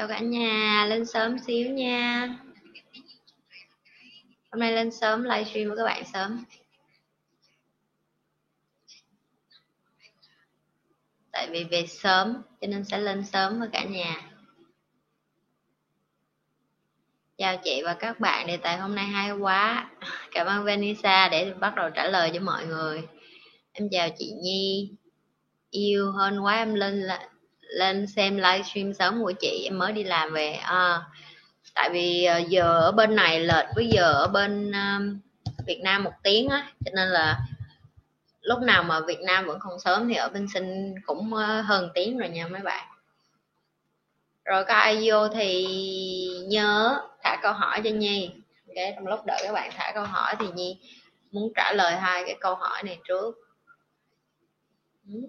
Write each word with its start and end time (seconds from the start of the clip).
chào 0.00 0.08
cả 0.08 0.18
nhà, 0.18 0.86
lên 0.88 1.06
sớm 1.06 1.38
xíu 1.38 1.70
nha. 1.70 2.28
Hôm 4.50 4.60
nay 4.60 4.72
lên 4.72 4.90
sớm 4.90 5.24
livestream 5.24 5.68
với 5.68 5.76
các 5.76 5.84
bạn 5.84 6.04
sớm. 6.12 6.44
Tại 11.32 11.48
vì 11.50 11.64
về 11.64 11.86
sớm, 11.86 12.42
cho 12.60 12.66
nên 12.66 12.84
sẽ 12.84 12.98
lên 12.98 13.24
sớm 13.24 13.60
với 13.60 13.68
cả 13.72 13.84
nhà. 13.84 14.30
Chào 17.38 17.56
chị 17.64 17.82
và 17.84 17.94
các 17.94 18.20
bạn, 18.20 18.46
đề 18.46 18.56
tài 18.56 18.78
hôm 18.78 18.94
nay 18.94 19.06
hay 19.06 19.30
quá. 19.30 19.90
Cảm 20.30 20.46
ơn 20.46 20.64
Vanessa 20.64 21.28
để 21.28 21.54
bắt 21.54 21.74
đầu 21.74 21.90
trả 21.90 22.08
lời 22.08 22.30
cho 22.34 22.40
mọi 22.40 22.66
người. 22.66 23.02
Em 23.72 23.88
chào 23.90 24.08
chị 24.18 24.32
Nhi. 24.42 24.90
Yêu 25.70 26.12
hơn 26.12 26.40
quá, 26.40 26.56
em 26.56 26.74
lên 26.74 27.02
lên 27.70 28.06
xem 28.06 28.36
livestream 28.36 28.94
sớm 28.94 29.22
của 29.22 29.32
chị 29.32 29.62
em 29.64 29.78
mới 29.78 29.92
đi 29.92 30.04
làm 30.04 30.32
về. 30.32 30.52
À, 30.52 31.00
tại 31.74 31.90
vì 31.92 32.24
ờ, 32.24 32.38
giờ 32.38 32.62
ở 32.62 32.92
bên 32.92 33.16
này 33.16 33.40
lệch 33.40 33.66
với 33.74 33.88
giờ 33.88 34.12
ở 34.12 34.28
bên 34.28 34.72
um, 34.72 35.20
Việt 35.66 35.80
Nam 35.82 36.04
một 36.04 36.12
tiếng 36.22 36.48
á 36.48 36.66
cho 36.84 36.90
nên 36.94 37.08
là 37.08 37.38
lúc 38.40 38.58
nào 38.60 38.82
mà 38.82 39.00
Việt 39.00 39.20
Nam 39.20 39.46
vẫn 39.46 39.58
còn 39.60 39.80
sớm 39.80 40.08
thì 40.08 40.14
ở 40.14 40.28
bên 40.28 40.46
sinh 40.54 40.94
cũng 41.06 41.32
hơn 41.64 41.90
tiếng 41.94 42.18
rồi 42.18 42.28
nha 42.28 42.46
mấy 42.46 42.62
bạn. 42.62 42.88
Rồi 44.44 44.64
có 44.64 44.74
ai 44.74 45.00
vô 45.04 45.28
thì 45.28 45.66
nhớ 46.46 47.00
thả 47.22 47.38
câu 47.42 47.52
hỏi 47.52 47.80
cho 47.84 47.90
nhi. 47.90 48.30
Ok 48.66 48.84
trong 48.94 49.06
lúc 49.06 49.20
đợi 49.26 49.40
các 49.44 49.52
bạn 49.52 49.70
thả 49.76 49.92
câu 49.94 50.04
hỏi 50.04 50.34
thì 50.38 50.46
nhi 50.54 50.78
muốn 51.30 51.52
trả 51.56 51.72
lời 51.72 51.96
hai 51.96 52.24
cái 52.26 52.36
câu 52.40 52.54
hỏi 52.54 52.82
này 52.82 52.98
trước. 53.08 53.34
Ừ. 55.06 55.20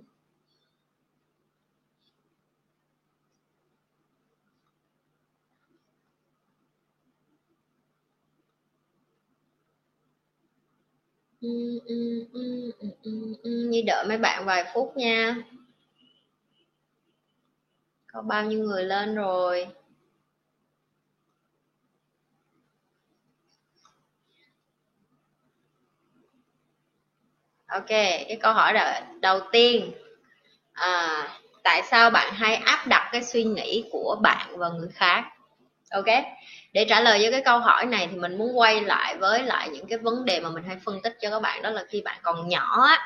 Ừ, 11.41 11.47
ừ, 11.85 12.25
ừ, 13.43 13.49
Nhi 13.69 13.81
đợi 13.81 14.05
mấy 14.07 14.17
bạn 14.17 14.45
vài 14.45 14.65
phút 14.73 14.93
nha. 14.97 15.35
Có 18.13 18.21
bao 18.21 18.45
nhiêu 18.45 18.59
người 18.59 18.83
lên 18.83 19.15
rồi? 19.15 19.67
Ok 27.67 27.87
cái 27.89 28.37
câu 28.41 28.53
hỏi 28.53 28.73
đầu 29.21 29.39
tiên 29.51 29.91
à, 30.73 31.27
tại 31.63 31.81
sao 31.91 32.09
bạn 32.09 32.33
hay 32.33 32.55
áp 32.55 32.87
đặt 32.87 33.09
cái 33.11 33.23
suy 33.23 33.43
nghĩ 33.43 33.85
của 33.91 34.17
bạn 34.23 34.57
vào 34.57 34.73
người 34.73 34.89
khác? 34.93 35.23
Ok 35.91 36.07
để 36.73 36.85
trả 36.89 37.01
lời 37.01 37.21
cho 37.23 37.31
cái 37.31 37.41
câu 37.45 37.59
hỏi 37.59 37.85
này 37.85 38.07
thì 38.11 38.17
mình 38.17 38.37
muốn 38.37 38.59
quay 38.59 38.81
lại 38.81 39.17
với 39.17 39.43
lại 39.43 39.69
những 39.69 39.87
cái 39.87 39.97
vấn 39.97 40.25
đề 40.25 40.39
mà 40.39 40.49
mình 40.49 40.63
hay 40.63 40.77
phân 40.85 41.01
tích 41.01 41.17
cho 41.21 41.29
các 41.29 41.39
bạn 41.39 41.61
đó 41.61 41.69
là 41.69 41.83
khi 41.89 42.01
bạn 42.01 42.19
còn 42.23 42.49
nhỏ 42.49 42.83
á 42.87 42.99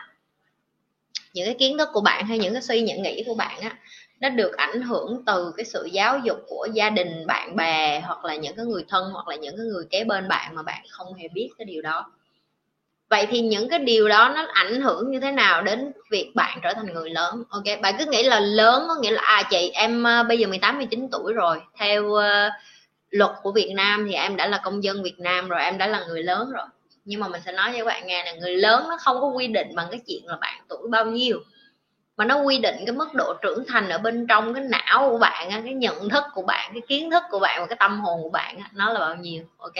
những 1.33 1.45
cái 1.45 1.55
kiến 1.59 1.77
thức 1.77 1.89
của 1.93 2.01
bạn 2.01 2.25
hay 2.25 2.37
những 2.37 2.53
cái 2.53 2.61
suy 2.61 2.81
nhận 2.81 3.01
nghĩ 3.01 3.23
của 3.27 3.35
bạn 3.35 3.59
á 3.61 3.77
nó 4.19 4.29
được 4.29 4.57
ảnh 4.57 4.81
hưởng 4.81 5.23
từ 5.25 5.53
cái 5.57 5.65
sự 5.65 5.89
giáo 5.91 6.19
dục 6.19 6.37
của 6.47 6.67
gia 6.73 6.89
đình 6.89 7.27
bạn 7.27 7.55
bè 7.55 8.01
hoặc 8.05 8.25
là 8.25 8.35
những 8.35 8.55
cái 8.55 8.65
người 8.65 8.85
thân 8.89 9.11
hoặc 9.13 9.27
là 9.27 9.35
những 9.35 9.57
cái 9.57 9.65
người 9.65 9.85
kế 9.89 10.03
bên 10.03 10.27
bạn 10.27 10.55
mà 10.55 10.63
bạn 10.63 10.83
không 10.89 11.13
hề 11.13 11.27
biết 11.27 11.49
cái 11.57 11.65
điều 11.65 11.81
đó. 11.81 12.11
Vậy 13.09 13.27
thì 13.29 13.41
những 13.41 13.69
cái 13.69 13.79
điều 13.79 14.07
đó 14.07 14.31
nó 14.35 14.45
ảnh 14.53 14.81
hưởng 14.81 15.11
như 15.11 15.19
thế 15.19 15.31
nào 15.31 15.61
đến 15.61 15.91
việc 16.11 16.31
bạn 16.35 16.59
trở 16.63 16.73
thành 16.73 16.93
người 16.93 17.09
lớn? 17.09 17.43
Ok 17.49 17.63
bạn 17.81 17.95
cứ 17.99 18.05
nghĩ 18.05 18.23
là 18.23 18.39
lớn 18.39 18.85
có 18.87 18.95
nghĩa 19.01 19.11
là 19.11 19.21
à 19.21 19.43
chị 19.49 19.71
em 19.73 20.07
à, 20.07 20.23
bây 20.23 20.39
giờ 20.39 20.47
18 20.47 20.77
19 20.77 21.07
tuổi 21.11 21.33
rồi 21.33 21.61
theo 21.79 22.03
uh, 22.03 22.23
luật 23.15 23.31
của 23.43 23.51
Việt 23.51 23.71
Nam 23.75 24.05
thì 24.09 24.13
em 24.13 24.35
đã 24.35 24.47
là 24.47 24.61
công 24.63 24.83
dân 24.83 25.03
Việt 25.03 25.19
Nam 25.19 25.49
rồi, 25.49 25.61
em 25.61 25.77
đã 25.77 25.87
là 25.87 26.05
người 26.07 26.23
lớn 26.23 26.51
rồi. 26.51 26.65
Nhưng 27.05 27.19
mà 27.19 27.27
mình 27.27 27.41
sẽ 27.45 27.51
nói 27.51 27.71
với 27.71 27.79
các 27.79 27.85
bạn 27.85 28.07
nghe 28.07 28.25
là 28.25 28.33
người 28.33 28.55
lớn 28.55 28.85
nó 28.89 28.97
không 28.99 29.21
có 29.21 29.27
quy 29.27 29.47
định 29.47 29.75
bằng 29.75 29.87
cái 29.91 29.99
chuyện 30.07 30.21
là 30.25 30.37
bạn 30.41 30.61
tuổi 30.69 30.87
bao 30.89 31.05
nhiêu, 31.05 31.39
mà 32.17 32.25
nó 32.25 32.41
quy 32.41 32.57
định 32.57 32.75
cái 32.85 32.95
mức 32.95 33.13
độ 33.13 33.33
trưởng 33.41 33.63
thành 33.67 33.89
ở 33.89 33.97
bên 33.97 34.27
trong 34.27 34.53
cái 34.53 34.63
não 34.63 35.09
của 35.09 35.17
bạn 35.17 35.49
cái 35.65 35.73
nhận 35.73 36.09
thức 36.09 36.23
của 36.33 36.41
bạn, 36.41 36.71
cái 36.73 36.81
kiến 36.87 37.11
thức 37.11 37.23
của 37.29 37.39
bạn 37.39 37.61
và 37.61 37.65
cái 37.67 37.77
tâm 37.79 37.99
hồn 37.99 38.23
của 38.23 38.29
bạn 38.29 38.59
nó 38.73 38.93
là 38.93 38.99
bao 38.99 39.15
nhiêu, 39.15 39.43
ok? 39.57 39.73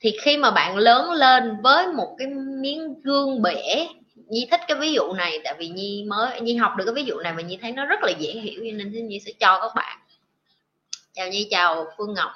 Thì 0.00 0.16
khi 0.22 0.36
mà 0.36 0.50
bạn 0.50 0.76
lớn 0.76 1.10
lên 1.10 1.56
với 1.62 1.86
một 1.88 2.16
cái 2.18 2.28
miếng 2.60 2.94
gương 3.02 3.42
bể, 3.42 3.88
Nhi 4.28 4.48
thích 4.50 4.60
cái 4.68 4.76
ví 4.76 4.92
dụ 4.92 5.12
này, 5.12 5.40
tại 5.44 5.54
vì 5.58 5.68
Nhi 5.68 6.04
mới, 6.08 6.40
Nhi 6.40 6.56
học 6.56 6.72
được 6.76 6.84
cái 6.84 6.94
ví 6.94 7.04
dụ 7.04 7.18
này 7.18 7.32
mà 7.32 7.42
Nhi 7.42 7.58
thấy 7.62 7.72
nó 7.72 7.84
rất 7.84 8.00
là 8.02 8.12
dễ 8.18 8.30
hiểu 8.32 8.62
nên 8.62 9.08
Nhi 9.08 9.20
sẽ 9.26 9.32
cho 9.40 9.58
các 9.60 9.70
bạn 9.74 9.98
chào 11.18 11.28
Nhi 11.28 11.48
chào 11.50 11.86
Phương 11.96 12.14
Ngọc. 12.14 12.30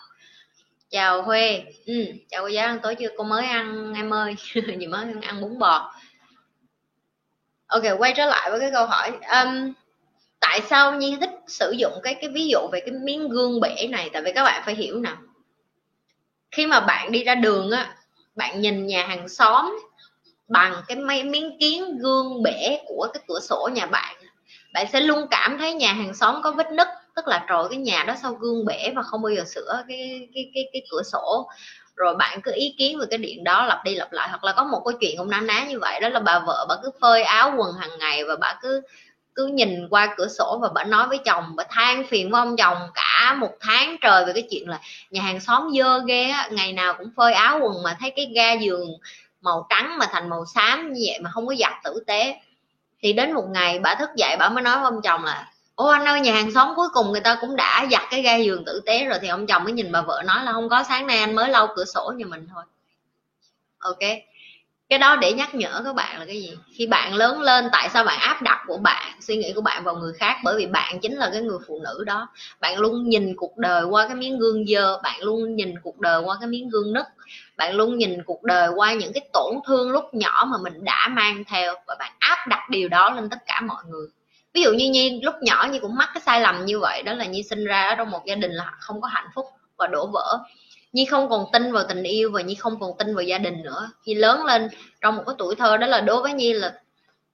Chào 0.90 1.22
Huê. 1.22 1.64
Ừ, 1.86 2.04
chào 2.30 2.42
cô 2.42 2.46
giáo 2.46 2.66
ăn 2.66 2.78
tối 2.82 2.94
chưa? 2.94 3.08
Cô 3.16 3.24
mới 3.24 3.46
ăn 3.46 3.92
em 3.96 4.14
ơi. 4.14 4.34
Gì 4.78 4.86
mới 4.86 5.06
ăn 5.22 5.40
bún 5.40 5.58
bò. 5.58 5.94
Ok 7.66 7.82
quay 7.98 8.12
trở 8.16 8.26
lại 8.26 8.50
với 8.50 8.60
cái 8.60 8.70
câu 8.70 8.86
hỏi. 8.86 9.10
Um, 9.10 9.72
tại 10.40 10.60
sao 10.60 10.94
nhi 10.94 11.16
thích 11.20 11.30
sử 11.46 11.74
dụng 11.78 11.92
cái 12.02 12.14
cái 12.14 12.30
ví 12.30 12.48
dụ 12.48 12.58
về 12.72 12.80
cái 12.80 12.94
miếng 13.04 13.28
gương 13.28 13.60
bể 13.60 13.86
này? 13.90 14.10
Tại 14.12 14.22
vì 14.22 14.32
các 14.32 14.44
bạn 14.44 14.62
phải 14.64 14.74
hiểu 14.74 15.00
nào 15.00 15.16
khi 16.50 16.66
mà 16.66 16.80
bạn 16.80 17.12
đi 17.12 17.24
ra 17.24 17.34
đường 17.34 17.70
á 17.70 17.96
bạn 18.34 18.60
nhìn 18.60 18.86
nhà 18.86 19.06
hàng 19.06 19.28
xóm 19.28 19.78
bằng 20.48 20.82
cái 20.88 20.96
mấy 20.96 21.24
miếng 21.24 21.56
kiến 21.60 21.98
gương 21.98 22.42
bể 22.42 22.78
của 22.86 23.08
cái 23.14 23.22
cửa 23.28 23.40
sổ 23.40 23.68
nhà 23.72 23.86
bạn 23.86 24.16
bạn 24.72 24.86
sẽ 24.92 25.00
luôn 25.00 25.26
cảm 25.30 25.58
thấy 25.58 25.74
nhà 25.74 25.92
hàng 25.92 26.14
xóm 26.14 26.42
có 26.42 26.52
vết 26.52 26.72
nứt 26.72 26.88
tức 27.16 27.28
là 27.28 27.44
trời 27.48 27.64
cái 27.70 27.78
nhà 27.78 28.04
đó 28.06 28.14
sau 28.22 28.32
gương 28.34 28.64
bể 28.64 28.92
và 28.96 29.02
không 29.02 29.22
bao 29.22 29.30
giờ 29.30 29.44
sửa 29.44 29.82
cái 29.88 30.28
cái 30.34 30.50
cái 30.54 30.68
cái 30.72 30.82
cửa 30.90 31.02
sổ. 31.02 31.48
Rồi 31.96 32.14
bạn 32.14 32.40
cứ 32.42 32.52
ý 32.54 32.74
kiến 32.78 32.98
về 32.98 33.06
cái 33.10 33.18
điện 33.18 33.44
đó 33.44 33.66
lặp 33.66 33.84
đi 33.84 33.94
lặp 33.94 34.12
lại. 34.12 34.28
Hoặc 34.28 34.44
là 34.44 34.52
có 34.52 34.64
một 34.64 34.82
câu 34.84 34.92
chuyện 35.00 35.18
cũng 35.18 35.30
ná 35.30 35.40
ná 35.40 35.64
như 35.68 35.78
vậy, 35.80 36.00
đó 36.00 36.08
là 36.08 36.20
bà 36.20 36.38
vợ 36.38 36.66
bà 36.68 36.74
cứ 36.82 36.90
phơi 37.00 37.22
áo 37.22 37.54
quần 37.58 37.72
hàng 37.72 37.98
ngày 37.98 38.24
và 38.24 38.36
bà 38.36 38.58
cứ 38.62 38.82
cứ 39.34 39.46
nhìn 39.46 39.88
qua 39.90 40.14
cửa 40.16 40.28
sổ 40.28 40.58
và 40.62 40.68
bà 40.74 40.84
nói 40.84 41.06
với 41.08 41.18
chồng, 41.18 41.56
bà 41.56 41.64
than 41.70 42.06
phiền 42.06 42.30
với 42.30 42.40
ông 42.40 42.56
chồng 42.56 42.78
cả 42.94 43.34
một 43.38 43.50
tháng 43.60 43.96
trời 44.00 44.24
về 44.24 44.32
cái 44.32 44.42
chuyện 44.50 44.68
là 44.68 44.80
nhà 45.10 45.22
hàng 45.22 45.40
xóm 45.40 45.70
dơ 45.78 45.98
ghê 46.06 46.24
á, 46.24 46.48
ngày 46.52 46.72
nào 46.72 46.94
cũng 46.94 47.10
phơi 47.16 47.32
áo 47.32 47.58
quần 47.62 47.82
mà 47.82 47.96
thấy 48.00 48.12
cái 48.16 48.26
ga 48.34 48.52
giường 48.52 48.88
màu 49.40 49.66
trắng 49.70 49.98
mà 49.98 50.06
thành 50.10 50.28
màu 50.30 50.44
xám 50.54 50.92
như 50.92 51.00
vậy 51.06 51.18
mà 51.20 51.30
không 51.30 51.46
có 51.46 51.54
giặt 51.58 51.72
tử 51.84 52.04
tế. 52.06 52.34
Thì 53.02 53.12
đến 53.12 53.32
một 53.32 53.44
ngày 53.50 53.78
bà 53.78 53.94
thức 53.94 54.10
dậy 54.16 54.36
bà 54.38 54.48
mới 54.48 54.62
nói 54.62 54.76
với 54.76 54.84
ông 54.84 55.02
chồng 55.02 55.24
là 55.24 55.51
ô 55.74 55.86
anh 55.86 56.04
ơi, 56.04 56.20
nhà 56.20 56.32
hàng 56.32 56.50
xóm 56.52 56.72
cuối 56.76 56.88
cùng 56.92 57.12
người 57.12 57.20
ta 57.20 57.38
cũng 57.40 57.56
đã 57.56 57.86
giặt 57.90 58.02
cái 58.10 58.22
ga 58.22 58.36
giường 58.36 58.64
tử 58.64 58.82
tế 58.86 59.04
rồi 59.04 59.18
thì 59.22 59.28
ông 59.28 59.46
chồng 59.46 59.64
mới 59.64 59.72
nhìn 59.72 59.92
bà 59.92 60.02
vợ 60.02 60.22
nói 60.26 60.44
là 60.44 60.52
không 60.52 60.68
có, 60.68 60.82
sáng 60.82 61.06
nay 61.06 61.18
anh 61.18 61.34
mới 61.34 61.48
lau 61.48 61.68
cửa 61.76 61.84
sổ 61.84 62.12
nhà 62.16 62.26
mình 62.26 62.46
thôi. 62.54 62.64
Ok. 63.78 63.98
Cái 64.88 64.98
đó 64.98 65.16
để 65.16 65.32
nhắc 65.32 65.54
nhở 65.54 65.82
các 65.84 65.94
bạn 65.94 66.18
là 66.18 66.24
cái 66.26 66.42
gì? 66.42 66.56
Khi 66.72 66.86
bạn 66.86 67.14
lớn 67.14 67.40
lên, 67.40 67.68
tại 67.72 67.88
sao 67.88 68.04
bạn 68.04 68.18
áp 68.20 68.42
đặt 68.42 68.64
của 68.66 68.76
bạn, 68.76 69.12
suy 69.20 69.36
nghĩ 69.36 69.52
của 69.52 69.60
bạn 69.60 69.84
vào 69.84 69.96
người 69.96 70.12
khác? 70.12 70.36
Bởi 70.44 70.56
vì 70.56 70.66
bạn 70.66 71.00
chính 71.00 71.16
là 71.16 71.30
cái 71.32 71.42
người 71.42 71.58
phụ 71.66 71.80
nữ 71.84 72.04
đó. 72.04 72.28
Bạn 72.60 72.78
luôn 72.78 73.08
nhìn 73.08 73.36
cuộc 73.36 73.56
đời 73.58 73.84
qua 73.84 74.06
cái 74.06 74.16
miếng 74.16 74.38
gương 74.38 74.66
dơ, 74.66 74.98
bạn 75.02 75.22
luôn 75.22 75.56
nhìn 75.56 75.74
cuộc 75.82 76.00
đời 76.00 76.22
qua 76.22 76.36
cái 76.40 76.48
miếng 76.48 76.68
gương 76.68 76.92
nứt. 76.92 77.06
Bạn 77.56 77.74
luôn 77.74 77.98
nhìn 77.98 78.22
cuộc 78.26 78.42
đời 78.42 78.68
qua 78.74 78.92
những 78.92 79.12
cái 79.12 79.28
tổn 79.32 79.54
thương 79.66 79.90
lúc 79.90 80.04
nhỏ 80.14 80.46
mà 80.48 80.58
mình 80.62 80.84
đã 80.84 81.08
mang 81.10 81.44
theo 81.44 81.74
và 81.86 81.96
bạn 81.98 82.12
áp 82.18 82.48
đặt 82.48 82.70
điều 82.70 82.88
đó 82.88 83.10
lên 83.10 83.30
tất 83.30 83.38
cả 83.46 83.60
mọi 83.60 83.84
người 83.88 84.06
ví 84.54 84.62
dụ 84.62 84.72
như 84.72 84.90
nhi 84.90 85.20
lúc 85.22 85.34
nhỏ 85.42 85.66
nhi 85.70 85.78
cũng 85.78 85.94
mắc 85.96 86.10
cái 86.14 86.20
sai 86.26 86.40
lầm 86.40 86.64
như 86.64 86.78
vậy, 86.80 87.02
đó 87.02 87.12
là 87.12 87.24
nhi 87.24 87.42
sinh 87.42 87.64
ra 87.64 87.82
ở 87.88 87.94
trong 87.94 88.10
một 88.10 88.20
gia 88.26 88.34
đình 88.34 88.50
là 88.52 88.72
không 88.80 89.00
có 89.00 89.08
hạnh 89.08 89.28
phúc 89.34 89.46
và 89.76 89.86
đổ 89.86 90.06
vỡ. 90.06 90.38
Nhi 90.92 91.04
không 91.04 91.28
còn 91.28 91.44
tin 91.52 91.72
vào 91.72 91.84
tình 91.88 92.02
yêu 92.02 92.30
và 92.32 92.42
nhi 92.42 92.54
không 92.54 92.80
còn 92.80 92.90
tin 92.98 93.14
vào 93.14 93.22
gia 93.22 93.38
đình 93.38 93.62
nữa. 93.62 93.90
Khi 94.06 94.14
lớn 94.14 94.44
lên, 94.44 94.68
trong 95.00 95.16
một 95.16 95.22
cái 95.26 95.34
tuổi 95.38 95.54
thơ 95.54 95.76
đó 95.76 95.86
là 95.86 96.00
đối 96.00 96.22
với 96.22 96.32
nhi 96.32 96.52
là 96.52 96.72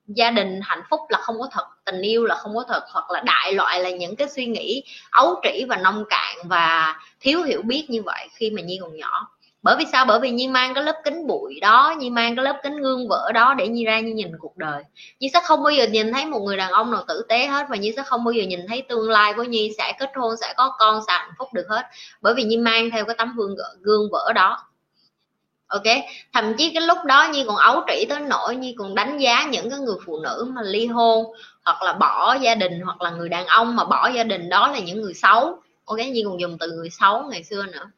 gia 0.06 0.31
đình 0.31 0.61
hạnh 0.62 0.83
phúc 0.91 1.01
là 1.09 1.19
không 1.19 1.37
có 1.41 1.49
thật, 1.53 1.67
tình 1.85 2.00
yêu 2.00 2.25
là 2.25 2.35
không 2.35 2.55
có 2.55 2.65
thật, 2.69 2.82
hoặc 2.93 3.11
là 3.11 3.20
đại 3.20 3.53
loại 3.53 3.81
là 3.81 3.91
những 3.91 4.17
cái 4.17 4.29
suy 4.29 4.47
nghĩ 4.47 4.82
ấu 5.11 5.41
trĩ 5.43 5.65
và 5.69 5.76
nông 5.76 6.05
cạn 6.11 6.37
và 6.44 6.97
thiếu 7.20 7.43
hiểu 7.43 7.62
biết 7.62 7.87
như 7.88 8.03
vậy 8.03 8.29
khi 8.32 8.50
mà 8.50 8.62
nhi 8.62 8.79
còn 8.81 8.97
nhỏ 8.97 9.29
bởi 9.62 9.76
vì 9.78 9.84
sao? 9.93 10.05
Bởi 10.05 10.20
vì 10.20 10.31
nhi 10.31 10.49
mang 10.49 10.75
cái 10.75 10.84
lớp 10.84 10.96
kính 11.05 11.26
bụi 11.26 11.58
đó, 11.60 11.94
nhi 11.99 12.10
mang 12.10 12.37
cái 12.37 12.44
lớp 12.44 12.60
kính 12.62 12.76
gương 12.76 13.08
vỡ 13.08 13.32
đó 13.34 13.55
để 13.55 13.69
nhi 13.69 13.84
ra 13.84 14.00
nhi 14.00 14.12
nhìn 14.12 14.32
cuộc 14.38 14.56
đời. 14.56 14.82
Nhi 15.20 15.31
sẽ 15.32 15.40
không 15.44 15.62
bao 15.62 15.70
giờ 15.70 15.87
nhìn 15.87 16.12
thấy 16.12 16.26
một 16.26 16.40
người 16.40 16.56
đàn 16.56 16.70
ông 16.70 16.90
nào 16.90 17.05
tử 17.08 17.26
tế 17.28 17.46
hết 17.46 17.66
và 17.70 17.76
nhi 17.76 17.93
sẽ 17.96 18.02
không 18.02 18.25
bao 18.25 18.32
giờ 18.32 18.44
nhìn 18.44 18.60
thấy 18.69 18.82
tương 18.82 19.10
lai 19.10 19.32
của 19.37 19.43
nhi 19.43 19.72
sẽ 19.78 19.93
kết 19.99 20.10
hôn, 20.16 20.37
sẽ 20.40 20.55
có 20.56 20.75
con, 20.78 21.00
sẽ 21.06 21.12
hạnh 21.12 21.31
phúc 21.38 21.49
được 21.52 21.66
hết. 21.69 21.82
Bởi 22.20 22.34
vì 22.34 22.43
nhi 22.43 22.56
mang 22.56 22.90
theo 22.90 23.05
cái 23.05 23.14
tấm 23.19 23.34
gương 23.37 23.56
gương 23.81 24.08
vỡ 24.12 24.32
đó. 24.34 24.58
Ok? 25.66 25.82
Thậm 26.32 26.55
chí 26.58 26.70
cái 26.75 26.82
lúc 26.82 26.99
đó 27.05 27.28
nhi 27.32 27.44
còn 27.46 27.56
ấu 27.56 27.82
trĩ 27.88 28.05
tới 28.08 28.20
nỗi 28.20 28.56
nhi 28.56 28.75
còn 28.78 28.94
đánh 28.94 29.19
giá 29.19 29.46
những 29.50 29.70
cái 29.70 29.78
người 29.78 29.96
phụ 30.06 30.20
nữ 30.22 30.52
mà 30.55 30.62
ly 30.62 30.87
hôn 30.87 31.25
hoặc 31.64 31.82
là 31.82 31.93
bỏ 31.93 32.34
gia 32.34 32.55
đình 32.55 32.81
hoặc 32.81 33.02
là 33.02 33.10
người 33.10 33.28
đàn 33.28 33.46
ông 33.46 33.76
mà 33.76 33.84
bỏ 33.84 34.08
gia 34.08 34.25
đình 34.25 34.49
đó 34.49 34.69
là 34.69 34.78
những 34.78 35.00
người 35.00 35.14
xấu. 35.14 35.58
Ok? 35.84 35.99
Nhi 35.99 36.22
còn 36.25 36.40
dùng 36.40 36.58
từ 36.58 36.72
người 36.72 36.90
xấu 36.90 37.22
ngày 37.22 37.44
xưa 37.44 37.62
nữa 37.66 37.90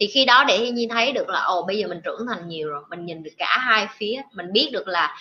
thì 0.00 0.06
khi 0.06 0.24
đó 0.24 0.44
để 0.48 0.70
nhi 0.70 0.88
thấy 0.90 1.12
được 1.12 1.28
là, 1.28 1.40
ồ, 1.40 1.62
bây 1.62 1.78
giờ 1.78 1.88
mình 1.88 2.00
trưởng 2.04 2.26
thành 2.28 2.48
nhiều 2.48 2.68
rồi, 2.68 2.82
mình 2.90 3.06
nhìn 3.06 3.22
được 3.22 3.30
cả 3.38 3.58
hai 3.60 3.86
phía, 3.96 4.22
mình 4.32 4.52
biết 4.52 4.70
được 4.72 4.88
là 4.88 5.16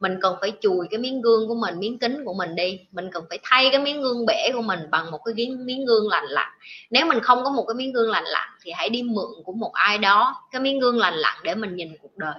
mình 0.00 0.18
cần 0.22 0.36
phải 0.40 0.52
chùi 0.60 0.86
cái 0.90 0.98
miếng 0.98 1.22
gương 1.22 1.48
của 1.48 1.54
mình, 1.54 1.78
miếng 1.78 1.98
kính 1.98 2.24
của 2.24 2.34
mình 2.34 2.54
đi, 2.54 2.80
mình 2.92 3.10
cần 3.12 3.24
phải 3.28 3.38
thay 3.42 3.68
cái 3.72 3.80
miếng 3.80 4.02
gương 4.02 4.26
bể 4.26 4.50
của 4.54 4.62
mình 4.62 4.80
bằng 4.90 5.10
một 5.10 5.18
cái 5.24 5.34
miếng 5.34 5.66
miếng 5.66 5.86
gương 5.86 6.08
lành 6.08 6.24
lặn. 6.24 6.48
Nếu 6.90 7.06
mình 7.06 7.20
không 7.20 7.44
có 7.44 7.50
một 7.50 7.64
cái 7.68 7.74
miếng 7.74 7.92
gương 7.92 8.10
lành 8.10 8.24
lặn 8.24 8.48
thì 8.62 8.72
hãy 8.74 8.88
đi 8.88 9.02
mượn 9.02 9.26
của 9.44 9.52
một 9.52 9.72
ai 9.72 9.98
đó 9.98 10.34
cái 10.52 10.62
miếng 10.62 10.80
gương 10.80 10.98
lành 10.98 11.14
lặn 11.14 11.36
để 11.44 11.54
mình 11.54 11.76
nhìn 11.76 11.96
cuộc 12.02 12.16
đời. 12.16 12.34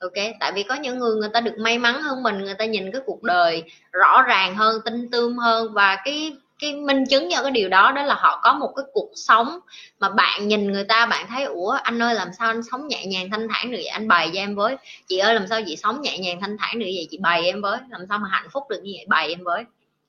Ok? 0.00 0.34
Tại 0.40 0.52
vì 0.52 0.62
có 0.62 0.74
những 0.74 0.98
người 0.98 1.16
người 1.16 1.28
ta 1.32 1.40
được 1.40 1.54
may 1.58 1.78
mắn 1.78 2.02
hơn 2.02 2.22
mình, 2.22 2.38
người 2.38 2.54
ta 2.54 2.64
nhìn 2.64 2.92
cái 2.92 3.00
cuộc 3.06 3.22
đời 3.22 3.62
rõ 3.92 4.22
ràng 4.22 4.54
hơn, 4.54 4.80
tinh 4.84 5.10
tươm 5.10 5.38
hơn 5.38 5.72
và 5.72 5.96
cái 6.04 6.36
cái 6.58 6.74
minh 6.74 7.04
chứng 7.10 7.28
cho 7.30 7.42
cái 7.42 7.50
điều 7.50 7.68
đó 7.68 7.92
đó 7.92 8.02
là 8.02 8.14
họ 8.14 8.40
có 8.42 8.52
một 8.52 8.72
cái 8.76 8.84
cuộc 8.92 9.10
sống 9.14 9.58
mà 10.00 10.08
bạn 10.08 10.48
nhìn 10.48 10.72
người 10.72 10.84
ta 10.84 11.06
bạn 11.06 11.26
thấy 11.28 11.44
ủa 11.44 11.70
anh 11.82 12.02
ơi 12.02 12.14
làm 12.14 12.28
sao 12.38 12.48
anh 12.48 12.62
sống 12.70 12.88
nhẹ 12.88 13.06
nhàng 13.06 13.30
thanh 13.30 13.48
thản 13.48 13.70
được 13.70 13.78
vậy? 13.78 13.86
Anh 13.86 14.08
bày 14.08 14.30
cho 14.34 14.40
em 14.40 14.54
với. 14.54 14.76
Chị 15.06 15.18
ơi 15.18 15.34
làm 15.34 15.46
sao 15.46 15.60
chị 15.66 15.76
sống 15.76 16.02
nhẹ 16.02 16.18
nhàng 16.18 16.40
thanh 16.40 16.56
thản 16.58 16.78
được 16.78 16.86
vậy? 16.86 17.06
Chị 17.10 17.18
bày 17.18 17.44
em 17.44 17.62
với. 17.62 17.78
Làm 17.88 18.00
sao 18.08 18.18
mà 18.18 18.28
hạnh 18.30 18.48
phúc 18.52 18.64
được 18.70 18.80
như 18.82 18.92
vậy? 18.96 19.04
Bày 19.08 19.28
em 19.28 19.44
với. 19.44 19.64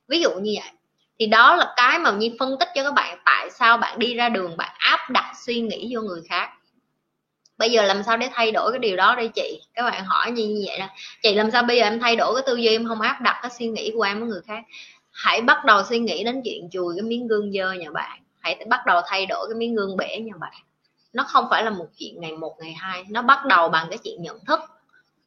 Ví 0.08 0.20
dụ 0.20 0.30
như 0.30 0.54
vậy. 0.60 0.70
Thì 1.18 1.26
đó 1.26 1.56
là 1.56 1.74
cái 1.76 1.98
mà 1.98 2.10
như 2.10 2.30
phân 2.38 2.56
tích 2.60 2.68
cho 2.74 2.82
các 2.82 2.94
bạn 2.94 3.18
tại 3.24 3.50
sao 3.50 3.76
bạn 3.76 3.98
đi 3.98 4.14
ra 4.14 4.28
đường 4.28 4.56
bạn 4.56 4.74
áp 4.78 5.10
đặt 5.10 5.32
suy 5.46 5.60
nghĩ 5.60 5.94
vô 5.94 6.00
người 6.00 6.20
khác. 6.28 6.50
Bây 7.58 7.70
giờ 7.70 7.82
làm 7.82 8.02
sao 8.02 8.16
để 8.16 8.28
thay 8.32 8.52
đổi 8.52 8.72
cái 8.72 8.78
điều 8.78 8.96
đó 8.96 9.14
đây 9.14 9.28
chị? 9.28 9.60
Các 9.74 9.82
bạn 9.82 10.04
hỏi 10.04 10.30
như, 10.30 10.48
như 10.48 10.64
vậy 10.66 10.78
đó 10.78 10.86
chị 11.22 11.34
làm 11.34 11.50
sao 11.50 11.62
bây 11.62 11.76
giờ 11.76 11.84
em 11.84 12.00
thay 12.00 12.16
đổi 12.16 12.34
cái 12.34 12.42
tư 12.46 12.56
duy 12.56 12.68
em 12.68 12.88
không 12.88 13.00
áp 13.00 13.20
đặt 13.20 13.38
cái 13.42 13.50
suy 13.58 13.66
nghĩ 13.66 13.92
của 13.94 14.02
em 14.02 14.20
với 14.20 14.28
người 14.28 14.40
khác? 14.46 14.60
Hãy 15.20 15.40
bắt 15.40 15.64
đầu 15.64 15.82
suy 15.88 15.98
nghĩ 15.98 16.24
đến 16.24 16.42
chuyện 16.44 16.68
chùi 16.72 16.94
cái 16.96 17.02
miếng 17.02 17.26
gương 17.26 17.52
dơ 17.52 17.72
nhà 17.72 17.90
bạn. 17.90 18.20
Hãy 18.40 18.64
bắt 18.68 18.86
đầu 18.86 19.00
thay 19.06 19.26
đổi 19.26 19.46
cái 19.48 19.54
miếng 19.54 19.74
gương 19.74 19.96
bể 19.96 20.18
nhà 20.18 20.32
bạn. 20.40 20.52
Nó 21.12 21.22
không 21.28 21.46
phải 21.50 21.64
là 21.64 21.70
một 21.70 21.86
chuyện 21.98 22.20
ngày 22.20 22.32
một, 22.32 22.56
ngày 22.60 22.72
hai. 22.72 23.04
Nó 23.10 23.22
bắt 23.22 23.44
đầu 23.46 23.68
bằng 23.68 23.86
cái 23.90 23.98
chuyện 23.98 24.22
nhận 24.22 24.44
thức. 24.44 24.60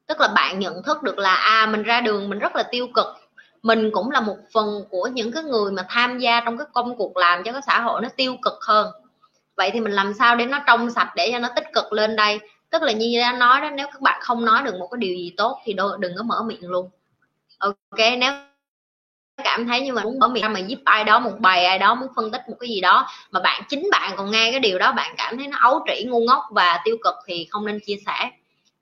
Tức 0.08 0.22
là 0.22 0.28
bạn 0.28 0.60
nhận 0.60 0.84
thức 0.84 1.04
được 1.04 1.18
là 1.18 1.36
à 1.36 1.66
mình 1.66 1.84
ra 1.84 2.02
đường 2.02 2.30
mình 2.30 2.40
rất 2.40 2.56
là 2.56 2.64
tiêu 2.64 2.88
cực. 2.94 3.06
Mình 3.64 3.92
cũng 3.94 4.12
là 4.12 4.22
một 4.22 4.38
phần 4.54 4.86
của 4.90 5.08
những 5.08 5.32
cái 5.32 5.44
người 5.44 5.72
mà 5.72 5.86
tham 5.90 6.20
gia 6.20 6.40
trong 6.40 6.58
cái 6.58 6.68
công 6.74 6.98
cuộc 6.98 7.18
làm 7.18 7.44
cho 7.44 7.52
cái 7.52 7.62
xã 7.68 7.82
hội 7.82 8.02
nó 8.02 8.10
tiêu 8.16 8.36
cực 8.42 8.54
hơn. 8.68 8.88
Vậy 9.56 9.72
thì 9.74 9.80
mình 9.80 9.94
làm 9.94 10.14
sao 10.14 10.36
để 10.36 10.46
nó 10.46 10.60
trong 10.68 10.90
sạch, 10.90 11.12
để 11.16 11.30
cho 11.32 11.40
nó 11.40 11.50
tích 11.56 11.68
cực 11.74 11.94
lên 11.94 12.16
đây? 12.16 12.40
Tức 12.70 12.82
là 12.82 12.92
như 12.92 13.20
đã 13.20 13.32
nói 13.34 13.62
đó, 13.62 13.70
nếu 13.70 13.88
các 13.88 14.02
bạn 14.02 14.22
không 14.22 14.46
nói 14.46 14.64
được 14.64 14.76
một 14.80 14.88
cái 14.92 14.98
điều 14.98 15.16
gì 15.16 15.34
tốt 15.38 15.60
thì 15.64 15.74
đừng 16.00 16.14
có 16.18 16.24
mở 16.24 16.44
miệng 16.44 16.70
luôn. 16.70 16.90
Ok, 17.58 18.00
nếu 18.20 18.34
cảm 19.38 19.68
thấy 19.68 19.82
như 19.82 19.94
mình 19.94 20.04
muốn 20.04 20.20
mở 20.20 20.28
miệng 20.28 20.54
mà 20.54 20.60
giúp 20.60 20.80
ai 20.84 21.04
đó 21.04 21.20
một 21.20 21.40
bài 21.40 21.66
ai 21.66 21.80
đó 21.80 21.96
muốn 21.96 22.10
phân 22.16 22.32
tích 22.32 22.42
một 22.50 22.56
cái 22.60 22.70
gì 22.70 22.82
đó 22.82 23.08
mà 23.32 23.40
bạn 23.40 23.64
chính 23.70 23.88
bạn 23.92 24.14
còn 24.18 24.32
nghe 24.32 24.52
cái 24.52 24.60
điều 24.60 24.80
đó 24.80 24.92
bạn 24.92 25.16
cảm 25.18 25.38
thấy 25.38 25.48
nó 25.48 25.58
ấu 25.62 25.86
trĩ 25.88 26.04
ngu 26.04 26.20
ngốc 26.20 26.44
và 26.52 26.80
tiêu 26.86 26.98
cực 27.04 27.14
thì 27.28 27.48
không 27.52 27.66
nên 27.66 27.80
chia 27.86 27.96
sẻ. 28.06 28.30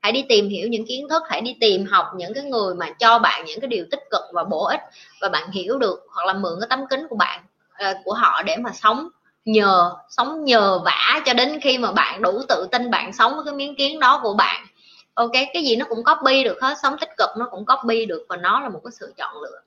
Hãy 0.01 0.11
đi 0.11 0.25
tìm 0.29 0.49
hiểu 0.49 0.67
những 0.67 0.85
kiến 0.87 1.07
thức 1.09 1.23
hãy 1.29 1.41
đi 1.41 1.57
tìm 1.59 1.85
học 1.85 2.05
những 2.15 2.33
cái 2.33 2.43
người 2.43 2.75
mà 2.75 2.89
cho 2.99 3.19
bạn 3.19 3.45
những 3.45 3.59
cái 3.59 3.67
điều 3.67 3.85
tích 3.91 4.03
cực 4.11 4.21
và 4.33 4.43
bổ 4.43 4.65
ích 4.65 4.81
và 5.21 5.29
bạn 5.29 5.51
hiểu 5.51 5.77
được 5.77 5.99
hoặc 6.15 6.25
là 6.25 6.33
mượn 6.33 6.53
cái 6.59 6.67
tấm 6.69 6.79
kính 6.89 7.07
của 7.09 7.15
bạn 7.15 7.41
uh, 7.89 7.97
của 8.05 8.13
họ 8.13 8.41
để 8.45 8.57
mà 8.57 8.71
sống 8.73 9.07
nhờ 9.45 9.91
sống 10.09 10.45
nhờ 10.45 10.79
vả 10.85 11.21
cho 11.25 11.33
đến 11.33 11.59
khi 11.61 11.77
mà 11.77 11.91
bạn 11.91 12.21
đủ 12.21 12.41
tự 12.49 12.67
tin 12.71 12.91
bạn 12.91 13.13
sống 13.13 13.35
với 13.35 13.45
cái 13.45 13.53
miếng 13.53 13.75
kiến 13.75 13.99
đó 13.99 14.19
của 14.23 14.33
bạn. 14.33 14.65
Ok 15.13 15.31
cái 15.53 15.63
gì 15.63 15.75
nó 15.75 15.85
cũng 15.89 16.03
copy 16.03 16.43
được 16.43 16.61
hết 16.61 16.77
sống 16.83 16.95
tích 16.99 17.09
cực 17.17 17.29
nó 17.37 17.47
cũng 17.51 17.65
copy 17.65 18.05
được 18.05 18.25
và 18.29 18.37
nó 18.37 18.59
là 18.59 18.69
một 18.69 18.79
cái 18.83 18.91
sự 18.99 19.13
chọn 19.17 19.41
lựa 19.41 19.61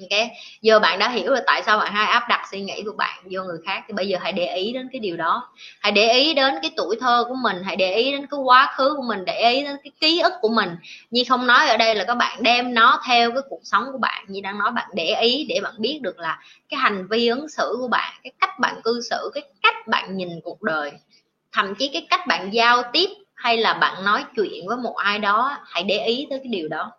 ok. 0.00 0.28
Giờ 0.62 0.78
bạn 0.78 0.98
đã 0.98 1.08
hiểu 1.08 1.32
là 1.32 1.42
tại 1.46 1.62
sao 1.66 1.78
bạn 1.78 1.92
hay 1.92 2.06
áp 2.06 2.26
đặt 2.28 2.48
suy 2.50 2.60
nghĩ 2.60 2.82
của 2.86 2.92
bạn 2.98 3.24
vô 3.30 3.42
người 3.42 3.58
khác 3.66 3.84
thì 3.88 3.94
bây 3.94 4.08
giờ 4.08 4.18
hãy 4.20 4.32
để 4.32 4.54
ý 4.56 4.72
đến 4.72 4.88
cái 4.92 5.00
điều 5.00 5.16
đó. 5.16 5.48
Hãy 5.80 5.92
để 5.92 6.12
ý 6.12 6.34
đến 6.34 6.54
cái 6.62 6.70
tuổi 6.76 6.96
thơ 7.00 7.24
của 7.28 7.34
mình, 7.42 7.56
hãy 7.64 7.76
để 7.76 7.94
ý 7.94 8.12
đến 8.12 8.26
cái 8.30 8.40
quá 8.40 8.74
khứ 8.76 8.94
của 8.96 9.02
mình, 9.02 9.24
để 9.24 9.52
ý 9.52 9.64
đến 9.64 9.76
cái 9.84 9.90
ký 10.00 10.20
ức 10.20 10.32
của 10.40 10.48
mình. 10.48 10.70
Như 11.10 11.22
không 11.28 11.46
nói 11.46 11.68
ở 11.68 11.76
đây 11.76 11.94
là 11.94 12.04
các 12.04 12.14
bạn 12.14 12.42
đem 12.42 12.74
nó 12.74 13.00
theo 13.08 13.30
cái 13.30 13.42
cuộc 13.48 13.60
sống 13.62 13.84
của 13.92 13.98
bạn 13.98 14.24
như 14.28 14.40
đang 14.40 14.58
nói 14.58 14.70
bạn 14.72 14.88
để 14.94 15.20
ý 15.20 15.46
để 15.48 15.60
bạn 15.62 15.74
biết 15.78 15.98
được 16.02 16.18
là 16.18 16.38
cái 16.68 16.80
hành 16.80 17.06
vi 17.10 17.28
ứng 17.28 17.48
xử 17.48 17.76
của 17.80 17.88
bạn, 17.88 18.14
cái 18.22 18.32
cách 18.40 18.58
bạn 18.60 18.80
cư 18.84 19.00
xử, 19.10 19.30
cái 19.34 19.42
cách 19.62 19.88
bạn 19.88 20.16
nhìn 20.16 20.28
cuộc 20.44 20.62
đời. 20.62 20.92
Thậm 21.52 21.74
chí 21.74 21.88
cái 21.88 22.06
cách 22.10 22.26
bạn 22.26 22.50
giao 22.52 22.82
tiếp 22.92 23.10
hay 23.34 23.56
là 23.56 23.74
bạn 23.74 24.04
nói 24.04 24.24
chuyện 24.36 24.66
với 24.66 24.76
một 24.76 24.96
ai 24.96 25.18
đó, 25.18 25.58
hãy 25.66 25.82
để 25.82 26.04
ý 26.06 26.26
tới 26.30 26.38
cái 26.38 26.48
điều 26.48 26.68
đó 26.68 26.92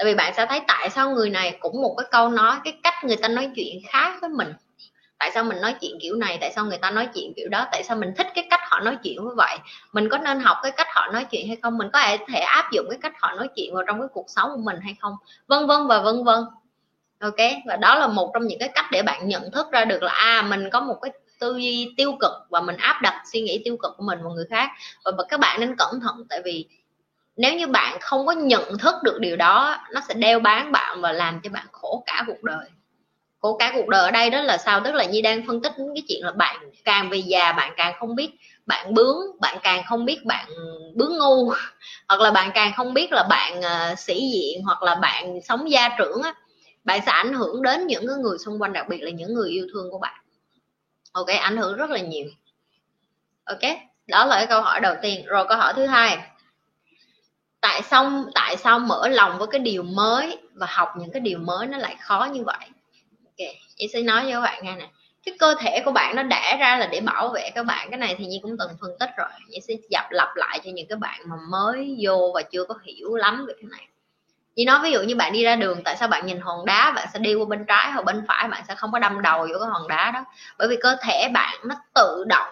tại 0.00 0.04
vì 0.04 0.14
bạn 0.14 0.34
sẽ 0.36 0.46
thấy 0.46 0.60
tại 0.68 0.90
sao 0.90 1.10
người 1.10 1.30
này 1.30 1.56
cũng 1.60 1.82
một 1.82 1.94
cái 1.98 2.06
câu 2.10 2.28
nói, 2.28 2.56
cái 2.64 2.78
cách 2.82 2.94
người 3.04 3.16
ta 3.16 3.28
nói 3.28 3.50
chuyện 3.56 3.80
khác 3.88 4.18
với 4.20 4.30
mình. 4.30 4.52
Tại 5.18 5.30
sao 5.34 5.44
mình 5.44 5.60
nói 5.60 5.74
chuyện 5.80 5.98
kiểu 6.00 6.16
này, 6.16 6.38
tại 6.40 6.52
sao 6.52 6.64
người 6.64 6.78
ta 6.78 6.90
nói 6.90 7.08
chuyện 7.14 7.32
kiểu 7.36 7.48
đó, 7.48 7.66
tại 7.72 7.82
sao 7.84 7.96
mình 7.96 8.12
thích 8.16 8.26
cái 8.34 8.46
cách 8.50 8.60
họ 8.62 8.80
nói 8.80 8.96
chuyện 9.02 9.14
như 9.14 9.34
vậy? 9.36 9.58
Mình 9.92 10.08
có 10.08 10.18
nên 10.18 10.40
học 10.40 10.56
cái 10.62 10.72
cách 10.72 10.86
họ 10.90 11.08
nói 11.12 11.24
chuyện 11.24 11.48
hay 11.48 11.56
không? 11.62 11.78
Mình 11.78 11.88
có 11.92 12.00
thể 12.28 12.38
áp 12.38 12.70
dụng 12.72 12.86
cái 12.90 12.98
cách 13.02 13.12
họ 13.20 13.32
nói 13.32 13.48
chuyện 13.56 13.74
vào 13.74 13.84
trong 13.86 14.00
cái 14.00 14.08
cuộc 14.12 14.26
sống 14.28 14.50
của 14.54 14.62
mình 14.62 14.76
hay 14.82 14.96
không? 15.00 15.16
Vân 15.46 15.66
vân 15.66 15.86
và 15.86 16.00
vân 16.00 16.24
vân. 16.24 16.44
Ok, 17.20 17.50
và 17.66 17.76
đó 17.76 17.94
là 17.94 18.06
một 18.06 18.30
trong 18.34 18.46
những 18.46 18.58
cái 18.58 18.68
cách 18.74 18.86
để 18.92 19.02
bạn 19.02 19.28
nhận 19.28 19.50
thức 19.50 19.66
ra 19.72 19.84
được 19.84 20.02
là 20.02 20.12
à 20.12 20.42
mình 20.42 20.70
có 20.70 20.80
một 20.80 20.96
cái 21.02 21.12
tư 21.40 21.56
duy 21.56 21.94
tiêu 21.96 22.12
cực 22.20 22.32
và 22.50 22.60
mình 22.60 22.76
áp 22.76 23.02
đặt 23.02 23.22
suy 23.32 23.40
nghĩ 23.40 23.62
tiêu 23.64 23.76
cực 23.82 23.92
của 23.96 24.04
mình 24.04 24.18
vào 24.22 24.32
người 24.32 24.46
khác. 24.50 24.70
Và 25.04 25.12
các 25.28 25.40
bạn 25.40 25.60
nên 25.60 25.76
cẩn 25.76 26.00
thận, 26.00 26.26
tại 26.28 26.42
vì 26.44 26.66
nếu 27.40 27.54
như 27.54 27.66
bạn 27.66 27.98
không 28.00 28.26
có 28.26 28.32
nhận 28.32 28.78
thức 28.78 28.94
được 29.02 29.18
điều 29.20 29.36
đó 29.36 29.78
nó 29.92 30.00
sẽ 30.08 30.14
đeo 30.14 30.40
bám 30.40 30.72
bạn 30.72 31.00
và 31.00 31.12
làm 31.12 31.40
cho 31.42 31.50
bạn 31.50 31.66
khổ 31.72 32.02
cả 32.06 32.24
cuộc 32.26 32.42
đời. 32.42 32.66
Khổ 33.38 33.56
cả 33.56 33.72
cuộc 33.74 33.88
đời 33.88 34.04
ở 34.04 34.10
đây 34.10 34.30
đó 34.30 34.40
là 34.40 34.58
sao? 34.58 34.80
Tức 34.84 34.94
là 34.94 35.04
như 35.04 35.20
đang 35.22 35.46
phân 35.46 35.62
tích 35.62 35.72
cái 35.76 36.02
chuyện 36.08 36.24
là 36.24 36.32
bạn 36.32 36.70
càng 36.84 37.10
về 37.10 37.18
già 37.18 37.52
bạn 37.52 37.72
càng 37.76 37.94
không 38.00 38.14
biết 38.14 38.30
bạn 38.66 38.94
bướng 38.94 39.40
bạn 39.40 39.58
càng 39.62 39.82
không 39.88 40.04
biết 40.04 40.24
bạn 40.24 40.46
bướng 40.94 41.18
ngu. 41.18 41.52
Hoặc 42.08 42.20
là 42.20 42.30
bạn 42.30 42.50
càng 42.54 42.72
không 42.76 42.94
biết 42.94 43.12
là 43.12 43.22
bạn 43.30 43.58
uh, 43.58 43.98
sĩ 43.98 44.30
diện 44.32 44.62
hoặc 44.64 44.82
là 44.82 44.94
bạn 44.94 45.40
sống 45.42 45.70
gia 45.70 45.88
trưởng 45.98 46.22
á 46.22 46.34
bạn 46.84 47.00
sẽ 47.06 47.12
ảnh 47.12 47.34
hưởng 47.34 47.62
đến 47.62 47.86
những 47.86 48.06
cái 48.06 48.16
người 48.16 48.38
xung 48.38 48.62
quanh 48.62 48.72
đặc 48.72 48.88
biệt 48.88 49.00
là 49.00 49.10
những 49.10 49.34
người 49.34 49.50
yêu 49.50 49.66
thương 49.72 49.90
của 49.90 49.98
bạn. 49.98 50.20
Ok 51.12 51.28
ảnh 51.40 51.56
hưởng 51.56 51.76
rất 51.76 51.90
là 51.90 52.00
nhiều. 52.00 52.26
Ok 53.44 53.70
đó 54.06 54.24
là 54.24 54.36
cái 54.36 54.46
câu 54.46 54.62
hỏi 54.62 54.80
đầu 54.80 54.94
tiên. 55.02 55.26
Rồi 55.26 55.44
câu 55.48 55.58
hỏi 55.58 55.72
thứ 55.76 55.86
hai 55.86 56.18
tại 57.60 57.82
sao 57.82 58.24
tại 58.34 58.56
sao 58.56 58.78
mở 58.78 59.08
lòng 59.08 59.38
với 59.38 59.48
cái 59.50 59.58
điều 59.58 59.82
mới 59.82 60.38
và 60.54 60.66
học 60.70 60.88
những 60.98 61.10
cái 61.12 61.20
điều 61.20 61.38
mới 61.38 61.66
nó 61.66 61.78
lại 61.78 61.96
khó 62.00 62.28
như 62.32 62.44
vậy? 62.44 62.66
Ok, 63.24 63.48
chị 63.76 63.88
sẽ 63.92 64.00
nói 64.02 64.22
với 64.24 64.32
các 64.32 64.40
bạn 64.40 64.64
nghe 64.64 64.76
nè. 64.76 64.88
Cái 65.26 65.34
cơ 65.38 65.54
thể 65.60 65.82
của 65.84 65.92
bạn 65.92 66.16
nó 66.16 66.22
đẻ 66.22 66.56
ra 66.60 66.78
là 66.78 66.86
để 66.86 67.00
bảo 67.00 67.28
vệ 67.28 67.50
các 67.54 67.66
bạn. 67.66 67.90
Cái 67.90 67.98
này 67.98 68.14
thì 68.18 68.26
nhi 68.26 68.40
cũng 68.42 68.56
từng 68.58 68.70
phân 68.80 68.90
tích 69.00 69.10
rồi. 69.16 69.28
Chị 69.50 69.58
sẽ 69.68 69.74
dập 69.90 70.04
lặp 70.10 70.28
lại 70.36 70.60
cho 70.64 70.70
những 70.74 70.86
cái 70.88 70.96
bạn 70.96 71.20
mà 71.26 71.36
mới 71.50 71.96
vô 72.00 72.32
và 72.34 72.42
chưa 72.42 72.64
có 72.64 72.74
hiểu 72.82 73.14
lắm 73.14 73.46
về 73.48 73.54
cái 73.60 73.68
này. 73.70 73.86
Chị 74.56 74.64
nói 74.64 74.78
ví 74.82 74.92
dụ 74.92 75.02
như 75.02 75.16
bạn 75.16 75.32
đi 75.32 75.44
ra 75.44 75.56
đường, 75.56 75.82
tại 75.84 75.96
sao 75.96 76.08
bạn 76.08 76.26
nhìn 76.26 76.40
hòn 76.40 76.66
đá, 76.66 76.92
bạn 76.96 77.08
sẽ 77.12 77.18
đi 77.18 77.34
qua 77.34 77.44
bên 77.46 77.64
trái 77.68 77.92
hoặc 77.92 78.04
bên 78.04 78.24
phải, 78.28 78.48
bạn 78.48 78.62
sẽ 78.68 78.74
không 78.74 78.92
có 78.92 78.98
đâm 78.98 79.22
đầu 79.22 79.38
vô 79.40 79.58
cái 79.60 79.68
hòn 79.70 79.88
đá 79.88 80.10
đó? 80.10 80.24
Bởi 80.58 80.68
vì 80.68 80.76
cơ 80.82 80.96
thể 81.02 81.28
bạn 81.34 81.56
nó 81.64 81.74
tự 81.94 82.24
động, 82.28 82.48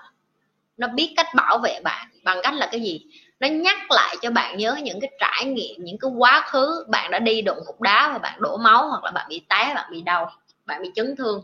nó 0.76 0.88
biết 0.88 1.14
cách 1.16 1.26
bảo 1.34 1.58
vệ 1.58 1.80
bạn 1.84 2.08
bằng 2.24 2.38
cách 2.42 2.54
là 2.54 2.68
cái 2.72 2.80
gì? 2.80 3.00
Nó 3.40 3.48
nhắc 3.48 3.90
lại 3.90 4.16
cho 4.22 4.30
bạn 4.30 4.56
nhớ 4.56 4.76
những 4.82 5.00
cái 5.00 5.10
trải 5.20 5.44
nghiệm, 5.44 5.84
những 5.84 5.98
cái 6.00 6.10
quá 6.16 6.46
khứ. 6.46 6.84
Bạn 6.88 7.10
đã 7.10 7.18
đi 7.18 7.42
đụng 7.42 7.58
cục 7.66 7.80
đá 7.80 8.10
và 8.12 8.18
bạn 8.18 8.40
đổ 8.40 8.56
máu, 8.56 8.88
hoặc 8.88 9.04
là 9.04 9.10
bạn 9.10 9.26
bị 9.28 9.42
té, 9.48 9.72
bạn 9.74 9.88
bị 9.90 10.02
đau, 10.02 10.32
bạn 10.66 10.82
bị 10.82 10.90
chấn 10.94 11.16
thương. 11.16 11.42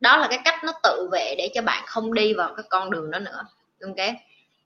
Đó 0.00 0.16
là 0.16 0.26
cái 0.28 0.38
cách 0.44 0.64
nó 0.64 0.72
tự 0.82 1.08
vệ 1.12 1.34
để 1.38 1.50
cho 1.54 1.62
bạn 1.62 1.82
không 1.86 2.14
đi 2.14 2.34
vào 2.34 2.54
cái 2.56 2.64
con 2.70 2.90
đường 2.90 3.10
đó 3.10 3.18
nữa. 3.18 3.44
Ok? 3.82 4.14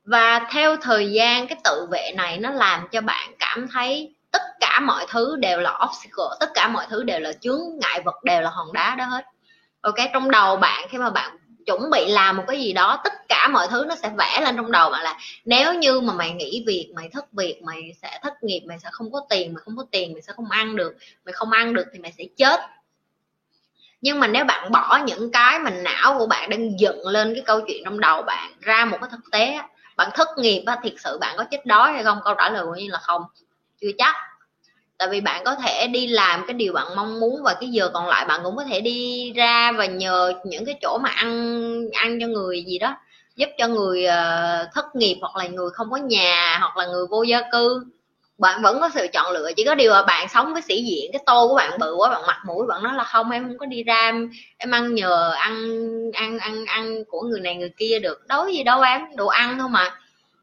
Và 0.04 0.46
theo 0.50 0.76
thời 0.76 1.12
gian, 1.12 1.46
cái 1.46 1.58
tự 1.64 1.86
vệ 1.90 2.12
này 2.16 2.38
nó 2.38 2.50
làm 2.50 2.88
cho 2.92 3.00
bạn 3.00 3.30
cảm 3.38 3.68
thấy 3.72 4.14
tất 4.32 4.42
cả 4.60 4.80
mọi 4.80 5.06
thứ 5.08 5.36
đều 5.36 5.60
là 5.60 5.80
obstacle, 5.84 6.36
tất 6.40 6.50
cả 6.54 6.68
mọi 6.68 6.86
thứ 6.90 7.02
đều 7.02 7.20
là 7.20 7.32
chướng 7.32 7.60
ngại 7.80 8.00
vật, 8.04 8.24
đều 8.24 8.40
là 8.40 8.50
hòn 8.50 8.72
đá 8.72 8.94
đó 8.94 9.04
hết. 9.04 9.24
Ok? 9.80 9.94
Trong 10.12 10.30
đầu 10.30 10.56
bạn, 10.56 10.86
khi 10.90 10.98
mà 10.98 11.10
bạn 11.10 11.36
chuẩn 11.66 11.90
bị 11.90 12.06
làm 12.08 12.36
một 12.36 12.44
cái 12.48 12.60
gì 12.60 12.72
đó, 12.72 13.00
tất 13.04 13.12
cả 13.28 13.48
mọi 13.48 13.66
thứ 13.70 13.84
nó 13.88 13.94
sẽ 13.94 14.10
vẽ 14.18 14.40
lên 14.40 14.56
trong 14.56 14.72
đầu 14.72 14.90
bạn 14.90 15.02
là, 15.02 15.18
nếu 15.44 15.74
như 15.74 16.00
mà 16.00 16.12
mày 16.12 16.30
nghỉ 16.30 16.64
việc, 16.66 16.92
mày 16.94 17.08
thất 17.08 17.32
việc, 17.32 17.60
mày 17.62 17.92
sẽ 18.02 18.18
thất 18.22 18.42
nghiệp, 18.42 18.60
mày 18.66 18.78
sẽ 18.78 18.88
không 18.92 19.12
có 19.12 19.20
tiền, 19.30 19.54
mày 19.54 19.62
không 19.64 19.76
có 19.76 19.84
tiền, 19.90 20.12
mày 20.12 20.22
sẽ 20.22 20.32
không 20.36 20.50
ăn 20.50 20.76
được, 20.76 20.96
mày 21.24 21.32
không 21.32 21.50
ăn 21.50 21.74
được 21.74 21.84
thì 21.92 21.98
mày 21.98 22.12
sẽ 22.18 22.24
chết. 22.36 22.60
Nhưng 24.00 24.20
mà 24.20 24.26
nếu 24.26 24.44
bạn 24.44 24.72
bỏ 24.72 25.00
những 25.06 25.30
cái 25.32 25.58
mà 25.58 25.70
não 25.70 26.18
của 26.18 26.26
bạn 26.26 26.50
đang 26.50 26.80
dựng 26.80 27.06
lên 27.06 27.34
cái 27.34 27.42
câu 27.46 27.60
chuyện 27.66 27.82
trong 27.84 28.00
đầu 28.00 28.22
bạn 28.22 28.52
ra 28.60 28.84
một 28.84 28.98
cái 29.00 29.10
thực 29.12 29.30
tế 29.32 29.58
bạn 29.96 30.10
thất 30.14 30.28
nghiệp 30.38 30.62
á, 30.66 30.76
thiệt 30.82 30.92
sự 30.98 31.18
bạn 31.18 31.34
có 31.36 31.44
chết 31.50 31.66
đói 31.66 31.92
hay 31.92 32.04
không? 32.04 32.18
Câu 32.24 32.34
trả 32.38 32.50
lời 32.50 32.64
của 32.64 32.74
như 32.74 32.90
là 32.90 32.98
không, 32.98 33.22
chưa 33.80 33.90
chắc 33.98 34.14
tại 34.98 35.08
vì 35.08 35.20
bạn 35.20 35.42
có 35.44 35.54
thể 35.54 35.86
đi 35.86 36.06
làm 36.06 36.44
cái 36.46 36.54
điều 36.54 36.72
bạn 36.72 36.86
mong 36.96 37.20
muốn 37.20 37.42
và 37.42 37.54
cái 37.60 37.68
giờ 37.68 37.90
còn 37.94 38.08
lại 38.08 38.24
bạn 38.24 38.40
cũng 38.44 38.56
có 38.56 38.64
thể 38.64 38.80
đi 38.80 39.32
ra 39.32 39.72
và 39.72 39.86
nhờ 39.86 40.32
những 40.44 40.64
cái 40.64 40.74
chỗ 40.82 40.98
mà 40.98 41.08
ăn 41.08 41.30
ăn 41.92 42.18
cho 42.20 42.26
người 42.26 42.64
gì 42.64 42.78
đó 42.78 42.96
giúp 43.36 43.48
cho 43.58 43.68
người 43.68 44.06
uh, 44.06 44.68
thất 44.74 44.96
nghiệp 44.96 45.18
hoặc 45.20 45.36
là 45.36 45.48
người 45.48 45.70
không 45.70 45.90
có 45.90 45.96
nhà 45.96 46.58
hoặc 46.60 46.76
là 46.76 46.86
người 46.86 47.06
vô 47.10 47.22
gia 47.22 47.40
cư. 47.52 47.84
Bạn 48.38 48.62
vẫn 48.62 48.80
có 48.80 48.90
sự 48.94 49.06
chọn 49.12 49.32
lựa 49.32 49.50
chỉ 49.56 49.64
có 49.64 49.74
điều 49.74 49.92
là 49.92 50.02
bạn 50.02 50.28
sống 50.28 50.52
với 50.52 50.62
sĩ 50.62 50.82
diện 50.84 51.10
cái 51.12 51.22
tô 51.26 51.48
của 51.48 51.54
bạn 51.54 51.78
bự 51.78 51.94
quá 51.94 52.10
bạn 52.10 52.22
mặt 52.26 52.42
mũi 52.46 52.66
bạn 52.66 52.82
nói 52.82 52.94
là 52.94 53.04
không 53.04 53.30
em 53.30 53.44
không 53.44 53.58
có 53.58 53.66
đi 53.66 53.82
ra 53.82 54.00
em, 54.00 54.30
em 54.58 54.70
ăn 54.70 54.94
nhờ 54.94 55.32
ăn 55.38 55.54
ăn 56.12 56.38
ăn 56.38 56.64
ăn 56.66 57.04
của 57.08 57.20
người 57.22 57.40
này 57.40 57.56
người 57.56 57.72
kia 57.76 57.98
được. 57.98 58.26
Đối 58.28 58.54
gì 58.54 58.64
đâu 58.64 58.80
em 58.80 59.02
đồ 59.16 59.26
ăn 59.26 59.58
thôi 59.58 59.68
mà 59.68 59.98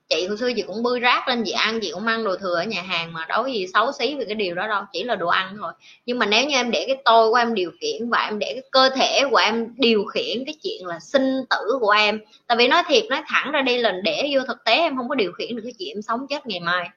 chị 0.09 0.27
hồi 0.27 0.37
xưa 0.37 0.53
chị 0.55 0.63
cũng 0.67 0.83
bươi 0.83 0.99
rác 0.99 1.27
lên, 1.27 1.43
chị 1.45 1.51
ăn, 1.51 1.79
chị 1.81 1.91
cũng 1.93 2.07
ăn 2.07 2.23
đồ 2.23 2.35
thừa 2.35 2.55
ở 2.55 2.63
nhà 2.63 2.81
hàng 2.81 3.13
mà 3.13 3.25
đâu 3.25 3.43
có 3.43 3.49
gì 3.49 3.67
xấu 3.73 3.91
xí 3.91 4.15
về 4.15 4.25
cái 4.25 4.35
điều 4.35 4.55
đó 4.55 4.67
đâu, 4.67 4.83
chỉ 4.93 5.03
là 5.03 5.15
đồ 5.15 5.27
ăn 5.27 5.57
thôi. 5.61 5.73
Nhưng 6.05 6.19
mà 6.19 6.25
nếu 6.25 6.45
như 6.45 6.55
em 6.55 6.71
để 6.71 6.83
cái 6.87 6.97
tôi 7.05 7.29
của 7.29 7.35
em 7.35 7.53
điều 7.53 7.71
khiển 7.81 8.09
và 8.09 8.25
em 8.25 8.39
để 8.39 8.53
cái 8.53 8.63
cơ 8.71 8.89
thể 8.89 9.21
của 9.31 9.37
em 9.37 9.67
điều 9.77 10.05
khiển 10.05 10.45
cái 10.45 10.55
chuyện 10.63 10.87
là 10.87 10.99
sinh 10.99 11.41
tử 11.49 11.77
của 11.79 11.91
em, 11.91 12.19
tại 12.47 12.57
vì 12.57 12.67
nói 12.67 12.83
thiệt, 12.87 13.03
nói 13.09 13.21
thẳng 13.27 13.51
ra 13.51 13.61
đây 13.61 13.77
là 13.77 13.91
để 14.03 14.29
vô 14.33 14.41
thực 14.47 14.63
tế 14.63 14.75
em 14.75 14.97
không 14.97 15.09
có 15.09 15.15
điều 15.15 15.31
khiển 15.31 15.55
được 15.55 15.61
cái 15.63 15.73
chuyện 15.79 15.97
em 15.97 16.01
sống 16.01 16.27
chết 16.29 16.47
ngày 16.47 16.59
mai. 16.59 16.89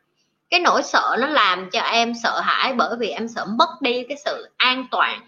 Cái 0.50 0.60
nỗi 0.60 0.82
sợ 0.82 1.16
nó 1.20 1.26
làm 1.26 1.70
cho 1.70 1.80
em 1.80 2.12
sợ 2.22 2.40
hãi 2.40 2.72
bởi 2.72 2.96
vì 2.98 3.08
em 3.08 3.28
sợ 3.28 3.44
mất 3.44 3.68
đi 3.80 4.04
cái 4.08 4.16
sự 4.25 4.48
an 4.56 4.86
toàn. 4.90 5.20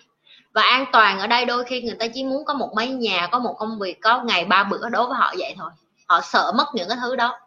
Và 0.52 0.62
an 0.62 0.84
toàn 0.92 1.18
ở 1.18 1.26
đây 1.26 1.44
đôi 1.44 1.64
khi 1.64 1.82
người 1.82 1.96
ta 1.98 2.06
chỉ 2.14 2.24
muốn 2.24 2.44
có 2.44 2.54
một 2.54 2.70
mái 2.76 2.88
nhà, 2.88 3.28
có 3.32 3.38
một 3.38 3.54
công 3.58 3.78
việc, 3.78 4.00
có 4.00 4.22
ngày 4.22 4.44
ba 4.44 4.64
bữa 4.64 4.88
đối 4.88 5.06
với 5.06 5.16
họ 5.16 5.34
vậy 5.38 5.54
thôi. 5.58 5.70
Họ 6.06 6.20
sợ 6.20 6.52
mất 6.56 6.66
những 6.74 6.88
cái 6.88 6.98
thứ 7.02 7.16
đó 7.16 7.38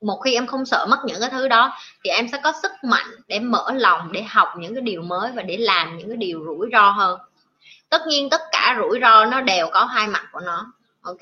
một 0.00 0.20
khi 0.24 0.34
em 0.34 0.46
không 0.46 0.66
sợ 0.66 0.86
mất 0.88 0.98
những 1.04 1.20
cái 1.20 1.30
thứ 1.30 1.48
đó, 1.48 1.76
thì 2.04 2.10
em 2.10 2.28
sẽ 2.32 2.38
có 2.42 2.52
sức 2.62 2.72
mạnh 2.82 3.06
để 3.26 3.40
mở 3.40 3.64
lòng, 3.72 4.12
để 4.12 4.22
học 4.22 4.48
những 4.58 4.74
cái 4.74 4.82
điều 4.82 5.02
mới 5.02 5.32
và 5.32 5.42
để 5.42 5.56
làm 5.56 5.98
những 5.98 6.08
cái 6.08 6.16
điều 6.16 6.44
rủi 6.46 6.68
ro 6.72 6.90
hơn. 6.90 7.20
Tất 7.88 8.06
nhiên 8.06 8.30
tất 8.30 8.40
cả 8.52 8.76
rủi 8.78 8.98
ro 9.00 9.24
nó 9.24 9.40
đều 9.40 9.68
có 9.72 9.84
hai 9.84 10.08
mặt 10.08 10.24
của 10.32 10.40
nó, 10.40 10.72
ok? 11.02 11.18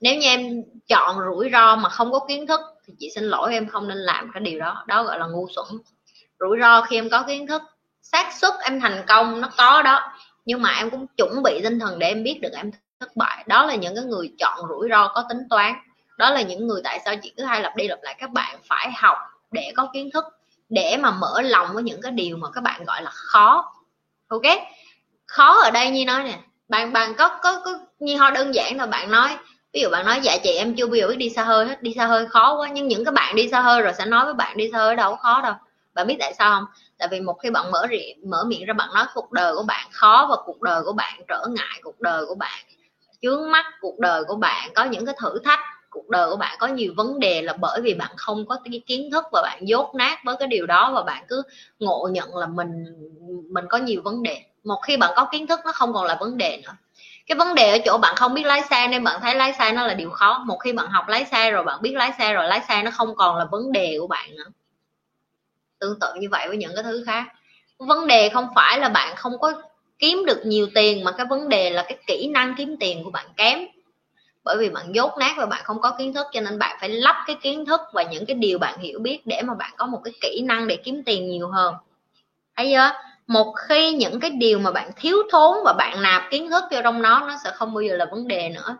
Nếu 0.00 0.14
như 0.14 0.26
em 0.26 0.62
chọn 0.88 1.16
rủi 1.30 1.50
ro 1.52 1.76
mà 1.76 1.88
không 1.88 2.12
có 2.12 2.20
kiến 2.28 2.46
thức, 2.46 2.60
thì 2.86 2.94
chị 2.98 3.10
xin 3.14 3.24
lỗi 3.24 3.52
em 3.52 3.68
không 3.68 3.88
nên 3.88 3.98
làm 3.98 4.30
cái 4.34 4.40
điều 4.40 4.60
đó. 4.60 4.84
Đó 4.86 5.02
gọi 5.02 5.18
là 5.18 5.26
ngu 5.26 5.48
xuẩn. 5.56 5.66
Rủi 6.40 6.58
ro 6.60 6.80
khi 6.80 6.96
em 6.96 7.10
có 7.10 7.22
kiến 7.22 7.46
thức, 7.46 7.62
xác 8.02 8.32
suất 8.32 8.54
em 8.62 8.80
thành 8.80 9.04
công 9.08 9.40
nó 9.40 9.48
có 9.56 9.82
đó, 9.82 10.12
nhưng 10.44 10.62
mà 10.62 10.74
em 10.78 10.90
cũng 10.90 11.06
chuẩn 11.16 11.42
bị 11.42 11.60
tinh 11.62 11.78
thần 11.78 11.98
để 11.98 12.08
em 12.08 12.22
biết 12.22 12.38
được 12.42 12.52
em 12.52 12.70
thất 13.00 13.16
bại. 13.16 13.44
Đó 13.46 13.66
là 13.66 13.74
những 13.74 13.94
cái 13.94 14.04
người 14.04 14.32
chọn 14.38 14.58
rủi 14.68 14.88
ro 14.90 15.08
có 15.08 15.24
tính 15.28 15.38
toán 15.50 15.74
đó 16.16 16.30
là 16.30 16.42
những 16.42 16.66
người 16.66 16.80
tại 16.84 17.00
sao 17.04 17.14
chị 17.22 17.32
cứ 17.36 17.44
hay 17.44 17.60
lặp 17.60 17.76
đi 17.76 17.88
lặp 17.88 17.98
lại, 18.02 18.16
các 18.18 18.30
bạn 18.30 18.58
phải 18.68 18.92
học 18.96 19.18
để 19.50 19.72
có 19.76 19.88
kiến 19.94 20.10
thức, 20.10 20.24
để 20.68 20.96
mà 21.00 21.10
mở 21.10 21.40
lòng 21.42 21.68
với 21.74 21.82
những 21.82 22.02
cái 22.02 22.12
điều 22.12 22.36
mà 22.36 22.48
các 22.54 22.60
bạn 22.60 22.84
gọi 22.84 23.02
là 23.02 23.10
khó. 23.10 23.72
Ok? 24.28 24.42
Khó 25.26 25.62
ở 25.62 25.70
đây 25.70 25.90
như 25.90 26.04
nói 26.04 26.22
nè, 26.24 26.38
bạn 26.68 26.92
bạn 26.92 27.14
có 27.14 27.28
có 27.28 27.60
có 27.64 27.78
như 27.98 28.16
ho 28.16 28.30
đơn 28.30 28.54
giản 28.54 28.76
là 28.76 28.86
bạn 28.86 29.10
nói, 29.10 29.36
ví 29.72 29.80
dụ 29.80 29.90
bạn 29.90 30.06
nói 30.06 30.20
dạ 30.22 30.36
chị, 30.42 30.50
em 30.50 30.74
chưa 30.76 30.86
bao 30.86 30.94
giờ 30.94 31.08
biết 31.08 31.16
đi 31.16 31.30
xa 31.30 31.44
hơi 31.44 31.66
hết, 31.66 31.82
đi 31.82 31.94
xa 31.96 32.06
hơi 32.06 32.26
khó 32.26 32.56
quá. 32.56 32.68
Nhưng 32.72 32.88
những 32.88 33.04
cái 33.04 33.12
bạn 33.12 33.36
đi 33.36 33.48
xa 33.48 33.60
hơi 33.60 33.82
rồi 33.82 33.92
sẽ 33.98 34.06
nói 34.06 34.24
với 34.24 34.34
bạn 34.34 34.56
đi 34.56 34.70
xa 34.72 34.78
hơi 34.78 34.96
đâu 34.96 35.16
khó 35.16 35.40
đâu. 35.42 35.54
Bạn 35.94 36.06
biết 36.06 36.16
tại 36.20 36.34
sao 36.38 36.54
không? 36.54 36.64
Tại 36.98 37.08
vì 37.10 37.20
một 37.20 37.34
khi 37.42 37.50
bạn 37.50 37.70
mở 37.70 37.86
miệng 37.90 38.30
mở 38.30 38.44
miệng 38.46 38.64
ra 38.64 38.74
bạn 38.74 38.88
nói 38.94 39.04
cuộc 39.14 39.32
đời 39.32 39.54
của 39.56 39.62
bạn 39.62 39.86
khó 39.92 40.26
và 40.30 40.36
cuộc 40.44 40.62
đời 40.62 40.82
của 40.84 40.92
bạn 40.92 41.20
trở 41.28 41.46
ngại, 41.50 41.80
cuộc 41.82 42.00
đời 42.00 42.26
của 42.26 42.34
bạn, 42.34 42.64
chướng 43.22 43.50
mắt, 43.50 43.66
cuộc 43.80 43.98
đời 43.98 44.24
của 44.24 44.36
bạn 44.36 44.70
có 44.74 44.84
những 44.84 45.06
cái 45.06 45.14
thử 45.20 45.38
thách 45.44 45.60
cuộc 45.94 46.08
đời 46.08 46.30
của 46.30 46.36
bạn 46.36 46.56
có 46.58 46.66
nhiều 46.66 46.92
vấn 46.96 47.20
đề 47.20 47.42
là 47.42 47.52
bởi 47.52 47.80
vì 47.80 47.94
bạn 47.94 48.10
không 48.16 48.46
có 48.46 48.58
cái 48.64 48.82
kiến 48.86 49.10
thức 49.10 49.24
và 49.32 49.42
bạn 49.42 49.68
dốt 49.68 49.94
nát 49.94 50.18
với 50.24 50.36
cái 50.38 50.48
điều 50.48 50.66
đó 50.66 50.92
và 50.94 51.02
bạn 51.02 51.24
cứ 51.28 51.42
ngộ 51.78 52.08
nhận 52.12 52.36
là 52.36 52.46
mình 52.46 52.84
mình 53.50 53.64
có 53.68 53.78
nhiều 53.78 54.02
vấn 54.04 54.22
đề. 54.22 54.42
Một 54.64 54.80
khi 54.86 54.96
bạn 54.96 55.12
có 55.16 55.28
kiến 55.32 55.46
thức, 55.46 55.60
nó 55.64 55.72
không 55.72 55.92
còn 55.92 56.04
là 56.04 56.16
vấn 56.20 56.36
đề 56.36 56.60
nữa. 56.64 56.72
Cái 57.26 57.38
vấn 57.38 57.54
đề 57.54 57.70
ở 57.70 57.78
chỗ 57.84 57.98
bạn 57.98 58.14
không 58.16 58.34
biết 58.34 58.46
lái 58.46 58.62
xe 58.70 58.88
nên 58.88 59.04
bạn 59.04 59.20
thấy 59.20 59.34
lái 59.34 59.52
xe 59.52 59.72
nó 59.72 59.86
là 59.86 59.94
điều 59.94 60.10
khó. 60.10 60.44
Một 60.46 60.56
khi 60.56 60.72
bạn 60.72 60.86
học 60.90 61.08
lái 61.08 61.24
xe 61.24 61.50
rồi, 61.50 61.64
bạn 61.64 61.82
biết 61.82 61.92
lái 61.94 62.12
xe 62.18 62.32
rồi, 62.32 62.48
lái 62.48 62.60
xe 62.68 62.82
nó 62.82 62.90
không 62.90 63.16
còn 63.16 63.36
là 63.36 63.44
vấn 63.44 63.72
đề 63.72 63.96
của 64.00 64.06
bạn 64.06 64.36
nữa. 64.36 64.50
Tương 65.80 66.00
tự 66.00 66.14
như 66.14 66.28
vậy 66.30 66.48
với 66.48 66.56
những 66.56 66.72
cái 66.74 66.84
thứ 66.84 67.02
khác. 67.06 67.24
Vấn 67.78 68.06
đề 68.06 68.28
không 68.28 68.48
phải 68.54 68.78
là 68.78 68.88
bạn 68.88 69.16
không 69.16 69.38
có 69.38 69.52
kiếm 69.98 70.24
được 70.26 70.46
nhiều 70.46 70.68
tiền 70.74 71.04
mà 71.04 71.12
cái 71.12 71.26
vấn 71.26 71.48
đề 71.48 71.70
là 71.70 71.82
cái 71.82 71.98
kỹ 72.06 72.28
năng 72.28 72.54
kiếm 72.58 72.76
tiền 72.80 73.04
của 73.04 73.10
bạn 73.10 73.26
kém 73.36 73.58
bởi 74.44 74.56
vì 74.58 74.70
bạn 74.70 74.94
dốt 74.94 75.12
nát 75.18 75.34
và 75.36 75.46
bạn 75.46 75.60
không 75.64 75.80
có 75.80 75.90
kiến 75.90 76.12
thức, 76.12 76.26
cho 76.32 76.40
nên 76.40 76.58
bạn 76.58 76.76
phải 76.80 76.88
lắp 76.88 77.24
cái 77.26 77.36
kiến 77.42 77.66
thức 77.66 77.80
và 77.92 78.02
những 78.02 78.26
cái 78.26 78.34
điều 78.34 78.58
bạn 78.58 78.78
hiểu 78.78 78.98
biết 78.98 79.20
để 79.26 79.42
mà 79.42 79.54
bạn 79.54 79.70
có 79.76 79.86
một 79.86 80.00
cái 80.04 80.14
kỹ 80.20 80.42
năng 80.44 80.66
để 80.66 80.76
kiếm 80.76 81.02
tiền 81.06 81.28
nhiều 81.28 81.48
hơn. 81.48 81.74
Thấy 82.56 82.74
chưa? 82.74 82.90
Một 83.26 83.54
khi 83.68 83.92
những 83.92 84.20
cái 84.20 84.30
điều 84.30 84.58
mà 84.58 84.70
bạn 84.70 84.90
thiếu 84.96 85.16
thốn 85.32 85.56
và 85.64 85.72
bạn 85.72 86.02
nạp 86.02 86.22
kiến 86.30 86.50
thức 86.50 86.64
vô 86.70 86.80
trong 86.84 87.02
nó 87.02 87.20
nó 87.20 87.36
sẽ 87.44 87.50
không 87.54 87.74
bao 87.74 87.80
giờ 87.82 87.96
là 87.96 88.04
vấn 88.04 88.28
đề 88.28 88.48
nữa. 88.48 88.76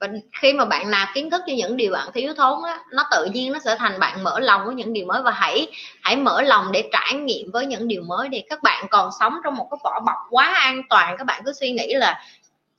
Và 0.00 0.08
khi 0.40 0.52
mà 0.52 0.64
bạn 0.64 0.90
nạp 0.90 1.08
kiến 1.14 1.30
thức 1.30 1.42
cho 1.46 1.52
những 1.56 1.76
điều 1.76 1.92
bạn 1.92 2.08
thiếu 2.14 2.34
thốn 2.34 2.58
á, 2.64 2.80
nó 2.92 3.04
tự 3.10 3.24
nhiên 3.32 3.52
nó 3.52 3.58
sẽ 3.64 3.76
thành 3.78 4.00
bạn 4.00 4.24
mở 4.24 4.40
lòng 4.40 4.62
với 4.66 4.74
những 4.74 4.92
điều 4.92 5.06
mới. 5.06 5.22
Và 5.22 5.30
hãy 5.30 5.66
hãy 6.02 6.16
mở 6.16 6.42
lòng 6.42 6.72
để 6.72 6.88
trải 6.92 7.14
nghiệm 7.14 7.50
với 7.50 7.66
những 7.66 7.88
điều 7.88 8.02
mới 8.02 8.28
đi. 8.28 8.42
Các 8.50 8.62
bạn 8.62 8.86
còn 8.90 9.10
sống 9.20 9.38
trong 9.44 9.54
một 9.54 9.68
cái 9.70 9.78
vỏ 9.84 10.00
bọc 10.00 10.16
quá 10.30 10.54
an 10.54 10.82
toàn, 10.90 11.16
các 11.18 11.24
bạn 11.24 11.42
cứ 11.44 11.52
suy 11.52 11.72
nghĩ 11.72 11.94
là, 11.94 12.24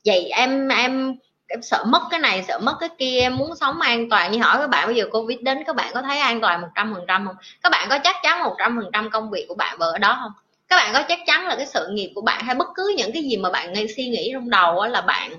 vậy 0.06 0.26
em 0.26 0.68
em 0.68 1.16
em 1.48 1.62
sợ 1.62 1.84
mất 1.88 2.02
cái 2.12 2.20
này 2.20 2.44
sợ 2.48 2.60
mất 2.60 2.76
cái 2.80 2.90
kia 2.98 3.20
em 3.20 3.38
muốn 3.38 3.56
sống 3.56 3.82
an 3.82 4.10
toàn. 4.10 4.32
Như 4.32 4.40
hỏi 4.42 4.58
các 4.60 4.70
bạn 4.70 4.88
bây 4.88 4.96
giờ 4.96 5.06
covid 5.12 5.40
đến 5.42 5.64
các 5.68 5.76
bạn 5.76 5.92
có 5.94 6.02
thấy 6.02 6.20
an 6.20 6.42
toàn 6.42 6.62
một 6.62 6.68
trăm 6.76 6.94
phần 6.94 7.06
trăm 7.08 7.28
không? 7.28 7.36
Các 7.64 7.72
bạn 7.72 7.88
có 7.90 8.00
chắc 8.04 8.16
chắn 8.24 8.44
một 8.44 8.56
trăm 8.60 8.80
phần 8.82 8.90
trăm 8.94 9.10
công 9.10 9.30
việc 9.30 9.46
của 9.48 9.56
bạn 9.56 9.78
ở 9.80 9.98
đó 9.98 10.18
không? 10.22 10.32
Các 10.68 10.76
bạn 10.76 10.94
có 10.94 11.04
chắc 11.08 11.20
chắn 11.26 11.48
là 11.48 11.56
cái 11.56 11.66
sự 11.66 11.88
nghiệp 11.92 12.12
của 12.16 12.22
bạn 12.22 12.44
hay 12.44 12.56
bất 12.56 12.68
cứ 12.76 12.94
những 12.98 13.12
cái 13.14 13.24
gì 13.24 13.38
mà 13.38 13.50
bạn 13.50 13.74
ngay 13.74 13.88
suy 13.96 14.08
nghĩ 14.08 14.30
trong 14.34 14.50
đầu 14.50 14.86
là 14.86 15.02
bạn 15.02 15.32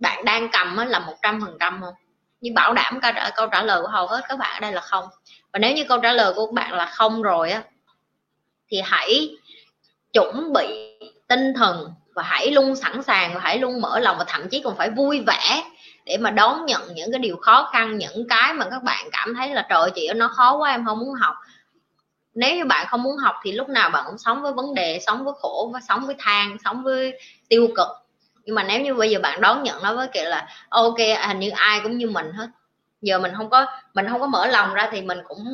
bạn 0.00 0.24
đang 0.24 0.48
cầm 0.52 0.76
là 0.76 0.98
một 0.98 1.14
trăm 1.22 1.40
phần 1.40 1.56
trăm 1.60 1.80
không? 1.80 1.94
Nhưng 2.40 2.54
bảo 2.54 2.72
đảm 2.72 3.00
câu 3.02 3.12
trả, 3.14 3.30
câu 3.30 3.46
trả 3.46 3.62
lời 3.62 3.82
của 3.82 3.88
hầu 3.88 4.06
hết 4.06 4.20
các 4.28 4.38
bạn 4.38 4.54
ở 4.54 4.60
đây 4.60 4.72
là 4.72 4.80
không. 4.80 5.04
Và 5.52 5.58
nếu 5.58 5.74
như 5.74 5.84
câu 5.84 5.98
trả 5.98 6.12
lời 6.12 6.32
của 6.36 6.46
các 6.46 6.52
bạn 6.52 6.72
là 6.72 6.86
không 6.86 7.22
rồi 7.22 7.50
á 7.50 7.62
thì 8.70 8.80
hãy 8.84 9.36
chuẩn 10.12 10.52
bị 10.52 10.98
tinh 11.28 11.54
thần 11.56 11.92
và 12.14 12.22
hãy 12.22 12.50
luôn 12.50 12.76
sẵn 12.76 13.02
sàng 13.02 13.34
và 13.34 13.40
hãy 13.40 13.58
luôn 13.58 13.80
mở 13.80 13.98
lòng 13.98 14.16
và 14.18 14.24
thậm 14.28 14.48
chí 14.48 14.60
còn 14.64 14.76
phải 14.76 14.90
vui 14.90 15.20
vẻ 15.26 15.62
để 16.06 16.16
mà 16.16 16.30
đón 16.30 16.66
nhận 16.66 16.82
những 16.94 17.12
cái 17.12 17.18
điều 17.18 17.36
khó 17.36 17.68
khăn, 17.72 17.98
những 17.98 18.28
cái 18.28 18.54
mà 18.54 18.66
các 18.70 18.82
bạn 18.82 19.08
cảm 19.12 19.34
thấy 19.34 19.54
là, 19.54 19.66
trời 19.70 19.90
chị 19.94 20.08
nó 20.16 20.28
khó 20.28 20.56
quá, 20.56 20.70
em 20.70 20.84
không 20.86 20.98
muốn 20.98 21.14
học. 21.14 21.34
Nếu 22.34 22.56
như 22.56 22.64
bạn 22.64 22.86
không 22.90 23.02
muốn 23.02 23.16
học 23.16 23.34
thì 23.44 23.52
lúc 23.52 23.68
nào 23.68 23.90
bạn 23.90 24.04
cũng 24.06 24.18
sống 24.18 24.42
với 24.42 24.52
vấn 24.52 24.74
đề, 24.74 25.00
sống 25.06 25.24
với 25.24 25.34
khổ 25.40 25.70
và 25.74 25.80
sống 25.88 26.06
với 26.06 26.14
than, 26.18 26.56
sống 26.64 26.82
với 26.82 27.18
tiêu 27.48 27.68
cực. 27.76 27.88
Nhưng 28.44 28.54
mà 28.54 28.62
nếu 28.62 28.80
như 28.80 28.94
bây 28.94 29.10
giờ 29.10 29.18
bạn 29.22 29.40
đón 29.40 29.62
nhận 29.62 29.82
nó 29.82 29.94
với 29.94 30.08
kiểu 30.08 30.24
là 30.24 30.48
ok, 30.68 30.98
hình 31.28 31.40
như 31.40 31.50
ai 31.50 31.80
cũng 31.82 31.98
như 31.98 32.10
mình 32.10 32.32
hết. 32.32 32.48
Giờ 33.02 33.18
mình 33.18 33.32
không 33.36 33.50
có, 33.50 33.66
mình 33.94 34.06
không 34.08 34.20
có 34.20 34.26
mở 34.26 34.46
lòng 34.46 34.74
ra 34.74 34.88
thì 34.92 35.02
mình 35.02 35.18
cũng 35.28 35.44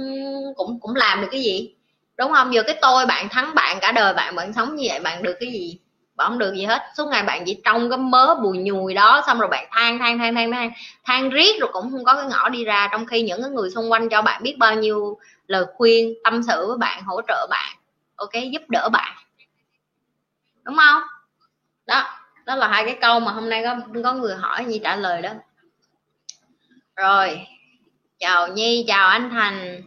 cũng 0.57 0.81
cũng 0.81 0.97
làm 0.97 1.21
được 1.21 1.29
cái 1.31 1.43
gì? 1.43 1.75
Đúng 2.19 2.33
không? 2.33 2.55
Giờ 2.55 2.63
cái 2.63 2.79
tôi 2.83 3.07
bạn 3.07 3.29
thắng 3.29 3.55
bạn 3.55 3.79
cả 3.81 3.93
đời 3.93 4.15
bạn 4.15 4.37
bạn 4.37 4.53
sống 4.53 4.77
như 4.77 4.87
vậy 4.91 5.01
bạn 5.01 5.23
được 5.23 5.37
cái 5.41 5.53
gì? 5.53 5.79
Bạn 6.19 6.29
không 6.29 6.39
được 6.39 6.55
gì 6.55 6.65
hết. 6.65 6.83
Suốt 6.97 7.09
ngày 7.09 7.23
bạn 7.23 7.43
chỉ 7.47 7.61
trong 7.65 7.91
cái 7.91 7.99
mớ 7.99 8.35
bùi 8.43 8.59
nhùi 8.59 8.95
đó, 8.95 9.23
xong 9.27 9.39
rồi 9.39 9.49
bạn 9.49 9.69
than 9.71 9.99
than 9.99 10.19
than 10.19 10.35
than 10.35 10.53
than 10.53 10.71
than 11.05 11.31
riết 11.31 11.61
rồi 11.61 11.71
cũng 11.73 11.91
không 11.91 12.05
có 12.05 12.15
cái 12.15 12.27
ngõ 12.27 12.49
đi 12.49 12.65
ra. 12.65 12.89
Trong 12.93 13.07
khi 13.07 13.23
những 13.23 13.43
cái 13.43 13.51
người 13.51 13.71
xung 13.71 13.93
quanh 13.93 14.09
cho 14.09 14.23
bạn 14.23 14.43
biết 14.43 14.57
bao 14.59 14.75
nhiêu 14.75 15.19
lời 15.47 15.65
khuyên, 15.77 16.15
tâm 16.25 16.43
sự 16.43 16.67
với 16.67 16.77
bạn, 16.79 17.03
hỗ 17.05 17.21
trợ 17.29 17.47
bạn, 17.51 17.77
ok, 18.17 18.33
giúp 18.53 18.63
đỡ 18.69 18.89
bạn. 18.93 19.17
Đúng 20.63 20.77
không? 20.77 21.03
Đó 21.87 22.05
đó 22.45 22.57
là 22.57 22.69
hai 22.69 22.85
cái 22.85 22.99
câu 23.01 23.21
mà 23.21 23.33
hôm 23.33 23.49
nay 23.49 23.65
có 23.65 23.77
có 24.05 24.13
người 24.13 24.35
hỏi, 24.37 24.65
nhi 24.65 24.81
trả 24.85 24.97
lời 24.97 25.23
đó. 25.23 25.31
Rồi, 26.97 27.47
chào 28.19 28.49
nhi, 28.49 28.85
chào 28.89 29.09
anh 29.09 29.31
thành. 29.31 29.83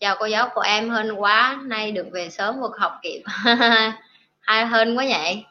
Chào 0.00 0.16
cô 0.18 0.26
giáo 0.26 0.48
của 0.54 0.60
em 0.60 0.90
hơn 0.90 1.12
quá, 1.20 1.58
nay 1.62 1.92
được 1.92 2.06
về 2.12 2.30
sớm 2.30 2.60
cuộc 2.60 2.76
học 2.78 2.92
kịp. 3.02 3.22
ai 4.48 4.66
hơn 4.66 4.98
quá 4.98 5.04
vậy? 5.08 5.44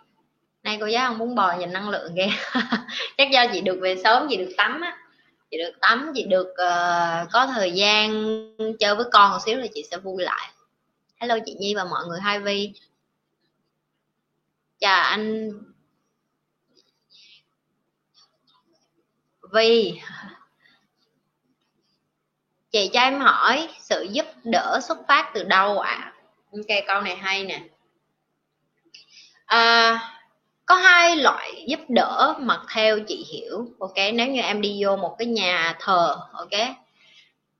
Nay 0.63 0.77
cô 0.81 0.85
giáo 0.85 1.07
không 1.07 1.17
muốn 1.17 1.35
bò 1.35 1.57
nhìn 1.59 1.73
năng 1.73 1.89
lượng 1.89 2.15
ghê 2.15 2.29
chắc 3.17 3.31
do 3.31 3.45
chị 3.53 3.61
được 3.61 3.79
về 3.81 3.95
sớm 4.03 4.27
chị 4.29 4.37
được 4.37 4.53
tắm 4.57 4.81
á. 4.81 4.97
Chị 5.51 5.57
được 5.57 5.71
tắm 5.81 6.11
chị 6.15 6.23
được 6.23 6.47
uh, 6.47 7.29
có 7.31 7.47
thời 7.53 7.71
gian 7.71 8.11
chơi 8.79 8.95
với 8.95 9.05
con 9.11 9.31
một 9.31 9.37
xíu 9.45 9.57
rồi 9.57 9.69
chị 9.73 9.83
sẽ 9.91 9.97
vui 9.97 10.23
lại. 10.23 10.51
Hello 11.17 11.37
chị 11.45 11.55
nhi 11.59 11.75
và 11.75 11.83
mọi 11.83 12.05
người 12.07 12.19
hai 12.19 12.39
vi 12.39 12.73
chào 14.79 15.01
anh 15.01 15.51
Vi 19.53 20.01
chị 22.71 22.89
cho 22.93 22.99
em 22.99 23.19
hỏi 23.19 23.69
sự 23.79 24.07
giúp 24.11 24.25
đỡ 24.43 24.79
xuất 24.87 24.97
phát 25.07 25.31
từ 25.33 25.43
đâu 25.43 25.79
ạ? 25.79 25.91
À? 25.91 26.13
ok 26.51 26.77
câu 26.87 27.01
này 27.01 27.15
hay 27.15 27.43
nè 27.43 27.61
à, 29.47 29.99
có 30.65 30.75
hai 30.75 31.15
loại 31.15 31.65
giúp 31.67 31.79
đỡ 31.89 32.35
mà 32.39 32.59
theo 32.73 32.99
chị 33.07 33.25
hiểu 33.31 33.67
ok? 33.79 33.95
Nếu 34.13 34.27
như 34.27 34.41
em 34.41 34.61
đi 34.61 34.83
vô 34.83 34.95
một 34.95 35.15
cái 35.19 35.25
nhà 35.25 35.75
thờ 35.79 36.17
ok? 36.33 36.51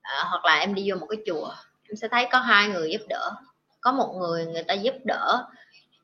À, 0.01 0.24
hoặc 0.29 0.46
là 0.46 0.60
em 0.60 0.75
đi 0.75 0.91
vô 0.91 0.98
một 0.98 1.08
cái 1.10 1.20
chùa 1.25 1.50
em 1.89 1.96
sẽ 1.96 2.08
thấy 2.08 2.27
có 2.32 2.39
hai 2.39 2.67
người 2.67 2.91
giúp 2.91 3.01
đỡ. 3.10 3.32
Có 3.82 3.91
một 3.91 4.13
người 4.20 4.46
người 4.46 4.63
ta 4.63 4.74
giúp 4.74 4.96
đỡ 5.03 5.46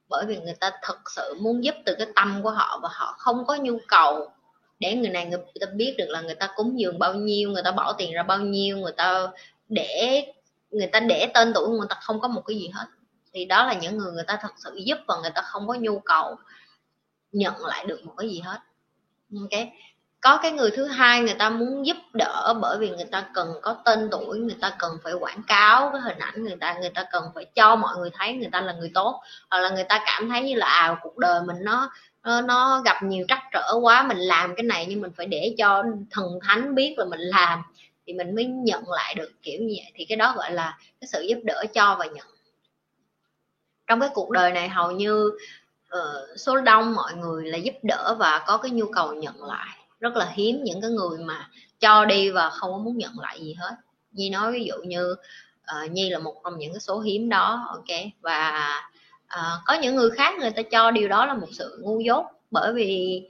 bởi 0.09 0.25
vì 0.25 0.37
người 0.37 0.55
ta 0.59 0.71
thật 0.81 0.97
sự 1.15 1.35
muốn 1.41 1.63
giúp 1.63 1.75
từ 1.85 1.95
cái 1.95 2.07
tâm 2.15 2.39
của 2.43 2.51
họ 2.51 2.79
và 2.83 2.89
họ 2.91 3.15
không 3.17 3.45
có 3.45 3.55
nhu 3.55 3.77
cầu 3.87 4.31
để 4.79 4.95
người 4.95 5.09
này 5.09 5.25
người 5.25 5.39
ta 5.61 5.67
biết 5.73 5.95
được 5.97 6.09
là 6.09 6.21
người 6.21 6.35
ta 6.35 6.49
cúng 6.55 6.79
dường 6.79 6.99
bao 6.99 7.13
nhiêu 7.13 7.49
người 7.49 7.63
ta 7.63 7.71
bỏ 7.71 7.93
tiền 7.93 8.13
ra 8.13 8.23
bao 8.23 8.39
nhiêu 8.39 8.77
người 8.77 8.91
ta 8.97 9.27
để 9.69 10.23
người 10.71 10.87
ta 10.87 10.99
để 10.99 11.31
tên 11.33 11.51
tuổi 11.55 11.69
người 11.69 11.87
ta 11.89 11.95
không 12.01 12.19
có 12.19 12.27
một 12.27 12.41
cái 12.47 12.57
gì 12.57 12.69
hết 12.73 12.85
thì 13.33 13.45
đó 13.45 13.65
là 13.65 13.73
những 13.73 13.97
người 13.97 14.11
người 14.11 14.23
ta 14.27 14.37
thật 14.41 14.53
sự 14.57 14.79
giúp 14.85 14.97
và 15.07 15.15
người 15.21 15.31
ta 15.35 15.41
không 15.41 15.67
có 15.67 15.73
nhu 15.73 15.99
cầu 15.99 16.35
nhận 17.31 17.65
lại 17.65 17.85
được 17.87 18.05
một 18.05 18.13
cái 18.17 18.29
gì 18.29 18.39
hết. 18.39 18.59
Ok. 19.41 19.67
Có 20.21 20.37
cái 20.37 20.51
người 20.51 20.71
thứ 20.71 20.85
hai 20.85 21.21
người 21.21 21.33
ta 21.33 21.49
muốn 21.49 21.85
giúp 21.85 21.97
đỡ 22.13 22.53
bởi 22.61 22.77
vì 22.77 22.89
người 22.89 23.05
ta 23.11 23.25
cần 23.33 23.47
có 23.61 23.75
tên 23.85 24.07
tuổi 24.11 24.39
người 24.39 24.55
ta 24.61 24.75
cần 24.79 24.97
phải 25.03 25.13
quảng 25.13 25.43
cáo 25.47 25.89
cái 25.91 26.01
hình 26.01 26.19
ảnh 26.19 26.43
người 26.43 26.55
ta 26.59 26.73
người 26.73 26.89
ta 26.89 27.05
cần 27.11 27.23
phải 27.35 27.45
cho 27.45 27.75
mọi 27.75 27.97
người 27.97 28.09
thấy 28.13 28.33
người 28.33 28.49
ta 28.51 28.61
là 28.61 28.73
người 28.73 28.91
tốt. 28.93 29.21
Hoặc 29.49 29.59
là 29.59 29.69
người 29.69 29.83
ta 29.83 30.03
cảm 30.05 30.29
thấy 30.29 30.43
như 30.43 30.55
là 30.55 30.65
à 30.65 30.95
cuộc 31.01 31.17
đời 31.17 31.41
mình 31.47 31.57
nó 31.61 31.89
nó, 32.23 32.41
nó 32.41 32.81
gặp 32.85 33.03
nhiều 33.03 33.25
trắc 33.27 33.39
trở 33.53 33.73
quá 33.81 34.03
mình 34.03 34.17
làm 34.17 34.55
cái 34.55 34.63
này 34.63 34.85
nhưng 34.89 35.01
mình 35.01 35.11
phải 35.17 35.25
để 35.25 35.55
cho 35.57 35.83
thần 36.11 36.39
thánh 36.47 36.75
biết 36.75 36.95
là 36.97 37.05
mình 37.05 37.19
làm 37.19 37.63
thì 38.07 38.13
mình 38.13 38.35
mới 38.35 38.45
nhận 38.45 38.89
lại 38.89 39.15
được 39.15 39.31
kiểu 39.41 39.59
như 39.61 39.75
vậy. 39.77 39.91
Thì 39.95 40.05
cái 40.05 40.15
đó 40.15 40.33
gọi 40.37 40.51
là 40.51 40.77
cái 41.01 41.07
sự 41.07 41.21
giúp 41.29 41.37
đỡ 41.43 41.63
cho 41.73 41.95
và 41.99 42.05
nhận 42.05 42.27
trong 43.87 43.99
cái 43.99 44.09
cuộc 44.13 44.29
đời 44.29 44.51
này 44.51 44.69
hầu 44.69 44.91
như 44.91 45.31
uh, 45.97 46.39
số 46.39 46.61
đông 46.61 46.95
mọi 46.95 47.13
người 47.13 47.45
là 47.45 47.57
giúp 47.57 47.73
đỡ 47.83 48.15
và 48.19 48.43
có 48.47 48.57
cái 48.57 48.71
nhu 48.71 48.85
cầu 48.91 49.13
nhận 49.13 49.43
lại. 49.43 49.77
Rất 49.99 50.15
là 50.15 50.31
hiếm 50.33 50.63
những 50.63 50.81
cái 50.81 50.91
người 50.91 51.17
mà 51.17 51.49
cho 51.79 52.05
đi 52.05 52.31
và 52.31 52.49
không 52.49 52.71
có 52.71 52.77
muốn 52.77 52.97
nhận 52.97 53.19
lại 53.19 53.39
gì 53.41 53.53
hết. 53.53 53.75
Nhi 54.11 54.29
nói 54.29 54.51
ví 54.51 54.65
dụ 54.65 54.75
như 54.83 55.11
uh, 55.11 55.91
Nhi 55.91 56.09
là 56.09 56.19
một 56.19 56.35
trong 56.43 56.57
những 56.57 56.73
cái 56.73 56.79
số 56.79 56.99
hiếm 56.99 57.29
đó 57.29 57.67
ok? 57.69 57.99
Và 58.21 58.69
uh, 59.25 59.61
có 59.65 59.73
những 59.73 59.95
người 59.95 60.09
khác 60.11 60.33
người 60.39 60.51
ta 60.51 60.61
cho 60.61 60.91
điều 60.91 61.07
đó 61.07 61.25
là 61.25 61.33
một 61.33 61.47
sự 61.51 61.79
ngu 61.81 61.99
dốt 61.99 62.25
bởi 62.51 62.73
vì 62.73 63.21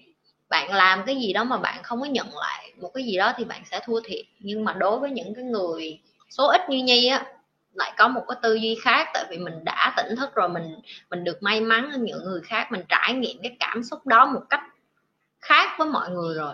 bạn 0.49 0.73
làm 0.73 1.03
cái 1.05 1.15
gì 1.15 1.33
đó 1.33 1.43
mà 1.43 1.57
bạn 1.57 1.83
không 1.83 2.01
có 2.01 2.05
nhận 2.05 2.37
lại. 2.37 2.73
Một 2.81 2.91
cái 2.93 3.03
gì 3.03 3.17
đó 3.17 3.33
thì 3.37 3.43
bạn 3.43 3.63
sẽ 3.71 3.79
thua 3.85 3.99
thiệt. 4.05 4.25
Nhưng 4.39 4.65
mà 4.65 4.73
đối 4.73 4.99
với 4.99 5.11
những 5.11 5.35
cái 5.35 5.43
người 5.43 5.99
số 6.29 6.47
ít 6.47 6.69
như 6.69 6.83
Nhi 6.83 7.07
á 7.07 7.25
lại 7.75 7.93
có 7.97 8.07
một 8.07 8.23
cái 8.27 8.37
tư 8.41 8.53
duy 8.55 8.77
khác, 8.83 9.07
tại 9.13 9.25
vì 9.29 9.37
mình 9.37 9.63
đã 9.65 9.93
tỉnh 9.97 10.15
thức 10.15 10.35
rồi, 10.35 10.49
mình 10.49 10.75
mình 11.09 11.23
được 11.23 11.43
may 11.43 11.61
mắn 11.61 11.91
hơn 11.91 12.03
những 12.03 12.23
người 12.23 12.41
khác, 12.41 12.67
mình 12.71 12.81
trải 12.89 13.13
nghiệm 13.13 13.37
cái 13.43 13.57
cảm 13.59 13.83
xúc 13.83 14.07
đó 14.07 14.25
một 14.25 14.41
cách 14.49 14.61
khác 15.41 15.75
với 15.79 15.87
mọi 15.87 16.09
người 16.09 16.35
rồi. 16.35 16.53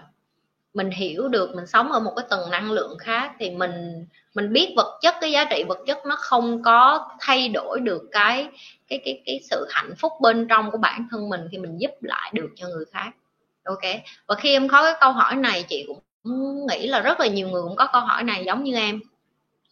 Mình 0.74 0.92
hiểu 0.92 1.28
được 1.28 1.56
mình 1.56 1.68
sống 1.68 1.92
ở 1.92 2.00
một 2.00 2.14
cái 2.16 2.26
tầng 2.30 2.52
năng 2.52 2.72
lượng 2.72 2.98
khác 3.00 3.32
thì 3.40 3.50
mình 3.50 4.06
mình 4.36 4.54
biết 4.54 4.74
vật 4.78 5.00
chất, 5.02 5.16
cái 5.22 5.32
giá 5.32 5.46
trị 5.46 5.64
vật 5.68 5.80
chất 5.88 5.98
nó 6.06 6.16
không 6.20 6.64
có 6.64 7.10
thay 7.20 7.50
đổi 7.50 7.80
được 7.80 8.02
cái 8.12 8.50
cái 8.90 9.00
cái 9.06 9.22
cái 9.26 9.40
sự 9.50 9.68
hạnh 9.70 9.94
phúc 10.00 10.12
bên 10.22 10.48
trong 10.50 10.72
của 10.72 10.78
bản 10.78 11.08
thân 11.12 11.30
mình 11.30 11.42
khi 11.52 11.58
mình 11.58 11.78
giúp 11.78 11.92
lại 12.02 12.32
được 12.34 12.50
cho 12.56 12.68
người 12.68 12.86
khác. 12.94 13.12
Ok. 13.64 13.84
Và 14.28 14.36
khi 14.36 14.54
em 14.54 14.68
có 14.68 14.84
cái 14.84 14.94
câu 15.02 15.12
hỏi 15.12 15.36
này, 15.36 15.64
chị 15.70 15.86
cũng 15.88 16.00
nghĩ 16.68 16.88
là 16.88 17.00
rất 17.02 17.20
là 17.20 17.28
nhiều 17.28 17.50
người 17.50 17.62
cũng 17.64 17.76
có 17.76 17.88
câu 17.94 18.02
hỏi 18.02 18.24
này 18.24 18.46
giống 18.46 18.64
như 18.64 18.76
em 18.76 19.00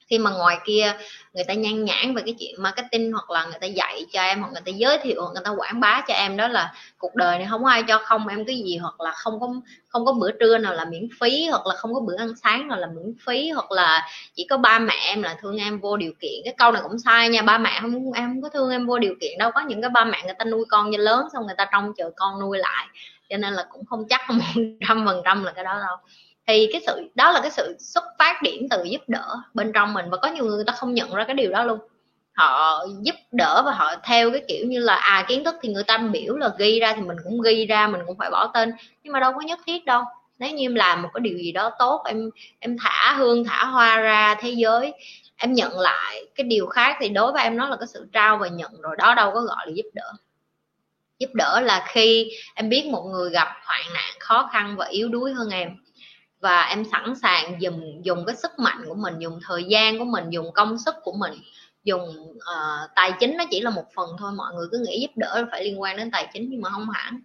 khi 0.10 0.18
mà 0.18 0.32
ngoài 0.32 0.58
kia 0.66 0.94
người 1.34 1.44
ta 1.44 1.54
nhan 1.54 1.86
nhãn 1.86 2.16
về 2.16 2.22
cái 2.26 2.36
chuyện 2.40 2.56
marketing 2.58 3.12
hoặc 3.12 3.30
là 3.30 3.46
người 3.46 3.60
ta 3.62 3.68
dạy 3.68 4.06
cho 4.12 4.22
em 4.22 4.42
hoặc 4.42 4.50
người 4.54 4.62
ta 4.66 4.70
giới 4.70 4.98
thiệu 4.98 5.22
hoặc 5.22 5.32
người 5.34 5.44
ta 5.46 5.52
quảng 5.58 5.80
bá 5.80 6.02
cho 6.08 6.14
em 6.14 6.38
đó 6.38 6.48
là 6.48 6.74
cuộc 6.98 7.16
đời 7.16 7.38
này 7.38 7.48
không 7.50 7.64
có 7.64 7.70
ai 7.70 7.84
cho 7.88 8.02
không, 8.04 8.28
em 8.28 8.46
cái 8.46 8.58
gì 8.60 8.78
hoặc 8.78 9.02
là 9.02 9.12
không 9.12 9.40
có 9.40 9.48
không 9.90 10.06
có 10.06 10.14
bữa 10.14 10.32
trưa 10.32 10.58
nào 10.58 10.74
là 10.74 10.86
miễn 10.86 11.08
phí 11.20 11.48
hoặc 11.48 11.68
là 11.68 11.76
không 11.76 11.94
có 11.94 12.00
bữa 12.00 12.18
ăn 12.18 12.30
sáng 12.44 12.68
nào 12.68 12.78
là 12.80 12.88
miễn 12.88 13.14
phí 13.26 13.50
hoặc 13.50 13.72
là 13.72 14.08
chỉ 14.36 14.48
có 14.50 14.58
ba 14.58 14.80
mẹ 14.80 14.94
em 15.08 15.22
là 15.24 15.38
thương 15.42 15.58
em 15.58 15.80
vô 15.80 15.98
điều 15.98 16.12
kiện. 16.20 16.42
Cái 16.46 16.54
câu 16.58 16.72
này 16.72 16.82
cũng 16.84 17.00
sai 17.00 17.30
nha, 17.30 17.42
ba 17.42 17.58
mẹ 17.58 17.78
không, 17.82 18.14
em 18.14 18.30
không 18.30 18.42
có 18.42 18.50
thương 18.50 18.72
em 18.72 18.88
vô 18.88 19.00
điều 19.00 19.16
kiện 19.22 19.38
đâu. 19.40 19.52
Có 19.52 19.62
những 19.62 19.82
cái 19.82 19.90
ba 19.90 20.06
mẹ 20.06 20.22
người 20.26 20.36
ta 20.40 20.46
nuôi 20.46 20.66
con 20.70 20.90
như 20.90 20.98
lớn 20.98 21.28
xong 21.34 21.46
người 21.46 21.56
ta 21.58 21.66
trông 21.72 21.94
chờ 21.98 22.12
con 22.16 22.40
nuôi 22.40 22.58
lại. 22.58 22.88
Cho 23.30 23.38
nên 23.38 23.54
là 23.54 23.66
cũng 23.70 23.86
không 23.86 24.08
chắc 24.10 24.22
một 24.30 24.44
trăm 24.88 25.06
phần 25.06 25.22
trăm 25.26 25.44
là 25.44 25.52
cái 25.52 25.64
đó 25.64 25.80
đâu 25.88 25.98
thì 26.48 26.70
cái 26.72 26.82
sự 26.88 27.10
đó 27.16 27.32
là 27.32 27.42
cái 27.42 27.52
sự 27.52 27.76
xuất 27.80 28.04
phát 28.20 28.42
điểm 28.42 28.68
từ 28.70 28.84
giúp 28.84 29.02
đỡ 29.08 29.36
bên 29.54 29.72
trong 29.74 29.94
mình 29.94 30.10
và 30.10 30.18
có 30.18 30.28
nhiều 30.28 30.46
người, 30.46 30.64
ta 30.68 30.74
không 30.74 30.94
nhận 30.94 31.14
ra 31.14 31.24
cái 31.24 31.36
điều 31.36 31.52
đó 31.52 31.64
luôn. 31.64 31.80
Họ 32.34 32.86
giúp 33.02 33.16
đỡ 33.32 33.62
và 33.66 33.72
họ 33.72 33.96
theo 34.04 34.32
cái 34.32 34.42
kiểu 34.48 34.66
như 34.68 34.80
là 34.80 34.96
à 34.96 35.26
kiến 35.28 35.44
thức 35.44 35.56
thì 35.62 35.70
người 35.70 35.84
ta 35.84 35.98
biểu 35.98 36.38
là 36.38 36.52
ghi 36.58 36.80
ra 36.80 36.94
thì 36.94 37.02
mình 37.02 37.18
cũng 37.24 37.42
ghi 37.42 37.66
ra 37.66 37.88
mình 37.88 38.02
cũng 38.08 38.18
phải 38.18 38.32
bỏ 38.32 38.48
tên 38.48 38.72
nhưng 39.04 39.14
mà 39.14 39.20
đâu 39.20 39.34
có 39.34 39.42
nhất 39.42 39.60
thiết 39.66 39.86
đâu. 39.86 40.04
Nếu 40.40 40.52
như 40.52 40.66
em 40.66 40.76
làm 40.76 41.02
một 41.02 41.10
cái 41.14 41.22
điều 41.22 41.38
gì 41.38 41.52
đó 41.52 41.72
tốt 41.80 42.02
em 42.06 42.30
em 42.60 42.78
thả 42.84 43.14
hương 43.18 43.44
thả 43.44 43.66
hoa 43.66 44.00
ra 44.00 44.36
thế 44.40 44.50
giới 44.50 44.94
em 45.38 45.54
nhận 45.54 45.80
lại 45.80 46.26
cái 46.36 46.44
điều 46.44 46.68
khác 46.68 46.98
thì 47.00 47.10
đối 47.10 47.32
với 47.32 47.44
em 47.44 47.58
nó 47.58 47.68
là 47.70 47.78
cái 47.80 47.88
sự 47.88 48.08
trao 48.14 48.38
và 48.38 48.48
nhận 48.48 48.82
rồi 48.82 48.96
đó 48.98 49.16
đâu 49.16 49.32
có 49.34 49.42
gọi 49.42 49.68
là 49.68 49.74
giúp 49.76 49.86
đỡ. 49.94 50.14
Giúp 51.20 51.30
đỡ 51.34 51.60
là 51.62 51.86
khi 51.88 52.32
em 52.56 52.70
biết 52.70 52.86
một 52.86 53.04
người 53.04 53.30
gặp 53.30 53.48
hoạn 53.66 53.82
nạn 53.94 54.14
khó 54.20 54.50
khăn 54.54 54.76
và 54.78 54.86
yếu 54.86 55.10
đuối 55.10 55.34
hơn 55.34 55.50
em 55.50 55.70
và 56.40 56.62
em 56.62 56.84
sẵn 56.92 57.16
sàng 57.16 57.62
dùng 57.62 58.06
dùng 58.06 58.26
cái 58.26 58.36
sức 58.36 58.52
mạnh 58.60 58.84
của 58.88 58.96
mình 58.96 59.20
dùng 59.20 59.40
thời 59.48 59.64
gian 59.64 60.00
của 60.00 60.06
mình 60.06 60.30
dùng 60.30 60.54
công 60.54 60.78
sức 60.78 60.96
của 61.04 61.14
mình 61.14 61.34
dùng 61.84 62.10
uh, 62.36 62.90
tài 62.96 63.12
chính 63.20 63.38
nó 63.38 63.44
chỉ 63.52 63.62
là 63.62 63.70
một 63.70 63.86
phần 63.96 64.10
thôi. 64.20 64.32
Mọi 64.32 64.54
người 64.54 64.68
cứ 64.72 64.86
nghĩ 64.88 65.00
giúp 65.02 65.12
đỡ 65.16 65.46
phải 65.52 65.64
liên 65.64 65.82
quan 65.82 65.98
đến 65.98 66.12
tài 66.12 66.30
chính 66.34 66.48
nhưng 66.50 66.62
mà 66.62 66.70
không 66.70 66.90
hẳn. 66.90 67.22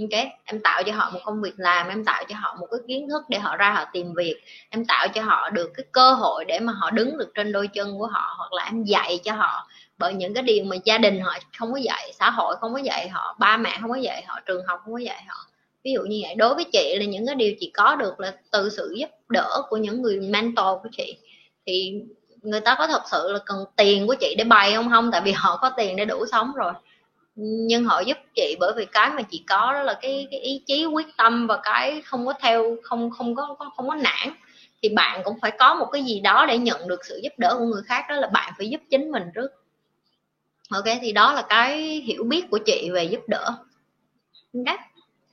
Ok 0.00 0.20
em 0.44 0.60
tạo 0.60 0.82
cho 0.82 0.92
họ 0.92 1.10
một 1.10 1.20
công 1.24 1.42
việc 1.42 1.54
làm 1.56 1.88
em 1.88 2.04
tạo 2.04 2.24
cho 2.28 2.36
họ 2.38 2.56
một 2.60 2.66
cái 2.70 2.80
kiến 2.88 3.08
thức 3.08 3.22
để 3.28 3.38
họ 3.38 3.56
ra 3.56 3.72
họ 3.72 3.84
tìm 3.92 4.14
việc. 4.14 4.36
Em 4.70 4.84
tạo 4.84 5.08
cho 5.08 5.22
họ 5.22 5.50
được 5.50 5.70
cái 5.76 5.86
cơ 5.92 6.12
hội 6.12 6.44
để 6.44 6.60
mà 6.60 6.72
họ 6.72 6.90
đứng 6.90 7.18
được 7.18 7.32
trên 7.34 7.52
đôi 7.52 7.68
chân 7.68 7.98
của 7.98 8.06
họ 8.06 8.34
hoặc 8.38 8.52
là 8.52 8.64
em 8.64 8.84
dạy 8.84 9.20
cho 9.24 9.32
họ. 9.32 9.68
Bởi 9.98 10.14
những 10.14 10.34
cái 10.34 10.42
điều 10.42 10.64
mà 10.64 10.76
gia 10.84 10.98
đình 10.98 11.20
họ 11.20 11.34
không 11.58 11.72
có 11.72 11.78
dạy 11.78 12.12
xã 12.18 12.30
hội 12.30 12.56
không 12.60 12.72
có 12.72 12.78
dạy 12.78 13.08
họ 13.08 13.36
ba 13.38 13.56
mẹ 13.56 13.78
không 13.80 13.90
có 13.90 13.96
dạy 13.96 14.24
họ 14.26 14.40
trường 14.46 14.66
học 14.66 14.80
không 14.84 14.92
có 14.92 14.98
dạy 14.98 15.24
họ 15.28 15.46
ví 15.86 15.92
dụ 15.92 16.02
như 16.02 16.20
vậy. 16.22 16.34
Đối 16.34 16.54
với 16.54 16.64
chị 16.72 16.96
là 16.98 17.04
những 17.04 17.26
cái 17.26 17.34
điều 17.34 17.52
chị 17.60 17.70
có 17.74 17.96
được 17.96 18.20
là 18.20 18.34
từ 18.50 18.70
sự 18.70 18.94
giúp 18.98 19.10
đỡ 19.28 19.62
của 19.68 19.76
những 19.76 20.02
người 20.02 20.20
mentor 20.20 20.66
của 20.82 20.88
chị. 20.96 21.16
Thì 21.66 22.02
người 22.42 22.60
ta 22.60 22.74
có 22.78 22.86
thật 22.86 23.02
sự 23.10 23.32
là 23.32 23.38
cần 23.46 23.64
tiền 23.76 24.06
của 24.06 24.14
chị 24.20 24.34
để 24.38 24.44
bày 24.44 24.74
không? 24.74 24.90
Không 24.90 25.10
tại 25.12 25.20
vì 25.24 25.32
họ 25.32 25.58
có 25.62 25.70
tiền 25.76 25.96
để 25.96 26.04
đủ 26.04 26.26
sống 26.32 26.52
rồi. 26.56 26.72
Nhưng 27.36 27.84
họ 27.84 28.00
giúp 28.00 28.16
chị 28.34 28.56
bởi 28.60 28.72
vì 28.76 28.84
cái 28.84 29.10
mà 29.10 29.22
chị 29.22 29.44
có 29.48 29.72
đó 29.72 29.82
là 29.82 29.98
cái, 30.02 30.28
cái 30.30 30.40
ý 30.40 30.62
chí 30.66 30.86
quyết 30.86 31.06
tâm 31.18 31.46
và 31.46 31.60
cái 31.62 32.02
không 32.04 32.26
có 32.26 32.32
theo 32.40 32.76
không 32.82 33.10
không 33.10 33.34
có 33.34 33.56
không 33.76 33.88
có 33.88 33.94
nản. 33.94 34.34
Thì 34.82 34.88
bạn 34.88 35.20
cũng 35.24 35.40
phải 35.42 35.50
có 35.58 35.74
một 35.74 35.86
cái 35.92 36.02
gì 36.02 36.20
đó 36.20 36.46
để 36.48 36.58
nhận 36.58 36.88
được 36.88 37.04
sự 37.04 37.20
giúp 37.22 37.32
đỡ 37.38 37.56
của 37.58 37.64
người 37.64 37.82
khác 37.86 38.04
đó 38.08 38.16
là 38.16 38.28
bạn 38.28 38.52
phải 38.58 38.68
giúp 38.68 38.80
chính 38.90 39.10
mình 39.10 39.22
trước. 39.34 39.48
Ok 40.70 40.84
thì 41.00 41.12
đó 41.12 41.32
là 41.32 41.42
cái 41.48 41.80
hiểu 42.06 42.24
biết 42.24 42.50
của 42.50 42.58
chị 42.58 42.90
về 42.92 43.04
giúp 43.04 43.20
đỡ. 43.28 43.54
Okay 44.54 44.78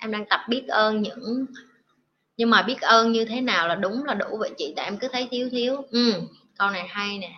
em 0.03 0.11
đang 0.11 0.25
tập 0.25 0.39
biết 0.49 0.67
ơn 0.67 1.01
những 1.01 1.45
nhưng 2.37 2.49
mà 2.49 2.61
biết 2.61 2.81
ơn 2.81 3.11
như 3.11 3.25
thế 3.25 3.41
nào 3.41 3.67
là 3.67 3.75
đúng 3.75 4.05
là 4.05 4.13
đủ 4.13 4.37
vậy 4.39 4.51
chị 4.57 4.73
tại 4.75 4.85
em 4.85 4.97
cứ 4.97 5.07
thấy 5.07 5.27
thiếu 5.31 5.49
thiếu. 5.51 5.85
Ừ 5.91 6.13
câu 6.57 6.69
này 6.69 6.87
hay 6.87 7.17
nè. 7.17 7.31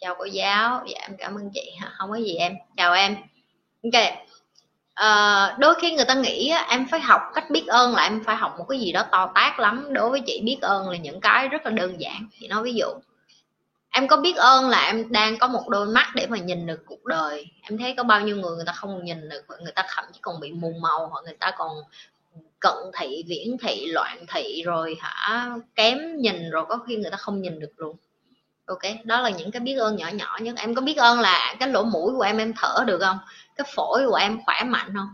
Chào 0.00 0.14
cô 0.18 0.24
giáo. 0.24 0.84
Dạ 0.88 0.98
em 1.00 1.16
cảm 1.18 1.34
ơn 1.34 1.50
chị. 1.54 1.70
Không 1.98 2.10
có 2.10 2.16
gì 2.16 2.34
em. 2.34 2.54
Chào 2.76 2.92
em. 2.92 3.16
Ok. 3.82 4.02
À, 4.94 5.56
đôi 5.58 5.74
khi 5.80 5.92
người 5.92 6.04
ta 6.04 6.14
nghĩ 6.14 6.52
em 6.68 6.86
phải 6.90 7.00
học 7.00 7.20
cách 7.34 7.50
biết 7.50 7.66
ơn 7.66 7.94
là 7.94 8.02
em 8.02 8.24
phải 8.24 8.36
học 8.36 8.54
một 8.58 8.64
cái 8.68 8.80
gì 8.80 8.92
đó 8.92 9.04
to 9.10 9.32
tát 9.34 9.60
lắm. 9.60 9.86
Đối 9.92 10.10
với 10.10 10.20
chị 10.26 10.40
biết 10.44 10.58
ơn 10.60 10.90
là 10.90 10.96
những 10.96 11.20
cái 11.20 11.48
rất 11.48 11.64
là 11.64 11.70
đơn 11.70 12.00
giản. 12.00 12.26
Chị 12.40 12.48
nói 12.48 12.62
ví 12.62 12.74
dụ 12.74 12.86
em 13.96 14.08
có 14.08 14.16
biết 14.16 14.36
ơn 14.36 14.68
là 14.68 14.86
em 14.86 15.12
đang 15.12 15.38
có 15.38 15.48
một 15.48 15.68
đôi 15.68 15.86
mắt 15.86 16.06
để 16.14 16.26
mà 16.26 16.38
nhìn 16.38 16.66
được 16.66 16.82
cuộc 16.86 17.04
đời. 17.04 17.46
Em 17.62 17.78
thấy 17.78 17.94
có 17.96 18.02
bao 18.02 18.20
nhiêu 18.20 18.36
người 18.36 18.56
người 18.56 18.64
ta 18.66 18.72
không 18.72 19.04
nhìn 19.04 19.28
được 19.28 19.42
người 19.60 19.72
ta 19.72 19.82
thậm 19.88 20.04
chí 20.12 20.18
còn 20.22 20.40
bị 20.40 20.52
mù 20.52 20.72
màu 20.80 21.06
hoặc 21.06 21.24
người 21.24 21.36
ta 21.40 21.52
còn 21.58 21.76
cận 22.60 22.74
thị, 22.98 23.24
viễn 23.26 23.56
thị, 23.58 23.86
loạn 23.86 24.24
thị, 24.34 24.62
rồi 24.66 24.96
hả, 25.00 25.50
kém 25.74 26.16
nhìn, 26.16 26.50
rồi 26.50 26.64
có 26.68 26.78
khi 26.86 26.96
người 26.96 27.10
ta 27.10 27.16
không 27.16 27.42
nhìn 27.42 27.60
được 27.60 27.72
luôn. 27.76 27.96
Ok, 28.66 28.82
đó 29.04 29.20
là 29.20 29.30
những 29.30 29.50
cái 29.50 29.60
biết 29.60 29.74
ơn 29.74 29.96
nhỏ 29.96 30.08
nhỏ 30.08 30.38
nhất. 30.40 30.54
Em 30.58 30.74
có 30.74 30.82
biết 30.82 30.96
ơn 30.96 31.20
là 31.20 31.56
cái 31.60 31.68
lỗ 31.68 31.82
mũi 31.82 32.12
của 32.16 32.22
em 32.22 32.38
em 32.38 32.52
thở 32.56 32.84
được 32.86 32.98
không? 33.00 33.18
Cái 33.56 33.66
phổi 33.74 34.06
của 34.08 34.16
em 34.16 34.38
khỏe 34.46 34.64
mạnh 34.64 34.94
không? 34.96 35.08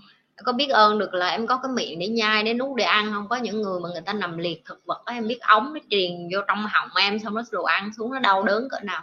Có 0.45 0.53
biết 0.53 0.71
ơn 0.71 0.99
được 0.99 1.15
là 1.15 1.29
em 1.29 1.47
có 1.47 1.61
cái 1.63 1.73
miệng 1.73 1.99
để 1.99 2.09
nhai, 2.09 2.43
để 2.43 2.55
nuốt, 2.55 2.77
để 2.77 2.85
ăn 2.85 3.13
không? 3.13 3.29
Có 3.29 3.37
những 3.37 3.63
người 3.63 3.81
mà 3.81 3.89
người 3.89 4.01
ta 4.01 4.13
nằm 4.13 4.39
liệt 4.39 4.63
thực 4.65 4.87
vật 4.87 5.03
em 5.07 5.29
biết 5.29 5.41
ống 5.41 5.75
nó 5.75 5.81
truyền 5.91 6.11
vô 6.33 6.41
trong 6.49 6.67
họng 6.67 6.89
em, 6.97 7.19
xong 7.19 7.35
nó 7.35 7.43
đồ 7.53 7.63
ăn 7.63 7.91
xuống, 7.99 8.13
nó 8.13 8.19
đau 8.19 8.43
đớn 8.43 8.69
cỡ 8.71 8.81
nào. 8.83 9.03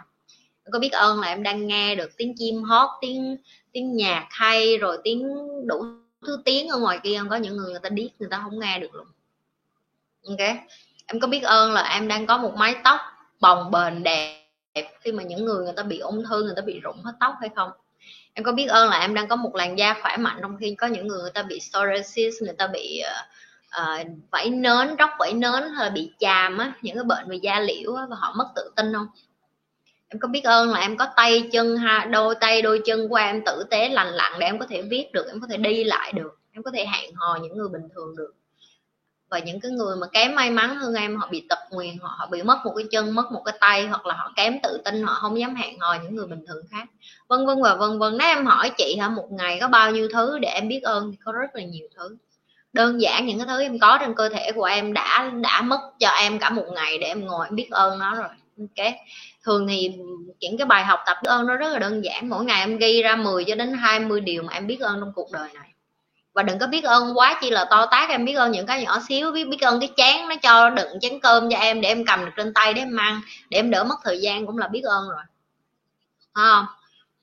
Em 0.64 0.72
có 0.72 0.78
biết 0.78 0.92
ơn 0.92 1.20
là 1.20 1.28
em 1.28 1.42
đang 1.42 1.66
nghe 1.66 1.94
được 1.94 2.16
tiếng 2.16 2.34
chim 2.36 2.62
hót, 2.62 2.88
tiếng 3.00 3.36
tiếng 3.72 3.96
nhạc 3.96 4.26
hay 4.30 4.76
rồi 4.76 4.98
tiếng 5.04 5.28
đủ 5.66 5.84
thứ 6.26 6.42
tiếng 6.44 6.68
ở 6.68 6.78
ngoài 6.78 6.98
kia 7.02 7.18
không? 7.18 7.28
Có 7.28 7.36
những 7.36 7.56
người 7.56 7.70
người 7.70 7.80
ta 7.82 7.88
điếc, 7.88 8.10
người 8.18 8.28
ta 8.30 8.40
không 8.44 8.58
nghe 8.58 8.78
được 8.78 8.94
luôn. 8.94 9.06
Ok. 10.28 10.56
Em 11.06 11.20
có 11.20 11.28
biết 11.28 11.42
ơn 11.42 11.72
là 11.72 11.82
em 11.82 12.08
đang 12.08 12.26
có 12.26 12.38
một 12.38 12.54
mái 12.56 12.74
tóc 12.84 13.00
bồng 13.40 13.70
bềnh 13.70 14.02
đẹp 14.02 14.46
khi 15.00 15.12
mà 15.12 15.22
những 15.22 15.44
người 15.44 15.64
người 15.64 15.72
ta 15.76 15.82
bị 15.82 15.98
ung 15.98 16.24
thư, 16.24 16.42
người 16.42 16.54
ta 16.56 16.62
bị 16.62 16.80
rụng 16.80 17.02
hết 17.04 17.12
tóc 17.20 17.34
hay 17.40 17.50
không? 17.56 17.70
Em 18.34 18.44
có 18.44 18.52
biết 18.52 18.66
ơn 18.66 18.88
là 18.88 19.00
em 19.00 19.14
đang 19.14 19.28
có 19.28 19.36
một 19.36 19.54
làn 19.54 19.78
da 19.78 19.94
khỏe 20.02 20.16
mạnh 20.16 20.38
trong 20.42 20.56
khi 20.60 20.74
có 20.74 20.86
những 20.86 21.08
người 21.08 21.22
người 21.22 21.30
ta 21.30 21.42
bị 21.42 21.58
psoriasis 21.58 22.42
người 22.42 22.54
ta 22.58 22.66
bị 22.66 23.02
uh, 23.80 24.06
vảy 24.30 24.50
nến 24.50 24.96
róc 24.98 25.10
vảy 25.18 25.32
nến 25.32 25.62
hay 25.76 25.84
là 25.84 25.90
bị 25.90 26.12
chàm 26.18 26.58
á 26.58 26.72
những 26.82 26.96
cái 26.96 27.04
bệnh 27.04 27.28
về 27.28 27.36
da 27.36 27.60
liễu 27.60 27.94
á, 27.94 28.06
và 28.10 28.16
họ 28.16 28.34
mất 28.36 28.52
tự 28.56 28.70
tin 28.76 28.92
không? 28.92 29.06
Em 30.08 30.18
có 30.20 30.28
biết 30.28 30.44
ơn 30.44 30.70
là 30.70 30.80
em 30.80 30.96
có 30.96 31.08
tay 31.16 31.48
chân 31.52 31.76
ha 31.76 32.06
đôi 32.10 32.34
tay 32.34 32.62
đôi 32.62 32.80
chân 32.84 33.08
của 33.08 33.16
em 33.16 33.44
tử 33.46 33.64
tế 33.70 33.88
lành 33.88 34.08
lặn 34.08 34.32
để 34.38 34.46
em 34.46 34.58
có 34.58 34.66
thể 34.66 34.82
viết 34.82 35.12
được 35.12 35.26
em 35.28 35.40
có 35.40 35.46
thể 35.50 35.56
đi 35.56 35.84
lại 35.84 36.12
được 36.12 36.38
em 36.52 36.62
có 36.62 36.70
thể 36.70 36.86
hẹn 36.86 37.14
hò 37.14 37.38
những 37.42 37.56
người 37.56 37.68
bình 37.68 37.88
thường 37.94 38.16
được 38.16 38.34
và 39.30 39.38
những 39.38 39.60
cái 39.60 39.70
người 39.70 39.96
mà 39.96 40.06
kém 40.12 40.34
may 40.34 40.50
mắn 40.50 40.76
hơn 40.76 40.94
em 40.94 41.16
họ 41.16 41.28
bị 41.30 41.46
tật 41.48 41.58
nguyền 41.70 41.98
họ, 42.00 42.14
họ 42.18 42.26
bị 42.26 42.42
mất 42.42 42.58
một 42.64 42.72
cái 42.76 42.84
chân 42.90 43.14
mất 43.14 43.32
một 43.32 43.42
cái 43.44 43.54
tay 43.60 43.86
hoặc 43.86 44.06
là 44.06 44.14
họ 44.14 44.32
kém 44.36 44.58
tự 44.62 44.78
tin 44.84 45.02
họ 45.02 45.14
không 45.14 45.40
dám 45.40 45.54
hẹn 45.54 45.78
hò 45.78 45.94
những 46.02 46.16
người 46.16 46.26
bình 46.26 46.44
thường 46.48 46.64
khác. 46.70 46.84
Vân 47.28 47.46
vân 47.46 47.62
và 47.62 47.74
vân 47.74 47.98
vân 47.98 48.18
nếu 48.18 48.28
em 48.28 48.46
hỏi 48.46 48.70
chị 48.78 48.96
hả 49.00 49.08
một 49.08 49.26
ngày 49.30 49.58
có 49.60 49.68
bao 49.68 49.90
nhiêu 49.90 50.08
thứ 50.12 50.38
để 50.38 50.48
em 50.48 50.68
biết 50.68 50.80
ơn 50.82 51.10
thì 51.10 51.16
có 51.24 51.32
rất 51.32 51.54
là 51.54 51.62
nhiều 51.62 51.88
thứ. 51.96 52.16
Đơn 52.72 53.00
giản 53.00 53.26
những 53.26 53.38
cái 53.38 53.46
thứ 53.46 53.62
em 53.62 53.78
có 53.78 53.98
trên 54.00 54.14
cơ 54.14 54.28
thể 54.28 54.52
của 54.52 54.64
em 54.64 54.92
đã 54.92 55.30
đã 55.42 55.62
mất 55.62 55.80
cho 56.00 56.08
em 56.08 56.38
cả 56.38 56.50
một 56.50 56.66
ngày 56.74 56.98
để 56.98 57.06
em 57.06 57.26
ngồi 57.26 57.46
em 57.46 57.56
biết 57.56 57.68
ơn 57.70 57.98
nó 57.98 58.14
rồi. 58.14 58.28
Ok. 58.58 58.86
Thường 59.44 59.68
thì 59.68 59.90
những 60.40 60.58
cái 60.58 60.66
bài 60.66 60.84
học 60.84 61.00
tập 61.06 61.16
biết 61.22 61.28
ơn 61.28 61.46
nó 61.46 61.56
rất 61.56 61.72
là 61.72 61.78
đơn 61.78 62.04
giản. 62.04 62.28
Mỗi 62.28 62.44
ngày 62.44 62.60
em 62.60 62.78
ghi 62.78 63.02
ra 63.02 63.16
10 63.16 63.44
cho 63.44 63.54
đến 63.54 63.72
20 63.72 64.20
điều 64.20 64.42
mà 64.42 64.52
em 64.52 64.66
biết 64.66 64.80
ơn 64.80 65.00
trong 65.00 65.12
cuộc 65.14 65.32
đời 65.32 65.48
này 65.54 65.69
và 66.34 66.42
đừng 66.42 66.58
có 66.58 66.66
biết 66.66 66.84
ơn 66.84 67.18
quá 67.18 67.38
chi 67.40 67.50
là 67.50 67.64
to 67.64 67.86
tát, 67.86 68.10
em 68.10 68.24
biết 68.24 68.34
ơn 68.34 68.52
những 68.52 68.66
cái 68.66 68.82
nhỏ 68.82 68.98
xíu, 69.08 69.32
biết 69.32 69.44
biết 69.44 69.60
ơn 69.60 69.80
cái 69.80 69.90
chén 69.96 70.28
nó 70.28 70.34
cho 70.42 70.70
đựng 70.70 71.00
chén 71.00 71.20
cơm 71.20 71.50
cho 71.50 71.58
em 71.58 71.80
để 71.80 71.88
em 71.88 72.04
cầm 72.06 72.24
được 72.24 72.32
trên 72.36 72.54
tay 72.54 72.74
để 72.74 72.82
em 72.82 72.96
ăn, 72.96 73.20
để 73.50 73.58
em 73.58 73.70
đỡ 73.70 73.84
mất 73.84 73.96
thời 74.04 74.20
gian 74.20 74.46
cũng 74.46 74.58
là 74.58 74.68
biết 74.68 74.82
ơn 74.84 75.08
rồi. 75.08 75.22
Không? 76.34 76.66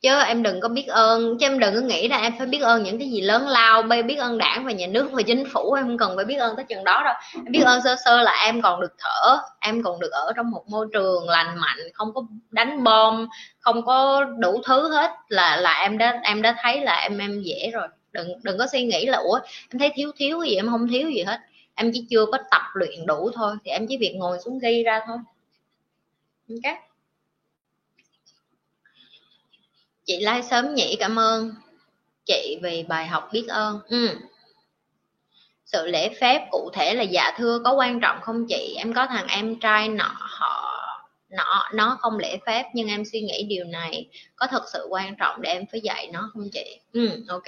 Chứ 0.01 0.19
em 0.19 0.43
đừng 0.43 0.61
có 0.61 0.69
biết 0.69 0.87
ơn, 0.87 1.37
chứ 1.39 1.45
em 1.45 1.59
đừng 1.59 1.75
có 1.75 1.81
nghĩ 1.81 2.07
là 2.07 2.17
em 2.17 2.33
phải 2.37 2.47
biết 2.47 2.61
ơn 2.61 2.83
những 2.83 2.99
cái 2.99 3.09
gì 3.09 3.21
lớn 3.21 3.47
lao 3.47 3.81
bây 3.81 4.03
biết 4.03 4.15
ơn 4.15 4.37
đảng 4.37 4.65
và 4.65 4.71
nhà 4.71 4.87
nước 4.87 5.09
và 5.11 5.21
chính 5.21 5.49
phủ, 5.49 5.73
em 5.73 5.85
không 5.85 5.97
cần 5.97 6.15
phải 6.15 6.25
biết 6.25 6.35
ơn 6.35 6.55
tới 6.55 6.65
chừng 6.65 6.83
đó 6.83 7.01
đâu. 7.05 7.13
Em 7.33 7.51
biết 7.51 7.63
ơn 7.65 7.81
sơ 7.83 7.95
sơ 8.05 8.21
là 8.21 8.31
em 8.31 8.61
còn 8.61 8.81
được 8.81 8.93
thở, 8.97 9.37
em 9.59 9.83
còn 9.83 9.99
được 9.99 10.11
ở 10.11 10.33
trong 10.35 10.51
một 10.51 10.63
môi 10.67 10.87
trường 10.93 11.29
lành 11.29 11.57
mạnh, 11.59 11.77
không 11.93 12.13
có 12.13 12.21
đánh 12.49 12.83
bom, 12.83 13.27
không 13.59 13.85
có 13.85 14.23
đủ 14.23 14.61
thứ 14.65 14.89
hết 14.93 15.11
là 15.29 15.57
là 15.57 15.73
em 15.73 15.97
đã 15.97 16.19
em 16.23 16.41
đã 16.41 16.55
thấy 16.61 16.81
là 16.81 16.95
em 16.95 17.17
em 17.17 17.41
dễ 17.41 17.71
rồi 17.73 17.87
đừng 18.17 18.39
đừng 18.43 18.57
có 18.57 18.67
suy 18.71 18.83
nghĩ 18.83 19.05
là, 19.05 19.17
ủa, 19.17 19.39
em 19.69 19.79
thấy 19.79 19.91
thiếu 19.95 20.11
thiếu 20.17 20.41
gì, 20.41 20.55
em 20.55 20.67
không 20.69 20.87
thiếu 20.87 21.09
gì 21.09 21.23
hết. 21.23 21.39
Em 21.75 21.91
chỉ 21.93 22.05
chưa 22.09 22.25
có 22.31 22.37
tập 22.51 22.61
luyện 22.73 23.05
đủ 23.05 23.31
thôi, 23.33 23.55
thì 23.65 23.71
em 23.71 23.85
chỉ 23.89 23.97
việc 23.97 24.13
ngồi 24.15 24.37
xuống 24.45 24.59
ghi 24.59 24.83
ra 24.83 25.01
thôi. 25.07 25.17
Ok. 26.49 26.73
Chị 30.05 30.17
like 30.19 30.41
sớm 30.41 30.75
nhỉ, 30.75 30.95
cảm 30.99 31.19
ơn. 31.19 31.53
Chị 32.25 32.59
vì 32.61 32.83
bài 32.83 33.07
học 33.07 33.29
biết 33.31 33.45
ơn. 33.47 33.79
Ừ. 33.89 34.09
sự 35.65 35.87
lễ 35.87 36.09
phép 36.21 36.47
cụ 36.51 36.69
thể 36.73 36.93
là 36.93 37.03
dạ 37.03 37.31
thưa 37.37 37.59
có 37.65 37.73
quan 37.73 37.99
trọng 37.99 38.21
không 38.21 38.45
chị? 38.47 38.75
Em 38.77 38.93
có 38.93 39.05
thằng 39.07 39.27
em 39.27 39.59
trai 39.59 39.89
nọ, 39.89 40.15
họ, 40.19 40.73
nọ, 41.29 41.69
nó 41.73 41.97
không 41.99 42.19
lễ 42.19 42.37
phép, 42.45 42.65
nhưng 42.73 42.87
em 42.87 43.03
suy 43.11 43.21
nghĩ 43.21 43.43
điều 43.49 43.65
này 43.65 44.09
có 44.35 44.47
thật 44.47 44.63
sự 44.73 44.87
quan 44.89 45.15
trọng 45.15 45.41
để 45.41 45.49
em 45.49 45.65
phải 45.71 45.81
dạy 45.81 46.09
nó 46.13 46.29
không 46.33 46.49
chị? 46.53 46.79
Ừ 46.93 47.23
ok 47.27 47.43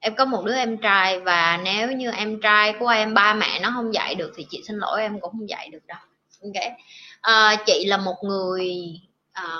em 0.00 0.14
có 0.16 0.24
một 0.24 0.44
đứa 0.44 0.54
em 0.54 0.76
trai 0.78 1.20
và 1.20 1.60
nếu 1.64 1.92
như 1.92 2.10
em 2.10 2.40
trai 2.40 2.74
của 2.80 2.88
em 2.88 3.14
ba 3.14 3.34
mẹ 3.34 3.60
nó 3.60 3.70
không 3.74 3.94
dạy 3.94 4.14
được 4.14 4.32
thì 4.36 4.46
chị 4.50 4.62
xin 4.66 4.78
lỗi 4.78 5.00
em 5.00 5.20
cũng 5.20 5.32
không 5.32 5.48
dạy 5.48 5.68
được 5.68 5.86
đâu. 5.86 5.98
Ok. 6.42 6.72
À, 7.20 7.56
chị 7.66 7.84
là 7.86 7.96
một 7.96 8.16
người 8.22 8.70
à, 9.32 9.56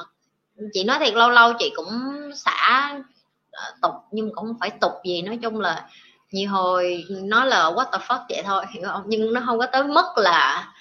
chị 0.72 0.84
nói 0.84 0.98
thiệt 0.98 1.14
lâu 1.14 1.30
lâu 1.30 1.52
chị 1.58 1.72
cũng 1.76 1.88
xả 2.34 2.90
uh, 3.48 3.80
tục 3.82 3.94
nhưng 4.10 4.30
cũng 4.34 4.46
không 4.46 4.56
phải 4.60 4.70
tục 4.70 4.92
gì 5.04 5.22
nói 5.22 5.38
chung 5.42 5.60
là 5.60 5.88
nhiều 6.30 6.50
hồi 6.50 7.04
nó 7.08 7.44
là 7.44 7.70
what 7.70 7.90
the 7.92 7.98
fuck 8.06 8.24
vậy 8.28 8.42
thôi 8.44 8.64
hiểu 8.74 8.88
không? 8.88 9.02
Nhưng 9.06 9.32
nó 9.32 9.42
không 9.46 9.58
có 9.58 9.66
tới 9.66 9.84
mức 9.84 10.06
là 10.16 10.72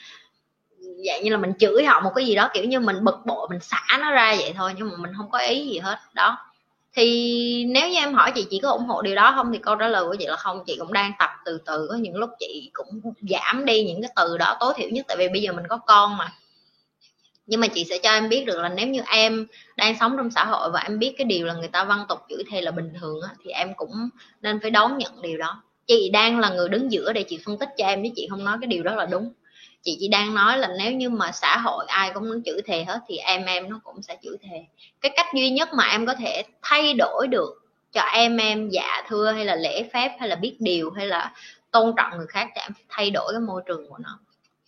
dạng 1.08 1.24
như 1.24 1.32
là 1.32 1.38
mình 1.38 1.54
chửi 1.60 1.84
họ 1.84 2.00
một 2.00 2.12
cái 2.16 2.26
gì 2.26 2.36
đó 2.36 2.50
kiểu 2.54 2.64
như 2.64 2.80
mình 2.80 3.04
bực 3.04 3.26
bội 3.26 3.48
mình 3.50 3.60
xả 3.60 3.98
nó 4.00 4.12
ra 4.12 4.36
vậy 4.40 4.54
thôi 4.58 4.74
nhưng 4.78 4.90
mà 4.90 4.96
mình 4.98 5.12
không 5.18 5.32
có 5.32 5.38
ý 5.38 5.68
gì 5.68 5.80
hết. 5.80 6.00
Đó 6.14 6.38
thì 6.94 7.66
nếu 7.70 7.90
như 7.90 7.96
em 7.96 8.14
hỏi 8.14 8.32
chị 8.36 8.48
chỉ 8.50 8.60
có 8.60 8.70
ủng 8.70 8.86
hộ 8.86 9.02
điều 9.02 9.16
đó 9.16 9.34
không 9.36 9.52
thì 9.54 9.58
câu 9.58 9.76
trả 9.76 9.88
lời 9.88 10.04
của 10.06 10.16
chị 10.20 10.26
là 10.28 10.36
không. 10.36 10.64
Chị 10.66 10.76
cũng 10.80 10.94
đang 10.94 11.12
tập 11.20 11.30
từ 11.46 11.60
từ 11.66 11.88
có 11.90 11.96
những 11.96 12.16
lúc 12.16 12.30
chị 12.40 12.70
cũng 12.74 13.02
giảm 13.30 13.66
đi 13.66 13.84
những 13.84 14.02
cái 14.02 14.12
từ 14.16 14.38
đó 14.38 14.58
tối 14.60 14.74
thiểu 14.78 14.90
nhất 14.90 15.06
tại 15.08 15.18
vì 15.18 15.28
bây 15.30 15.42
giờ 15.42 15.54
mình 15.54 15.68
có 15.70 15.78
con 15.78 16.18
mà. 16.18 16.32
Nhưng 17.46 17.60
mà 17.60 17.68
chị 17.68 17.86
sẽ 17.90 17.98
cho 18.04 18.12
em 18.12 18.30
biết 18.30 18.46
được 18.46 18.60
là 18.60 18.70
nếu 18.70 18.88
như 18.88 19.02
em 19.08 19.48
đang 19.78 19.96
sống 20.00 20.18
trong 20.18 20.32
xã 20.32 20.46
hội 20.46 20.70
và 20.72 20.80
em 20.80 21.00
biết 21.00 21.16
cái 21.18 21.26
điều 21.26 21.46
là 21.46 21.54
người 21.54 21.68
ta 21.68 21.84
văn 21.84 22.06
tục 22.10 22.20
chửi 22.30 22.44
thề 22.52 22.62
là 22.62 22.72
bình 22.72 22.94
thường 23.02 23.22
á, 23.22 23.30
thì 23.44 23.52
em 23.52 23.74
cũng 23.76 24.10
nên 24.42 24.60
phải 24.62 24.72
đón 24.72 24.98
nhận 24.98 25.22
điều 25.22 25.38
đó. 25.38 25.64
Chị 25.88 26.10
đang 26.14 26.40
là 26.40 26.50
người 26.50 26.70
đứng 26.70 26.92
giữa 26.92 27.14
để 27.14 27.24
chị 27.24 27.40
phân 27.46 27.58
tích 27.58 27.70
cho 27.78 27.86
em 27.86 28.04
chứ 28.04 28.10
chị 28.16 28.28
không 28.30 28.44
nói 28.44 28.58
cái 28.62 28.68
điều 28.68 28.84
đó 28.84 28.96
là 28.96 29.06
đúng 29.06 29.34
chị 29.84 29.98
chỉ 30.00 30.08
đang 30.08 30.36
nói 30.36 30.58
là 30.58 30.70
nếu 30.80 30.92
như 30.92 31.10
mà 31.10 31.32
xã 31.32 31.58
hội 31.58 31.86
ai 31.88 32.12
cũng 32.14 32.30
muốn 32.30 32.44
chửi 32.46 32.62
thề 32.66 32.84
hết 32.84 33.00
thì 33.08 33.18
em 33.18 33.46
em 33.46 33.70
nó 33.70 33.80
cũng 33.84 34.02
sẽ 34.02 34.18
chửi 34.24 34.38
thề. 34.42 34.66
Cái 35.02 35.12
cách 35.16 35.28
duy 35.34 35.50
nhất 35.50 35.70
mà 35.74 35.84
em 35.84 36.06
có 36.06 36.14
thể 36.14 36.44
thay 36.62 36.94
đổi 36.94 37.28
được 37.28 37.62
cho 37.92 38.02
em 38.02 38.38
em 38.38 38.70
dạ 38.70 39.04
thưa 39.08 39.32
hay 39.32 39.46
là 39.46 39.56
lễ 39.56 39.90
phép 39.94 40.18
hay 40.20 40.30
là 40.30 40.36
biết 40.36 40.56
điều 40.60 40.92
hay 40.92 41.08
là 41.08 41.32
tôn 41.72 41.94
trọng 41.98 42.18
người 42.18 42.28
khác 42.28 42.48
thì 42.56 42.62
em 42.62 42.72
thay 42.90 43.12
đổi 43.12 43.34
cái 43.34 43.40
môi 43.40 43.62
trường 43.66 43.90
của 43.90 43.98
nó. 43.98 44.20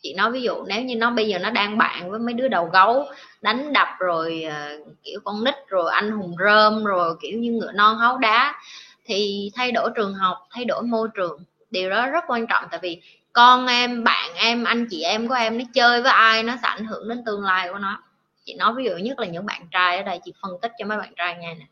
Chị 0.01 0.13
nói 0.13 0.31
ví 0.31 0.41
dụ 0.41 0.63
nếu 0.67 0.81
như 0.81 0.95
nó 0.95 1.11
bây 1.11 1.27
giờ 1.27 1.39
nó 1.39 1.49
đang 1.49 1.77
bạn 1.77 2.11
với 2.11 2.19
mấy 2.19 2.33
đứa 2.33 2.47
đầu 2.47 2.65
gấu 2.65 3.05
đánh 3.41 3.73
đập 3.73 3.87
rồi 3.99 4.45
uh, 4.47 4.87
kiểu 5.03 5.19
con 5.23 5.43
nít 5.43 5.55
rồi 5.67 5.91
anh 5.93 6.11
hùng 6.11 6.35
rơm 6.45 6.83
rồi 6.83 7.15
kiểu 7.21 7.39
như 7.39 7.51
ngựa 7.51 7.71
non 7.71 7.97
háu 7.97 8.17
đá 8.17 8.55
thì 9.05 9.51
thay 9.55 9.71
đổi 9.71 9.89
trường 9.95 10.13
học 10.13 10.37
thay 10.51 10.65
đổi 10.65 10.83
môi 10.83 11.07
trường. 11.13 11.43
Điều 11.71 11.89
đó 11.89 12.07
rất 12.07 12.23
quan 12.27 12.47
trọng 12.47 12.63
tại 12.71 12.79
vì 12.83 13.01
con 13.33 13.67
em, 13.67 14.03
bạn 14.03 14.29
em, 14.35 14.63
anh 14.63 14.87
chị 14.89 15.01
em 15.01 15.27
của 15.27 15.33
em 15.33 15.57
nó 15.57 15.63
chơi 15.73 16.01
với 16.01 16.11
ai 16.11 16.43
nó 16.43 16.53
sẽ 16.61 16.67
ảnh 16.67 16.85
hưởng 16.85 17.09
đến 17.09 17.23
tương 17.25 17.43
lai 17.43 17.69
của 17.71 17.79
nó. 17.79 18.03
Chị 18.45 18.53
nói 18.53 18.73
ví 18.77 18.85
dụ 18.85 18.91
nhất 18.97 19.19
là 19.19 19.27
những 19.27 19.45
bạn 19.45 19.61
trai 19.71 19.97
ở 19.97 20.03
đây, 20.03 20.19
chị 20.25 20.33
phân 20.41 20.51
tích 20.61 20.71
cho 20.77 20.85
mấy 20.85 20.97
bạn 20.97 21.13
trai 21.17 21.35
nghe 21.39 21.55
nè. 21.55 21.65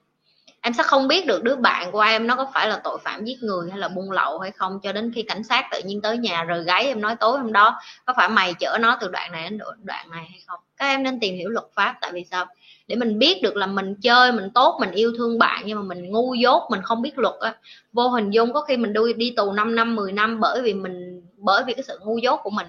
Em 0.62 0.74
sẽ 0.74 0.84
không 0.84 1.08
biết 1.08 1.26
được 1.26 1.43
đứa 1.43 1.56
bạn 1.56 1.91
của 1.91 2.00
em 2.00 2.28
nó 2.28 2.36
có 2.36 2.48
phải 2.54 2.69
là 2.69 2.82
tội 2.84 2.98
phạm 3.04 3.26
giết 3.26 3.43
người 3.43 3.69
hay 3.69 3.80
là 3.80 3.88
buôn 3.88 4.12
lậu 4.12 4.39
hay 4.39 4.52
không, 4.52 4.80
cho 4.84 4.91
đến 4.91 5.12
khi 5.15 5.24
cảnh 5.24 5.43
sát 5.43 5.65
tự 5.72 5.82
nhiên 5.86 6.02
tới 6.02 6.17
nhà 6.17 6.43
rồi 6.43 6.63
gáy 6.63 6.86
em 6.86 7.02
nói 7.02 7.15
tối 7.15 7.39
hôm 7.39 7.54
đó 7.54 7.80
có 8.06 8.13
phải 8.17 8.30
mày 8.30 8.54
chở 8.54 8.78
nó 8.82 8.98
từ 9.02 9.08
đoạn 9.08 9.32
này 9.32 9.50
đến 9.50 9.60
đoạn 9.84 10.10
này 10.12 10.26
hay 10.30 10.39
không. 10.48 10.60
Các 10.78 10.86
em 10.86 11.04
nên 11.04 11.19
tìm 11.19 11.36
hiểu 11.36 11.50
luật 11.50 11.65
pháp, 11.76 11.95
tại 12.02 12.12
vì 12.13 12.26
sao? 12.32 12.45
Để 12.88 12.95
mình 12.95 13.19
biết 13.19 13.41
được 13.43 13.56
là 13.56 13.65
mình 13.67 13.95
chơi, 14.02 14.32
mình 14.32 14.50
tốt, 14.54 14.78
mình 14.80 14.91
yêu 14.91 15.13
thương 15.17 15.39
bạn 15.39 15.63
nhưng 15.65 15.78
mà 15.78 15.84
mình 15.95 16.12
ngu 16.12 16.34
dốt, 16.34 16.63
mình 16.72 16.82
không 16.82 17.02
biết 17.02 17.17
luật 17.17 17.36
á. 17.39 17.56
Vô 17.93 18.08
hình 18.10 18.32
dung 18.32 18.54
có 18.54 18.62
khi 18.62 18.78
mình 18.78 18.93
đi 18.93 19.13
đi 19.15 19.34
tù 19.38 19.52
5 19.52 19.76
năm 19.76 19.95
10 19.95 20.12
năm 20.12 20.39
bởi 20.39 20.62
vì 20.62 20.74
mình 20.74 21.09
bởi 21.39 21.63
vì 21.67 21.73
cái 21.73 21.84
sự 21.84 21.99
ngu 22.04 22.17
dốt 22.17 22.39
của 22.43 22.49
mình. 22.49 22.67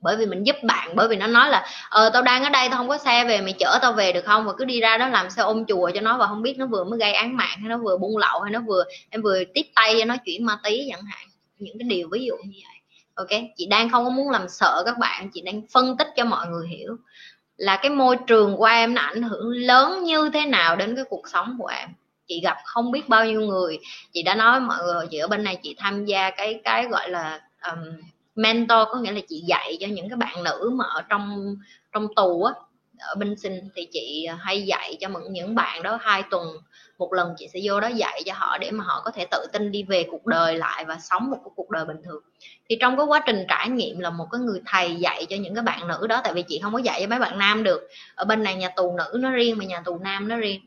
Bởi 0.00 0.16
vì 0.16 0.26
mình 0.26 0.46
giúp 0.46 0.56
bạn, 0.62 0.96
bởi 0.96 1.08
vì 1.08 1.16
nó 1.16 1.26
nói 1.26 1.48
là 1.48 1.66
ờ 1.90 2.10
tao 2.12 2.22
đang 2.22 2.44
ở 2.44 2.50
đây, 2.50 2.68
tao 2.68 2.78
không 2.78 2.88
có 2.88 2.98
xe 2.98 3.24
về, 3.24 3.40
mày 3.40 3.52
chở 3.52 3.78
tao 3.82 3.92
về 3.92 4.12
được 4.12 4.24
không? 4.24 4.46
Và 4.46 4.52
cứ 4.58 4.64
đi 4.64 4.80
ra 4.80 4.98
đó 4.98 5.08
làm 5.08 5.30
xe 5.30 5.42
ôm 5.42 5.64
chùa 5.64 5.90
cho 5.94 6.00
nó 6.00 6.18
và 6.18 6.26
không 6.26 6.42
biết 6.42 6.58
nó 6.58 6.66
vừa 6.66 6.84
mới 6.84 6.98
gây 6.98 7.12
án 7.12 7.36
mạng, 7.36 7.58
hay 7.60 7.68
nó 7.68 7.78
vừa 7.78 7.96
buôn 7.96 8.16
lậu, 8.16 8.40
hay 8.40 8.52
nó 8.52 8.60
vừa, 8.60 8.84
em 9.10 9.22
vừa 9.22 9.38
tiếp 9.54 9.66
tay 9.74 9.96
cho 9.98 10.04
nó 10.04 10.16
chuyển 10.24 10.46
ma 10.46 10.58
túy 10.62 10.86
chẳng 10.90 11.02
hạn. 11.02 11.26
Những 11.58 11.78
cái 11.78 11.88
điều 11.88 12.08
ví 12.12 12.24
dụ 12.24 12.34
như 12.44 12.58
vậy. 12.68 12.76
Ok? 13.14 13.42
Chị 13.56 13.66
đang 13.66 13.90
không 13.90 14.04
có 14.04 14.10
muốn 14.10 14.30
làm 14.30 14.48
sợ 14.48 14.82
các 14.86 14.98
bạn, 14.98 15.30
chị 15.34 15.40
đang 15.40 15.62
phân 15.72 15.96
tích 15.96 16.08
cho 16.16 16.24
mọi 16.24 16.46
người 16.46 16.68
hiểu 16.68 16.96
là 17.56 17.76
cái 17.76 17.90
môi 17.90 18.16
trường 18.26 18.56
của 18.56 18.64
em 18.64 18.94
nó 18.94 19.02
ảnh 19.02 19.22
hưởng 19.22 19.50
lớn 19.50 20.04
như 20.04 20.30
thế 20.34 20.46
nào 20.46 20.76
đến 20.76 20.96
cái 20.96 21.04
cuộc 21.08 21.28
sống 21.32 21.56
của 21.58 21.66
em. 21.66 21.88
Chị 22.28 22.40
gặp 22.44 22.56
không 22.64 22.92
biết 22.92 23.08
bao 23.08 23.26
nhiêu 23.26 23.40
người, 23.40 23.78
chị 24.12 24.22
đã 24.22 24.34
nói 24.34 24.60
mọi 24.60 24.78
người, 24.84 25.06
chị 25.10 25.18
ở 25.18 25.28
bên 25.28 25.44
này 25.44 25.56
chị 25.62 25.74
tham 25.78 26.04
gia 26.04 26.30
cái 26.30 26.60
cái 26.64 26.86
gọi 26.86 27.10
là 27.10 27.40
um, 27.70 27.78
mentor 28.34 28.88
có 28.90 28.98
nghĩa 28.98 29.12
là 29.12 29.20
chị 29.28 29.42
dạy 29.46 29.76
cho 29.80 29.86
những 29.86 30.08
cái 30.08 30.16
bạn 30.16 30.44
nữ 30.44 30.70
mà 30.74 30.84
ở 30.84 31.02
trong 31.02 31.56
trong 31.92 32.14
tù 32.14 32.42
á 32.42 32.52
ở 33.00 33.14
bên 33.14 33.36
sinh 33.36 33.68
thì 33.74 33.88
chị 33.92 34.26
hay 34.38 34.62
dạy 34.62 34.96
cho 35.00 35.08
những 35.08 35.32
những 35.32 35.54
bạn 35.54 35.82
đó 35.82 35.98
hai 36.00 36.22
tuần 36.30 36.46
một 36.98 37.12
lần 37.12 37.34
chị 37.38 37.48
sẽ 37.52 37.60
vô 37.62 37.80
đó 37.80 37.88
dạy 37.88 38.22
cho 38.26 38.32
họ 38.36 38.58
để 38.58 38.70
mà 38.70 38.84
họ 38.84 39.02
có 39.04 39.10
thể 39.10 39.26
tự 39.30 39.46
tin 39.52 39.72
đi 39.72 39.82
về 39.82 40.06
cuộc 40.10 40.26
đời 40.26 40.58
lại 40.58 40.84
và 40.84 40.98
sống 40.98 41.30
một 41.30 41.36
cái 41.44 41.50
cuộc 41.56 41.70
đời 41.70 41.84
bình 41.84 41.96
thường. 42.04 42.22
Thì 42.68 42.76
trong 42.80 42.96
cái 42.96 43.06
quá 43.06 43.20
trình 43.26 43.44
trải 43.48 43.68
nghiệm 43.68 43.98
là 44.00 44.10
một 44.10 44.26
cái 44.32 44.40
người 44.40 44.60
thầy 44.66 44.96
dạy 44.96 45.26
cho 45.30 45.36
những 45.36 45.54
cái 45.54 45.62
bạn 45.62 45.88
nữ 45.88 46.06
đó 46.06 46.20
tại 46.24 46.32
vì 46.32 46.42
chị 46.48 46.60
không 46.62 46.72
có 46.72 46.78
dạy 46.78 47.00
cho 47.00 47.06
mấy 47.06 47.18
bạn 47.18 47.38
nam 47.38 47.62
được. 47.62 47.88
Ở 48.14 48.24
bên 48.24 48.42
này 48.42 48.54
nhà 48.54 48.68
tù 48.76 48.96
nữ 48.96 49.18
nó 49.18 49.30
riêng 49.30 49.58
mà 49.58 49.64
nhà 49.64 49.82
tù 49.84 49.98
nam 49.98 50.28
nó 50.28 50.36
riêng. 50.36 50.60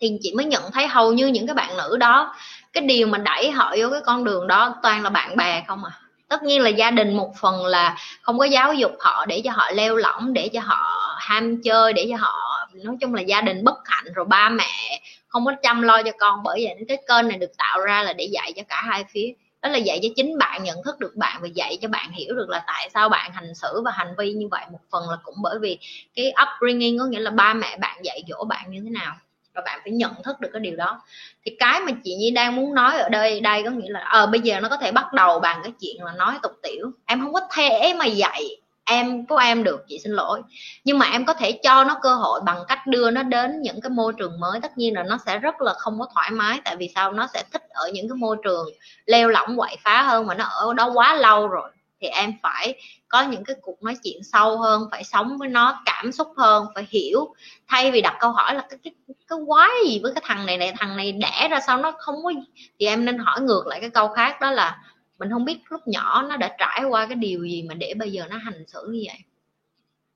Thì 0.00 0.18
chị 0.22 0.34
mới 0.36 0.46
nhận 0.46 0.70
thấy 0.72 0.86
hầu 0.86 1.12
như 1.12 1.26
những 1.26 1.46
cái 1.46 1.54
bạn 1.54 1.76
nữ 1.76 1.96
đó 1.96 2.34
cái 2.74 2.84
điều 2.84 3.06
mà 3.06 3.18
đẩy 3.18 3.50
họ 3.50 3.74
vô 3.78 3.88
cái 3.90 4.00
con 4.06 4.24
đường 4.24 4.46
đó 4.46 4.74
toàn 4.82 5.02
là 5.02 5.10
bạn 5.10 5.36
bè 5.36 5.64
không 5.66 5.84
à. 5.84 5.90
Tất 6.28 6.42
nhiên 6.42 6.60
là 6.62 6.68
gia 6.68 6.90
đình 6.90 7.16
một 7.16 7.32
phần 7.40 7.66
là 7.66 7.96
không 8.22 8.38
có 8.38 8.44
giáo 8.44 8.74
dục 8.74 8.92
họ 9.00 9.26
để 9.26 9.40
cho 9.44 9.50
họ 9.52 9.70
leo 9.70 9.96
lỏng, 9.96 10.32
để 10.32 10.48
cho 10.48 10.60
họ 10.64 11.16
ham 11.18 11.62
chơi, 11.62 11.92
để 11.92 12.06
cho 12.10 12.16
họ, 12.16 12.68
nói 12.74 12.96
chung 13.00 13.14
là 13.14 13.22
gia 13.22 13.40
đình 13.40 13.64
bất 13.64 13.78
hạnh 13.84 14.04
rồi 14.14 14.24
ba 14.24 14.48
mẹ 14.48 15.00
không 15.28 15.44
có 15.44 15.52
chăm 15.62 15.82
lo 15.82 16.02
cho 16.02 16.10
con 16.18 16.42
bởi 16.42 16.64
vậy 16.64 16.84
cái 16.88 16.98
kênh 17.08 17.28
này 17.28 17.38
được 17.38 17.52
tạo 17.58 17.80
ra 17.80 18.02
là 18.02 18.12
để 18.12 18.24
dạy 18.24 18.52
cho 18.56 18.62
cả 18.68 18.82
hai 18.86 19.04
phía. 19.08 19.32
Đó 19.62 19.68
là 19.68 19.78
dạy 19.78 20.00
cho 20.02 20.08
chính 20.16 20.38
bạn, 20.38 20.64
nhận 20.64 20.82
thức 20.84 20.98
được 20.98 21.12
bạn 21.16 21.38
và 21.42 21.48
dạy 21.54 21.78
cho 21.82 21.88
bạn 21.88 22.10
hiểu 22.10 22.34
được 22.34 22.48
là 22.48 22.64
tại 22.66 22.90
sao 22.94 23.08
bạn 23.08 23.32
hành 23.32 23.54
xử 23.54 23.82
và 23.84 23.90
hành 23.90 24.14
vi 24.18 24.32
như 24.32 24.48
vậy. 24.50 24.64
Một 24.72 24.78
phần 24.90 25.10
là 25.10 25.16
cũng 25.22 25.34
bởi 25.42 25.58
vì 25.58 25.78
cái 26.14 26.32
upbringing 26.42 26.98
có 26.98 27.06
nghĩa 27.06 27.20
là 27.20 27.30
ba 27.30 27.54
mẹ 27.54 27.76
bạn 27.76 27.98
dạy 28.04 28.22
dỗ 28.28 28.44
bạn 28.44 28.70
như 28.70 28.80
thế 28.84 28.90
nào 28.90 29.14
và 29.54 29.62
bạn 29.64 29.80
phải 29.84 29.92
nhận 29.92 30.12
thức 30.24 30.40
được 30.40 30.48
cái 30.52 30.60
điều 30.60 30.76
đó. 30.76 31.00
Thì 31.44 31.56
cái 31.58 31.80
mà 31.80 31.92
chị 32.04 32.14
Nhi 32.14 32.30
đang 32.30 32.56
muốn 32.56 32.74
nói 32.74 32.98
ở 32.98 33.08
đây 33.08 33.40
đây 33.40 33.62
có 33.62 33.70
nghĩa 33.70 33.90
là 33.90 34.00
ờ 34.00 34.24
à, 34.24 34.26
bây 34.26 34.40
giờ 34.40 34.60
nó 34.60 34.68
có 34.68 34.76
thể 34.76 34.92
bắt 34.92 35.12
đầu 35.12 35.40
bằng 35.40 35.60
cái 35.62 35.72
chuyện 35.80 36.04
là 36.04 36.12
nói 36.12 36.34
tục 36.42 36.52
tiểu. 36.62 36.90
Em 37.06 37.20
không 37.20 37.32
có 37.32 37.40
thể 37.52 37.94
mà 37.98 38.06
dạy 38.06 38.42
em 38.84 39.26
của 39.26 39.36
em 39.36 39.64
được 39.64 39.84
chị 39.88 39.98
xin 39.98 40.12
lỗi. 40.12 40.42
Nhưng 40.84 40.98
mà 40.98 41.06
em 41.06 41.24
có 41.24 41.34
thể 41.34 41.52
cho 41.52 41.84
nó 41.84 41.98
cơ 42.02 42.14
hội 42.14 42.40
bằng 42.44 42.64
cách 42.68 42.86
đưa 42.86 43.10
nó 43.10 43.22
đến 43.22 43.62
những 43.62 43.80
cái 43.80 43.90
môi 43.90 44.12
trường 44.12 44.40
mới. 44.40 44.60
Tất 44.60 44.78
nhiên 44.78 44.94
là 44.94 45.02
nó 45.02 45.18
sẽ 45.26 45.38
rất 45.38 45.60
là 45.60 45.74
không 45.74 46.00
có 46.00 46.06
thoải 46.14 46.30
mái 46.30 46.60
tại 46.64 46.76
vì 46.76 46.92
sao? 46.94 47.12
Nó 47.12 47.26
sẽ 47.34 47.42
thích 47.52 47.62
ở 47.68 47.90
những 47.94 48.08
cái 48.08 48.16
môi 48.16 48.36
trường 48.44 48.66
leo 49.06 49.28
lỏng 49.28 49.56
quậy 49.56 49.76
phá 49.84 50.02
hơn 50.02 50.26
mà 50.26 50.34
nó 50.34 50.44
ở 50.44 50.74
đó 50.74 50.90
quá 50.94 51.14
lâu 51.14 51.48
rồi 51.48 51.70
thì 52.04 52.10
em 52.10 52.32
phải 52.42 52.74
có 53.08 53.22
những 53.22 53.44
cái 53.44 53.56
cuộc 53.62 53.82
nói 53.82 53.96
chuyện 54.04 54.22
sâu 54.22 54.58
hơn, 54.58 54.88
phải 54.90 55.04
sống 55.04 55.38
với 55.38 55.48
nó, 55.48 55.82
cảm 55.84 56.12
xúc 56.12 56.28
hơn, 56.36 56.66
phải 56.74 56.86
hiểu. 56.90 57.34
Thay 57.68 57.90
vì 57.90 58.00
đặt 58.00 58.16
câu 58.20 58.32
hỏi 58.32 58.54
là 58.54 58.66
cái 58.70 58.78
cái 58.84 58.92
cái 59.28 59.38
quái 59.46 59.70
gì 59.88 60.00
với 60.02 60.12
cái 60.14 60.22
thằng 60.26 60.46
này 60.46 60.58
này, 60.58 60.72
thằng 60.78 60.96
này 60.96 61.12
đẻ 61.12 61.48
ra 61.50 61.60
sao 61.66 61.78
nó 61.78 61.92
không 61.98 62.14
có 62.24 62.32
thì 62.80 62.86
em 62.86 63.04
nên 63.04 63.18
hỏi 63.18 63.40
ngược 63.40 63.66
lại 63.66 63.80
cái 63.80 63.90
câu 63.90 64.08
khác 64.08 64.40
đó 64.40 64.50
là, 64.50 64.78
mình 65.18 65.30
không 65.30 65.44
biết 65.44 65.58
lúc 65.68 65.80
nhỏ 65.86 66.22
nó 66.22 66.36
đã 66.36 66.56
trải 66.58 66.84
qua 66.88 67.06
cái 67.06 67.14
điều 67.14 67.44
gì 67.44 67.62
mà 67.62 67.74
để 67.74 67.94
bây 67.96 68.12
giờ 68.12 68.24
nó 68.30 68.36
hành 68.36 68.64
xử 68.66 68.88
như 68.92 69.02
vậy. 69.06 69.18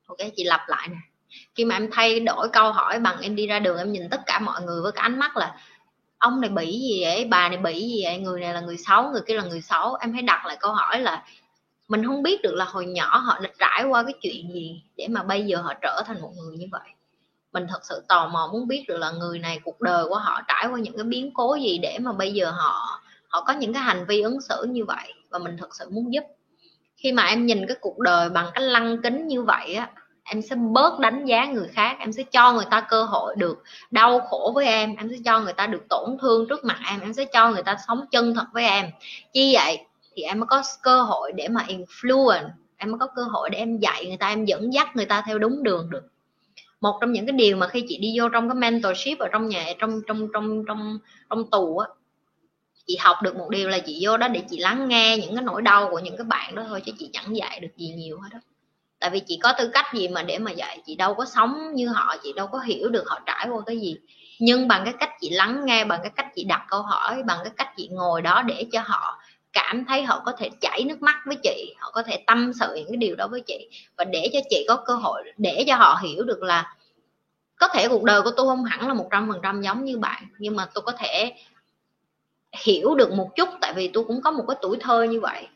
Ok, 0.07 0.17
chị 0.35 0.43
lặp 0.43 0.61
lại 0.67 0.87
nè. 0.87 0.97
Khi 1.55 1.65
mà 1.65 1.75
em 1.75 1.89
thay 1.91 2.19
đổi 2.19 2.49
câu 2.53 2.71
hỏi 2.71 2.99
bằng 2.99 3.21
em 3.21 3.35
đi 3.35 3.47
ra 3.47 3.59
đường, 3.59 3.77
em 3.77 3.91
nhìn 3.91 4.09
tất 4.09 4.21
cả 4.25 4.39
mọi 4.39 4.61
người 4.61 4.81
với 4.81 4.91
cái 4.91 5.01
ánh 5.01 5.19
mắt 5.19 5.37
là, 5.37 5.55
ông 6.17 6.41
này 6.41 6.49
bị 6.49 6.65
gì 6.71 7.03
vậy? 7.03 7.25
Bà 7.25 7.49
này 7.49 7.57
bị 7.57 7.79
gì 7.79 8.03
vậy? 8.03 8.17
Người 8.17 8.41
này 8.41 8.53
là 8.53 8.61
người 8.61 8.77
xấu, 8.77 9.11
người 9.11 9.21
kia 9.27 9.33
là 9.33 9.43
người 9.43 9.61
xấu. 9.61 9.95
Em 9.95 10.13
hãy 10.13 10.21
đặt 10.21 10.45
lại 10.45 10.57
câu 10.59 10.73
hỏi 10.73 10.99
là 11.01 11.23
mình 11.89 12.05
không 12.05 12.23
biết 12.23 12.41
được 12.41 12.55
là 12.55 12.65
hồi 12.65 12.85
nhỏ 12.85 13.17
họ 13.17 13.39
đã 13.39 13.49
trải 13.59 13.83
qua 13.83 14.03
cái 14.03 14.13
chuyện 14.21 14.53
gì 14.53 14.81
để 14.97 15.07
mà 15.07 15.23
bây 15.23 15.45
giờ 15.45 15.57
họ 15.57 15.73
trở 15.81 16.03
thành 16.05 16.21
một 16.21 16.31
người 16.37 16.57
như 16.57 16.65
vậy. 16.71 16.89
Mình 17.53 17.67
thật 17.69 17.79
sự 17.85 18.03
tò 18.07 18.27
mò 18.27 18.49
muốn 18.53 18.67
biết 18.67 18.85
được 18.87 18.97
là 18.97 19.11
người 19.11 19.39
này, 19.39 19.59
cuộc 19.63 19.81
đời 19.81 20.05
của 20.09 20.17
họ 20.17 20.41
trải 20.47 20.67
qua 20.71 20.79
những 20.79 20.97
cái 20.97 21.03
biến 21.03 21.33
cố 21.33 21.55
gì 21.55 21.77
để 21.77 21.97
mà 22.01 22.13
bây 22.13 22.33
giờ 22.33 22.51
họ 22.51 23.01
họ 23.27 23.43
có 23.47 23.53
những 23.53 23.73
cái 23.73 23.83
hành 23.83 24.05
vi 24.07 24.21
ứng 24.21 24.41
xử 24.41 24.63
như 24.63 24.85
vậy. 24.85 25.13
Và 25.29 25.39
mình 25.39 25.57
thật 25.57 25.75
sự 25.75 25.89
muốn 25.89 26.13
giúp. 26.13 26.23
Khi 26.95 27.11
mà 27.11 27.25
em 27.25 27.45
nhìn 27.45 27.67
cái 27.67 27.77
cuộc 27.81 27.99
đời 27.99 28.29
bằng 28.29 28.49
cái 28.53 28.63
lăng 28.63 29.01
kính 29.01 29.27
như 29.27 29.43
vậy 29.43 29.73
á, 29.73 29.89
em 30.23 30.41
sẽ 30.41 30.55
bớt 30.55 30.99
đánh 30.99 31.25
giá 31.25 31.45
người 31.45 31.67
khác, 31.67 31.97
em 31.99 32.13
sẽ 32.13 32.23
cho 32.23 32.53
người 32.53 32.65
ta 32.71 32.81
cơ 32.81 33.03
hội 33.03 33.35
được 33.37 33.63
đau 33.91 34.19
khổ 34.19 34.51
với 34.55 34.65
em 34.65 34.95
em 34.95 35.09
sẽ 35.09 35.15
cho 35.25 35.39
người 35.39 35.53
ta 35.53 35.67
được 35.67 35.81
tổn 35.89 36.17
thương 36.21 36.47
trước 36.49 36.65
mặt 36.65 36.79
em 36.89 36.99
em 36.99 37.13
sẽ 37.13 37.25
cho 37.25 37.51
người 37.51 37.63
ta 37.63 37.77
sống 37.87 38.05
chân 38.11 38.35
thật 38.35 38.45
với 38.53 38.63
em. 38.63 38.85
Chi 39.33 39.53
vậy? 39.53 39.77
Thì 40.19 40.23
em 40.23 40.39
mới 40.39 40.47
có 40.47 40.63
cơ 40.81 41.01
hội 41.01 41.31
để 41.35 41.47
mà 41.47 41.65
influence, 41.67 42.49
em 42.77 42.91
mới 42.91 42.99
có 42.99 43.07
cơ 43.15 43.21
hội 43.23 43.49
để 43.49 43.57
em 43.57 43.77
dạy 43.77 44.05
người 44.05 44.17
ta, 44.17 44.27
em 44.27 44.45
dẫn 44.45 44.73
dắt 44.73 44.95
người 44.95 45.05
ta 45.05 45.23
theo 45.25 45.39
đúng 45.39 45.63
đường 45.63 45.89
được. 45.89 46.03
Một 46.81 46.97
trong 47.01 47.11
những 47.11 47.25
cái 47.25 47.33
điều 47.33 47.57
mà 47.57 47.67
khi 47.67 47.85
chị 47.87 47.97
đi 47.97 48.19
vô 48.19 48.29
trong 48.29 48.49
cái 48.49 48.55
mentorship 48.55 49.19
ở 49.19 49.27
trong 49.31 49.47
nhà, 49.47 49.65
trong 49.79 50.01
trong 50.07 50.27
trong 50.33 50.63
trong 50.67 50.99
trong 51.29 51.49
tù 51.49 51.77
á, 51.77 51.87
chị 52.87 52.97
học 52.99 53.17
được 53.23 53.35
một 53.35 53.49
điều 53.49 53.69
là 53.69 53.79
chị 53.79 53.99
vô 54.01 54.17
đó 54.17 54.27
để 54.27 54.43
chị 54.49 54.59
lắng 54.59 54.87
nghe 54.87 55.17
những 55.17 55.35
cái 55.35 55.43
nỗi 55.43 55.61
đau 55.61 55.87
của 55.91 55.99
những 55.99 56.17
cái 56.17 56.25
bạn 56.25 56.55
đó 56.55 56.63
thôi 56.67 56.81
chứ 56.85 56.91
chị 56.99 57.09
chẳng 57.13 57.35
dạy 57.35 57.59
được 57.59 57.77
gì 57.77 57.93
nhiều 57.97 58.19
hết 58.19 58.29
đó 58.33 58.39
tại 58.99 59.09
vì 59.09 59.19
chị 59.19 59.39
có 59.43 59.53
tư 59.57 59.69
cách 59.73 59.85
gì 59.93 60.07
mà 60.07 60.23
để 60.23 60.37
mà 60.37 60.51
dạy, 60.51 60.81
chị 60.85 60.95
đâu 60.95 61.13
có 61.13 61.25
sống 61.25 61.73
như 61.73 61.87
họ, 61.87 62.15
chị 62.23 62.33
đâu 62.33 62.47
có 62.47 62.59
hiểu 62.59 62.89
được 62.89 63.03
họ 63.07 63.19
trải 63.25 63.47
qua 63.49 63.61
cái 63.65 63.79
gì. 63.79 63.95
Nhưng 64.39 64.67
bằng 64.67 64.81
cái 64.85 64.93
cách 64.99 65.09
chị 65.21 65.29
lắng 65.29 65.65
nghe, 65.65 65.85
bằng 65.85 65.99
cái 66.03 66.11
cách 66.15 66.27
chị 66.35 66.43
đặt 66.43 66.65
câu 66.69 66.81
hỏi, 66.81 67.23
bằng 67.23 67.39
cái 67.43 67.51
cách 67.57 67.69
chị 67.77 67.87
ngồi 67.87 68.21
đó 68.21 68.41
để 68.41 68.65
cho 68.71 68.81
họ 68.85 69.18
cảm 69.53 69.85
thấy 69.85 70.03
họ 70.03 70.21
có 70.25 70.31
thể 70.31 70.49
chảy 70.61 70.83
nước 70.83 71.01
mắt 71.01 71.15
với 71.25 71.37
chị 71.43 71.73
họ 71.77 71.91
có 71.91 72.03
thể 72.03 72.23
tâm 72.27 72.51
sự 72.59 72.75
những 72.75 72.87
cái 72.87 72.97
điều 72.97 73.15
đó 73.15 73.27
với 73.27 73.41
chị. 73.41 73.69
Và 73.97 74.03
để 74.03 74.29
cho 74.33 74.39
chị 74.49 74.65
có 74.67 74.75
cơ 74.75 74.93
hội 74.93 75.23
để 75.37 75.63
cho 75.67 75.75
họ 75.75 75.99
hiểu 76.01 76.23
được 76.23 76.43
là 76.43 76.75
có 77.59 77.67
thể 77.67 77.87
cuộc 77.87 78.03
đời 78.03 78.21
của 78.21 78.31
tôi 78.31 78.45
không 78.47 78.63
hẳn 78.63 78.87
là 78.87 78.93
một 78.93 79.07
trăm 79.11 79.27
phần 79.31 79.39
trăm 79.43 79.61
giống 79.61 79.85
như 79.85 79.97
bạn 79.97 80.23
nhưng 80.39 80.55
mà 80.55 80.65
tôi 80.73 80.81
có 80.81 80.91
thể 80.91 81.33
hiểu 82.65 82.95
được 82.95 83.11
một 83.11 83.35
chút 83.35 83.49
tại 83.61 83.73
vì 83.73 83.87
tôi 83.87 84.03
cũng 84.03 84.21
có 84.21 84.31
một 84.31 84.43
cái 84.47 84.57
tuổi 84.61 84.77
thơ 84.79 85.03
như 85.03 85.19
vậy. 85.19 85.47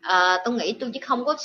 À, 0.00 0.38
tôi 0.44 0.54
nghĩ 0.54 0.72
tôi 0.72 0.90
chứ 0.94 1.00
không 1.02 1.24
có 1.24 1.36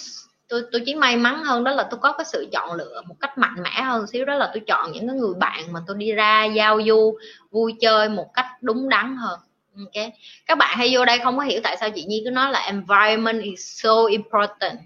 tôi 0.47 0.63
tôi 0.71 0.81
chỉ 0.85 0.95
may 0.95 1.17
mắn 1.17 1.43
hơn 1.43 1.63
đó 1.63 1.71
là 1.71 1.87
tôi 1.91 1.99
có 1.99 2.11
cái 2.11 2.25
sự 2.25 2.47
chọn 2.51 2.73
lựa 2.73 3.01
một 3.07 3.15
cách 3.19 3.37
mạnh 3.37 3.55
mẽ 3.63 3.81
hơn 3.81 4.07
xíu 4.07 4.25
đó 4.25 4.35
là 4.35 4.51
tôi 4.53 4.63
chọn 4.67 4.91
những 4.91 5.07
cái 5.07 5.15
người 5.15 5.33
bạn 5.33 5.73
mà 5.73 5.79
tôi 5.87 5.97
đi 5.97 6.11
ra 6.11 6.45
giao 6.45 6.79
du 6.87 7.17
vui 7.51 7.73
chơi 7.79 8.09
một 8.09 8.27
cách 8.33 8.45
đúng 8.61 8.89
đắn 8.89 9.17
hơn 9.17 9.39
ok. 9.77 10.11
Các 10.45 10.57
bạn 10.57 10.77
hay 10.77 10.89
vô 10.93 11.05
đây 11.05 11.19
không 11.19 11.37
có 11.37 11.43
hiểu 11.43 11.61
tại 11.63 11.77
sao 11.79 11.89
chị 11.89 12.03
nhi 12.03 12.21
cứ 12.25 12.31
nói 12.31 12.51
là 12.51 12.59
environment 12.59 13.43
is 13.43 13.81
so 13.83 14.05
important. 14.09 14.79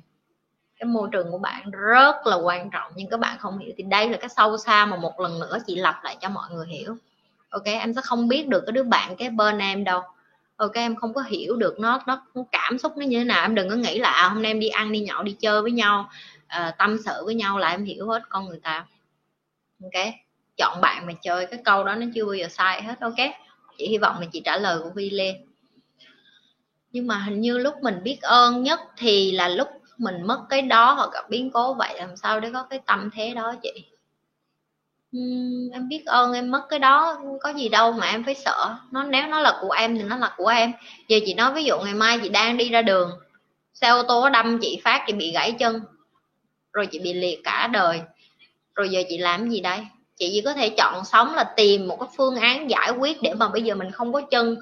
Cái 0.80 0.86
môi 0.86 1.10
trường 1.12 1.32
của 1.32 1.38
bạn 1.38 1.72
rất 1.72 2.28
là 2.28 2.36
quan 2.36 2.70
trọng 2.70 2.92
nhưng 2.96 3.10
các 3.10 3.20
bạn 3.20 3.38
không 3.38 3.58
hiểu 3.58 3.74
thì 3.78 3.84
đây 3.84 4.10
là 4.10 4.18
cái 4.18 4.30
sâu 4.30 4.58
xa 4.58 4.86
mà 4.86 4.98
một 4.98 5.20
lần 5.20 5.40
nữa 5.40 5.58
chị 5.68 5.76
lặp 5.76 6.04
lại 6.04 6.18
cho 6.22 6.30
mọi 6.30 6.50
người 6.52 6.68
hiểu. 6.68 6.96
Ok 7.50 7.66
em 7.66 7.94
sẽ 7.94 8.02
không 8.02 8.28
biết 8.28 8.48
được 8.48 8.64
cái 8.66 8.72
đứa 8.72 8.84
bạn 8.84 9.16
cái 9.16 9.30
bên 9.30 9.60
em 9.60 9.84
đâu. 9.84 10.02
Ok 10.56 10.74
em 10.74 10.96
không 10.96 11.14
có 11.14 11.22
hiểu 11.22 11.56
được 11.56 11.80
nó 11.80 12.02
nó 12.08 12.24
cảm 12.52 12.78
xúc 12.78 12.98
nó 12.98 13.06
như 13.06 13.18
thế 13.18 13.24
nào. 13.24 13.42
Em 13.42 13.56
đừng 13.56 13.70
có 13.70 13.76
nghĩ 13.76 14.00
là 14.00 14.10
à, 14.10 14.30
hôm 14.30 14.42
nay 14.42 14.52
em 14.52 14.60
đi 14.60 14.68
ăn 14.70 14.92
đi 14.92 15.00
nhậu 15.00 15.24
đi 15.24 15.36
chơi 15.40 15.62
với 15.62 15.72
nhau 15.72 16.10
uh, 16.46 16.78
tâm 16.78 16.98
sự 17.06 17.26
với 17.26 17.36
nhau 17.36 17.58
là 17.58 17.70
em 17.70 17.86
hiểu 17.86 18.08
hết 18.08 18.22
con 18.30 18.46
người 18.46 18.60
ta. 18.64 18.86
Ok 19.84 20.06
chọn 20.58 20.82
bạn 20.82 21.06
mà 21.06 21.14
chơi. 21.22 21.46
Cái 21.46 21.60
câu 21.66 21.84
đó 21.84 21.96
nó 21.96 22.06
chưa 22.16 22.26
bao 22.26 22.34
giờ 22.34 22.48
sai 22.48 22.82
hết. 22.82 23.00
Ok 23.00 23.16
chị 23.78 23.88
hy 23.88 23.98
vọng 23.98 24.20
là 24.20 24.28
chị 24.34 24.42
trả 24.46 24.58
lời 24.58 24.80
của 24.84 24.90
vi 24.96 25.10
lê. 25.10 25.36
Nhưng 26.92 27.08
mà 27.08 27.18
hình 27.18 27.42
như 27.42 27.58
lúc 27.58 27.74
mình 27.82 28.04
biết 28.04 28.22
ơn 28.22 28.64
nhất 28.64 28.80
thì 28.98 29.32
là 29.32 29.48
lúc 29.48 29.68
mình 29.98 30.22
mất 30.22 30.46
cái 30.50 30.62
đó 30.62 30.94
hoặc 30.94 31.10
gặp 31.14 31.30
biến 31.30 31.52
cố 31.52 31.74
vậy 31.74 31.96
làm 31.98 32.18
sao 32.18 32.40
để 32.40 32.50
có 32.54 32.64
cái 32.64 32.80
tâm 32.86 33.10
thế 33.14 33.34
đó 33.34 33.56
chị? 33.64 33.86
Uhm, 35.18 35.70
em 35.74 35.90
biết 35.90 36.06
ơn 36.06 36.34
em 36.34 36.52
mất 36.52 36.62
cái 36.70 36.80
đó 36.80 37.18
có 37.42 37.54
gì 37.54 37.70
đâu 37.70 37.92
mà 37.92 38.08
em 38.08 38.24
phải 38.24 38.36
sợ. 38.36 38.76
Nó 38.92 39.04
nếu 39.04 39.28
nó 39.28 39.40
là 39.40 39.58
của 39.62 39.72
em 39.72 39.98
thì 39.98 40.04
nó 40.04 40.18
là 40.18 40.34
của 40.38 40.48
em. 40.48 40.74
Giờ 41.08 41.18
chị 41.26 41.34
nói 41.34 41.54
ví 41.54 41.64
dụ 41.64 41.80
ngày 41.80 41.94
mai 41.94 42.20
chị 42.24 42.30
đang 42.30 42.58
đi 42.58 42.70
ra 42.70 42.82
đường 42.82 43.12
xe 43.74 43.90
ô 43.90 44.04
tô 44.04 44.30
đâm 44.30 44.60
chị 44.62 44.82
phát 44.84 45.04
chị 45.08 45.14
bị 45.14 45.32
gãy 45.32 45.52
chân 45.52 45.82
rồi 46.74 46.86
chị 46.86 47.00
bị 47.00 47.14
liệt 47.14 47.42
cả 47.44 47.68
đời. 47.68 48.02
Rồi 48.76 48.90
giờ 48.90 49.04
chị 49.10 49.18
làm 49.18 49.50
gì 49.50 49.60
đây? 49.60 49.80
Chị 50.18 50.30
chỉ 50.34 50.42
có 50.46 50.54
thể 50.54 50.70
chọn 50.70 51.06
sống 51.06 51.36
là 51.36 51.44
tìm 51.44 51.88
một 51.88 51.98
cái 52.00 52.10
phương 52.18 52.36
án 52.36 52.70
giải 52.70 52.92
quyết 52.92 53.22
để 53.22 53.34
mà 53.34 53.48
bây 53.48 53.62
giờ 53.62 53.76
mình 53.76 53.92
không 53.92 54.14
có 54.14 54.22
chân, 54.22 54.56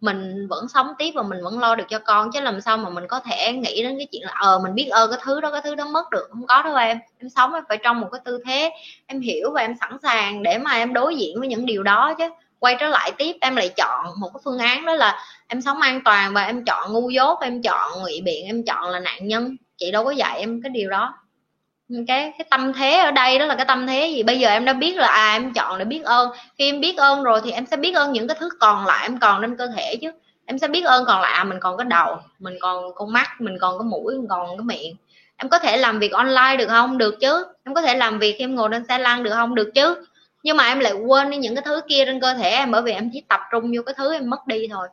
mình 0.00 0.48
vẫn 0.48 0.68
sống 0.68 0.92
tiếp 0.98 1.10
và 1.14 1.22
mình 1.22 1.38
vẫn 1.44 1.58
lo 1.58 1.74
được 1.74 1.84
cho 1.88 1.98
con. 1.98 2.30
Chứ 2.32 2.40
làm 2.40 2.60
sao 2.60 2.76
mà 2.76 2.90
mình 2.90 3.04
có 3.08 3.20
thể 3.20 3.52
nghĩ 3.52 3.82
đến 3.82 3.98
cái 3.98 4.06
chuyện 4.12 4.22
là 4.22 4.32
ờ 4.40 4.58
mình 4.58 4.74
biết 4.74 4.88
ơn 4.90 5.10
cái 5.10 5.20
thứ 5.22 5.40
đó, 5.40 5.50
cái 5.50 5.60
thứ 5.64 5.74
đó 5.74 5.84
mất 5.84 6.10
được. 6.10 6.26
Không 6.30 6.46
có 6.46 6.62
đâu 6.62 6.76
em. 6.76 6.98
Em 7.18 7.28
sống 7.28 7.54
em 7.54 7.64
phải 7.68 7.78
trong 7.84 8.00
một 8.00 8.08
cái 8.12 8.20
tư 8.24 8.38
thế, 8.46 8.70
em 9.06 9.20
hiểu 9.20 9.50
và 9.54 9.60
em 9.60 9.74
sẵn 9.80 9.96
sàng 10.02 10.42
để 10.42 10.58
mà 10.58 10.72
em 10.72 10.92
đối 10.92 11.16
diện 11.16 11.40
với 11.40 11.48
những 11.48 11.66
điều 11.66 11.82
đó 11.82 12.14
chứ. 12.18 12.24
Quay 12.58 12.76
trở 12.80 12.88
lại 12.88 13.12
tiếp, 13.18 13.36
em 13.40 13.56
lại 13.56 13.68
chọn 13.76 14.06
một 14.20 14.28
cái 14.34 14.40
phương 14.44 14.58
án 14.58 14.86
đó 14.86 14.94
là 14.94 15.24
em 15.48 15.62
sống 15.62 15.80
an 15.80 16.00
toàn 16.04 16.34
và 16.34 16.44
em 16.44 16.64
chọn 16.64 16.92
ngu 16.92 17.10
dốt, 17.10 17.38
em 17.40 17.62
chọn 17.62 18.02
ngụy 18.02 18.20
biện, 18.24 18.46
em 18.46 18.64
chọn 18.64 18.90
là 18.90 19.00
nạn 19.00 19.28
nhân. 19.28 19.56
Chị 19.76 19.90
đâu 19.90 20.04
có 20.04 20.10
dạy 20.10 20.38
em 20.38 20.62
cái 20.62 20.70
điều 20.70 20.90
đó 20.90 21.14
cái 21.88 22.32
cái 22.38 22.46
tâm 22.50 22.72
thế 22.72 22.98
ở 22.98 23.10
đây 23.10 23.38
đó 23.38 23.46
là 23.46 23.56
cái 23.56 23.64
tâm 23.66 23.86
thế 23.86 24.08
gì? 24.08 24.22
Bây 24.22 24.38
giờ 24.38 24.48
em 24.48 24.64
đã 24.64 24.72
biết 24.72 24.96
là 24.96 25.06
à 25.06 25.32
em 25.32 25.52
chọn 25.52 25.78
để 25.78 25.84
biết 25.84 26.04
ơn. 26.04 26.30
Khi 26.58 26.68
em 26.68 26.80
biết 26.80 26.96
ơn 26.96 27.22
rồi 27.22 27.40
thì 27.44 27.50
em 27.50 27.66
sẽ 27.66 27.76
biết 27.76 27.94
ơn 27.94 28.12
những 28.12 28.28
cái 28.28 28.36
thứ 28.40 28.48
còn 28.60 28.86
lại 28.86 29.02
em 29.02 29.18
còn 29.18 29.42
trên 29.42 29.56
cơ 29.56 29.66
thể 29.76 29.96
chứ. 30.00 30.10
Em 30.46 30.58
sẽ 30.58 30.68
biết 30.68 30.84
ơn 30.84 31.04
còn 31.06 31.20
lại 31.20 31.32
à, 31.32 31.44
mình 31.44 31.60
còn 31.60 31.76
cái 31.76 31.84
đầu 31.84 32.18
mình 32.38 32.54
còn 32.60 32.94
con 32.94 33.12
mắt 33.12 33.28
mình 33.40 33.58
còn 33.60 33.78
cái 33.78 33.84
mũi 33.84 34.14
mình 34.14 34.26
còn 34.28 34.48
cái 34.48 34.64
miệng. 34.64 34.96
Em 35.36 35.48
có 35.48 35.58
thể 35.58 35.76
làm 35.76 35.98
việc 35.98 36.12
online 36.12 36.56
được 36.58 36.68
không? 36.68 36.98
Được 36.98 37.20
chứ. 37.20 37.46
Em 37.64 37.74
có 37.74 37.82
thể 37.82 37.94
làm 37.94 38.18
việc 38.18 38.34
khi 38.38 38.44
em 38.44 38.54
ngồi 38.54 38.68
trên 38.72 38.86
xe 38.88 38.98
lăn 38.98 39.22
được 39.22 39.32
không? 39.34 39.54
Được 39.54 39.70
chứ. 39.74 40.04
Nhưng 40.42 40.56
mà 40.56 40.66
em 40.66 40.80
lại 40.80 40.92
quên 40.92 41.30
đi 41.30 41.36
những 41.36 41.54
cái 41.54 41.62
thứ 41.64 41.80
kia 41.88 42.04
trên 42.06 42.20
cơ 42.20 42.34
thể 42.34 42.50
em 42.50 42.70
bởi 42.70 42.82
vì 42.82 42.92
em 42.92 43.10
chỉ 43.12 43.22
tập 43.28 43.40
trung 43.52 43.72
vô 43.76 43.82
cái 43.86 43.94
thứ 43.98 44.12
em 44.12 44.30
mất 44.30 44.46
đi 44.46 44.68
thôi 44.70 44.88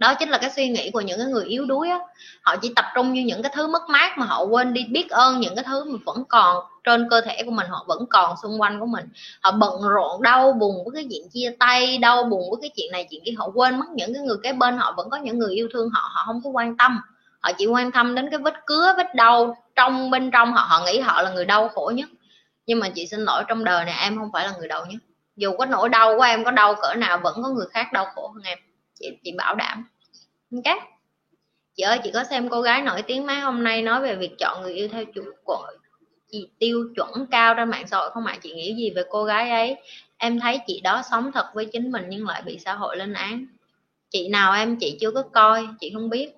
đó 0.00 0.14
chính 0.14 0.28
là 0.28 0.38
cái 0.38 0.50
suy 0.50 0.68
nghĩ 0.68 0.90
của 0.90 1.00
những 1.00 1.18
cái 1.18 1.26
người 1.26 1.44
yếu 1.44 1.66
đuối 1.66 1.88
á. 1.88 1.98
Họ 2.42 2.56
chỉ 2.56 2.72
tập 2.76 2.84
trung 2.94 3.12
như 3.12 3.22
những 3.22 3.42
cái 3.42 3.52
thứ 3.54 3.66
mất 3.66 3.82
mát 3.88 4.18
mà 4.18 4.26
họ 4.26 4.42
quên 4.44 4.72
đi, 4.72 4.84
biết 4.90 5.10
ơn 5.10 5.40
những 5.40 5.54
cái 5.54 5.64
thứ 5.68 5.84
mà 5.84 5.98
vẫn 6.04 6.24
còn 6.28 6.64
trên 6.84 7.08
cơ 7.10 7.20
thể 7.20 7.42
của 7.44 7.50
mình, 7.50 7.66
họ 7.70 7.84
vẫn 7.88 8.06
còn 8.10 8.36
xung 8.42 8.60
quanh 8.60 8.80
của 8.80 8.86
mình. 8.86 9.08
Họ 9.42 9.50
bận 9.50 9.82
rộn, 9.94 10.22
đau 10.22 10.52
buồn 10.52 10.84
với 10.84 10.94
cái 10.94 11.06
chuyện 11.10 11.28
chia 11.32 11.56
tay, 11.58 11.98
đau 11.98 12.24
buồn 12.24 12.50
với 12.50 12.58
cái 12.62 12.70
chuyện 12.76 12.92
này, 12.92 13.06
chuyện 13.10 13.22
kia, 13.24 13.32
họ 13.38 13.50
quên 13.54 13.78
mất 13.78 13.86
những 13.94 14.14
cái 14.14 14.22
người 14.22 14.36
kế 14.42 14.52
bên, 14.52 14.78
họ 14.78 14.94
vẫn 14.96 15.10
có 15.10 15.16
những 15.16 15.38
người 15.38 15.54
yêu 15.54 15.68
thương 15.72 15.88
họ 15.90 16.10
họ 16.12 16.22
không 16.26 16.40
có 16.44 16.50
quan 16.50 16.76
tâm. 16.76 17.00
Họ 17.40 17.50
chỉ 17.58 17.66
quan 17.66 17.92
tâm 17.92 18.14
đến 18.14 18.30
cái 18.30 18.38
vết 18.38 18.54
cứa, 18.66 18.94
vết 18.96 19.14
đau 19.14 19.56
trong, 19.76 20.10
bên 20.10 20.30
trong 20.30 20.52
họ 20.52 20.66
họ 20.68 20.84
nghĩ 20.86 21.00
họ 21.00 21.22
là 21.22 21.30
người 21.30 21.44
đau 21.44 21.68
khổ 21.68 21.92
nhất. 21.94 22.08
Nhưng 22.66 22.80
mà 22.80 22.88
chị 22.88 23.06
xin 23.06 23.20
lỗi, 23.20 23.44
trong 23.48 23.64
đời 23.64 23.84
này 23.84 23.94
em 24.02 24.18
không 24.18 24.30
phải 24.32 24.46
là 24.46 24.52
người 24.58 24.68
đau 24.68 24.86
nhất. 24.86 25.02
Dù 25.36 25.56
có 25.58 25.66
nỗi 25.66 25.88
đau 25.88 26.16
của 26.16 26.22
em 26.22 26.44
có 26.44 26.50
đau 26.50 26.74
cỡ 26.74 26.94
nào, 26.94 27.18
vẫn 27.22 27.42
có 27.42 27.48
người 27.48 27.66
khác 27.70 27.92
đau 27.92 28.06
khổ 28.14 28.28
hơn 28.28 28.42
em. 28.44 28.58
Chị 29.00 29.06
chị 29.24 29.32
bảo 29.38 29.54
đảm 29.54 29.89
ok 30.52 30.78
chị 31.74 31.82
ơi, 31.82 31.98
chị 32.04 32.10
có 32.14 32.24
xem 32.24 32.48
cô 32.48 32.60
gái 32.60 32.82
nổi 32.82 33.02
tiếng 33.02 33.26
mấy 33.26 33.40
hôm 33.40 33.64
nay 33.64 33.82
nói 33.82 34.02
về 34.02 34.16
việc 34.16 34.38
chọn 34.38 34.62
người 34.62 34.74
yêu 34.74 34.88
theo 34.88 35.04
chủ 35.04 35.22
của 35.44 35.66
chị 36.30 36.48
tiêu 36.58 36.88
chuẩn 36.96 37.26
cao 37.30 37.54
trên 37.54 37.70
mạng 37.70 37.86
xã 37.86 37.96
hội 37.96 38.10
không 38.10 38.26
ạ? 38.26 38.38
Chị 38.42 38.54
nghĩ 38.54 38.74
gì 38.74 38.90
về 38.90 39.02
cô 39.10 39.24
gái 39.24 39.50
ấy? 39.50 39.76
Em 40.16 40.40
thấy 40.40 40.60
chị 40.66 40.80
đó 40.80 41.02
sống 41.10 41.32
thật 41.32 41.46
với 41.54 41.64
chính 41.64 41.92
mình 41.92 42.04
nhưng 42.08 42.26
lại 42.26 42.42
bị 42.42 42.58
xã 42.58 42.74
hội 42.74 42.96
lên 42.96 43.12
án. 43.12 43.46
Chị 44.10 44.28
nào 44.28 44.52
em, 44.52 44.76
chị 44.76 44.96
chưa 45.00 45.10
có 45.10 45.22
coi, 45.22 45.68
chị 45.80 45.90
không 45.94 46.10
biết. 46.10 46.32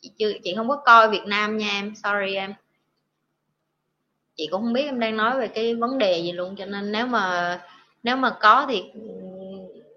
Chị 0.00 0.10
chưa, 0.18 0.32
chị 0.44 0.54
không 0.56 0.68
có 0.68 0.76
coi 0.76 1.10
Việt 1.10 1.24
Nam 1.26 1.58
nha 1.58 1.68
em, 1.70 1.94
sorry 1.94 2.34
em. 2.34 2.54
Chị 4.36 4.48
cũng 4.50 4.62
không 4.62 4.72
biết 4.72 4.84
em 4.84 5.00
đang 5.00 5.16
nói 5.16 5.38
về 5.38 5.48
cái 5.48 5.74
vấn 5.74 5.98
đề 5.98 6.18
gì 6.18 6.32
luôn, 6.32 6.56
cho 6.56 6.66
nên 6.66 6.92
nếu 6.92 7.06
mà 7.06 7.60
nếu 8.02 8.16
mà 8.16 8.30
có 8.40 8.66
thì 8.68 8.84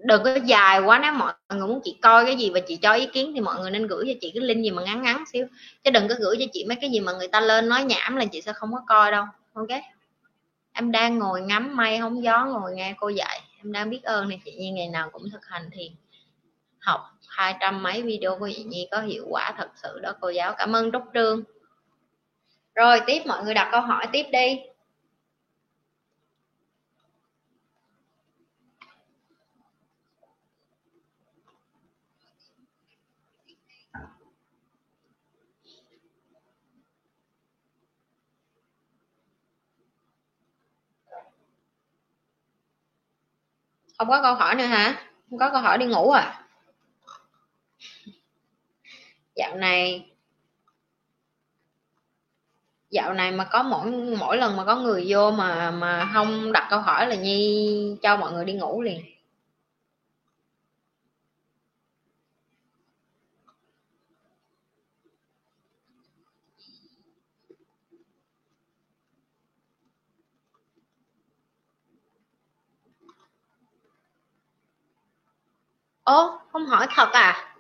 đừng 0.03 0.23
có 0.23 0.35
dài 0.45 0.79
quá, 0.79 0.99
nếu 0.99 1.11
mọi 1.11 1.33
người 1.49 1.67
muốn 1.67 1.81
chị 1.83 1.97
coi 2.01 2.25
cái 2.25 2.35
gì 2.35 2.49
và 2.49 2.59
chị 2.59 2.75
cho 2.75 2.93
ý 2.93 3.05
kiến 3.05 3.31
thì 3.35 3.41
mọi 3.41 3.59
người 3.59 3.71
nên 3.71 3.87
gửi 3.87 4.05
cho 4.07 4.13
chị 4.21 4.31
cái 4.33 4.43
link 4.43 4.63
gì 4.63 4.71
mà 4.71 4.83
ngắn 4.83 5.01
ngắn 5.01 5.23
xíu. 5.33 5.45
Chứ 5.83 5.91
đừng 5.91 6.07
có 6.07 6.15
gửi 6.19 6.35
cho 6.39 6.45
chị 6.53 6.65
mấy 6.67 6.77
cái 6.81 6.89
gì 6.89 6.99
mà 6.99 7.13
người 7.13 7.27
ta 7.27 7.41
lên 7.41 7.69
nói 7.69 7.83
nhảm 7.83 8.15
là 8.15 8.25
chị 8.25 8.41
sẽ 8.41 8.53
không 8.53 8.73
có 8.73 8.79
coi 8.87 9.11
đâu, 9.11 9.25
ok? 9.53 9.69
Em 10.73 10.91
đang 10.91 11.19
ngồi 11.19 11.41
ngắm 11.41 11.75
mây, 11.75 11.97
hóng 11.97 12.23
gió 12.23 12.45
ngồi 12.45 12.71
nghe 12.73 12.93
cô 12.97 13.09
dạy. 13.09 13.41
Em 13.57 13.71
đang 13.71 13.89
biết 13.89 14.03
ơn 14.03 14.29
này 14.29 14.41
chị 14.45 14.51
Nhi 14.55 14.71
ngày 14.71 14.87
nào 14.87 15.09
cũng 15.09 15.29
thực 15.31 15.45
hành 15.45 15.69
thiền, 15.71 15.91
học 16.79 17.01
hai 17.27 17.55
trăm 17.59 17.83
mấy 17.83 18.01
video 18.01 18.39
của 18.39 18.49
chị 18.55 18.63
Nhi 18.63 18.87
có 18.91 19.01
hiệu 19.01 19.25
quả 19.29 19.53
thật 19.57 19.69
sự 19.75 19.99
đó 19.99 20.13
cô 20.21 20.29
giáo. 20.29 20.53
Cảm 20.57 20.75
ơn 20.75 20.91
Trúc 20.91 21.03
Trương. 21.13 21.43
Rồi, 22.75 23.01
tiếp, 23.05 23.21
mọi 23.25 23.43
người 23.43 23.53
đặt 23.53 23.69
câu 23.71 23.81
hỏi 23.81 24.07
tiếp 24.11 24.25
đi. 24.31 24.59
Không 44.05 44.11
có 44.11 44.21
câu 44.21 44.35
hỏi 44.35 44.55
nữa 44.55 44.65
hả? 44.65 44.95
Không 45.29 45.39
có 45.39 45.49
câu 45.49 45.61
hỏi 45.61 45.77
đi 45.77 45.85
ngủ 45.85 46.11
à? 46.11 46.45
Dạo 49.35 49.55
này 49.55 50.05
dạo 52.89 53.13
này 53.13 53.31
mà 53.31 53.43
có 53.43 53.63
mỗi 53.63 53.91
mỗi 54.19 54.37
lần 54.37 54.57
mà 54.57 54.65
có 54.65 54.75
người 54.75 55.05
vô 55.07 55.31
mà 55.31 55.71
mà 55.71 56.09
không 56.13 56.51
đặt 56.51 56.67
câu 56.69 56.79
hỏi 56.79 57.07
là 57.07 57.15
nhi 57.15 57.97
cho 58.01 58.17
mọi 58.17 58.31
người 58.31 58.45
đi 58.45 58.53
ngủ 58.53 58.81
liền. 58.81 59.12
Ố 76.03 76.37
không 76.51 76.65
hỏi 76.65 76.87
thật 76.95 77.09
à? 77.11 77.55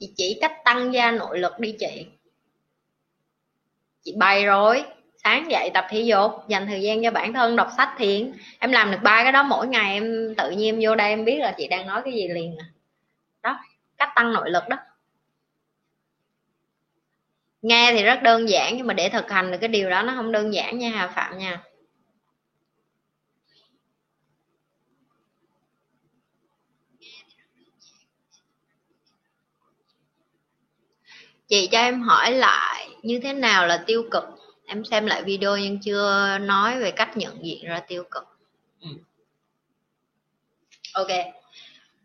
Chị 0.00 0.12
chỉ 0.16 0.38
cách 0.40 0.52
tăng 0.64 0.94
gia 0.94 1.10
nội 1.10 1.38
lực 1.38 1.52
đi 1.58 1.76
chị. 1.78 2.06
Chị 4.04 4.14
bày 4.18 4.46
rồi 4.46 4.84
sáng 5.28 5.50
dậy 5.50 5.70
tập 5.74 5.86
thể 5.90 6.00
dục, 6.00 6.32
dành 6.48 6.66
thời 6.66 6.82
gian 6.82 7.02
cho 7.02 7.10
bản 7.10 7.32
thân, 7.32 7.56
đọc 7.56 7.68
sách 7.76 7.90
thiền. 7.98 8.32
Em 8.58 8.72
làm 8.72 8.90
được 8.90 8.98
ba 9.02 9.22
cái 9.22 9.32
đó, 9.32 9.42
mỗi 9.42 9.66
ngày 9.66 9.94
em 9.94 10.34
tự 10.36 10.50
nhiên 10.50 10.74
em 10.74 10.80
vô 10.82 10.96
đây 10.96 11.08
em 11.08 11.24
biết 11.24 11.38
là 11.38 11.54
chị 11.58 11.68
đang 11.68 11.86
nói 11.86 12.02
cái 12.04 12.14
gì 12.14 12.28
liền 12.28 12.56
à. 12.58 12.66
Đó, 13.42 13.58
cách 13.96 14.10
tăng 14.14 14.32
nội 14.32 14.50
lực 14.50 14.68
đó. 14.68 14.76
Nghe 17.62 17.92
thì 17.92 18.02
rất 18.02 18.22
đơn 18.22 18.48
giản, 18.48 18.76
nhưng 18.76 18.86
mà 18.86 18.94
để 18.94 19.08
thực 19.08 19.30
hành 19.30 19.50
được 19.50 19.58
cái 19.60 19.68
điều 19.68 19.90
đó 19.90 20.02
nó 20.02 20.12
không 20.16 20.32
đơn 20.32 20.54
giản 20.54 20.78
nha 20.78 20.90
hà 20.94 21.08
phạm 21.08 21.38
nha. 21.38 21.60
Chị 31.48 31.68
cho 31.72 31.78
em 31.78 32.00
hỏi 32.02 32.32
lại, 32.32 32.88
như 33.02 33.20
thế 33.22 33.32
nào 33.32 33.66
là 33.66 33.84
tiêu 33.86 34.04
cực? 34.10 34.37
Em 34.68 34.84
xem 34.84 35.06
lại 35.06 35.22
video 35.22 35.56
nhưng 35.56 35.78
chưa 35.78 36.38
nói 36.38 36.78
về 36.78 36.90
cách 36.90 37.16
nhận 37.16 37.44
diện 37.44 37.64
ra 37.64 37.80
tiêu 37.80 38.04
cực. 38.10 38.24
Ừ. 38.80 38.88
ok. 40.92 41.08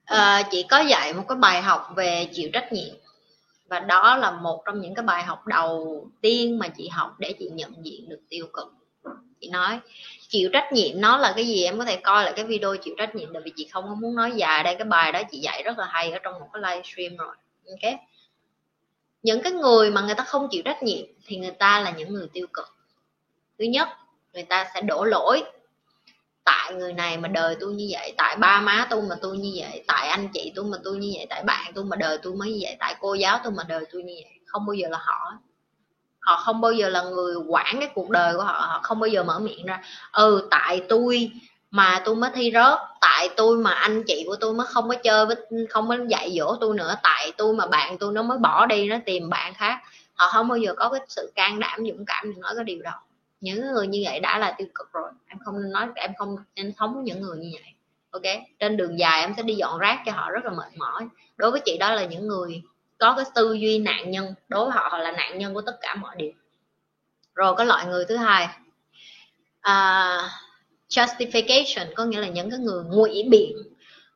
À, 0.05 0.43
chị 0.51 0.65
có 0.69 0.79
dạy 0.79 1.13
một 1.13 1.23
cái 1.27 1.37
bài 1.37 1.61
học 1.61 1.89
về 1.95 2.27
chịu 2.33 2.49
trách 2.53 2.73
nhiệm. 2.73 2.95
Và 3.67 3.79
đó 3.79 4.17
là 4.17 4.31
một 4.31 4.61
trong 4.65 4.81
những 4.81 4.95
cái 4.95 5.05
bài 5.05 5.23
học 5.23 5.47
đầu 5.47 6.07
tiên 6.21 6.59
mà 6.59 6.67
chị 6.67 6.87
học 6.87 7.15
để 7.19 7.33
chị 7.39 7.49
nhận 7.53 7.85
diện 7.85 8.09
được 8.09 8.19
tiêu 8.29 8.47
cực. 8.53 8.73
Chị 9.41 9.49
nói 9.49 9.79
chịu 10.27 10.49
trách 10.53 10.73
nhiệm 10.73 11.01
nó 11.01 11.17
là 11.17 11.33
cái 11.35 11.47
gì? 11.47 11.63
Em 11.63 11.77
có 11.77 11.85
thể 11.85 11.95
coi 11.95 12.23
lại 12.23 12.33
cái 12.35 12.45
video 12.45 12.75
chịu 12.77 12.95
trách 12.97 13.15
nhiệm 13.15 13.33
tại 13.33 13.41
vì 13.45 13.51
chị 13.55 13.67
không 13.71 13.83
có 13.87 13.95
muốn 13.95 14.15
nói 14.15 14.31
dài 14.35 14.63
đây. 14.63 14.75
Cái 14.75 14.85
bài 14.85 15.11
đó 15.11 15.21
chị 15.31 15.39
dạy 15.39 15.63
rất 15.63 15.77
là 15.77 15.85
hay 15.85 16.11
ở 16.11 16.19
trong 16.19 16.33
một 16.33 16.47
cái 16.53 16.61
livestream 16.61 17.17
rồi. 17.17 17.35
Ok 17.69 17.99
những 19.23 19.41
cái 19.43 19.51
người 19.51 19.91
mà 19.91 20.01
người 20.01 20.15
ta 20.15 20.23
không 20.23 20.47
chịu 20.51 20.61
trách 20.65 20.83
nhiệm 20.83 21.05
thì 21.25 21.37
người 21.37 21.51
ta 21.51 21.79
là 21.79 21.91
những 21.91 22.13
người 22.13 22.27
tiêu 22.33 22.47
cực. 22.53 22.65
Thứ 23.59 23.65
nhất, 23.65 23.87
người 24.33 24.43
ta 24.43 24.67
sẽ 24.73 24.81
đổ 24.81 25.03
lỗi. 25.03 25.43
Tại 26.45 26.73
người 26.73 26.93
này 26.93 27.17
mà 27.17 27.27
đời 27.27 27.57
tôi 27.59 27.73
như 27.73 27.87
vậy, 27.91 28.13
tại 28.17 28.35
ba 28.37 28.61
má 28.61 28.87
tôi 28.89 29.01
mà 29.01 29.15
tôi 29.21 29.37
như 29.37 29.51
vậy, 29.55 29.83
tại 29.87 30.07
anh 30.07 30.29
chị 30.33 30.51
tôi 30.55 30.65
mà 30.65 30.77
tôi 30.83 30.97
như 30.97 31.11
vậy, 31.15 31.25
tại 31.29 31.43
bạn 31.43 31.71
tôi 31.75 31.85
mà 31.85 31.95
đời 31.95 32.17
tôi 32.23 32.33
mới 32.35 32.51
như 32.51 32.59
vậy, 32.61 32.75
tại 32.79 32.95
cô 32.99 33.13
giáo 33.13 33.39
tôi 33.43 33.53
mà 33.53 33.63
đời 33.67 33.85
tôi 33.91 34.03
như 34.03 34.13
vậy. 34.23 34.39
Không 34.45 34.65
bao 34.65 34.73
giờ 34.73 34.87
là 34.89 34.97
họ. 35.01 35.33
Họ 36.19 36.41
không 36.45 36.61
bao 36.61 36.71
giờ 36.71 36.89
là 36.89 37.03
người 37.03 37.35
quản 37.47 37.79
cái 37.79 37.89
cuộc 37.95 38.09
đời 38.09 38.33
của 38.35 38.43
họ. 38.43 38.59
Họ 38.59 38.79
không 38.83 38.99
bao 38.99 39.07
giờ 39.07 39.23
mở 39.23 39.39
miệng 39.39 39.65
ra 39.65 39.83
ừ 40.11 40.47
tại 40.51 40.81
tôi 40.89 41.31
mà 41.73 42.01
tôi 42.05 42.15
mới 42.15 42.29
thi 42.33 42.51
rớt. 42.53 42.79
Tại 43.01 43.29
tôi 43.37 43.57
mà 43.57 43.71
anh 43.71 44.03
chị 44.07 44.23
của 44.27 44.35
tôi 44.35 44.53
mới 44.53 44.67
không 44.67 44.89
có 44.89 44.95
chơi 44.95 45.25
với 45.25 45.35
không 45.69 45.87
có 45.89 45.97
dạy 46.07 46.35
dỗ 46.39 46.55
tôi 46.61 46.75
nữa. 46.75 46.95
Tại 47.03 47.31
tôi 47.37 47.55
mà 47.55 47.67
bạn 47.67 47.97
tôi 47.97 48.13
nó 48.13 48.23
mới 48.23 48.37
bỏ 48.37 48.65
đi 48.65 48.87
nó 48.87 48.97
tìm 49.05 49.29
bạn 49.29 49.53
khác. 49.53 49.79
Họ 50.13 50.27
không 50.27 50.47
bao 50.47 50.57
giờ 50.57 50.73
có 50.77 50.89
cái 50.89 51.01
sự 51.07 51.31
can 51.35 51.59
đảm 51.59 51.79
dũng 51.87 52.05
cảm 52.05 52.31
để 52.31 52.41
nói 52.41 52.53
cái 52.55 52.63
điều 52.63 52.81
đó. 52.81 52.91
Những 53.41 53.73
người 53.73 53.87
như 53.87 54.01
vậy 54.05 54.19
đã 54.19 54.37
là 54.37 54.55
tiêu 54.57 54.67
cực 54.75 54.93
rồi. 54.93 55.11
Em 55.27 55.37
không 55.45 55.61
nên 55.61 55.71
nói 55.71 55.87
em 55.95 56.11
không 56.17 56.37
em 56.53 56.71
sống 56.79 57.03
những 57.03 57.21
người 57.21 57.37
như 57.37 57.49
vậy. 57.53 57.73
Ok? 58.11 58.43
Trên 58.59 58.77
đường 58.77 58.99
dài 58.99 59.21
em 59.21 59.33
sẽ 59.37 59.43
đi 59.43 59.55
dọn 59.55 59.79
rác 59.79 59.99
cho 60.05 60.11
họ 60.11 60.31
rất 60.31 60.45
là 60.45 60.51
mệt 60.51 60.77
mỏi. 60.77 61.07
Đối 61.37 61.51
với 61.51 61.61
chị 61.65 61.77
đó 61.77 61.91
là 61.91 62.05
những 62.05 62.27
người 62.27 62.61
có 62.97 63.13
cái 63.15 63.25
tư 63.35 63.53
duy 63.53 63.79
nạn 63.79 64.11
nhân. 64.11 64.33
Đối 64.47 64.65
với 64.65 64.73
họ 64.73 64.87
họ 64.91 64.97
là 64.97 65.11
nạn 65.11 65.37
nhân 65.37 65.53
của 65.53 65.61
tất 65.61 65.77
cả 65.81 65.95
mọi 65.95 66.15
điều. 66.17 66.31
Rồi 67.35 67.55
có 67.55 67.63
loại 67.63 67.85
người 67.85 68.05
thứ 68.05 68.17
hai. 68.17 68.47
À, 69.61 70.29
justification 70.89 71.85
có 71.95 72.05
nghĩa 72.05 72.19
là 72.19 72.27
những 72.27 72.49
cái 72.49 72.59
người 72.59 72.83
ngụy 72.83 73.23
biện. 73.29 73.57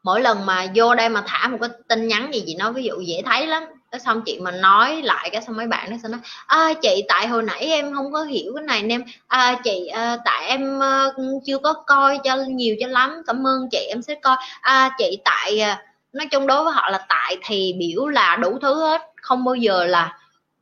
Mỗi 0.04 0.22
lần 0.22 0.46
mà 0.46 0.68
vô 0.76 0.96
đây 0.96 1.10
mà 1.10 1.24
thả 1.28 1.48
một 1.48 1.58
cái 1.62 1.70
tin 1.88 2.08
nhắn 2.08 2.34
gì 2.34 2.44
chị 2.46 2.56
nói 2.56 2.74
ví 2.74 2.84
dụ 2.84 3.02
dễ 3.02 3.22
thấy 3.26 3.48
lắm 3.48 3.64
cái 3.92 4.00
xong 4.00 4.22
chị 4.26 4.40
mà 4.40 4.52
nói 4.52 5.02
lại 5.02 5.30
cái 5.32 5.42
xong 5.42 5.58
mấy 5.58 5.68
bạn 5.68 5.92
nó 5.92 5.98
sẽ 6.04 6.10
nói 6.10 6.20
à, 6.48 6.74
chị 6.82 7.04
tại 7.08 7.28
hồi 7.28 7.44
nãy 7.44 7.60
em 7.60 7.96
không 7.96 8.14
có 8.14 8.24
hiểu 8.24 8.52
cái 8.56 8.64
này 8.64 8.84
nên 8.84 9.04
à, 9.28 9.60
chị 9.64 9.88
à, 9.88 10.18
tại 10.26 10.48
em 10.48 10.84
à, 10.84 11.06
chưa 11.46 11.58
có 11.58 11.74
coi 11.74 12.20
cho 12.24 12.36
nhiều 12.48 12.76
cho 12.80 12.88
lắm 12.88 13.22
cảm 13.28 13.48
ơn 13.48 13.68
chị 13.72 13.88
em 13.90 14.02
sẽ 14.02 14.16
coi. 14.16 14.36
À, 14.62 14.90
chị 14.98 15.18
tại 15.26 15.60
à, 15.60 15.84
nói 16.14 16.28
chung 16.32 16.48
đối 16.48 16.64
với 16.64 16.74
họ 16.74 16.90
là 16.90 17.06
tại 17.10 17.38
thì 17.46 17.74
biểu 17.80 18.08
là 18.08 18.36
đủ 18.42 18.60
thứ 18.62 18.82
hết 18.82 19.02
không 19.22 19.46
bao 19.46 19.56
giờ 19.56 19.86
là 19.86 20.18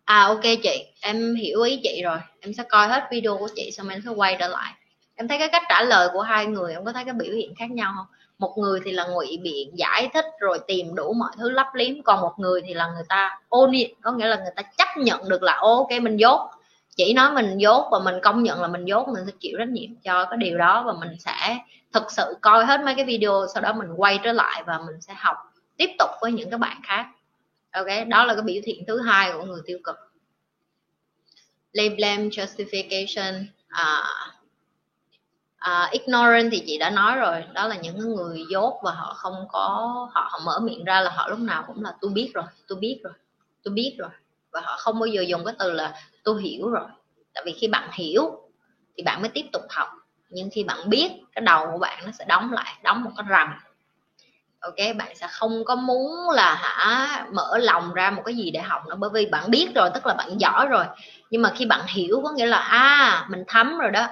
à 0.06 0.24
ok 0.24 0.44
chị 0.64 0.86
em 1.02 1.36
hiểu 1.36 1.62
ý 1.62 1.80
chị 1.84 2.02
rồi 2.04 2.18
em 2.40 2.54
sẽ 2.54 2.64
coi 2.64 2.88
hết 2.88 3.04
video 3.12 3.38
của 3.38 3.50
chị 3.56 3.72
xong 3.72 3.90
em 3.90 4.02
sẽ 4.06 4.12
quay 4.12 4.36
trở 4.40 4.48
lại 4.48 4.74
em 5.16 5.28
thấy 5.28 5.40
cái 5.40 5.50
cách 5.52 5.64
trả 5.70 5.82
lời 5.82 6.10
của 6.14 6.22
hai 6.22 6.46
người 6.46 6.74
em 6.74 6.86
có 6.86 6.94
thấy 6.94 7.06
cái 7.06 7.14
biểu 7.14 7.34
hiện 7.34 7.56
khác 7.56 7.72
nhau 7.72 7.94
không? 7.98 8.06
Một 8.38 8.54
người 8.58 8.80
thì 8.86 8.92
là 8.92 9.06
ngụy 9.06 9.40
biện 9.44 9.78
giải 9.78 10.10
thích 10.14 10.26
rồi 10.40 10.60
tìm 10.68 10.96
đủ 10.96 11.14
mọi 11.14 11.32
thứ 11.38 11.50
lấp 11.50 11.68
liếm 11.74 12.02
còn 12.04 12.22
một 12.22 12.34
người 12.38 12.62
thì 12.62 12.74
là 12.74 12.88
người 12.88 13.04
ta 13.10 13.40
ôn 13.50 13.72
có 14.02 14.12
nghĩa 14.12 14.28
là 14.28 14.36
người 14.36 14.54
ta 14.56 14.62
chấp 14.62 14.88
nhận 14.98 15.30
được 15.30 15.44
là 15.44 15.58
ok 15.62 15.88
mình 16.02 16.18
dốt. 16.18 16.50
Chỉ 16.96 17.14
nói 17.14 17.32
mình 17.32 17.58
dốt 17.58 17.88
và 17.92 18.00
mình 18.00 18.16
công 18.24 18.44
nhận 18.44 18.62
là 18.62 18.68
mình 18.68 18.86
dốt 18.86 19.08
mình 19.08 19.24
sẽ 19.26 19.32
chịu 19.40 19.56
trách 19.60 19.70
nhiệm 19.70 19.96
cho 19.96 20.26
cái 20.26 20.38
điều 20.38 20.58
đó 20.58 20.84
và 20.88 20.94
mình 20.94 21.20
sẽ 21.20 21.58
thực 21.94 22.12
sự 22.12 22.38
coi 22.42 22.66
hết 22.66 22.82
mấy 22.82 22.96
cái 22.96 23.06
video 23.06 23.46
sau 23.54 23.62
đó 23.62 23.74
mình 23.74 23.94
quay 23.98 24.20
trở 24.24 24.32
lại 24.32 24.64
và 24.66 24.78
mình 24.78 25.02
sẽ 25.02 25.14
học 25.18 25.38
tiếp 25.78 25.90
tục 26.00 26.10
với 26.22 26.32
những 26.32 26.50
các 26.50 26.58
bạn 26.58 26.82
khác. 26.84 27.06
Ok 27.72 27.88
đó 28.08 28.26
là 28.26 28.34
cái 28.34 28.44
biểu 28.44 28.62
hiện 28.66 28.84
thứ 28.88 29.02
hai 29.02 29.32
của 29.34 29.44
người 29.44 29.62
tiêu 29.66 29.80
cực. 29.84 29.96
Blame 31.74 32.24
justification 32.24 33.46
à, 33.68 34.04
uh, 35.70 35.92
ignorant 35.92 36.50
thì 36.52 36.64
chị 36.68 36.78
đã 36.78 36.90
nói 36.90 37.16
rồi. 37.16 37.44
Đó 37.54 37.68
là 37.68 37.76
những 37.76 38.16
người 38.16 38.44
dốt 38.50 38.80
và 38.84 38.92
họ 38.92 39.14
không 39.14 39.46
có 39.50 39.60
họ, 40.14 40.28
họ 40.32 40.40
mở 40.46 40.60
miệng 40.60 40.84
ra 40.84 41.02
là 41.02 41.12
họ 41.12 41.28
lúc 41.28 41.40
nào 41.40 41.64
cũng 41.68 41.84
là 41.84 41.94
tôi 42.02 42.12
biết 42.12 42.32
rồi 42.34 42.46
tôi 42.68 42.78
biết 42.80 43.00
rồi 43.04 43.14
tôi 43.64 43.74
biết 43.74 43.96
rồi. 43.98 44.10
Và 44.52 44.62
họ 44.62 44.76
không 44.80 45.00
bao 45.00 45.08
giờ 45.08 45.22
dùng 45.22 45.46
cái 45.46 45.56
từ 45.60 45.72
là 45.72 45.94
tôi 46.24 46.42
hiểu 46.42 46.70
rồi. 46.70 46.88
Tại 47.34 47.44
vì 47.46 47.56
khi 47.60 47.68
bạn 47.68 47.90
hiểu 47.94 48.42
thì 48.98 49.04
bạn 49.04 49.22
mới 49.22 49.30
tiếp 49.30 49.46
tục 49.54 49.64
học. 49.70 49.88
Nhưng 50.30 50.50
khi 50.54 50.64
bạn 50.64 50.90
biết 50.90 51.12
cái 51.36 51.42
đầu 51.42 51.68
của 51.72 51.78
bạn 51.78 52.06
nó 52.06 52.12
sẽ 52.12 52.26
đóng 52.26 52.54
lại 52.54 52.76
đóng 52.84 53.04
một 53.04 53.12
cái 53.18 53.26
rầm 53.30 53.50
ok 54.66 54.96
bạn 54.98 55.16
sẽ 55.16 55.28
không 55.32 55.66
có 55.66 55.76
muốn 55.76 56.30
là 56.30 56.56
hả 56.56 57.26
mở 57.32 57.58
lòng 57.58 57.94
ra 57.94 58.12
một 58.12 58.22
cái 58.26 58.36
gì 58.36 58.52
để 58.52 58.62
học 58.62 58.82
nữa. 58.88 58.96
Bởi 59.00 59.10
vì 59.14 59.26
bạn 59.26 59.52
biết 59.52 59.68
rồi 59.76 59.90
tức 59.94 60.06
là 60.06 60.14
bạn 60.14 60.38
giỏi 60.40 60.68
rồi. 60.68 60.86
Nhưng 61.30 61.42
mà 61.42 61.52
khi 61.56 61.66
bạn 61.66 61.82
hiểu 61.88 62.22
có 62.24 62.32
nghĩa 62.32 62.46
là 62.46 62.58
à 62.58 63.26
mình 63.30 63.44
thấm 63.48 63.78
rồi 63.78 63.92
đó. 63.92 64.08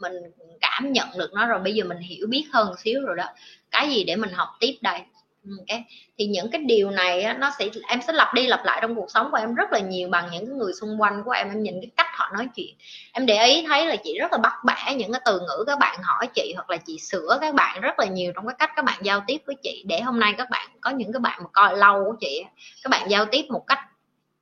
Mình 0.00 0.12
cảm 0.60 0.92
nhận 0.92 1.08
được 1.18 1.30
nó 1.34 1.46
rồi 1.46 1.58
bây 1.58 1.74
giờ 1.74 1.84
mình 1.84 1.98
hiểu 1.98 2.26
biết 2.26 2.44
hơn 2.52 2.74
xíu 2.78 3.00
rồi 3.06 3.16
đó. 3.16 3.24
Cái 3.70 3.90
gì 3.90 4.04
để 4.04 4.16
mình 4.16 4.30
học 4.30 4.48
tiếp 4.60 4.74
đây? 4.80 5.00
Ừ, 5.44 5.50
okay. 5.58 5.84
thì 6.18 6.26
những 6.26 6.50
cái 6.50 6.60
điều 6.66 6.90
này 6.90 7.22
á, 7.22 7.32
nó 7.32 7.50
sẽ 7.58 7.68
em 7.88 8.00
sẽ 8.06 8.12
lặp 8.12 8.34
đi 8.34 8.46
lặp 8.46 8.64
lại 8.64 8.78
trong 8.82 8.94
cuộc 8.94 9.10
sống 9.10 9.30
của 9.30 9.36
em 9.36 9.54
rất 9.54 9.72
là 9.72 9.78
nhiều 9.78 10.08
bằng 10.08 10.28
những 10.32 10.58
người 10.58 10.72
xung 10.72 11.00
quanh 11.00 11.22
của 11.24 11.30
em 11.30 11.48
em 11.48 11.62
nhìn 11.62 11.74
cái 11.80 11.90
cách 11.96 12.06
họ 12.12 12.30
nói 12.34 12.48
chuyện. 12.56 12.74
Em 13.12 13.26
để 13.26 13.46
ý 13.46 13.64
thấy 13.66 13.86
là 13.86 13.96
chị 13.96 14.18
rất 14.18 14.32
là 14.32 14.38
bắt 14.38 14.52
bẻ 14.64 14.94
những 14.94 15.12
cái 15.12 15.20
từ 15.24 15.40
ngữ 15.40 15.64
các 15.66 15.78
bạn 15.78 15.98
hỏi 16.02 16.26
chị 16.34 16.52
hoặc 16.56 16.70
là 16.70 16.76
chị 16.76 16.98
sửa 16.98 17.38
các 17.40 17.54
bạn 17.54 17.80
rất 17.80 17.98
là 17.98 18.06
nhiều 18.06 18.32
trong 18.34 18.46
cái 18.46 18.56
cách 18.58 18.70
các 18.76 18.84
bạn 18.84 18.98
giao 19.02 19.24
tiếp 19.26 19.42
với 19.46 19.56
chị. 19.62 19.84
Để 19.86 20.00
hôm 20.00 20.20
nay 20.20 20.34
các 20.38 20.50
bạn 20.50 20.68
có 20.80 20.90
những 20.90 21.12
cái 21.12 21.20
bạn 21.20 21.40
mà 21.42 21.48
coi 21.52 21.76
lâu 21.76 22.04
của 22.04 22.16
chị 22.20 22.44
các 22.82 22.90
bạn 22.90 23.10
giao 23.10 23.24
tiếp 23.24 23.44
một 23.48 23.64
cách 23.66 23.80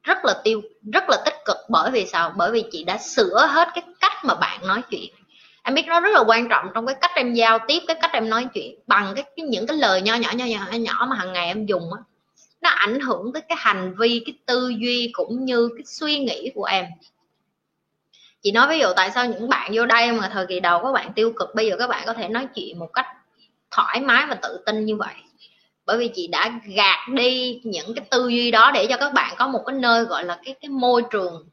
rất 0.03 0.25
là 0.25 0.35
tiêu 0.45 0.63
rất 0.93 1.05
là 1.09 1.17
tích 1.25 1.37
cực. 1.45 1.57
Bởi 1.69 1.91
vì 1.91 2.07
sao? 2.07 2.33
Bởi 2.37 2.51
vì 2.51 2.65
chị 2.73 2.85
đã 2.85 2.99
sửa 2.99 3.47
hết 3.51 3.69
cái 3.75 3.85
cách 4.01 4.25
mà 4.25 4.35
bạn 4.35 4.67
nói 4.67 4.83
chuyện 4.91 5.15
em 5.67 5.75
biết 5.75 5.87
nó 5.87 6.01
rất 6.01 6.11
là 6.13 6.21
quan 6.27 6.49
trọng 6.49 6.67
trong 6.75 6.87
cái 6.87 6.97
cách 7.01 7.11
em 7.15 7.35
giao 7.35 7.59
tiếp 7.69 7.83
cái 7.87 7.97
cách 8.01 8.13
em 8.13 8.29
nói 8.29 8.47
chuyện 8.55 8.79
bằng 8.87 9.13
cái, 9.17 9.25
cái 9.37 9.47
những 9.47 9.67
cái 9.67 9.77
lời 9.77 10.03
nho 10.03 10.15
nhỏ 10.15 10.31
nho 10.37 10.45
nhỏ 10.45 10.67
nhỏ 10.73 11.07
mà 11.11 11.17
hàng 11.17 11.33
ngày 11.33 11.47
em 11.47 11.67
dùng 11.67 11.93
á. 11.93 12.01
Nó 12.61 12.71
ảnh 12.71 13.01
hưởng 13.01 13.33
tới 13.33 13.43
cái 13.49 13.59
hành 13.61 13.95
vi 13.99 14.23
cái 14.27 14.35
tư 14.47 14.69
duy 14.69 15.11
cũng 15.13 15.45
như 15.45 15.69
cái 15.77 15.85
suy 15.87 16.19
nghĩ 16.19 16.51
của 16.55 16.65
em. 16.65 16.87
Chị 18.43 18.53
nói 18.53 18.69
ví 18.69 18.79
dụ 18.79 18.89
tại 18.97 19.11
sao 19.11 19.27
những 19.27 19.49
bạn 19.49 19.71
vô 19.75 19.87
đây 19.87 20.13
mà 20.13 20.31
thời 20.33 20.47
kỳ 20.47 20.61
đầu 20.61 20.83
các 20.83 20.93
bạn 20.93 21.13
tiêu 21.13 21.33
cực 21.37 21.55
bây 21.55 21.67
giờ 21.67 21.77
các 21.79 21.87
bạn 21.87 22.03
có 22.07 22.13
thể 22.13 22.29
nói 22.29 22.49
chuyện 22.55 22.79
một 22.79 22.89
cách 22.93 23.07
thoải 23.71 24.01
mái 24.01 24.27
và 24.27 24.35
tự 24.35 24.63
tin 24.67 24.85
như 24.85 24.97
vậy. 24.97 25.15
Bởi 25.87 25.99
vì 25.99 26.11
chị 26.15 26.27
đã 26.27 26.61
gạt 26.77 27.09
đi 27.13 27.61
những 27.65 27.95
cái 27.95 28.05
tư 28.11 28.29
duy 28.29 28.51
đó 28.51 28.71
để 28.75 28.87
cho 28.87 28.97
các 28.97 29.13
bạn 29.13 29.35
có 29.39 29.49
một 29.49 29.63
cái 29.67 29.77
nơi 29.77 30.05
gọi 30.05 30.25
là 30.25 30.39
cái 30.45 30.55
cái 30.61 30.69
môi 30.69 31.03
trường 31.11 31.49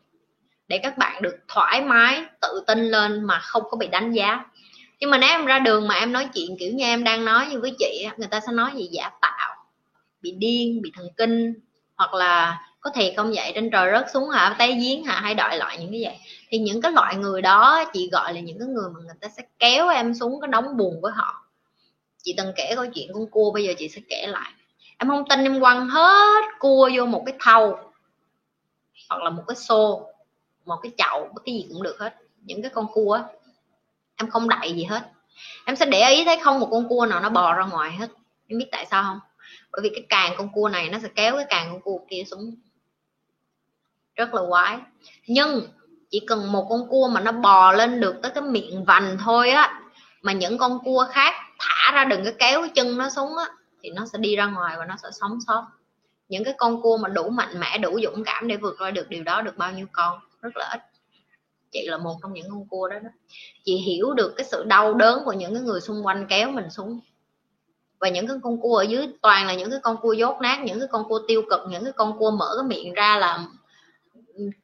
để 0.68 0.78
các 0.78 0.97
bạn 0.97 1.22
được 1.22 1.38
thoải 1.47 1.82
mái, 1.82 2.24
tự 2.41 2.64
tin 2.68 2.80
lên 2.80 3.24
mà 3.24 3.39
không 3.39 3.64
có 3.70 3.78
bị 3.78 3.88
đánh 3.88 4.11
giá. 4.11 4.45
Nhưng 4.99 5.11
mà 5.11 5.18
nếu 5.18 5.30
em 5.30 5.45
ra 5.45 5.59
đường 5.59 5.88
mà 5.88 5.95
em 5.95 6.11
nói 6.11 6.28
chuyện 6.34 6.57
kiểu 6.59 6.74
như 6.74 6.86
em 6.86 7.03
đang 7.03 7.26
nói 7.26 7.47
như 7.51 7.61
với 7.61 7.76
chị 7.80 8.07
người 8.18 8.28
ta 8.28 8.39
sẽ 8.39 8.51
nói 8.51 8.72
gì 8.76 8.89
giả 8.91 9.11
tạo, 9.22 9.55
bị 10.22 10.32
điên, 10.32 10.82
bị 10.82 10.91
thần 10.95 11.07
kinh, 11.18 11.53
hoặc 11.95 12.14
là 12.14 12.61
có 12.80 12.91
thiệt 12.91 13.14
không 13.18 13.32
vậy 13.36 13.51
trên 13.55 13.70
trời 13.72 13.91
rớt 13.91 14.05
xuống 14.14 14.30
hả 14.30 14.55
té 14.59 14.68
giếng 14.68 15.03
hả, 15.03 15.20
hay 15.22 15.36
đợi 15.36 15.57
loại 15.57 15.78
những 15.80 15.91
cái 15.91 16.01
vậy. 16.03 16.18
Thì 16.49 16.57
những 16.57 16.82
cái 16.82 16.91
loại 16.91 17.16
người 17.16 17.41
đó 17.41 17.86
chị 17.93 18.09
gọi 18.11 18.34
là 18.34 18.39
những 18.39 18.59
cái 18.59 18.68
người 18.68 18.89
mà 18.89 18.99
người 18.99 19.16
ta 19.22 19.28
sẽ 19.38 19.43
kéo 19.59 19.89
em 19.89 20.14
xuống 20.14 20.41
cái 20.41 20.47
đóng 20.47 20.78
buồn 20.78 21.01
với 21.01 21.11
họ. 21.16 21.45
Chị 22.24 22.34
từng 22.38 22.53
kể 22.55 22.74
câu 22.76 22.86
chuyện 22.93 23.09
con 23.14 23.28
cua, 23.28 23.51
bây 23.51 23.64
giờ 23.64 23.74
chị 23.78 23.89
sẽ 23.89 24.01
kể 24.09 24.28
lại. 24.28 24.51
Em 24.97 25.09
không 25.09 25.28
tin 25.30 25.43
em 25.43 25.59
quăng 25.59 25.89
hết 25.89 26.43
cua 26.59 26.89
vô 26.95 27.05
một 27.05 27.24
cái 27.26 27.36
thau, 27.39 27.93
hoặc 29.09 29.24
là 29.24 29.30
một 29.30 29.43
cái 29.47 29.55
xô 29.55 30.12
một 30.66 30.80
cái 30.84 30.91
chậu 30.97 31.30
cái 31.45 31.55
gì 31.55 31.66
cũng 31.70 31.84
được 31.84 31.99
hết. 31.99 32.16
Những 32.41 32.61
cái 32.61 32.72
con 32.76 32.88
cua 32.93 33.20
em 34.16 34.30
không 34.30 34.49
đậy 34.49 34.74
gì 34.74 34.84
hết. 34.84 35.11
Em 35.66 35.76
sẽ 35.76 35.86
để 35.86 36.09
ý 36.09 36.26
thấy 36.26 36.39
không 36.43 36.59
một 36.59 36.68
con 36.72 36.89
cua 36.89 37.05
nào 37.05 37.20
nó 37.20 37.30
bò 37.30 37.53
ra 37.53 37.66
ngoài 37.66 37.91
hết. 37.91 38.09
Em 38.47 38.59
biết 38.59 38.68
tại 38.72 38.86
sao 38.86 39.03
không? 39.03 39.20
Bởi 39.72 39.82
vì 39.84 39.89
cái 39.89 40.05
càng 40.09 40.34
con 40.38 40.49
cua 40.53 40.70
này 40.70 40.89
nó 40.89 40.99
sẽ 40.99 41.07
kéo 41.16 41.36
cái 41.36 41.45
càng 41.49 41.72
con 41.72 41.82
cua 41.82 41.99
kia 42.09 42.24
xuống. 42.28 42.55
Rất 44.16 44.34
là 44.34 44.41
quái. 44.49 44.78
Nhưng 45.28 45.68
chỉ 46.09 46.20
cần 46.28 46.51
một 46.51 46.68
con 46.70 46.88
cua 46.89 47.07
mà 47.07 47.22
nó 47.22 47.32
bò 47.32 47.72
lên 47.72 47.99
được 47.99 48.16
tới 48.22 48.32
cái 48.36 48.43
miệng 48.43 48.86
vành 48.86 49.18
thôi 49.18 49.49
á, 49.49 49.82
mà 50.22 50.34
những 50.34 50.57
con 50.57 50.80
cua 50.84 51.07
khác 51.11 51.34
thả 51.59 51.91
ra 51.91 52.05
đừng 52.05 52.24
cái 52.24 52.34
kéo 52.39 52.61
cái 52.61 52.72
chân 52.76 52.97
nó 52.97 53.09
xuống 53.09 53.38
á, 53.38 53.45
thì 53.84 53.89
nó 53.89 54.05
sẽ 54.05 54.18
đi 54.18 54.36
ra 54.36 54.45
ngoài 54.45 54.76
và 54.78 54.86
nó 54.86 54.95
sẽ 55.03 55.09
sống 55.11 55.39
sót. 55.47 55.66
Những 56.30 56.43
cái 56.43 56.53
con 56.57 56.82
cua 56.82 56.97
mà 56.97 57.09
đủ 57.09 57.30
mạnh 57.30 57.59
mẽ, 57.59 57.78
đủ 57.78 57.99
dũng 58.03 58.24
cảm 58.24 58.47
để 58.47 58.57
vượt 58.57 58.76
qua 58.80 58.91
được 58.91 59.09
điều 59.09 59.24
đó 59.24 59.41
được 59.41 59.57
bao 59.57 59.72
nhiêu 59.72 59.88
con? 59.91 60.20
Rất 60.44 60.58
là 60.58 60.70
ít. 60.74 60.82
Chị 61.72 61.88
là 61.88 61.98
một 61.98 62.16
trong 62.22 62.34
những 62.34 62.50
con 62.50 62.68
cua 62.68 62.88
đó, 62.88 63.00
đó. 63.00 63.10
Chị 63.64 63.76
hiểu 63.76 64.14
được 64.14 64.34
cái 64.38 64.46
sự 64.46 64.64
đau 64.64 64.94
đớn 64.94 65.22
của 65.26 65.34
những 65.34 65.54
cái 65.54 65.64
người 65.64 65.82
xung 65.82 66.06
quanh 66.06 66.26
kéo 66.30 66.52
mình 66.52 66.70
xuống. 66.70 67.00
Và 68.00 68.10
những 68.10 68.28
cái 68.28 68.38
con 68.44 68.62
cua 68.62 68.78
ở 68.78 68.84
dưới 68.84 69.08
toàn 69.22 69.48
là 69.48 69.54
những 69.54 69.70
cái 69.70 69.80
con 69.84 69.98
cua 70.02 70.14
dốt 70.14 70.41
nát 70.41 70.60
những 70.64 70.80
cái 70.80 70.88
con 70.91 71.10
cua 71.10 71.20
tiêu 71.28 71.41
cực 71.50 71.60
những 71.70 71.84
cái 71.84 71.94
con 71.94 72.20
cua 72.20 72.32
mở 72.32 72.56
cái 72.58 72.68
miệng 72.68 72.94
ra 72.94 73.18
là 73.18 73.46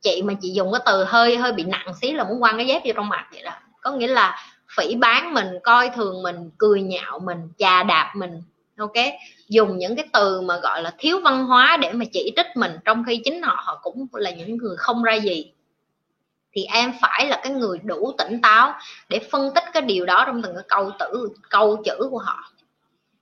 chị 0.02 0.22
mà 0.22 0.34
chị 0.42 0.52
dùng 0.54 0.72
cái 0.72 0.82
từ 0.86 1.04
hơi 1.04 1.38
hơi 1.38 1.52
bị 1.52 1.64
nặng 1.64 1.94
xí 2.02 2.12
là 2.12 2.24
muốn 2.24 2.40
quăng 2.40 2.58
cái 2.58 2.68
dép 2.68 2.82
vô 2.86 2.92
trong 2.96 3.10
mặt 3.10 3.28
vậy 3.32 3.42
đó. 3.44 3.52
Có 3.82 3.92
nghĩa 3.92 4.08
là 4.08 4.38
phỉ 4.78 4.96
bán 4.96 5.34
mình 5.34 5.48
coi 5.64 5.90
thường 5.90 6.24
mình 6.24 6.50
cười 6.58 6.82
nhạo 6.82 7.20
mình 7.20 7.50
chà 7.58 7.84
đạp 7.84 8.14
mình 8.16 8.42
ok? 8.78 8.94
Dùng 9.50 9.78
những 9.78 9.96
cái 9.96 10.08
từ 10.14 10.42
mà 10.42 10.58
gọi 10.58 10.82
là 10.82 10.94
thiếu 10.98 11.22
văn 11.24 11.46
hóa 11.46 11.78
để 11.78 11.94
mà 11.94 12.06
chỉ 12.14 12.34
trích 12.36 12.48
mình 12.56 12.72
trong 12.86 13.04
khi 13.08 13.22
chính 13.24 13.42
họ 13.42 13.62
họ 13.66 13.80
cũng 13.84 14.08
là 14.14 14.32
những 14.32 14.58
người 14.58 14.78
không 14.78 15.04
ra 15.04 15.14
gì 15.14 15.52
thì 16.54 16.64
em 16.64 16.94
phải 17.02 17.28
là 17.28 17.40
cái 17.44 17.52
người 17.52 17.78
đủ 17.84 18.12
tỉnh 18.18 18.42
táo 18.42 18.74
để 19.10 19.20
phân 19.32 19.52
tích 19.56 19.64
cái 19.74 19.82
điều 19.82 20.06
đó 20.06 20.24
trong 20.26 20.42
từng 20.42 20.56
cái 20.56 20.64
câu 20.68 20.92
tử, 21.00 21.30
câu 21.50 21.82
chữ 21.86 22.08
của 22.12 22.18
họ. 22.18 22.52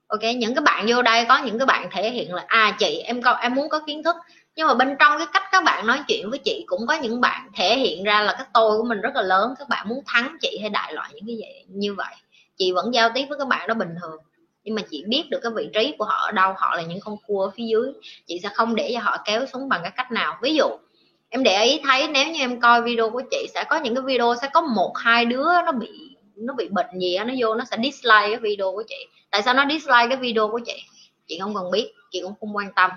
Ok, 0.08 0.22
những 0.38 0.56
cái 0.56 0.62
bạn 0.62 0.86
vô 0.88 1.02
đây 1.02 1.26
có 1.30 1.38
những 1.38 1.60
cái 1.60 1.66
bạn 1.66 1.90
thể 1.92 2.10
hiện 2.10 2.34
là 2.34 2.46
à 2.48 2.76
chị, 2.80 2.98
em 2.98 3.22
có, 3.22 3.32
em 3.32 3.56
muốn 3.56 3.70
có 3.70 3.80
kiến 3.80 4.04
thức. 4.04 4.16
Nhưng 4.56 4.68
mà 4.68 4.74
bên 4.74 4.96
trong 5.00 5.18
cái 5.18 5.28
cách 5.34 5.44
các 5.52 5.64
bạn 5.64 5.88
nói 5.88 6.00
chuyện 6.08 6.30
với 6.30 6.40
chị 6.40 6.64
cũng 6.68 6.88
có 6.88 6.94
những 6.94 7.22
bạn 7.22 7.50
thể 7.56 7.78
hiện 7.78 8.04
ra 8.04 8.22
là 8.22 8.34
cái 8.34 8.48
tôi 8.54 8.78
của 8.78 8.84
mình 8.84 9.02
rất 9.02 9.16
là 9.16 9.22
lớn, 9.22 9.54
các 9.60 9.70
bạn 9.70 9.90
muốn 9.90 10.04
thắng 10.06 10.38
chị 10.42 10.58
hay 10.62 10.70
đại 10.70 10.94
loại 10.94 11.10
những 11.14 11.28
cái 11.28 11.36
gì 11.36 11.66
như 11.68 11.94
vậy. 11.94 12.16
Chị 12.58 12.72
vẫn 12.72 12.94
giao 12.94 13.10
tiếp 13.14 13.26
với 13.30 13.40
các 13.40 13.48
bạn 13.48 13.68
đó 13.68 13.74
bình 13.74 13.96
thường, 14.02 14.18
nhưng 14.64 14.76
mà 14.76 14.82
chị 14.92 15.04
biết 15.08 15.24
được 15.30 15.40
cái 15.44 15.52
vị 15.56 15.70
trí 15.74 15.96
của 15.98 16.06
họ 16.06 16.26
ở 16.26 16.32
đâu, 16.32 16.54
họ 16.58 16.76
là 16.76 16.82
những 16.82 17.00
con 17.00 17.18
cua 17.28 17.44
ở 17.44 17.52
phía 17.56 17.64
dưới. 17.64 17.92
Chị 18.28 18.40
sẽ 18.44 18.50
không 18.54 18.76
để 18.76 18.92
cho 18.94 19.00
họ 19.00 19.18
kéo 19.26 19.46
xuống 19.46 19.70
bằng 19.70 19.80
cái 19.84 19.92
cách 19.96 20.12
nào. 20.12 20.38
Ví 20.42 20.56
dụ 20.56 20.68
em 21.30 21.44
để 21.44 21.64
ý 21.64 21.82
thấy 21.84 22.08
nếu 22.08 22.28
như 22.28 22.40
em 22.40 22.60
coi 22.60 22.82
video 22.82 23.10
của 23.10 23.22
chị 23.32 23.48
sẽ 23.54 23.64
có 23.64 23.80
những 23.80 23.96
cái 23.96 24.04
video 24.06 24.36
sẽ 24.42 24.50
có 24.54 24.62
một 24.62 24.94
hai 24.98 25.26
đứa 25.26 25.62
nó 25.66 25.72
bị 25.72 25.90
nó 26.36 26.54
bị 26.54 26.68
bệnh 26.68 27.00
gì 27.00 27.18
đó, 27.18 27.24
nó 27.24 27.34
vô 27.38 27.56
nó 27.56 27.64
sẽ 27.66 27.78
dislike 27.84 28.28
cái 28.28 28.38
video 28.38 28.72
của 28.72 28.84
chị. 28.88 29.08
Tại 29.32 29.42
sao 29.42 29.54
nó 29.54 29.66
dislike 29.70 30.08
cái 30.10 30.18
video 30.18 30.48
của 30.48 30.60
chị? 30.66 30.84
Chị 31.28 31.40
không 31.40 31.56
cần 31.56 31.72
biết 31.72 31.92
chị 32.12 32.22
cũng 32.24 32.34
không 32.40 32.56
quan 32.56 32.74
tâm. 32.76 32.92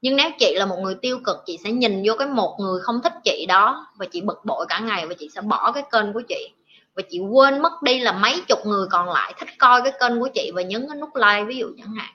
Nhưng 0.00 0.16
nếu 0.16 0.30
chị 0.38 0.54
là 0.56 0.66
một 0.66 0.76
người 0.82 0.94
tiêu 0.94 1.18
cực 1.24 1.36
chị 1.46 1.58
sẽ 1.64 1.70
nhìn 1.70 2.02
vô 2.06 2.14
cái 2.18 2.28
một 2.28 2.56
người 2.60 2.80
không 2.80 3.00
thích 3.02 3.12
chị 3.24 3.46
đó 3.48 3.86
và 3.96 4.06
chị 4.06 4.20
bực 4.20 4.44
bội 4.44 4.66
cả 4.68 4.78
ngày 4.78 5.06
và 5.06 5.14
chị 5.18 5.28
sẽ 5.34 5.40
bỏ 5.40 5.72
cái 5.72 5.82
kênh 5.92 6.12
của 6.12 6.22
chị. 6.28 6.48
Và 6.94 7.02
chị 7.10 7.18
quên 7.18 7.62
mất 7.62 7.82
đi 7.82 8.00
là 8.00 8.12
mấy 8.12 8.42
chục 8.48 8.58
người 8.66 8.86
còn 8.90 9.08
lại 9.08 9.34
thích 9.38 9.48
coi 9.58 9.82
cái 9.82 9.92
kênh 10.00 10.20
của 10.20 10.28
chị 10.34 10.50
và 10.54 10.62
nhấn 10.62 10.86
cái 10.88 10.96
nút 10.96 11.10
like 11.16 11.44
ví 11.44 11.56
dụ 11.56 11.66
chẳng 11.78 11.94
hạn. 11.94 12.14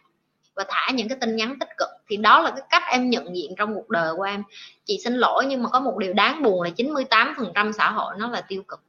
Và 0.55 0.65
thả 0.67 0.91
những 0.91 1.09
cái 1.09 1.17
tin 1.21 1.35
nhắn 1.35 1.59
tích 1.59 1.69
cực 1.77 1.89
thì 2.09 2.17
đó 2.17 2.41
là 2.41 2.49
cái 2.49 2.61
cách 2.69 2.83
em 2.91 3.09
nhận 3.09 3.35
diện 3.35 3.55
trong 3.57 3.75
cuộc 3.75 3.89
đời 3.89 4.13
của 4.17 4.23
em. 4.23 4.43
Chị 4.85 4.99
xin 5.03 5.13
lỗi 5.13 5.45
nhưng 5.47 5.63
mà 5.63 5.69
có 5.69 5.79
một 5.79 5.97
điều 5.97 6.13
đáng 6.13 6.43
buồn 6.43 6.61
là 6.61 6.69
98 6.69 7.33
phần 7.37 7.51
trăm 7.55 7.73
xã 7.73 7.91
hội 7.91 8.13
nó 8.17 8.29
là 8.29 8.41
tiêu 8.41 8.63
cực. 8.67 8.81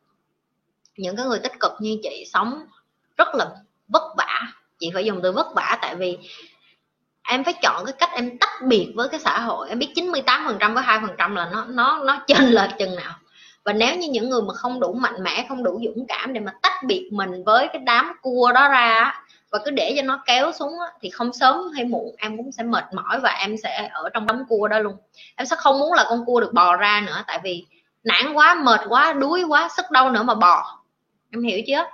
Những 0.97 1.17
cái 1.17 1.27
người 1.27 1.39
tích 1.39 1.61
cực 1.61 1.73
như 1.81 1.99
chị 2.03 2.25
sống 2.33 2.67
rất 3.17 3.29
là 3.35 3.47
vất 3.89 4.03
vả. 4.17 4.43
Chị 4.79 4.91
phải 4.95 5.05
dùng 5.05 5.21
từ 5.23 5.33
vất 5.33 5.47
vả 5.55 5.79
tại 5.83 5.97
vì 5.97 6.19
em 7.23 7.45
phải 7.45 7.55
chọn 7.63 7.85
cái 7.85 7.95
cách 7.99 8.11
em 8.15 8.39
tách 8.39 8.63
biệt 8.65 8.93
với 8.97 9.09
cái 9.09 9.21
xã 9.21 9.39
hội. 9.39 9.69
Em 9.69 9.79
biết 9.79 9.93
98 9.95 10.45
phần 10.47 10.57
trăm 10.61 10.75
với 10.75 10.83
hai 10.83 10.99
phần 11.01 11.15
trăm 11.19 11.35
là 11.35 11.49
nó 11.53 11.65
nó 11.69 12.03
nó 12.05 12.25
chênh 12.27 12.45
lệch 12.45 12.71
chừng 12.79 12.97
nào. 12.97 13.15
Và 13.65 13.73
nếu 13.73 13.97
như 13.97 14.09
những 14.11 14.31
người 14.31 14.43
mà 14.43 14.55
không 14.55 14.81
đủ 14.81 14.93
mạnh 14.93 15.23
mẽ, 15.23 15.47
không 15.49 15.63
đủ 15.63 15.81
dũng 15.85 16.07
cảm 16.09 16.33
để 16.33 16.41
mà 16.41 16.53
tách 16.63 16.85
biệt 16.87 17.11
mình 17.13 17.45
với 17.45 17.69
cái 17.73 17.83
đám 17.85 18.13
cua 18.23 18.53
đó 18.53 18.69
ra 18.69 19.25
và 19.51 19.59
cứ 19.65 19.71
để 19.71 19.95
cho 19.97 20.03
nó 20.03 20.23
kéo 20.27 20.53
xuống 20.53 20.73
thì 21.01 21.11
không 21.11 21.33
sớm 21.33 21.57
hay 21.75 21.85
muộn 21.85 22.15
em 22.19 22.37
cũng 22.37 22.53
sẽ 22.53 22.63
mệt 22.63 22.85
mỏi 22.93 23.21
và 23.21 23.31
em 23.31 23.57
sẽ 23.63 23.91
ở 23.93 24.09
trong 24.09 24.27
đống 24.27 24.45
cua 24.49 24.69
đó 24.69 24.79
luôn. 24.79 24.97
Em 25.37 25.47
sẽ 25.47 25.57
không 25.57 25.79
muốn 25.79 25.93
là 25.93 26.05
con 26.09 26.25
cua 26.27 26.41
được 26.41 26.53
bò 26.53 26.77
ra 26.77 27.03
nữa, 27.07 27.25
tại 27.27 27.41
vì 27.45 27.67
nản 28.05 28.33
quá, 28.35 28.55
mệt 28.55 28.81
quá, 28.89 29.13
đuối 29.13 29.43
quá, 29.43 29.69
sức 29.77 29.91
đâu 29.91 30.11
nữa 30.11 30.23
mà 30.23 30.35
bò. 30.35 30.79
Em 31.33 31.43
hiểu 31.43 31.61
chưa? 31.67 31.85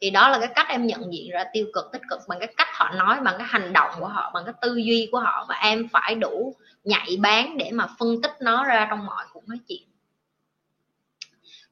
Thì 0.00 0.10
đó 0.10 0.28
là 0.28 0.38
cái 0.38 0.48
cách 0.54 0.66
em 0.68 0.86
nhận 0.86 1.12
diện 1.12 1.30
ra 1.30 1.44
tiêu 1.52 1.66
cực, 1.74 1.92
tích 1.92 2.02
cực 2.10 2.20
bằng 2.28 2.38
cái 2.38 2.54
cách 2.56 2.68
họ 2.72 2.90
nói, 2.90 3.20
bằng 3.20 3.34
cái 3.38 3.46
hành 3.50 3.72
động 3.72 3.90
của 3.98 4.06
họ, 4.06 4.30
bằng 4.34 4.44
cái 4.44 4.54
tư 4.60 4.74
duy 4.74 5.08
của 5.12 5.18
họ. 5.18 5.46
Và 5.48 5.54
em 5.54 5.88
phải 5.92 6.14
đủ 6.14 6.54
nhạy 6.84 7.16
bén 7.20 7.58
để 7.58 7.70
mà 7.72 7.86
phân 7.98 8.22
tích 8.22 8.32
nó 8.40 8.64
ra 8.64 8.86
trong 8.90 9.06
mọi 9.06 9.24
cuộc 9.32 9.48
nói 9.48 9.58
chuyện 9.68 9.91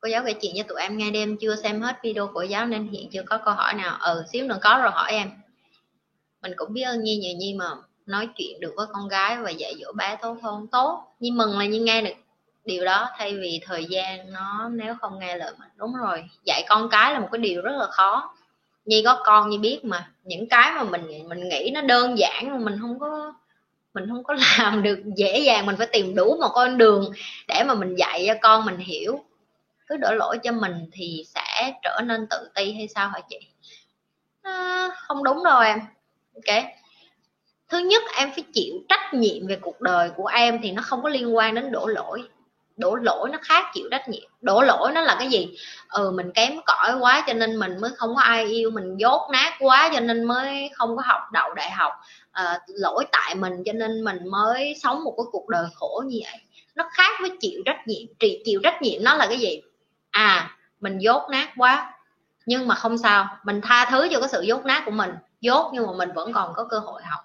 cô 0.01 0.09
giáo 0.09 0.22
kể 0.26 0.32
chuyện 0.32 0.53
cho 0.57 0.62
tụi 0.62 0.80
em 0.80 0.96
nghe 0.96 1.11
đêm, 1.11 1.36
chưa 1.36 1.57
xem 1.57 1.80
hết 1.80 1.96
video 2.03 2.26
của 2.26 2.42
giáo 2.42 2.66
nên 2.66 2.88
hiện 2.88 3.11
chưa 3.12 3.22
có 3.22 3.38
câu 3.38 3.55
hỏi 3.55 3.74
nào. 3.74 3.98
Ừ 4.01 4.24
xíu 4.32 4.44
nữa 4.44 4.59
có 4.61 4.78
rồi 4.82 4.90
hỏi 4.90 5.12
em. 5.12 5.30
Mình 6.42 6.53
cũng 6.57 6.72
biết 6.72 6.82
ơn 6.82 7.03
nhi 7.03 7.16
nhiều 7.16 7.36
nhi 7.36 7.55
mà 7.59 7.66
nói 8.07 8.28
chuyện 8.36 8.61
được 8.61 8.72
với 8.76 8.86
con 8.92 9.09
gái 9.09 9.36
và 9.36 9.51
dạy 9.51 9.74
dỗ 9.80 9.92
bé 9.92 10.16
tốt 10.22 10.36
hơn. 10.42 10.66
Tốt, 10.72 11.05
nhi 11.20 11.30
mừng 11.30 11.59
là 11.59 11.66
nhi 11.66 11.78
nghe 11.78 12.03
được 12.03 12.14
điều 12.64 12.84
đó, 12.84 13.09
thay 13.18 13.34
vì 13.34 13.61
thời 13.66 13.84
gian 13.84 14.32
nó 14.32 14.68
nếu 14.72 14.94
không 15.01 15.18
nghe 15.18 15.36
lời 15.36 15.53
mình. 15.59 15.68
Đúng 15.76 15.94
rồi, 15.94 16.24
dạy 16.44 16.64
con 16.68 16.88
cái 16.90 17.12
là 17.12 17.20
một 17.20 17.28
cái 17.32 17.38
điều 17.38 17.62
rất 17.62 17.72
là 17.72 17.86
khó. 17.86 18.34
Nhi 18.84 19.03
có 19.05 19.22
con, 19.24 19.51
nhi 19.51 19.59
biết 19.59 19.84
mà. 19.84 20.11
Những 20.24 20.48
cái 20.48 20.72
mà 20.72 20.82
mình 20.82 21.28
mình 21.28 21.48
nghĩ 21.48 21.70
nó 21.74 21.80
đơn 21.80 22.18
giản 22.18 22.51
mà 22.51 22.59
mình 22.59 22.78
không 22.80 22.98
có, 22.98 23.32
mình 23.94 24.05
không 24.09 24.24
có 24.24 24.34
làm 24.59 24.82
được 24.82 24.98
dễ 25.16 25.38
dàng, 25.38 25.66
mình 25.66 25.76
phải 25.76 25.86
tìm 25.86 26.14
đủ 26.14 26.36
một 26.40 26.51
con 26.55 26.78
đường 26.78 27.12
để 27.48 27.62
mà 27.66 27.74
mình 27.74 27.94
dạy 27.94 28.24
cho 28.26 28.34
con 28.42 28.64
mình 28.64 28.78
hiểu 28.78 29.24
cứ 29.91 29.97
đổ 29.97 30.12
lỗi 30.12 30.38
cho 30.38 30.53
mình 30.53 30.91
thì 30.93 31.24
sẽ 31.34 31.72
trở 31.82 32.01
nên 32.05 32.26
tự 32.26 32.49
ti 32.55 32.72
hay 32.72 32.88
sao 32.88 33.09
hả 33.09 33.20
chị? 33.28 33.38
À, 34.43 34.88
không 34.97 35.24
đúng 35.24 35.45
đâu 35.45 35.61
em. 35.61 35.78
Ok. 36.34 36.64
Thứ 37.68 37.78
nhất 37.78 38.03
em 38.16 38.30
phải 38.34 38.45
chịu 38.53 38.74
trách 38.88 39.14
nhiệm 39.14 39.47
về 39.47 39.57
cuộc 39.61 39.80
đời 39.80 40.11
của 40.16 40.26
em 40.26 40.61
thì 40.62 40.72
nó 40.72 40.82
không 40.82 41.03
có 41.03 41.09
liên 41.09 41.36
quan 41.36 41.55
đến 41.55 41.72
đổ 41.72 41.86
lỗi. 41.86 42.22
Đổ 42.76 42.95
lỗi 42.95 43.30
nó 43.32 43.38
khác 43.43 43.66
chịu 43.74 43.88
trách 43.91 44.09
nhiệm. 44.09 44.30
Đổ 44.41 44.62
lỗi 44.62 44.93
nó 44.93 45.01
là 45.01 45.16
cái 45.18 45.28
gì? 45.28 45.57
Ừ 45.88 46.11
mình 46.11 46.32
kém 46.32 46.53
cỏi 46.66 46.95
quá 47.01 47.24
cho 47.26 47.32
nên 47.32 47.57
mình 47.57 47.80
mới 47.80 47.91
không 47.97 48.14
có 48.14 48.22
ai 48.22 48.45
yêu 48.45 48.70
mình 48.70 48.97
dốt 48.97 49.30
nát 49.32 49.57
quá 49.59 49.91
cho 49.95 50.01
nên 50.01 50.24
mới 50.24 50.70
không 50.74 50.97
có 50.97 51.03
học 51.07 51.20
đậu 51.32 51.55
đại 51.55 51.70
học. 51.70 51.93
À, 52.32 52.61
lỗi 52.66 53.05
tại 53.12 53.34
mình 53.34 53.53
cho 53.64 53.72
nên 53.72 54.05
mình 54.05 54.18
mới 54.30 54.74
sống 54.82 55.05
một 55.05 55.14
cái 55.16 55.24
cuộc 55.32 55.49
đời 55.49 55.66
khổ 55.74 56.03
như 56.07 56.18
vậy. 56.24 56.41
Nó 56.74 56.88
khác 56.93 57.12
với 57.20 57.30
chịu 57.41 57.62
trách 57.66 57.86
nhiệm. 57.86 58.07
Chịu 58.45 58.61
trách 58.62 58.82
nhiệm 58.82 59.05
nó 59.05 59.14
là 59.14 59.26
cái 59.26 59.38
gì? 59.38 59.61
À 60.11 60.51
mình 60.81 60.99
dốt 60.99 61.23
nát 61.31 61.53
quá. 61.57 61.93
Nhưng 62.47 62.69
mà 62.69 62.75
không 62.75 62.99
sao 62.99 63.37
mình 63.45 63.61
tha 63.61 63.85
thứ 63.91 64.09
cho 64.11 64.21
cái 64.21 64.29
sự 64.29 64.43
dốt 64.43 64.65
nát 64.65 64.83
của 64.85 64.91
mình. 64.91 65.11
Dốt 65.41 65.71
nhưng 65.75 65.87
mà 65.87 65.93
mình 65.93 66.13
vẫn 66.15 66.33
còn 66.33 66.53
có 66.55 66.65
cơ 66.65 66.79
hội 66.79 67.03
học. 67.03 67.21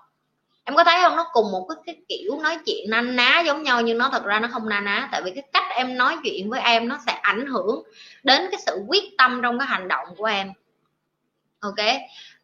Em 0.64 0.76
có 0.76 0.84
thấy 0.84 1.00
không? 1.02 1.16
Nó 1.16 1.28
cùng 1.34 1.52
một 1.52 1.68
cái, 1.70 1.84
cái 1.86 1.96
kiểu 2.10 2.40
nói 2.44 2.58
chuyện 2.66 2.90
na 2.90 3.02
ná 3.02 3.44
giống 3.46 3.64
nhau 3.64 3.82
nhưng 3.82 3.98
nó 3.98 4.10
thật 4.10 4.24
ra 4.24 4.40
nó 4.40 4.48
không 4.52 4.70
na 4.70 4.80
ná. 4.80 5.10
Tại 5.12 5.22
vì 5.22 5.32
cái 5.32 5.44
cách 5.54 5.64
em 5.70 5.98
nói 5.98 6.18
chuyện 6.24 6.50
với 6.50 6.62
em 6.62 6.88
nó 6.88 6.98
sẽ 7.06 7.12
ảnh 7.12 7.46
hưởng 7.46 7.84
đến 8.24 8.48
cái 8.52 8.60
sự 8.66 8.84
quyết 8.88 9.04
tâm 9.18 9.40
trong 9.44 9.60
cái 9.60 9.68
hành 9.68 9.88
động 9.88 10.08
của 10.18 10.26
em. 10.26 10.54
Ok? 11.60 11.76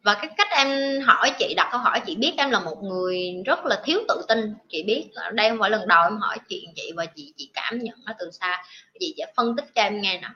Và 0.02 0.14
cái 0.14 0.30
cách 0.36 0.48
em 0.50 1.00
hỏi 1.00 1.32
chị, 1.38 1.54
đặt 1.56 1.68
câu 1.72 1.80
hỏi, 1.80 2.00
chị 2.06 2.16
biết 2.16 2.34
em 2.36 2.50
là 2.50 2.60
một 2.60 2.82
người 2.82 3.42
rất 3.46 3.64
là 3.64 3.82
thiếu 3.84 4.00
tự 4.08 4.24
tin. 4.28 4.54
Chị 4.68 4.82
biết 4.82 5.10
đây 5.32 5.48
không 5.48 5.58
phải 5.58 5.70
lần 5.70 5.88
đầu 5.88 6.02
em 6.04 6.18
hỏi 6.18 6.38
chuyện 6.48 6.70
chị 6.76 6.92
và 6.96 7.06
chị 7.06 7.32
chị 7.36 7.50
cảm 7.54 7.78
nhận 7.78 7.98
nó 8.06 8.12
từ 8.18 8.30
xa. 8.30 8.62
Chị 9.00 9.14
sẽ 9.18 9.32
phân 9.36 9.56
tích 9.56 9.64
cho 9.74 9.82
em 9.82 10.00
nghe 10.00 10.20
nè 10.22 10.28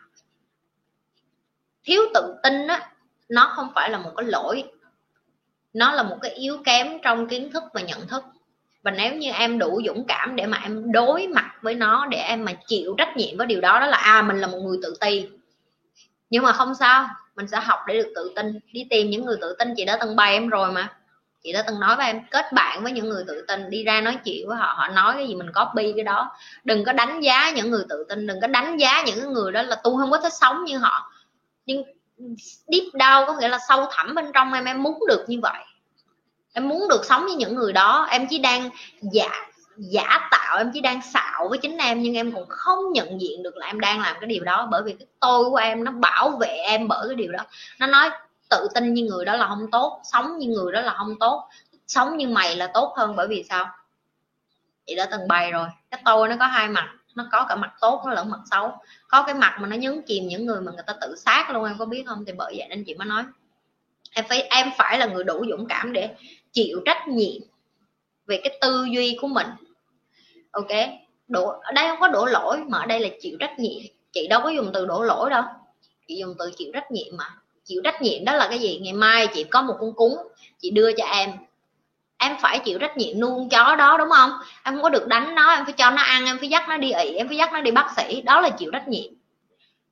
thiếu 1.86 2.02
tự 2.14 2.34
tin 2.42 2.66
á, 2.66 2.90
nó 3.28 3.52
không 3.56 3.68
phải 3.74 3.90
là 3.90 3.98
một 3.98 4.10
cái 4.16 4.26
lỗi. 4.26 4.64
Nó 5.72 5.92
là 5.92 6.02
một 6.02 6.16
cái 6.22 6.30
yếu 6.30 6.58
kém 6.64 6.98
trong 7.02 7.28
kiến 7.28 7.50
thức 7.52 7.62
và 7.74 7.80
nhận 7.80 8.08
thức. 8.08 8.24
Và 8.82 8.90
nếu 8.90 9.14
như 9.14 9.30
em 9.30 9.58
đủ 9.58 9.80
dũng 9.86 10.04
cảm 10.08 10.36
để 10.36 10.46
mà 10.46 10.60
em 10.62 10.92
đối 10.92 11.26
mặt 11.26 11.50
với 11.62 11.74
nó, 11.74 12.06
để 12.06 12.18
em 12.18 12.44
mà 12.44 12.52
chịu 12.66 12.94
trách 12.98 13.16
nhiệm 13.16 13.36
với 13.36 13.46
điều 13.46 13.60
đó 13.60 13.80
đó 13.80 13.86
là 13.86 13.96
à 13.96 14.22
mình 14.22 14.40
là 14.40 14.46
một 14.46 14.58
người 14.58 14.78
tự 14.82 14.96
ti. 15.00 15.28
Nhưng 16.30 16.42
mà 16.42 16.52
không 16.52 16.74
sao 16.74 17.08
mình 17.36 17.48
sẽ 17.48 17.60
học 17.60 17.78
để 17.86 17.94
được 17.94 18.12
tự 18.14 18.32
tin, 18.36 18.60
đi 18.72 18.86
tìm 18.90 19.10
những 19.10 19.24
người 19.24 19.36
tự 19.40 19.56
tin. 19.58 19.74
Chị 19.76 19.84
đã 19.84 19.98
từng 20.00 20.16
bày 20.16 20.32
em 20.32 20.48
rồi 20.48 20.72
mà. 20.72 20.92
Chị 21.42 21.52
đã 21.52 21.62
từng 21.66 21.80
nói 21.80 21.96
với 21.96 22.06
em, 22.06 22.20
kết 22.30 22.52
bạn 22.52 22.82
với 22.82 22.92
những 22.92 23.08
người 23.08 23.24
tự 23.26 23.44
tin, 23.48 23.70
đi 23.70 23.84
ra 23.84 24.00
nói 24.00 24.18
chuyện 24.24 24.48
với 24.48 24.56
họ 24.56 24.74
họ 24.76 24.88
nói 24.88 25.14
cái 25.14 25.28
gì 25.28 25.34
mình 25.34 25.52
copy 25.52 25.92
cái 25.96 26.04
đó. 26.04 26.30
Đừng 26.64 26.84
có 26.84 26.92
đánh 26.92 27.20
giá 27.20 27.50
những 27.50 27.70
người 27.70 27.84
tự 27.88 28.04
tin, 28.08 28.26
đừng 28.26 28.40
có 28.40 28.46
đánh 28.46 28.76
giá 28.76 29.02
những 29.06 29.32
người 29.32 29.52
đó 29.52 29.62
là 29.62 29.76
tu 29.84 29.98
không 29.98 30.10
có 30.10 30.20
thích 30.20 30.32
sống 30.32 30.64
như 30.64 30.78
họ. 30.78 31.12
Nhưng 31.66 31.82
deep 32.66 32.84
down 32.92 33.26
có 33.26 33.36
nghĩa 33.40 33.48
là 33.48 33.58
sâu 33.68 33.86
thẳm 33.92 34.14
bên 34.14 34.24
trong 34.34 34.52
em 34.52 34.64
em 34.64 34.82
muốn 34.82 34.98
được 35.08 35.24
như 35.28 35.38
vậy. 35.42 35.64
Em 36.52 36.68
muốn 36.68 36.88
được 36.88 37.04
sống 37.04 37.24
với 37.24 37.34
những 37.34 37.54
người 37.54 37.72
đó. 37.72 38.06
Em 38.10 38.26
chỉ 38.30 38.38
đang 38.38 38.70
giả 39.00 39.30
giả 39.76 40.28
tạo 40.30 40.58
em 40.58 40.70
chỉ 40.74 40.80
đang 40.80 41.02
xạo 41.02 41.48
với 41.48 41.58
chính 41.58 41.78
em 41.78 42.02
nhưng 42.02 42.14
em 42.14 42.32
còn 42.32 42.46
không 42.48 42.92
nhận 42.92 43.20
diện 43.20 43.42
được 43.42 43.56
là 43.56 43.66
em 43.66 43.80
đang 43.80 44.00
làm 44.00 44.16
cái 44.20 44.28
điều 44.28 44.44
đó 44.44 44.68
bởi 44.70 44.82
vì 44.82 44.92
cái 44.92 45.06
tôi 45.20 45.44
của 45.50 45.56
em 45.56 45.84
nó 45.84 45.92
bảo 45.92 46.30
vệ 46.30 46.48
em 46.48 46.88
bởi 46.88 47.08
cái 47.08 47.14
điều 47.14 47.32
đó. 47.32 47.44
Nó 47.78 47.86
nói 47.86 48.10
tự 48.50 48.68
tin 48.74 48.94
như 48.94 49.04
người 49.04 49.24
đó 49.24 49.36
là 49.36 49.46
không 49.48 49.70
tốt, 49.72 50.00
sống 50.04 50.38
như 50.38 50.48
người 50.48 50.72
đó 50.72 50.80
là 50.80 50.94
không 50.98 51.18
tốt, 51.20 51.48
sống 51.86 52.16
như 52.16 52.28
mày 52.28 52.56
là 52.56 52.70
tốt 52.74 52.94
hơn 52.96 53.16
bởi 53.16 53.26
vì 53.28 53.44
sao? 53.48 53.66
Chị 54.86 54.94
đã 54.94 55.08
từng 55.10 55.28
bày 55.28 55.52
rồi, 55.52 55.68
cái 55.90 56.02
tôi 56.04 56.28
nó 56.28 56.36
có 56.38 56.46
hai 56.46 56.68
mặt, 56.68 56.88
nó 57.14 57.28
có 57.32 57.46
cả 57.48 57.56
mặt 57.56 57.72
tốt, 57.80 58.02
nó 58.06 58.12
lẫn 58.12 58.30
mặt 58.30 58.40
xấu. 58.50 58.72
Có 59.08 59.22
cái 59.22 59.34
mặt 59.34 59.56
mà 59.60 59.68
nó 59.68 59.76
nhấn 59.76 60.02
chìm 60.06 60.28
những 60.28 60.46
người 60.46 60.60
mà 60.60 60.72
người 60.72 60.84
ta 60.86 60.94
tự 61.00 61.16
sát 61.16 61.50
luôn, 61.50 61.64
em 61.64 61.78
có 61.78 61.84
biết 61.84 62.04
không? 62.06 62.24
Thì 62.26 62.32
bởi 62.32 62.54
vậy 62.58 62.66
nên 62.68 62.84
chị 62.86 62.94
mới 62.94 63.06
nói, 63.06 63.22
em 64.12 64.24
phải 64.28 64.42
em 64.42 64.70
phải 64.78 64.98
là 64.98 65.06
người 65.06 65.24
đủ 65.24 65.44
dũng 65.50 65.66
cảm 65.68 65.92
để 65.92 66.14
chịu 66.52 66.80
trách 66.86 67.08
nhiệm 67.08 67.42
về 68.26 68.40
cái 68.44 68.58
tư 68.60 68.84
duy 68.90 69.18
của 69.20 69.28
mình 69.28 69.46
ok. 70.56 70.88
Đổ, 71.28 71.46
ở 71.46 71.72
đây 71.72 71.88
không 71.88 72.00
có 72.00 72.08
đổ 72.08 72.26
lỗi 72.26 72.58
mà 72.68 72.78
ở 72.78 72.86
đây 72.86 73.00
là 73.00 73.08
chịu 73.20 73.36
trách 73.40 73.58
nhiệm. 73.58 73.82
Chị 74.12 74.26
đâu 74.26 74.40
có 74.44 74.48
dùng 74.48 74.70
từ 74.74 74.86
đổ 74.86 75.02
lỗi 75.02 75.30
đâu. 75.30 75.42
Chị 76.08 76.16
dùng 76.16 76.34
từ 76.38 76.52
chịu 76.56 76.70
trách 76.74 76.90
nhiệm 76.90 77.16
mà. 77.16 77.24
Chịu 77.64 77.80
trách 77.84 78.02
nhiệm 78.02 78.24
đó 78.24 78.32
là 78.32 78.46
cái 78.48 78.58
gì? 78.58 78.80
Ngày 78.82 78.92
mai 78.92 79.26
chị 79.26 79.44
có 79.44 79.62
một 79.62 79.74
con 79.80 79.92
cúng, 79.92 80.16
chị 80.60 80.70
đưa 80.70 80.92
cho 80.92 81.04
em. 81.04 81.32
Em 82.18 82.36
phải 82.40 82.58
chịu 82.58 82.78
trách 82.78 82.96
nhiệm 82.96 83.20
nuôi 83.20 83.30
con 83.30 83.48
chó 83.48 83.76
đó, 83.76 83.96
đúng 83.98 84.08
không? 84.10 84.30
Em 84.64 84.74
không 84.74 84.82
có 84.82 84.88
được 84.88 85.06
đánh 85.06 85.34
nó, 85.34 85.54
em 85.54 85.64
phải 85.64 85.72
cho 85.72 85.90
nó 85.90 86.02
ăn, 86.02 86.26
em 86.26 86.38
phải 86.38 86.48
dắt 86.48 86.68
nó 86.68 86.76
đi 86.76 86.92
ị, 86.92 87.14
em 87.14 87.28
phải 87.28 87.36
dắt 87.36 87.52
nó 87.52 87.60
đi 87.60 87.70
bác 87.70 87.90
sĩ. 87.96 88.20
Đó 88.20 88.40
là 88.40 88.50
chịu 88.50 88.70
trách 88.72 88.88
nhiệm. 88.88 89.12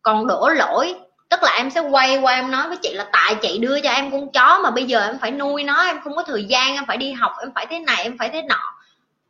Còn 0.02 0.26
đổ 0.26 0.48
lỗi, 0.48 0.94
tức 1.28 1.42
là 1.42 1.54
em 1.56 1.70
sẽ 1.70 1.80
quay 1.80 2.16
qua 2.16 2.34
em 2.34 2.50
nói 2.50 2.68
với 2.68 2.76
chị 2.76 2.92
là 2.92 3.06
tại 3.12 3.34
chị 3.42 3.58
đưa 3.58 3.80
cho 3.80 3.90
em 3.90 4.10
con 4.10 4.32
chó 4.32 4.60
mà 4.62 4.70
bây 4.70 4.84
giờ 4.84 5.06
em 5.06 5.18
phải 5.18 5.30
nuôi 5.30 5.64
nó, 5.64 5.84
em 5.84 6.00
không 6.04 6.16
có 6.16 6.22
thời 6.22 6.44
gian, 6.44 6.74
em 6.74 6.84
phải 6.86 6.96
đi 6.96 7.12
học, 7.12 7.32
em 7.40 7.50
phải 7.54 7.66
thế 7.66 7.78
này, 7.78 8.02
em 8.02 8.18
phải 8.18 8.30
thế 8.30 8.42
nọ. 8.42 8.74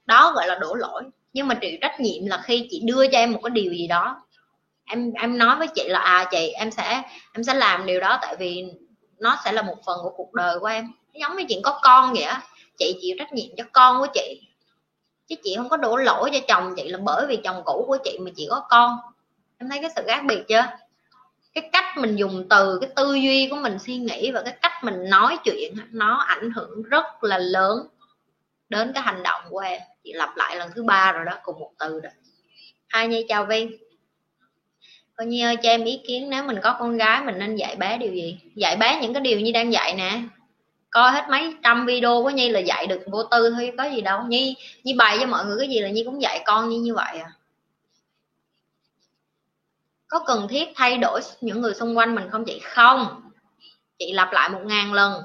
Đó 0.07 0.33
gọi 0.35 0.47
là 0.47 0.55
đổ 0.55 0.75
lỗi 0.75 1.03
nhưng 1.35 1.49
mà 1.49 1.55
chịu 1.55 1.71
trách 1.81 2.01
nhiệm 2.01 2.27
là 2.27 2.43
khi 2.45 2.67
chị 2.71 2.81
đưa 2.85 3.07
cho 3.07 3.19
em 3.19 3.33
một 3.33 3.41
cái 3.43 3.51
điều 3.51 3.73
gì 3.73 3.87
đó, 3.87 4.27
em 4.85 5.13
em 5.13 5.39
nói 5.39 5.57
với 5.57 5.69
chị 5.75 5.89
là 5.89 5.99
à 5.99 6.29
chị, 6.31 6.49
em 6.49 6.71
sẽ 6.71 7.03
em 7.33 7.45
sẽ 7.45 7.55
làm 7.55 7.87
điều 7.87 8.01
đó 8.01 8.19
tại 8.23 8.37
vì 8.37 8.65
nó 9.19 9.39
sẽ 9.45 9.53
là 9.53 9.63
một 9.63 9.77
phần 9.87 9.99
của 10.03 10.13
cuộc 10.17 10.35
đời 10.35 10.59
của 10.59 10.67
em. 10.67 10.93
Giống 11.15 11.37
như 11.37 11.45
chuyện 11.49 11.63
có 11.63 11.81
con 11.83 12.13
vậy 12.13 12.23
á, 12.23 12.43
chị 12.79 12.99
chịu 13.01 13.17
trách 13.19 13.33
nhiệm 13.33 13.57
cho 13.57 13.65
con 13.73 14.01
của 14.01 14.07
chị. 14.15 14.41
Chứ 15.27 15.37
chị 15.45 15.55
không 15.57 15.69
có 15.69 15.77
đổ 15.77 15.97
lỗi 15.97 16.31
cho 16.33 16.39
chồng 16.49 16.75
chị 16.77 16.89
là 16.89 16.99
bởi 16.99 17.27
vì 17.27 17.37
chồng 17.37 17.63
cũ 17.65 17.85
của 17.89 17.99
chị 18.05 18.19
mà 18.21 18.31
chị 18.37 18.47
có 18.51 18.67
con. 18.69 18.99
Em 19.59 19.71
thấy 19.71 19.79
cái 19.81 19.91
sự 19.97 20.03
khác 20.07 20.23
biệt 20.25 20.43
chưa? 20.49 20.65
Cái 21.55 21.71
cách 21.73 21.97
mình 21.97 22.17
dùng 22.17 22.47
từ, 22.51 22.79
cái 22.81 22.91
tư 22.97 23.15
duy 23.15 23.49
của 23.51 23.57
mình 23.57 23.79
suy 23.79 23.97
nghĩ 23.97 24.31
và 24.31 24.43
cái 24.43 24.55
cách 24.63 24.73
mình 24.85 25.11
nói 25.11 25.39
chuyện 25.45 25.75
nó 25.91 26.17
ảnh 26.17 26.51
hưởng 26.51 26.83
rất 26.83 27.25
là 27.25 27.39
lớn 27.39 27.87
đến 28.69 28.93
cái 28.95 29.03
hành 29.03 29.23
động 29.23 29.43
của 29.51 29.59
em 29.59 29.81
chị 30.05 30.13
lặp 30.13 30.37
lại 30.37 30.57
lần 30.57 30.71
thứ 30.75 30.83
ba 30.83 31.13
rồi 31.13 31.25
đó, 31.25 31.33
cùng 31.43 31.59
một 31.61 31.71
từ 31.79 32.01
đó. 32.01 32.11
Hai 32.89 33.09
nhi 33.09 33.27
chào 33.29 33.45
viên 33.45 33.77
coi 35.17 35.27
nhi 35.27 35.43
ơi 35.43 35.57
cho 35.63 35.71
em 35.71 35.85
ý 35.85 36.01
kiến, 36.07 36.31
nếu 36.31 36.45
mình 36.45 36.59
có 36.63 36.77
con 36.79 36.97
gái 36.97 37.23
mình 37.25 37.39
nên 37.39 37.57
dạy 37.57 37.77
bé 37.77 37.99
điều 37.99 38.15
gì? 38.15 38.39
Dạy 38.55 38.77
bé 38.77 38.99
những 39.03 39.15
cái 39.15 39.21
điều 39.21 39.41
như 39.41 39.53
đang 39.53 39.73
dạy 39.73 39.95
nè. 39.95 40.23
Coi 40.91 41.13
hết 41.13 41.25
mấy 41.31 41.55
trăm 41.63 41.87
video 41.87 42.23
của 42.23 42.31
nhi 42.31 42.49
là 42.49 42.61
dạy 42.61 42.87
được 42.87 43.03
vô 43.07 43.23
tư 43.23 43.51
thôi, 43.51 43.73
có 43.79 43.85
gì 43.85 44.01
đâu. 44.01 44.23
Nhi 44.23 44.57
nhi 44.85 44.93
bày 44.93 45.19
cho 45.21 45.27
mọi 45.27 45.45
người 45.45 45.57
cái 45.59 45.69
gì 45.69 45.81
là 45.81 45.89
nhi 45.89 46.05
cũng 46.05 46.23
dạy 46.23 46.43
con 46.47 46.69
như 46.69 46.81
như 46.81 46.95
vậy 46.95 47.19
à. 47.19 47.33
Có 50.09 50.25
cần 50.27 50.49
thiết 50.49 50.69
thay 50.75 50.99
đổi 50.99 51.21
những 51.41 51.61
người 51.61 51.75
xung 51.75 51.99
quanh 51.99 52.15
mình 52.15 52.29
không 52.31 52.45
chị? 52.45 52.61
Không. 52.63 53.31
Chị 53.99 54.13
lặp 54.13 54.33
lại 54.33 54.49
một 54.49 54.61
ngàn 54.65 54.93
lần. 54.93 55.23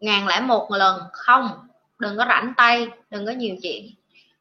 Ngàn 0.00 0.26
lẻ 0.26 0.40
một 0.40 0.70
lần. 0.70 1.02
Không. 1.12 1.48
Đừng 1.98 2.16
có 2.16 2.24
rảnh 2.28 2.52
tay. 2.56 2.88
Đừng 3.10 3.26
có 3.26 3.32
nhiều 3.32 3.56
chuyện 3.62 3.94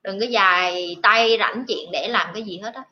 đừng 0.06 0.20
có 0.20 0.26
dài 0.26 0.95
tay 1.03 1.38
rảnh 1.39 1.66
chuyện 1.68 1.91
để 1.91 2.08
làm 2.08 2.28
cái 2.34 2.43
gì 2.43 2.60
hết 2.64 2.74
á. 2.74 2.84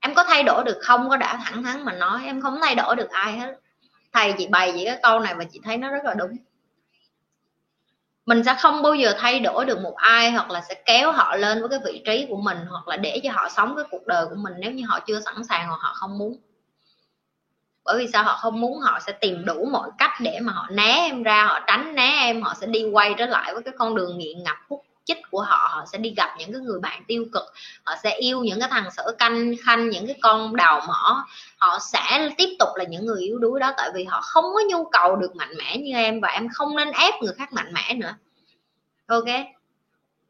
Em 0.00 0.14
có 0.14 0.24
thay 0.24 0.42
đổi 0.42 0.64
được 0.64 0.78
không? 0.80 1.08
Có 1.08 1.16
đã 1.16 1.40
thẳng 1.44 1.62
thắn 1.62 1.84
mà 1.84 1.92
nói, 1.92 2.22
em 2.24 2.40
không 2.40 2.58
thay 2.62 2.74
đổi 2.74 2.96
được 2.96 3.10
ai 3.10 3.32
hết. 3.32 3.54
Thầy 4.12 4.32
chị 4.38 4.46
bày 4.46 4.72
vậy 4.72 4.82
cái 4.86 4.98
câu 5.02 5.20
này 5.20 5.34
mà 5.34 5.44
chị 5.44 5.60
thấy 5.64 5.76
nó 5.76 5.90
rất 5.90 6.04
là 6.04 6.14
đúng. 6.14 6.36
Mình 8.26 8.44
sẽ 8.44 8.54
không 8.60 8.82
bao 8.82 8.94
giờ 8.94 9.14
thay 9.18 9.40
đổi 9.40 9.64
được 9.64 9.80
một 9.80 9.94
ai 9.96 10.30
hoặc 10.30 10.50
là 10.50 10.60
sẽ 10.68 10.74
kéo 10.86 11.12
họ 11.12 11.36
lên 11.36 11.60
với 11.60 11.68
cái 11.68 11.78
vị 11.84 12.02
trí 12.06 12.26
của 12.28 12.36
mình 12.36 12.58
hoặc 12.70 12.88
là 12.88 12.96
để 12.96 13.20
cho 13.24 13.32
họ 13.32 13.48
sống 13.48 13.76
cái 13.76 13.84
cuộc 13.90 14.06
đời 14.06 14.26
của 14.26 14.36
mình 14.36 14.52
nếu 14.58 14.70
như 14.70 14.84
họ 14.86 15.00
chưa 15.00 15.20
sẵn 15.20 15.44
sàng 15.48 15.68
hoặc 15.68 15.78
họ 15.80 15.92
không 15.94 16.18
muốn. 16.18 16.36
Bởi 17.84 17.98
vì 17.98 18.08
sao? 18.12 18.24
Họ 18.24 18.36
không 18.36 18.60
muốn, 18.60 18.80
họ 18.80 19.00
sẽ 19.06 19.12
tìm 19.12 19.44
đủ 19.44 19.68
mọi 19.72 19.90
cách 19.98 20.10
để 20.20 20.38
mà 20.42 20.52
họ 20.52 20.66
né 20.70 20.94
em 21.10 21.22
ra, 21.22 21.44
họ 21.44 21.60
tránh 21.66 21.94
né 21.94 22.18
em, 22.20 22.42
họ 22.42 22.54
sẽ 22.60 22.66
đi 22.66 22.84
quay 22.92 23.14
trở 23.18 23.26
lại 23.26 23.54
với 23.54 23.62
cái 23.62 23.74
con 23.78 23.94
đường 23.94 24.18
nghiện 24.18 24.42
ngập 24.42 24.56
hút 24.68 24.82
chích 25.04 25.18
của 25.30 25.40
họ 25.40 25.68
họ 25.70 25.84
sẽ 25.92 25.98
đi 25.98 26.14
gặp 26.16 26.34
những 26.38 26.52
cái 26.52 26.60
người 26.60 26.80
bạn 26.80 27.02
tiêu 27.06 27.24
cực, 27.32 27.42
họ 27.84 27.94
sẽ 28.02 28.16
yêu 28.16 28.44
những 28.44 28.60
cái 28.60 28.68
thằng 28.72 28.90
sở 28.96 29.14
canh, 29.18 29.54
khanh, 29.64 29.90
những 29.90 30.06
cái 30.06 30.16
con 30.22 30.56
đào 30.56 30.80
mỏ. 30.88 31.26
Họ 31.58 31.78
sẽ 31.78 32.30
tiếp 32.38 32.56
tục 32.58 32.68
là 32.74 32.84
những 32.84 33.06
người 33.06 33.22
yếu 33.22 33.38
đuối 33.38 33.60
đó 33.60 33.72
tại 33.76 33.90
vì 33.94 34.04
họ 34.04 34.20
không 34.20 34.44
có 34.44 34.60
nhu 34.68 34.84
cầu 34.84 35.16
được 35.16 35.36
mạnh 35.36 35.52
mẽ 35.58 35.76
như 35.76 35.94
em 35.94 36.20
và 36.20 36.28
em 36.28 36.48
không 36.52 36.76
nên 36.76 36.90
ép 36.90 37.14
người 37.22 37.34
khác 37.34 37.52
mạnh 37.52 37.72
mẽ 37.72 37.94
nữa. 37.94 38.14
Ok? 39.06 39.28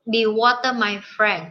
Be 0.06 0.18
water, 0.18 0.74
my 0.78 0.98
friend 1.16 1.44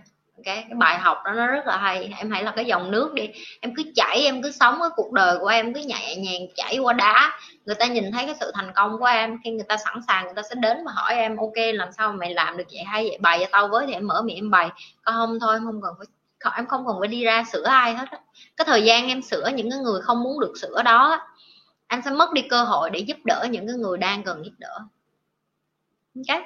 cái 0.44 0.66
cái 0.70 0.76
bài 0.78 1.00
học 1.00 1.18
đó, 1.26 1.32
nó 1.32 1.48
rất 1.48 1.66
là 1.66 1.78
hay. 1.78 2.14
Em 2.18 2.32
hãy 2.32 2.44
là 2.44 2.52
cái 2.52 2.66
dòng 2.66 2.92
nước 2.92 3.14
đi. 3.14 3.30
Em 3.62 3.76
cứ 3.76 3.84
chảy, 3.96 4.24
em 4.26 4.44
cứ 4.44 4.52
sống 4.52 4.78
cái 4.80 4.90
cuộc 4.96 5.12
đời 5.12 5.38
của 5.40 5.48
em, 5.48 5.74
cứ 5.74 5.80
nhẹ 5.80 6.16
nhàng 6.16 6.42
chảy 6.56 6.78
qua 6.78 6.94
đá. 6.94 7.40
Người 7.66 7.76
ta 7.76 7.86
nhìn 7.86 8.12
thấy 8.12 8.26
cái 8.26 8.36
sự 8.40 8.52
thành 8.56 8.72
công 8.76 9.00
của 9.00 9.06
em, 9.06 9.38
khi 9.44 9.52
người 9.52 9.66
ta 9.70 9.78
sẵn 9.78 10.02
sàng, 10.08 10.26
người 10.26 10.34
ta 10.36 10.42
sẽ 10.50 10.56
đến 10.56 10.78
và 10.86 10.92
hỏi 10.96 11.14
em, 11.14 11.38
ok, 11.38 11.54
làm 11.74 11.92
sao 11.92 12.14
mày 12.14 12.34
làm 12.34 12.58
được 12.58 12.68
vậy? 12.72 12.84
Hay 12.84 13.04
vậy? 13.04 13.18
Bày 13.22 13.40
cho 13.40 13.46
tao 13.52 13.68
với 13.68 13.88
thì 13.88 13.94
em 13.94 14.08
mở 14.08 14.22
miệng 14.22 14.38
em 14.38 14.52
bày. 14.52 14.70
Có 15.04 15.12
không 15.12 15.40
thôi 15.40 15.56
em 15.56 15.66
không 15.66 15.82
cần 15.82 15.94
phải 15.98 16.08
em 16.58 16.68
không 16.68 16.88
cần 16.88 16.96
phải 17.00 17.08
đi 17.08 17.24
ra 17.24 17.44
sửa 17.52 17.64
ai 17.64 17.94
hết 17.94 18.06
cái 18.58 18.66
thời 18.66 18.84
gian 18.84 19.08
em 19.08 19.22
sửa 19.22 19.48
những 19.56 19.72
cái 19.72 19.80
người 19.80 20.02
không 20.02 20.24
muốn 20.24 20.40
được 20.40 20.54
sửa 20.62 20.82
đó 20.84 21.28
anh 21.88 22.02
sẽ 22.06 22.12
mất 22.12 22.34
đi 22.34 22.42
cơ 22.50 22.64
hội 22.64 22.90
để 22.90 23.00
giúp 23.00 23.18
đỡ 23.26 23.48
những 23.50 23.68
cái 23.68 23.76
người 23.76 23.98
đang 23.98 24.24
cần 24.24 24.46
giúp 24.46 24.52
đỡ. 24.58 24.80
Okay 26.28 26.44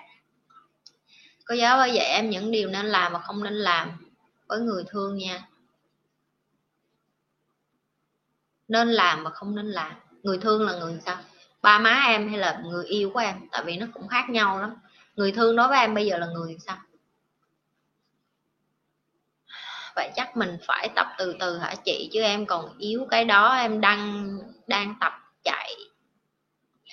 cô 1.45 1.55
giáo 1.55 1.77
ơi 1.77 1.93
dạy 1.93 2.05
em 2.05 2.29
những 2.29 2.51
điều 2.51 2.69
nên 2.69 2.85
làm 2.85 3.13
và 3.13 3.19
không 3.19 3.43
nên 3.43 3.53
làm 3.53 3.91
với 4.47 4.59
người 4.59 4.83
thương 4.87 5.17
nha. 5.17 5.47
Nên 8.67 8.87
làm 8.87 9.23
và 9.23 9.29
không 9.29 9.55
nên 9.55 9.65
làm. 9.65 9.93
Người 10.23 10.37
thương 10.37 10.65
là 10.65 10.73
người 10.79 10.99
sao? 11.05 11.17
Ba 11.61 11.79
má 11.79 12.03
em 12.07 12.29
hay 12.29 12.37
là 12.37 12.61
người 12.65 12.85
yêu 12.85 13.11
của 13.13 13.19
em? 13.19 13.35
Tại 13.51 13.63
vì 13.65 13.77
nó 13.77 13.87
cũng 13.93 14.07
khác 14.07 14.29
nhau 14.29 14.59
lắm. 14.59 14.75
Người 15.15 15.31
thương 15.31 15.55
đối 15.55 15.67
với 15.67 15.79
em 15.79 15.93
bây 15.93 16.05
giờ 16.05 16.17
là 16.17 16.27
người 16.27 16.57
sao? 16.59 16.77
Vậy 19.95 20.11
chắc 20.15 20.37
mình 20.37 20.57
phải 20.67 20.89
tập 20.95 21.07
từ 21.17 21.35
từ 21.39 21.57
hả 21.57 21.75
chị? 21.85 22.09
Chứ 22.13 22.21
em 22.21 22.45
còn 22.45 22.77
yếu 22.77 23.07
cái 23.09 23.25
đó, 23.25 23.55
em 23.55 23.81
đang 23.81 24.29
đang 24.67 24.95
tập 24.99 25.13
chạy 25.43 25.75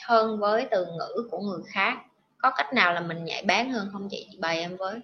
hơn 0.07 0.39
với 0.39 0.67
từ 0.71 0.85
ngữ 0.85 1.29
của 1.31 1.39
người 1.39 1.63
khác 1.67 1.99
có 2.43 2.51
cách 2.51 2.73
nào 2.73 2.93
là 2.93 3.01
mình 3.01 3.25
nhạy 3.25 3.43
bén 3.43 3.71
hơn 3.71 3.89
không 3.93 4.09
chị? 4.11 4.27
Chị 4.31 4.39
bày 4.41 4.59
em 4.59 4.77
với. 4.77 5.01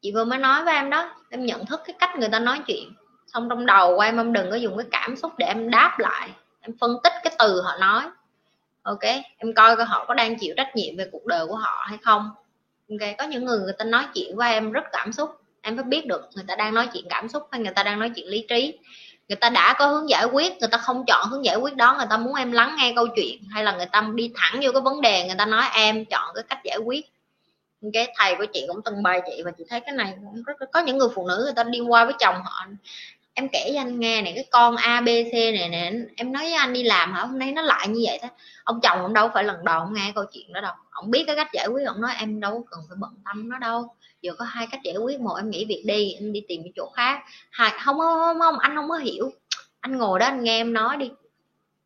Chị 0.00 0.12
vừa 0.12 0.24
mới 0.24 0.38
nói 0.38 0.64
với 0.64 0.74
em 0.74 0.90
đó, 0.90 1.14
em 1.30 1.46
nhận 1.46 1.66
thức 1.66 1.80
cái 1.84 1.96
cách 1.98 2.16
người 2.16 2.28
ta 2.28 2.38
nói 2.38 2.60
chuyện. 2.66 2.92
Xong 3.26 3.48
trong 3.48 3.66
đầu 3.66 3.96
của 3.96 4.00
em 4.00 4.16
em 4.16 4.32
đừng 4.32 4.50
có 4.50 4.56
dùng 4.56 4.76
cái 4.76 4.86
cảm 4.90 5.16
xúc 5.16 5.32
để 5.38 5.46
em 5.46 5.70
đáp 5.70 5.98
lại. 5.98 6.30
Em 6.60 6.78
phân 6.80 6.96
tích 7.04 7.12
cái 7.24 7.36
từ 7.38 7.62
họ 7.62 7.76
nói. 7.80 8.04
Ok, 8.82 9.02
em 9.36 9.54
coi 9.54 9.76
coi 9.76 9.86
họ 9.86 10.04
có 10.08 10.14
đang 10.14 10.38
chịu 10.38 10.54
trách 10.56 10.76
nhiệm 10.76 10.96
về 10.96 11.08
cuộc 11.12 11.26
đời 11.26 11.46
của 11.46 11.56
họ 11.56 11.86
hay 11.88 11.98
không. 12.02 12.30
Ok, 12.90 13.08
có 13.18 13.24
những 13.24 13.44
người 13.44 13.58
người 13.58 13.74
ta 13.78 13.84
nói 13.84 14.06
chuyện 14.14 14.36
với 14.36 14.52
em 14.52 14.72
rất 14.72 14.84
cảm 14.92 15.12
xúc. 15.12 15.30
Em 15.62 15.76
phải 15.76 15.84
biết 15.84 16.06
được 16.06 16.28
người 16.34 16.44
ta 16.48 16.56
đang 16.56 16.74
nói 16.74 16.88
chuyện 16.92 17.04
cảm 17.10 17.28
xúc 17.28 17.48
hay 17.52 17.60
người 17.60 17.72
ta 17.74 17.82
đang 17.82 17.98
nói 17.98 18.10
chuyện 18.16 18.26
lý 18.28 18.46
trí 18.48 18.78
người 19.28 19.36
ta 19.36 19.48
đã 19.48 19.74
có 19.78 19.86
hướng 19.86 20.08
giải 20.08 20.24
quyết, 20.24 20.52
người 20.60 20.68
ta 20.68 20.78
không 20.78 21.04
chọn 21.06 21.28
hướng 21.28 21.44
giải 21.44 21.56
quyết 21.56 21.76
đó, 21.76 21.94
người 21.98 22.06
ta 22.10 22.16
muốn 22.16 22.34
em 22.34 22.52
lắng 22.52 22.76
nghe 22.78 22.92
câu 22.96 23.06
chuyện 23.16 23.38
hay 23.50 23.64
là 23.64 23.72
người 23.72 23.86
ta 23.86 24.08
đi 24.14 24.32
thẳng 24.34 24.60
vô 24.62 24.72
cái 24.72 24.80
vấn 24.80 25.00
đề, 25.00 25.26
người 25.26 25.36
ta 25.38 25.46
nói 25.46 25.64
em 25.72 26.04
chọn 26.04 26.34
cái 26.34 26.44
cách 26.48 26.58
giải 26.64 26.78
quyết. 26.84 27.06
Cái 27.92 28.12
thầy 28.16 28.34
của 28.34 28.46
chị 28.52 28.64
cũng 28.68 28.80
từng 28.84 29.02
bài 29.02 29.20
chị 29.26 29.42
và 29.44 29.50
chị 29.58 29.64
thấy 29.68 29.80
cái 29.80 29.92
này 29.92 30.14
cũng 30.24 30.42
rất 30.42 30.54
có 30.72 30.80
những 30.80 30.98
người 30.98 31.08
phụ 31.14 31.28
nữ 31.28 31.40
người 31.44 31.52
ta 31.56 31.62
đi 31.62 31.80
qua 31.80 32.04
với 32.04 32.14
chồng 32.18 32.36
họ, 32.44 32.66
em 33.34 33.48
kể 33.52 33.70
cho 33.74 33.80
anh 33.80 34.00
nghe 34.00 34.22
này, 34.22 34.32
cái 34.34 34.44
con 34.50 34.76
abc 34.76 35.32
này 35.32 35.68
nè, 35.68 35.92
em 36.16 36.32
nói 36.32 36.42
với 36.42 36.54
anh 36.54 36.72
đi 36.72 36.82
làm 36.82 37.12
hả? 37.12 37.20
Hôm 37.20 37.38
nay 37.38 37.52
nó 37.52 37.62
lại 37.62 37.88
như 37.88 38.00
vậy 38.06 38.18
thế 38.22 38.28
ông 38.64 38.80
chồng 38.82 38.98
cũng 39.02 39.14
đâu 39.14 39.30
phải 39.34 39.44
lần 39.44 39.64
đầu 39.64 39.78
ông 39.78 39.94
nghe 39.94 40.12
câu 40.14 40.24
chuyện 40.32 40.52
đó 40.52 40.60
đâu. 40.60 40.72
Ông 40.90 41.10
biết 41.10 41.24
cái 41.26 41.36
cách 41.36 41.48
giải 41.52 41.66
quyết, 41.66 41.86
ông 41.86 42.00
nói 42.00 42.12
em 42.18 42.40
đâu 42.40 42.64
cần 42.70 42.80
phải 42.88 42.96
bận 43.00 43.10
tâm 43.24 43.48
nó 43.48 43.58
đâu 43.58 43.94
giờ 44.22 44.32
có 44.38 44.44
hai 44.44 44.66
cách 44.70 44.80
giải 44.84 44.96
quyết 44.96 45.20
một 45.20 45.34
em 45.34 45.50
nghỉ 45.50 45.64
việc 45.64 45.82
đi 45.86 46.12
em 46.12 46.32
đi 46.32 46.42
tìm 46.48 46.62
cái 46.64 46.72
chỗ 46.76 46.90
khác. 46.94 47.20
Hai 47.50 47.72
không 47.84 47.98
không 47.98 48.38
không 48.38 48.58
anh 48.58 48.76
không 48.76 48.88
có 48.88 48.96
hiểu. 48.96 49.30
Anh 49.80 49.98
ngồi 49.98 50.18
đó 50.18 50.26
anh 50.26 50.44
nghe 50.44 50.60
em 50.60 50.72
nói 50.72 50.96
đi. 50.96 51.10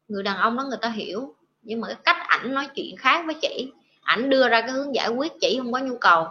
Người 0.08 0.22
đàn 0.22 0.36
ông 0.36 0.56
đó 0.56 0.64
người 0.68 0.78
ta 0.82 0.88
hiểu. 0.88 1.34
Nhưng 1.62 1.80
mà 1.80 1.88
cái 1.88 1.96
cách 2.04 2.16
ảnh 2.28 2.54
nói 2.54 2.68
chuyện 2.74 2.96
khác 2.96 3.22
với 3.26 3.34
chị. 3.34 3.72
Ảnh 4.02 4.30
đưa 4.30 4.48
ra 4.48 4.60
cái 4.60 4.70
hướng 4.70 4.94
giải 4.94 5.08
quyết 5.08 5.32
chị 5.40 5.56
không 5.58 5.72
có 5.72 5.78
nhu 5.78 5.96
cầu. 5.96 6.26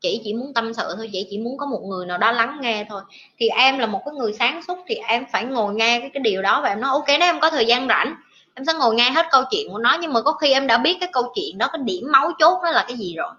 Chị 0.00 0.20
chỉ 0.24 0.34
muốn 0.34 0.54
tâm 0.54 0.74
sự 0.74 0.94
thôi 0.96 1.10
chị 1.12 1.26
chỉ 1.30 1.38
muốn 1.38 1.58
có 1.58 1.66
một 1.66 1.82
người 1.88 2.06
nào 2.06 2.18
đó 2.18 2.32
lắng 2.32 2.58
nghe 2.60 2.86
thôi. 2.88 3.02
Thì 3.38 3.48
em 3.48 3.78
là 3.78 3.86
một 3.86 4.02
cái 4.04 4.14
người 4.14 4.32
sáng 4.32 4.62
suốt 4.62 4.78
thì 4.86 4.94
em 4.94 5.24
phải 5.32 5.44
ngồi 5.44 5.74
nghe 5.74 6.00
cái, 6.00 6.10
cái 6.14 6.20
điều 6.20 6.42
đó 6.42 6.60
và 6.62 6.68
em 6.68 6.80
nói 6.80 6.90
ok 6.90 7.06
nếu 7.08 7.20
em 7.20 7.40
có 7.40 7.50
thời 7.50 7.66
gian 7.66 7.88
rảnh 7.88 8.14
em 8.54 8.64
sẽ 8.64 8.72
ngồi 8.74 8.94
nghe 8.94 9.10
hết 9.10 9.26
câu 9.30 9.42
chuyện 9.50 9.68
của 9.70 9.78
nó. 9.78 9.96
Nhưng 10.00 10.12
mà 10.12 10.22
có 10.22 10.32
khi 10.32 10.52
em 10.52 10.66
đã 10.66 10.78
biết 10.78 10.96
cái 11.00 11.08
câu 11.12 11.32
chuyện 11.34 11.58
đó 11.58 11.68
cái 11.72 11.82
điểm 11.84 12.04
máu 12.12 12.32
chốt 12.38 12.60
đó 12.64 12.70
là 12.70 12.84
cái 12.88 12.96
gì 12.96 13.14
rồi 13.16 13.30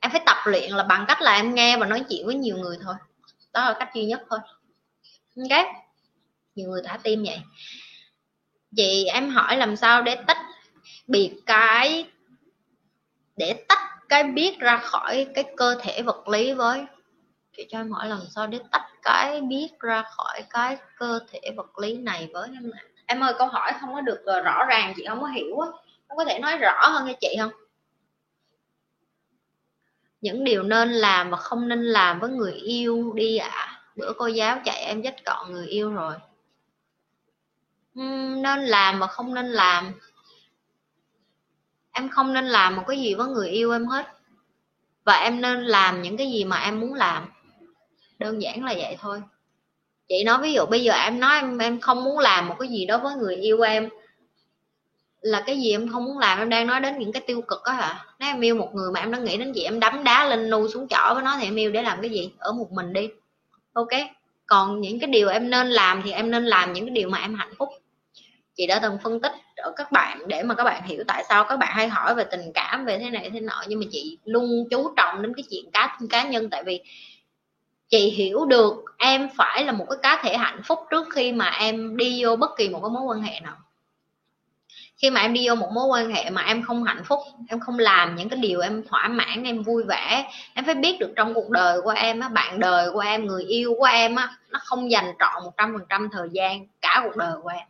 em 0.00 0.12
phải 0.12 0.20
tập 0.26 0.36
luyện 0.44 0.70
là 0.70 0.82
bằng 0.82 1.04
cách 1.08 1.22
là 1.22 1.34
em 1.34 1.54
nghe 1.54 1.76
và 1.76 1.86
nói 1.86 2.04
chuyện 2.08 2.26
với 2.26 2.34
nhiều 2.34 2.56
người 2.56 2.76
thôi. 2.82 2.94
Đó 3.52 3.64
là 3.64 3.76
cách 3.78 3.90
duy 3.94 4.04
nhất 4.04 4.22
thôi. 4.30 4.38
Ok? 5.36 5.66
Nhiều 6.54 6.70
người 6.70 6.82
thả 6.84 6.98
tim 7.02 7.22
vậy. 7.22 7.40
Chị 8.76 9.04
em 9.04 9.30
hỏi 9.30 9.56
làm 9.56 9.76
sao 9.76 10.02
để 10.02 10.16
tách 10.26 10.38
biệt 11.06 11.36
cái, 11.46 12.06
để 13.36 13.64
tách 13.68 13.78
cái 14.08 14.24
biết 14.24 14.58
ra 14.58 14.76
khỏi 14.76 15.26
cái 15.34 15.44
cơ 15.56 15.76
thể 15.82 16.02
vật 16.02 16.28
lý 16.28 16.52
với? 16.52 16.84
Chị 17.56 17.66
cho 17.70 17.78
em 17.78 17.90
hỏi 17.90 18.08
làm 18.08 18.20
sao 18.34 18.46
để 18.46 18.58
tách 18.70 18.86
cái 19.02 19.40
biết 19.40 19.68
ra 19.80 20.02
khỏi 20.02 20.44
cái 20.50 20.76
cơ 20.96 21.20
thể 21.30 21.40
vật 21.56 21.78
lý 21.78 21.96
này 21.96 22.28
với 22.32 22.48
em 22.54 22.70
em 23.06 23.20
ơi, 23.20 23.34
câu 23.38 23.46
hỏi 23.46 23.72
không 23.80 23.94
có 23.94 24.00
được 24.00 24.22
ờ, 24.24 24.40
rõ 24.40 24.64
ràng, 24.68 24.92
chị 24.96 25.04
không 25.08 25.20
có 25.20 25.26
hiểu 25.26 25.60
á. 25.60 25.68
Không 26.08 26.16
có 26.16 26.24
thể 26.24 26.38
nói 26.38 26.58
rõ 26.58 26.88
hơn 26.88 27.06
cho 27.06 27.12
chị 27.20 27.36
không? 27.40 27.52
Những 30.24 30.44
điều 30.44 30.62
nên 30.62 30.92
làm 30.92 31.30
và 31.30 31.36
không 31.36 31.68
nên 31.68 31.82
làm 31.84 32.20
với 32.20 32.30
người 32.30 32.52
yêu 32.52 33.12
đi 33.14 33.36
ạ. 33.36 33.48
À. 33.50 33.80
bữa 33.96 34.12
cô 34.18 34.26
giáo 34.26 34.60
chạy 34.64 34.84
em 34.84 35.02
dắt 35.02 35.14
gọn 35.24 35.52
người 35.52 35.66
yêu 35.66 35.90
rồi. 35.90 36.14
Uhm, 38.00 38.42
nên 38.42 38.60
làm 38.60 38.98
và 38.98 39.06
không 39.06 39.34
nên 39.34 39.46
làm. 39.46 39.92
Em 41.92 42.08
không 42.08 42.32
nên 42.32 42.44
làm 42.44 42.76
một 42.76 42.82
cái 42.86 43.00
gì 43.00 43.14
với 43.14 43.28
người 43.28 43.48
yêu 43.48 43.72
em 43.72 43.86
hết. 43.86 44.06
Và 45.04 45.12
em 45.12 45.40
nên 45.40 45.64
làm 45.64 46.02
những 46.02 46.16
cái 46.16 46.32
gì 46.32 46.44
mà 46.44 46.56
em 46.56 46.80
muốn 46.80 46.94
làm. 46.94 47.28
Đơn 48.18 48.42
giản 48.42 48.64
là 48.64 48.74
vậy 48.76 48.96
thôi. 49.00 49.22
Chị 50.08 50.24
nói 50.24 50.38
ví 50.42 50.52
dụ 50.52 50.66
bây 50.66 50.82
giờ 50.84 50.92
em 50.92 51.20
nói 51.20 51.36
em 51.36 51.58
em 51.58 51.80
không 51.80 52.04
muốn 52.04 52.18
làm 52.18 52.48
một 52.48 52.56
cái 52.58 52.68
gì 52.68 52.86
đó 52.86 52.98
với 52.98 53.16
người 53.16 53.36
yêu 53.36 53.60
em 53.60 53.88
là 55.24 55.42
cái 55.46 55.60
gì 55.60 55.70
em 55.70 55.88
không 55.92 56.04
muốn 56.04 56.18
làm, 56.18 56.38
em 56.38 56.48
đang 56.48 56.66
nói 56.66 56.80
đến 56.80 56.98
những 56.98 57.12
cái 57.12 57.22
tiêu 57.26 57.42
cực 57.42 57.62
đó 57.66 57.72
hả? 57.72 58.04
Nếu 58.18 58.28
em 58.28 58.40
yêu 58.40 58.54
một 58.54 58.70
người 58.74 58.92
mà 58.92 59.00
em 59.00 59.12
đã 59.12 59.18
nghĩ 59.18 59.36
đến 59.36 59.52
gì, 59.52 59.62
em 59.62 59.80
đấm 59.80 60.04
đá 60.04 60.26
lên 60.26 60.50
nu 60.50 60.68
xuống 60.68 60.88
chỏ 60.88 61.14
với 61.14 61.22
nó 61.22 61.36
thì 61.40 61.44
em 61.44 61.56
yêu 61.56 61.70
để 61.70 61.82
làm 61.82 62.00
cái 62.00 62.10
gì? 62.10 62.30
Ở 62.38 62.52
một 62.52 62.72
mình 62.72 62.92
đi. 62.92 63.08
Ok? 63.72 63.88
Còn 64.46 64.80
những 64.80 65.00
cái 65.00 65.10
điều 65.10 65.28
em 65.28 65.50
nên 65.50 65.70
làm 65.70 66.02
thì 66.04 66.12
em 66.12 66.30
nên 66.30 66.44
làm 66.44 66.72
những 66.72 66.84
cái 66.86 66.90
điều 66.90 67.08
mà 67.08 67.18
em 67.18 67.34
hạnh 67.34 67.54
phúc. 67.58 67.68
Chị 68.56 68.66
đã 68.66 68.78
từng 68.78 68.98
phân 69.02 69.20
tích 69.20 69.32
ở 69.56 69.72
các 69.76 69.92
bạn 69.92 70.28
để 70.28 70.42
mà 70.42 70.54
các 70.54 70.64
bạn 70.64 70.82
hiểu 70.82 71.04
tại 71.06 71.24
sao 71.28 71.44
các 71.44 71.56
bạn 71.56 71.72
hay 71.74 71.88
hỏi 71.88 72.14
về 72.14 72.24
tình 72.24 72.52
cảm, 72.54 72.84
về 72.84 72.98
thế 72.98 73.10
này 73.10 73.30
thế 73.32 73.40
nọ, 73.40 73.64
nhưng 73.68 73.80
mà 73.80 73.86
chị 73.90 74.18
luôn 74.24 74.64
chú 74.70 74.92
trọng 74.96 75.22
đến 75.22 75.32
cái 75.36 75.44
chuyện 75.50 75.70
cá 75.72 75.98
cá 76.10 76.22
nhân. 76.22 76.50
Tại 76.50 76.64
vì 76.64 76.80
chị 77.88 78.10
hiểu 78.10 78.44
được 78.44 78.84
em 78.98 79.28
phải 79.36 79.64
là 79.64 79.72
một 79.72 79.86
cái 79.90 79.98
cá 80.02 80.20
thể 80.22 80.36
hạnh 80.36 80.60
phúc 80.64 80.78
trước 80.90 81.08
khi 81.14 81.32
mà 81.32 81.50
em 81.50 81.96
đi 81.96 82.24
vô 82.24 82.36
bất 82.36 82.50
kỳ 82.56 82.68
một 82.68 82.80
cái 82.80 82.90
mối 82.90 83.02
quan 83.02 83.22
hệ 83.22 83.40
nào 83.40 83.56
khi 84.96 85.10
mà 85.10 85.20
em 85.20 85.32
đi 85.32 85.48
vô 85.48 85.54
một 85.54 85.70
mối 85.72 85.86
quan 85.86 86.10
hệ 86.10 86.30
mà 86.30 86.42
em 86.42 86.62
không 86.62 86.84
hạnh 86.84 87.04
phúc, 87.04 87.18
em 87.48 87.60
không 87.60 87.78
làm 87.78 88.16
những 88.16 88.28
cái 88.28 88.38
điều 88.38 88.60
em 88.60 88.84
thỏa 88.88 89.08
mãn, 89.08 89.44
em 89.44 89.62
vui 89.62 89.82
vẻ, 89.82 90.32
em 90.54 90.64
phải 90.64 90.74
biết 90.74 90.96
được 91.00 91.12
trong 91.16 91.34
cuộc 91.34 91.50
đời 91.50 91.80
của 91.80 91.90
em 91.90 92.20
á, 92.20 92.28
bạn 92.28 92.60
đời 92.60 92.90
của 92.92 93.00
em, 93.00 93.26
người 93.26 93.44
yêu 93.44 93.74
của 93.78 93.84
em 93.84 94.14
á, 94.14 94.36
nó 94.50 94.60
không 94.64 94.90
dành 94.90 95.12
trọn 95.18 95.44
một 95.44 95.50
trăm 95.56 95.74
phần 95.78 95.86
trăm 95.88 96.08
thời 96.12 96.28
gian 96.32 96.66
cả 96.80 97.00
cuộc 97.04 97.16
đời 97.16 97.32
của 97.42 97.48
em. 97.48 97.66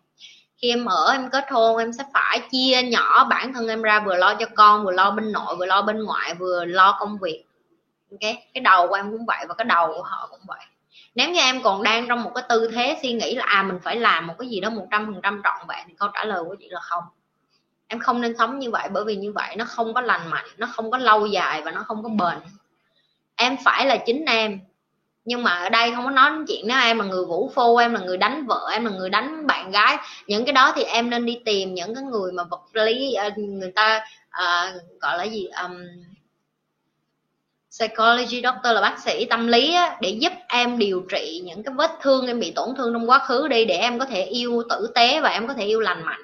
Khi 0.56 0.70
em 0.70 0.84
ở, 0.84 1.12
em 1.12 1.30
kết 1.30 1.44
hôn, 1.50 1.76
em 1.76 1.92
sẽ 1.92 2.04
phải 2.14 2.40
chia 2.50 2.82
nhỏ 2.82 3.24
bản 3.24 3.52
thân 3.52 3.68
em 3.68 3.82
ra, 3.82 4.00
vừa 4.00 4.16
lo 4.16 4.34
cho 4.34 4.46
con, 4.54 4.84
vừa 4.84 4.92
lo 4.92 5.10
bên 5.10 5.32
nội, 5.32 5.56
vừa 5.56 5.66
lo 5.66 5.82
bên 5.82 6.04
ngoại, 6.04 6.34
vừa 6.34 6.64
lo 6.64 6.96
công 7.00 7.18
việc. 7.18 7.44
Ok? 8.10 8.20
Cái 8.54 8.60
đầu 8.64 8.88
của 8.88 8.94
em 8.94 9.10
cũng 9.10 9.26
vậy 9.26 9.44
và 9.48 9.54
cái 9.54 9.64
đầu 9.64 9.86
của 9.96 10.02
họ 10.02 10.28
cũng 10.30 10.40
vậy 10.46 10.60
nếu 11.14 11.30
như 11.30 11.40
em 11.40 11.62
còn 11.62 11.82
đang 11.82 12.08
trong 12.08 12.22
một 12.22 12.30
cái 12.34 12.44
tư 12.48 12.70
thế 12.74 12.98
suy 13.02 13.12
nghĩ 13.12 13.34
là 13.34 13.44
à 13.44 13.62
mình 13.62 13.78
phải 13.82 13.96
làm 13.96 14.26
một 14.26 14.34
cái 14.38 14.48
gì 14.48 14.60
đó 14.60 14.70
một 14.70 14.86
trăm 14.90 15.06
phần 15.06 15.20
trăm 15.22 15.40
trọn 15.44 15.66
vẹn 15.68 15.84
thì 15.88 15.94
câu 15.98 16.08
trả 16.14 16.24
lời 16.24 16.44
của 16.44 16.56
chị 16.60 16.68
là 16.68 16.80
không. 16.80 17.04
Em 17.86 17.98
không 17.98 18.20
nên 18.20 18.36
sống 18.38 18.58
như 18.58 18.70
vậy 18.70 18.88
bởi 18.92 19.04
vì 19.04 19.16
như 19.16 19.32
vậy 19.32 19.56
nó 19.56 19.64
không 19.64 19.94
có 19.94 20.00
lành 20.00 20.30
mạnh 20.30 20.44
nó 20.56 20.66
không 20.66 20.90
có 20.90 20.98
lâu 20.98 21.26
dài 21.26 21.62
và 21.62 21.70
nó 21.70 21.82
không 21.82 22.02
có 22.02 22.08
bền. 22.08 22.38
Em 23.36 23.56
phải 23.64 23.86
là 23.86 23.96
chính 24.06 24.24
em. 24.24 24.60
Nhưng 25.24 25.42
mà 25.42 25.50
ở 25.50 25.68
đây 25.68 25.92
không 25.94 26.04
có 26.04 26.10
nói 26.10 26.30
đến 26.30 26.44
chuyện 26.48 26.64
nếu 26.68 26.78
em 26.78 26.98
là 26.98 27.04
người 27.04 27.24
vũ 27.24 27.50
phu 27.54 27.76
em 27.76 27.94
là 27.94 28.00
người 28.00 28.16
đánh 28.16 28.46
vợ 28.46 28.68
em 28.72 28.84
là 28.84 28.90
người 28.90 29.10
đánh 29.10 29.46
bạn 29.46 29.70
gái 29.70 29.96
những 30.26 30.44
cái 30.44 30.52
đó 30.52 30.72
thì 30.76 30.82
em 30.82 31.10
nên 31.10 31.26
đi 31.26 31.40
tìm 31.44 31.74
những 31.74 31.94
cái 31.94 32.04
người 32.04 32.32
mà 32.32 32.44
vật 32.44 32.62
lý 32.72 33.14
ờ, 33.14 33.30
người 33.36 33.72
ta 33.72 34.04
uh, 34.28 35.00
gọi 35.00 35.18
là 35.18 35.24
gì 35.24 35.46
um, 35.62 35.76
psychology 37.78 38.42
doctor 38.42 38.74
là 38.74 38.80
bác 38.80 38.98
sĩ 38.98 39.24
tâm 39.24 39.46
lý 39.46 39.74
á, 39.74 39.96
để 40.00 40.08
giúp 40.08 40.32
em 40.48 40.78
điều 40.78 41.06
trị 41.08 41.40
những 41.44 41.62
cái 41.62 41.74
vết 41.74 41.90
thương 42.00 42.26
em 42.26 42.40
bị 42.40 42.50
tổn 42.50 42.74
thương 42.76 42.92
trong 42.92 43.10
quá 43.10 43.18
khứ 43.18 43.48
đi 43.48 43.64
để 43.64 43.76
em 43.76 43.98
có 43.98 44.04
thể 44.04 44.24
yêu 44.24 44.62
tử 44.70 44.92
tế 44.94 45.20
và 45.20 45.28
em 45.28 45.48
có 45.48 45.54
thể 45.54 45.64
yêu 45.64 45.80
lành 45.80 46.04
mạnh. 46.04 46.20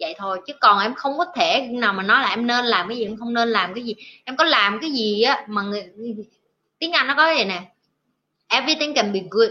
Vậy 0.00 0.14
thôi 0.18 0.40
chứ 0.46 0.52
còn 0.60 0.80
em 0.80 0.94
không 0.94 1.18
có 1.18 1.24
thể 1.36 1.68
nào 1.72 1.92
mà 1.92 2.02
nói 2.02 2.22
là 2.22 2.28
em 2.28 2.46
nên 2.46 2.64
làm 2.64 2.88
cái 2.88 2.96
gì 2.96 3.04
em 3.04 3.16
không 3.16 3.34
nên 3.34 3.48
làm 3.48 3.74
cái 3.74 3.84
gì. 3.84 3.94
Em 4.24 4.36
có 4.36 4.44
làm 4.44 4.78
cái 4.80 4.90
gì 4.90 5.22
á 5.22 5.44
mà 5.48 5.62
người 5.62 5.84
tiếng 6.78 6.92
anh 6.92 7.06
nó 7.06 7.14
có 7.16 7.26
vậy 7.26 7.44
nè? 7.44 7.62
Everything 8.48 8.94
can 8.94 9.12
be 9.12 9.20
good 9.30 9.50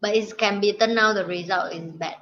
but 0.00 0.12
it 0.12 0.24
can 0.38 0.60
be 0.60 0.68
turn 0.80 0.90
out 0.90 1.16
the 1.16 1.22
result 1.22 1.70
is 1.70 1.82
bad. 1.98 2.14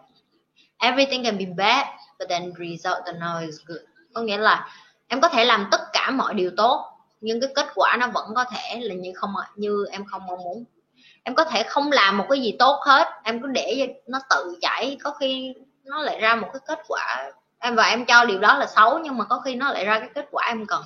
Everything 0.78 1.24
can 1.24 1.38
be 1.38 1.44
bad 1.56 1.86
but 2.18 2.28
then 2.28 2.52
result 2.58 2.98
turn 3.06 3.16
out 3.16 3.46
is 3.46 3.56
good. 3.66 3.80
Có 4.14 4.20
nghĩa 4.20 4.38
là 4.38 4.68
em 5.08 5.20
có 5.20 5.28
thể 5.28 5.44
làm 5.44 5.68
tất 5.70 5.80
cả 5.92 6.10
mọi 6.10 6.34
điều 6.34 6.50
tốt 6.56 6.95
nhưng 7.20 7.40
cái 7.40 7.50
kết 7.54 7.66
quả 7.74 7.96
nó 8.00 8.06
vẫn 8.14 8.34
có 8.34 8.44
thể 8.44 8.80
là 8.80 8.94
như 8.94 9.12
không, 9.14 9.30
như 9.56 9.86
em 9.90 10.04
không 10.04 10.26
mong 10.26 10.42
muốn. 10.44 10.64
Em 11.22 11.34
có 11.34 11.44
thể 11.44 11.62
không 11.62 11.92
làm 11.92 12.18
một 12.18 12.26
cái 12.30 12.40
gì 12.40 12.56
tốt 12.58 12.80
hết, 12.86 13.08
em 13.24 13.42
cứ 13.42 13.48
để 13.48 13.94
nó 14.06 14.18
tự 14.30 14.58
chảy, 14.60 14.96
có 15.02 15.10
khi 15.10 15.54
nó 15.84 16.02
lại 16.02 16.20
ra 16.20 16.34
một 16.34 16.48
cái 16.52 16.60
kết 16.66 16.78
quả. 16.88 17.32
Em 17.58 17.76
và 17.76 17.84
em 17.84 18.04
cho 18.04 18.24
điều 18.24 18.38
đó 18.38 18.58
là 18.58 18.66
xấu, 18.66 18.98
nhưng 18.98 19.18
mà 19.18 19.24
có 19.24 19.40
khi 19.44 19.54
nó 19.54 19.72
lại 19.72 19.84
ra 19.84 19.98
cái 19.98 20.08
kết 20.14 20.26
quả 20.30 20.44
em 20.48 20.66
cần. 20.66 20.82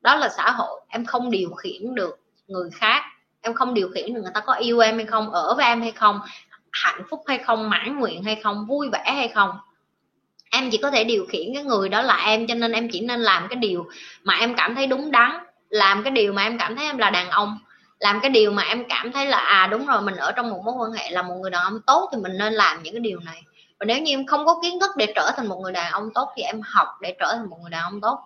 Đó 0.00 0.16
là 0.16 0.28
xã 0.28 0.50
hội, 0.50 0.80
em 0.88 1.04
không 1.04 1.30
điều 1.30 1.50
khiển 1.50 1.94
được 1.94 2.18
người 2.46 2.70
khác. 2.70 3.02
Em 3.40 3.54
không 3.54 3.74
điều 3.74 3.88
khiển 3.88 4.14
được 4.14 4.20
người 4.22 4.32
ta 4.34 4.40
có 4.40 4.52
yêu 4.52 4.78
em 4.78 4.96
hay 4.96 5.06
không, 5.06 5.30
ở 5.30 5.54
với 5.54 5.64
em 5.66 5.80
hay 5.80 5.92
không, 5.92 6.20
hạnh 6.72 7.02
phúc 7.10 7.22
hay 7.26 7.38
không, 7.38 7.70
mãn 7.70 7.98
nguyện 7.98 8.22
hay 8.22 8.36
không, 8.42 8.66
vui 8.66 8.88
vẻ 8.92 9.04
hay 9.04 9.28
không. 9.28 9.50
Em 10.50 10.70
chỉ 10.70 10.78
có 10.78 10.90
thể 10.90 11.04
điều 11.04 11.26
khiển 11.28 11.54
cái 11.54 11.64
người 11.64 11.88
đó 11.88 12.02
là 12.02 12.16
em, 12.16 12.46
cho 12.46 12.54
nên 12.54 12.72
em 12.72 12.88
chỉ 12.92 13.00
nên 13.00 13.20
làm 13.20 13.46
cái 13.48 13.56
điều 13.56 13.86
mà 14.22 14.34
em 14.34 14.54
cảm 14.54 14.74
thấy 14.74 14.86
đúng 14.86 15.10
đắn 15.10 15.30
làm 15.72 16.02
cái 16.02 16.10
điều 16.10 16.32
mà 16.32 16.42
em 16.42 16.58
cảm 16.58 16.76
thấy 16.76 16.86
em 16.86 16.98
là 16.98 17.10
đàn 17.10 17.30
ông, 17.30 17.58
làm 17.98 18.20
cái 18.20 18.30
điều 18.30 18.50
mà 18.50 18.62
em 18.62 18.84
cảm 18.88 19.12
thấy 19.12 19.26
là 19.26 19.38
à 19.38 19.66
đúng 19.66 19.86
rồi, 19.86 20.02
mình 20.02 20.16
ở 20.16 20.32
trong 20.32 20.50
một 20.50 20.62
mối 20.64 20.74
quan 20.78 20.92
hệ 20.92 21.10
là 21.10 21.22
một 21.22 21.34
người 21.34 21.50
đàn 21.50 21.62
ông 21.62 21.80
tốt 21.86 22.08
thì 22.12 22.18
mình 22.18 22.38
nên 22.38 22.52
làm 22.52 22.82
những 22.82 22.94
cái 22.94 23.00
điều 23.00 23.20
này. 23.20 23.42
Và 23.80 23.84
nếu 23.84 23.98
như 24.02 24.12
em 24.12 24.26
không 24.26 24.46
có 24.46 24.60
kiến 24.62 24.80
thức 24.80 24.90
để 24.96 25.12
trở 25.14 25.30
thành 25.36 25.46
một 25.46 25.60
người 25.62 25.72
đàn 25.72 25.92
ông 25.92 26.10
tốt 26.14 26.32
thì 26.36 26.42
em 26.42 26.60
học 26.64 26.88
để 27.00 27.16
trở 27.20 27.32
thành 27.36 27.50
một 27.50 27.58
người 27.62 27.70
đàn 27.70 27.82
ông 27.82 28.00
tốt. 28.00 28.18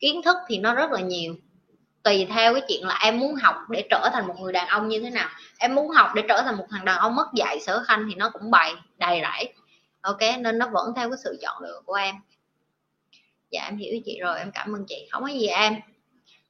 Kiến 0.00 0.22
thức 0.22 0.36
thì 0.48 0.58
nó 0.58 0.74
rất 0.74 0.90
là 0.90 1.00
nhiều. 1.00 1.34
Tùy 2.02 2.26
theo 2.30 2.54
cái 2.54 2.62
chuyện 2.68 2.86
là 2.86 2.98
em 3.02 3.18
muốn 3.18 3.34
học 3.34 3.56
để 3.70 3.86
trở 3.90 4.10
thành 4.12 4.26
một 4.26 4.34
người 4.40 4.52
đàn 4.52 4.68
ông 4.68 4.88
như 4.88 5.00
thế 5.00 5.10
nào. 5.10 5.28
Em 5.58 5.74
muốn 5.74 5.90
học 5.90 6.10
để 6.14 6.22
trở 6.28 6.42
thành 6.42 6.56
một 6.56 6.66
thằng 6.70 6.84
đàn 6.84 6.98
ông 6.98 7.14
mất 7.14 7.26
dạy, 7.34 7.60
sở 7.60 7.84
khanh 7.86 8.06
thì 8.08 8.14
nó 8.14 8.30
cũng 8.30 8.50
bày, 8.50 8.74
đầy 8.96 9.22
rẫy. 9.22 9.52
Ok, 10.00 10.20
nên 10.40 10.58
nó 10.58 10.68
vẫn 10.72 10.92
theo 10.96 11.10
cái 11.10 11.18
sự 11.24 11.38
chọn 11.42 11.62
lựa 11.62 11.80
của 11.84 11.94
em. 11.94 12.14
Dạ 13.50 13.64
em 13.64 13.76
hiểu 13.76 13.94
chị 14.04 14.18
rồi. 14.20 14.38
Em 14.38 14.50
cảm 14.54 14.76
ơn 14.76 14.84
chị. 14.88 15.08
Không 15.10 15.22
có 15.22 15.28
gì 15.28 15.46
em 15.46 15.74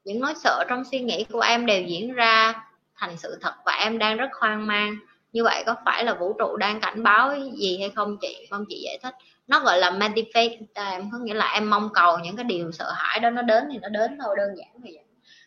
những 0.04 0.20
nỗi 0.20 0.34
sợ 0.34 0.64
trong 0.68 0.84
suy 0.84 0.98
nghĩ 1.00 1.24
của 1.32 1.40
em 1.40 1.66
đều 1.66 1.82
diễn 1.82 2.12
ra 2.12 2.54
thành 2.96 3.16
sự 3.18 3.38
thật 3.40 3.54
và 3.64 3.72
em 3.72 3.98
đang 3.98 4.16
rất 4.16 4.28
hoang 4.40 4.66
mang. 4.66 4.96
Như 5.32 5.44
vậy 5.44 5.62
có 5.66 5.74
phải 5.84 6.04
là 6.04 6.14
vũ 6.14 6.32
trụ 6.38 6.56
đang 6.56 6.80
cảnh 6.80 7.02
báo 7.02 7.34
gì 7.54 7.78
hay 7.80 7.90
không 7.90 8.16
chị? 8.20 8.46
Mong 8.50 8.64
chị 8.68 8.82
giải 8.84 8.98
thích. 9.02 9.14
Nó 9.46 9.60
gọi 9.60 9.78
là 9.78 9.90
manifest 9.90 10.56
à, 10.74 10.90
em 10.90 11.10
có 11.12 11.18
nghĩa 11.18 11.34
là 11.34 11.52
em 11.52 11.70
mong 11.70 11.88
cầu 11.94 12.18
những 12.18 12.36
cái 12.36 12.44
điều 12.44 12.72
sợ 12.72 12.92
hãi 12.92 13.20
đó 13.20 13.30
nó 13.30 13.42
đến 13.42 13.64
thì 13.72 13.78
nó 13.82 13.88
đến 13.88 14.18
thôi, 14.24 14.34
đơn 14.38 14.48
giản 14.58 14.68
vậy. 14.82 14.98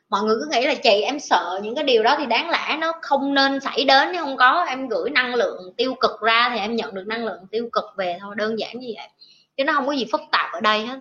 Mọi 0.10 0.24
người 0.24 0.36
cứ 0.40 0.48
nghĩ 0.52 0.66
là 0.66 0.76
chị 0.76 1.02
em 1.02 1.20
sợ 1.20 1.60
những 1.64 1.76
cái 1.76 1.84
điều 1.84 2.04
đó 2.04 2.16
thì 2.18 2.26
đáng 2.26 2.50
lẽ 2.50 2.78
nó 2.80 2.94
không 3.02 3.34
nên 3.34 3.60
xảy 3.60 3.86
đến, 3.86 4.12
nếu 4.12 4.24
không 4.24 4.38
có 4.38 4.66
em 4.68 4.88
gửi 4.88 5.10
năng 5.10 5.36
lượng 5.36 5.74
tiêu 5.78 5.96
cực 6.00 6.22
ra 6.22 6.50
thì 6.54 6.60
em 6.60 6.76
nhận 6.76 6.96
được 6.96 7.08
năng 7.08 7.26
lượng 7.26 7.48
tiêu 7.52 7.70
cực 7.72 7.86
về 7.98 8.18
thôi, 8.22 8.36
đơn 8.38 8.60
giản 8.60 8.80
như 8.80 8.94
vậy. 8.98 9.08
Chứ 9.58 9.64
nó 9.64 9.74
không 9.74 9.88
có 9.88 9.92
gì 9.92 10.06
phức 10.12 10.22
tạp 10.32 10.52
ở 10.54 10.62
đây 10.62 10.86
hết 10.86 11.00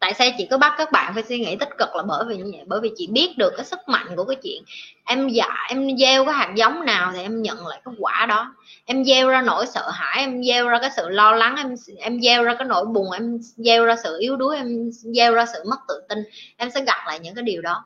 tại 0.00 0.14
sao 0.14 0.28
chị 0.38 0.46
cứ 0.50 0.58
bắt 0.58 0.74
các 0.78 0.92
bạn 0.92 1.14
phải 1.14 1.22
suy 1.22 1.38
nghĩ 1.38 1.56
tích 1.56 1.68
cực 1.78 1.96
là 1.96 2.02
bởi 2.02 2.24
vì 2.28 2.36
như 2.36 2.50
vậy? 2.52 2.62
Bởi 2.66 2.80
vì 2.80 2.90
chị 2.96 3.06
biết 3.06 3.34
được 3.38 3.52
cái 3.56 3.66
sức 3.66 3.78
mạnh 3.86 4.06
của 4.16 4.24
cái 4.24 4.36
chuyện 4.42 4.62
em 5.04 5.28
dạ 5.28 5.48
em 5.68 5.96
gieo 5.98 6.24
cái 6.24 6.34
hạt 6.34 6.52
giống 6.56 6.84
nào 6.84 7.12
thì 7.14 7.22
em 7.22 7.42
nhận 7.42 7.66
lại 7.66 7.80
cái 7.84 7.94
quả 7.98 8.26
đó. 8.26 8.54
Em 8.84 9.04
gieo 9.04 9.28
ra 9.28 9.42
nỗi 9.42 9.66
sợ 9.66 9.90
hãi, 9.90 10.20
em 10.20 10.42
gieo 10.44 10.68
ra 10.68 10.78
cái 10.78 10.90
sự 10.96 11.08
lo 11.08 11.32
lắng, 11.32 11.56
em 11.56 11.74
em 11.98 12.20
gieo 12.20 12.44
ra 12.44 12.54
cái 12.54 12.68
nỗi 12.68 12.84
buồn, 12.84 13.10
em 13.10 13.38
gieo 13.40 13.84
ra 13.84 13.96
sự 14.02 14.18
yếu 14.20 14.36
đuối, 14.36 14.56
em 14.56 14.90
gieo 14.92 15.34
ra 15.34 15.46
sự 15.46 15.62
mất 15.66 15.78
tự 15.88 16.02
tin, 16.08 16.18
em 16.56 16.70
sẽ 16.70 16.84
gặp 16.84 16.98
lại 17.06 17.18
những 17.18 17.34
cái 17.34 17.42
điều 17.42 17.62
đó. 17.62 17.84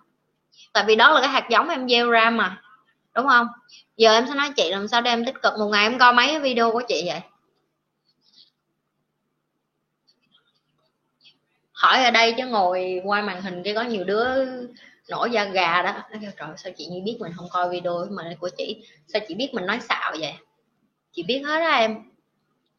Tại 0.72 0.84
vì 0.86 0.96
đó 0.96 1.10
là 1.10 1.20
cái 1.20 1.28
hạt 1.28 1.46
giống 1.50 1.68
em 1.68 1.88
gieo 1.88 2.10
ra 2.10 2.30
mà, 2.30 2.62
đúng 3.14 3.26
không? 3.28 3.46
Giờ 3.96 4.14
em 4.14 4.26
sẽ 4.28 4.34
nói 4.34 4.50
chị 4.56 4.70
làm 4.70 4.88
sao 4.88 5.00
để 5.00 5.10
em 5.10 5.24
tích 5.24 5.42
cực, 5.42 5.52
một 5.58 5.68
ngày 5.72 5.82
em 5.82 5.98
coi 5.98 6.12
mấy 6.12 6.26
cái 6.26 6.40
video 6.40 6.72
của 6.72 6.82
chị 6.88 7.02
vậy? 7.06 7.20
Hỏi 11.82 12.04
ở 12.04 12.10
đây 12.10 12.34
chứ 12.38 12.46
ngồi 12.46 13.00
qua 13.04 13.22
màn 13.22 13.42
hình 13.42 13.62
kia 13.62 13.74
có 13.74 13.82
nhiều 13.82 14.04
đứa 14.04 14.26
nổi 15.10 15.30
da 15.30 15.44
gà 15.44 15.82
đó. 15.82 15.94
Trời 16.12 16.48
sao 16.56 16.72
chị 16.76 16.86
như 16.86 17.00
biết 17.04 17.16
mình 17.20 17.32
không 17.36 17.48
coi 17.50 17.68
video 17.68 18.06
mà 18.10 18.22
của 18.40 18.50
chị? 18.56 18.88
Sao 19.06 19.22
chị 19.28 19.34
biết 19.34 19.54
mình 19.54 19.66
nói 19.66 19.80
xạo 19.80 20.12
vậy? 20.20 20.34
Chị 21.12 21.22
biết 21.22 21.42
hết 21.46 21.60
á 21.60 21.76
em. 21.76 21.96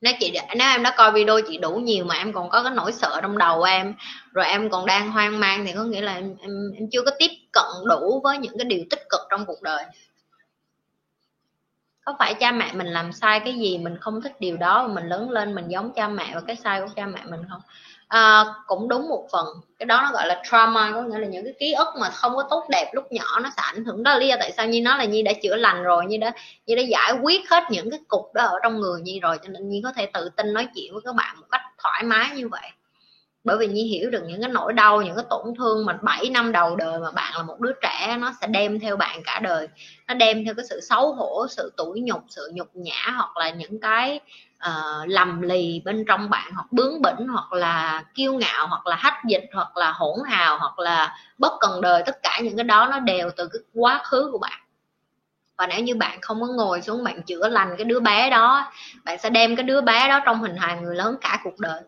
Nếu 0.01 0.13
chị 0.19 0.33
nếu 0.55 0.67
em 0.67 0.83
đã 0.83 0.93
coi 0.97 1.11
video 1.11 1.39
chị 1.47 1.57
đủ 1.57 1.75
nhiều 1.75 2.05
mà 2.05 2.15
em 2.15 2.33
còn 2.33 2.49
có 2.49 2.63
cái 2.63 2.73
nỗi 2.75 2.91
sợ 2.91 3.19
trong 3.21 3.37
đầu 3.37 3.63
em 3.63 3.93
rồi 4.33 4.45
em 4.45 4.69
còn 4.69 4.85
đang 4.85 5.11
hoang 5.11 5.39
mang 5.39 5.65
thì 5.65 5.73
có 5.73 5.83
nghĩa 5.83 6.01
là 6.01 6.13
em 6.15 6.35
em, 6.41 6.51
em 6.75 6.89
chưa 6.91 7.01
có 7.05 7.11
tiếp 7.19 7.31
cận 7.51 7.87
đủ 7.89 8.21
với 8.23 8.37
những 8.37 8.57
cái 8.57 8.65
điều 8.65 8.85
tích 8.89 9.09
cực 9.09 9.21
trong 9.29 9.45
cuộc 9.45 9.61
đời. 9.61 9.85
Có 12.05 12.15
phải 12.19 12.33
cha 12.33 12.51
mẹ 12.51 12.73
mình 12.73 12.87
làm 12.87 13.13
sai 13.13 13.39
cái 13.39 13.53
gì 13.53 13.77
mình 13.77 13.97
không 13.97 14.21
thích 14.21 14.39
điều 14.39 14.57
đó 14.57 14.87
mà 14.87 14.93
mình 14.93 15.09
lớn 15.09 15.29
lên 15.29 15.55
mình 15.55 15.67
giống 15.67 15.93
cha 15.93 16.07
mẹ 16.07 16.31
và 16.35 16.41
cái 16.47 16.55
sai 16.55 16.81
của 16.81 16.87
cha 16.95 17.05
mẹ 17.05 17.21
mình 17.25 17.41
không? 17.49 17.61
À, 18.13 18.45
cũng 18.67 18.87
đúng 18.87 19.09
một 19.09 19.27
phần. 19.31 19.47
Cái 19.79 19.85
đó 19.85 20.01
nó 20.03 20.11
gọi 20.13 20.27
là 20.27 20.41
trauma 20.51 20.91
có 20.93 21.01
nghĩa 21.01 21.19
là 21.19 21.27
những 21.27 21.43
cái 21.43 21.53
ký 21.59 21.73
ức 21.73 21.87
mà 21.99 22.09
không 22.09 22.35
có 22.35 22.43
tốt 22.49 22.65
đẹp 22.69 22.91
lúc 22.93 23.11
nhỏ 23.11 23.39
nó 23.39 23.49
sẽ 23.57 23.61
ảnh 23.65 23.85
hưởng 23.85 24.03
đó. 24.03 24.17
Lý 24.17 24.27
do 24.27 24.35
tại 24.39 24.51
sao 24.51 24.67
nhi 24.67 24.81
nói 24.81 24.97
là 24.97 25.05
nhi 25.05 25.23
đã 25.23 25.33
chữa 25.43 25.55
lành 25.55 25.83
rồi 25.83 26.05
như 26.05 26.17
đã 26.17 26.31
như 26.65 26.75
đã 26.75 26.81
giải 26.81 27.13
quyết 27.21 27.49
hết 27.49 27.63
những 27.69 27.91
cái 27.91 27.99
cục 28.07 28.33
đó 28.33 28.45
ở 28.45 28.59
trong 28.63 28.79
người 28.79 29.01
nhi 29.01 29.19
rồi 29.19 29.37
cho 29.43 29.49
nên 29.49 29.69
nhi 29.69 29.81
có 29.83 29.91
thể 29.95 30.05
tự 30.05 30.29
tin 30.29 30.53
nói 30.53 30.67
chuyện 30.75 30.93
với 30.93 31.01
các 31.05 31.15
bạn 31.15 31.35
một 31.39 31.45
cách 31.51 31.61
thoải 31.83 32.03
mái 32.03 32.29
như 32.35 32.47
vậy 32.47 32.69
bởi 33.43 33.57
vì 33.57 33.67
nhi 33.67 33.83
hiểu 33.83 34.09
được 34.09 34.23
những 34.27 34.41
cái 34.41 34.49
nỗi 34.49 34.73
đau 34.73 35.01
những 35.01 35.15
cái 35.15 35.25
tổn 35.29 35.55
thương 35.57 35.85
mà 35.85 35.97
7 36.01 36.29
năm 36.29 36.51
đầu 36.51 36.75
đời 36.75 36.99
mà 36.99 37.11
bạn 37.11 37.33
là 37.37 37.43
một 37.43 37.59
đứa 37.59 37.71
trẻ 37.81 38.17
nó 38.19 38.33
sẽ 38.41 38.47
đem 38.47 38.79
theo 38.79 38.97
bạn 38.97 39.21
cả 39.25 39.39
đời. 39.43 39.67
Nó 40.07 40.13
đem 40.13 40.45
theo 40.45 40.53
cái 40.53 40.65
sự 40.69 40.81
xấu 40.81 41.13
hổ 41.13 41.47
sự 41.49 41.73
tủi 41.77 42.01
nhục 42.01 42.23
sự 42.29 42.51
nhục 42.53 42.75
nhã 42.75 43.13
hoặc 43.15 43.37
là 43.37 43.49
những 43.49 43.79
cái 43.79 44.19
uh, 44.67 45.07
lầm 45.07 45.41
lì 45.41 45.81
bên 45.85 46.05
trong 46.07 46.29
bạn 46.29 46.51
hoặc 46.53 46.71
bướng 46.71 47.01
bỉnh 47.01 47.27
hoặc 47.27 47.53
là 47.53 48.03
kiêu 48.15 48.33
ngạo 48.33 48.67
hoặc 48.67 48.87
là 48.87 48.95
hách 48.95 49.17
dịch 49.27 49.43
hoặc 49.53 49.77
là 49.77 49.91
hỗn 49.91 50.19
hào 50.25 50.57
hoặc 50.57 50.79
là 50.79 51.15
bất 51.37 51.53
cần 51.59 51.81
đời. 51.81 52.03
Tất 52.05 52.23
cả 52.23 52.39
những 52.43 52.57
cái 52.57 52.63
đó 52.63 52.87
nó 52.91 52.99
đều 52.99 53.29
từ 53.37 53.47
cái 53.53 53.61
quá 53.73 54.01
khứ 54.03 54.29
của 54.31 54.39
bạn. 54.39 54.59
Và 55.57 55.67
nếu 55.67 55.79
như 55.79 55.95
bạn 55.95 56.21
không 56.21 56.41
có 56.41 56.47
ngồi 56.47 56.81
xuống 56.81 57.03
bạn 57.03 57.23
chữa 57.23 57.47
lành 57.49 57.75
cái 57.77 57.85
đứa 57.85 57.99
bé 57.99 58.29
đó 58.29 58.71
bạn 59.05 59.17
sẽ 59.19 59.29
đem 59.29 59.55
cái 59.55 59.63
đứa 59.63 59.81
bé 59.81 60.07
đó 60.07 60.19
trong 60.25 60.41
hình 60.41 60.55
hài 60.57 60.77
người 60.81 60.95
lớn 60.95 61.15
cả 61.21 61.39
cuộc 61.43 61.59
đời 61.59 61.81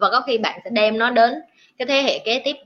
và 0.00 0.10
có 0.10 0.20
khi 0.20 0.38
bạn 0.38 0.60
sẽ 0.64 0.70
đem 0.70 0.98
nó 0.98 1.10
đến 1.10 1.34
cái 1.78 1.86
thế 1.86 2.02
hệ 2.02 2.18
kế 2.18 2.42
tiếp 2.44 2.56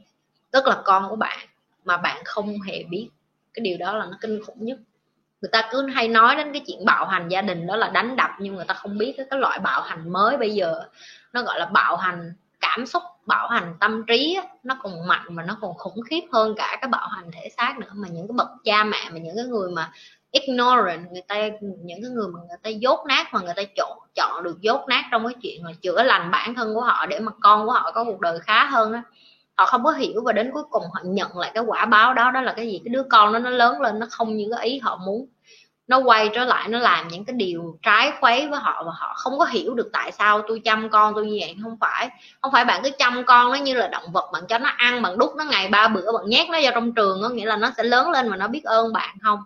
tức 0.51 0.66
là 0.66 0.76
con 0.85 1.09
của 1.09 1.16
bạn 1.16 1.39
mà 1.85 1.97
bạn 1.97 2.22
không 2.24 2.61
hề 2.61 2.85
biết. 2.91 3.09
Cái 3.55 3.61
điều 3.62 3.78
đó 3.78 3.97
là 3.97 4.05
nó 4.05 4.16
kinh 4.20 4.43
khủng 4.45 4.64
nhất. 4.64 4.78
Người 5.41 5.49
ta 5.53 5.68
cứ 5.72 5.87
hay 5.87 6.09
nói 6.09 6.37
đến 6.37 6.53
cái 6.53 6.62
chuyện 6.66 6.85
bạo 6.85 7.07
hành 7.07 7.28
gia 7.28 7.43
đình 7.43 7.66
đó 7.66 7.76
là 7.76 7.89
đánh 7.89 8.16
đập 8.16 8.30
nhưng 8.39 8.55
người 8.55 8.64
ta 8.64 8.74
không 8.74 8.99
biết 8.99 9.14
cái, 9.16 9.26
cái 9.30 9.39
loại 9.41 9.59
bạo 9.59 9.83
hành 9.83 10.12
mới 10.12 10.37
bây 10.37 10.55
giờ. 10.55 10.74
Nó 11.33 11.43
gọi 11.43 11.59
là 11.59 11.66
bạo 11.66 11.97
hành 11.97 12.33
cảm 12.61 12.87
xúc 12.87 13.03
bạo 13.26 13.49
hành 13.49 13.74
tâm 13.80 14.05
trí 14.07 14.39
nó 14.62 14.76
còn 14.83 15.07
mạnh 15.07 15.26
và 15.30 15.43
nó 15.43 15.59
còn 15.61 15.74
khủng 15.74 16.03
khiếp 16.11 16.20
hơn 16.33 16.55
cả 16.57 16.78
cái 16.80 16.89
bạo 16.89 17.09
hành 17.09 17.30
thể 17.33 17.49
xác 17.57 17.78
nữa. 17.78 17.91
Mà 17.95 18.09
những 18.09 18.28
cái 18.28 18.35
bậc 18.35 18.49
cha 18.64 18.85
mẹ 18.85 19.11
mà 19.11 19.18
những 19.18 19.37
cái 19.37 19.45
người 19.45 19.70
mà 19.70 19.93
ignorant, 20.33 21.12
người 21.12 21.22
ta, 21.28 21.37
những 21.61 22.03
cái 22.03 22.11
người 22.11 22.28
mà 22.28 22.41
người 22.49 22.59
ta 22.62 22.70
dốt 22.70 23.01
nát 23.09 23.35
mà 23.35 23.41
người 23.41 23.55
ta 23.57 23.62
chọn 23.76 23.99
chọn 24.14 24.43
được 24.45 24.61
dốt 24.61 24.80
nát 24.89 25.05
trong 25.12 25.26
cái 25.26 25.35
chuyện 25.43 25.64
là 25.64 25.72
chữa 25.83 26.03
lành 26.03 26.30
bản 26.30 26.55
thân 26.55 26.74
của 26.74 26.80
họ 26.80 27.07
để 27.07 27.20
mà 27.20 27.33
con 27.41 27.66
của 27.66 27.72
họ 27.72 27.91
có 27.95 28.05
cuộc 28.05 28.20
đời 28.20 28.39
khá 28.41 28.64
hơn 28.66 28.93
á. 28.93 29.03
Họ 29.57 29.66
không 29.66 29.85
có 29.85 29.91
hiểu 29.91 30.22
và 30.24 30.33
đến 30.33 30.51
cuối 30.55 30.62
cùng 30.70 30.83
họ 30.95 31.01
nhận 31.05 31.39
lại 31.39 31.51
cái 31.55 31.64
quả 31.66 31.85
báo 31.87 32.14
đó 32.14 32.30
đó 32.30 32.41
là 32.43 32.53
cái 32.53 32.66
gì? 32.66 32.80
Cái 32.85 32.95
đứa 32.95 33.03
con 33.11 33.33
nó 33.33 33.39
nó 33.39 33.51
lớn 33.51 33.80
lên, 33.80 33.99
nó 33.99 34.07
không 34.11 34.37
như 34.37 34.49
cái 34.57 34.66
ý 34.66 34.78
họ 34.78 34.97
muốn. 35.07 35.26
Nó 35.87 35.99
quay 35.99 36.30
trở 36.35 36.45
lại, 36.45 36.68
nó 36.68 36.78
làm 36.78 37.09
những 37.09 37.24
cái 37.24 37.35
điều 37.37 37.78
trái 37.83 38.12
khuấy 38.20 38.49
với 38.49 38.61
họ 38.61 38.83
và 38.87 38.93
họ 38.95 39.14
không 39.16 39.39
có 39.39 39.45
hiểu 39.45 39.74
được 39.74 39.91
tại 39.93 40.12
sao 40.12 40.43
tôi 40.49 40.61
chăm 40.64 40.91
con 40.91 41.14
tôi 41.14 41.26
như 41.26 41.39
vậy. 41.41 41.57
Không 41.62 41.76
phải 41.80 42.11
không 42.43 42.53
phải 42.53 42.64
bạn 42.64 42.80
cứ 42.85 42.91
chăm 42.99 43.24
con 43.26 43.53
nó 43.53 43.59
như 43.59 43.74
là 43.74 43.89
động 43.89 44.12
vật 44.12 44.30
bạn 44.33 44.43
cho 44.49 44.59
nó 44.59 44.68
ăn, 44.76 45.03
bạn 45.03 45.18
đút 45.18 45.37
nó 45.37 45.45
ngày 45.45 45.68
ba 45.68 45.89
bữa 45.89 46.12
bạn 46.12 46.26
nhét 46.26 46.49
nó 46.51 46.59
vào 46.62 46.72
trong 46.74 46.95
trường 46.95 47.22
có 47.22 47.28
nghĩa 47.28 47.47
là 47.47 47.57
nó 47.57 47.70
sẽ 47.76 47.83
lớn 47.85 48.11
lên 48.11 48.30
và 48.30 48.37
nó 48.37 48.49
biết 48.49 48.64
ơn 48.64 48.93
bạn 48.93 49.16
không? 49.22 49.39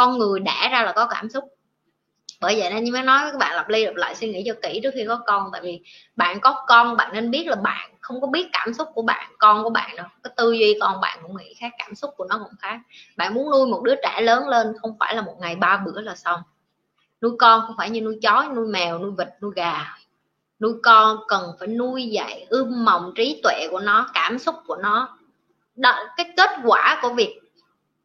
Con 0.00 0.18
người 0.18 0.40
đẻ 0.40 0.68
ra 0.72 0.82
là 0.82 0.92
có 0.92 1.06
cảm 1.06 1.28
xúc. 1.28 1.44
Bởi 2.40 2.60
vậy 2.60 2.70
nên 2.70 2.84
như 2.84 2.92
mới 2.92 3.02
nói 3.02 3.22
với 3.22 3.32
các 3.32 3.38
bạn 3.38 3.56
lặp 3.56 3.68
đi 3.68 3.86
lặp 3.86 3.94
lại 3.94 4.14
suy 4.14 4.32
nghĩ 4.32 4.42
cho 4.46 4.54
kỹ 4.62 4.80
trước 4.82 4.90
khi 4.94 5.04
có 5.08 5.20
con. 5.26 5.48
Tại 5.52 5.60
vì 5.60 5.80
bạn 6.16 6.40
có 6.40 6.64
con 6.66 6.96
bạn 6.96 7.10
nên 7.12 7.30
biết 7.30 7.46
là 7.46 7.56
bạn 7.56 7.90
không 8.00 8.20
có 8.20 8.26
biết 8.26 8.48
cảm 8.52 8.74
xúc 8.74 8.88
của 8.94 9.02
bạn 9.02 9.32
con 9.38 9.64
của 9.64 9.70
bạn 9.70 9.96
đâu. 9.96 10.06
Cái 10.24 10.32
tư 10.36 10.52
duy 10.52 10.78
con 10.80 11.00
bạn 11.00 11.18
cũng 11.22 11.36
nghĩ 11.36 11.54
khác 11.54 11.72
cảm 11.78 11.94
xúc 11.94 12.10
của 12.16 12.26
nó 12.30 12.38
cũng 12.38 12.52
khác. 12.58 12.78
Bạn 13.16 13.34
muốn 13.34 13.50
nuôi 13.50 13.66
một 13.66 13.82
đứa 13.82 13.94
trẻ 14.02 14.20
lớn 14.20 14.48
lên 14.48 14.66
không 14.82 14.96
phải 15.00 15.14
là 15.14 15.22
một 15.22 15.34
ngày 15.40 15.56
ba 15.56 15.76
bữa 15.76 16.00
là 16.00 16.14
xong. 16.14 16.40
Nuôi 17.22 17.32
con 17.38 17.62
không 17.66 17.74
phải 17.78 17.90
như 17.90 18.00
nuôi 18.00 18.18
chó 18.22 18.52
nuôi 18.54 18.66
mèo 18.66 18.98
nuôi 18.98 19.12
vịt 19.18 19.28
nuôi 19.42 19.52
gà. 19.56 19.96
Nuôi 20.60 20.72
con 20.82 21.18
cần 21.28 21.50
phải 21.58 21.68
nuôi 21.68 22.06
dạy 22.06 22.46
ươm 22.48 22.84
mầm 22.84 23.12
trí 23.16 23.40
tuệ 23.42 23.68
của 23.70 23.80
nó 23.80 24.10
cảm 24.14 24.38
xúc 24.38 24.54
của 24.66 24.76
nó. 24.76 25.18
Đó, 25.76 26.04
cái 26.16 26.26
kết 26.36 26.50
quả 26.64 26.98
của 27.02 27.14
việc 27.14 27.39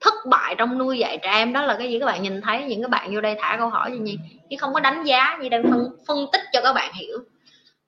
thất 0.01 0.13
bại 0.25 0.55
trong 0.57 0.77
nuôi 0.77 0.97
dạy 0.97 1.17
trẻ 1.23 1.31
em. 1.31 1.53
Đó 1.53 1.61
là 1.61 1.75
cái 1.79 1.91
gì? 1.91 1.99
Các 1.99 2.05
bạn 2.05 2.23
nhìn 2.23 2.41
thấy 2.41 2.63
những 2.63 2.81
cái 2.81 2.89
bạn 2.89 3.15
vô 3.15 3.21
đây 3.21 3.35
thả 3.39 3.55
câu 3.59 3.69
hỏi 3.69 3.91
gì 3.91 3.97
nhi 3.97 4.17
chứ 4.49 4.55
không 4.59 4.73
có 4.73 4.79
đánh 4.79 5.03
giá, 5.03 5.37
như 5.41 5.49
đang 5.49 5.63
phân 5.63 5.89
phân 6.07 6.25
tích 6.31 6.41
cho 6.53 6.61
các 6.61 6.73
bạn 6.73 6.93
hiểu. 6.93 7.17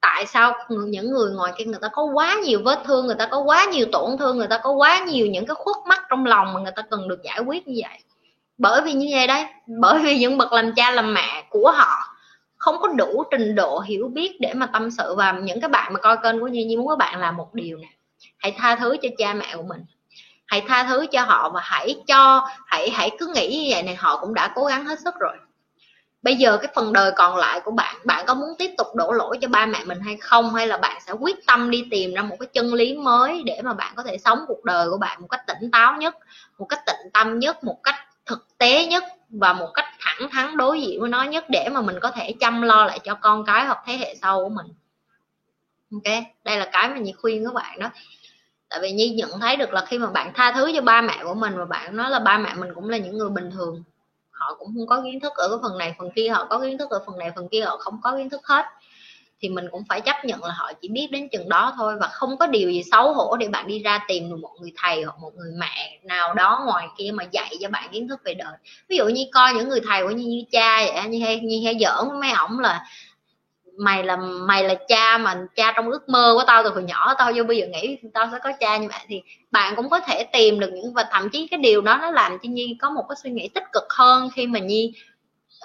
Tại 0.02 0.26
sao 0.26 0.54
những 0.70 1.12
người 1.12 1.32
ngoài 1.32 1.54
kia, 1.58 1.66
người 1.66 1.80
ta 1.82 1.88
có 1.88 2.04
quá 2.04 2.36
nhiều 2.44 2.60
vết 2.66 2.80
thương, 2.86 3.06
người 3.06 3.16
ta 3.20 3.26
có 3.26 3.40
quá 3.40 3.66
nhiều 3.72 3.86
tổn 3.92 4.18
thương, 4.18 4.38
người 4.38 4.48
ta 4.48 4.58
có 4.64 4.72
quá 4.72 5.00
nhiều 5.00 5.28
những 5.28 5.46
cái 5.46 5.56
khuất 5.56 5.76
mắt 5.86 6.02
trong 6.10 6.26
lòng 6.26 6.54
mà 6.54 6.60
người 6.60 6.72
ta 6.76 6.82
cần 6.82 7.08
được 7.08 7.24
giải 7.24 7.40
quyết 7.40 7.68
như 7.68 7.82
vậy? 7.88 8.00
Bởi 8.58 8.82
vì 8.82 8.94
như 8.94 9.08
vậy 9.12 9.28
đấy, 9.28 9.46
bởi 9.68 10.00
vì 10.00 10.18
những 10.18 10.38
bậc 10.38 10.54
làm 10.54 10.74
cha 10.76 10.92
làm 10.92 11.14
mẹ 11.14 11.44
của 11.50 11.72
họ 11.72 12.16
không 12.58 12.76
có 12.80 12.88
đủ 12.88 13.24
trình 13.32 13.56
độ 13.56 13.80
hiểu 13.80 14.08
biết 14.14 14.38
để 14.40 14.54
mà 14.54 14.66
tâm 14.66 14.92
sự. 14.92 15.16
Và 15.16 15.32
những 15.32 15.62
cái 15.62 15.70
bạn 15.70 15.94
mà 15.94 16.00
coi 16.00 16.18
kênh 16.24 16.40
của 16.40 16.48
Nhi 16.48 16.64
Nhi 16.64 16.78
muốn 16.78 16.88
các 16.88 16.98
bạn 16.98 17.20
làm 17.20 17.38
một 17.38 17.54
điều 17.54 17.78
nè, 17.78 17.88
hãy 18.38 18.56
tha 18.58 18.76
thứ 18.76 18.98
cho 19.02 19.10
cha 19.18 19.34
mẹ 19.34 19.56
của 19.56 19.64
mình 19.64 19.86
hãy 20.48 20.64
tha 20.68 20.84
thứ 20.84 21.06
cho 21.12 21.22
họ 21.22 21.50
và 21.50 21.62
hãy 21.64 21.96
cho, 22.08 22.48
hãy 22.66 22.90
hãy 22.90 23.12
cứ 23.20 23.32
nghĩ 23.36 23.58
như 23.58 23.74
vậy 23.74 23.84
này, 23.84 23.96
họ 23.96 24.18
cũng 24.18 24.34
đã 24.34 24.52
cố 24.56 24.66
gắng 24.66 24.86
hết 24.86 25.00
sức 25.00 25.16
rồi. 25.20 25.38
Bây 26.22 26.36
giờ 26.36 26.58
cái 26.58 26.72
phần 26.76 26.94
đời 26.94 27.12
còn 27.16 27.36
lại 27.36 27.60
của 27.60 27.72
bạn 27.72 27.96
bạn 28.06 28.26
có 28.26 28.34
muốn 28.34 28.50
tiếp 28.58 28.72
tục 28.78 28.88
đổ 28.96 29.12
lỗi 29.12 29.38
cho 29.42 29.48
ba 29.48 29.66
mẹ 29.66 29.84
mình 29.86 30.00
hay 30.00 30.18
không? 30.18 30.56
Hay 30.56 30.68
là 30.68 30.78
bạn 30.78 31.02
sẽ 31.06 31.12
quyết 31.12 31.46
tâm 31.48 31.70
đi 31.70 31.88
tìm 31.92 32.14
ra 32.14 32.22
một 32.22 32.36
cái 32.40 32.48
chân 32.54 32.74
lý 32.74 32.98
mới 32.98 33.44
để 33.46 33.62
mà 33.64 33.74
bạn 33.74 33.94
có 33.96 34.04
thể 34.04 34.18
sống 34.18 34.40
cuộc 34.48 34.64
đời 34.64 34.90
của 34.90 34.98
bạn 34.98 35.22
một 35.22 35.28
cách 35.30 35.42
tỉnh 35.48 35.72
táo 35.72 35.94
nhất, 35.94 36.16
một 36.58 36.66
cách 36.66 36.80
tịnh 36.86 37.12
tâm 37.14 37.40
nhất, 37.40 37.64
một 37.64 37.84
cách 37.84 37.96
thực 38.26 38.58
tế 38.58 38.86
nhất 38.86 39.04
và 39.30 39.54
một 39.54 39.68
cách 39.74 39.86
thẳng 40.00 40.30
thắn 40.32 40.58
đối 40.58 40.82
diện 40.82 41.02
với 41.02 41.10
nó 41.10 41.24
nhất 41.24 41.46
để 41.50 41.70
mà 41.72 41.82
mình 41.82 42.00
có 42.02 42.12
thể 42.12 42.34
chăm 42.40 42.62
lo 42.62 42.86
lại 42.86 43.00
cho 43.04 43.16
con 43.16 43.46
cái 43.46 43.66
hoặc 43.66 43.80
thế 43.86 43.98
hệ 43.98 44.16
sau 44.22 44.44
của 44.44 44.50
mình? 44.50 44.68
Ok, 45.92 46.24
đây 46.44 46.58
là 46.58 46.70
cái 46.72 46.90
mà 46.90 46.98
nhi 46.98 47.12
khuyên 47.22 47.46
các 47.46 47.54
bạn 47.54 47.80
đó 47.80 47.90
tại 48.70 48.80
vì 48.82 48.92
nhi 48.92 49.10
nhận 49.10 49.40
thấy 49.42 49.56
được 49.56 49.74
là 49.74 49.86
khi 49.86 49.98
mà 49.98 50.08
bạn 50.08 50.32
tha 50.36 50.52
thứ 50.52 50.72
cho 50.76 50.82
ba 50.82 51.02
mẹ 51.02 51.18
của 51.24 51.34
mình 51.34 51.58
và 51.58 51.66
bạn 51.66 51.96
nói 51.98 52.10
là 52.10 52.20
ba 52.20 52.38
mẹ 52.38 52.54
mình 52.56 52.70
cũng 52.76 52.90
là 52.90 52.98
những 52.98 53.18
người 53.18 53.30
bình 53.30 53.52
thường 53.52 53.84
họ 54.32 54.56
cũng 54.60 54.68
không 54.76 54.88
có 54.88 55.02
kiến 55.02 55.20
thức 55.20 55.34
ở 55.36 55.50
cái 55.50 55.58
phần 55.62 55.78
này 55.78 55.96
phần 56.00 56.10
kia 56.16 56.30
họ 56.30 56.46
có 56.50 56.60
kiến 56.60 56.78
thức 56.78 56.90
ở 56.90 57.04
phần 57.06 57.18
này 57.18 57.32
phần 57.36 57.50
kia 57.50 57.62
họ 57.62 57.78
không 57.78 58.00
có 58.04 58.18
kiến 58.18 58.30
thức 58.30 58.42
hết 58.44 58.66
thì 59.42 59.50
mình 59.50 59.68
cũng 59.72 59.84
phải 59.90 60.02
chấp 60.02 60.26
nhận 60.26 60.44
là 60.44 60.54
họ 60.54 60.72
chỉ 60.82 60.90
biết 60.90 61.08
đến 61.12 61.30
chừng 61.32 61.50
đó 61.50 61.74
thôi 61.78 61.96
và 62.02 62.08
không 62.08 62.38
có 62.38 62.48
điều 62.48 62.72
gì 62.72 62.84
xấu 62.92 63.14
hổ 63.14 63.38
để 63.38 63.48
bạn 63.48 63.68
đi 63.68 63.80
ra 63.80 64.06
tìm 64.08 64.30
được 64.30 64.38
một 64.42 64.56
người 64.62 64.72
thầy 64.76 65.04
hoặc 65.04 65.20
một 65.20 65.32
người 65.36 65.52
mẹ 65.58 66.00
nào 66.04 66.34
đó 66.34 66.64
ngoài 66.66 66.88
kia 66.98 67.12
mà 67.14 67.24
dạy 67.24 67.56
cho 67.62 67.70
bạn 67.70 67.90
kiến 67.92 68.08
thức 68.08 68.20
về 68.26 68.34
đời. 68.34 68.54
Ví 68.90 68.98
dụ 68.98 69.08
như 69.08 69.26
coi 69.32 69.54
những 69.54 69.70
người 69.70 69.82
thầy 69.88 70.04
của 70.04 70.10
như, 70.10 70.26
như 70.26 70.44
cha 70.52 70.86
vậy 70.94 71.08
như 71.10 71.26
hay 71.26 71.40
như 71.40 71.62
hay 71.66 71.78
giỡn 71.80 72.10
với 72.10 72.20
mấy 72.20 72.32
ổng 72.32 72.60
là 72.60 72.86
mày 73.78 74.04
là 74.04 74.16
mày 74.16 74.64
là 74.64 74.76
cha 74.88 75.18
mà 75.18 75.36
cha 75.56 75.74
trong 75.76 75.90
ước 75.90 76.10
mơ 76.10 76.34
của 76.38 76.44
tao 76.48 76.64
từ 76.64 76.70
hồi 76.70 76.84
nhỏ 76.84 77.14
tao 77.18 77.32
vô 77.36 77.44
bây 77.44 77.58
giờ 77.58 77.66
nghĩ 77.68 77.98
tao 78.14 78.30
sẽ 78.32 78.40
có 78.44 78.52
cha 78.60 78.78
như 78.78 78.88
vậy 78.88 79.00
thì 79.08 79.22
bạn 79.52 79.76
cũng 79.76 79.90
có 79.90 80.00
thể 80.00 80.24
tìm 80.24 80.60
được 80.60 80.70
những 80.74 80.94
và 80.94 81.06
thậm 81.12 81.30
chí 81.30 81.48
cái 81.48 81.60
điều 81.60 81.82
đó 81.82 81.98
nó 82.02 82.12
làm 82.12 82.38
cho 82.44 82.50
nhi 82.50 82.78
có 82.82 82.90
một 82.90 83.04
cái 83.10 83.16
suy 83.24 83.30
nghĩ 83.30 83.48
tích 83.48 83.64
cực 83.74 83.84
hơn 83.90 84.30
khi 84.36 84.48
mà 84.48 84.60
nhi 84.60 84.94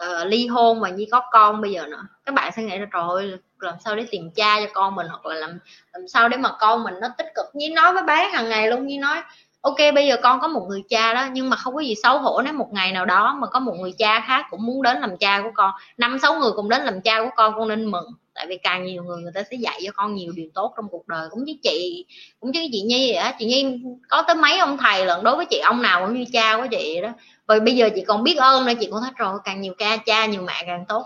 uh, 0.00 0.26
ly 0.26 0.46
hôn 0.46 0.80
mà 0.80 0.88
nhi 0.88 1.08
có 1.10 1.22
con 1.32 1.60
bây 1.60 1.72
giờ 1.72 1.86
nữa. 1.86 2.06
Các 2.24 2.34
bạn 2.34 2.52
sẽ 2.56 2.62
nghĩ 2.62 2.78
là 2.78 2.86
trời 2.92 3.02
ơi 3.08 3.32
làm 3.58 3.74
sao 3.84 3.96
để 3.96 4.06
tìm 4.10 4.30
cha 4.30 4.60
cho 4.60 4.66
con 4.72 4.94
mình 4.94 5.06
hoặc 5.08 5.26
là 5.26 5.34
làm 5.34 5.58
làm 5.92 6.08
sao 6.08 6.28
để 6.28 6.36
mà 6.36 6.50
con 6.60 6.84
mình 6.84 6.94
nó 7.00 7.08
tích 7.18 7.26
cực? 7.34 7.46
Nhi 7.54 7.68
nói 7.68 7.92
với 7.92 8.02
bé 8.02 8.28
hàng 8.28 8.48
ngày 8.48 8.68
luôn 8.68 8.86
nhi 8.86 8.98
nói 8.98 9.22
ok, 9.62 9.76
bây 9.94 10.06
giờ 10.06 10.16
con 10.22 10.40
có 10.40 10.48
một 10.48 10.66
người 10.68 10.82
cha 10.88 11.14
đó, 11.14 11.26
nhưng 11.32 11.50
mà 11.50 11.56
không 11.56 11.74
có 11.74 11.80
gì 11.80 11.94
xấu 12.02 12.18
hổ 12.18 12.42
nếu 12.44 12.52
một 12.52 12.68
ngày 12.72 12.92
nào 12.92 13.04
đó 13.04 13.36
mà 13.40 13.46
có 13.46 13.60
một 13.60 13.74
người 13.80 13.92
cha 13.98 14.20
khác 14.20 14.46
cũng 14.50 14.66
muốn 14.66 14.82
đến 14.82 15.00
làm 15.00 15.16
cha 15.16 15.42
của 15.42 15.50
con. 15.54 15.70
Năm, 15.96 16.18
sáu 16.22 16.38
người 16.40 16.52
cùng 16.56 16.68
đến 16.68 16.82
làm 16.82 17.00
cha 17.00 17.24
của 17.24 17.30
con 17.36 17.54
con 17.56 17.68
nên 17.68 17.90
mừng. 17.90 18.04
Tại 18.34 18.46
vì 18.48 18.58
càng 18.62 18.84
nhiều 18.84 19.02
người 19.02 19.22
người 19.22 19.32
ta 19.34 19.42
sẽ 19.50 19.56
dạy 19.56 19.80
cho 19.84 19.92
con 19.94 20.14
nhiều 20.14 20.32
điều 20.36 20.48
tốt 20.54 20.72
trong 20.76 20.88
cuộc 20.90 21.08
đời. 21.08 21.28
Cũng 21.30 21.44
như 21.44 21.52
chị, 21.62 22.06
cũng 22.40 22.50
như 22.50 22.68
chị 22.72 22.82
nhi 22.82 23.12
vậy 23.12 23.16
á. 23.16 23.34
Chị 23.38 23.46
nhi 23.46 23.80
có 24.08 24.22
tới 24.22 24.36
mấy 24.36 24.58
ông 24.58 24.78
thầy 24.78 25.06
lận, 25.06 25.24
đối 25.24 25.36
với 25.36 25.46
chị 25.46 25.58
ông 25.58 25.82
nào 25.82 26.06
cũng 26.06 26.14
như 26.18 26.24
cha 26.32 26.56
của 26.56 26.66
chị 26.70 27.00
đó. 27.02 27.08
Rồi 27.48 27.60
bây 27.60 27.76
giờ 27.76 27.88
chị 27.94 28.04
còn 28.04 28.24
biết 28.24 28.36
ơn 28.38 28.66
nữa 28.66 28.72
chị 28.80 28.86
cũng 28.90 29.00
thấy 29.02 29.10
rồi 29.16 29.38
càng 29.44 29.60
nhiều 29.60 29.74
ca, 29.78 29.96
cha 29.96 30.26
nhiều 30.26 30.42
mẹ 30.42 30.62
càng 30.66 30.84
tốt 30.88 31.04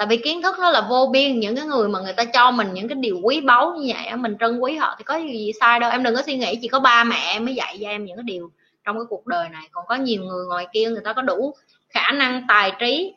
tại 0.00 0.06
vì 0.06 0.16
kiến 0.16 0.42
thức 0.42 0.58
nó 0.58 0.70
là 0.70 0.86
vô 0.90 1.08
biên, 1.12 1.40
những 1.40 1.56
cái 1.56 1.64
người 1.64 1.88
mà 1.88 2.00
người 2.00 2.12
ta 2.12 2.24
cho 2.24 2.50
mình 2.50 2.74
những 2.74 2.88
cái 2.88 2.96
điều 3.00 3.20
quý 3.22 3.40
báu 3.40 3.74
như 3.74 3.92
vậy 3.94 4.16
mình 4.16 4.36
trân 4.40 4.58
quý 4.58 4.76
họ 4.76 4.94
thì 4.98 5.04
có 5.04 5.16
gì 5.16 5.52
sai 5.60 5.80
đâu. 5.80 5.90
Em 5.90 6.02
đừng 6.02 6.14
có 6.14 6.22
suy 6.22 6.36
nghĩ 6.36 6.58
chỉ 6.62 6.68
có 6.68 6.80
ba 6.80 7.04
mẹ 7.04 7.32
em 7.32 7.44
mới 7.44 7.54
dạy 7.54 7.78
cho 7.80 7.88
em 7.88 8.04
những 8.04 8.16
cái 8.16 8.22
điều 8.22 8.50
trong 8.84 8.96
cái 8.96 9.04
cuộc 9.08 9.26
đời 9.26 9.48
này. 9.48 9.68
Còn 9.72 9.86
có 9.86 9.94
nhiều 9.94 10.24
người 10.24 10.46
ngoài 10.46 10.66
kia, 10.72 10.90
người 10.90 11.00
ta 11.04 11.12
có 11.12 11.22
đủ 11.22 11.54
khả 11.88 12.12
năng, 12.12 12.44
tài 12.48 12.72
trí 12.78 13.14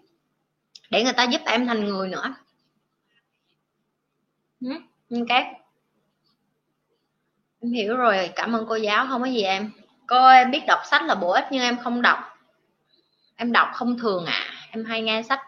để 0.89 1.03
người 1.03 1.13
ta 1.13 1.23
giúp 1.23 1.41
em 1.45 1.67
thành 1.67 1.85
người 1.85 2.07
nữa. 2.07 2.33
Ừ, 4.61 4.69
ừ, 5.09 5.17
ok 5.19 5.43
em 7.61 7.71
hiểu 7.71 7.97
rồi, 7.97 8.29
cảm 8.35 8.55
ơn 8.55 8.65
cô 8.69 8.75
giáo, 8.75 9.05
không 9.09 9.21
có 9.21 9.27
gì 9.27 9.41
em. 9.41 9.71
Cô, 10.07 10.27
em 10.27 10.51
biết 10.51 10.61
đọc 10.67 10.79
sách 10.85 11.03
là 11.03 11.15
bổ 11.15 11.31
ích 11.31 11.45
nhưng 11.51 11.61
em 11.61 11.77
không 11.83 12.01
đọc. 12.01 12.19
Em 13.35 13.51
đọc 13.51 13.67
không 13.73 13.99
thường 13.99 14.25
à 14.25 14.45
em 14.71 14.85
hay 14.85 15.01
nghe 15.01 15.23
sách 15.23 15.39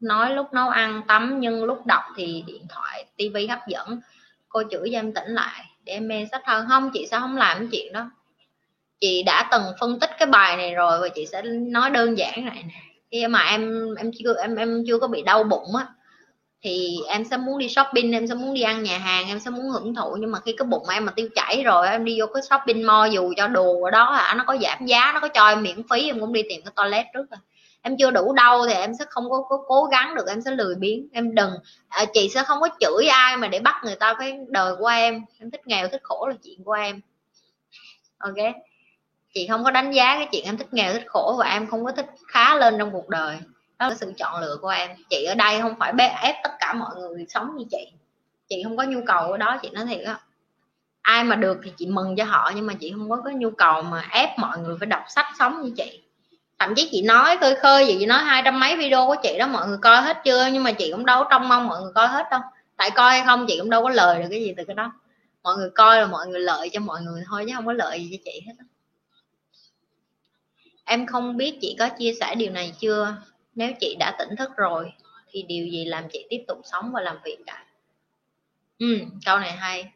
nói 0.00 0.34
lúc 0.34 0.52
nấu 0.52 0.68
ăn, 0.68 1.02
tắm, 1.08 1.40
nhưng 1.40 1.64
lúc 1.64 1.86
đọc 1.86 2.02
thì 2.16 2.44
điện 2.46 2.62
thoại 2.68 3.04
tivi 3.16 3.46
hấp 3.46 3.58
dẫn. 3.68 4.00
Cô 4.48 4.62
chửi 4.70 4.88
cho 4.92 4.98
em 4.98 5.12
tỉnh 5.12 5.28
lại, 5.28 5.64
để 5.84 5.92
em 5.92 6.08
mê 6.08 6.26
sách 6.30 6.42
hơn. 6.46 6.66
Không, 6.68 6.90
chị 6.94 7.06
sao 7.10 7.20
không 7.20 7.36
làm 7.36 7.58
cái 7.58 7.68
chuyện 7.72 7.92
đó? 7.92 8.10
Chị 9.00 9.22
đã 9.22 9.48
từng 9.52 9.62
phân 9.80 10.00
tích 10.00 10.10
cái 10.18 10.26
bài 10.26 10.56
này 10.56 10.74
rồi 10.74 11.00
và 11.00 11.08
chị 11.08 11.26
sẽ 11.26 11.42
nói 11.42 11.90
đơn 11.90 12.18
giản 12.18 12.44
này 12.44 12.64
nè. 12.68 12.74
Khi 13.10 13.26
mà 13.26 13.42
em 13.42 13.94
em 13.94 14.10
chưa 14.18 14.34
em 14.40 14.56
em 14.56 14.84
chưa 14.86 14.98
có 14.98 15.08
bị 15.08 15.22
đau 15.22 15.44
bụng 15.44 15.76
á, 15.76 15.86
thì 16.62 16.98
em 17.06 17.24
sẽ 17.24 17.36
muốn 17.36 17.58
đi 17.58 17.68
shopping, 17.68 18.12
em 18.12 18.26
sẽ 18.26 18.34
muốn 18.34 18.54
đi 18.54 18.62
ăn 18.62 18.82
nhà 18.82 18.98
hàng, 18.98 19.28
em 19.28 19.40
sẽ 19.40 19.50
muốn 19.50 19.70
hưởng 19.70 19.94
thụ. 19.94 20.16
Nhưng 20.20 20.32
mà 20.32 20.40
khi 20.40 20.54
cái 20.58 20.66
bụng 20.66 20.88
em 20.88 21.06
mà 21.06 21.12
tiêu 21.16 21.28
chảy 21.34 21.62
rồi 21.62 21.88
em 21.88 22.04
đi 22.04 22.20
vô 22.20 22.26
cái 22.34 22.42
shopping 22.42 22.86
mall 22.86 23.12
dù 23.12 23.32
cho 23.36 23.48
đồ 23.48 23.82
ở 23.82 23.90
đó 23.90 24.12
hả 24.12 24.34
nó 24.34 24.44
có 24.46 24.56
giảm 24.62 24.86
giá, 24.86 25.12
nó 25.14 25.20
có 25.20 25.28
cho 25.28 25.48
em 25.48 25.62
miễn 25.62 25.82
phí, 25.90 26.06
em 26.06 26.20
cũng 26.20 26.32
đi 26.32 26.42
tìm 26.48 26.60
cái 26.64 26.72
toilet 26.76 27.06
trước 27.14 27.30
rồi 27.30 27.38
em 27.82 27.96
chưa 27.98 28.10
đủ 28.10 28.32
đau 28.32 28.66
thì 28.66 28.72
em 28.72 28.94
sẽ 28.98 29.04
không 29.10 29.30
có, 29.30 29.42
có 29.48 29.64
cố 29.66 29.84
gắng 29.84 30.14
được 30.14 30.28
em 30.28 30.42
sẽ 30.42 30.50
lười 30.50 30.74
biếng. 30.74 31.08
Em 31.12 31.34
đừng 31.34 31.50
à, 31.88 32.04
chị 32.12 32.28
sẽ 32.28 32.42
không 32.42 32.60
có 32.60 32.68
chửi 32.80 33.06
ai 33.06 33.36
mà 33.36 33.48
để 33.48 33.60
bắt 33.60 33.74
người 33.84 33.96
ta 33.96 34.14
phải 34.18 34.38
đời 34.48 34.76
của 34.76 34.86
em. 34.86 35.24
Em 35.38 35.50
thích 35.50 35.66
nghèo 35.66 35.88
thích 35.88 36.00
khổ 36.04 36.26
là 36.26 36.34
chuyện 36.44 36.64
của 36.64 36.72
em. 36.72 37.00
Ok? 38.18 38.54
Chị 39.34 39.46
không 39.46 39.64
có 39.64 39.70
đánh 39.70 39.90
giá 39.92 40.16
cái 40.16 40.28
chuyện 40.32 40.44
em 40.44 40.56
thích 40.56 40.74
nghèo 40.74 40.92
thích 40.92 41.04
khổ 41.06 41.36
và 41.38 41.46
em 41.46 41.66
không 41.66 41.84
có 41.84 41.92
thích 41.92 42.06
khá 42.28 42.54
lên 42.54 42.78
trong 42.78 42.90
cuộc 42.90 43.08
đời. 43.08 43.38
Đó 43.78 43.88
là 43.88 43.94
sự 43.94 44.12
chọn 44.18 44.40
lựa 44.40 44.56
của 44.62 44.68
em. 44.68 44.90
Chị 45.10 45.24
ở 45.24 45.34
đây 45.34 45.60
không 45.60 45.74
phải 45.78 45.92
bé 45.92 46.18
ép 46.22 46.34
tất 46.44 46.50
cả 46.60 46.72
mọi 46.72 46.96
người 46.96 47.26
sống 47.28 47.56
như 47.56 47.64
chị. 47.70 47.92
Chị 48.48 48.62
không 48.64 48.76
có 48.76 48.82
nhu 48.82 49.00
cầu 49.06 49.32
ở 49.32 49.36
đó 49.36 49.58
chị 49.62 49.70
nói 49.70 49.86
thiệt 49.86 50.06
á. 50.06 50.20
Ai 51.02 51.24
mà 51.24 51.36
được 51.36 51.58
thì 51.64 51.72
chị 51.76 51.86
mừng 51.86 52.16
cho 52.16 52.24
họ 52.24 52.52
nhưng 52.54 52.66
mà 52.66 52.74
chị 52.80 52.92
không 52.96 53.10
có 53.10 53.22
cái 53.24 53.34
nhu 53.34 53.50
cầu 53.50 53.82
mà 53.82 54.08
ép 54.10 54.38
mọi 54.38 54.58
người 54.58 54.76
phải 54.80 54.86
đọc 54.86 55.02
sách 55.08 55.26
sống 55.38 55.62
như 55.62 55.72
chị 55.76 56.02
thậm 56.60 56.74
chí 56.74 56.88
chị 56.92 57.02
nói 57.02 57.36
khơi 57.40 57.54
khơi 57.54 57.86
gì 57.86 57.96
chị 58.00 58.06
nói 58.06 58.22
hai 58.22 58.42
trăm 58.44 58.60
mấy 58.60 58.76
video 58.76 59.06
của 59.06 59.16
chị 59.22 59.38
đó 59.38 59.46
mọi 59.46 59.68
người 59.68 59.78
coi 59.82 60.02
hết 60.02 60.16
chưa? 60.24 60.46
Nhưng 60.52 60.62
mà 60.62 60.72
chị 60.72 60.90
cũng 60.92 61.06
đâu 61.06 61.24
trông 61.30 61.48
mong 61.48 61.68
mọi 61.68 61.82
người 61.82 61.92
coi 61.94 62.08
hết 62.08 62.26
đâu. 62.30 62.40
Tại 62.76 62.90
coi 62.90 63.10
hay 63.10 63.22
không 63.26 63.46
chị 63.48 63.58
cũng 63.60 63.70
đâu 63.70 63.82
có 63.82 63.90
lời 63.90 64.22
được 64.22 64.28
cái 64.30 64.40
gì 64.40 64.54
từ 64.56 64.64
cái 64.64 64.74
đó. 64.74 64.92
Mọi 65.42 65.56
người 65.56 65.70
coi 65.74 66.00
là 66.00 66.06
mọi 66.06 66.26
người 66.26 66.40
lợi 66.40 66.68
cho 66.72 66.80
mọi 66.80 67.02
người 67.02 67.22
thôi 67.26 67.44
chứ 67.48 67.52
không 67.56 67.66
có 67.66 67.72
lợi 67.72 68.00
gì 68.00 68.08
cho 68.12 68.22
chị 68.24 68.40
hết 68.46 68.52
đó. 68.58 68.64
em 70.84 71.06
không 71.06 71.36
biết 71.36 71.58
chị 71.60 71.76
có 71.78 71.88
chia 71.88 72.12
sẻ 72.20 72.34
điều 72.34 72.50
này 72.50 72.72
chưa? 72.80 73.16
Nếu 73.54 73.72
chị 73.80 73.96
đã 73.98 74.16
tỉnh 74.18 74.36
thức 74.36 74.50
rồi 74.56 74.92
thì 75.30 75.42
điều 75.42 75.66
gì 75.66 75.84
làm 75.84 76.04
chị 76.12 76.26
tiếp 76.30 76.44
tục 76.48 76.58
sống 76.64 76.92
và 76.92 77.00
làm 77.00 77.18
việc 77.24 77.38
cả 77.46 77.64
ừ, 78.78 78.98
câu 79.26 79.38
này 79.38 79.52
hay. 79.52 79.92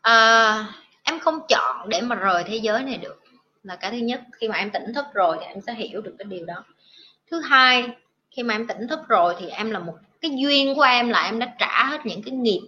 À, 0.00 0.66
em 1.02 1.18
không 1.18 1.40
chọn 1.48 1.88
để 1.88 2.00
mà 2.00 2.16
rời 2.16 2.44
thế 2.44 2.56
giới 2.56 2.82
này 2.82 2.96
được 2.96 3.25
là 3.66 3.76
cái 3.76 3.90
thứ 3.90 3.96
nhất 3.96 4.20
khi 4.32 4.48
mà 4.48 4.56
em 4.56 4.70
tỉnh 4.70 4.92
thức 4.94 5.04
rồi 5.14 5.36
thì 5.40 5.46
em 5.46 5.60
sẽ 5.60 5.74
hiểu 5.74 6.00
được 6.00 6.14
cái 6.18 6.24
điều 6.24 6.46
đó. 6.46 6.64
Thứ 7.30 7.40
hai 7.40 7.88
khi 8.30 8.42
mà 8.42 8.54
em 8.54 8.66
tỉnh 8.66 8.88
thức 8.88 9.00
rồi 9.08 9.34
thì 9.38 9.48
em 9.48 9.70
là 9.70 9.78
một 9.78 9.94
cái 10.20 10.30
duyên 10.36 10.74
của 10.74 10.82
em 10.82 11.08
là 11.08 11.24
em 11.24 11.38
đã 11.38 11.54
trả 11.58 11.84
hết 11.84 12.06
những 12.06 12.22
cái 12.22 12.34
nghiệp 12.34 12.60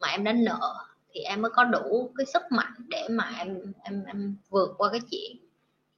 mà 0.00 0.08
em 0.08 0.24
đã 0.24 0.32
nợ 0.32 0.74
thì 1.12 1.20
em 1.20 1.42
mới 1.42 1.50
có 1.50 1.64
đủ 1.64 2.12
cái 2.16 2.26
sức 2.26 2.42
mạnh 2.50 2.72
để 2.88 3.08
mà 3.10 3.32
em 3.38 3.72
em 3.82 4.04
em 4.06 4.36
vượt 4.48 4.74
qua 4.78 4.90
cái 4.90 5.00
chuyện 5.10 5.36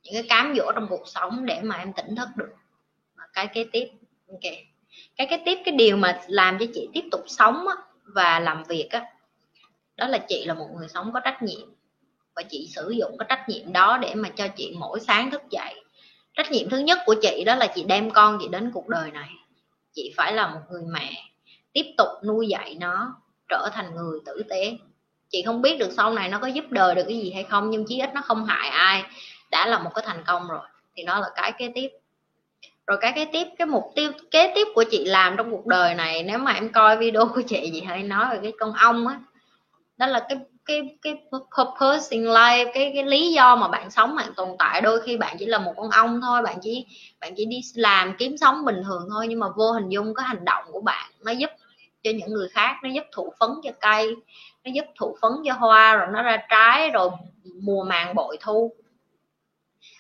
những 0.02 0.14
cái 0.14 0.22
cám 0.28 0.54
dỗ 0.56 0.72
trong 0.74 0.86
cuộc 0.88 1.08
sống 1.08 1.46
để 1.46 1.60
mà 1.62 1.76
em 1.76 1.92
tỉnh 1.92 2.16
thức 2.16 2.28
được. 2.36 2.50
Cái 3.32 3.46
kế 3.46 3.66
tiếp 3.72 3.88
ok. 4.28 4.52
Cái 5.16 5.26
kế 5.30 5.42
tiếp 5.44 5.58
cái 5.64 5.74
điều 5.76 5.96
mà 5.96 6.20
làm 6.26 6.58
cho 6.58 6.66
chị 6.74 6.88
tiếp 6.92 7.04
tục 7.10 7.24
sống 7.26 7.68
á, 7.68 7.74
và 8.04 8.40
làm 8.40 8.64
việc 8.64 8.88
á 8.90 9.04
đó 9.96 10.08
là 10.08 10.18
chị 10.18 10.44
là 10.44 10.54
một 10.54 10.68
người 10.76 10.88
sống 10.88 11.12
có 11.12 11.20
trách 11.20 11.42
nhiệm 11.42 11.68
và 12.36 12.42
chị 12.50 12.68
sử 12.74 12.90
dụng 12.90 13.18
cái 13.18 13.26
trách 13.28 13.48
nhiệm 13.48 13.72
đó 13.72 13.98
để 13.98 14.14
mà 14.14 14.28
cho 14.28 14.48
chị 14.48 14.74
mỗi 14.78 15.00
sáng 15.00 15.30
thức 15.30 15.42
dậy. 15.50 15.74
Trách 16.34 16.50
nhiệm 16.50 16.68
thứ 16.68 16.78
nhất 16.78 16.98
của 17.06 17.14
chị 17.22 17.44
đó 17.46 17.54
là 17.54 17.66
chị 17.66 17.84
đem 17.84 18.10
con 18.10 18.38
chị 18.40 18.48
đến 18.48 18.70
cuộc 18.74 18.88
đời 18.88 19.10
này. 19.10 19.28
Chị 19.94 20.12
phải 20.16 20.32
là 20.32 20.46
một 20.46 20.60
người 20.70 20.82
mẹ, 20.92 21.12
tiếp 21.72 21.86
tục 21.98 22.08
nuôi 22.26 22.48
dạy 22.48 22.76
nó 22.80 23.14
trở 23.48 23.68
thành 23.72 23.94
người 23.94 24.20
tử 24.26 24.42
tế. 24.48 24.76
Chị 25.30 25.42
không 25.46 25.62
biết 25.62 25.78
được 25.78 25.90
sau 25.96 26.12
này 26.12 26.28
nó 26.28 26.38
có 26.38 26.46
giúp 26.46 26.64
đời 26.70 26.94
được 26.94 27.04
cái 27.08 27.18
gì 27.18 27.30
hay 27.32 27.44
không, 27.44 27.70
nhưng 27.70 27.84
chí 27.86 28.00
ít 28.00 28.10
nó 28.14 28.20
không 28.20 28.44
hại 28.44 28.68
ai, 28.68 29.04
đã 29.50 29.66
là 29.66 29.78
một 29.78 29.90
cái 29.94 30.04
thành 30.06 30.24
công 30.26 30.48
rồi. 30.48 30.66
Thì 30.94 31.02
đó 31.04 31.20
là 31.20 31.30
cái 31.34 31.52
kế 31.58 31.72
tiếp. 31.74 31.88
Rồi 32.86 32.98
cái 33.00 33.12
kế 33.14 33.24
tiếp, 33.24 33.46
cái 33.58 33.66
mục 33.66 33.84
tiêu, 33.94 34.12
kế 34.30 34.52
tiếp 34.54 34.66
của 34.74 34.84
chị 34.90 35.04
làm 35.04 35.36
trong 35.36 35.50
cuộc 35.50 35.66
đời 35.66 35.94
này, 35.94 36.22
nếu 36.22 36.38
mà 36.38 36.52
em 36.52 36.72
coi 36.72 36.96
video 36.96 37.26
của 37.34 37.42
chị 37.46 37.70
chị 37.72 37.80
hay 37.80 38.02
nói 38.02 38.26
về 38.30 38.38
cái 38.42 38.52
con 38.58 38.72
ong 38.72 39.06
á, 39.06 39.20
đó 39.96 40.06
là 40.06 40.26
cái 40.28 40.38
cái 40.64 40.96
cái 41.02 41.22
purpose 41.32 42.06
in 42.10 42.24
life 42.24 42.70
cái 42.74 42.92
cái 42.94 43.04
lý 43.04 43.32
do 43.32 43.56
mà 43.56 43.68
bạn 43.68 43.90
sống 43.90 44.16
bạn 44.16 44.34
tồn 44.36 44.48
tại 44.58 44.80
đôi 44.80 45.00
khi 45.00 45.16
bạn 45.16 45.36
chỉ 45.38 45.46
là 45.46 45.58
một 45.58 45.72
con 45.76 45.90
ong 45.90 46.20
thôi 46.22 46.42
bạn 46.42 46.58
chỉ 46.62 46.86
bạn 47.20 47.34
chỉ 47.36 47.44
đi 47.44 47.60
làm 47.74 48.14
kiếm 48.18 48.36
sống 48.36 48.64
bình 48.64 48.82
thường 48.84 49.08
thôi 49.10 49.26
nhưng 49.28 49.40
mà 49.40 49.46
vô 49.56 49.72
hình 49.72 49.88
dung 49.88 50.14
cái 50.14 50.26
hành 50.26 50.44
động 50.44 50.64
của 50.72 50.80
bạn 50.80 51.10
nó 51.20 51.32
giúp 51.32 51.50
cho 52.02 52.10
những 52.10 52.32
người 52.32 52.48
khác 52.48 52.76
nó 52.82 52.90
giúp 52.90 53.04
thụ 53.12 53.32
phấn 53.40 53.50
cho 53.64 53.70
cây 53.80 54.14
nó 54.64 54.70
giúp 54.74 54.84
thụ 54.98 55.16
phấn 55.22 55.32
cho 55.46 55.52
hoa 55.52 55.96
rồi 55.96 56.08
nó 56.12 56.22
ra 56.22 56.36
trái 56.50 56.90
rồi 56.90 57.10
mùa 57.62 57.84
màng 57.84 58.14
bội 58.14 58.36
thu. 58.40 58.72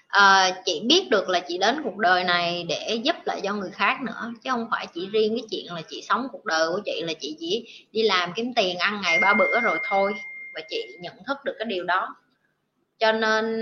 À, 0.08 0.50
chị 0.64 0.82
biết 0.86 1.10
được 1.10 1.28
là 1.28 1.40
chị 1.40 1.58
đến 1.58 1.80
cuộc 1.84 1.96
đời 1.96 2.24
này 2.24 2.66
để 2.68 3.00
giúp 3.04 3.16
lại 3.24 3.40
cho 3.44 3.54
người 3.54 3.70
khác 3.70 3.98
nữa 4.02 4.32
chứ 4.44 4.50
không 4.50 4.66
phải 4.70 4.86
chỉ 4.94 5.06
riêng 5.06 5.36
cái 5.36 5.46
chuyện 5.50 5.74
là 5.74 5.82
chị 5.88 6.02
sống 6.08 6.28
cuộc 6.32 6.44
đời 6.44 6.68
của 6.72 6.80
chị 6.84 7.02
là 7.04 7.12
chị 7.20 7.36
chỉ 7.40 7.68
đi 7.92 8.02
làm 8.02 8.32
kiếm 8.32 8.54
tiền 8.54 8.78
ăn 8.78 9.00
ngày 9.02 9.18
ba 9.20 9.34
bữa 9.34 9.60
rồi 9.60 9.78
thôi 9.88 10.14
và 10.54 10.60
chị 10.68 10.96
nhận 11.00 11.16
thức 11.26 11.36
được 11.44 11.54
cái 11.58 11.66
điều 11.66 11.84
đó. 11.84 12.16
Cho 12.98 13.12
nên 13.12 13.60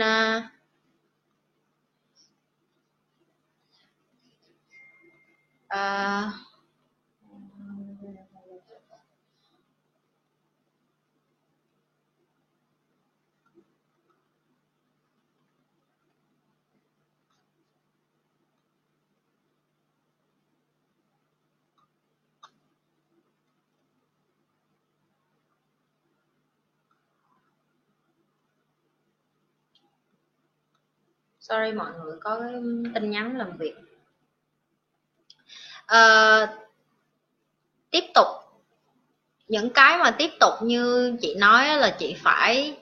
uh, 5.74 6.49
sorry 31.40 31.72
mọi 31.72 31.90
người 32.04 32.16
có 32.20 32.40
cái 32.40 32.52
tin 32.94 33.10
nhắn 33.10 33.36
làm 33.36 33.56
việc. 33.56 33.74
À, 35.86 36.00
tiếp 37.90 38.04
tục. 38.14 38.26
Những 39.48 39.70
cái 39.70 39.98
mà 39.98 40.10
tiếp 40.10 40.30
tục 40.40 40.52
như 40.62 41.16
chị 41.20 41.34
nói 41.34 41.76
là 41.76 41.96
chị 41.98 42.16
phải 42.18 42.76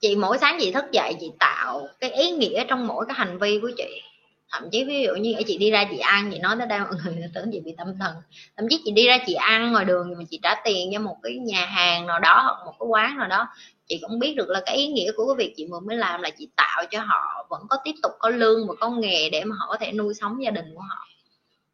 chị 0.00 0.16
mỗi 0.16 0.38
sáng 0.38 0.56
chị 0.60 0.72
thức 0.72 0.84
dậy 0.92 1.14
chị 1.20 1.32
tạo 1.38 1.88
cái 2.00 2.10
ý 2.10 2.30
nghĩa 2.30 2.64
trong 2.68 2.86
mỗi 2.86 3.06
cái 3.06 3.14
hành 3.18 3.38
vi 3.38 3.58
của 3.62 3.70
chị. 3.76 4.02
Thậm 4.50 4.70
chí 4.72 4.84
ví 4.84 5.02
dụ 5.02 5.14
như 5.14 5.34
chị 5.46 5.58
đi 5.58 5.70
ra 5.70 5.84
chị 5.90 5.98
ăn 5.98 6.30
chị 6.32 6.38
nói 6.38 6.56
tới 6.58 6.66
đây 6.66 6.78
mọi 6.78 6.94
người 7.04 7.30
tưởng 7.34 7.50
chị 7.52 7.60
bị 7.60 7.74
tâm 7.78 7.98
thần. 8.00 8.14
Thậm 8.56 8.66
chí 8.70 8.82
chị 8.84 8.90
đi 8.90 9.06
ra 9.06 9.18
chị 9.26 9.34
ăn 9.34 9.72
ngoài 9.72 9.84
đường 9.84 10.14
mà 10.18 10.24
chị 10.30 10.40
trả 10.42 10.54
tiền 10.64 10.90
cho 10.92 10.98
một 10.98 11.16
cái 11.22 11.38
nhà 11.38 11.66
hàng 11.66 12.06
nào 12.06 12.18
đó 12.18 12.42
hoặc 12.42 12.66
một 12.66 12.74
cái 12.80 12.86
quán 12.86 13.18
nào 13.18 13.28
đó 13.28 13.48
chị 13.90 13.98
cũng 14.02 14.18
biết 14.18 14.34
được 14.36 14.48
là 14.48 14.60
cái 14.66 14.76
ý 14.76 14.86
nghĩa 14.86 15.12
của 15.16 15.26
cái 15.26 15.46
việc 15.46 15.54
chị 15.56 15.66
vừa 15.70 15.80
mới 15.80 15.96
làm 15.96 16.22
là 16.22 16.30
chị 16.30 16.48
tạo 16.56 16.84
cho 16.90 17.00
họ 17.00 17.46
vẫn 17.50 17.62
có 17.68 17.76
tiếp 17.84 17.94
tục 18.02 18.12
có 18.18 18.28
lương 18.28 18.68
và 18.68 18.74
có 18.80 18.90
nghề 18.90 19.30
để 19.30 19.44
mà 19.44 19.56
họ 19.58 19.66
có 19.68 19.76
thể 19.76 19.92
nuôi 19.92 20.14
sống 20.14 20.42
gia 20.44 20.50
đình 20.50 20.64
của 20.74 20.80
họ. 20.80 21.06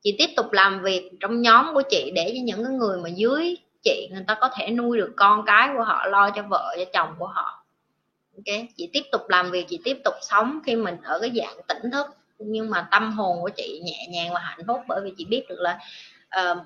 Chị 0.02 0.14
tiếp 0.18 0.30
tục 0.36 0.52
làm 0.52 0.82
việc 0.82 1.10
trong 1.20 1.42
nhóm 1.42 1.74
của 1.74 1.82
chị 1.90 2.12
để 2.14 2.32
cho 2.36 2.42
những 2.44 2.64
cái 2.64 2.72
người 2.72 2.98
mà 2.98 3.08
dưới 3.08 3.56
chị 3.84 4.08
người 4.12 4.24
ta 4.26 4.34
có 4.34 4.50
thể 4.58 4.70
nuôi 4.70 4.98
được 4.98 5.12
con 5.16 5.44
cái 5.46 5.70
của 5.76 5.84
họ 5.84 6.06
lo 6.06 6.30
cho 6.30 6.42
vợ 6.42 6.76
cho 6.78 6.84
chồng 6.92 7.14
của 7.18 7.26
họ. 7.26 7.64
Ok 8.36 8.56
chị 8.76 8.90
tiếp 8.92 9.02
tục 9.12 9.22
làm 9.28 9.50
việc 9.50 9.66
chị 9.68 9.80
tiếp 9.84 9.98
tục 10.04 10.14
sống 10.22 10.60
khi 10.66 10.76
mình 10.76 10.96
ở 11.02 11.18
cái 11.20 11.32
dạng 11.34 11.56
tỉnh 11.68 11.90
thức. 11.92 12.06
Nhưng 12.38 12.70
mà 12.70 12.88
tâm 12.90 13.12
hồn 13.12 13.40
của 13.40 13.50
chị 13.56 13.80
nhẹ 13.84 14.06
nhàng 14.10 14.34
và 14.34 14.40
hạnh 14.40 14.66
phúc 14.66 14.80
bởi 14.88 15.00
vì 15.04 15.12
chị 15.18 15.24
biết 15.24 15.44
được 15.48 15.58
là 15.58 15.78
uh, 16.40 16.58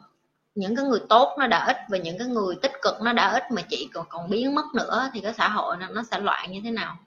những 0.55 0.77
cái 0.77 0.85
người 0.85 1.01
tốt 1.09 1.37
nó 1.39 1.47
đã 1.47 1.65
ít 1.67 1.77
và 1.89 1.99
những 1.99 2.19
cái 2.19 2.27
người 2.27 2.55
tích 2.63 2.73
cực 2.83 2.95
nó 3.03 3.13
đã 3.13 3.33
ít 3.33 3.43
mà 3.51 3.63
chị 3.63 3.89
còn 3.95 4.07
còn 4.09 4.31
biến 4.31 4.55
mất 4.55 4.65
nữa 4.75 5.11
thì 5.15 5.21
cái 5.21 5.35
xã 5.35 5.49
hội 5.49 5.77
nó, 5.81 5.87
nó 5.89 6.03
sẽ 6.11 6.19
loạn 6.19 6.53
như 6.53 6.61
thế 6.65 6.71
nào? 6.71 6.99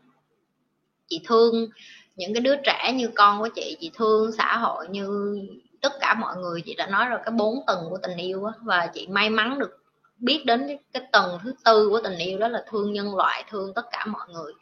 Chị 1.08 1.22
thương 1.28 1.68
những 2.16 2.34
cái 2.34 2.42
đứa 2.42 2.56
trẻ 2.56 2.94
như 2.96 3.10
con 3.16 3.40
của 3.40 3.50
chị 3.56 3.78
chị 3.80 3.92
thương 3.94 4.32
xã 4.32 4.58
hội 4.58 4.88
như 4.90 5.38
tất 5.82 5.94
cả 6.00 6.14
mọi 6.14 6.38
người. 6.38 6.62
Chị 6.62 6.76
đã 6.76 6.88
nói 6.88 7.10
rồi 7.10 7.20
cái 7.26 7.32
bốn 7.32 7.56
tầng 7.68 7.86
của 7.90 7.98
tình 8.04 8.18
yêu 8.18 8.46
á 8.46 8.54
và 8.62 8.88
chị 8.94 9.08
may 9.08 9.30
mắn 9.30 9.60
được 9.60 9.84
biết 10.18 10.46
đến 10.46 10.64
cái, 10.68 10.80
cái 10.94 11.04
tầng 11.12 11.40
thứ 11.44 11.54
tư 11.66 11.90
của 11.90 12.02
tình 12.04 12.18
yêu 12.18 12.40
đó 12.40 12.48
là 12.48 12.64
thương 12.70 12.94
nhân 12.94 13.16
loại 13.16 13.44
thương 13.50 13.74
tất 13.74 13.86
cả 13.92 14.06
mọi 14.06 14.28
người. 14.34 14.54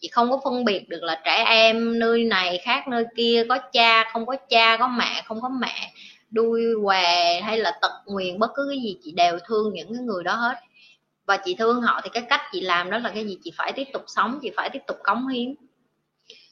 Chị 0.00 0.08
không 0.08 0.30
có 0.30 0.40
phân 0.44 0.64
biệt 0.64 0.88
được 0.88 1.02
là 1.02 1.20
trẻ 1.24 1.44
em 1.46 1.98
nơi 1.98 2.24
này 2.24 2.58
khác 2.64 2.88
nơi 2.88 3.04
kia 3.16 3.44
có 3.48 3.58
cha 3.72 4.10
không 4.12 4.26
có 4.26 4.36
cha 4.48 4.76
có 4.76 4.88
mẹ 4.88 5.22
không 5.26 5.40
có 5.40 5.48
mẹ 5.48 5.92
đuôi 6.30 6.62
què 6.84 7.40
hay 7.40 7.58
là 7.58 7.78
tật 7.82 7.92
nguyền 8.06 8.38
bất 8.38 8.50
cứ 8.54 8.66
cái 8.70 8.78
gì 8.82 8.98
chị 9.02 9.12
đều 9.12 9.38
thương 9.46 9.72
những 9.72 9.94
cái 9.94 10.02
người 10.02 10.24
đó 10.24 10.34
hết. 10.34 10.56
Và 11.26 11.36
chị 11.36 11.54
thương 11.54 11.82
họ 11.82 12.00
thì 12.04 12.10
cái 12.12 12.22
cách 12.28 12.40
chị 12.52 12.60
làm 12.60 12.90
đó 12.90 12.98
là 12.98 13.10
cái 13.14 13.26
gì? 13.26 13.38
Chị 13.44 13.52
phải 13.56 13.72
tiếp 13.72 13.84
tục 13.92 14.04
sống 14.06 14.38
chị 14.42 14.50
phải 14.56 14.70
tiếp 14.70 14.82
tục 14.86 14.96
cống 15.04 15.28
hiến. 15.28 15.54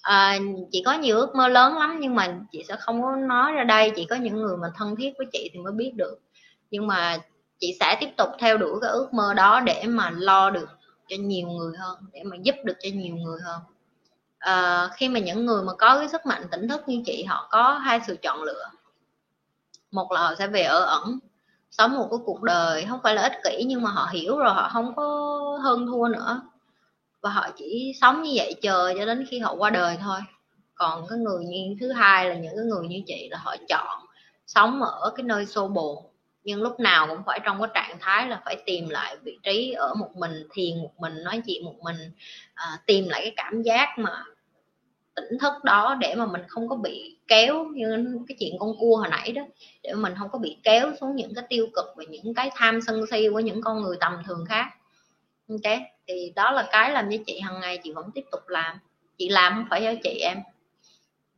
À, 0.03 0.39
chị 0.73 0.83
có 0.87 0.93
nhiều 0.93 1.17
ước 1.17 1.35
mơ 1.35 1.49
lớn 1.49 1.79
lắm 1.79 1.99
nhưng 2.01 2.15
mà 2.15 2.39
chị 2.53 2.65
sẽ 2.69 2.77
không 2.81 3.03
có 3.03 3.17
nói 3.17 3.53
ra 3.53 3.65
đây. 3.65 3.93
Chỉ 3.97 4.05
có 4.05 4.17
những 4.17 4.35
người 4.35 4.57
mà 4.57 4.69
thân 4.77 4.97
thiết 4.97 5.13
với 5.19 5.27
chị 5.33 5.51
thì 5.53 5.59
mới 5.59 5.73
biết 5.73 5.93
được. 5.97 6.19
Nhưng 6.71 6.87
mà 6.87 7.19
chị 7.59 7.77
sẽ 7.81 7.97
tiếp 8.01 8.09
tục 8.17 8.29
theo 8.39 8.57
đuổi 8.57 8.79
cái 8.83 8.91
ước 8.91 9.15
mơ 9.15 9.35
đó 9.35 9.61
để 9.61 9.85
mà 9.87 10.11
lo 10.11 10.51
được 10.51 10.69
cho 11.09 11.17
nhiều 11.21 11.49
người 11.49 11.73
hơn 11.79 11.99
để 12.13 12.23
mà 12.25 12.37
giúp 12.43 12.55
được 12.65 12.77
cho 12.81 12.89
nhiều 12.95 13.17
người 13.17 13.41
hơn. 13.45 13.61
À, 14.39 14.89
khi 14.97 15.09
mà 15.09 15.21
những 15.21 15.47
người 15.47 15.63
mà 15.63 15.73
có 15.79 15.99
cái 15.99 16.09
sức 16.09 16.27
mạnh 16.27 16.43
tỉnh 16.51 16.69
thức 16.69 16.89
như 16.89 17.03
chị 17.07 17.25
họ 17.25 17.49
có 17.51 17.73
hai 17.73 18.01
sự 18.07 18.17
chọn 18.23 18.43
lựa 18.43 18.65
một 19.91 20.13
là 20.13 20.21
họ 20.21 20.35
sẽ 20.39 20.47
về 20.47 20.63
ở 20.63 20.81
ẩn 20.81 21.19
sống 21.71 21.99
một 21.99 22.09
cái 22.11 22.19
cuộc 22.25 22.43
đời 22.43 22.87
không 22.89 23.01
phải 23.03 23.15
là 23.15 23.23
ích 23.23 23.41
kỷ 23.45 23.65
nhưng 23.65 23.83
mà 23.83 23.91
họ 23.91 24.09
hiểu 24.13 24.39
rồi 24.39 24.55
họ 24.55 24.71
không 24.73 24.95
có 24.97 25.05
hơn 25.63 25.87
thua 25.87 26.09
nữa. 26.09 26.43
Và 27.21 27.31
họ 27.31 27.49
chỉ 27.57 27.93
sống 28.01 28.23
như 28.23 28.33
vậy 28.35 28.55
chờ 28.63 28.95
cho 28.99 29.07
đến 29.07 29.27
khi 29.31 29.39
họ 29.39 29.55
qua 29.55 29.71
đời 29.71 29.99
thôi. 30.03 30.21
Còn 30.75 31.07
cái 31.09 31.19
người 31.19 31.45
như 31.45 31.77
thứ 31.81 31.93
hai 31.93 32.29
là 32.29 32.35
những 32.35 32.57
cái 32.57 32.65
người 32.65 32.89
như 32.89 33.03
chị 33.07 33.29
là 33.31 33.39
họ 33.39 33.57
chọn 33.69 34.07
sống 34.47 34.83
ở 34.83 35.13
cái 35.17 35.25
nơi 35.25 35.47
xô 35.47 35.69
bồ. 35.69 36.11
Nhưng 36.45 36.63
lúc 36.63 36.81
nào 36.81 37.07
cũng 37.07 37.23
phải 37.27 37.41
trong 37.45 37.61
cái 37.61 37.71
trạng 37.75 37.99
thái 38.01 38.29
là 38.29 38.43
phải 38.45 38.63
tìm 38.67 38.89
lại 38.89 39.17
vị 39.23 39.39
trí 39.43 39.73
ở 39.73 39.95
một 39.95 40.17
mình 40.17 40.47
thiền 40.53 40.83
một 40.83 40.93
mình 40.99 41.25
nói 41.25 41.43
chuyện 41.47 41.65
một 41.65 41.75
mình 41.83 41.97
à, 42.55 42.79
tìm 42.87 43.09
lại 43.09 43.21
cái 43.23 43.33
cảm 43.37 43.63
giác 43.63 43.89
mà 43.99 44.25
tỉnh 45.17 45.39
thức 45.41 45.53
đó 45.65 45.97
để 46.01 46.15
mà 46.15 46.27
mình 46.27 46.43
không 46.49 46.69
có 46.69 46.77
bị 46.77 47.18
kéo 47.29 47.65
như 47.65 48.19
cái 48.29 48.37
chuyện 48.41 48.55
con 48.59 48.79
cua 48.79 48.97
hồi 48.97 49.09
nãy 49.11 49.33
đó, 49.33 49.43
để 49.83 49.95
mình 49.95 50.15
không 50.19 50.29
có 50.33 50.39
bị 50.39 50.57
kéo 50.63 50.93
xuống 51.01 51.17
những 51.17 51.35
cái 51.35 51.45
tiêu 51.49 51.67
cực 51.75 51.87
và 51.97 52.05
những 52.09 52.35
cái 52.35 52.51
tham 52.55 52.81
sân 52.81 53.05
si 53.11 53.29
của 53.33 53.41
những 53.41 53.63
con 53.63 53.83
người 53.83 53.97
tầm 54.01 54.23
thường 54.27 54.45
khác. 54.49 54.67
Ok, 55.49 55.79
thì 56.07 56.33
đó 56.37 56.51
là 56.51 56.69
cái 56.73 56.91
làm 56.91 57.09
với 57.09 57.25
chị 57.27 57.41
hàng 57.41 57.61
ngày 57.61 57.79
chị 57.85 57.93
vẫn 57.93 58.11
tiếp 58.15 58.25
tục 58.33 58.49
làm. 58.49 58.79
Chị 59.19 59.29
làm 59.29 59.55
không 59.55 59.67
phải 59.71 59.81
cho 59.83 60.01
chị 60.03 60.19
em, 60.19 60.39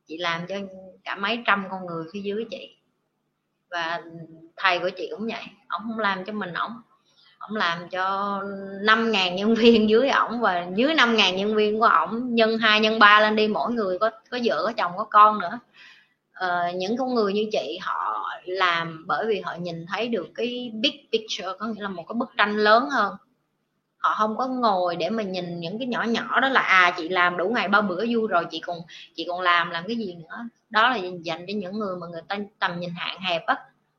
chị 0.06 0.18
làm 0.18 0.46
cho 0.46 0.56
cả 1.04 1.16
mấy 1.16 1.38
trăm 1.46 1.66
con 1.70 1.86
người 1.86 2.04
phía 2.12 2.20
dưới 2.20 2.44
chị. 2.50 2.76
Và 3.70 4.02
thầy 4.56 4.78
của 4.78 4.90
chị 4.96 5.08
cũng 5.10 5.26
vậy 5.26 5.42
ông 5.68 5.82
không 5.88 5.98
làm 5.98 6.24
cho 6.24 6.32
mình 6.32 6.52
ổng. 6.52 6.72
Ông 7.38 7.56
làm 7.56 7.88
cho 7.88 8.38
5.000 8.82 9.34
nhân 9.34 9.54
viên 9.54 9.88
dưới 9.88 10.08
ổng 10.08 10.40
và 10.40 10.66
dưới 10.74 10.94
5.000 10.94 11.34
nhân 11.34 11.54
viên 11.56 11.78
của 11.78 11.86
ổng, 11.86 12.34
nhân 12.34 12.58
hai, 12.58 12.80
nhân 12.80 12.98
ba 12.98 13.20
lên 13.20 13.36
đi, 13.36 13.48
mỗi 13.48 13.72
người 13.72 13.98
có 13.98 14.10
có 14.30 14.38
vợ, 14.44 14.62
có 14.64 14.72
chồng, 14.76 14.92
có 14.96 15.04
con 15.04 15.38
nữa. 15.38 15.58
Ờ, 16.40 16.72
những 16.74 16.96
con 16.96 17.14
người 17.14 17.32
như 17.32 17.48
chị 17.52 17.78
họ 17.82 18.30
làm 18.44 19.04
bởi 19.06 19.26
vì 19.26 19.40
họ 19.40 19.54
nhìn 19.60 19.86
thấy 19.86 20.08
được 20.08 20.28
cái 20.34 20.72
big 20.74 20.92
picture, 21.12 21.48
có 21.58 21.66
nghĩa 21.66 21.82
là 21.82 21.88
một 21.88 22.04
cái 22.08 22.14
bức 22.14 22.30
tranh 22.38 22.56
lớn 22.56 22.88
hơn. 22.90 23.14
Họ 23.98 24.14
không 24.18 24.36
có 24.36 24.46
ngồi 24.46 24.96
để 24.96 25.10
mà 25.10 25.22
nhìn 25.22 25.60
những 25.60 25.78
cái 25.78 25.86
nhỏ 25.88 26.02
nhỏ 26.04 26.40
đó 26.40 26.48
là 26.48 26.60
à 26.60 26.94
chị 26.96 27.08
làm 27.08 27.36
đủ 27.36 27.48
ngày 27.48 27.68
ba 27.68 27.80
bữa 27.80 28.04
vui 28.10 28.28
rồi, 28.28 28.46
chị 28.50 28.60
còn 28.60 28.78
chị 29.14 29.24
còn 29.28 29.40
làm 29.40 29.70
làm 29.70 29.84
cái 29.86 29.96
gì 29.96 30.14
nữa. 30.14 30.48
Đó 30.70 30.90
là 30.90 30.96
dành 30.96 31.46
cho 31.46 31.52
những 31.56 31.78
người 31.78 31.96
mà 31.96 32.06
người 32.06 32.22
ta 32.28 32.38
tầm 32.58 32.80
nhìn 32.80 32.90
hạn 32.96 33.20
hẹp 33.20 33.46
á. 33.46 33.56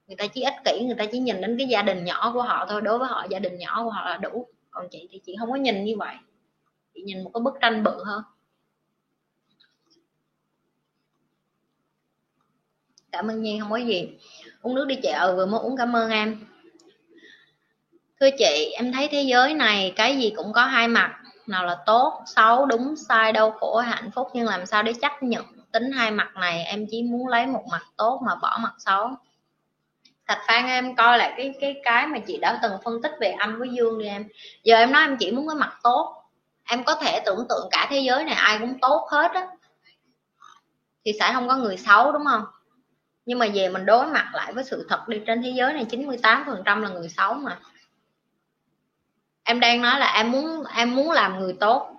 Người 0.07 0.15
ta 0.15 0.27
chỉ 0.27 0.41
ích 0.41 0.55
kỷ, 0.65 0.85
người 0.85 0.95
ta 0.97 1.05
chỉ 1.11 1.19
nhìn 1.19 1.41
đến 1.41 1.57
cái 1.57 1.67
gia 1.67 1.81
đình 1.81 2.05
nhỏ 2.05 2.31
của 2.33 2.41
họ 2.41 2.65
thôi, 2.69 2.81
đối 2.81 2.99
với 2.99 3.07
họ 3.07 3.25
gia 3.29 3.39
đình 3.39 3.57
nhỏ 3.57 3.83
của 3.83 3.89
họ 3.89 4.09
là 4.09 4.17
đủ. 4.17 4.47
Còn 4.71 4.87
chị 4.91 5.07
thì 5.11 5.21
chị 5.25 5.35
không 5.39 5.51
có 5.51 5.57
nhìn 5.57 5.83
như 5.83 5.95
vậy. 5.97 6.15
Chị 6.93 7.01
nhìn 7.01 7.23
một 7.23 7.31
cái 7.33 7.41
bức 7.41 7.53
tranh 7.61 7.83
bự 7.83 8.03
hơn. 8.05 8.23
Cảm 13.11 13.27
ơn 13.27 13.41
nhi, 13.41 13.59
không 13.59 13.71
có 13.71 13.77
gì. 13.77 14.09
Uống 14.61 14.75
nước 14.75 14.85
đi 14.85 14.95
chị 14.95 15.09
chợ 15.13 15.33
vừa 15.35 15.45
mới 15.45 15.59
uống, 15.59 15.77
cảm 15.77 15.95
ơn 15.95 16.11
em. 16.11 16.45
Thưa 18.19 18.29
chị, 18.37 18.73
em 18.77 18.91
thấy 18.91 19.07
thế 19.11 19.21
giới 19.21 19.53
này, 19.53 19.93
cái 19.95 20.17
gì 20.17 20.33
cũng 20.35 20.53
có 20.53 20.65
hai 20.65 20.87
mặt. 20.87 21.17
Nào 21.47 21.65
là 21.65 21.77
tốt, 21.85 22.23
xấu, 22.25 22.65
đúng, 22.65 22.95
sai, 22.95 23.31
đau 23.31 23.51
khổ, 23.51 23.77
hạnh 23.77 24.11
phúc, 24.11 24.27
nhưng 24.33 24.47
làm 24.47 24.65
sao 24.65 24.83
để 24.83 24.93
chấp 25.01 25.23
nhận 25.23 25.45
tính 25.71 25.91
hai 25.91 26.11
mặt 26.11 26.31
này? 26.35 26.63
Em 26.63 26.85
chỉ 26.91 27.03
muốn 27.03 27.27
lấy 27.27 27.45
một 27.45 27.63
mặt 27.71 27.83
tốt 27.97 28.21
mà 28.25 28.35
bỏ 28.35 28.57
mặt 28.61 28.73
xấu. 28.77 29.09
Thạch 30.27 30.39
phan 30.47 30.65
em 30.65 30.95
coi 30.95 31.17
lại 31.17 31.33
cái 31.37 31.53
cái 31.61 31.75
cái 31.83 32.07
mà 32.07 32.19
chị 32.19 32.37
đã 32.37 32.59
từng 32.63 32.71
phân 32.83 33.01
tích 33.01 33.11
về 33.19 33.31
âm 33.31 33.59
với 33.59 33.69
dương 33.69 33.99
đi 33.99 34.05
em. 34.05 34.27
Giờ 34.63 34.75
em 34.75 34.91
nói 34.91 35.03
em 35.03 35.17
chỉ 35.17 35.31
muốn 35.31 35.47
cái 35.47 35.55
mặt 35.55 35.77
tốt. 35.83 36.23
Em 36.63 36.83
có 36.83 36.95
thể 36.95 37.19
tưởng 37.25 37.45
tượng 37.49 37.67
cả 37.71 37.87
thế 37.89 37.99
giới 37.99 38.23
này, 38.23 38.35
ai 38.35 38.59
cũng 38.59 38.79
tốt 38.81 39.07
hết 39.11 39.31
á. 39.31 39.47
Thì 41.05 41.11
sẽ 41.19 41.31
không 41.33 41.47
có 41.47 41.55
người 41.55 41.77
xấu, 41.77 42.11
đúng 42.11 42.25
không? 42.25 42.43
Nhưng 43.25 43.39
mà 43.39 43.47
về 43.53 43.69
mình 43.69 43.85
đối 43.85 44.07
mặt 44.07 44.31
lại 44.33 44.53
với 44.53 44.63
sự 44.63 44.85
thật 44.89 45.07
đi, 45.07 45.21
trên 45.27 45.41
thế 45.43 45.49
giới 45.49 45.73
này 45.73 45.85
98 45.85 46.43
phần 46.45 46.61
trăm 46.65 46.81
là 46.81 46.89
người 46.89 47.09
xấu 47.09 47.33
mà. 47.33 47.59
Em 49.43 49.59
đang 49.59 49.81
nói 49.81 49.99
là 49.99 50.13
em 50.13 50.31
muốn 50.31 50.63
em 50.75 50.95
muốn 50.95 51.11
làm 51.11 51.39
người 51.39 51.55
tốt. 51.59 51.95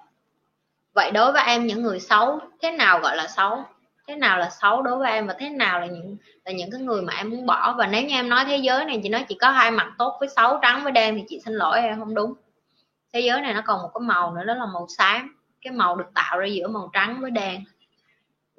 Vậy 0.95 1.11
đối 1.11 1.33
với 1.33 1.43
em, 1.47 1.67
những 1.67 1.83
người 1.83 2.01
xấu, 2.01 2.41
thế 2.63 2.71
nào 2.71 2.99
gọi 3.01 3.17
là 3.17 3.29
xấu? 3.29 3.65
Thế 4.07 4.17
nào 4.17 4.39
là 4.39 4.51
xấu 4.51 4.83
đối 4.83 4.97
với 4.97 5.11
em 5.13 5.27
và 5.27 5.35
thế 5.39 5.49
nào 5.49 5.81
là 5.81 5.87
những 5.87 6.17
là 6.45 6.53
những 6.53 6.71
cái 6.71 6.81
người 6.81 7.03
mà 7.03 7.13
em 7.17 7.31
muốn 7.31 7.47
bỏ? 7.47 7.75
Và 7.79 7.87
nếu 7.87 8.03
như 8.03 8.15
em 8.15 8.29
nói 8.29 8.45
thế 8.45 8.57
giới 8.57 8.85
này, 8.85 9.01
chị 9.03 9.09
nói 9.09 9.25
chỉ 9.29 9.35
có 9.35 9.51
hai 9.51 9.71
mặt 9.71 9.93
tốt 9.99 10.17
với 10.21 10.29
xấu, 10.37 10.59
trắng 10.63 10.85
với 10.85 10.93
đen 10.93 11.15
thì 11.17 11.25
chị 11.29 11.41
xin 11.45 11.55
lỗi 11.55 11.81
em, 11.81 12.01
không 12.01 12.15
đúng. 12.15 12.35
Thế 13.13 13.21
giới 13.21 13.41
này 13.41 13.55
nó 13.55 13.63
còn 13.65 13.83
một 13.83 13.91
cái 13.95 14.01
màu 14.01 14.35
nữa, 14.35 14.45
đó 14.45 14.55
là 14.55 14.67
màu 14.67 14.87
xám. 14.99 15.37
Cái 15.61 15.73
màu 15.73 15.97
được 15.97 16.15
tạo 16.15 16.39
ra 16.39 16.47
giữa 16.47 16.69
màu 16.69 16.91
trắng 16.93 17.21
với 17.21 17.31
đen 17.31 17.65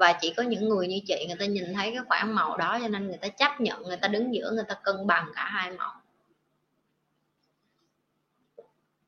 và 0.03 0.13
chỉ 0.21 0.33
có 0.37 0.43
những 0.43 0.69
người 0.69 0.87
như 0.87 0.99
chị, 1.07 1.25
người 1.27 1.37
ta 1.39 1.45
nhìn 1.45 1.73
thấy 1.73 1.91
cái 1.91 2.01
khoảng 2.07 2.35
màu 2.35 2.57
đó 2.57 2.77
cho 2.81 2.87
nên 2.87 3.07
người 3.07 3.17
ta 3.17 3.27
chấp 3.27 3.61
nhận, 3.61 3.83
người 3.83 3.97
ta 3.97 4.07
đứng 4.07 4.35
giữa, 4.35 4.51
người 4.51 4.63
ta 4.67 4.75
cân 4.83 5.07
bằng 5.07 5.27
cả 5.35 5.45
hai 5.45 5.71
màu. 5.71 5.93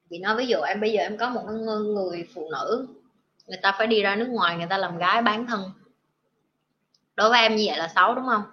Vì 0.10 0.18
nói 0.20 0.36
ví 0.36 0.48
dụ 0.48 0.62
em, 0.62 0.82
bây 0.82 0.92
giờ 0.92 1.02
em 1.02 1.18
có 1.18 1.30
một 1.30 1.44
người 1.96 2.28
phụ 2.34 2.50
nữ, 2.52 2.88
người 3.48 3.58
ta 3.62 3.72
phải 3.78 3.88
đi 3.88 4.02
ra 4.02 4.16
nước 4.16 4.28
ngoài, 4.30 4.58
người 4.58 4.68
ta 4.70 4.78
làm 4.78 4.98
gái 4.98 5.22
bán 5.22 5.48
thân. 5.48 5.72
Đối 7.16 7.30
với 7.30 7.42
em 7.42 7.56
như 7.56 7.64
vậy 7.68 7.78
là 7.78 7.88
xấu, 7.96 8.16
đúng 8.16 8.26
không? 8.26 8.44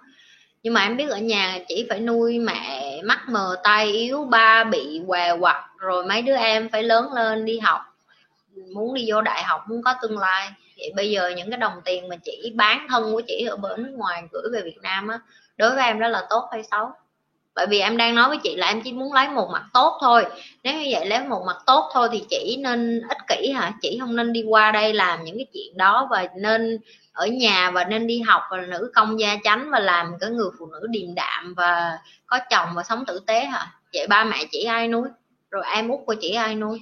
Nhưng 0.63 0.73
mà 0.73 0.81
em 0.81 0.97
biết 0.97 1.09
ở 1.09 1.17
nhà 1.17 1.59
chỉ 1.67 1.85
phải 1.89 1.99
nuôi 1.99 2.39
mẹ, 2.39 3.01
mắt 3.03 3.29
mờ, 3.29 3.61
tay 3.63 3.87
yếu, 3.91 4.23
ba 4.25 4.63
bị 4.63 5.01
què 5.07 5.37
quặt, 5.39 5.69
rồi 5.77 6.05
mấy 6.05 6.21
đứa 6.21 6.35
em 6.35 6.69
phải 6.69 6.83
lớn 6.83 7.13
lên 7.13 7.45
đi 7.45 7.59
học 7.59 7.81
muốn 8.73 8.93
đi 8.93 9.05
vô 9.11 9.21
đại 9.21 9.43
học, 9.43 9.61
muốn 9.69 9.83
có 9.83 9.95
tương 10.01 10.17
lai. 10.17 10.49
Vậy 10.77 10.91
bây 10.95 11.11
giờ 11.11 11.33
những 11.37 11.49
cái 11.49 11.57
đồng 11.57 11.81
tiền 11.85 12.09
mà 12.09 12.15
chỉ 12.23 12.51
bán 12.55 12.87
thân 12.89 13.11
của 13.11 13.21
chị 13.27 13.45
ở 13.49 13.55
bên 13.55 13.83
nước 13.83 13.93
ngoài 13.95 14.23
gửi 14.31 14.43
về 14.53 14.61
Việt 14.61 14.77
Nam 14.81 15.07
á, 15.07 15.19
đối 15.57 15.75
với 15.75 15.85
em 15.85 15.99
đó 15.99 16.07
là 16.07 16.27
tốt 16.29 16.49
hay 16.51 16.63
xấu? 16.71 16.91
Bởi 17.55 17.67
vì 17.67 17.79
em 17.79 17.97
đang 17.97 18.15
nói 18.15 18.29
với 18.29 18.37
chị 18.43 18.55
là 18.55 18.67
em 18.67 18.81
chỉ 18.81 18.93
muốn 18.93 19.13
lấy 19.13 19.29
một 19.29 19.49
mặt 19.51 19.63
tốt 19.73 19.97
thôi. 20.01 20.25
Nếu 20.63 20.73
như 20.73 20.87
vậy 20.91 21.05
lấy 21.05 21.19
một 21.19 21.43
mặt 21.47 21.57
tốt 21.65 21.89
thôi 21.93 22.09
thì 22.11 22.23
chỉ 22.29 22.57
nên 22.59 23.01
ích 23.09 23.17
kỷ 23.27 23.51
hả? 23.51 23.73
Chỉ 23.81 23.97
không 23.99 24.15
nên 24.15 24.33
đi 24.33 24.43
qua 24.43 24.71
đây 24.71 24.93
làm 24.93 25.23
những 25.23 25.37
cái 25.37 25.45
chuyện 25.53 25.77
đó 25.77 26.07
và 26.11 26.27
nên 26.35 26.79
ở 27.13 27.25
nhà 27.25 27.71
và 27.71 27.83
nên 27.83 28.07
đi 28.07 28.21
học 28.21 28.41
và 28.51 28.57
nữ 28.57 28.91
công 28.95 29.19
gia 29.19 29.37
chánh 29.43 29.69
và 29.71 29.79
làm 29.79 30.13
cái 30.19 30.29
người 30.29 30.49
phụ 30.59 30.65
nữ 30.65 30.87
điềm 30.89 31.15
đạm 31.15 31.53
và 31.57 31.97
có 32.25 32.39
chồng 32.49 32.69
và 32.75 32.83
sống 32.83 33.05
tử 33.05 33.19
tế 33.27 33.45
hả? 33.45 33.67
Vậy 33.93 34.07
ba 34.07 34.23
mẹ 34.23 34.37
chị 34.51 34.63
ai 34.63 34.87
nuôi? 34.87 35.07
Rồi 35.51 35.63
em 35.73 35.89
út 35.89 35.99
của 36.05 36.15
chị 36.21 36.31
ai 36.31 36.55
nuôi? 36.55 36.81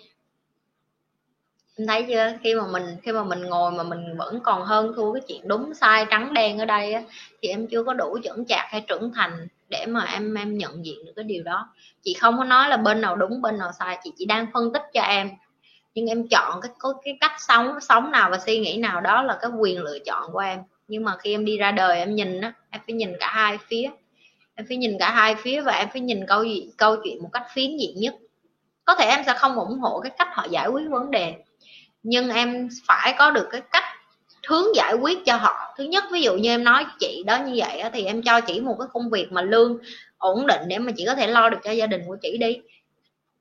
Em 1.82 1.88
thấy 1.88 2.06
chưa? 2.08 2.34
Khi 2.44 2.56
mà 2.56 2.68
mình 2.68 2.84
khi 3.04 3.12
mà 3.12 3.24
mình 3.24 3.42
ngồi 3.42 3.72
mà 3.72 3.84
mình 3.84 4.18
vẫn 4.18 4.40
còn 4.40 4.66
hơn 4.66 4.94
thua 4.96 5.14
cái 5.14 5.22
chuyện 5.28 5.48
đúng 5.48 5.74
sai 5.74 6.06
trắng 6.10 6.34
đen 6.34 6.60
ở 6.60 6.66
đây 6.66 6.94
á, 6.94 7.02
thì 7.42 7.50
em 7.50 7.68
chưa 7.68 7.84
có 7.84 7.94
đủ 7.94 8.18
chuẩn 8.24 8.46
chạc 8.46 8.66
hay 8.70 8.82
trưởng 8.82 9.12
thành 9.14 9.48
để 9.70 9.86
mà 9.86 10.06
em 10.06 10.34
em 10.34 10.58
nhận 10.58 10.86
diện 10.86 11.06
được 11.06 11.12
cái 11.16 11.24
điều 11.24 11.44
đó. 11.44 11.70
Chị 12.04 12.14
không 12.14 12.38
có 12.38 12.44
nói 12.44 12.70
là 12.70 12.78
bên 12.78 13.02
nào 13.02 13.16
đúng 13.16 13.42
bên 13.42 13.58
nào 13.58 13.72
sai 13.80 13.98
chị 14.04 14.12
chỉ 14.18 14.26
đang 14.26 14.48
phân 14.54 14.74
tích 14.74 14.84
cho 14.94 15.02
em. 15.02 15.30
Nhưng 15.94 16.08
em 16.08 16.28
chọn 16.28 16.62
cái 16.62 16.72
có 16.80 16.94
cái 17.04 17.18
cách 17.22 17.32
sống 17.40 17.80
sống 17.82 18.12
nào 18.12 18.30
và 18.32 18.38
suy 18.38 18.60
nghĩ 18.60 18.78
nào 18.78 19.02
đó 19.02 19.24
là 19.24 19.38
cái 19.42 19.52
quyền 19.60 19.82
lựa 19.82 20.00
chọn 20.06 20.32
của 20.32 20.40
em. 20.40 20.60
Nhưng 20.88 21.04
mà 21.04 21.18
khi 21.20 21.34
em 21.34 21.46
đi 21.46 21.58
ra 21.58 21.72
đời 21.72 22.00
em 22.00 22.16
nhìn 22.16 22.42
á 22.42 22.54
em 22.70 22.82
phải 22.88 22.96
nhìn 22.96 23.14
cả 23.20 23.32
hai 23.34 23.58
phía. 23.68 23.90
Em 24.56 24.66
phải 24.68 24.78
nhìn 24.78 24.98
cả 25.00 25.12
hai 25.12 25.36
phía 25.36 25.62
và 25.62 25.74
em 25.74 25.88
phải 25.92 26.02
nhìn 26.02 26.26
câu 26.28 26.44
gì 26.44 26.70
câu 26.78 26.96
chuyện 27.04 27.24
một 27.24 27.30
cách 27.34 27.46
phiến 27.54 27.78
diện 27.78 28.00
nhất. 28.00 28.16
Có 28.86 28.96
thể 28.96 29.06
em 29.06 29.24
sẽ 29.26 29.34
không 29.34 29.56
ủng 29.56 29.80
hộ 29.80 30.00
cái 30.00 30.12
cách 30.18 30.28
họ 30.32 30.46
giải 30.50 30.68
quyết 30.68 30.84
vấn 30.90 31.12
đề 31.12 31.36
nhưng 32.04 32.30
em 32.30 32.70
phải 32.88 33.16
có 33.18 33.32
được 33.32 33.48
cái 33.52 33.62
cách 33.72 33.84
hướng 34.48 34.76
giải 34.76 34.94
quyết 34.94 35.26
cho 35.26 35.36
họ. 35.36 35.74
Thứ 35.78 35.84
nhất, 35.84 36.04
ví 36.12 36.22
dụ 36.22 36.36
như 36.36 36.50
em 36.50 36.64
nói 36.64 36.86
chị 37.00 37.24
đó 37.26 37.38
như 37.38 37.54
vậy 37.56 37.84
thì 37.94 38.06
em 38.06 38.22
cho 38.22 38.42
chị 38.42 38.60
một 38.60 38.76
cái 38.80 38.88
công 38.94 39.10
việc 39.10 39.32
mà 39.32 39.42
lương 39.42 39.78
ổn 40.18 40.48
định 40.48 40.62
để 40.68 40.80
mà 40.80 40.92
chị 40.98 41.04
có 41.08 41.16
thể 41.16 41.28
lo 41.28 41.50
được 41.50 41.58
cho 41.64 41.72
gia 41.72 41.88
đình 41.88 42.02
của 42.08 42.18
chị 42.22 42.38
đi. 42.38 42.58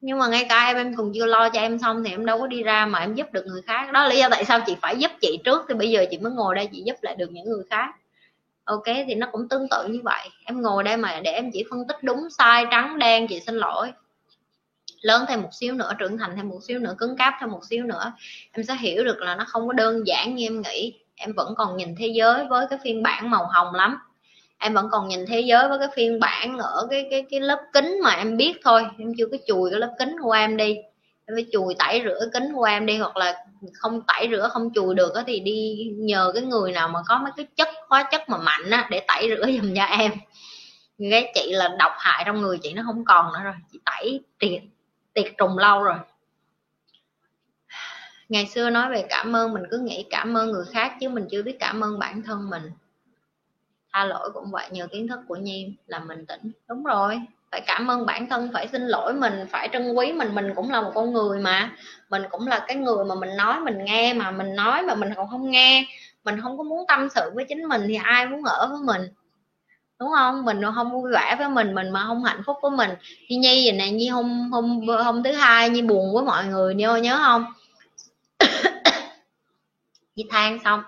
Nhưng 0.01 0.19
mà 0.19 0.29
ngay 0.29 0.47
cả 0.49 0.65
em 0.67 0.77
em 0.77 0.97
còn 0.97 1.13
chưa 1.15 1.27
lo 1.27 1.49
cho 1.49 1.61
em 1.61 1.79
xong 1.79 2.05
thì 2.05 2.11
em 2.11 2.27
đâu 2.27 2.39
có 2.39 2.47
đi 2.47 2.63
ra 2.63 2.87
mà 2.87 2.99
em 2.99 3.15
giúp 3.15 3.33
được 3.33 3.47
người 3.47 3.63
khác. 3.67 3.93
Đó 3.93 4.03
là 4.03 4.09
lý 4.09 4.19
do 4.19 4.29
tại 4.31 4.45
sao 4.45 4.61
chị 4.67 4.77
phải 4.83 4.97
giúp 4.97 5.11
chị 5.21 5.39
trước, 5.45 5.65
thì 5.69 5.75
bây 5.75 5.91
giờ 5.91 6.05
chị 6.11 6.19
mới 6.19 6.33
ngồi 6.33 6.55
đây 6.55 6.69
chị 6.73 6.83
giúp 6.87 6.97
lại 7.03 7.15
được 7.19 7.31
những 7.31 7.45
người 7.45 7.63
khác. 7.71 7.89
Ok, 8.65 8.85
thì 9.07 9.15
nó 9.15 9.27
cũng 9.33 9.49
tương 9.49 9.69
tự 9.71 9.87
như 9.89 10.01
vậy. 10.03 10.29
Em 10.45 10.63
ngồi 10.63 10.85
đây 10.85 10.97
mà 10.97 11.21
để 11.25 11.31
em 11.31 11.51
chỉ 11.53 11.65
phân 11.71 11.87
tích 11.89 12.03
đúng, 12.03 12.31
sai, 12.39 12.65
trắng, 12.71 12.99
đen, 12.99 13.27
chị 13.29 13.41
xin 13.41 13.55
lỗi 13.55 13.93
lớn 15.01 15.25
thêm 15.29 15.43
một 15.43 15.49
xíu 15.53 15.75
nữa, 15.75 15.93
trưởng 15.99 16.19
thành 16.19 16.37
thêm 16.37 16.49
một 16.49 16.59
xíu 16.63 16.79
nữa, 16.79 16.95
cứng 16.99 17.17
cáp 17.17 17.35
thêm 17.41 17.51
một 17.51 17.65
xíu 17.65 17.85
nữa, 17.85 18.13
em 18.53 18.65
sẽ 18.65 18.75
hiểu 18.75 19.05
được 19.05 19.21
là 19.21 19.35
nó 19.35 19.45
không 19.49 19.67
có 19.67 19.73
đơn 19.73 20.07
giản 20.07 20.35
như 20.35 20.47
em 20.47 20.63
nghĩ. 20.63 20.95
Em 21.15 21.33
vẫn 21.33 21.55
còn 21.57 21.77
nhìn 21.77 21.95
thế 21.99 22.07
giới 22.07 22.45
với 22.45 22.67
cái 22.71 22.79
phiên 22.85 23.03
bản 23.03 23.31
màu 23.31 23.47
hồng 23.47 23.75
lắm. 23.75 23.99
Em 24.59 24.75
vẫn 24.75 24.89
còn 24.91 25.09
nhìn 25.09 25.27
thế 25.27 25.41
giới 25.41 25.69
với 25.69 25.79
cái 25.79 25.89
phiên 25.95 26.21
bản 26.21 26.59
ở 26.59 26.87
cái 26.91 27.07
cái 27.11 27.25
cái 27.31 27.41
lớp 27.41 27.61
kính 27.73 27.99
mà 28.03 28.11
em 28.11 28.37
biết 28.37 28.61
thôi. 28.65 28.83
Em 28.99 29.13
chưa 29.19 29.27
có 29.31 29.37
chùi 29.47 29.71
cái 29.71 29.81
lớp 29.81 29.95
kính 29.99 30.17
của 30.23 30.33
em 30.33 30.57
đi. 30.57 30.77
Em 31.27 31.37
phải 31.37 31.47
chùi 31.53 31.75
tẩy 31.79 32.03
rửa 32.05 32.29
kính 32.33 32.53
của 32.55 32.65
em 32.65 32.87
đi 32.87 32.97
hoặc 32.97 33.17
là 33.17 33.45
không 33.73 34.03
tẩy 34.03 34.29
rửa, 34.31 34.49
không 34.53 34.71
chùi 34.75 34.95
được 34.95 35.13
thì 35.27 35.41
đi 35.41 35.91
nhờ 35.97 36.33
cái 36.35 36.43
người 36.43 36.73
nào 36.73 36.89
mà 36.89 37.01
có 37.07 37.21
mấy 37.23 37.33
cái 37.37 37.47
chất, 37.57 37.69
hóa 37.89 38.09
chất 38.13 38.29
mà 38.29 38.39
mạnh 38.39 38.71
á 38.71 38.89
để 38.91 39.01
tẩy 39.09 39.29
rửa 39.29 39.47
giùm 39.53 39.75
cho 39.75 39.85
em. 39.85 40.13
Cái 41.11 41.33
chị 41.35 41.53
là 41.53 41.69
độc 41.79 41.93
hại 41.99 42.23
trong 42.27 42.41
người 42.41 42.59
chị 42.63 42.73
nó 42.73 42.83
không 42.87 43.05
còn 43.05 43.33
nữa 43.33 43.41
rồi, 43.45 43.55
chị 43.73 43.79
tẩy 43.85 44.21
tiền 44.39 44.71
tiệt 45.15 45.33
trùng 45.39 45.59
lâu 45.59 45.83
rồi. 45.83 45.99
Ngày 48.29 48.47
xưa 48.47 48.71
nói 48.71 48.91
về 48.91 49.07
cảm 49.09 49.37
ơn, 49.37 49.55
mình 49.55 49.63
cứ 49.71 49.79
nghĩ 49.79 50.07
cảm 50.11 50.37
ơn 50.37 50.51
người 50.51 50.65
khác 50.73 50.97
chứ 51.01 51.09
mình 51.09 51.27
chưa 51.31 51.43
biết 51.43 51.57
cảm 51.61 51.85
ơn 51.85 51.99
bản 51.99 52.23
thân 52.23 52.51
mình. 52.51 52.63
Tha 53.93 54.05
lỗi 54.05 54.31
cũng 54.35 54.51
vậy, 54.51 54.69
nhờ 54.71 54.87
kiến 54.87 55.09
thức 55.09 55.21
của 55.29 55.37
nhi 55.37 55.75
là 55.87 55.99
mình 55.99 56.27
tỉnh. 56.27 56.53
Đúng 56.69 56.85
rồi, 56.85 57.21
phải 57.51 57.61
cảm 57.67 57.91
ơn 57.91 58.07
bản 58.07 58.29
thân, 58.29 58.51
phải 58.55 58.69
xin 58.69 58.83
lỗi 58.83 59.13
mình, 59.15 59.47
phải 59.51 59.69
trân 59.73 59.93
quý 59.93 60.13
mình 60.13 60.35
mình 60.35 60.53
cũng 60.57 60.71
là 60.71 60.81
một 60.81 60.93
con 60.95 61.13
người 61.13 61.41
mà. 61.41 61.73
Mình 62.11 62.23
cũng 62.31 62.47
là 62.47 62.65
cái 62.67 62.77
người 62.77 63.05
mà 63.05 63.15
mình 63.15 63.37
nói 63.37 63.61
mình 63.61 63.85
nghe, 63.85 64.15
mà 64.15 64.31
mình 64.31 64.57
nói 64.57 64.83
mà 64.83 64.95
mình 64.95 65.11
còn 65.17 65.29
không 65.31 65.51
nghe. 65.51 65.87
Mình 66.25 66.41
không 66.41 66.59
có 66.59 66.65
muốn 66.65 66.85
tâm 66.89 67.09
sự 67.15 67.31
với 67.35 67.45
chính 67.49 67.65
mình 67.69 67.83
thì 67.89 67.95
ai 67.95 68.27
muốn 68.27 68.45
ở 68.45 68.69
với 68.71 68.79
mình? 68.85 69.13
Đúng 70.01 70.11
không? 70.17 70.45
Mình 70.45 70.61
không 70.75 70.93
vui 70.93 71.13
vẻ 71.13 71.37
với 71.39 71.49
mình 71.49 71.75
mình 71.75 71.91
mà 71.91 72.05
không 72.07 72.25
hạnh 72.25 72.43
phúc 72.47 72.57
với 72.63 72.71
mình. 72.71 72.91
Như 73.29 73.39
nhi 73.39 73.65
vậy 73.65 73.73
nè 73.73 73.91
nhi 73.91 74.09
hôm 74.09 74.51
hôm 74.53 74.81
hôm 75.05 75.23
thứ 75.23 75.33
hai 75.33 75.71
nhi 75.71 75.83
buồn 75.83 76.15
với 76.15 76.25
mọi 76.25 76.47
người 76.47 76.75
nhớ 76.75 76.97
nhớ 76.97 77.17
không? 77.17 77.45
Nhi 80.17 80.25
than 80.31 80.59
xong. 80.65 80.83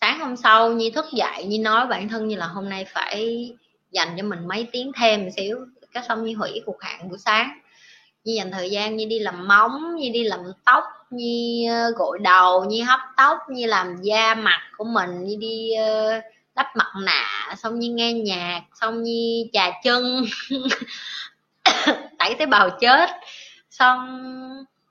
Sáng 0.00 0.20
hôm 0.20 0.36
sau 0.36 0.72
nhi 0.72 0.90
thức 0.90 1.04
dậy 1.12 1.44
nhi 1.44 1.58
nói 1.58 1.86
bản 1.86 2.08
thân 2.08 2.28
như 2.28 2.36
là 2.36 2.46
hôm 2.46 2.68
nay 2.68 2.86
phải 2.88 3.50
dành 3.90 4.08
cho 4.16 4.22
mình 4.22 4.48
mấy 4.48 4.68
tiếng 4.72 4.92
thêm 5.00 5.24
một 5.24 5.30
xíu. 5.36 5.58
Cái 5.92 6.04
xong 6.08 6.24
nhi 6.24 6.32
hủy 6.32 6.62
cuộc 6.66 6.82
hẹn 6.82 7.08
buổi 7.08 7.18
sáng. 7.18 7.58
Nhi 8.24 8.34
dành 8.34 8.50
thời 8.50 8.70
gian 8.70 8.96
như 8.96 9.06
đi 9.06 9.18
làm 9.18 9.48
móng 9.48 9.96
như 9.96 10.10
đi 10.12 10.24
làm 10.24 10.40
tóc 10.64 10.84
như 11.10 11.66
ờ, 11.70 11.90
gội 11.96 12.18
đầu 12.18 12.64
như 12.64 12.84
hấp 12.84 13.00
tóc 13.16 13.38
như 13.50 13.66
làm 13.66 13.96
da 14.02 14.34
mặt 14.34 14.60
của 14.76 14.84
mình 14.84 15.24
như 15.24 15.36
đi 15.40 15.70
uh, 15.80 16.24
đắp 16.54 16.66
mặt 16.76 16.92
nạ, 17.02 17.54
xong 17.56 17.78
như 17.78 17.90
nghe 17.90 18.12
nhạc, 18.12 18.62
xong 18.80 19.02
như 19.02 19.44
trà 19.52 19.70
chân. 19.84 20.24
Tẩy 22.18 22.34
tế 22.38 22.46
bào 22.46 22.70
chết. 22.70 23.10
Xong, 23.70 24.22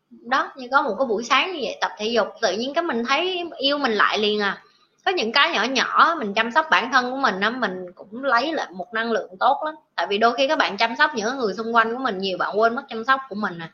đó, 0.10 0.52
như 0.56 0.68
có 0.72 0.82
một 0.82 0.96
cái 1.00 1.06
buổi 1.08 1.24
sáng 1.24 1.54
như 1.54 1.60
vậy, 1.62 1.78
tập 1.82 1.92
thể 1.98 2.06
dục, 2.08 2.28
tự 2.42 2.52
nhiên 2.58 2.74
cái 2.74 2.84
mình 2.84 3.04
thấy 3.08 3.44
yêu 3.58 3.78
mình 3.78 3.92
lại 3.92 4.18
liền 4.18 4.42
à. 4.42 4.64
Có 5.06 5.12
những 5.12 5.32
cái 5.32 5.52
nhỏ 5.52 5.64
nhỏ, 5.64 6.16
mình 6.20 6.34
chăm 6.34 6.52
sóc 6.52 6.66
bản 6.72 6.92
thân 6.92 7.12
của 7.12 7.18
mình 7.18 7.40
á, 7.40 7.50
mình 7.50 7.86
cũng 7.96 8.24
lấy 8.24 8.54
lại 8.54 8.68
một 8.72 8.94
năng 8.94 9.12
lượng 9.12 9.32
tốt 9.40 9.62
lắm. 9.66 9.76
Tại 9.96 10.08
vì 10.10 10.18
đôi 10.18 10.34
khi 10.38 10.48
các 10.48 10.58
bạn 10.58 10.78
chăm 10.78 10.96
sóc 10.96 11.12
những 11.16 11.38
người 11.38 11.54
xung 11.54 11.76
quanh 11.76 11.94
của 11.94 12.00
mình 12.00 12.18
nhiều, 12.18 12.38
bạn 12.38 12.60
quên 12.60 12.76
mất 12.76 12.84
chăm 12.90 13.06
sóc 13.06 13.22
của 13.30 13.36
mình 13.36 13.60
à. 13.60 13.72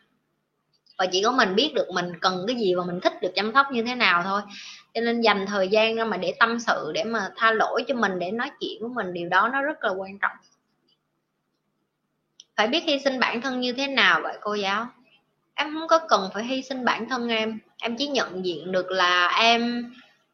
Và 0.97 1.05
chỉ 1.05 1.23
có 1.23 1.31
mình 1.31 1.55
biết 1.55 1.71
được 1.75 1.89
mình 1.93 2.19
cần 2.21 2.43
cái 2.47 2.55
gì 2.55 2.75
và 2.75 2.83
mình 2.83 2.99
thích 2.99 3.13
được 3.21 3.31
chăm 3.35 3.53
sóc 3.53 3.71
như 3.71 3.83
thế 3.83 3.95
nào 3.95 4.23
thôi 4.23 4.41
cho 4.97 5.01
nên 5.01 5.21
dành 5.21 5.45
thời 5.45 5.67
gian 5.67 5.95
ra 5.95 6.05
mà 6.05 6.17
để 6.17 6.33
tâm 6.39 6.59
sự, 6.59 6.91
để 6.93 7.03
mà 7.03 7.29
tha 7.35 7.51
lỗi 7.51 7.83
cho 7.87 7.95
mình, 7.95 8.19
để 8.19 8.31
nói 8.31 8.51
chuyện 8.59 8.81
của 8.81 8.87
mình, 8.87 9.13
điều 9.13 9.29
đó 9.29 9.49
nó 9.53 9.61
rất 9.61 9.83
là 9.83 9.89
quan 9.89 10.19
trọng. 10.19 10.37
Phải 12.55 12.67
biết 12.67 12.83
hy 12.83 12.99
sinh 12.99 13.19
bản 13.19 13.41
thân 13.41 13.59
như 13.59 13.73
thế 13.73 13.87
nào 13.87 14.19
vậy, 14.23 14.37
cô 14.41 14.53
giáo? 14.53 14.87
Em 15.53 15.73
không 15.73 15.87
có 15.87 15.99
cần 16.09 16.29
phải 16.33 16.43
hy 16.43 16.61
sinh 16.61 16.85
bản 16.85 17.09
thân 17.09 17.29
em. 17.29 17.59
Em 17.81 17.95
chỉ 17.97 18.07
nhận 18.07 18.45
diện 18.45 18.71
được 18.71 18.91
là 18.91 19.27
em 19.27 19.93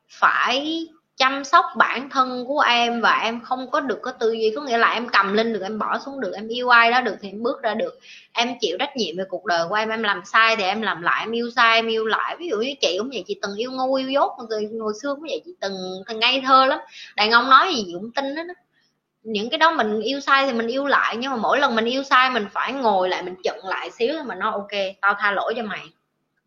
phải 0.10 0.88
chăm 1.18 1.44
sóc 1.44 1.66
bản 1.78 2.10
thân 2.10 2.46
của 2.48 2.60
em 2.60 3.02
và 3.02 3.20
em 3.24 3.42
không 3.42 3.72
có 3.72 3.80
được 3.80 4.00
có 4.02 4.12
tư 4.12 4.32
duy 4.32 4.54
có 4.56 4.62
nghĩa 4.62 4.78
là 4.78 4.92
em 4.94 5.10
cầm 5.10 5.34
lên 5.34 5.54
được 5.54 5.62
em 5.64 5.80
bỏ 5.80 6.00
xuống 6.00 6.22
được 6.22 6.32
em 6.36 6.48
yêu 6.48 6.70
ai 6.70 6.92
đó 6.92 7.02
được 7.02 7.16
thì 7.22 7.30
em 7.30 7.44
bước 7.44 7.62
ra 7.62 7.74
được. 7.74 8.00
Em 8.34 8.50
chịu 8.62 8.78
trách 8.80 8.98
nhiệm 8.98 9.18
về 9.18 9.24
cuộc 9.30 9.46
đời 9.46 9.68
của 9.70 9.76
em 9.76 9.90
em 9.90 10.04
làm 10.04 10.22
sai 10.26 10.56
thì 10.56 10.64
em 10.64 10.82
làm 10.82 11.02
lại 11.02 11.24
em 11.24 11.32
yêu 11.32 11.50
sai 11.56 11.76
em 11.76 11.88
yêu 11.88 12.06
lại. 12.06 12.36
Ví 12.40 12.48
dụ 12.50 12.58
như 12.58 12.74
chị 12.82 12.96
cũng 13.00 13.10
vậy 13.10 13.24
chị 13.28 13.40
từng 13.42 13.56
yêu 13.56 13.72
ngu 13.72 13.94
yêu 13.94 14.10
dốt 14.10 14.32
từ 14.50 14.58
hồi 14.82 14.94
xưa 15.02 15.14
cũng 15.16 15.24
vậy 15.24 15.42
chị 15.46 15.52
từng 15.62 15.74
từng 16.08 16.20
ngây 16.20 16.42
thơ 16.46 16.66
lắm. 16.66 16.80
Đàn 17.16 17.32
ông 17.32 17.50
nói 17.50 17.74
gì 17.76 17.92
cũng 17.94 18.12
tin 18.12 18.36
đó, 18.36 18.44
đó 18.44 18.54
những 19.24 19.50
cái 19.50 19.58
đó 19.58 19.74
mình 19.74 20.02
yêu 20.02 20.20
sai 20.20 20.46
thì 20.46 20.54
mình 20.54 20.68
yêu 20.68 20.86
lại 20.86 21.18
nhưng 21.18 21.32
mà 21.32 21.38
mỗi 21.38 21.60
lần 21.60 21.76
mình 21.76 21.86
yêu 21.86 22.04
sai 22.04 22.30
mình 22.30 22.48
phải 22.54 22.74
ngồi 22.74 23.10
lại 23.10 23.24
mình 23.24 23.36
chận 23.44 23.60
lại 23.64 23.92
xíu 23.92 24.14
mà 24.26 24.36
nó 24.36 24.52
ok 24.52 24.72
tao 25.02 25.16
tha 25.20 25.32
lỗi 25.32 25.54
cho 25.58 25.64
mày 25.64 25.82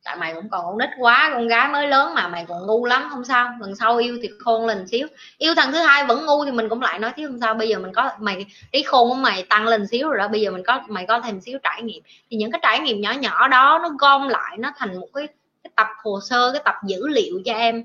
tại 0.06 0.16
mày 0.16 0.34
cũng 0.34 0.48
còn 0.48 0.64
con 0.64 0.78
nít 0.78 0.88
quá 0.98 1.30
con 1.34 1.48
gái 1.48 1.68
mới 1.68 1.88
lớn 1.88 2.14
mà 2.14 2.28
mày 2.28 2.44
còn 2.48 2.66
ngu 2.66 2.84
lắm 2.84 3.08
không 3.10 3.24
sao. 3.24 3.52
Lần 3.60 3.74
sau 3.76 3.96
yêu 3.96 4.18
thì 4.22 4.30
khôn 4.38 4.66
lên 4.66 4.88
xíu. 4.88 5.06
Yêu 5.38 5.54
thằng 5.54 5.72
thứ 5.72 5.78
hai 5.78 6.04
vẫn 6.04 6.26
ngu 6.26 6.44
thì 6.44 6.50
mình 6.52 6.68
cũng 6.68 6.82
lại 6.82 6.98
nói 6.98 7.12
chứ 7.16 7.26
không 7.26 7.40
sao. 7.40 7.54
Bây 7.54 7.68
giờ 7.68 7.78
mình 7.78 7.92
có 7.92 8.10
mày 8.18 8.46
trí 8.72 8.82
khôn 8.82 9.08
của 9.08 9.14
mày 9.14 9.42
tăng 9.42 9.66
lên 9.66 9.86
xíu 9.86 10.08
rồi 10.08 10.18
đó. 10.18 10.28
Bây 10.28 10.40
giờ 10.40 10.50
mình 10.50 10.62
có 10.66 10.80
mày 10.88 11.06
có 11.06 11.20
thêm 11.20 11.40
xíu 11.40 11.58
trải 11.62 11.82
nghiệm. 11.82 12.02
Thì 12.30 12.36
những 12.36 12.50
cái 12.50 12.60
trải 12.62 12.80
nghiệm 12.80 13.00
nhỏ 13.00 13.12
nhỏ 13.12 13.48
đó 13.48 13.80
nó 13.82 13.88
gom 13.98 14.28
lại 14.28 14.56
nó 14.58 14.72
thành 14.76 15.00
một 15.00 15.08
cái, 15.14 15.28
cái 15.64 15.70
tập 15.76 15.86
hồ 16.04 16.20
sơ 16.28 16.52
cái 16.52 16.62
tập 16.64 16.74
dữ 16.86 17.08
liệu 17.08 17.40
cho 17.44 17.54
em 17.54 17.84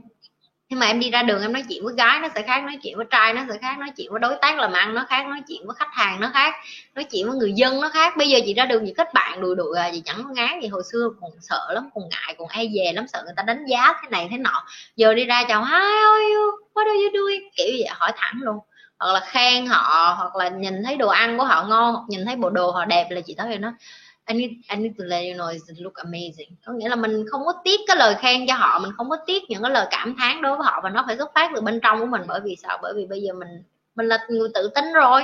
nhưng 0.72 0.80
mà 0.80 0.86
em 0.86 1.00
đi 1.00 1.10
ra 1.10 1.24
đường 1.24 1.42
em 1.42 1.54
nói 1.54 1.64
chuyện 1.70 1.86
với 1.86 1.94
gái 1.98 2.20
nó 2.20 2.28
sẽ 2.36 2.42
khác, 2.42 2.64
nói 2.64 2.78
chuyện 2.84 2.98
với 2.98 3.06
trai 3.12 3.34
nó 3.34 3.42
sẽ 3.50 3.58
khác, 3.62 3.80
nói 3.80 3.90
chuyện 3.98 4.12
với 4.12 4.20
đối 4.20 4.36
tác 4.42 4.60
làm 4.60 4.74
ăn 4.74 4.94
nó 4.94 5.06
khác, 5.10 5.28
nói 5.28 5.42
chuyện 5.48 5.62
với 5.66 5.76
khách 5.80 5.94
hàng 5.94 6.20
nó 6.20 6.30
khác, 6.34 6.54
nói 6.96 7.04
chuyện 7.04 7.28
với 7.28 7.38
người 7.38 7.54
dân 7.54 7.82
nó 7.82 7.90
khác. 7.90 8.18
Bây 8.18 8.30
giờ 8.30 8.40
chị 8.46 8.54
ra 8.54 8.66
đường 8.66 8.84
chị 8.86 8.94
kết 8.98 9.14
bạn 9.14 9.42
đùi 9.42 9.56
đùi 9.56 9.78
à 9.78 9.90
chị 9.94 10.02
chẳng 10.06 10.24
có 10.24 10.30
ngán 10.34 10.60
gì. 10.62 10.68
Hồi 10.68 10.84
xưa 10.92 11.10
còn 11.22 11.32
sợ 11.42 11.68
lắm, 11.70 11.90
còn 11.96 12.04
ngại, 12.10 12.36
còn 12.38 12.48
e 12.48 12.64
về 12.64 12.92
lắm, 12.96 13.06
sợ 13.08 13.22
người 13.26 13.34
ta 13.38 13.44
đánh 13.44 13.66
giá 13.66 13.94
thế 14.02 14.10
này 14.10 14.28
thế 14.32 14.38
nọ. 14.38 14.64
Giờ 14.96 15.14
đi 15.14 15.26
ra 15.26 15.44
chào, 15.48 15.66
hi, 15.66 15.72
how 15.72 16.36
you? 16.36 16.52
What 16.74 16.86
are 16.86 17.04
you 17.04 17.10
doing? 17.14 17.42
Kiểu 17.56 17.68
vậy, 17.80 17.88
hỏi 17.90 18.12
thẳng 18.18 18.36
luôn. 18.42 18.58
Hoặc 19.00 19.14
là 19.14 19.20
khen 19.20 19.66
họ, 19.66 20.16
hoặc 20.18 20.36
là 20.36 20.50
nhìn 20.50 20.84
thấy 20.86 20.98
đồ 20.98 21.08
ăn 21.08 21.38
của 21.38 21.44
họ 21.44 21.64
ngon, 21.64 21.94
hoặc 21.94 22.04
nhìn 22.10 22.26
thấy 22.26 22.36
bộ 22.36 22.50
đồ 22.50 22.72
họ 22.72 22.86
đẹp 22.86 23.08
là 23.10 23.22
chị 23.22 23.36
tới 23.38 23.48
rồi 23.50 23.58
nó 23.58 23.72
I 24.32 24.38
need, 24.38 24.52
I 24.70 24.76
need 24.78 24.92
to 25.00 25.06
let 25.06 25.24
you 25.24 25.34
know 25.34 25.52
it 25.52 25.62
look 25.78 25.94
amazing. 25.94 26.50
Có 26.66 26.74
nghĩa 26.74 26.90
là 26.90 26.96
mình 26.96 27.26
không 27.32 27.46
có 27.46 27.54
tiếc 27.64 27.82
cái 27.88 27.96
lời 27.96 28.16
khen 28.20 28.48
cho 28.48 28.56
họ 28.56 28.80
mình 28.80 28.92
không 28.98 29.10
có 29.10 29.18
tiếc 29.26 29.44
những 29.50 29.62
cái 29.62 29.72
lời 29.72 29.88
cảm 29.92 30.16
thán 30.20 30.42
đối 30.42 30.58
với 30.58 30.66
họ 30.66 30.80
và 30.84 30.90
nó 30.90 31.04
phải 31.08 31.18
xuất 31.18 31.32
phát 31.36 31.52
từ 31.56 31.62
bên 31.62 31.80
trong 31.84 32.00
của 32.00 32.06
mình. 32.06 32.22
Bởi 32.28 32.40
vì 32.44 32.56
sao? 32.64 32.78
Bởi 32.82 32.94
vì 32.96 33.06
bây 33.06 33.22
giờ 33.22 33.34
mình 33.34 33.64
mình 33.96 34.08
là 34.08 34.26
người 34.30 34.50
tự 34.54 34.72
tin 34.76 34.94
rồi. 34.94 35.22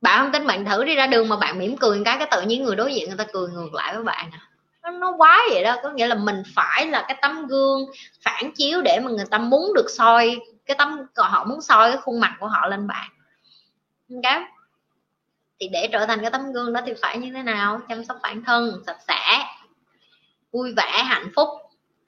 Bạn 0.00 0.22
không 0.22 0.32
tin 0.32 0.46
bạn 0.46 0.64
thử 0.64 0.84
đi 0.84 0.94
ra 0.94 1.06
đường 1.06 1.28
mà 1.28 1.36
bạn 1.36 1.58
mỉm 1.58 1.76
cười 1.76 2.02
cái 2.04 2.16
cái 2.18 2.28
tự 2.30 2.42
nhiên 2.42 2.64
người 2.64 2.76
đối 2.76 2.94
diện 2.94 3.08
người 3.08 3.18
ta 3.18 3.24
cười 3.32 3.48
ngược 3.48 3.74
lại 3.74 3.94
với 3.94 4.04
bạn 4.04 4.30
à. 4.32 4.40
Nó, 4.82 4.90
nó 4.90 5.14
quá 5.18 5.40
vậy 5.50 5.64
đó. 5.64 5.76
Có 5.82 5.90
nghĩa 5.90 6.06
là 6.06 6.14
mình 6.14 6.42
phải 6.54 6.86
là 6.86 7.04
cái 7.08 7.18
tấm 7.22 7.46
gương 7.46 7.80
phản 8.24 8.52
chiếu 8.52 8.82
để 8.82 9.00
mà 9.00 9.10
người 9.10 9.26
ta 9.30 9.38
muốn 9.38 9.74
được 9.74 9.86
soi 9.90 10.40
cái 10.66 10.76
tấm 10.78 11.06
họ 11.16 11.44
muốn 11.44 11.60
soi 11.60 11.90
cái 11.90 12.00
khuôn 12.00 12.20
mặt 12.20 12.36
của 12.40 12.46
họ 12.46 12.66
lên 12.66 12.86
bạn. 12.86 13.08
Okay? 14.14 14.42
Thì 15.60 15.68
để 15.68 15.88
trở 15.92 16.06
thành 16.06 16.20
cái 16.20 16.30
tấm 16.30 16.52
gương 16.52 16.72
đó 16.72 16.80
thì 16.86 16.92
phải 17.02 17.18
như 17.18 17.32
thế 17.32 17.42
nào? 17.42 17.80
Chăm 17.88 18.04
sóc 18.04 18.16
bản 18.22 18.42
thân 18.44 18.82
sạch 18.86 18.98
sẽ 19.08 19.44
vui 20.52 20.72
vẻ 20.76 21.02
hạnh 21.04 21.28
phúc. 21.36 21.48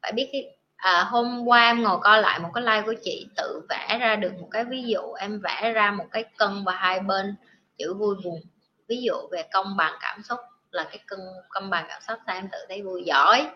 Phải 0.03 0.13
biết 0.13 0.29
cái 0.33 0.43
à, 0.77 1.05
hôm 1.11 1.45
qua 1.45 1.67
em 1.67 1.83
ngồi 1.83 1.99
coi 2.03 2.23
lại 2.23 2.39
một 2.39 2.49
cái 2.55 2.65
like 2.65 2.83
của 2.87 2.95
chị 3.05 3.27
tự 3.37 3.61
vẽ 3.69 3.99
ra 4.01 4.17
được 4.17 4.33
một 4.41 4.49
cái 4.51 4.65
ví 4.65 4.83
dụ 4.83 5.13
em 5.13 5.41
vẽ 5.41 5.73
ra 5.73 5.91
một 5.91 6.05
cái 6.11 6.25
cân 6.37 6.65
và 6.67 6.73
hai 6.73 7.01
bên 7.01 7.37
chữ 7.79 7.95
vui 7.95 8.15
buồn. 8.25 8.41
Ví 8.89 9.03
dụ 9.03 9.15
về 9.33 9.43
công 9.53 9.77
bằng 9.77 9.93
cảm 10.01 10.23
xúc 10.23 10.39
là 10.71 10.85
cái 10.85 10.99
cân 11.07 11.19
công 11.49 11.71
bằng 11.71 11.85
cảm 11.89 12.01
xúc 12.09 12.19
sao 12.27 12.37
em 12.37 12.49
tự 12.53 12.59
thấy 12.69 12.83
vui 12.83 13.03
giỏi. 13.07 13.47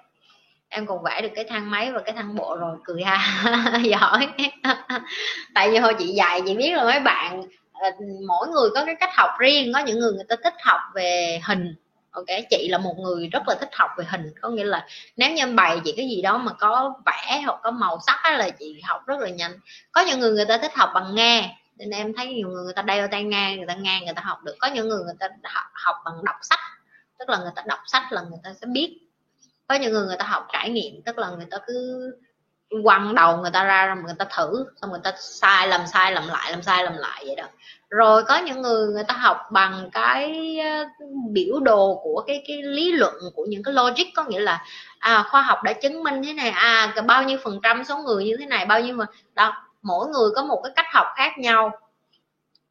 Em 0.69 0.87
còn 0.87 1.03
vẽ 1.03 1.23
được 1.23 1.29
cái 1.35 1.45
thang 1.45 1.71
máy 1.71 1.93
và 1.93 2.01
cái 2.01 2.15
thang 2.15 2.35
bộ 2.35 2.57
rồi 2.57 2.77
cười 2.85 3.03
ha 3.03 3.79
giỏi. 3.85 4.29
Tại 5.55 5.71
vì 5.71 5.77
hồi 5.79 5.95
chị 5.99 6.07
dạy 6.07 6.43
chị 6.47 6.57
biết 6.57 6.77
là 6.77 6.85
mấy 6.85 7.01
bạn 7.01 7.43
mỗi 8.27 8.49
người 8.49 8.71
có 8.75 8.85
cái 8.85 8.95
cách 9.01 9.17
học 9.17 9.31
riêng 9.39 9.73
có 9.75 9.81
những 9.81 9.99
người 9.99 10.13
người 10.13 10.25
ta 10.29 10.37
thích 10.45 10.55
học 10.65 10.81
về 10.95 11.41
hình 11.45 11.75
ok 12.11 12.27
chị 12.51 12.69
là 12.69 12.79
một 12.79 12.95
người 12.99 13.29
rất 13.29 13.43
là 13.49 13.55
thích 13.55 13.69
học 13.73 13.91
về 13.99 14.05
hình 14.09 14.33
có 14.41 14.49
nghĩa 14.49 14.65
là 14.65 14.87
nếu 15.17 15.31
như 15.31 15.43
em 15.43 15.57
bày 15.57 15.81
chị 15.85 15.95
cái 15.97 16.09
gì 16.09 16.23
đó 16.23 16.39
mà 16.39 16.53
có 16.53 16.95
vẽ 17.07 17.43
hoặc 17.47 17.61
có 17.63 17.71
màu 17.71 17.99
sắc 18.07 18.33
là 18.39 18.51
chị 18.51 18.81
học 18.85 19.07
rất 19.07 19.21
là 19.21 19.29
nhanh 19.29 19.53
có 19.93 20.01
những 20.01 20.21
người 20.21 20.33
người 20.33 20.45
ta 20.45 20.59
thích 20.59 20.73
học 20.75 20.91
bằng 20.95 21.15
nghe 21.15 21.57
nên 21.77 21.91
em 21.91 22.13
thấy 22.17 22.27
nhiều 22.27 22.49
người 22.49 22.65
người 22.65 22.75
ta 22.75 22.83
đeo 22.83 23.09
tai 23.09 23.25
nghe 23.25 23.57
người 23.57 23.67
ta 23.67 23.75
nghe 23.75 24.01
người 24.05 24.15
ta 24.15 24.23
học 24.25 24.39
được 24.45 24.57
có 24.61 24.69
những 24.69 24.89
người 24.89 25.05
người 25.05 25.15
ta 25.21 25.29
học 25.73 25.97
bằng 26.05 26.25
đọc 26.25 26.37
sách 26.43 26.61
tức 27.19 27.29
là 27.29 27.39
người 27.39 27.53
ta 27.57 27.63
đọc 27.67 27.79
sách 27.87 28.13
là 28.13 28.23
người 28.23 28.39
ta 28.45 28.53
sẽ 28.53 28.67
biết 28.67 28.99
có 29.67 29.75
những 29.75 29.93
người 29.93 30.07
người 30.07 30.17
ta 30.17 30.25
học 30.25 30.47
trải 30.53 30.71
nghiệm 30.71 31.03
tức 31.03 31.19
là 31.19 31.31
người 31.31 31.47
ta 31.51 31.59
cứ 31.67 32.11
quăng 32.85 33.15
đầu 33.15 33.37
người 33.37 33.51
ta 33.51 33.65
ra 33.65 33.97
người 34.05 34.15
ta 34.19 34.25
thử, 34.37 34.67
xong 34.81 34.91
người 34.91 35.01
ta 35.05 35.13
sai 35.19 35.69
làm 35.69 35.81
sai 35.87 36.13
làm 36.13 36.29
lại 36.29 36.51
làm 36.51 36.63
sai 36.63 36.85
làm 36.85 36.97
lại 36.97 37.23
vậy 37.27 37.37
đó. 37.37 37.45
Rồi 37.91 38.25
có 38.25 38.37
những 38.37 38.63
người 38.63 38.87
người 38.87 39.05
ta 39.05 39.15
học 39.15 39.39
bằng 39.51 39.91
cái 39.93 40.59
ờ, 40.59 40.85
biểu 41.33 41.61
đồ 41.61 42.01
của 42.03 42.25
cái 42.27 42.45
cái 42.49 42.63
lý 42.63 42.93
luận 42.93 43.15
của 43.35 43.47
những 43.49 43.63
cái 43.63 43.75
logic, 43.75 44.05
có 44.15 44.25
nghĩa 44.25 44.41
là 44.41 44.65
à 44.99 45.25
khoa 45.31 45.43
học 45.43 45.63
đã 45.63 45.73
chứng 45.73 46.05
minh 46.05 46.23
thế 46.23 46.33
này 46.33 46.51
à 46.51 46.95
bao 47.07 47.23
nhiêu 47.23 47.39
phần 47.45 47.61
trăm 47.63 47.85
số 47.85 47.99
người 47.99 48.25
như 48.25 48.37
thế 48.39 48.47
này, 48.47 48.67
bao 48.67 48.81
nhiêu 48.81 48.95
mà 48.95 49.05
đó, 49.35 49.55
mỗi 49.83 50.09
người 50.09 50.31
có 50.37 50.43
một 50.43 50.61
cái 50.65 50.73
cách 50.77 50.87
học 50.93 51.07
khác 51.17 51.39
nhau. 51.39 51.71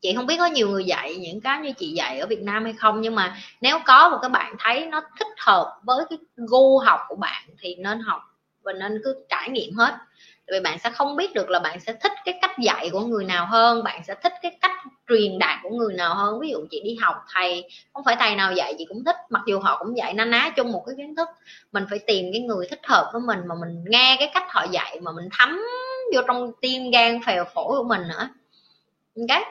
Chị 0.02 0.14
không 0.16 0.26
biết 0.26 0.38
có 0.40 0.46
nhiều 0.46 0.70
người 0.70 0.86
dạy 0.86 1.16
những 1.16 1.42
cái 1.42 1.60
như 1.60 1.72
chị 1.72 1.92
dạy 1.92 2.20
ở 2.20 2.28
Việt 2.28 2.42
Nam 2.42 2.64
hay 2.64 2.74
không, 2.74 3.02
nhưng 3.02 3.16
mà 3.16 3.36
nếu 3.62 3.80
có 3.86 4.10
một 4.10 4.18
cái 4.22 4.30
bạn 4.30 4.56
thấy 4.60 4.86
nó 4.86 5.02
thích 5.20 5.28
hợp 5.38 5.80
với 5.84 6.06
cái 6.10 6.20
gu 6.36 6.80
học 6.80 7.00
của 7.08 7.16
bạn 7.16 7.44
thì 7.60 7.76
nên 7.76 8.00
học 8.00 8.22
và 8.64 8.74
nên 8.74 9.02
cứ 9.04 9.26
trải 9.30 9.50
nghiệm 9.50 9.74
hết. 9.76 9.96
Vì 10.52 10.60
bạn 10.60 10.80
sẽ 10.80 10.90
không 10.90 11.16
biết 11.16 11.34
được 11.34 11.50
là 11.50 11.60
bạn 11.60 11.80
sẽ 11.80 11.94
thích 11.94 12.12
cái 12.26 12.40
cách 12.42 12.52
dạy 12.60 12.90
của 12.92 13.00
người 13.00 13.26
nào 13.26 13.46
hơn, 13.46 13.84
bạn 13.84 14.02
sẽ 14.08 14.16
thích 14.24 14.34
cái 14.42 14.58
cách 14.62 14.72
truyền 15.10 15.40
đạt 15.40 15.60
của 15.64 15.70
người 15.70 15.94
nào 15.94 16.16
hơn. 16.16 16.40
Ví 16.40 16.50
dụ 16.50 16.58
chị 16.72 16.82
đi 16.84 16.96
học, 16.96 17.16
thầy, 17.34 17.70
không 17.94 18.04
phải 18.04 18.16
thầy 18.20 18.36
nào 18.36 18.54
dạy, 18.54 18.76
chị 18.78 18.86
cũng 18.90 19.04
thích. 19.06 19.16
Mặc 19.30 19.42
dù 19.48 19.60
họ 19.60 19.78
cũng 19.80 19.98
dạy 19.98 20.14
na 20.14 20.26
ná 20.26 20.50
chung 20.56 20.72
một 20.72 20.84
cái 20.88 20.96
kiến 20.98 21.16
thức. 21.16 21.30
Mình 21.72 21.86
phải 21.90 22.00
tìm 22.00 22.26
cái 22.34 22.42
người 22.42 22.68
thích 22.70 22.82
hợp 22.84 23.10
với 23.14 23.22
mình 23.22 23.40
mà 23.48 23.56
mình 23.62 23.84
nghe 23.88 24.16
cái 24.20 24.32
cách 24.34 24.46
họ 24.50 24.66
dạy 24.72 25.00
mà 25.02 25.12
mình 25.12 25.30
thấm 25.40 25.62
vô 26.14 26.22
trong 26.28 26.52
tim 26.62 26.92
gan 26.92 27.20
phèo 27.26 27.46
phổi 27.54 27.78
của 27.78 27.88
mình 27.88 28.02
nữa. 28.08 28.30
Ok? 29.16 29.44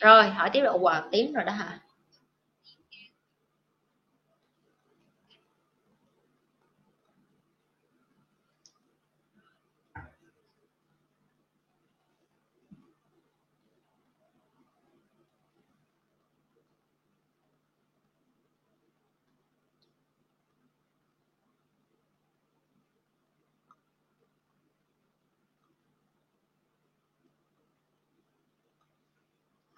Rồi, 0.00 0.28
hỏi 0.28 0.50
tiếp 0.52 0.60
độ 0.60 0.78
quà 0.78 1.02
tím 1.12 1.32
rồi 1.32 1.44
đó 1.44 1.52
hả? 1.52 1.78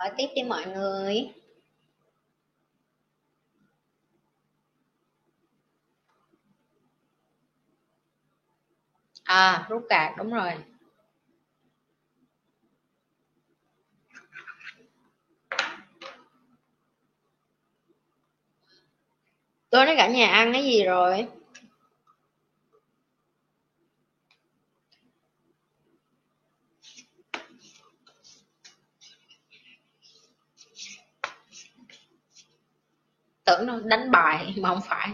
Hỏi 0.00 0.10
tiếp 0.16 0.26
đi 0.34 0.42
mọi 0.42 0.66
người. 0.66 1.28
À 9.24 9.66
rút 9.68 9.82
cạc, 9.88 10.16
đúng 10.16 10.32
rồi. 10.32 10.52
Tôi 19.70 19.86
nói 19.86 19.94
cả 19.98 20.08
nhà 20.08 20.26
ăn 20.26 20.52
cái 20.52 20.64
gì 20.64 20.84
rồi? 20.84 21.26
Tưởng 33.50 33.66
nó 33.66 33.80
đánh 33.84 34.10
bài 34.10 34.54
mà 34.56 34.68
không 34.68 34.80
phải. 34.84 35.08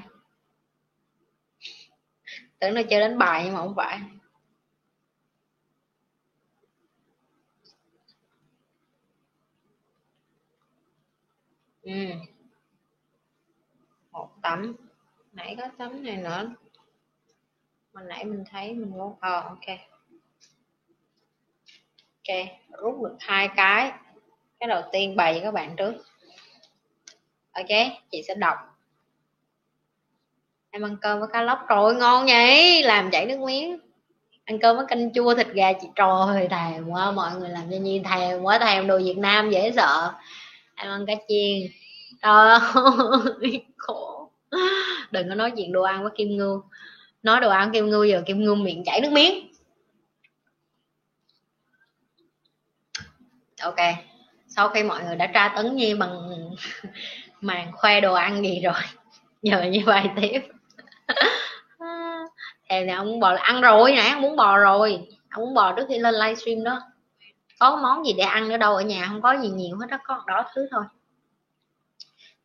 Tưởng 2.59 2.75
nó 2.75 2.83
chơi 2.91 3.01
đánh 3.01 3.19
bài 3.19 3.43
nhưng 3.45 3.55
mà 3.55 3.61
không 3.61 3.75
phải. 3.77 4.01
Ừ. 11.83 11.93
một 14.13 14.29
tấm. 14.43 14.75
Nãy 15.33 15.57
có 15.59 15.69
tấm 15.79 16.05
này 16.05 16.17
nữa. 16.17 16.55
Mà 17.93 18.03
nãy 18.03 18.25
mình 18.25 18.45
thấy 18.51 18.75
mình 18.75 18.91
muốn 18.91 19.17
ờ 19.21 19.41
ok. 19.41 19.79
Ok, 22.29 22.37
rút 22.83 23.03
được 23.03 23.17
hai 23.21 23.49
cái. 23.57 23.93
Cái 24.61 24.69
đầu 24.69 24.83
tiên 24.93 25.17
bày 25.17 25.35
cho 25.35 25.41
các 25.45 25.51
bạn 25.51 25.77
trước 25.77 25.95
ok, 27.57 27.93
chị 28.11 28.23
sẽ 28.29 28.35
đọc. 28.35 28.57
Em 30.71 30.83
ăn 30.83 30.97
cơm 31.01 31.21
với 31.21 31.29
cá 31.33 31.43
lóc 31.43 31.59
rồi, 31.69 31.95
ngon 31.95 32.27
nhỉ? 32.27 32.83
Làm 32.85 33.11
chảy 33.11 33.27
nước 33.27 33.39
miếng. 33.39 33.79
Ăn 34.45 34.59
cơm 34.59 34.77
với 34.77 34.87
canh 34.89 35.13
chua, 35.13 35.35
thịt 35.35 35.49
gà, 35.49 35.73
chị 35.73 35.87
trời, 35.95 36.49
thèm 36.51 36.89
quá, 36.89 37.11
mọi 37.11 37.35
người 37.35 37.49
làm 37.49 37.71
cho 37.71 37.77
nhi 37.77 38.03
thèm 38.05 38.43
quá, 38.43 38.59
thèm 38.59 38.87
đồ 38.87 38.99
việt 38.99 39.19
nam 39.19 39.51
dễ 39.51 39.73
sợ. 39.77 40.13
Em 40.75 40.91
ăn 40.91 41.07
cá 41.07 41.15
chiên. 41.29 41.71
Trời 42.23 42.49
ơi 42.49 43.65
khổ. 43.77 44.31
Đừng 45.11 45.29
có 45.29 45.35
nói 45.35 45.53
chuyện 45.57 45.73
đồ 45.73 45.83
ăn 45.83 46.03
với 46.03 46.13
kim 46.17 46.37
ngưu. 46.37 46.63
Nói 47.23 47.41
đồ 47.41 47.51
ăn 47.51 47.71
kim 47.73 47.89
ngưu 47.91 48.05
giờ 48.05 48.23
kim 48.27 48.45
ngưu 48.45 48.55
miệng 48.55 48.85
chảy 48.85 49.01
nước 49.01 49.13
miếng. 49.13 49.53
Ok, 53.61 53.77
sau 54.49 54.69
khi 54.69 54.83
mọi 54.83 55.05
người 55.05 55.17
đã 55.17 55.27
tra 55.35 55.53
tấn 55.57 55.77
nhi 55.77 55.95
bằng 55.95 56.31
màn 57.41 57.73
khoe 57.73 58.01
đồ 58.01 58.15
ăn 58.15 58.45
gì 58.45 58.61
rồi. 58.61 58.83
Giờ 59.43 59.63
như 59.63 59.83
vậy 59.87 60.11
tiếp. 60.17 60.41
Thèm 62.69 62.87
là 62.87 62.97
ông 62.97 63.21
bò 63.21 63.33
là 63.33 63.41
ăn 63.43 63.61
rồi 63.61 63.93
nãy 63.93 64.11
ông 64.11 64.23
muốn 64.23 64.37
bò 64.37 64.59
rồi. 64.59 65.09
Ông 65.31 65.45
muốn 65.45 65.55
bò 65.55 65.73
trước 65.73 65.85
khi 65.89 65.99
lên 65.99 66.15
livestream 66.15 66.65
đó. 66.65 66.81
Có 67.61 67.77
món 67.77 68.07
gì 68.07 68.13
để 68.13 68.25
ăn 68.25 68.49
nữa 68.49 68.57
đâu, 68.57 68.75
ở 68.75 68.83
nhà 68.83 69.07
không 69.09 69.23
có 69.23 69.39
gì 69.43 69.49
nhiều 69.49 69.77
hết 69.77 69.87
đó 69.91 69.99
có 70.05 70.25
đó 70.27 70.45
thứ 70.55 70.69
thôi. 70.71 70.85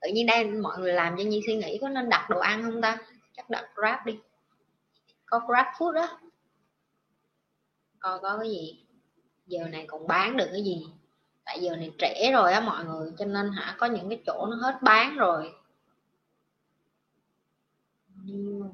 Tự 0.01 0.09
nhiên 0.13 0.25
đây 0.25 0.45
mọi 0.45 0.77
người 0.77 0.93
làm 0.93 1.17
cho 1.17 1.23
nhi 1.23 1.41
suy 1.45 1.55
nghĩ 1.55 1.77
có 1.81 1.89
nên 1.89 2.09
đặt 2.09 2.29
đồ 2.29 2.39
ăn 2.39 2.63
không 2.63 2.81
ta? 2.81 2.97
Chắc 3.37 3.49
đặt 3.49 3.65
grab 3.75 4.05
đi. 4.05 4.19
Có 5.25 5.39
grab 5.47 5.65
food 5.77 5.91
đó 5.91 6.07
coi 8.01 8.19
có 8.19 8.37
cái 8.37 8.49
gì. 8.49 8.85
Giờ 9.47 9.67
này 9.67 9.85
còn 9.87 10.07
bán 10.07 10.37
được 10.37 10.47
cái 10.51 10.63
gì? 10.63 10.85
Tại 11.45 11.59
giờ 11.61 11.75
này 11.75 11.91
trễ 11.97 12.31
rồi 12.31 12.53
á 12.53 12.59
mọi 12.59 12.85
người, 12.85 13.11
cho 13.17 13.25
nên 13.25 13.51
hả, 13.51 13.75
có 13.77 13.85
những 13.85 14.09
cái 14.09 14.21
chỗ 14.25 14.47
nó 14.49 14.55
hết 14.55 14.81
bán 14.81 15.15
rồi. 15.15 15.53
New. 18.25 18.69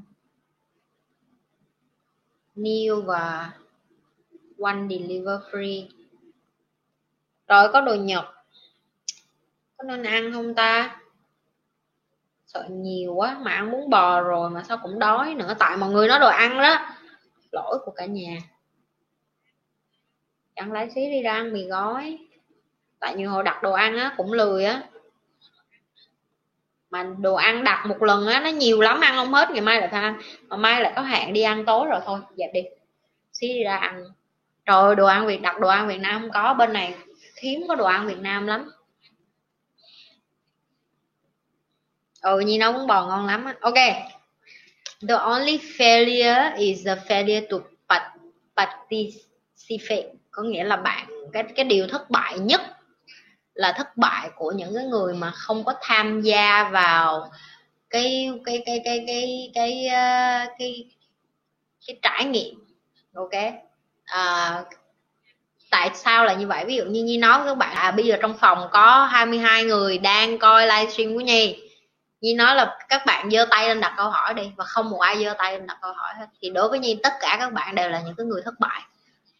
New 2.56 3.02
và 3.02 3.54
one 4.60 4.88
deliver 4.90 5.40
free. 5.52 5.88
Rồi 7.48 7.70
có 7.74 7.82
đồ 7.82 7.96
nhật. 7.96 8.26
Có 9.78 9.84
nên 9.84 10.04
ăn 10.04 10.34
không 10.34 10.56
ta? 10.56 11.02
Sợ 12.46 12.66
nhiều 12.70 13.14
quá, 13.14 13.40
mà 13.42 13.52
ăn 13.52 13.72
muốn 13.72 13.90
bò 13.90 14.22
rồi 14.22 14.50
mà 14.50 14.64
sao 14.64 14.80
cũng 14.84 15.00
đói 15.00 15.36
nữa. 15.36 15.54
Tại 15.60 15.78
mọi 15.78 15.90
người 15.90 16.08
nói 16.08 16.20
đồ 16.20 16.28
ăn 16.28 16.58
đó, 16.58 16.96
lỗi 17.52 17.80
của 17.86 17.92
cả 17.92 18.06
nhà. 18.06 18.38
Chẳng 20.56 20.72
lái 20.72 20.90
xí 20.90 21.02
đi 21.10 21.22
ra 21.22 21.34
ăn 21.34 21.54
mì 21.54 21.66
gói 21.66 22.27
tại 23.00 23.16
nhiều 23.16 23.30
hồi 23.30 23.44
đặt 23.44 23.64
đồ 23.64 23.72
ăn 23.72 23.98
á, 23.98 24.14
cũng 24.18 24.34
lười 24.34 24.66
á. 24.66 24.82
Mà 26.90 27.06
đồ 27.20 27.34
ăn 27.34 27.64
đặt 27.64 27.86
một 27.86 28.04
lần 28.04 28.28
á, 28.28 28.40
nó 28.40 28.50
nhiều 28.50 28.82
lắm, 28.82 29.02
ăn 29.02 29.16
không 29.16 29.34
hết, 29.34 29.52
ngày 29.52 29.62
mai 29.62 29.80
lại 29.80 29.90
phải 29.92 30.02
ăn. 30.02 30.22
Mà 30.48 30.58
mai 30.58 30.82
lại 30.82 30.94
có 30.96 31.02
hạn 31.02 31.34
đi 31.34 31.42
ăn 31.42 31.66
tối 31.66 31.88
rồi 31.88 32.02
thôi, 32.06 32.20
dẹp 32.36 32.50
đi. 32.54 32.62
Xí 33.34 33.48
đi 33.48 33.64
ra 33.64 33.78
ăn. 33.78 34.04
Trời 34.66 34.96
đồ 34.96 35.06
ăn 35.06 35.28
việt, 35.28 35.42
đặt 35.42 35.60
đồ 35.60 35.68
ăn 35.68 35.88
việt 35.88 36.00
nam 36.00 36.22
không 36.22 36.32
có, 36.32 36.54
bên 36.54 36.74
này 36.74 36.96
hiếm 37.42 37.66
có 37.68 37.76
đồ 37.76 37.86
ăn 37.86 38.08
việt 38.08 38.20
nam 38.20 38.48
lắm. 38.48 38.72
Ừ 42.22 42.40
nhi 42.40 42.58
nấu 42.58 42.74
bún 42.74 42.88
bò 42.88 43.08
ngon 43.08 43.26
lắm 43.28 43.46
á. 43.46 43.56
Ok. 43.62 43.78
The 45.08 45.16
only 45.16 45.58
failure 45.58 46.58
is 46.58 46.86
the 46.86 46.96
failure 46.96 47.42
to 47.50 47.58
participate. 48.56 50.14
Có 50.32 50.44
nghĩa 50.44 50.64
là 50.64 50.76
bạn, 50.76 51.08
cái 51.34 51.44
cái 51.56 51.66
điều 51.66 51.88
thất 51.88 52.10
bại 52.10 52.40
nhất 52.40 52.62
là 53.58 53.72
thất 53.72 53.98
bại 53.98 54.30
của 54.36 54.52
những 54.52 54.76
cái 54.76 54.86
người 54.86 55.14
mà 55.14 55.32
không 55.32 55.64
có 55.64 55.74
tham 55.82 56.22
gia 56.22 56.70
vào 56.72 57.32
cái 57.90 58.32
cái 58.46 58.64
cái 58.66 58.82
cái 58.86 59.04
cái 59.08 59.52
cái 59.56 59.90
cái, 59.90 60.48
cái, 60.60 60.86
cái 61.88 62.00
trải 62.02 62.26
nghiệm. 62.26 62.56
Ok. 63.16 63.32
À, 64.06 64.64
tại 65.72 65.92
sao 65.94 66.26
là 66.26 66.34
như 66.34 66.48
vậy? 66.48 66.66
Ví 66.66 66.76
dụ 66.76 66.86
như 66.86 67.04
nhi 67.04 67.18
nói 67.18 67.40
với 67.40 67.48
các 67.48 67.58
bạn 67.58 67.76
là 67.76 67.82
à, 67.82 67.92
bây 67.92 68.06
giờ 68.06 68.18
trong 68.22 68.38
phòng 68.38 68.68
có 68.72 69.06
22 69.06 69.64
người 69.64 69.98
đang 69.98 70.40
coi 70.40 70.68
livestream 70.68 71.14
của 71.14 71.22
nhi. 71.22 71.58
Nhi 72.22 72.34
nói 72.34 72.56
là 72.56 72.78
các 72.90 73.06
bạn 73.06 73.30
giơ 73.32 73.46
tay 73.50 73.68
lên 73.68 73.80
đặt 73.80 73.94
câu 73.98 74.10
hỏi 74.10 74.34
đi 74.34 74.52
và 74.56 74.66
không 74.66 74.90
một 74.90 75.00
ai 75.00 75.24
giơ 75.24 75.34
tay 75.38 75.54
lên 75.54 75.68
đặt 75.68 75.78
câu 75.82 75.94
hỏi 75.94 76.14
hết. 76.20 76.28
Thì 76.42 76.50
đối 76.50 76.70
với 76.70 76.80
nhi 76.80 77.00
tất 77.04 77.14
cả 77.22 77.38
các 77.40 77.54
bạn 77.54 77.76
đều 77.76 77.90
là 77.90 78.02
những 78.06 78.16
cái 78.16 78.26
người 78.26 78.42
thất 78.46 78.60
bại 78.60 78.82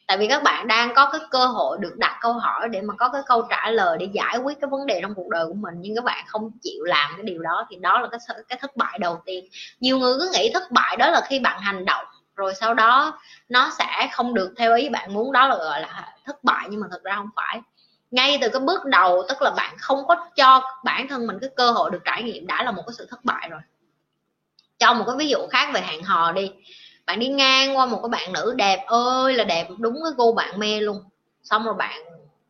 tại 0.08 0.18
vì 0.18 0.28
các 0.28 0.44
bạn 0.44 0.68
đang 0.68 0.94
có 0.96 1.10
cái 1.12 1.22
cơ 1.32 1.46
hội 1.46 1.78
được 1.82 1.94
đặt 1.98 2.18
câu 2.22 2.34
hỏi 2.34 2.70
để 2.70 2.82
mà 2.82 2.94
có 2.98 3.10
cái 3.10 3.22
câu 3.26 3.42
trả 3.50 3.70
lời 3.70 3.98
để 4.00 4.10
giải 4.14 4.38
quyết 4.38 4.62
cái 4.62 4.70
vấn 4.70 4.86
đề 4.86 5.00
trong 5.02 5.14
cuộc 5.16 5.30
đời 5.30 5.46
của 5.48 5.54
mình. 5.54 5.74
Nhưng 5.78 5.96
các 5.96 6.04
bạn 6.04 6.26
không 6.28 6.52
chịu 6.62 6.84
làm 6.84 7.12
cái 7.16 7.24
điều 7.24 7.42
đó 7.42 7.68
thì 7.70 7.76
đó 7.76 8.00
là 8.00 8.08
cái 8.12 8.20
cái 8.50 8.58
thất 8.62 8.78
bại 8.78 9.00
đầu 9.00 9.22
tiên. 9.26 9.46
Nhiều 9.80 9.98
người 9.98 10.14
cứ 10.20 10.30
nghĩ 10.34 10.52
thất 10.54 10.72
bại 10.72 10.98
đó 10.98 11.10
là 11.10 11.22
khi 11.30 11.40
bạn 11.40 11.60
hành 11.60 11.86
động, 11.86 12.06
rồi 12.36 12.54
sau 12.56 12.74
đó 12.74 13.20
nó 13.50 13.72
sẽ 13.78 14.10
không 14.14 14.34
được 14.34 14.54
theo 14.58 14.76
ý 14.76 14.90
bạn 14.90 15.14
muốn, 15.14 15.32
đó 15.32 15.48
là, 15.48 15.56
gọi 15.56 15.82
là, 15.82 16.14
thất 16.26 16.44
bại. 16.44 16.68
Nhưng 16.70 16.80
mà 16.80 16.88
thật 16.92 17.04
ra 17.04 17.16
không 17.16 17.30
phải. 17.36 17.62
Ngay 18.12 18.38
từ 18.42 18.50
cái 18.50 18.60
bước 18.60 18.86
đầu, 18.86 19.24
tức 19.30 19.42
là 19.42 19.52
bạn 19.52 19.76
không 19.78 20.08
có 20.08 20.16
cho 20.36 20.62
bản 20.84 21.08
thân 21.08 21.28
mình 21.28 21.38
cái 21.42 21.50
cơ 21.56 21.72
hội 21.72 21.92
được 21.92 22.02
trải 22.06 22.24
nghiệm, 22.24 22.48
đã 22.48 22.64
là 22.64 22.72
một 22.72 22.84
cái 22.88 22.94
sự 22.98 23.08
thất 23.10 23.26
bại 23.26 23.48
rồi. 23.50 23.62
Cho 24.80 24.94
một 24.94 25.04
cái 25.08 25.16
ví 25.18 25.30
dụ 25.30 25.38
khác 25.52 25.70
về 25.74 25.82
hẹn 25.82 26.04
hò 26.04 26.32
đi 26.32 26.52
bạn 27.08 27.20
đi 27.20 27.28
ngang 27.28 27.78
qua 27.78 27.86
một 27.86 28.00
cái 28.04 28.10
bạn 28.10 28.34
nữ 28.34 28.54
đẹp 28.58 28.86
ơi 28.88 29.34
là 29.34 29.44
đẹp 29.44 29.68
đúng 29.78 30.00
cái 30.04 30.12
gu 30.18 30.34
bạn 30.34 30.60
mê 30.60 30.80
luôn. 30.80 31.04
Xong 31.44 31.64
rồi 31.64 31.74
bạn 31.74 32.04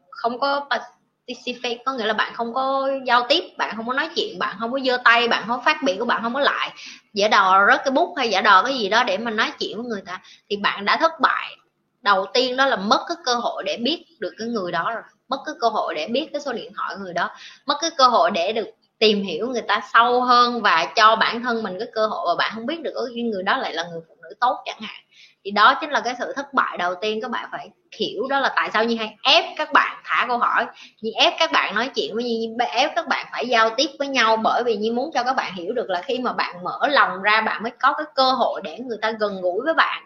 không 0.10 0.40
có 0.40 0.68
participate, 0.70 1.84
có 1.86 1.94
nghĩa 1.94 2.06
là 2.06 2.14
bạn 2.14 2.34
không 2.34 2.54
có 2.54 2.90
giao 3.06 3.26
tiếp, 3.30 3.44
bạn 3.58 3.74
không 3.76 3.88
có 3.88 3.94
nói 3.94 4.10
chuyện, 4.16 4.40
bạn 4.40 4.56
không 4.60 4.72
có 4.72 4.80
giơ 4.86 4.98
tay, 5.04 5.28
bạn 5.28 5.44
không 5.48 5.64
phát 5.66 5.78
biểu 5.84 5.96
của 6.00 6.06
bạn 6.06 6.24
không 6.24 6.34
có 6.34 6.40
lại. 6.40 6.72
Giả 7.14 7.28
đò 7.28 7.68
rớt 7.72 7.82
cái 7.84 7.92
bút 7.92 8.14
hay 8.18 8.30
giả 8.30 8.42
đò 8.42 8.64
cái 8.64 8.78
gì 8.80 8.90
đó 8.90 9.04
để 9.04 9.18
mà 9.18 9.32
nói 9.32 9.52
chuyện 9.60 9.78
với 9.78 9.86
người 9.86 10.02
ta 10.06 10.22
thì 10.50 10.58
bạn 10.58 10.86
đã 10.86 10.98
thất 10.98 11.12
bại. 11.22 11.56
Đầu 12.02 12.26
tiên 12.34 12.58
đó 12.58 12.66
là 12.66 12.76
mất 12.76 13.06
cái 13.08 13.18
cơ 13.26 13.36
hội 13.36 13.64
để 13.66 13.78
biết 13.78 14.06
được 14.20 14.34
cái 14.38 14.48
người 14.48 14.72
đó 14.72 14.92
rồi, 14.94 15.04
mất 15.30 15.38
cái 15.46 15.56
cơ 15.62 15.70
hội 15.70 15.96
để 15.96 16.08
biết 16.08 16.30
cái 16.34 16.42
số 16.42 16.54
điện 16.54 16.72
thoại 16.78 16.96
người 17.00 17.14
đó, 17.14 17.30
mất 17.66 17.76
cái 17.82 17.90
cơ 17.98 18.08
hội 18.08 18.32
để 18.32 18.54
được 18.54 18.68
tìm 19.00 19.24
hiểu 19.24 19.48
người 19.48 19.62
ta 19.62 19.82
sâu 19.94 20.22
hơn 20.22 20.62
và 20.62 20.88
cho 20.96 21.16
bản 21.16 21.42
thân 21.42 21.64
mình 21.64 21.80
cái 21.80 21.88
cơ 21.94 22.08
hội 22.08 22.26
và 22.28 22.36
bạn 22.36 22.52
không 22.56 22.66
biết 22.66 22.82
được 22.82 22.94
cái 23.16 23.24
người 23.24 23.44
đó 23.44 23.58
lại 23.58 23.74
là 23.74 23.84
người 23.84 24.02
phụ 24.08 24.16
nữ 24.24 24.36
tốt 24.40 24.58
chẳng 24.66 24.80
hạn. 24.80 24.96
Thì 25.44 25.52
đó 25.52 25.78
chính 25.82 25.90
là 25.90 26.02
cái 26.02 26.16
sự 26.20 26.34
thất 26.36 26.54
bại 26.54 26.78
đầu 26.78 26.96
tiên, 27.02 27.22
các 27.22 27.32
bạn 27.32 27.50
phải 27.52 27.70
hiểu 28.00 28.28
đó 28.30 28.40
là 28.40 28.54
tại 28.56 28.70
sao 28.74 28.84
như 28.84 28.96
hay 28.96 29.16
ép 29.24 29.44
các 29.58 29.74
bạn, 29.74 29.98
thả 30.04 30.26
câu 30.28 30.38
hỏi. 30.38 30.66
Như 31.02 31.12
ép 31.16 31.34
các 31.40 31.52
bạn 31.52 31.76
nói 31.76 31.90
chuyện 31.96 32.16
với 32.16 32.24
như 32.24 32.56
ép 32.72 32.92
các 32.96 33.08
bạn 33.08 33.28
phải 33.32 33.48
giao 33.48 33.70
tiếp 33.78 33.88
với 34.00 34.08
nhau 34.08 34.38
bởi 34.38 34.64
vì 34.64 34.76
như 34.76 34.92
muốn 34.92 35.12
cho 35.14 35.24
các 35.24 35.34
bạn 35.34 35.54
hiểu 35.54 35.74
được 35.74 35.90
là 35.90 36.02
khi 36.02 36.20
mà 36.20 36.34
bạn 36.34 36.64
mở 36.64 36.88
lòng 36.88 37.22
ra 37.22 37.42
bạn 37.42 37.64
mới 37.64 37.72
có 37.72 37.94
cái 37.94 38.06
cơ 38.16 38.32
hội 38.32 38.62
để 38.64 38.80
người 38.80 38.98
ta 39.02 39.12
gần 39.12 39.42
gũi 39.42 39.62
với 39.66 39.74
bạn. 39.74 40.04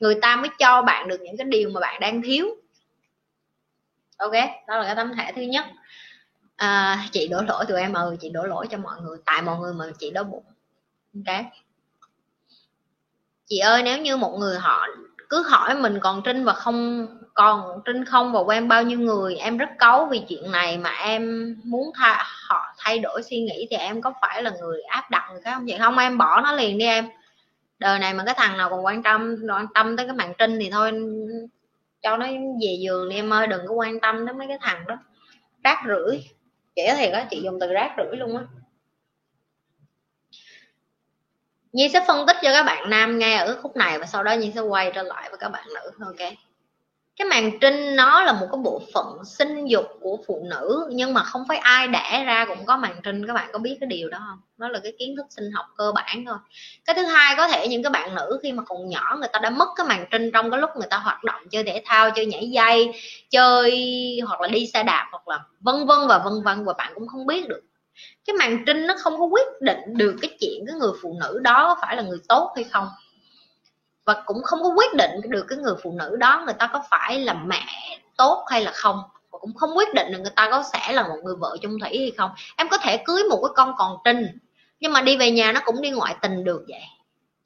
Người 0.00 0.14
ta 0.22 0.36
mới 0.36 0.50
cho 0.58 0.82
bạn 0.82 1.08
được 1.08 1.20
những 1.20 1.36
cái 1.36 1.46
điều 1.50 1.70
mà 1.70 1.80
bạn 1.80 2.00
đang 2.00 2.22
thiếu. 2.22 2.46
Ok, 4.16 4.32
đó 4.68 4.76
là 4.76 4.84
cái 4.84 4.94
tấm 4.96 5.12
thẻ 5.16 5.32
thứ 5.36 5.42
nhất 5.42 5.64
à, 6.62 7.04
chị 7.12 7.28
đổ 7.28 7.42
lỗi 7.42 7.64
tụi 7.68 7.80
em 7.80 7.92
ừ 7.92 8.16
chị 8.20 8.30
đổ 8.30 8.42
lỗi 8.42 8.66
cho 8.70 8.78
mọi 8.78 9.00
người 9.00 9.18
tại 9.24 9.42
mọi 9.42 9.58
người 9.58 9.74
mà 9.74 9.84
chị 9.98 10.10
đau 10.10 10.24
bụng. 10.24 10.44
Ok. 11.14 11.44
Chị 13.46 13.58
ơi 13.58 13.82
nếu 13.82 13.98
như 13.98 14.16
một 14.16 14.36
người 14.38 14.58
họ 14.58 14.86
cứ 15.28 15.42
hỏi 15.42 15.74
mình 15.74 15.98
còn 16.00 16.22
trinh 16.24 16.44
và 16.44 16.52
không 16.52 17.06
còn 17.34 17.80
trinh 17.84 18.04
không 18.04 18.32
và 18.32 18.40
quen 18.40 18.68
bao 18.68 18.82
nhiêu 18.82 18.98
người 18.98 19.36
em 19.36 19.58
rất 19.58 19.68
cấu 19.78 20.06
vì 20.06 20.22
chuyện 20.28 20.52
này 20.52 20.78
mà 20.78 20.90
em 20.90 21.54
muốn 21.64 21.90
tha, 21.94 22.24
họ 22.48 22.74
thay 22.78 22.98
đổi 22.98 23.22
suy 23.22 23.40
nghĩ 23.40 23.66
thì 23.70 23.76
em 23.76 24.02
có 24.02 24.12
phải 24.22 24.42
là 24.42 24.50
người 24.60 24.82
áp 24.82 25.10
đặt 25.10 25.28
người 25.32 25.40
khác 25.40 25.54
không 25.54 25.66
vậy 25.66 25.78
không 25.78 25.98
em 25.98 26.18
bỏ 26.18 26.40
nó 26.40 26.52
liền 26.52 26.78
đi 26.78 26.84
em. 26.84 27.08
Đời 27.78 27.98
này 27.98 28.14
mà 28.14 28.24
cái 28.24 28.34
thằng 28.38 28.56
nào 28.56 28.70
còn 28.70 28.84
quan 28.84 29.02
tâm 29.02 29.36
quan 29.50 29.66
tâm 29.74 29.96
tới 29.96 30.06
cái 30.06 30.16
màn 30.16 30.32
trinh 30.38 30.58
thì 30.60 30.70
thôi 30.70 30.92
cho 32.02 32.16
nó 32.16 32.26
về 32.62 32.76
giường 32.80 33.08
đi 33.08 33.16
em 33.16 33.32
ơi 33.32 33.46
đừng 33.46 33.66
có 33.66 33.74
quan 33.74 34.00
tâm 34.00 34.26
đến 34.26 34.38
mấy 34.38 34.48
cái 34.48 34.58
thằng 34.60 34.86
đó. 34.86 34.96
Rác 35.64 35.78
rưởi 35.86 36.22
chị 36.76 36.82
thiệt 36.96 37.12
á, 37.12 37.26
chị 37.30 37.42
dùng 37.42 37.58
từ 37.60 37.72
rác 37.72 37.94
rưởi 37.96 38.16
luôn 38.16 38.36
á. 38.36 38.44
Nhi 41.72 41.88
sẽ 41.92 42.04
phân 42.06 42.26
tích 42.26 42.36
cho 42.42 42.52
các 42.52 42.62
bạn 42.62 42.90
nam 42.90 43.18
nghe 43.18 43.36
ở 43.36 43.58
khúc 43.62 43.76
này 43.76 43.98
và 43.98 44.06
sau 44.06 44.24
đó 44.24 44.32
Nhi 44.32 44.52
sẽ 44.54 44.60
quay 44.60 44.90
trở 44.94 45.02
lại 45.02 45.28
với 45.30 45.38
các 45.38 45.48
bạn 45.48 45.66
nữ, 45.74 45.90
ok? 46.06 46.32
Cái 47.16 47.28
màng 47.28 47.58
trinh 47.60 47.96
nó 47.96 48.22
là 48.22 48.32
một 48.32 48.46
cái 48.52 48.60
bộ 48.64 48.82
phận 48.94 49.24
sinh 49.24 49.66
dục 49.66 49.84
của 50.00 50.18
phụ 50.26 50.46
nữ, 50.50 50.88
nhưng 50.92 51.14
mà 51.14 51.22
không 51.22 51.44
phải 51.48 51.56
ai 51.58 51.88
đẻ 51.88 52.24
ra 52.26 52.44
cũng 52.44 52.66
có 52.66 52.76
màng 52.76 52.96
trinh. 53.02 53.26
Các 53.26 53.32
bạn 53.32 53.50
có 53.52 53.58
biết 53.58 53.76
cái 53.80 53.86
điều 53.86 54.08
đó 54.08 54.18
không? 54.28 54.38
Nó 54.58 54.68
là 54.68 54.80
cái 54.82 54.92
kiến 54.98 55.16
thức 55.16 55.26
sinh 55.30 55.50
học 55.54 55.66
cơ 55.76 55.92
bản 55.94 56.24
thôi. 56.26 56.36
Cái 56.84 56.94
thứ 56.94 57.04
hai, 57.04 57.34
có 57.36 57.48
thể 57.48 57.68
những 57.68 57.82
cái 57.82 57.90
bạn 57.90 58.14
nữ 58.14 58.38
khi 58.42 58.52
mà 58.52 58.62
còn 58.62 58.88
nhỏ, 58.88 59.16
người 59.18 59.28
ta 59.32 59.38
đã 59.38 59.50
mất 59.50 59.68
cái 59.76 59.86
màng 59.86 60.06
trinh 60.10 60.30
trong 60.32 60.50
cái 60.50 60.60
lúc 60.60 60.70
người 60.76 60.88
ta 60.90 60.96
hoạt 60.98 61.24
động 61.24 61.42
chơi 61.50 61.64
thể 61.64 61.82
thao, 61.86 62.10
chơi 62.10 62.26
nhảy 62.26 62.50
dây, 62.50 62.92
chơi 63.30 63.72
hoặc 64.26 64.40
là 64.40 64.48
đi 64.48 64.66
xe 64.66 64.82
đạp 64.82 65.08
hoặc 65.10 65.28
là 65.28 65.40
vân 65.60 65.86
vân 65.86 65.98
và 66.08 66.18
vân 66.18 66.32
vân, 66.44 66.64
và 66.64 66.72
bạn 66.72 66.92
cũng 66.94 67.08
không 67.08 67.26
biết 67.26 67.48
được. 67.48 67.62
Cái 68.26 68.34
màng 68.38 68.64
trinh 68.66 68.86
nó 68.86 68.94
không 68.98 69.18
có 69.18 69.24
quyết 69.26 69.46
định 69.60 69.80
được 69.86 70.16
cái 70.22 70.36
chuyện 70.40 70.64
cái 70.66 70.76
người 70.76 70.92
phụ 71.02 71.16
nữ 71.20 71.38
đó 71.42 71.74
có 71.74 71.80
phải 71.80 71.96
là 71.96 72.02
người 72.02 72.18
tốt 72.28 72.52
hay 72.56 72.64
không 72.64 72.88
và 74.04 74.22
cũng 74.26 74.42
không 74.42 74.62
có 74.62 74.68
quyết 74.68 74.94
định 74.94 75.10
được 75.28 75.44
cái 75.48 75.58
người 75.58 75.74
phụ 75.82 75.94
nữ 75.98 76.16
đó 76.16 76.42
người 76.44 76.54
ta 76.54 76.70
có 76.72 76.82
phải 76.90 77.20
là 77.20 77.34
mẹ 77.34 77.64
tốt 78.16 78.44
hay 78.50 78.64
là 78.64 78.70
không. 78.74 79.02
Và 79.30 79.38
cũng 79.38 79.54
không 79.54 79.76
quyết 79.76 79.94
định 79.94 80.12
được 80.12 80.18
người 80.18 80.32
ta 80.36 80.48
có 80.50 80.64
sẽ 80.72 80.92
là 80.92 81.02
một 81.02 81.16
người 81.24 81.34
vợ 81.40 81.56
chung 81.62 81.78
thủy 81.80 81.98
hay 81.98 82.12
không. 82.18 82.30
Em 82.56 82.68
có 82.68 82.78
thể 82.78 83.02
cưới 83.04 83.22
một 83.30 83.40
cái 83.42 83.52
con 83.54 83.74
còn 83.78 83.96
trinh, 84.04 84.26
nhưng 84.80 84.92
mà 84.92 85.02
đi 85.02 85.16
về 85.16 85.30
nhà 85.30 85.52
nó 85.52 85.60
cũng 85.64 85.82
đi 85.82 85.90
ngoại 85.90 86.16
tình 86.22 86.44
được 86.44 86.64
vậy. 86.68 86.82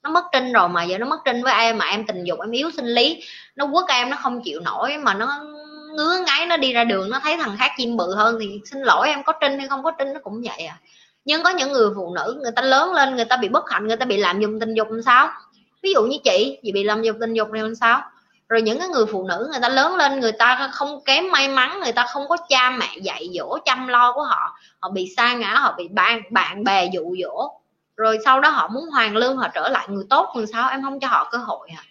Nó 0.03 0.09
mất 0.09 0.25
trinh 0.31 0.53
rồi 0.53 0.69
mà 0.69 0.83
giờ 0.83 0.97
nó 0.97 1.05
mất 1.05 1.19
trinh 1.25 1.43
với 1.43 1.53
em 1.53 1.77
mà 1.77 1.85
em 1.85 2.07
tình 2.07 2.23
dục, 2.23 2.39
em 2.39 2.51
yếu 2.51 2.71
sinh 2.71 2.85
lý. 2.85 3.23
Nó 3.55 3.67
quất 3.73 3.85
em, 3.89 4.09
nó 4.09 4.17
không 4.17 4.41
chịu 4.43 4.59
nổi 4.59 4.97
mà 4.97 5.13
nó 5.13 5.43
ngứa 5.95 6.23
ngáy, 6.27 6.45
nó 6.45 6.57
đi 6.57 6.73
ra 6.73 6.83
đường, 6.83 7.09
nó 7.09 7.19
thấy 7.23 7.37
thằng 7.37 7.55
khác 7.59 7.71
chim 7.77 7.97
bự 7.97 8.15
hơn 8.15 8.37
thì 8.41 8.61
xin 8.65 8.81
lỗi 8.81 9.07
em 9.07 9.23
có 9.23 9.33
trinh 9.41 9.59
hay 9.59 9.67
không 9.67 9.83
có 9.83 9.91
trinh, 9.91 10.13
nó 10.13 10.19
cũng 10.23 10.41
vậy 10.43 10.65
à. 10.65 10.77
Nhưng 11.25 11.43
có 11.43 11.49
những 11.49 11.71
người 11.71 11.89
phụ 11.95 12.15
nữ, 12.15 12.39
người 12.41 12.51
ta 12.55 12.61
lớn 12.61 12.93
lên, 12.93 13.15
người 13.15 13.25
ta 13.25 13.37
bị 13.37 13.49
bất 13.49 13.69
hạnh, 13.69 13.87
người 13.87 13.97
ta 13.97 14.05
bị 14.05 14.17
làm 14.17 14.39
dụng 14.39 14.59
tình 14.59 14.73
dục 14.73 14.87
làm 14.91 15.01
sao? 15.03 15.29
Ví 15.83 15.93
dụ 15.93 16.03
như 16.03 16.17
chị 16.23 16.59
chị 16.63 16.71
bị 16.71 16.83
làm 16.83 17.01
dục 17.01 17.15
tình 17.19 17.33
dục 17.33 17.49
này 17.49 17.63
làm 17.63 17.75
sao? 17.75 18.01
Rồi 18.49 18.61
những 18.61 18.79
cái 18.79 18.87
người 18.87 19.05
phụ 19.05 19.27
nữ, 19.27 19.47
người 19.51 19.61
ta 19.61 19.69
lớn 19.69 19.95
lên, 19.95 20.19
người 20.19 20.31
ta 20.31 20.69
không 20.73 21.03
kém 21.05 21.31
may 21.31 21.47
mắn, 21.47 21.79
người 21.83 21.91
ta 21.91 22.05
không 22.05 22.27
có 22.27 22.37
cha 22.49 22.69
mẹ 22.69 22.89
dạy 23.01 23.27
dỗ, 23.33 23.57
chăm 23.65 23.87
lo 23.87 24.13
của 24.13 24.23
họ. 24.23 24.57
Họ 24.79 24.89
bị 24.89 25.13
sa 25.17 25.33
ngã, 25.33 25.53
họ 25.53 25.73
bị 25.77 25.87
bạn 25.87 26.21
bạn 26.31 26.63
bè 26.63 26.89
dụ 26.93 27.15
dỗ. 27.23 27.51
Rồi 27.97 28.17
sau 28.25 28.39
đó 28.39 28.49
họ 28.49 28.67
muốn 28.67 28.83
hoàn 28.89 29.15
lương, 29.15 29.37
họ 29.37 29.47
trở 29.47 29.69
lại 29.69 29.87
người 29.89 30.05
tốt, 30.09 30.29
làm 30.35 30.45
sao? 30.47 30.69
Em 30.69 30.81
không 30.81 30.99
cho 30.99 31.07
họ 31.07 31.29
cơ 31.31 31.37
hội 31.37 31.69
à. 31.77 31.83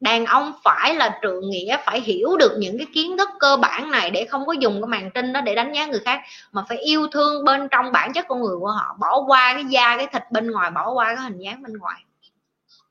Đàn 0.00 0.26
ông 0.26 0.52
phải 0.64 0.94
là 0.94 1.18
trượng 1.22 1.50
nghĩa, 1.50 1.76
phải 1.84 2.00
hiểu 2.00 2.36
được 2.36 2.52
những 2.58 2.78
cái 2.78 2.86
kiến 2.94 3.18
thức 3.18 3.28
cơ 3.40 3.56
bản 3.56 3.90
này 3.90 4.10
để 4.10 4.24
không 4.24 4.46
có 4.46 4.52
dùng 4.52 4.82
cái 4.82 4.88
màn 4.88 5.10
trinh 5.14 5.32
đó 5.32 5.40
để 5.40 5.54
đánh 5.54 5.72
giá 5.72 5.86
người 5.86 6.00
khác, 6.00 6.20
mà 6.52 6.64
phải 6.68 6.78
yêu 6.78 7.06
thương 7.12 7.44
bên 7.44 7.68
trong 7.70 7.92
bản 7.92 8.12
chất 8.12 8.24
con 8.28 8.42
người 8.42 8.56
của 8.60 8.70
họ, 8.70 8.96
bỏ 9.00 9.20
qua 9.26 9.54
cái 9.54 9.64
da, 9.64 9.96
cái 9.96 10.06
thịt 10.12 10.22
bên 10.30 10.50
ngoài, 10.50 10.70
bỏ 10.70 10.92
qua 10.92 11.06
cái 11.06 11.24
hình 11.24 11.38
dáng 11.38 11.62
bên 11.62 11.78
ngoài 11.78 12.04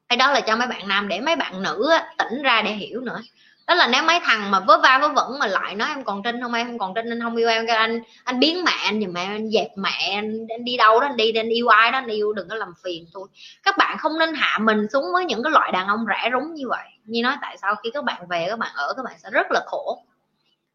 hay 0.09 0.17
đó 0.17 0.31
là 0.31 0.41
cho 0.41 0.55
mấy 0.55 0.67
bạn 0.67 0.87
nam 0.87 1.07
để 1.07 1.19
mấy 1.19 1.35
bạn 1.35 1.63
nữ 1.63 1.89
á, 1.91 2.13
tỉnh 2.17 2.41
ra 2.41 2.61
để 2.61 2.71
hiểu 2.71 3.01
nữa. 3.01 3.21
Đó 3.67 3.75
là 3.75 3.87
nếu 3.87 4.03
mấy 4.03 4.19
thằng 4.23 4.51
mà 4.51 4.59
vớ 4.59 4.79
va 4.83 4.99
vớ 5.01 5.07
vẩn 5.09 5.39
mà 5.39 5.47
lại 5.47 5.75
nói 5.75 5.89
em 5.89 6.03
còn 6.03 6.23
trinh 6.23 6.41
không 6.41 6.53
em 6.53 6.67
không 6.67 6.79
còn 6.79 6.93
trinh 6.95 7.09
anh 7.09 7.21
không 7.21 7.35
yêu 7.35 7.49
em 7.49 7.67
cái 7.67 7.75
anh 7.75 8.01
anh 8.23 8.39
biến 8.39 8.63
mẹ 8.63 8.71
anh 8.83 9.01
giùm 9.01 9.13
mẹ 9.13 9.23
anh 9.23 9.49
dẹp 9.51 9.67
mẹ 9.77 10.11
anh, 10.15 10.47
anh 10.49 10.63
đi 10.63 10.77
đâu 10.77 10.99
đó 10.99 11.07
anh 11.07 11.17
đi 11.17 11.31
anh 11.33 11.49
yêu 11.49 11.67
ai 11.67 11.91
đó 11.91 11.97
anh 11.97 12.07
yêu 12.07 12.33
đừng 12.33 12.49
có 12.49 12.55
làm 12.55 12.73
phiền 12.83 13.05
thôi 13.13 13.27
các 13.63 13.77
bạn 13.77 13.97
không 13.97 14.19
nên 14.19 14.33
hạ 14.33 14.57
mình 14.61 14.87
xuống 14.93 15.05
với 15.13 15.25
những 15.25 15.43
cái 15.43 15.51
loại 15.51 15.71
đàn 15.71 15.87
ông 15.87 16.05
rẻ 16.07 16.29
rúng 16.33 16.53
như 16.53 16.67
vậy. 16.69 16.87
Như 17.05 17.21
nói 17.23 17.35
tại 17.41 17.57
sao 17.61 17.75
khi 17.83 17.89
các 17.93 18.03
bạn 18.03 18.27
về 18.29 18.45
các 18.49 18.59
bạn 18.59 18.71
ở 18.75 18.93
các 18.97 19.05
bạn 19.05 19.13
sẽ 19.23 19.29
rất 19.31 19.47
là 19.51 19.61
khổ 19.65 20.03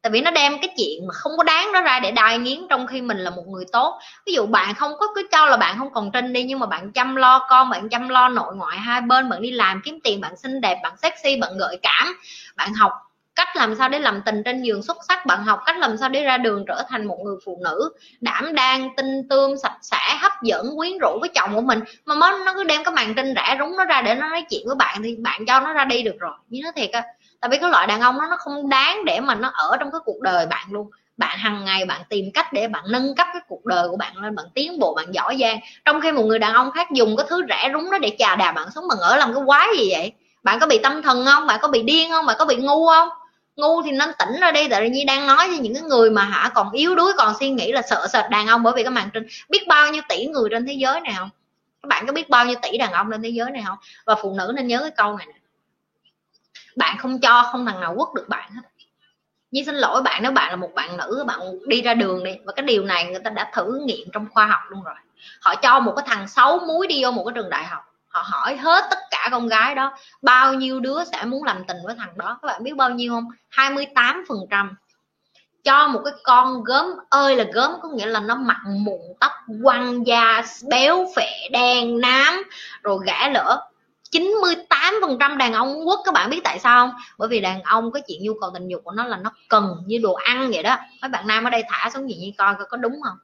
tại 0.05 0.11
vì 0.11 0.21
nó 0.21 0.31
đem 0.31 0.53
cái 0.63 0.75
chuyện 0.77 1.07
mà 1.07 1.15
không 1.15 1.33
có 1.37 1.43
đáng 1.43 1.73
đó 1.73 1.81
ra 1.81 2.01
để 2.01 2.11
đai 2.11 2.39
nghiến 2.39 2.59
trong 2.71 2.87
khi 2.87 3.01
mình 3.03 3.19
là 3.19 3.31
một 3.31 3.45
người 3.49 3.65
tốt. 3.73 3.99
Ví 4.27 4.33
dụ 4.33 4.47
bạn 4.47 4.75
không 4.75 4.93
có 5.01 5.07
cứ 5.15 5.29
cho 5.31 5.47
là 5.47 5.57
bạn 5.57 5.79
không 5.79 5.93
còn 5.95 6.11
trinh 6.13 6.33
đi, 6.33 6.45
nhưng 6.45 6.59
mà 6.59 6.67
bạn 6.67 6.93
chăm 6.93 7.17
lo 7.17 7.47
con, 7.51 7.71
bạn 7.71 7.89
chăm 7.89 8.09
lo 8.09 8.29
nội 8.29 8.57
ngoại 8.57 8.79
hai 8.79 9.01
bên, 9.01 9.29
bạn 9.29 9.43
đi 9.43 9.51
làm 9.51 9.81
kiếm 9.85 9.99
tiền, 10.05 10.21
bạn 10.21 10.37
xinh 10.37 10.61
đẹp, 10.61 10.81
bạn 10.83 10.93
sexy, 11.03 11.37
bạn 11.37 11.51
gợi 11.59 11.79
cảm, 11.83 12.17
bạn 12.57 12.75
học 12.75 12.93
cách 13.35 13.57
làm 13.57 13.75
sao 13.77 13.89
để 13.89 13.99
làm 13.99 14.23
tình 14.27 14.43
trên 14.45 14.63
giường 14.63 14.83
xuất 14.83 14.97
sắc, 15.09 15.27
bạn 15.27 15.45
học 15.45 15.61
cách 15.67 15.79
làm 15.79 15.97
sao 15.97 16.09
để 16.09 16.25
ra 16.25 16.39
đường 16.39 16.65
trở 16.69 16.83
thành 16.89 17.07
một 17.07 17.19
người 17.25 17.37
phụ 17.45 17.61
nữ 17.65 17.91
đảm 18.21 18.55
đang, 18.55 18.97
tinh 18.97 19.29
tương 19.31 19.59
sạch 19.59 19.79
sẽ, 19.83 20.17
hấp 20.21 20.33
dẫn, 20.43 20.67
quyến 20.77 20.99
rũ 20.99 21.19
với 21.21 21.29
chồng 21.35 21.55
của 21.55 21.61
mình. 21.61 21.81
Mà 22.07 22.15
nó 22.15 22.53
cứ 22.55 22.65
đem 22.65 22.85
cái 22.85 22.95
màn 22.95 23.15
trinh 23.15 23.35
rẻ 23.37 23.57
rúng 23.59 23.77
nó 23.77 23.85
ra 23.85 24.03
để 24.03 24.15
nó 24.15 24.29
nói 24.29 24.45
chuyện 24.51 24.63
với 24.67 24.77
bạn 24.77 25.03
thì 25.03 25.17
bạn 25.19 25.47
cho 25.47 25.61
nó 25.61 25.73
ra 25.73 25.85
đi 25.85 26.03
được 26.03 26.17
rồi. 26.19 26.33
Như 26.49 26.61
nó 26.65 26.73
thiệt 26.77 26.91
á 26.91 27.03
tại 27.45 27.49
vì 27.51 27.59
cái 27.59 27.71
loại 27.71 27.87
đàn 27.87 28.01
ông 28.01 28.21
đó 28.21 28.27
nó 28.31 28.37
không 28.37 28.69
đáng 28.69 29.05
để 29.05 29.21
mà 29.21 29.35
nó 29.35 29.51
ở 29.55 29.77
trong 29.81 29.91
cái 29.93 30.01
cuộc 30.05 30.21
đời 30.21 30.47
bạn 30.47 30.67
luôn. 30.71 30.91
Bạn 31.17 31.39
hàng 31.39 31.65
ngày 31.65 31.85
bạn 31.85 32.01
tìm 32.09 32.25
cách 32.35 32.53
để 32.53 32.69
bạn 32.69 32.85
nâng 32.91 33.15
cấp 33.15 33.27
cái 33.33 33.43
cuộc 33.49 33.65
đời 33.65 33.89
của 33.89 33.97
bạn 33.97 34.17
lên, 34.17 34.35
bạn 34.35 34.47
tiến 34.55 34.79
bộ, 34.79 34.95
bạn 34.95 35.15
giỏi 35.15 35.37
giang. 35.41 35.59
Trong 35.85 36.01
khi 36.01 36.13
một 36.13 36.23
người 36.23 36.39
đàn 36.39 36.55
ông 36.55 36.71
khác 36.71 36.89
dùng 36.91 37.17
cái 37.17 37.27
thứ 37.29 37.43
rẻ 37.49 37.71
rúng 37.73 37.91
đó 37.91 37.99
để 37.99 38.17
chà 38.19 38.37
đà 38.37 38.53
bạn 38.53 38.69
sống 38.75 38.89
bạn 38.89 38.99
ở 38.99 39.17
làm 39.17 39.35
cái 39.35 39.43
quái 39.47 39.69
gì 39.79 39.89
vậy? 39.91 40.13
Bạn 40.43 40.59
có 40.59 40.67
bị 40.67 40.79
tâm 40.79 41.03
thần 41.03 41.25
không? 41.27 41.47
Bạn 41.47 41.59
có 41.63 41.69
bị 41.69 41.83
điên 41.83 42.11
không? 42.11 42.27
Bạn 42.27 42.37
có 42.39 42.45
bị 42.45 42.57
ngu 42.57 42.87
không? 42.87 43.09
Ngu 43.57 43.83
thì 43.83 43.91
nên 43.91 44.11
tỉnh 44.19 44.41
ra 44.41 44.53
đi, 44.53 44.69
tại 44.69 44.91
vì 44.91 45.05
đang 45.05 45.27
nói 45.27 45.49
cho 45.51 45.63
những 45.63 45.75
cái 45.75 45.83
người 45.83 46.11
mà 46.11 46.23
hả 46.23 46.51
còn 46.55 46.71
yếu 46.71 46.95
đuối, 46.95 47.13
còn 47.17 47.35
suy 47.41 47.51
nghĩ 47.51 47.73
là 47.73 47.83
sợ 47.83 48.07
sệt 48.13 48.25
đàn 48.31 48.47
ông 48.47 48.63
bởi 48.63 48.73
vì 48.77 48.83
cái 48.83 48.91
màn 48.91 49.11
trên 49.15 49.27
biết 49.49 49.69
bao 49.69 49.91
nhiêu 49.91 50.03
tỷ 50.09 50.27
người 50.27 50.49
trên 50.51 50.67
thế 50.67 50.73
giới 50.73 51.01
này 51.01 51.15
không? 51.19 51.31
Các 51.83 51.89
bạn 51.89 52.07
có 52.07 52.13
biết 52.13 52.29
bao 52.29 52.47
nhiêu 52.47 52.57
tỷ 52.63 52.79
đàn 52.79 52.93
ông 52.93 53.11
trên 53.11 53.23
thế 53.23 53.29
giới 53.29 53.51
này 53.51 53.63
không? 53.67 53.79
Và 54.07 54.15
phụ 54.23 54.35
nữ 54.39 54.53
nên 54.55 54.67
nhớ 54.67 54.79
cái 54.81 54.91
câu 54.97 55.17
này 55.17 55.27
nè 55.27 55.44
bạn 56.77 56.99
không 56.99 57.21
cho 57.21 57.49
không 57.53 57.67
thằng 57.67 57.81
nào 57.81 57.95
quất 57.97 58.09
được 58.15 58.29
bạn 58.29 58.51
hết. 58.51 58.63
Như 59.51 59.63
xin 59.67 59.75
lỗi 59.75 60.03
bạn, 60.03 60.23
nếu 60.23 60.33
bạn 60.33 60.51
là 60.51 60.57
một 60.57 60.71
bạn 60.75 60.97
nữ, 60.97 61.25
bạn 61.27 61.41
đi 61.67 61.83
ra 61.83 61.95
đường 61.95 62.25
đi, 62.25 62.33
và 62.45 62.53
cái 62.53 62.67
điều 62.67 62.85
này 62.85 63.05
người 63.05 63.21
ta 63.25 63.31
đã 63.31 63.51
thử 63.55 63.81
nghiệm 63.85 64.09
trong 64.13 64.27
khoa 64.31 64.47
học 64.47 64.61
luôn 64.69 64.83
rồi. 64.83 64.95
Họ 65.41 65.55
cho 65.55 65.81
một 65.81 65.93
cái 65.97 66.07
thằng 66.09 66.29
xấu 66.29 66.59
muối 66.59 66.87
đi 66.87 67.05
vô 67.05 67.11
một 67.11 67.25
cái 67.25 67.33
trường 67.35 67.51
đại 67.51 67.65
học. 67.65 67.83
Họ 68.09 68.25
hỏi 68.27 68.57
hết 68.57 68.85
tất 68.91 68.99
cả 69.11 69.29
con 69.31 69.49
gái 69.49 69.75
đó, 69.75 69.97
bao 70.23 70.55
nhiêu 70.55 70.81
đứa 70.81 71.05
sẽ 71.05 71.25
muốn 71.25 71.45
làm 71.45 71.65
tình 71.69 71.77
với 71.85 71.95
thằng 71.99 72.19
đó? 72.19 72.39
Các 72.43 72.47
bạn 72.47 72.63
biết 72.63 72.77
bao 72.77 72.91
nhiêu 72.91 73.13
không? 73.13 73.25
28 73.51 74.25
phần 74.29 74.39
trăm. 74.51 74.77
Cho 75.65 75.89
một 75.89 76.01
cái 76.05 76.15
con 76.25 76.65
gớm, 76.65 76.87
ơi 77.11 77.37
là 77.37 77.45
gớm, 77.53 77.73
có 77.83 77.89
nghĩa 77.89 78.07
là 78.07 78.21
nó 78.21 78.35
mặn 78.35 78.85
mụn, 78.85 79.01
tóc 79.21 79.33
quăng 79.63 80.07
da, 80.07 80.43
béo 80.69 81.07
phệ 81.17 81.49
đen 81.53 82.01
nám, 82.01 82.43
rồi 82.83 82.99
gã 83.07 83.29
lỡ. 83.29 83.71
98 84.15 84.95
phần 85.03 85.17
trăm 85.21 85.39
đàn 85.39 85.53
ông 85.53 85.89
quốc 85.89 86.01
các 86.05 86.15
bạn 86.15 86.31
biết 86.31 86.41
tại 86.45 86.59
sao 86.59 86.87
không? 86.87 86.97
Bởi 87.19 87.29
vì 87.29 87.41
đàn 87.41 87.63
ông 87.63 87.93
cái 87.93 88.03
chuyện 88.09 88.23
nhu 88.23 88.33
cầu 88.41 88.51
tình 88.55 88.69
dục 88.69 88.81
của 88.85 88.91
nó 88.91 89.05
là 89.05 89.17
nó 89.17 89.31
cần 89.49 89.77
như 89.87 89.99
đồ 90.03 90.13
ăn 90.13 90.51
vậy 90.55 90.63
đó. 90.63 90.77
Mấy 91.03 91.09
bạn 91.09 91.27
nam 91.27 91.45
ở 91.45 91.51
đây 91.51 91.63
thả 91.69 91.91
xuống 91.95 92.11
gì 92.11 92.17
như 92.17 92.31
coi 92.39 92.55
có 92.69 92.77
đúng 92.77 93.01
không? 93.05 93.17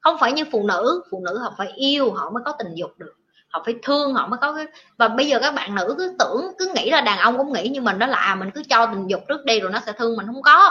Không 0.00 0.16
phải 0.20 0.32
như 0.32 0.44
phụ 0.52 0.66
nữ 0.66 1.02
phụ 1.10 1.22
nữ 1.24 1.38
họ 1.38 1.54
phải 1.58 1.68
yêu 1.76 2.12
họ 2.12 2.30
mới 2.30 2.42
có 2.46 2.52
tình 2.58 2.74
dục 2.74 2.90
được. 2.98 3.12
Họ 3.48 3.62
phải 3.64 3.74
thương 3.82 4.14
họ 4.14 4.26
mới 4.26 4.38
có 4.40 4.54
cái 4.54 4.66
và 4.96 5.08
bây 5.08 5.26
giờ 5.26 5.38
các 5.42 5.54
bạn 5.54 5.74
nữ 5.74 5.94
cứ 5.98 6.16
tưởng 6.18 6.52
cứ 6.58 6.72
nghĩ 6.74 6.90
là 6.90 7.00
đàn 7.00 7.18
ông 7.18 7.38
cũng 7.38 7.52
nghĩ 7.52 7.68
như 7.68 7.80
mình 7.80 7.98
đó 7.98 8.06
là 8.06 8.18
à, 8.18 8.34
mình 8.34 8.50
cứ 8.54 8.62
cho 8.68 8.86
tình 8.86 9.06
dục 9.06 9.20
trước 9.28 9.44
đi 9.44 9.60
rồi 9.60 9.70
nó 9.70 9.80
sẽ 9.86 9.92
thương 9.92 10.16
mình. 10.16 10.26
Không 10.26 10.42
có. 10.42 10.70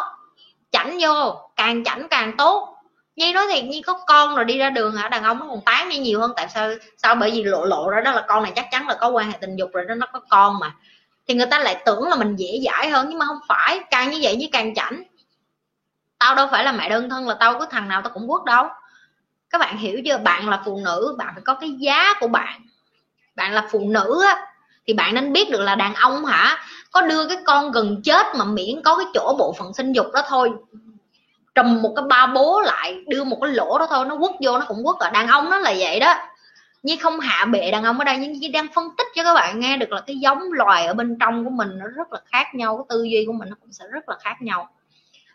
Chảnh 0.72 0.98
vô 1.02 1.36
càng 1.56 1.84
chảnh 1.84 2.08
càng 2.10 2.38
tốt 2.38 2.73
nhi 3.16 3.34
nói 3.34 3.46
thiệt, 3.52 3.64
nhi 3.64 3.82
có 3.82 4.00
con 4.08 4.36
rồi 4.36 4.46
đi 4.46 4.58
ra 4.58 4.70
đường 4.70 4.96
hả? 4.96 5.10
Đàn 5.10 5.24
ông 5.24 5.40
nó 5.40 5.46
còn 5.50 5.62
tán 5.62 5.90
nhi 5.90 5.98
nhiều 5.98 6.20
hơn, 6.20 6.34
tại 6.36 6.48
sao 6.50 6.70
sao 6.98 7.16
bởi 7.16 7.32
vì 7.32 7.44
lộ 7.44 7.66
lộ 7.66 7.90
ra 7.90 8.02
đó 8.02 8.12
là 8.12 8.26
con 8.28 8.44
này 8.44 8.52
chắc 8.56 8.68
chắn 8.72 8.88
là 8.88 8.96
có 8.96 9.10
quan 9.10 9.32
hệ 9.32 9.38
tình 9.42 9.56
dục 9.56 9.70
rồi 9.74 9.86
đó 9.86 9.96
nó 9.96 10.06
có 10.14 10.20
con 10.30 10.60
mà. 10.60 10.76
Thì 11.28 11.34
người 11.34 11.48
ta 11.52 11.60
lại 11.60 11.82
tưởng 11.86 12.08
là 12.08 12.16
mình 12.16 12.36
dễ 12.36 12.60
dãi 12.66 12.90
hơn, 12.90 13.10
nhưng 13.10 13.20
mà 13.20 13.26
không 13.26 13.40
phải, 13.48 13.80
càng 13.92 14.12
như 14.12 14.20
vậy 14.22 14.36
như 14.36 14.48
càng 14.52 14.76
chảnh. 14.76 15.04
Tao 16.20 16.36
đâu 16.36 16.48
phải 16.52 16.64
là 16.64 16.72
mẹ 16.72 16.90
đơn 16.90 17.10
thân 17.10 17.28
là 17.28 17.36
tao 17.40 17.60
có 17.60 17.66
thằng 17.66 17.88
nào 17.88 18.02
tao 18.02 18.14
cũng 18.14 18.28
quất 18.28 18.44
đâu. 18.46 18.68
Các 19.50 19.58
bạn 19.58 19.78
hiểu 19.78 20.02
chưa? 20.06 20.18
Bạn 20.18 20.50
là 20.50 20.62
phụ 20.66 20.80
nữ, 20.86 21.16
bạn 21.18 21.30
phải 21.34 21.44
có 21.46 21.54
cái 21.54 21.72
giá 21.80 22.14
của 22.20 22.28
bạn. 22.28 22.62
Bạn 23.36 23.54
là 23.54 23.68
phụ 23.72 23.90
nữ 23.90 24.24
á, 24.28 24.46
thì 24.88 24.94
bạn 24.94 25.16
nên 25.16 25.34
biết 25.34 25.50
được 25.52 25.62
là 25.62 25.76
đàn 25.76 25.94
ông 25.96 26.26
hả, 26.26 26.66
có 26.92 27.02
đưa 27.02 27.28
cái 27.28 27.38
con 27.46 27.72
gần 27.72 28.02
chết 28.04 28.26
mà 28.36 28.46
miễn 28.46 28.82
có 28.86 28.98
cái 28.98 29.06
chỗ 29.14 29.36
bộ 29.40 29.56
phận 29.60 29.74
sinh 29.74 29.94
dục 29.94 30.06
đó 30.14 30.22
thôi 30.28 30.52
trùm 31.56 31.82
một 31.82 31.94
cái 31.96 32.06
ba 32.10 32.26
bố 32.26 32.62
lại, 32.62 33.04
đưa 33.08 33.24
một 33.24 33.38
cái 33.42 33.52
lỗ 33.52 33.80
đó 33.80 33.88
thôi, 33.90 34.06
nó 34.06 34.18
quất 34.18 34.32
vô, 34.42 34.58
nó 34.58 34.66
cũng 34.68 34.84
quất 34.84 34.96
ở 35.00 35.10
đàn 35.10 35.28
ông 35.28 35.50
nó 35.50 35.58
là 35.58 35.74
vậy 35.78 36.00
đó. 36.00 36.16
Như 36.84 36.96
không 37.02 37.20
hạ 37.20 37.46
bệ, 37.46 37.72
đàn 37.72 37.84
ông 37.84 38.00
ở 38.00 38.04
đây 38.06 38.18
nhưng 38.18 38.52
đang 38.52 38.68
phân 38.76 38.90
tích 38.98 39.08
cho 39.16 39.24
các 39.24 39.34
bạn 39.34 39.60
nghe 39.60 39.78
được 39.78 39.92
là 39.92 40.02
cái 40.08 40.16
giống 40.16 40.52
loài 40.52 40.86
ở 40.86 40.94
bên 40.94 41.18
trong 41.20 41.44
của 41.44 41.50
mình 41.50 41.70
nó 41.78 41.86
rất 41.88 42.14
là 42.14 42.20
khác 42.26 42.56
nhau, 42.56 42.78
cái 42.78 42.86
tư 42.90 43.04
duy 43.04 43.24
của 43.28 43.34
mình 43.34 43.50
nó 43.50 43.56
cũng 43.62 43.72
sẽ 43.72 43.86
rất 43.92 44.10
là 44.10 44.16
khác 44.24 44.42
nhau. 44.42 44.70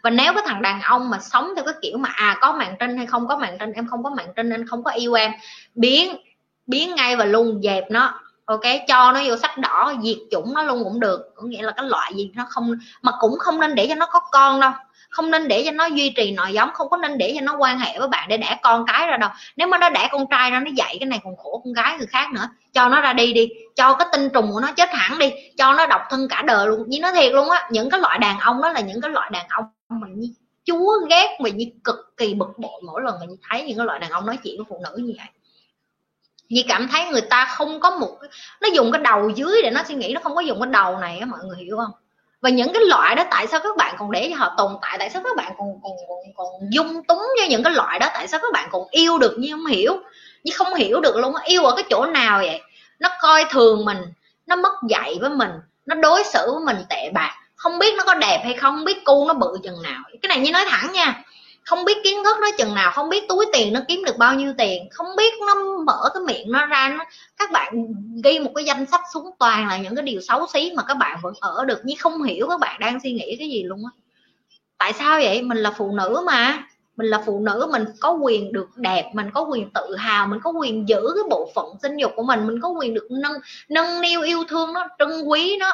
Và 0.02 0.10
nếu 0.10 0.34
cái 0.34 0.42
thằng 0.46 0.62
đàn 0.62 0.82
ông 0.82 1.10
mà 1.10 1.18
sống 1.18 1.52
theo 1.56 1.64
cái 1.64 1.74
kiểu 1.82 1.98
mà 1.98 2.08
à 2.08 2.38
có 2.40 2.52
mạng 2.52 2.74
trinh 2.80 2.96
hay 2.96 3.06
không 3.06 3.28
có 3.28 3.36
mạng 3.36 3.56
trinh, 3.60 3.72
em 3.72 3.88
không 3.88 4.04
có 4.04 4.10
mạng 4.10 4.32
trinh, 4.36 4.50
anh 4.50 4.66
không 4.66 4.84
có 4.84 4.90
yêu 4.90 5.14
em 5.14 5.32
biến 5.74 6.16
biến 6.66 6.94
ngay 6.94 7.16
và 7.16 7.24
luôn 7.24 7.60
dẹp 7.62 7.90
nó, 7.90 8.20
ok? 8.44 8.60
Cho 8.88 9.12
nó 9.12 9.20
vô 9.26 9.36
sách 9.36 9.58
đỏ, 9.58 9.92
diệt 10.04 10.16
chủng 10.30 10.54
nó 10.54 10.62
luôn 10.62 10.84
cũng 10.84 11.00
được. 11.00 11.32
Có 11.34 11.42
nghĩa 11.42 11.62
là 11.62 11.72
cái 11.72 11.86
loại 11.88 12.12
gì 12.14 12.30
nó 12.34 12.46
không, 12.48 12.78
mà 13.02 13.12
cũng 13.20 13.38
không 13.38 13.60
nên 13.60 13.74
để 13.74 13.86
cho 13.88 13.94
nó 13.94 14.06
có 14.06 14.20
con 14.20 14.60
đâu 14.60 14.72
không 15.08 15.30
nên 15.30 15.48
để 15.48 15.62
cho 15.64 15.70
nó 15.70 15.86
duy 15.86 16.10
trì 16.10 16.30
nội 16.32 16.52
giống, 16.52 16.70
không 16.74 16.88
có 16.88 16.96
nên 16.96 17.18
để 17.18 17.32
cho 17.34 17.40
nó 17.40 17.56
quan 17.58 17.78
hệ 17.78 17.98
với 17.98 18.08
bạn 18.08 18.28
để 18.28 18.36
đẻ 18.36 18.58
con 18.62 18.84
cái 18.86 19.06
ra 19.06 19.16
đâu. 19.16 19.30
Nếu 19.56 19.68
mà 19.68 19.78
nó 19.78 19.90
đẻ 19.90 20.08
con 20.12 20.26
trai 20.30 20.50
ra, 20.50 20.60
nó 20.60 20.70
dạy 20.76 20.96
cái 21.00 21.06
này 21.06 21.20
còn 21.24 21.36
khổ 21.36 21.60
con 21.64 21.72
gái 21.72 21.98
người 21.98 22.06
khác 22.06 22.32
nữa. 22.32 22.48
Cho 22.72 22.88
nó 22.88 23.00
ra 23.00 23.12
đi 23.12 23.32
đi, 23.32 23.48
cho 23.76 23.94
cái 23.94 24.08
tinh 24.12 24.28
trùng 24.34 24.52
của 24.52 24.60
nó 24.60 24.72
chết 24.72 24.88
hẳn 24.92 25.18
đi, 25.18 25.30
cho 25.58 25.72
nó 25.74 25.86
độc 25.86 26.00
thân 26.10 26.28
cả 26.28 26.42
đời 26.42 26.66
luôn. 26.66 26.84
Như 26.88 26.98
nó 27.00 27.12
thiệt 27.12 27.32
luôn 27.32 27.50
á, 27.50 27.68
những 27.70 27.90
cái 27.90 28.00
loại 28.00 28.18
đàn 28.18 28.38
ông 28.38 28.62
đó 28.62 28.68
là 28.72 28.80
những 28.80 29.00
cái 29.00 29.10
loại 29.10 29.30
đàn 29.32 29.46
ông 29.48 29.64
mà 29.88 30.06
như 30.14 30.28
chúa 30.64 30.92
ghét, 31.10 31.38
mà 31.40 31.50
như 31.50 31.64
cực 31.84 31.96
kỳ 32.16 32.34
bực 32.34 32.58
bội 32.58 32.80
mỗi 32.86 33.02
lần 33.02 33.20
mình 33.20 33.30
thấy 33.48 33.62
những 33.62 33.76
cái 33.76 33.86
loại 33.86 33.98
đàn 33.98 34.10
ông 34.10 34.26
nói 34.26 34.38
chuyện 34.44 34.54
với 34.56 34.66
phụ 34.68 34.82
nữ 34.84 35.04
như 35.04 35.14
vậy. 35.18 35.26
Vì 36.50 36.64
cảm 36.68 36.88
thấy 36.88 37.04
người 37.04 37.20
ta 37.20 37.44
không 37.44 37.80
có 37.80 37.90
một, 37.90 38.18
nó 38.60 38.68
dùng 38.74 38.92
cái 38.92 39.02
đầu 39.02 39.30
dưới 39.30 39.62
để 39.62 39.70
nó 39.70 39.82
suy 39.88 39.94
nghĩ, 39.94 40.12
nó 40.12 40.20
không 40.24 40.34
có 40.34 40.40
dùng 40.40 40.60
cái 40.60 40.70
đầu 40.72 40.98
này 40.98 41.18
á, 41.18 41.26
mọi 41.26 41.40
người 41.44 41.56
hiểu 41.64 41.76
không? 41.76 41.90
Và 42.40 42.50
những 42.50 42.72
cái 42.72 42.82
loại 42.84 43.14
đó 43.14 43.24
tại 43.30 43.46
sao 43.46 43.60
các 43.60 43.76
bạn 43.76 43.94
còn 43.98 44.10
để 44.10 44.30
cho 44.30 44.36
họ 44.36 44.54
tồn 44.56 44.72
tại? 44.82 44.96
Tại 44.98 45.10
sao 45.10 45.22
các 45.24 45.36
bạn 45.36 45.52
còn 45.58 45.68
còn 45.82 45.92
còn, 46.08 46.18
còn 46.36 46.46
dung 46.70 47.04
túng 47.04 47.22
cho 47.40 47.46
những 47.48 47.62
cái 47.62 47.72
loại 47.72 47.98
đó? 47.98 48.06
Tại 48.14 48.28
sao 48.28 48.40
các 48.40 48.52
bạn 48.52 48.68
còn 48.72 48.82
yêu 48.90 49.18
được 49.18 49.36
như 49.38 49.52
không 49.52 49.66
hiểu? 49.66 49.92
Như 50.44 50.52
không 50.56 50.74
hiểu 50.74 51.00
được 51.00 51.16
luôn 51.16 51.34
yêu 51.44 51.64
ở 51.64 51.74
cái 51.76 51.84
chỗ 51.90 52.06
nào 52.06 52.38
vậy? 52.38 52.60
Nó 52.98 53.08
coi 53.20 53.44
thường 53.50 53.84
mình 53.84 53.98
nó 54.46 54.56
mất 54.56 54.72
dạy 54.88 55.18
với 55.20 55.30
mình 55.30 55.50
nó 55.86 55.94
đối 55.94 56.24
xử 56.24 56.52
với 56.52 56.74
mình 56.74 56.84
tệ 56.88 57.10
bạc. 57.14 57.34
Không 57.56 57.78
biết 57.78 57.94
nó 57.96 58.04
có 58.04 58.14
đẹp 58.14 58.40
hay 58.44 58.54
không 58.54 58.84
biết 58.84 59.04
cu 59.04 59.28
nó 59.28 59.34
bự 59.34 59.58
chừng 59.62 59.82
nào. 59.82 60.02
Cái 60.22 60.28
này 60.28 60.38
như 60.38 60.52
nói 60.52 60.64
thẳng 60.68 60.92
nha 60.92 61.22
không 61.68 61.84
biết 61.84 61.98
kiến 62.04 62.24
thức 62.24 62.36
nó 62.40 62.48
chừng 62.58 62.74
nào, 62.74 62.90
không 62.94 63.08
biết 63.08 63.28
túi 63.28 63.46
tiền 63.52 63.72
nó 63.72 63.80
kiếm 63.88 64.04
được 64.04 64.16
bao 64.16 64.34
nhiêu 64.34 64.54
tiền, 64.58 64.88
không 64.90 65.06
biết 65.16 65.34
nó 65.46 65.54
mở 65.86 66.10
cái 66.14 66.22
miệng 66.22 66.52
nó 66.52 66.66
ra 66.66 66.94
nó, 66.98 67.04
các 67.36 67.50
bạn 67.52 67.74
ghi 68.24 68.38
một 68.38 68.50
cái 68.54 68.64
danh 68.64 68.86
sách 68.86 69.00
xuống 69.14 69.30
toàn 69.38 69.68
là 69.68 69.78
những 69.78 69.96
cái 69.96 70.02
điều 70.02 70.20
xấu 70.20 70.46
xí 70.52 70.72
mà 70.76 70.82
các 70.82 70.94
bạn 70.94 71.18
vẫn 71.22 71.34
ở 71.40 71.64
được 71.64 71.78
nhưng 71.84 71.96
không 71.98 72.22
hiểu 72.22 72.46
các 72.48 72.60
bạn 72.60 72.80
đang 72.80 73.00
suy 73.02 73.12
nghĩ 73.12 73.36
cái 73.38 73.48
gì 73.48 73.62
luôn 73.62 73.82
á. 73.84 73.90
Tại 74.78 74.92
sao 74.92 75.20
vậy? 75.20 75.42
Mình 75.42 75.58
là 75.58 75.70
phụ 75.78 75.92
nữ 75.92 76.22
mà. 76.26 76.64
Mình 76.96 77.06
là 77.06 77.22
phụ 77.26 77.40
nữ, 77.40 77.68
mình 77.72 77.84
có 78.00 78.12
quyền 78.12 78.52
được 78.52 78.68
đẹp, 78.76 79.10
mình 79.14 79.30
có 79.34 79.42
quyền 79.42 79.70
tự 79.70 79.96
hào, 79.96 80.26
mình 80.26 80.38
có 80.42 80.50
quyền 80.50 80.88
giữ 80.88 81.00
cái 81.14 81.24
bộ 81.30 81.50
phận 81.54 81.66
sinh 81.82 81.96
dục 81.96 82.12
của 82.16 82.22
mình 82.22 82.46
mình 82.46 82.60
có 82.60 82.68
quyền 82.68 82.94
được 82.94 83.06
nâng 83.10 83.32
nâng 83.68 84.00
niu 84.00 84.22
yêu 84.22 84.44
thương 84.48 84.72
nó, 84.72 84.88
trân 84.98 85.08
quý 85.22 85.56
nó 85.60 85.72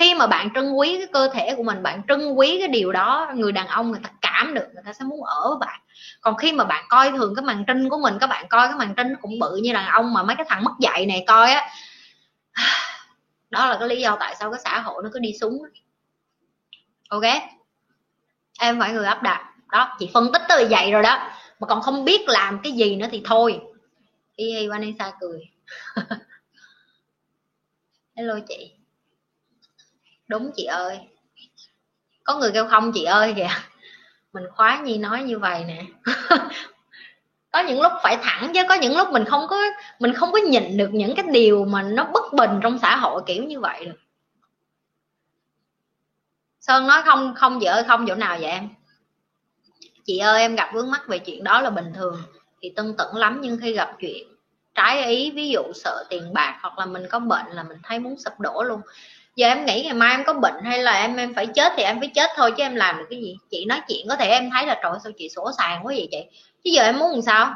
khi 0.00 0.14
mà 0.14 0.26
bạn 0.26 0.48
trân 0.54 0.72
quý 0.72 0.98
cái 0.98 1.06
cơ 1.12 1.28
thể 1.32 1.54
của 1.56 1.62
mình, 1.62 1.82
bạn 1.82 2.02
trân 2.08 2.32
quý 2.34 2.56
cái 2.58 2.68
điều 2.68 2.92
đó, 2.92 3.32
người 3.34 3.52
đàn 3.52 3.66
ông 3.66 3.90
người 3.90 4.00
ta 4.02 4.10
cảm 4.20 4.54
được, 4.54 4.66
người 4.74 4.82
ta 4.86 4.92
sẽ 4.92 5.04
muốn 5.04 5.24
ở 5.24 5.48
với 5.48 5.58
bạn. 5.60 5.80
Còn 6.20 6.36
khi 6.36 6.52
mà 6.52 6.64
bạn 6.64 6.84
coi 6.88 7.10
thường 7.10 7.34
cái 7.36 7.44
màn 7.44 7.64
trinh 7.66 7.88
của 7.88 7.98
mình, 7.98 8.18
các 8.20 8.26
bạn 8.26 8.46
coi 8.48 8.68
cái 8.68 8.76
màn 8.76 8.94
trinh 8.96 9.12
nó 9.12 9.18
cũng 9.22 9.38
bự 9.38 9.56
như 9.62 9.72
đàn 9.72 9.86
ông 9.86 10.14
mà 10.14 10.22
mấy 10.22 10.36
cái 10.36 10.46
thằng 10.48 10.64
mất 10.64 10.72
dạy 10.80 11.06
này 11.06 11.24
coi 11.26 11.52
á. 11.52 11.70
Đó 13.50 13.66
là 13.66 13.76
cái 13.78 13.88
lý 13.88 14.00
do 14.00 14.16
tại 14.20 14.34
sao 14.38 14.50
cái 14.50 14.60
xã 14.64 14.80
hội 14.80 15.02
nó 15.04 15.10
cứ 15.12 15.18
đi 15.18 15.32
xuống. 15.40 15.62
Ok? 17.08 17.24
Em 18.60 18.80
phải 18.80 18.92
người 18.92 19.06
áp 19.06 19.22
đặt. 19.22 19.52
Đó, 19.72 19.96
chị 19.98 20.10
phân 20.14 20.32
tích 20.32 20.42
tới 20.48 20.66
vậy 20.70 20.90
rồi 20.90 21.02
đó. 21.02 21.30
Mà 21.60 21.66
còn 21.66 21.82
không 21.82 22.04
biết 22.04 22.28
làm 22.28 22.60
cái 22.62 22.72
gì 22.72 22.96
nữa 22.96 23.06
thì 23.10 23.22
thôi. 23.24 23.60
Y 24.36 24.56
y 24.56 24.68
Vanessa 24.68 25.12
cười. 25.20 25.40
Hello 28.16 28.38
chị 28.48 28.79
đúng 30.30 30.50
chị 30.56 30.64
ơi. 30.64 30.98
Có 32.24 32.38
người 32.38 32.50
kêu 32.52 32.66
không 32.66 32.92
chị 32.92 33.04
ơi 33.04 33.32
kìa. 33.36 33.48
Mình 34.32 34.44
khóa 34.56 34.80
nhi 34.84 34.98
nói 34.98 35.22
như 35.22 35.38
vậy 35.38 35.64
nè. 35.64 35.82
Có 37.52 37.60
những 37.60 37.80
lúc 37.80 37.92
phải 38.02 38.18
thẳng 38.22 38.50
chứ, 38.54 38.60
có 38.68 38.74
những 38.74 38.96
lúc 38.96 39.08
mình 39.10 39.24
không 39.24 39.46
có, 39.48 39.56
mình 39.98 40.14
không 40.14 40.32
có 40.32 40.38
nhìn 40.38 40.76
được 40.76 40.88
những 40.92 41.14
cái 41.14 41.24
điều 41.32 41.64
mà 41.64 41.82
nó 41.82 42.04
bất 42.04 42.32
bình 42.32 42.50
trong 42.62 42.78
xã 42.78 42.96
hội 42.96 43.22
kiểu 43.26 43.44
như 43.44 43.60
vậy 43.60 43.84
được. 43.84 43.98
Sơn 46.60 46.86
nói 46.86 47.02
không 47.04 47.34
không 47.34 47.58
vợ 47.62 47.84
không 47.88 48.06
chỗ 48.08 48.14
nào 48.14 48.38
vậy 48.40 48.50
em? 48.50 48.68
Chị 50.04 50.18
ơi, 50.18 50.40
em 50.40 50.56
gặp 50.56 50.70
vướng 50.74 50.90
mắt 50.90 51.08
về 51.08 51.18
chuyện 51.18 51.44
đó 51.44 51.60
là 51.60 51.70
bình 51.70 51.92
thường, 51.94 52.22
thì 52.62 52.72
tân 52.76 52.94
tửng 52.98 53.16
lắm 53.16 53.38
nhưng 53.42 53.58
khi 53.62 53.72
gặp 53.72 53.96
chuyện 54.00 54.28
trái 54.74 55.04
ý, 55.04 55.30
ví 55.30 55.48
dụ 55.48 55.62
sợ 55.74 56.04
tiền 56.10 56.32
bạc 56.32 56.58
hoặc 56.62 56.78
là 56.78 56.86
mình 56.86 57.02
có 57.10 57.18
bệnh 57.18 57.46
là 57.46 57.62
mình 57.62 57.78
thấy 57.82 57.98
muốn 57.98 58.18
sụp 58.18 58.40
đổ 58.40 58.62
luôn 58.62 58.80
giờ 59.40 59.48
em 59.48 59.64
nghĩ 59.64 59.82
ngày 59.84 59.94
mai 59.94 60.10
em 60.10 60.24
có 60.24 60.32
bệnh 60.32 60.64
hay 60.64 60.78
là 60.78 60.92
em 60.92 61.16
em 61.16 61.34
phải 61.34 61.46
chết 61.46 61.72
thì 61.76 61.82
em 61.82 62.00
phải 62.00 62.08
chết 62.14 62.30
thôi 62.36 62.52
chứ 62.56 62.62
em 62.62 62.74
làm 62.74 62.98
được 62.98 63.06
cái 63.10 63.20
gì? 63.20 63.36
Chị 63.50 63.64
nói 63.64 63.80
chuyện 63.88 64.06
có 64.08 64.16
thể 64.16 64.28
em 64.28 64.50
thấy 64.50 64.66
là 64.66 64.80
trời 64.82 64.92
sao 65.04 65.12
chị 65.18 65.28
sổ 65.28 65.50
sàng 65.58 65.86
quá 65.86 65.92
vậy 65.96 66.08
chị? 66.10 66.24
Chứ 66.64 66.70
giờ 66.70 66.82
em 66.82 66.98
muốn 66.98 67.10
làm 67.10 67.22
sao? 67.22 67.54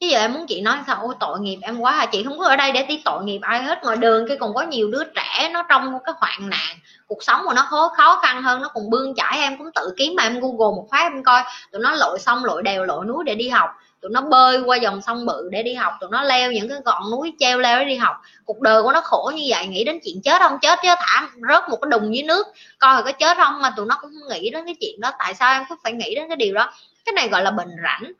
Chứ 0.00 0.06
giờ 0.06 0.18
em 0.18 0.32
muốn 0.32 0.46
chị 0.46 0.60
nói 0.60 0.78
sao? 0.86 0.98
Ôi, 1.02 1.14
tội 1.20 1.40
nghiệp 1.40 1.58
em 1.62 1.78
quá 1.78 1.92
à. 1.92 2.06
Chị 2.06 2.22
không 2.24 2.38
có 2.38 2.46
ở 2.46 2.56
đây 2.56 2.72
để 2.72 2.84
tí 2.88 3.02
tội 3.04 3.24
nghiệp 3.24 3.38
ai 3.42 3.62
hết. 3.62 3.84
Ngoài 3.84 3.96
đường 3.96 4.28
cái 4.28 4.36
còn 4.40 4.54
có 4.54 4.62
nhiều 4.62 4.90
đứa 4.90 5.04
trẻ, 5.04 5.48
nó 5.52 5.62
trong 5.68 5.98
cái 6.04 6.14
hoạn 6.18 6.48
nạn. 6.50 6.76
Cuộc 7.06 7.22
sống 7.22 7.40
của 7.44 7.52
nó 7.54 7.62
khó 7.62 7.92
khó 7.96 8.20
khăn 8.22 8.42
hơn, 8.42 8.62
nó 8.62 8.68
còn 8.68 8.90
bươn 8.90 9.14
chải. 9.14 9.38
Em 9.38 9.58
cũng 9.58 9.70
tự 9.74 9.94
kiếm 9.96 10.14
mà 10.16 10.22
em 10.22 10.40
google 10.40 10.76
một 10.76 10.86
phát 10.90 11.02
em 11.02 11.22
coi. 11.22 11.42
Tụi 11.72 11.82
nó 11.82 11.92
lội 11.92 12.18
sông, 12.18 12.44
lội 12.44 12.62
đèo, 12.62 12.84
lội 12.84 13.04
núi 13.04 13.24
để 13.24 13.34
đi 13.34 13.48
học 13.48 13.70
tụi 14.02 14.10
nó 14.10 14.20
bơi 14.20 14.60
qua 14.66 14.76
dòng 14.76 15.00
sông 15.00 15.26
bự 15.26 15.48
để 15.50 15.62
đi 15.62 15.74
học, 15.74 15.92
tụi 16.00 16.10
nó 16.10 16.22
leo 16.22 16.52
những 16.52 16.68
cái 16.68 16.78
gọn 16.84 17.02
núi 17.10 17.32
treo 17.38 17.58
leo 17.58 17.78
để 17.78 17.84
đi 17.84 17.96
học. 17.96 18.16
Cuộc 18.44 18.60
đời 18.60 18.82
của 18.82 18.92
nó 18.92 19.00
khổ 19.00 19.32
như 19.34 19.42
vậy, 19.48 19.66
nghĩ 19.66 19.84
đến 19.84 19.98
chuyện 20.04 20.20
chết 20.24 20.40
không? 20.40 20.58
Chết 20.62 20.78
chứ, 20.82 20.88
thả 20.98 21.28
rớt 21.48 21.68
một 21.68 21.76
cái 21.82 21.90
đùng 21.90 22.14
dưới 22.14 22.22
nước, 22.22 22.46
coi 22.78 23.02
có 23.02 23.12
chết 23.12 23.36
không? 23.36 23.62
Mà 23.62 23.72
tụi 23.76 23.86
nó 23.86 23.98
cũng 24.00 24.10
nghĩ 24.30 24.50
đến 24.50 24.64
cái 24.64 24.74
chuyện 24.80 25.00
đó, 25.00 25.10
tại 25.18 25.34
sao 25.34 25.52
em 25.52 25.62
cứ 25.68 25.74
phải 25.84 25.92
nghĩ 25.92 26.14
đến 26.14 26.28
cái 26.28 26.36
điều 26.36 26.54
đó? 26.54 26.72
Cái 27.04 27.12
này 27.12 27.28
gọi 27.28 27.42
là 27.42 27.50
bệnh 27.50 27.70
rảnh 27.84 28.12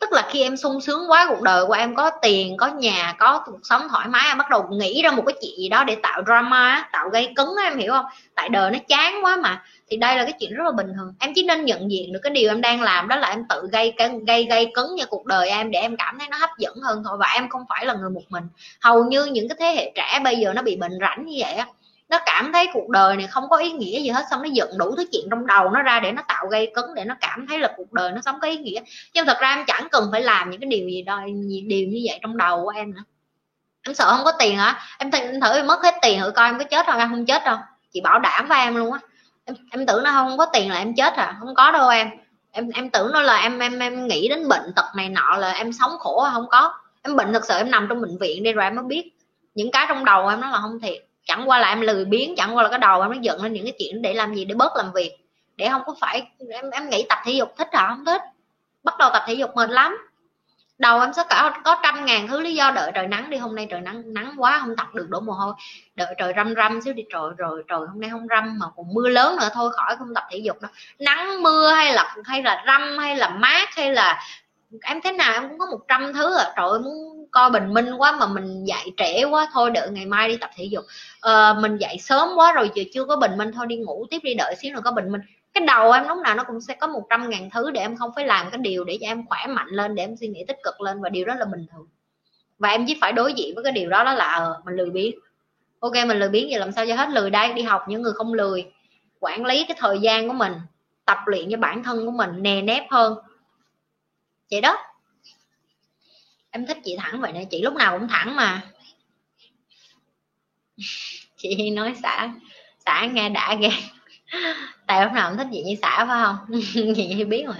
tức 0.00 0.12
là 0.12 0.28
khi 0.30 0.42
em 0.42 0.56
sung 0.56 0.80
sướng 0.80 1.10
quá 1.10 1.26
cuộc 1.28 1.42
đời 1.42 1.66
của 1.66 1.72
em, 1.72 1.94
có 1.94 2.10
tiền, 2.22 2.56
có 2.56 2.66
nhà, 2.66 3.14
có 3.18 3.42
cuộc 3.46 3.58
sống 3.62 3.82
thoải 3.90 4.08
mái, 4.08 4.28
em 4.28 4.38
bắt 4.38 4.50
đầu 4.50 4.68
nghĩ 4.70 5.02
ra 5.02 5.10
một 5.10 5.22
cái 5.26 5.34
chuyện 5.42 5.52
gì 5.58 5.68
đó 5.68 5.84
để 5.84 5.96
tạo 6.02 6.22
drama 6.26 6.88
tạo 6.92 7.08
gây 7.08 7.32
cứng 7.36 7.54
em 7.64 7.78
hiểu 7.78 7.92
không? 7.92 8.06
Tại 8.34 8.48
đời 8.48 8.70
nó 8.70 8.78
chán 8.88 9.24
quá 9.24 9.36
mà. 9.36 9.62
Thì 9.88 9.96
đây 9.96 10.16
là 10.16 10.24
cái 10.24 10.32
chuyện 10.40 10.54
rất 10.54 10.64
là 10.64 10.72
bình 10.72 10.92
thường. 10.96 11.14
Em 11.20 11.32
chỉ 11.34 11.42
nên 11.42 11.64
nhận 11.64 11.90
diện 11.90 12.12
được 12.12 12.20
cái 12.22 12.30
điều 12.30 12.50
em 12.50 12.60
đang 12.60 12.82
làm, 12.82 13.08
đó 13.08 13.16
là 13.16 13.28
em 13.28 13.44
tự 13.48 13.68
gây 13.72 13.94
gây 14.26 14.44
gây 14.44 14.70
cứng 14.74 14.96
cho 14.98 15.06
cuộc 15.08 15.26
đời 15.26 15.48
em 15.48 15.70
để 15.70 15.78
em 15.78 15.96
cảm 15.96 16.18
thấy 16.18 16.28
nó 16.28 16.36
hấp 16.36 16.50
dẫn 16.58 16.74
hơn 16.82 17.02
thôi 17.04 17.16
và 17.20 17.26
em 17.34 17.48
không 17.48 17.62
phải 17.68 17.86
là 17.86 17.94
người 17.94 18.10
một 18.10 18.22
mình. 18.28 18.44
Hầu 18.80 19.04
như 19.04 19.24
những 19.24 19.48
cái 19.48 19.56
thế 19.60 19.74
hệ 19.76 19.92
trẻ 19.94 20.20
bây 20.24 20.36
giờ 20.36 20.52
nó 20.52 20.62
bị 20.62 20.76
bệnh 20.76 20.92
rảnh 21.00 21.24
như 21.26 21.36
vậy 21.40 21.54
á 21.54 21.66
nó 22.14 22.20
cảm 22.26 22.52
thấy 22.52 22.68
cuộc 22.72 22.88
đời 22.88 23.16
này 23.16 23.26
không 23.26 23.48
có 23.50 23.56
ý 23.56 23.72
nghĩa 23.72 24.00
gì 24.00 24.08
hết 24.08 24.24
xong 24.30 24.42
nó 24.42 24.48
dựng 24.52 24.78
đủ 24.78 24.94
thứ 24.96 25.04
chuyện 25.12 25.26
trong 25.30 25.46
đầu 25.46 25.70
nó 25.70 25.82
ra 25.82 26.00
để 26.00 26.12
nó 26.12 26.22
tạo 26.28 26.46
gây 26.46 26.72
cấn 26.74 26.84
để 26.94 27.04
nó 27.04 27.14
cảm 27.20 27.46
thấy 27.48 27.58
là 27.58 27.74
cuộc 27.76 27.92
đời 27.92 28.12
nó 28.12 28.20
sống 28.24 28.36
có 28.42 28.48
ý 28.48 28.56
nghĩa. 28.56 28.80
Nhưng 29.14 29.26
thật 29.26 29.36
ra 29.40 29.54
em 29.54 29.64
chẳng 29.66 29.88
cần 29.90 30.08
phải 30.12 30.22
làm 30.22 30.50
những 30.50 30.60
cái 30.60 30.68
điều 30.70 30.88
gì 30.88 31.02
đó 31.02 31.20
điều 31.66 31.88
như 31.88 32.00
vậy 32.06 32.18
trong 32.22 32.36
đầu 32.36 32.64
của 32.64 32.72
em 32.76 32.94
nữa. 32.94 33.02
Em 33.86 33.94
sợ 33.94 34.16
không 34.16 34.24
có 34.24 34.32
tiền 34.38 34.56
hả? 34.56 34.80
Em, 34.98 35.10
th 35.10 35.14
em 35.14 35.40
thử 35.40 35.52
em 35.56 35.66
mất 35.66 35.82
hết 35.82 35.94
tiền 36.02 36.20
thử 36.20 36.30
coi 36.30 36.48
em 36.48 36.58
có 36.58 36.64
chết 36.64 36.86
không 36.86 36.98
em 36.98 37.08
không 37.08 37.26
chết 37.26 37.44
đâu. 37.44 37.56
Chị 37.92 38.00
bảo 38.00 38.18
đảm 38.18 38.48
với 38.48 38.60
em 38.60 38.76
luôn 38.76 38.92
á. 38.92 38.98
Em, 39.44 39.56
em 39.70 39.86
tưởng 39.86 40.02
nó 40.04 40.10
không 40.10 40.38
có 40.38 40.46
tiền 40.46 40.70
là 40.70 40.78
em 40.78 40.94
chết 40.94 41.14
à? 41.14 41.36
Không 41.40 41.54
có 41.54 41.70
đâu 41.70 41.88
em. 41.88 42.10
Em 42.52 42.70
em 42.74 42.90
tưởng 42.90 43.12
nó 43.12 43.22
là 43.22 43.36
em 43.36 43.58
em 43.58 43.78
em 43.78 44.06
nghĩ 44.06 44.28
đến 44.28 44.48
bệnh 44.48 44.72
tật 44.76 44.84
này 44.96 45.08
nọ 45.08 45.36
là 45.36 45.52
em 45.52 45.72
sống 45.72 45.90
khổ 45.98 46.22
à? 46.22 46.30
không 46.34 46.46
có. 46.50 46.74
Em 47.02 47.16
bệnh 47.16 47.32
thật 47.32 47.44
sự 47.44 47.54
em 47.54 47.70
nằm 47.70 47.86
trong 47.88 48.00
bệnh 48.02 48.18
viện 48.18 48.42
đi 48.42 48.52
rồi 48.52 48.64
em 48.64 48.74
mới 48.74 48.84
biết. 48.84 49.10
Những 49.54 49.70
cái 49.70 49.86
trong 49.88 50.04
đầu 50.04 50.28
em 50.28 50.40
nó 50.40 50.50
là 50.50 50.58
không 50.58 50.80
thiệt 50.80 51.03
chẳng 51.24 51.48
qua 51.48 51.58
là 51.58 51.68
em 51.68 51.80
lười 51.80 52.04
biếng, 52.04 52.36
chẳng 52.36 52.56
qua 52.56 52.62
là 52.62 52.68
cái 52.68 52.78
đầu 52.78 53.02
em 53.02 53.10
nó 53.10 53.16
dựng 53.20 53.42
lên 53.42 53.52
những 53.52 53.64
cái 53.64 53.74
chuyện 53.78 54.02
để 54.02 54.14
làm 54.14 54.34
gì, 54.34 54.44
để 54.44 54.54
bớt 54.54 54.76
làm 54.76 54.92
việc. 54.92 55.16
Để 55.56 55.68
không 55.68 55.82
có 55.86 55.94
phải, 56.00 56.22
em 56.50 56.70
em 56.70 56.90
nghĩ 56.90 57.06
tập 57.08 57.18
thể 57.24 57.32
dục 57.32 57.54
thích 57.58 57.68
hả? 57.72 57.86
Không 57.88 58.04
thích. 58.04 58.22
Bắt 58.82 58.94
đầu 58.98 59.10
tập 59.12 59.22
thể 59.26 59.34
dục 59.34 59.56
mệt 59.56 59.70
lắm. 59.70 59.98
Đầu 60.78 61.00
em 61.00 61.12
sẽ 61.12 61.22
cả 61.28 61.60
có 61.64 61.76
trăm 61.82 62.04
ngàn 62.04 62.28
thứ 62.28 62.40
lý 62.40 62.54
do 62.54 62.70
đợi 62.70 62.92
trời 62.94 63.06
nắng 63.06 63.30
đi. 63.30 63.36
Hôm 63.36 63.54
nay 63.54 63.66
trời 63.70 63.80
nắng 63.80 64.14
nắng 64.14 64.34
quá 64.38 64.58
không 64.60 64.76
tập 64.76 64.94
được 64.94 65.06
đổ 65.08 65.20
mồ 65.20 65.32
hôi. 65.32 65.54
Đợi 65.94 66.14
trời 66.18 66.32
râm 66.36 66.54
râm 66.54 66.80
xíu 66.80 66.94
đi, 66.94 67.02
trời 67.12 67.30
rồi 67.36 67.64
trời 67.68 67.78
hôm 67.78 68.00
nay 68.00 68.10
không 68.10 68.26
râm 68.28 68.58
mà 68.58 68.66
còn 68.76 68.94
mưa 68.94 69.08
lớn 69.08 69.36
nữa, 69.40 69.48
thôi 69.52 69.70
khỏi 69.72 69.96
không 69.96 70.14
tập 70.14 70.24
thể 70.30 70.38
dục 70.38 70.62
đâu. 70.62 70.70
Nắng, 70.98 71.42
mưa 71.42 71.72
hay 71.72 71.94
là 71.94 72.16
hay 72.24 72.42
là 72.42 72.64
râm, 72.66 72.98
hay 72.98 73.16
là 73.16 73.28
mát, 73.28 73.68
hay 73.74 73.90
là, 73.90 74.22
em 74.82 75.00
thế 75.04 75.12
nào 75.12 75.32
em 75.32 75.48
cũng 75.48 75.58
có 75.58 75.66
một 75.66 75.80
trăm 75.88 76.12
thứ 76.12 76.36
à. 76.38 76.52
Trời 76.56 76.68
ơi, 76.68 76.78
muốn 76.78 77.13
coi 77.34 77.50
bình 77.50 77.74
minh 77.74 77.94
quá 77.98 78.12
mà 78.12 78.26
mình 78.26 78.64
dậy 78.64 78.92
trễ 78.96 79.24
quá 79.24 79.48
thôi 79.52 79.70
đợi 79.70 79.90
ngày 79.90 80.06
mai 80.06 80.28
đi 80.28 80.36
tập 80.36 80.50
thể 80.56 80.64
dục. 80.64 80.84
À, 81.20 81.54
mình 81.54 81.76
dậy 81.76 81.96
sớm 82.00 82.28
quá 82.36 82.52
rồi 82.52 82.70
chưa 82.74 82.82
chưa 82.92 83.04
có 83.04 83.16
bình 83.16 83.38
minh 83.38 83.52
thôi 83.52 83.66
đi 83.66 83.76
ngủ 83.76 84.06
tiếp 84.10 84.18
đi 84.22 84.34
đợi 84.34 84.54
xíu 84.58 84.74
nữa 84.74 84.80
có 84.84 84.92
bình 84.92 85.12
minh. 85.12 85.20
Cái 85.54 85.66
đầu 85.66 85.92
em 85.92 86.08
lúc 86.08 86.18
nào 86.18 86.34
nó 86.34 86.44
cũng 86.44 86.60
sẽ 86.60 86.74
có 86.74 86.86
một 86.86 87.02
trăm 87.10 87.30
ngàn 87.30 87.50
thứ 87.50 87.70
để 87.70 87.80
em 87.80 87.96
không 87.96 88.10
phải 88.16 88.26
làm 88.26 88.50
cái 88.50 88.58
điều 88.58 88.84
để 88.84 88.98
cho 89.00 89.06
em 89.06 89.26
khỏe 89.26 89.46
mạnh 89.48 89.68
lên 89.68 89.94
để 89.94 90.04
em 90.04 90.16
suy 90.16 90.28
nghĩ 90.28 90.44
tích 90.48 90.58
cực 90.62 90.80
lên 90.80 91.02
và 91.02 91.08
điều 91.08 91.24
đó 91.24 91.34
là 91.34 91.44
bình 91.44 91.66
thường. 91.72 91.86
Và 92.58 92.68
em 92.68 92.84
chỉ 92.86 92.98
phải 93.00 93.12
đối 93.12 93.32
diện 93.32 93.54
với 93.54 93.64
cái 93.64 93.72
điều 93.72 93.90
đó 93.90 94.04
đó 94.04 94.14
là 94.14 94.24
ờ 94.24 94.60
mình 94.64 94.74
lười 94.74 94.90
biếng. 94.90 95.14
Ok 95.80 95.92
mình 95.92 96.18
lười 96.18 96.28
biếng 96.28 96.46
vậy 96.50 96.58
làm 96.58 96.72
sao 96.72 96.86
cho 96.86 96.94
hết 96.94 97.08
lười 97.08 97.30
đây? 97.30 97.52
Đi 97.52 97.62
học 97.62 97.84
những 97.88 98.02
người 98.02 98.12
không 98.12 98.34
lười. 98.34 98.66
Quản 99.20 99.44
lý 99.44 99.64
cái 99.68 99.76
thời 99.80 99.98
gian 99.98 100.28
của 100.28 100.34
mình 100.34 100.52
tập 101.04 101.18
luyện 101.26 101.50
cho 101.50 101.56
bản 101.56 101.82
thân 101.82 102.06
của 102.06 102.12
mình 102.12 102.42
nề 102.42 102.62
nếp 102.62 102.84
hơn. 102.90 103.14
Vậy 104.50 104.60
đó 104.60 104.78
em 106.54 106.66
thích 106.66 106.78
chị 106.84 106.96
thẳng 106.98 107.20
vậy 107.20 107.32
nè 107.32 107.44
chị 107.44 107.62
lúc 107.62 107.74
nào 107.74 107.98
cũng 107.98 108.08
thẳng 108.08 108.36
mà. 108.36 108.62
Chị 111.36 111.70
nói 111.70 111.94
xả 112.02 112.30
xả 112.86 113.06
nghe 113.12 113.28
đã 113.28 113.56
ghê. 113.60 113.70
Tại 114.86 115.04
lúc 115.04 115.12
nào 115.12 115.30
cũng 115.30 115.38
thích 115.38 115.46
chị 115.52 115.62
nhi 115.62 115.76
xả 115.82 116.04
phải 116.08 116.24
không? 116.24 116.36
Chị 116.96 117.06
nhi 117.06 117.24
biết 117.24 117.44
mà. 117.48 117.54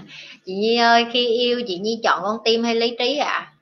Chị 0.46 0.54
nhi 0.54 0.76
ơi 0.76 1.06
khi 1.12 1.26
yêu 1.26 1.62
chị 1.66 1.78
nhi 1.78 2.00
chọn 2.02 2.22
con 2.22 2.38
tim 2.44 2.64
hay 2.64 2.74
lý 2.74 2.96
trí 2.98 3.16
à, 3.16 3.52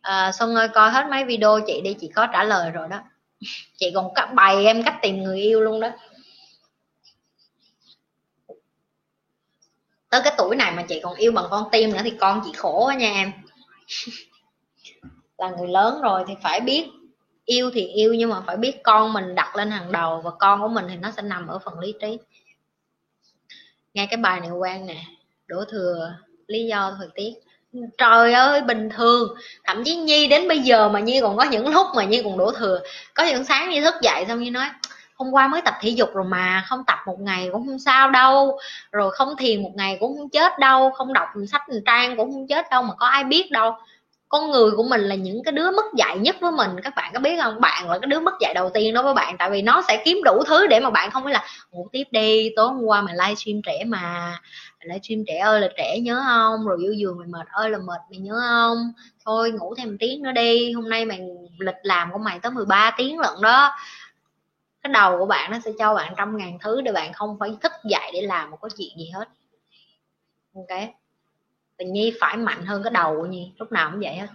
à 0.00 0.32
xuân 0.32 0.54
ơi 0.54 0.68
coi 0.68 0.90
hết 0.90 1.06
mấy 1.10 1.24
video 1.24 1.60
chị 1.66 1.80
đi 1.80 1.94
chị 2.00 2.10
có 2.14 2.26
trả 2.32 2.44
lời 2.44 2.70
rồi 2.70 2.88
đó. 2.88 3.00
Chị 3.76 3.90
còn 3.94 4.34
bày 4.34 4.64
em 4.66 4.82
cách 4.82 4.98
tìm 5.02 5.22
người 5.22 5.40
yêu 5.40 5.60
luôn 5.60 5.80
đó. 5.80 5.88
Tới 10.10 10.20
cái 10.24 10.32
tuổi 10.38 10.56
này 10.56 10.72
mà 10.72 10.82
chị 10.82 11.00
còn 11.02 11.14
yêu 11.14 11.32
bằng 11.32 11.44
con 11.50 11.68
tim 11.72 11.92
nữa 11.92 12.00
thì 12.04 12.10
con 12.20 12.42
chị 12.44 12.52
khổ 12.56 12.86
quá 12.86 12.94
nha 12.94 13.12
em. 13.12 13.32
là 15.38 15.50
người 15.50 15.68
lớn 15.68 16.00
rồi 16.02 16.24
thì 16.28 16.34
phải 16.42 16.60
biết 16.60 16.88
yêu 17.44 17.70
thì 17.74 17.86
yêu 17.86 18.14
nhưng 18.14 18.30
mà 18.30 18.42
phải 18.46 18.56
biết 18.56 18.82
con 18.82 19.12
mình 19.12 19.34
đặt 19.34 19.56
lên 19.56 19.70
hàng 19.70 19.92
đầu 19.92 20.20
và 20.24 20.30
con 20.30 20.60
của 20.60 20.68
mình 20.68 20.84
thì 20.88 20.96
nó 20.96 21.10
sẽ 21.10 21.22
nằm 21.22 21.46
ở 21.46 21.58
phần 21.58 21.78
lý 21.78 21.94
trí. 22.00 22.18
Nghe 23.94 24.06
cái 24.10 24.16
bài 24.16 24.40
này 24.40 24.50
quen 24.50 24.86
nè, 24.86 25.04
đổ 25.46 25.64
thừa 25.70 26.14
lý 26.46 26.66
do 26.66 26.94
thời 26.98 27.08
tiết. 27.14 27.32
Trời 27.98 28.32
ơi, 28.32 28.60
bình 28.62 28.88
thường. 28.90 29.34
Thậm 29.64 29.84
chí 29.84 29.96
nhi 29.96 30.28
đến 30.28 30.48
bây 30.48 30.58
giờ 30.58 30.88
mà 30.88 31.00
nhi 31.00 31.20
còn 31.20 31.36
có 31.36 31.44
những 31.44 31.68
lúc 31.68 31.86
mà 31.96 32.04
nhi 32.04 32.22
còn 32.24 32.38
đổ 32.38 32.52
thừa. 32.52 32.80
Có 33.14 33.24
những 33.24 33.44
sáng 33.44 33.70
nhi 33.70 33.80
thức 33.80 33.94
dậy 34.02 34.24
xong 34.28 34.40
nhi 34.40 34.50
nói 34.50 34.66
hôm 35.14 35.30
qua 35.30 35.48
mới 35.48 35.60
tập 35.60 35.74
thể 35.80 35.88
dục 35.88 36.14
rồi 36.14 36.24
mà, 36.24 36.64
không 36.66 36.84
tập 36.86 36.98
một 37.06 37.20
ngày 37.20 37.48
cũng 37.52 37.66
không 37.66 37.78
sao 37.78 38.10
đâu. 38.10 38.58
Rồi 38.92 39.10
không 39.10 39.36
thiền 39.38 39.62
một 39.62 39.72
ngày 39.74 39.96
cũng 40.00 40.16
không 40.18 40.28
chết 40.28 40.58
đâu, 40.58 40.90
không 40.90 41.12
đọc 41.12 41.28
sách 41.52 41.62
trang 41.86 42.16
cũng 42.16 42.32
không 42.32 42.46
chết 42.46 42.66
đâu 42.70 42.82
mà 42.82 42.94
có 42.94 43.06
ai 43.06 43.24
biết 43.24 43.50
đâu. 43.50 43.74
Con 44.28 44.50
người 44.50 44.70
của 44.76 44.82
mình 44.82 45.00
là 45.00 45.14
những 45.14 45.42
cái 45.44 45.52
đứa 45.52 45.70
mất 45.70 45.84
dạy 45.96 46.18
nhất 46.18 46.36
với 46.40 46.52
mình, 46.52 46.70
các 46.84 46.94
bạn 46.96 47.10
có 47.14 47.20
biết 47.20 47.40
không? 47.42 47.60
Bạn 47.60 47.90
là 47.90 47.98
cái 47.98 48.06
đứa 48.06 48.20
mất 48.20 48.32
dạy 48.40 48.54
đầu 48.54 48.70
tiên 48.74 48.94
đó 48.94 49.02
với 49.02 49.14
bạn, 49.14 49.36
tại 49.38 49.50
vì 49.50 49.62
nó 49.62 49.82
sẽ 49.88 50.02
kiếm 50.04 50.20
đủ 50.24 50.42
thứ 50.46 50.66
để 50.66 50.80
mà 50.80 50.90
bạn 50.90 51.10
không 51.10 51.24
phải 51.24 51.32
là, 51.32 51.44
ngủ 51.72 51.88
tiếp 51.92 52.04
đi, 52.10 52.50
tối 52.56 52.68
hôm 52.68 52.82
qua 52.84 53.00
mày 53.02 53.14
livestream 53.14 53.62
trẻ 53.62 53.84
mà 53.86 54.38
livestream 54.84 55.24
trẻ 55.26 55.38
ơi 55.38 55.60
là 55.60 55.68
trẻ 55.76 55.98
nhớ 55.98 56.22
không? 56.26 56.66
Rồi 56.66 56.76
vô 56.76 56.90
giường 56.90 57.18
mày 57.18 57.28
mệt 57.28 57.48
ơi 57.52 57.70
là 57.70 57.78
mệt, 57.78 58.00
mày 58.10 58.18
nhớ 58.18 58.34
không? 58.48 58.92
Thôi 59.24 59.50
ngủ 59.50 59.74
thêm 59.78 59.88
một 59.90 59.96
tiếng 60.00 60.22
nữa 60.22 60.32
đi, 60.32 60.72
hôm 60.72 60.88
nay 60.88 61.04
mày 61.04 61.20
lịch 61.58 61.74
làm 61.82 62.12
của 62.12 62.18
mày 62.18 62.38
tới 62.38 62.52
13 62.52 62.94
tiếng 62.96 63.18
lận 63.18 63.34
đó 63.42 63.70
cái 64.82 64.92
đầu 64.92 65.18
của 65.18 65.26
bạn 65.26 65.50
nó 65.50 65.58
sẽ 65.64 65.70
cho 65.78 65.94
bạn 65.94 66.14
trăm 66.16 66.36
ngàn 66.36 66.58
thứ 66.60 66.80
để 66.80 66.92
bạn 66.92 67.12
không 67.12 67.36
phải 67.40 67.56
thức 67.62 67.72
dậy 67.84 68.10
để 68.14 68.22
làm 68.22 68.50
một 68.50 68.58
cái 68.62 68.70
chuyện 68.76 68.98
gì 68.98 69.10
hết. 69.14 69.28
Ok? 70.54 70.78
Tự 71.76 71.84
nhi 71.84 72.12
phải 72.20 72.36
mạnh 72.36 72.66
hơn 72.66 72.82
cái 72.82 72.90
đầu 72.90 73.16
của 73.16 73.26
nhi, 73.26 73.52
lúc 73.58 73.72
nào 73.72 73.90
cũng 73.90 74.00
vậy 74.00 74.14
hết. 74.14 74.26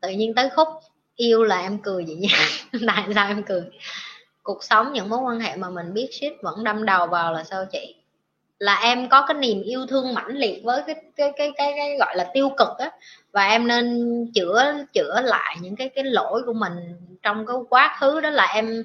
Tự 0.00 0.08
nhiên 0.08 0.34
tới 0.34 0.50
khúc 0.56 0.68
yêu 1.16 1.42
là 1.42 1.60
em 1.60 1.78
cười 1.82 2.04
vậy 2.04 2.16
nha. 2.16 2.38
Tại 2.86 3.14
sao 3.14 3.28
em 3.28 3.42
cười? 3.42 3.62
Cuộc 4.42 4.64
sống, 4.64 4.92
những 4.92 5.08
mối 5.08 5.18
quan 5.18 5.40
hệ 5.40 5.56
mà 5.56 5.70
mình 5.70 5.94
biết 5.94 6.08
shit 6.12 6.32
vẫn 6.42 6.64
đâm 6.64 6.84
đầu 6.84 7.06
vào 7.06 7.32
là 7.32 7.44
sao 7.44 7.64
chị? 7.72 8.01
Là 8.62 8.80
em 8.82 9.08
có 9.08 9.24
cái 9.26 9.34
niềm 9.34 9.62
yêu 9.62 9.86
thương 9.86 10.14
mãnh 10.14 10.36
liệt 10.36 10.64
với 10.64 10.82
cái 10.86 10.96
cái 11.16 11.32
cái 11.36 11.52
cái, 11.56 11.72
cái 11.76 11.96
gọi 11.98 12.16
là 12.16 12.30
tiêu 12.34 12.48
cực 12.58 12.68
á. 12.78 12.90
Và 13.32 13.48
em 13.48 13.66
nên 13.66 14.26
chữa 14.34 14.74
chữa 14.92 15.20
lại 15.24 15.56
những 15.60 15.76
cái 15.76 15.88
cái 15.88 16.04
lỗi 16.04 16.42
của 16.46 16.52
mình 16.52 16.72
trong 17.22 17.46
cái 17.46 17.56
quá 17.70 17.96
khứ 18.00 18.20
đó 18.20 18.30
là 18.30 18.46
em 18.54 18.82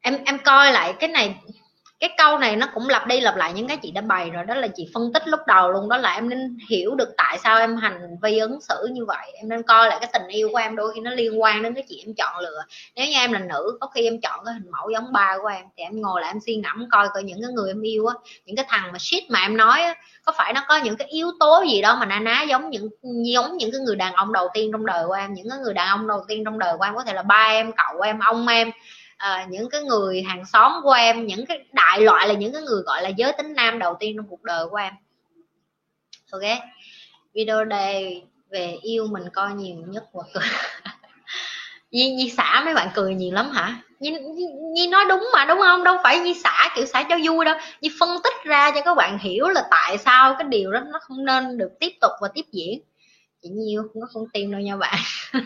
em 0.00 0.18
em 0.24 0.38
coi 0.44 0.72
lại 0.72 0.94
cái 1.00 1.08
này 1.08 1.34
cái 2.00 2.10
câu 2.18 2.38
này 2.38 2.56
nó 2.56 2.66
cũng 2.74 2.88
lặp 2.88 3.06
đi 3.06 3.20
lặp 3.20 3.36
lại 3.36 3.52
những 3.52 3.68
cái 3.68 3.76
chị 3.76 3.90
đã 3.90 4.00
bày 4.00 4.30
rồi, 4.30 4.44
đó 4.44 4.54
là 4.54 4.68
chị 4.68 4.88
phân 4.94 5.12
tích 5.12 5.28
lúc 5.28 5.40
đầu 5.46 5.70
luôn, 5.72 5.88
đó 5.88 5.96
là 5.96 6.14
em 6.14 6.28
nên 6.28 6.56
hiểu 6.70 6.94
được 6.94 7.08
tại 7.16 7.38
sao 7.38 7.58
em 7.58 7.76
hành 7.76 8.16
vi 8.22 8.38
ứng 8.38 8.60
xử 8.60 8.88
như 8.92 9.04
vậy, 9.04 9.32
em 9.34 9.48
nên 9.48 9.62
coi 9.62 9.88
lại 9.88 9.98
cái 10.00 10.10
tình 10.12 10.28
yêu 10.28 10.48
của 10.52 10.56
em, 10.56 10.76
đôi 10.76 10.92
khi 10.94 11.00
nó 11.00 11.10
liên 11.10 11.42
quan 11.42 11.62
đến 11.62 11.74
cái 11.74 11.84
chị 11.88 12.02
em 12.06 12.14
chọn 12.14 12.38
lựa. 12.38 12.62
Nếu 12.96 13.06
như 13.06 13.12
em 13.14 13.32
là 13.32 13.38
nữ, 13.38 13.78
có 13.80 13.86
khi 13.86 14.04
em 14.04 14.20
chọn 14.20 14.44
cái 14.44 14.54
hình 14.54 14.70
mẫu 14.70 14.90
giống 14.90 15.12
ba 15.12 15.36
của 15.42 15.48
em, 15.48 15.64
thì 15.76 15.82
em 15.82 16.02
ngồi 16.02 16.20
lại 16.20 16.30
em 16.30 16.40
suy 16.46 16.56
ngẫm 16.56 16.88
coi 16.90 17.08
coi 17.14 17.22
những 17.22 17.38
cái 17.42 17.52
người 17.52 17.70
em 17.70 17.82
yêu 17.82 18.06
á, 18.06 18.14
những 18.44 18.56
cái 18.56 18.64
thằng 18.68 18.92
mà 18.92 18.98
shit 18.98 19.30
mà 19.30 19.40
em 19.40 19.56
nói 19.56 19.82
á, 19.82 19.94
có 20.24 20.32
phải 20.36 20.52
nó 20.52 20.64
có 20.68 20.76
những 20.76 20.96
cái 20.96 21.08
yếu 21.08 21.30
tố 21.40 21.64
gì 21.70 21.82
đó 21.82 21.96
mà 22.00 22.06
na 22.06 22.18
ná 22.18 22.42
giống 22.42 22.70
những 22.70 22.88
giống 23.24 23.56
những 23.56 23.72
cái 23.72 23.80
người 23.80 23.96
đàn 23.96 24.12
ông 24.12 24.32
đầu 24.32 24.48
tiên 24.54 24.70
trong 24.72 24.86
đời 24.86 25.06
của 25.06 25.12
em, 25.12 25.34
những 25.34 25.50
cái 25.50 25.58
người 25.58 25.74
đàn 25.74 25.88
ông 25.88 26.06
đầu 26.06 26.24
tiên 26.28 26.44
trong 26.44 26.58
đời 26.58 26.74
của 26.78 26.84
em, 26.84 26.94
có 26.94 27.04
thể 27.04 27.12
là 27.12 27.22
ba 27.22 27.48
em, 27.50 27.72
cậu 27.72 28.00
em, 28.00 28.18
ông 28.18 28.46
em 28.46 28.70
à, 29.20 29.46
những 29.50 29.70
cái 29.70 29.82
người 29.82 30.22
hàng 30.22 30.44
xóm 30.46 30.72
của 30.82 30.92
em 30.92 31.26
những 31.26 31.46
cái 31.46 31.64
đại 31.72 32.00
loại 32.00 32.28
là 32.28 32.34
những 32.34 32.52
cái 32.52 32.62
người 32.62 32.82
gọi 32.82 33.02
là 33.02 33.08
giới 33.08 33.32
tính 33.32 33.54
nam 33.54 33.78
đầu 33.78 33.96
tiên 34.00 34.16
trong 34.16 34.26
cuộc 34.28 34.42
đời 34.42 34.66
của 34.70 34.76
em. 34.76 34.92
Ok 36.30 36.42
video 37.34 37.64
đây 37.64 38.22
về 38.50 38.78
yêu 38.82 39.06
mình 39.06 39.22
coi 39.32 39.52
nhiều 39.52 39.76
nhất 39.86 40.04
và 40.12 40.22
cười 40.34 40.44
Nhi, 41.90 42.10
Nhi 42.10 42.30
xả 42.30 42.62
mấy 42.64 42.74
bạn 42.74 42.88
cười 42.94 43.14
nhiều 43.14 43.34
lắm 43.34 43.50
hả? 43.50 43.82
Nhi, 44.00 44.10
Nhi, 44.10 44.46
Nhi 44.74 44.88
nói 44.88 45.04
đúng 45.08 45.30
mà 45.32 45.44
đúng 45.44 45.58
không? 45.58 45.84
Đâu 45.84 45.96
phải 46.02 46.18
Nhi 46.18 46.34
xả 46.34 46.70
kiểu 46.76 46.86
xả 46.86 47.02
cho 47.08 47.16
vui 47.24 47.44
đâu. 47.44 47.56
Nhi 47.80 47.90
phân 48.00 48.08
tích 48.24 48.34
ra 48.44 48.70
cho 48.74 48.80
các 48.80 48.94
bạn 48.94 49.18
hiểu 49.18 49.48
là 49.48 49.64
tại 49.70 49.98
sao 49.98 50.34
cái 50.38 50.48
điều 50.48 50.72
đó 50.72 50.80
nó 50.80 50.98
không 51.02 51.24
nên 51.24 51.58
được 51.58 51.70
tiếp 51.80 51.92
tục 52.00 52.12
và 52.20 52.28
tiếp 52.34 52.44
diễn 52.52 52.80
chị 53.42 53.48
nhi 53.48 53.72
yêu 53.72 53.82
không 53.82 54.02
có 54.02 54.08
con 54.14 54.24
tim 54.32 54.52
đâu 54.52 54.60
nha 54.60 54.76
bạn. 54.76 54.98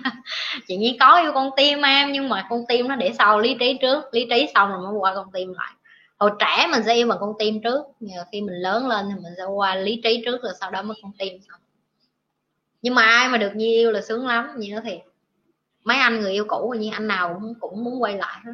Chị 0.68 0.76
nhi 0.76 0.96
có 1.00 1.20
yêu 1.20 1.32
con 1.32 1.50
tim 1.56 1.82
em, 1.82 2.12
nhưng 2.12 2.28
mà 2.28 2.46
con 2.50 2.64
tim 2.68 2.88
nó 2.88 2.96
để 2.96 3.12
sau 3.18 3.40
lý 3.40 3.56
trí 3.60 3.78
trước. 3.80 4.04
Lý 4.12 4.26
trí 4.30 4.46
xong 4.54 4.68
rồi 4.70 4.78
mới 4.78 4.92
qua 4.92 5.14
con 5.14 5.32
tim 5.32 5.52
lại. 5.52 5.72
Hồi 6.18 6.30
trẻ 6.38 6.68
mình 6.70 6.82
sẽ 6.86 6.94
yêu 6.94 7.06
bằng 7.06 7.18
con 7.20 7.32
tim 7.38 7.62
trước. 7.62 7.84
Nhờ 8.00 8.24
khi 8.32 8.40
mình 8.40 8.54
lớn 8.54 8.88
lên 8.88 9.06
thì 9.08 9.14
mình 9.14 9.32
sẽ 9.36 9.44
qua 9.44 9.74
lý 9.74 10.00
trí 10.04 10.22
trước 10.24 10.42
rồi 10.42 10.52
sau 10.60 10.70
đó 10.70 10.82
mới 10.82 10.96
con 11.02 11.12
tim 11.18 11.38
xong. 11.48 11.60
Nhưng 12.82 12.94
mà 12.94 13.02
ai 13.02 13.28
mà 13.28 13.38
được 13.38 13.52
nhi 13.54 13.72
yêu 13.72 13.90
là 13.90 14.00
sướng 14.00 14.26
lắm 14.26 14.48
như 14.56 14.72
nói 14.72 14.82
thiệt. 14.84 14.98
Mấy 15.84 15.96
anh 15.96 16.20
người 16.20 16.32
yêu 16.32 16.44
cũ 16.48 16.74
như 16.78 16.90
anh 16.92 17.06
nào 17.06 17.36
cũng 17.40 17.54
cũng 17.60 17.84
muốn 17.84 18.02
quay 18.02 18.16
lại 18.16 18.40
hết. 18.44 18.52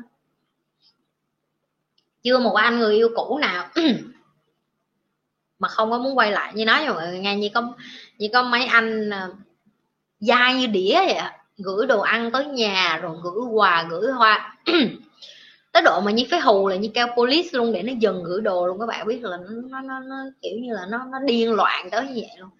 Chưa 2.23 2.39
một 2.39 2.55
anh 2.55 2.79
người 2.79 2.95
yêu 2.95 3.09
cũ 3.17 3.39
nào 3.39 3.69
mà 5.59 5.69
không 5.69 5.91
có 5.91 5.99
muốn 5.99 6.19
quay 6.19 6.33
lại. 6.33 6.53
Như 6.55 6.65
nói 6.65 6.83
cho 6.87 6.95
mọi 6.95 7.09
người 7.09 7.19
nghe 7.19 7.37
như 7.37 7.49
có 7.55 7.75
chỉ 8.21 8.29
có 8.29 8.43
mấy 8.43 8.65
anh 8.65 9.11
ờ, 9.11 9.33
dai 10.19 10.55
như 10.55 10.67
đĩa 10.67 10.95
vậy 10.95 11.15
à. 11.15 11.39
gửi 11.59 11.87
đồ 11.87 12.01
ăn 12.01 12.31
tới 12.31 12.47
nhà 12.47 12.99
rồi 13.03 13.17
gửi 13.23 13.45
quà 13.53 13.87
gửi 13.91 14.13
hoa. 14.13 14.57
Tới 15.73 15.83
độ 15.83 16.01
mà 16.01 16.11
như 16.11 16.25
phải 16.31 16.41
hù 16.41 16.69
là 16.69 16.77
như 16.77 16.89
kêu 16.95 17.07
police 17.17 17.49
luôn 17.53 17.73
để 17.73 17.83
nó 17.83 17.93
dừng 17.99 18.25
gửi 18.25 18.41
đồ 18.41 18.67
luôn 18.67 18.79
các 18.81 18.87
bạn 18.87 19.07
biết 19.07 19.23
là 19.23 19.37
nó 19.71 19.81
nó, 19.81 20.01
nó 20.01 20.17
kiểu 20.43 20.59
như 20.59 20.75
là 20.75 20.87
nó 20.89 20.99
nó 21.13 21.19
điên 21.19 21.53
loạn 21.53 21.91
tới 21.91 22.07
như 22.07 22.15
vậy 22.15 22.31
luôn. 22.39 22.51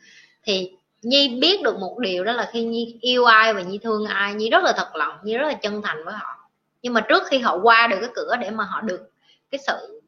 Thì 0.43 0.71
nhi 1.03 1.39
biết 1.41 1.63
được 1.63 1.79
một 1.79 1.99
điều 1.99 2.25
đó 2.25 2.33
là 2.33 2.51
khi 2.53 2.65
nhi 2.65 2.99
yêu 3.01 3.25
ai 3.25 3.55
và 3.55 3.63
nhi 3.63 3.79
thương 3.83 4.07
ai 4.07 4.35
nhi 4.35 4.51
rất 4.51 4.65
là 4.65 4.73
thật 4.77 4.97
lòng 4.97 5.15
nhi 5.23 5.37
rất 5.37 5.47
là 5.47 5.55
chân 5.55 5.83
thành 5.83 6.05
với 6.05 6.15
họ. 6.15 6.51
Nhưng 6.83 6.93
mà 6.93 7.01
trước 7.01 7.23
khi 7.27 7.39
họ 7.39 7.59
qua 7.63 7.87
được 7.87 7.99
cái 8.01 8.11
cửa 8.15 8.37
để 8.41 8.51
mà 8.51 8.65
họ 8.65 8.81
được 8.81 9.11
cái 9.51 9.59
sự 9.67 10.00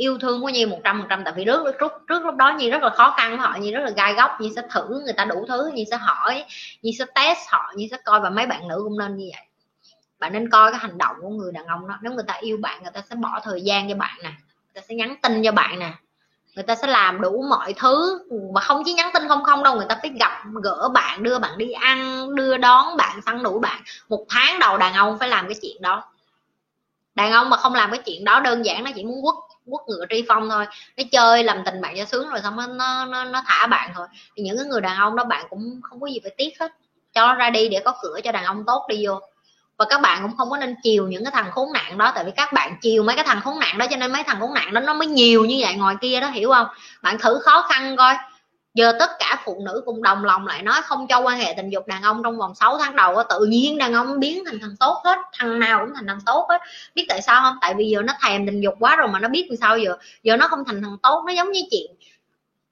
yêu 0.00 0.18
thương 0.18 0.42
của 0.42 0.48
nhi 0.48 0.66
một 0.66 0.78
trăm 0.84 1.00
phần 1.00 1.08
trăm, 1.10 1.24
tại 1.24 1.34
vì 1.36 1.44
trước 1.44 1.72
trước 1.80 1.92
trước 2.08 2.24
lúc 2.24 2.34
đó 2.34 2.52
nhi 2.58 2.70
rất 2.70 2.82
là 2.82 2.90
khó 2.90 3.14
khăn 3.16 3.30
với 3.30 3.38
họ, 3.38 3.56
nhi 3.60 3.72
rất 3.72 3.80
là 3.84 3.90
gai 3.90 4.14
góc, 4.14 4.40
nhi 4.40 4.52
sẽ 4.56 4.62
thử 4.70 5.00
người 5.04 5.12
ta 5.12 5.24
đủ 5.24 5.44
thứ, 5.48 5.70
nhi 5.74 5.84
sẽ 5.90 5.96
hỏi, 5.96 6.44
nhi 6.82 6.92
sẽ 6.98 7.04
test 7.14 7.38
họ, 7.48 7.72
nhi 7.76 7.88
sẽ 7.90 7.96
coi, 8.04 8.20
và 8.20 8.30
mấy 8.30 8.46
bạn 8.46 8.68
nữ 8.68 8.80
cũng 8.84 8.98
nên 8.98 9.16
như 9.16 9.30
vậy. 9.34 9.46
Bạn 10.18 10.32
nên 10.32 10.50
coi 10.50 10.70
cái 10.70 10.80
hành 10.80 10.98
động 10.98 11.16
của 11.20 11.28
người 11.28 11.52
đàn 11.52 11.66
ông 11.66 11.88
đó. 11.88 11.98
Nếu 12.02 12.12
người 12.12 12.24
ta 12.26 12.34
yêu 12.34 12.58
bạn, 12.62 12.82
người 12.82 12.92
ta 12.94 13.00
sẽ 13.10 13.14
bỏ 13.16 13.40
thời 13.44 13.62
gian 13.62 13.88
cho 13.88 13.94
bạn 13.94 14.18
nè, 14.22 14.30
người 14.30 14.74
ta 14.74 14.80
sẽ 14.88 14.94
nhắn 14.94 15.16
tin 15.22 15.42
cho 15.44 15.52
bạn 15.52 15.78
nè, 15.78 15.92
người 16.54 16.64
ta 16.64 16.74
sẽ 16.74 16.86
làm 16.86 17.20
đủ 17.20 17.44
mọi 17.50 17.72
thứ 17.72 18.20
mà 18.54 18.60
không 18.60 18.82
chỉ 18.84 18.92
nhắn 18.92 19.10
tin 19.14 19.28
không 19.28 19.44
không 19.44 19.62
đâu, 19.62 19.76
người 19.76 19.86
ta 19.88 19.96
phải 20.02 20.10
gặp, 20.20 20.42
gỡ 20.62 20.88
bạn, 20.94 21.22
đưa 21.22 21.38
bạn 21.38 21.58
đi 21.58 21.72
ăn, 21.72 22.28
đưa 22.34 22.56
đón 22.56 22.96
bạn, 22.96 23.20
săn 23.26 23.42
đủ 23.42 23.58
bạn. 23.58 23.82
Một 24.08 24.24
tháng 24.28 24.58
đầu 24.58 24.78
đàn 24.78 24.94
ông 24.94 25.18
phải 25.18 25.28
làm 25.28 25.46
cái 25.48 25.56
chuyện 25.62 25.82
đó 25.82 26.04
đàn 27.14 27.32
ông 27.32 27.50
mà 27.50 27.56
không 27.56 27.74
làm 27.74 27.90
cái 27.90 28.00
chuyện 28.06 28.24
đó 28.24 28.40
đơn 28.40 28.64
giản 28.64 28.84
nó 28.84 28.90
chỉ 28.94 29.04
muốn 29.04 29.22
quất 29.22 29.34
quất 29.70 29.88
ngựa 29.88 30.04
tri 30.10 30.24
phong 30.28 30.50
thôi. 30.50 30.66
Nó 30.96 31.04
chơi 31.12 31.44
làm 31.44 31.62
tình 31.64 31.80
bạn 31.80 31.94
cho 31.96 32.04
sướng 32.04 32.30
rồi 32.30 32.40
xong 32.42 32.56
nó 32.56 32.66
nó 32.66 33.04
nó, 33.04 33.24
nó 33.24 33.42
thả 33.46 33.66
bạn 33.66 33.90
thôi. 33.94 34.06
Thì 34.36 34.42
những 34.42 34.56
cái 34.56 34.66
người 34.66 34.80
đàn 34.80 34.96
ông 34.96 35.16
đó 35.16 35.24
bạn 35.24 35.46
cũng 35.50 35.80
không 35.82 36.00
có 36.00 36.06
gì 36.06 36.20
phải 36.22 36.32
tiếc 36.36 36.60
hết. 36.60 36.72
Cho 37.12 37.26
nó 37.26 37.34
ra 37.34 37.50
đi 37.50 37.68
để 37.68 37.80
có 37.84 37.94
cửa 38.02 38.20
cho 38.24 38.32
đàn 38.32 38.44
ông 38.44 38.64
tốt 38.66 38.86
đi 38.88 39.06
vô. 39.06 39.20
Và 39.78 39.86
các 39.88 40.00
bạn 40.00 40.22
cũng 40.22 40.36
không 40.36 40.50
có 40.50 40.56
nên 40.56 40.74
chiều 40.82 41.08
những 41.08 41.24
cái 41.24 41.32
thằng 41.32 41.50
khốn 41.50 41.72
nạn 41.72 41.98
đó 41.98 42.12
tại 42.14 42.24
vì 42.24 42.30
các 42.36 42.52
bạn 42.52 42.76
chiều 42.82 43.02
mấy 43.02 43.16
cái 43.16 43.24
thằng 43.24 43.40
khốn 43.40 43.58
nạn 43.58 43.78
đó 43.78 43.86
cho 43.90 43.96
nên 43.96 44.12
mấy 44.12 44.22
thằng 44.22 44.40
khốn 44.40 44.54
nạn 44.54 44.74
đó 44.74 44.80
nó 44.80 44.94
mới 44.94 45.06
nhiều 45.06 45.44
như 45.44 45.56
vậy 45.60 45.74
ngoài 45.74 45.96
kia 46.00 46.20
đó 46.20 46.28
hiểu 46.28 46.52
không? 46.52 46.66
Bạn 47.02 47.18
thử 47.18 47.38
khó 47.42 47.66
khăn 47.68 47.96
coi 47.96 48.14
giờ 48.74 48.92
tất 48.98 49.10
cả 49.18 49.42
phụ 49.44 49.62
nữ 49.64 49.82
cùng 49.86 50.02
đồng 50.02 50.24
lòng 50.24 50.46
lại 50.46 50.62
nói 50.62 50.80
không 50.84 51.06
cho 51.08 51.20
quan 51.20 51.38
hệ 51.38 51.54
tình 51.56 51.70
dục 51.70 51.86
đàn 51.86 52.02
ông 52.02 52.22
trong 52.24 52.38
vòng 52.38 52.54
6 52.54 52.78
tháng 52.78 52.96
đầu 52.96 53.16
tự 53.28 53.44
nhiên 53.44 53.78
đàn 53.78 53.94
ông 53.94 54.20
biến 54.20 54.44
thành 54.44 54.58
thằng 54.60 54.74
tốt 54.80 55.02
hết, 55.04 55.18
thằng 55.38 55.58
nào 55.58 55.84
cũng 55.84 55.94
thành 55.94 56.06
thằng 56.06 56.20
tốt 56.26 56.46
hết. 56.50 56.58
Biết 56.94 57.06
tại 57.08 57.22
sao 57.22 57.40
không? 57.42 57.56
Tại 57.60 57.74
vì 57.74 57.88
giờ 57.88 58.02
nó 58.02 58.12
thèm 58.22 58.46
tình 58.46 58.60
dục 58.60 58.74
quá 58.80 58.96
rồi 58.96 59.08
mà 59.08 59.18
nó 59.20 59.28
biết 59.28 59.46
làm 59.50 59.56
sao 59.56 59.78
giờ. 59.78 59.96
Giờ 60.22 60.36
nó 60.36 60.48
không 60.48 60.64
thành 60.64 60.82
thằng 60.82 60.96
tốt, 61.02 61.24
nó 61.26 61.32
giống 61.32 61.52
như 61.52 61.60
chuyện 61.70 61.92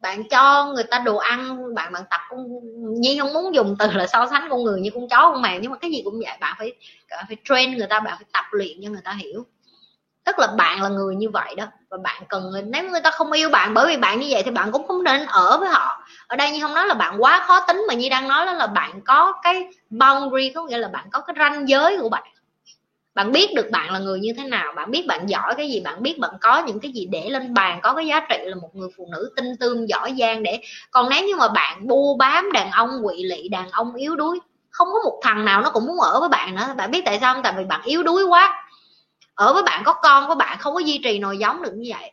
bạn 0.01 0.29
cho 0.29 0.73
người 0.75 0.85
ta 0.85 0.99
đồ 0.99 1.17
ăn, 1.17 1.75
bạn 1.75 1.93
bạn 1.93 2.03
tập 2.11 2.21
con 2.31 2.47
nhi 3.01 3.19
không 3.21 3.33
muốn 3.33 3.55
dùng 3.55 3.77
từ 3.79 3.91
là 3.93 4.07
so 4.07 4.27
sánh 4.31 4.47
con 4.51 4.65
người 4.65 4.81
như 4.81 4.91
con 4.95 5.09
chó, 5.09 5.31
con 5.33 5.43
mèo, 5.43 5.61
nhưng 5.61 5.71
mà 5.71 5.79
cái 5.79 5.91
gì 5.91 6.03
cũng 6.05 6.15
vậy, 6.15 6.39
bạn 6.41 6.55
phải 6.59 6.73
bạn 7.11 7.25
phải 7.29 7.37
train 7.45 7.77
người 7.77 7.87
ta, 7.91 8.01
bạn 8.01 8.15
phải 8.19 8.27
tập 8.33 8.45
luyện 8.51 8.79
cho 8.83 8.91
người 8.91 9.01
ta 9.05 9.13
hiểu 9.13 9.47
tức 10.29 10.39
là 10.39 10.47
bạn 10.47 10.83
là 10.83 10.89
người 10.89 11.17
như 11.17 11.31
vậy 11.31 11.55
đó. 11.57 11.65
Và 11.91 11.99
bạn 12.03 12.23
cần, 12.29 12.53
nếu 12.67 12.91
người 12.91 13.01
ta 13.01 13.11
không 13.11 13.33
yêu 13.33 13.51
bạn 13.51 13.75
bởi 13.75 13.87
vì 13.87 13.97
bạn 13.97 14.21
như 14.21 14.27
vậy 14.31 14.43
thì 14.43 14.51
bạn 14.51 14.73
cũng 14.73 14.87
không 14.89 15.05
nên 15.05 15.27
ở 15.27 15.59
với 15.59 15.69
họ. 15.69 16.03
Ở 16.27 16.37
đây 16.37 16.51
như 16.51 16.61
không 16.63 16.75
nói 16.75 16.87
là 16.87 16.95
bạn 16.95 17.23
quá 17.23 17.45
khó 17.47 17.61
tính, 17.61 17.85
mà 17.89 17.95
như 17.95 18.09
đang 18.09 18.29
nói 18.29 18.47
đó 18.47 18.53
là 18.53 18.67
bạn 18.67 19.01
có 19.05 19.33
cái 19.43 19.69
boundary, 19.91 20.53
có 20.55 20.65
nghĩa 20.65 20.79
là 20.79 20.89
bạn 20.89 21.07
có 21.13 21.21
cái 21.21 21.37
ranh 21.39 21.69
giới 21.69 21.99
của 21.99 22.09
bạn. 22.09 22.23
Bạn 23.15 23.33
biết 23.33 23.55
được 23.57 23.71
bạn 23.71 23.93
là 23.93 23.99
người 23.99 24.21
như 24.21 24.33
thế 24.37 24.45
nào, 24.45 24.73
bạn 24.77 24.91
biết 24.91 25.07
bạn 25.07 25.27
giỏi 25.29 25.55
cái 25.57 25.71
gì, 25.71 25.81
bạn 25.81 26.03
biết 26.03 26.19
bạn 26.19 26.31
có 26.41 26.59
những 26.59 26.81
cái 26.81 26.93
gì 26.93 27.07
để 27.13 27.31
lên 27.31 27.55
bàn, 27.55 27.81
có 27.83 27.95
cái 27.95 28.07
giá 28.07 28.21
trị 28.31 28.39
là 28.45 28.57
một 28.63 28.77
người 28.77 28.89
phụ 28.97 29.09
nữ 29.13 29.33
tinh 29.37 29.57
tương 29.61 29.89
giỏi 29.89 30.15
giang 30.19 30.43
để. 30.43 30.61
Còn 30.91 31.09
nếu 31.11 31.25
như 31.27 31.37
mà 31.37 31.49
bạn 31.49 31.87
bu 31.87 32.17
bám 32.17 32.53
đàn 32.53 32.71
ông, 32.71 32.91
quỵ 33.05 33.23
lị, 33.23 33.49
đàn 33.49 33.71
ông 33.71 33.95
yếu 33.95 34.17
đuối, 34.17 34.41
không 34.71 34.89
có 34.93 34.99
một 35.05 35.21
thằng 35.23 35.45
nào 35.45 35.61
nó 35.63 35.71
cũng 35.71 35.87
muốn 35.87 36.01
ở 36.01 36.21
với 36.21 36.29
bạn 36.29 36.55
nữa. 36.55 36.75
Bạn 36.77 36.91
biết 36.91 37.03
tại 37.05 37.19
sao 37.21 37.35
không? 37.35 37.43
Tại 37.43 37.53
vì 37.57 37.65
bạn 37.65 37.81
yếu 37.85 38.03
đuối 38.03 38.25
quá 38.25 38.68
ở 39.39 39.53
với 39.53 39.63
bạn 39.63 39.83
có 39.85 39.93
con 39.93 40.29
của 40.29 40.35
bạn 40.35 40.59
không 40.59 40.75
có 40.75 40.81
duy 40.81 41.01
trì 41.05 41.19
nồi 41.19 41.39
giống 41.39 41.63
được 41.63 41.73
như 41.75 41.93
vậy. 41.99 42.13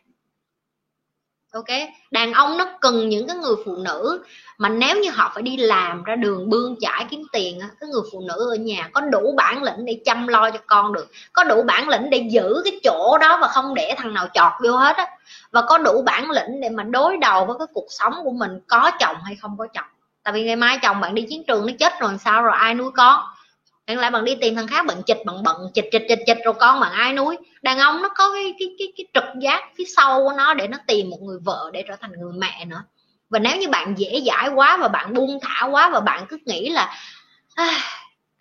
Ok? 1.52 1.66
Đàn 2.10 2.32
ông 2.32 2.58
nó 2.58 2.66
cần 2.80 3.08
những 3.08 3.26
cái 3.26 3.36
người 3.36 3.54
phụ 3.64 3.76
nữ 3.76 4.24
mà 4.58 4.68
nếu 4.68 5.00
như 5.00 5.10
họ 5.10 5.30
phải 5.34 5.42
đi 5.42 5.56
làm 5.56 6.04
ra 6.04 6.16
đường 6.16 6.50
bươn 6.50 6.76
chải 6.80 7.06
kiếm 7.10 7.22
tiền 7.32 7.60
cái 7.80 7.88
người 7.90 8.02
phụ 8.12 8.20
nữ 8.20 8.50
ở 8.50 8.54
nhà 8.54 8.90
có 8.92 9.00
đủ 9.00 9.34
bản 9.36 9.62
lĩnh 9.62 9.84
để 9.84 10.00
chăm 10.04 10.28
lo 10.28 10.50
cho 10.50 10.58
con 10.66 10.92
được, 10.92 11.06
có 11.32 11.44
đủ 11.44 11.62
bản 11.62 11.88
lĩnh 11.88 12.10
để 12.10 12.28
giữ 12.30 12.60
cái 12.64 12.80
chỗ 12.84 13.18
đó 13.18 13.38
và 13.42 13.48
không 13.48 13.74
để 13.74 13.94
thằng 13.98 14.14
nào 14.14 14.28
chọt 14.34 14.52
vô 14.64 14.76
hết 14.76 14.96
á, 14.96 15.06
và 15.50 15.62
có 15.62 15.78
đủ 15.78 16.02
bản 16.02 16.30
lĩnh 16.30 16.60
để 16.60 16.68
mà 16.68 16.82
đối 16.82 17.16
đầu 17.16 17.44
với 17.44 17.56
cái 17.58 17.66
cuộc 17.74 17.86
sống 17.88 18.14
của 18.24 18.32
mình 18.32 18.60
có 18.66 18.90
chồng 19.00 19.16
hay 19.24 19.36
không 19.36 19.56
có 19.58 19.66
chồng. 19.74 19.84
Tại 20.22 20.32
vì 20.32 20.42
ngày 20.42 20.56
mai 20.56 20.78
chồng 20.82 21.00
bạn 21.00 21.14
đi 21.14 21.26
chiến 21.28 21.44
trường 21.46 21.66
nó 21.66 21.72
chết 21.78 22.00
rồi 22.00 22.12
sao 22.24 22.42
rồi 22.42 22.54
ai 22.56 22.74
nuôi 22.74 22.90
con? 22.96 23.24
Hiện 23.86 23.98
lại 23.98 24.10
bạn 24.10 24.24
đi 24.24 24.34
tìm 24.40 24.54
thằng 24.54 24.66
khác 24.66 24.86
bạn 24.86 25.02
chịch 25.06 25.18
bạn 25.26 25.42
bận 25.42 25.56
chịch 25.74 25.88
chịch 25.92 26.02
chịch 26.08 26.18
chịch 26.26 26.38
rồi 26.44 26.54
con 26.54 26.80
bạn 26.80 26.92
ai 26.92 27.12
nuôi. 27.12 27.36
Đàn 27.62 27.78
ông 27.78 28.02
nó 28.02 28.08
có 28.08 28.32
cái 28.32 28.54
cái 28.58 28.68
cái, 28.78 28.92
cái 28.96 29.06
trực 29.14 29.40
giác 29.40 29.62
phía 29.78 29.84
sau 29.96 30.20
của 30.24 30.32
nó 30.36 30.54
để 30.54 30.68
nó 30.68 30.78
tìm 30.86 31.10
một 31.10 31.18
người 31.22 31.38
vợ 31.44 31.70
để 31.72 31.84
trở 31.88 31.96
thành 32.00 32.12
người 32.12 32.32
mẹ 32.32 32.64
nữa. 32.64 32.82
Và 33.30 33.38
nếu 33.38 33.56
như 33.56 33.68
bạn 33.68 33.94
dễ 33.98 34.22
dãi 34.26 34.48
quá 34.48 34.76
và 34.76 34.88
bạn 34.88 35.14
buông 35.14 35.38
thả 35.42 35.66
quá 35.66 35.90
và 35.90 36.00
bạn 36.00 36.26
cứ 36.28 36.38
nghĩ 36.46 36.68
là 36.70 36.94
à, 37.54 37.78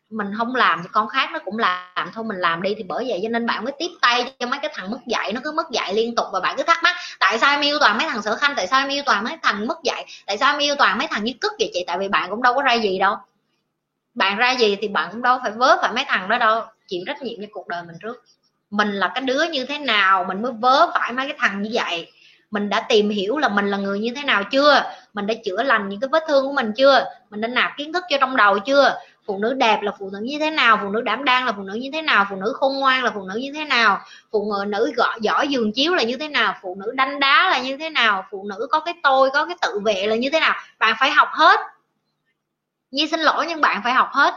mình 0.10 0.28
không 0.38 0.56
làm 0.56 0.80
thì 0.84 0.90
con 0.92 1.08
khác 1.08 1.30
nó 1.34 1.40
cũng 1.40 1.58
làm 1.58 2.12
thôi 2.14 2.24
mình 2.24 2.38
làm 2.38 2.62
đi. 2.62 2.76
Thì 2.78 2.84
bởi 2.84 3.06
vậy 3.08 3.20
cho 3.24 3.30
nên 3.30 3.46
bạn 3.46 3.64
mới 3.64 3.74
tiếp 3.80 3.90
tay 4.02 4.34
cho 4.40 4.48
mấy 4.48 4.60
cái 4.60 4.72
thằng 4.76 4.92
mất 4.92 5.00
dạy. 5.08 5.34
Nó 5.34 5.42
cứ 5.44 5.52
mất 5.52 5.72
dạy 5.72 5.94
liên 5.94 6.16
tục 6.16 6.26
và 6.34 6.40
bạn 6.40 6.56
cứ 6.58 6.64
thắc 6.64 6.84
mắc 6.84 6.96
tại 7.20 7.40
sao 7.40 7.52
em 7.52 7.62
yêu 7.62 7.80
toàn 7.80 7.98
mấy 7.98 8.08
thằng 8.10 8.22
sở 8.22 8.36
khanh? 8.36 8.54
Tại 8.56 8.68
sao 8.68 8.80
em 8.80 8.90
yêu 8.90 9.04
toàn 9.06 9.24
mấy 9.24 9.38
thằng 9.44 9.68
mất 9.68 9.78
dạy? 9.84 10.06
Tại 10.26 10.38
sao 10.38 10.54
em 10.54 10.60
yêu 10.60 10.76
toàn 10.76 10.98
mấy 10.98 11.08
thằng 11.08 11.24
như 11.24 11.34
cất 11.42 11.52
vậy 11.60 11.72
chị? 11.74 11.84
Tại 11.88 11.98
vì 11.98 12.08
bạn 12.08 12.30
cũng 12.30 12.42
đâu 12.42 12.54
có 12.54 12.62
ra 12.62 12.74
gì 12.74 13.00
đâu 13.00 13.16
bạn 14.16 14.38
ra 14.38 14.52
gì 14.52 14.78
thì 14.82 14.88
bạn 14.88 15.10
cũng 15.12 15.22
đâu 15.22 15.40
phải 15.44 15.52
vớ 15.52 15.78
phải 15.82 15.92
mấy 15.94 16.04
thằng 16.08 16.30
đó 16.30 16.38
đâu. 16.38 16.62
Chịu 16.88 17.02
trách 17.08 17.22
nhiệm 17.22 17.42
cho 17.42 17.48
cuộc 17.52 17.68
đời 17.68 17.84
mình 17.88 17.96
trước. 18.02 18.24
Mình 18.70 18.92
là 18.92 19.12
cái 19.16 19.24
đứa 19.24 19.44
như 19.44 19.66
thế 19.66 19.78
nào, 19.78 20.26
mình 20.28 20.42
mới 20.42 20.52
vớ 20.52 20.92
phải 20.94 21.14
mấy 21.14 21.28
cái 21.28 21.36
thằng 21.40 21.62
như 21.62 21.70
vậy? 21.74 22.12
Mình 22.52 22.70
đã 22.70 22.86
tìm 22.90 23.10
hiểu 23.10 23.38
là 23.38 23.50
mình 23.50 23.72
là 23.72 23.78
người 23.78 24.00
như 24.00 24.14
thế 24.16 24.24
nào 24.24 24.44
chưa? 24.52 24.84
Mình 25.14 25.28
đã 25.28 25.34
chữa 25.46 25.64
lành 25.64 25.90
những 25.90 26.00
cái 26.00 26.08
vết 26.12 26.24
thương 26.28 26.46
của 26.48 26.54
mình 26.54 26.72
chưa? 26.78 27.06
Mình 27.30 27.42
đã 27.42 27.48
nạp 27.48 27.72
kiến 27.78 27.94
thức 27.94 28.04
cho 28.10 28.18
trong 28.18 28.36
đầu 28.36 28.60
chưa? 28.60 29.00
Phụ 29.26 29.38
nữ 29.38 29.54
đẹp 29.54 29.80
là 29.82 29.92
phụ 30.00 30.10
nữ 30.14 30.20
như 30.22 30.40
thế 30.40 30.50
nào? 30.52 30.80
Phụ 30.82 30.90
nữ 30.90 31.02
đảm 31.02 31.24
đang 31.24 31.46
là 31.46 31.52
phụ 31.52 31.64
nữ 31.64 31.74
như 31.74 31.90
thế 31.94 32.02
nào? 32.02 32.26
Phụ 32.30 32.36
nữ 32.36 32.54
khôn 32.56 32.80
ngoan 32.80 33.04
là 33.04 33.12
phụ 33.16 33.24
nữ 33.24 33.36
như 33.36 33.52
thế 33.54 33.66
nào? 33.66 34.00
Phụ 34.32 34.54
nữ 34.68 34.94
gõ, 34.96 35.16
giỏi 35.22 35.48
giường 35.48 35.72
chiếu 35.72 35.96
là 35.96 36.04
như 36.04 36.18
thế 36.18 36.28
nào? 36.28 36.56
Phụ 36.62 36.76
nữ 36.80 36.92
đanh 36.96 37.20
đá 37.20 37.50
là 37.50 37.60
như 37.60 37.78
thế 37.78 37.90
nào? 37.90 38.26
Phụ 38.32 38.46
nữ 38.50 38.68
có 38.72 38.80
cái 38.80 38.94
tôi, 39.04 39.30
có 39.34 39.46
cái 39.46 39.56
tự 39.62 39.80
vệ 39.80 40.08
là 40.08 40.16
như 40.16 40.30
thế 40.30 40.40
nào? 40.40 40.54
Bạn 40.80 40.96
phải 41.00 41.12
học 41.12 41.28
hết 41.32 41.60
Nhi 42.92 43.08
xin 43.08 43.20
lỗi 43.20 43.46
nhưng 43.48 43.62
bạn 43.62 43.82
phải 43.84 43.94
học 43.94 44.10
hết. 44.12 44.34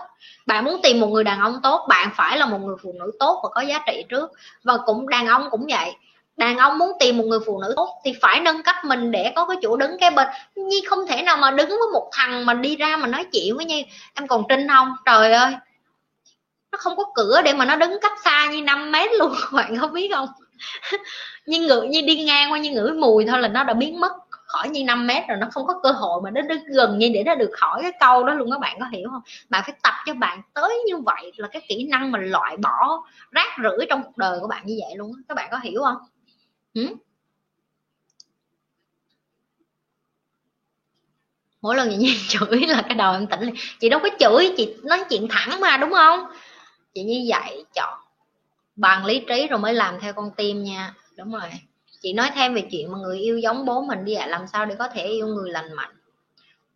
Bạn 0.46 0.64
muốn 0.64 0.80
tìm 0.82 1.00
một 1.00 1.06
người 1.06 1.24
đàn 1.24 1.40
ông 1.40 1.60
tốt, 1.62 1.86
bạn 1.88 2.10
phải 2.16 2.38
là 2.38 2.46
một 2.46 2.58
người 2.58 2.76
phụ 2.82 2.94
nữ 2.98 3.12
tốt 3.18 3.40
và 3.42 3.48
có 3.54 3.60
giá 3.60 3.78
trị 3.86 4.04
trước. 4.08 4.30
Và 4.64 4.76
cũng, 4.86 5.08
đàn 5.08 5.26
ông 5.26 5.50
cũng 5.50 5.66
vậy. 5.68 5.96
Đàn 6.36 6.58
ông 6.58 6.78
muốn 6.78 6.92
tìm 7.00 7.16
một 7.16 7.24
người 7.26 7.38
phụ 7.46 7.60
nữ 7.60 7.72
tốt 7.76 8.00
thì 8.04 8.12
phải 8.22 8.40
nâng 8.40 8.62
cấp 8.62 8.76
mình 8.84 9.10
để 9.10 9.32
có 9.36 9.46
cái 9.46 9.56
chỗ 9.62 9.76
đứng 9.76 9.96
cái 10.00 10.10
bên. 10.10 10.28
Nhi 10.56 10.82
không 10.88 11.06
thể 11.06 11.22
nào 11.22 11.36
mà 11.36 11.50
đứng 11.50 11.68
với 11.68 11.88
một 11.92 12.10
thằng 12.12 12.46
mà 12.46 12.54
đi 12.54 12.76
ra 12.76 12.96
mà 12.96 13.06
nói 13.06 13.24
chuyện 13.32 13.56
với 13.56 13.64
nhi. 13.64 13.86
Em 14.14 14.26
còn 14.26 14.42
trinh 14.48 14.68
không? 14.68 14.92
Trời 15.06 15.32
ơi! 15.32 15.52
Nó 16.72 16.78
không 16.78 16.96
có 16.96 17.04
cửa 17.14 17.42
để 17.44 17.52
mà 17.52 17.64
nó 17.64 17.76
đứng 17.76 17.98
cách 18.02 18.12
xa 18.24 18.48
như 18.50 18.62
5 18.62 18.92
mét 18.92 19.10
luôn, 19.18 19.34
bạn 19.52 19.78
có 19.80 19.86
biết 19.86 20.10
không? 20.14 20.28
Như 21.46 21.60
ngửi 21.60 21.88
như 21.88 22.00
đi 22.00 22.24
ngang 22.24 22.52
qua 22.52 22.58
như 22.58 22.70
ngửi 22.70 22.92
mùi 22.92 23.26
thôi 23.26 23.38
là 23.38 23.48
nó 23.48 23.64
đã 23.64 23.74
biến 23.74 24.00
mất 24.00 24.12
khỏi 24.58 24.68
như 24.68 24.84
5 24.84 25.06
mét 25.06 25.28
rồi 25.28 25.38
nó 25.38 25.46
không 25.50 25.66
có 25.66 25.80
cơ 25.82 25.90
hội 25.90 26.20
mà 26.24 26.30
nó 26.30 26.40
đứng 26.40 26.64
gần 26.64 26.98
như 26.98 27.10
để 27.14 27.22
nó 27.24 27.34
được 27.34 27.50
khỏi 27.52 27.82
cái 27.82 27.92
câu 28.00 28.24
đó 28.24 28.34
luôn 28.34 28.50
các 28.50 28.58
bạn, 28.60 28.76
có 28.80 28.86
hiểu 28.92 29.08
không? 29.10 29.22
Bạn 29.48 29.62
phải 29.66 29.74
tập 29.82 29.94
cho 30.06 30.14
bạn 30.14 30.42
tới 30.54 30.78
như 30.86 30.96
vậy 30.96 31.32
là 31.36 31.48
cái 31.48 31.62
kỹ 31.68 31.88
năng 31.90 32.12
mà 32.12 32.18
loại 32.18 32.56
bỏ 32.56 33.02
rác 33.30 33.56
rưởi 33.62 33.86
trong 33.88 34.02
cuộc 34.02 34.16
đời 34.16 34.38
của 34.40 34.48
bạn 34.48 34.66
như 34.66 34.78
vậy 34.80 34.96
luôn 34.96 35.12
các 35.28 35.34
bạn 35.34 35.48
có 35.50 35.58
hiểu 35.62 35.82
không? 35.84 35.96
Ừ? 36.74 36.96
mỗi 41.62 41.76
lần 41.76 41.88
chị 42.00 42.18
chửi 42.28 42.66
là 42.66 42.82
cái 42.82 42.94
đầu 42.94 43.12
em 43.12 43.26
tỉnh 43.26 43.54
chị 43.80 43.88
đâu 43.88 44.00
có 44.02 44.08
chửi, 44.18 44.54
chị 44.56 44.74
nói 44.82 45.04
chuyện 45.10 45.26
thẳng 45.30 45.60
mà, 45.60 45.76
đúng 45.76 45.92
không? 45.92 46.20
Chị 46.94 47.02
như 47.02 47.24
vậy, 47.28 47.64
chọn, 47.74 47.98
bằng 48.76 49.06
lý 49.06 49.24
trí 49.28 49.46
rồi 49.46 49.58
mới 49.58 49.74
làm 49.74 50.00
theo 50.00 50.12
con 50.12 50.30
tim 50.36 50.64
nha. 50.64 50.94
Đúng 51.16 51.32
rồi 51.32 51.50
chị 52.08 52.12
nói 52.12 52.30
thêm 52.34 52.54
về 52.54 52.62
chuyện 52.70 52.92
mà 52.92 52.98
người 52.98 53.18
yêu 53.18 53.38
giống 53.38 53.64
bố 53.64 53.82
mình 53.82 54.04
đi 54.04 54.14
ạ 54.14 54.26
làm 54.26 54.46
sao 54.46 54.66
để 54.66 54.74
có 54.78 54.88
thể 54.88 55.04
yêu 55.04 55.26
người 55.26 55.50
lành 55.50 55.72
mạnh. 55.72 55.94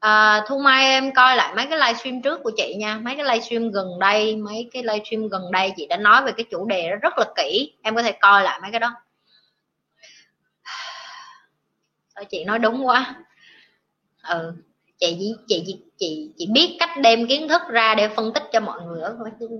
À, 0.00 0.44
thu 0.48 0.58
mai 0.58 0.84
em 0.84 1.14
coi 1.14 1.36
lại 1.36 1.54
mấy 1.56 1.66
cái 1.66 1.78
livestream 1.78 2.22
trước 2.22 2.40
của 2.42 2.50
chị 2.56 2.74
nha 2.78 2.98
mấy 2.98 3.16
cái 3.16 3.24
livestream 3.24 3.70
gần 3.70 3.98
đây 3.98 4.36
mấy 4.36 4.70
cái 4.72 4.82
livestream 4.82 5.28
gần 5.28 5.42
đây 5.52 5.72
chị 5.76 5.86
đã 5.86 5.96
nói 5.96 6.24
về 6.24 6.32
cái 6.32 6.44
chủ 6.50 6.66
đề 6.66 6.90
đó 6.90 6.96
rất 7.02 7.18
là 7.18 7.24
kỹ 7.36 7.72
em 7.82 7.94
có 7.94 8.02
thể 8.02 8.12
coi 8.12 8.42
lại 8.44 8.58
mấy 8.62 8.70
cái 8.70 8.80
đó. 8.80 8.90
Sao 12.14 12.24
chị 12.24 12.44
nói 12.44 12.58
đúng 12.58 12.86
quá? 12.86 13.14
Ừ 14.22 14.52
chị 15.10 15.34
chị 15.48 15.64
chị 15.66 15.76
chị 15.98 16.30
chị 16.38 16.46
biết 16.52 16.76
cách 16.80 16.90
đem 17.02 17.26
kiến 17.26 17.48
thức 17.48 17.62
ra 17.68 17.94
để 17.94 18.08
phân 18.08 18.32
tích 18.32 18.42
cho 18.52 18.60
mọi 18.60 18.80
người 18.82 19.02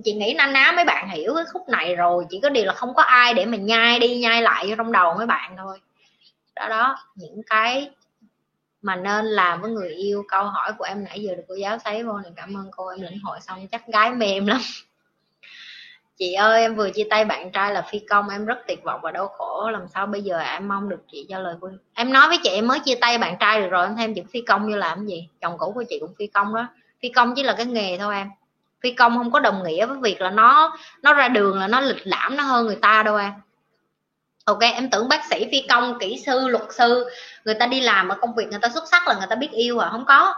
chị 0.03 0.13
nghĩ 0.13 0.33
na 0.37 0.47
ná 0.47 0.73
mấy 0.75 0.85
bạn 0.85 1.09
hiểu 1.09 1.33
cái 1.35 1.45
khúc 1.53 1.69
này 1.69 1.95
rồi, 1.95 2.25
chỉ 2.29 2.39
có 2.43 2.49
điều 2.49 2.65
là 2.65 2.73
không 2.73 2.93
có 2.93 3.01
ai 3.03 3.33
để 3.33 3.45
mà 3.45 3.57
nhai 3.57 3.99
đi, 3.99 4.17
nhai 4.17 4.41
lại 4.41 4.73
trong 4.77 4.91
đầu 4.91 5.13
mấy 5.17 5.25
bạn 5.25 5.55
thôi. 5.57 5.79
Đó 6.55 6.69
đó, 6.69 6.97
những 7.15 7.41
cái 7.49 7.89
mà 8.81 8.95
nên 8.95 9.25
làm 9.25 9.61
với 9.61 9.71
người 9.71 9.89
yêu. 9.89 10.23
Câu 10.27 10.43
hỏi 10.43 10.73
của 10.77 10.85
em 10.85 11.03
nãy 11.03 11.19
giờ 11.21 11.35
được 11.35 11.43
cô 11.47 11.55
giáo 11.55 11.77
thấy 11.83 12.03
vô 12.03 12.17
này, 12.17 12.31
cảm 12.35 12.57
ơn 12.57 12.71
cô, 12.71 12.87
em 12.87 13.01
lĩnh 13.01 13.19
hội 13.23 13.39
xong 13.41 13.67
chắc 13.67 13.87
gái 13.87 14.11
mềm 14.11 14.47
lắm 14.47 14.61
chị 16.17 16.33
ơi, 16.33 16.61
em 16.61 16.75
vừa 16.75 16.89
chia 16.89 17.07
tay 17.09 17.25
bạn 17.25 17.51
trai 17.51 17.73
là 17.73 17.81
phi 17.81 17.99
công, 17.99 18.29
em 18.29 18.45
rất 18.45 18.57
tuyệt 18.67 18.83
vọng 18.83 18.99
và 19.03 19.11
đau 19.11 19.27
khổ. 19.27 19.69
Làm 19.71 19.87
sao 19.93 20.05
bây 20.05 20.21
giờ 20.21 20.39
em 20.39 20.67
mong 20.67 20.89
được 20.89 21.03
chị 21.11 21.25
cho 21.29 21.39
lời 21.39 21.55
khuyên 21.59 21.77
em? 21.93 22.13
Nói 22.13 22.27
với 22.27 22.37
chị, 22.43 22.49
em 22.49 22.67
mới 22.67 22.79
chia 22.79 22.95
tay 22.95 23.17
bạn 23.17 23.35
trai 23.39 23.61
được 23.61 23.67
rồi, 23.67 23.85
em 23.85 23.95
thêm 23.97 24.15
chữ 24.15 24.21
phi 24.31 24.41
công 24.41 24.69
như 24.69 24.75
làm 24.75 25.05
gì? 25.05 25.27
Chồng 25.41 25.57
cũ 25.57 25.71
của 25.75 25.83
chị 25.89 25.97
cũng 25.99 26.13
phi 26.19 26.27
công 26.27 26.55
đó. 26.55 26.67
Phi 27.01 27.09
công 27.09 27.33
chỉ 27.35 27.43
là 27.43 27.53
cái 27.53 27.65
nghề 27.65 27.97
thôi 27.97 28.15
em. 28.15 28.29
Phi 28.81 28.91
công 28.91 29.17
không 29.17 29.31
có 29.31 29.39
đồng 29.39 29.63
nghĩa 29.63 29.85
với 29.85 29.97
việc 29.97 30.21
là 30.21 30.29
nó 30.29 30.77
nó 31.01 31.13
ra 31.13 31.27
đường 31.27 31.59
là 31.59 31.67
nó 31.67 31.81
lịch 31.81 32.07
lãm, 32.07 32.37
nó 32.37 32.43
hơn 32.43 32.65
người 32.65 32.77
ta 32.81 33.03
đâu 33.03 33.15
em. 33.15 33.31
Ok, 34.45 34.59
em 34.59 34.89
tưởng 34.89 35.09
bác 35.09 35.21
sĩ, 35.29 35.47
phi 35.51 35.61
công, 35.69 35.99
kỹ 35.99 36.21
sư, 36.25 36.47
luật 36.47 36.63
sư, 36.69 37.09
người 37.45 37.55
ta 37.55 37.65
đi 37.65 37.81
làm 37.81 38.09
ở 38.09 38.15
công 38.21 38.35
việc 38.35 38.47
người 38.49 38.59
ta 38.59 38.69
xuất 38.69 38.83
sắc 38.91 39.07
là 39.07 39.13
người 39.13 39.27
ta 39.29 39.35
biết 39.35 39.51
yêu 39.51 39.79
à? 39.79 39.89
Không 39.91 40.05
có. 40.05 40.33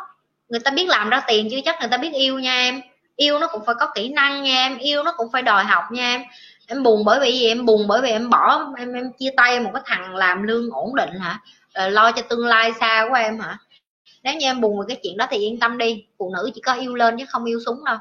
Người 0.50 0.60
ta 0.60 0.72
biết 0.72 0.88
làm 0.88 1.10
ra 1.10 1.22
tiền 1.28 1.48
chứ 1.52 1.60
chắc 1.66 1.80
người 1.80 1.90
ta 1.90 1.98
biết 1.98 2.14
yêu 2.14 2.40
nha 2.40 2.54
em 2.54 2.82
yêu 3.16 3.40
nó 3.40 3.48
cũng 3.48 3.66
phải 3.66 3.76
có 3.80 3.88
kỹ 3.96 4.10
năng 4.10 4.44
nha 4.44 4.56
em, 4.56 4.78
yêu 4.78 5.04
nó 5.04 5.14
cũng 5.18 5.32
phải 5.32 5.42
đòi 5.42 5.64
học 5.64 5.84
nha 5.92 6.04
em. 6.04 6.22
Em 6.68 6.84
buồn 6.84 7.06
bởi 7.06 7.20
vì 7.20 7.32
gì? 7.32 7.48
Em 7.48 7.66
buồn 7.66 7.88
bởi 7.88 8.02
vì 8.02 8.10
em 8.10 8.30
bỏ, 8.30 8.74
em 8.78 8.94
em 8.94 9.12
chia 9.20 9.30
tay 9.38 9.60
một 9.60 9.70
cái 9.74 9.84
thằng 9.86 10.16
làm 10.16 10.44
lương 10.44 10.70
ổn 10.72 10.96
định 10.96 11.20
hả? 11.20 11.40
Rồi 11.76 11.92
lo 11.92 12.12
cho 12.12 12.22
tương 12.22 12.46
lai 12.46 12.72
xa 12.80 13.06
của 13.10 13.16
em 13.16 13.40
hả? 13.40 13.58
Nếu 14.24 14.34
như 14.34 14.46
em 14.46 14.62
buồn 14.62 14.80
về 14.80 14.86
cái 14.88 15.00
chuyện 15.04 15.18
đó 15.18 15.28
thì 15.30 15.38
yên 15.38 15.60
tâm 15.60 15.78
đi, 15.78 16.06
phụ 16.18 16.32
nữ 16.34 16.52
chỉ 16.56 16.62
có 16.62 16.74
yêu 16.74 16.96
lên 16.96 17.18
chứ 17.20 17.26
không 17.28 17.46
yêu 17.46 17.60
súng 17.66 17.84
đâu 17.86 17.98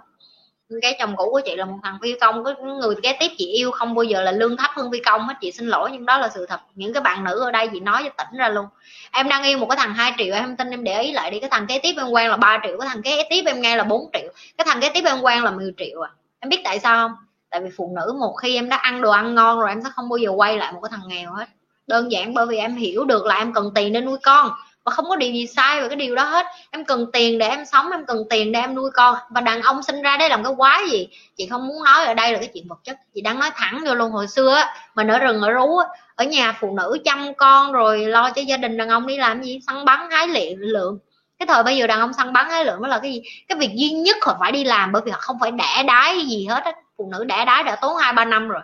cái 0.82 0.96
chồng 0.98 1.16
cũ 1.16 1.28
của 1.30 1.40
chị 1.44 1.56
là 1.56 1.64
một 1.64 1.76
thằng 1.82 1.98
phi 2.02 2.14
công 2.20 2.44
có 2.44 2.54
người 2.80 2.94
kế 3.02 3.16
tiếp 3.20 3.30
chị 3.38 3.46
yêu 3.46 3.70
không 3.70 3.94
bao 3.94 4.02
giờ 4.02 4.22
là 4.22 4.32
lương 4.32 4.56
thấp 4.56 4.70
hơn 4.74 4.92
phi 4.92 5.00
công 5.00 5.28
hết, 5.28 5.34
chị 5.40 5.52
xin 5.52 5.66
lỗi 5.66 5.90
nhưng 5.92 6.06
đó 6.06 6.18
là 6.18 6.28
sự 6.34 6.46
thật. 6.46 6.60
Những 6.74 6.92
cái 6.92 7.02
bạn 7.02 7.24
nữ 7.24 7.40
ở 7.40 7.50
đây 7.50 7.68
chị 7.72 7.80
nói 7.80 8.02
cho 8.04 8.10
tỉnh 8.18 8.38
ra 8.38 8.48
luôn. 8.48 8.66
Em 9.12 9.28
đang 9.28 9.42
yêu 9.42 9.58
một 9.58 9.66
cái 9.70 9.76
thằng 9.76 9.94
2 9.94 10.12
triệu, 10.18 10.34
em 10.34 10.56
tin 10.56 10.70
em 10.70 10.84
để 10.84 11.02
ý 11.02 11.12
lại 11.12 11.30
đi. 11.30 11.40
Cái 11.40 11.50
thằng 11.50 11.66
kế 11.66 11.80
tiếp 11.82 11.94
em 11.96 12.10
quen 12.10 12.30
là 12.30 12.36
3 12.36 12.58
triệu, 12.62 12.78
cái 12.80 12.88
thằng 12.88 13.02
kế 13.02 13.26
tiếp 13.30 13.42
em 13.46 13.60
nghe 13.60 13.76
là 13.76 13.84
4 13.84 14.10
triệu. 14.12 14.32
Cái 14.58 14.64
thằng 14.68 14.80
kế 14.80 14.88
tiếp 14.94 15.04
em 15.04 15.20
quen 15.20 15.44
là 15.44 15.50
10 15.50 15.72
triệu 15.76 16.00
à. 16.00 16.10
Em 16.40 16.48
biết 16.48 16.60
tại 16.64 16.78
sao 16.78 17.08
không? 17.08 17.16
Tại 17.50 17.60
vì 17.60 17.70
phụ 17.76 17.92
nữ 17.96 18.16
một 18.20 18.34
khi 18.42 18.56
em 18.56 18.68
đã 18.68 18.76
ăn 18.76 19.00
đồ 19.00 19.10
ăn 19.10 19.34
ngon 19.34 19.60
rồi, 19.60 19.68
em 19.68 19.82
sẽ 19.84 19.90
không 19.94 20.08
bao 20.08 20.16
giờ 20.16 20.30
quay 20.30 20.58
lại 20.58 20.72
một 20.72 20.80
cái 20.82 20.90
thằng 20.92 21.08
nghèo 21.08 21.32
hết. 21.32 21.48
Đơn 21.86 22.12
giản 22.12 22.34
bởi 22.34 22.46
vì 22.46 22.56
em 22.56 22.76
hiểu 22.76 23.04
được 23.04 23.24
là 23.24 23.34
em 23.34 23.52
cần 23.52 23.70
tiền 23.74 23.92
để 23.92 24.00
nuôi 24.00 24.18
con 24.22 24.50
và 24.84 24.92
không 24.92 25.04
có 25.08 25.16
điều 25.16 25.32
gì 25.32 25.46
sai 25.46 25.80
về 25.80 25.88
cái 25.88 25.96
điều 25.96 26.14
đó 26.14 26.24
hết. 26.24 26.46
Em 26.70 26.84
cần 26.84 27.06
tiền 27.12 27.38
để 27.38 27.48
em 27.48 27.64
sống, 27.64 27.90
em 27.90 28.06
cần 28.06 28.24
tiền 28.30 28.52
để 28.52 28.60
em 28.60 28.74
nuôi 28.74 28.90
con. 28.94 29.16
Và 29.30 29.40
đàn 29.40 29.62
ông 29.62 29.82
sinh 29.82 30.02
ra 30.02 30.16
để 30.16 30.28
làm 30.28 30.44
cái 30.44 30.52
quái 30.56 30.88
gì? 30.90 31.08
Chị 31.36 31.46
không 31.46 31.68
muốn 31.68 31.84
nói 31.84 32.04
ở 32.04 32.14
đây 32.14 32.32
là 32.32 32.38
cái 32.38 32.48
chuyện 32.54 32.68
vật 32.68 32.80
chất. 32.84 32.96
Chị 33.14 33.20
đang 33.20 33.38
nói 33.38 33.50
thẳng 33.54 33.84
vô 33.86 33.94
luôn. 33.94 34.10
Hồi 34.10 34.28
xưa 34.28 34.54
á 34.54 34.76
mình 34.94 35.08
ở 35.08 35.18
rừng 35.18 35.40
ở 35.40 35.50
rú 35.50 35.76
á, 35.76 35.86
ở 36.14 36.24
nhà 36.24 36.52
phụ 36.60 36.76
nữ 36.76 36.98
chăm 37.04 37.34
con 37.34 37.72
rồi 37.72 38.06
lo 38.06 38.30
cho 38.30 38.42
gia 38.42 38.56
đình 38.56 38.76
đàn 38.76 38.88
ông 38.88 39.06
đi 39.06 39.16
làm 39.16 39.42
gì? 39.42 39.60
Săn 39.66 39.84
bắn, 39.84 40.10
hái 40.10 40.28
liệu 40.28 40.56
lượng 40.58 40.98
cái 41.38 41.46
thời 41.46 41.62
bây 41.62 41.76
giờ 41.76 41.86
đàn 41.86 42.00
ông 42.00 42.12
săn 42.12 42.32
bắn, 42.32 42.50
hái 42.50 42.64
lượng 42.64 42.82
đó 42.82 42.88
là 42.88 42.98
cái 42.98 43.12
gì? 43.12 43.22
Cái 43.48 43.58
việc 43.58 43.70
duy 43.74 43.90
nhất 43.90 44.16
họ 44.22 44.36
phải 44.40 44.52
đi 44.52 44.64
làm 44.64 44.92
bởi 44.92 45.02
vì 45.04 45.10
họ 45.10 45.18
không 45.20 45.36
phải 45.40 45.50
đẻ 45.50 45.82
đái 45.86 46.20
gì 46.20 46.46
hết 46.46 46.64
á. 46.64 46.72
Phụ 46.98 47.08
nữ 47.12 47.24
đẻ 47.24 47.44
đái 47.44 47.64
đã 47.64 47.76
tốn 47.76 47.96
hai 47.96 48.12
ba 48.12 48.24
năm 48.24 48.48
rồi. 48.48 48.62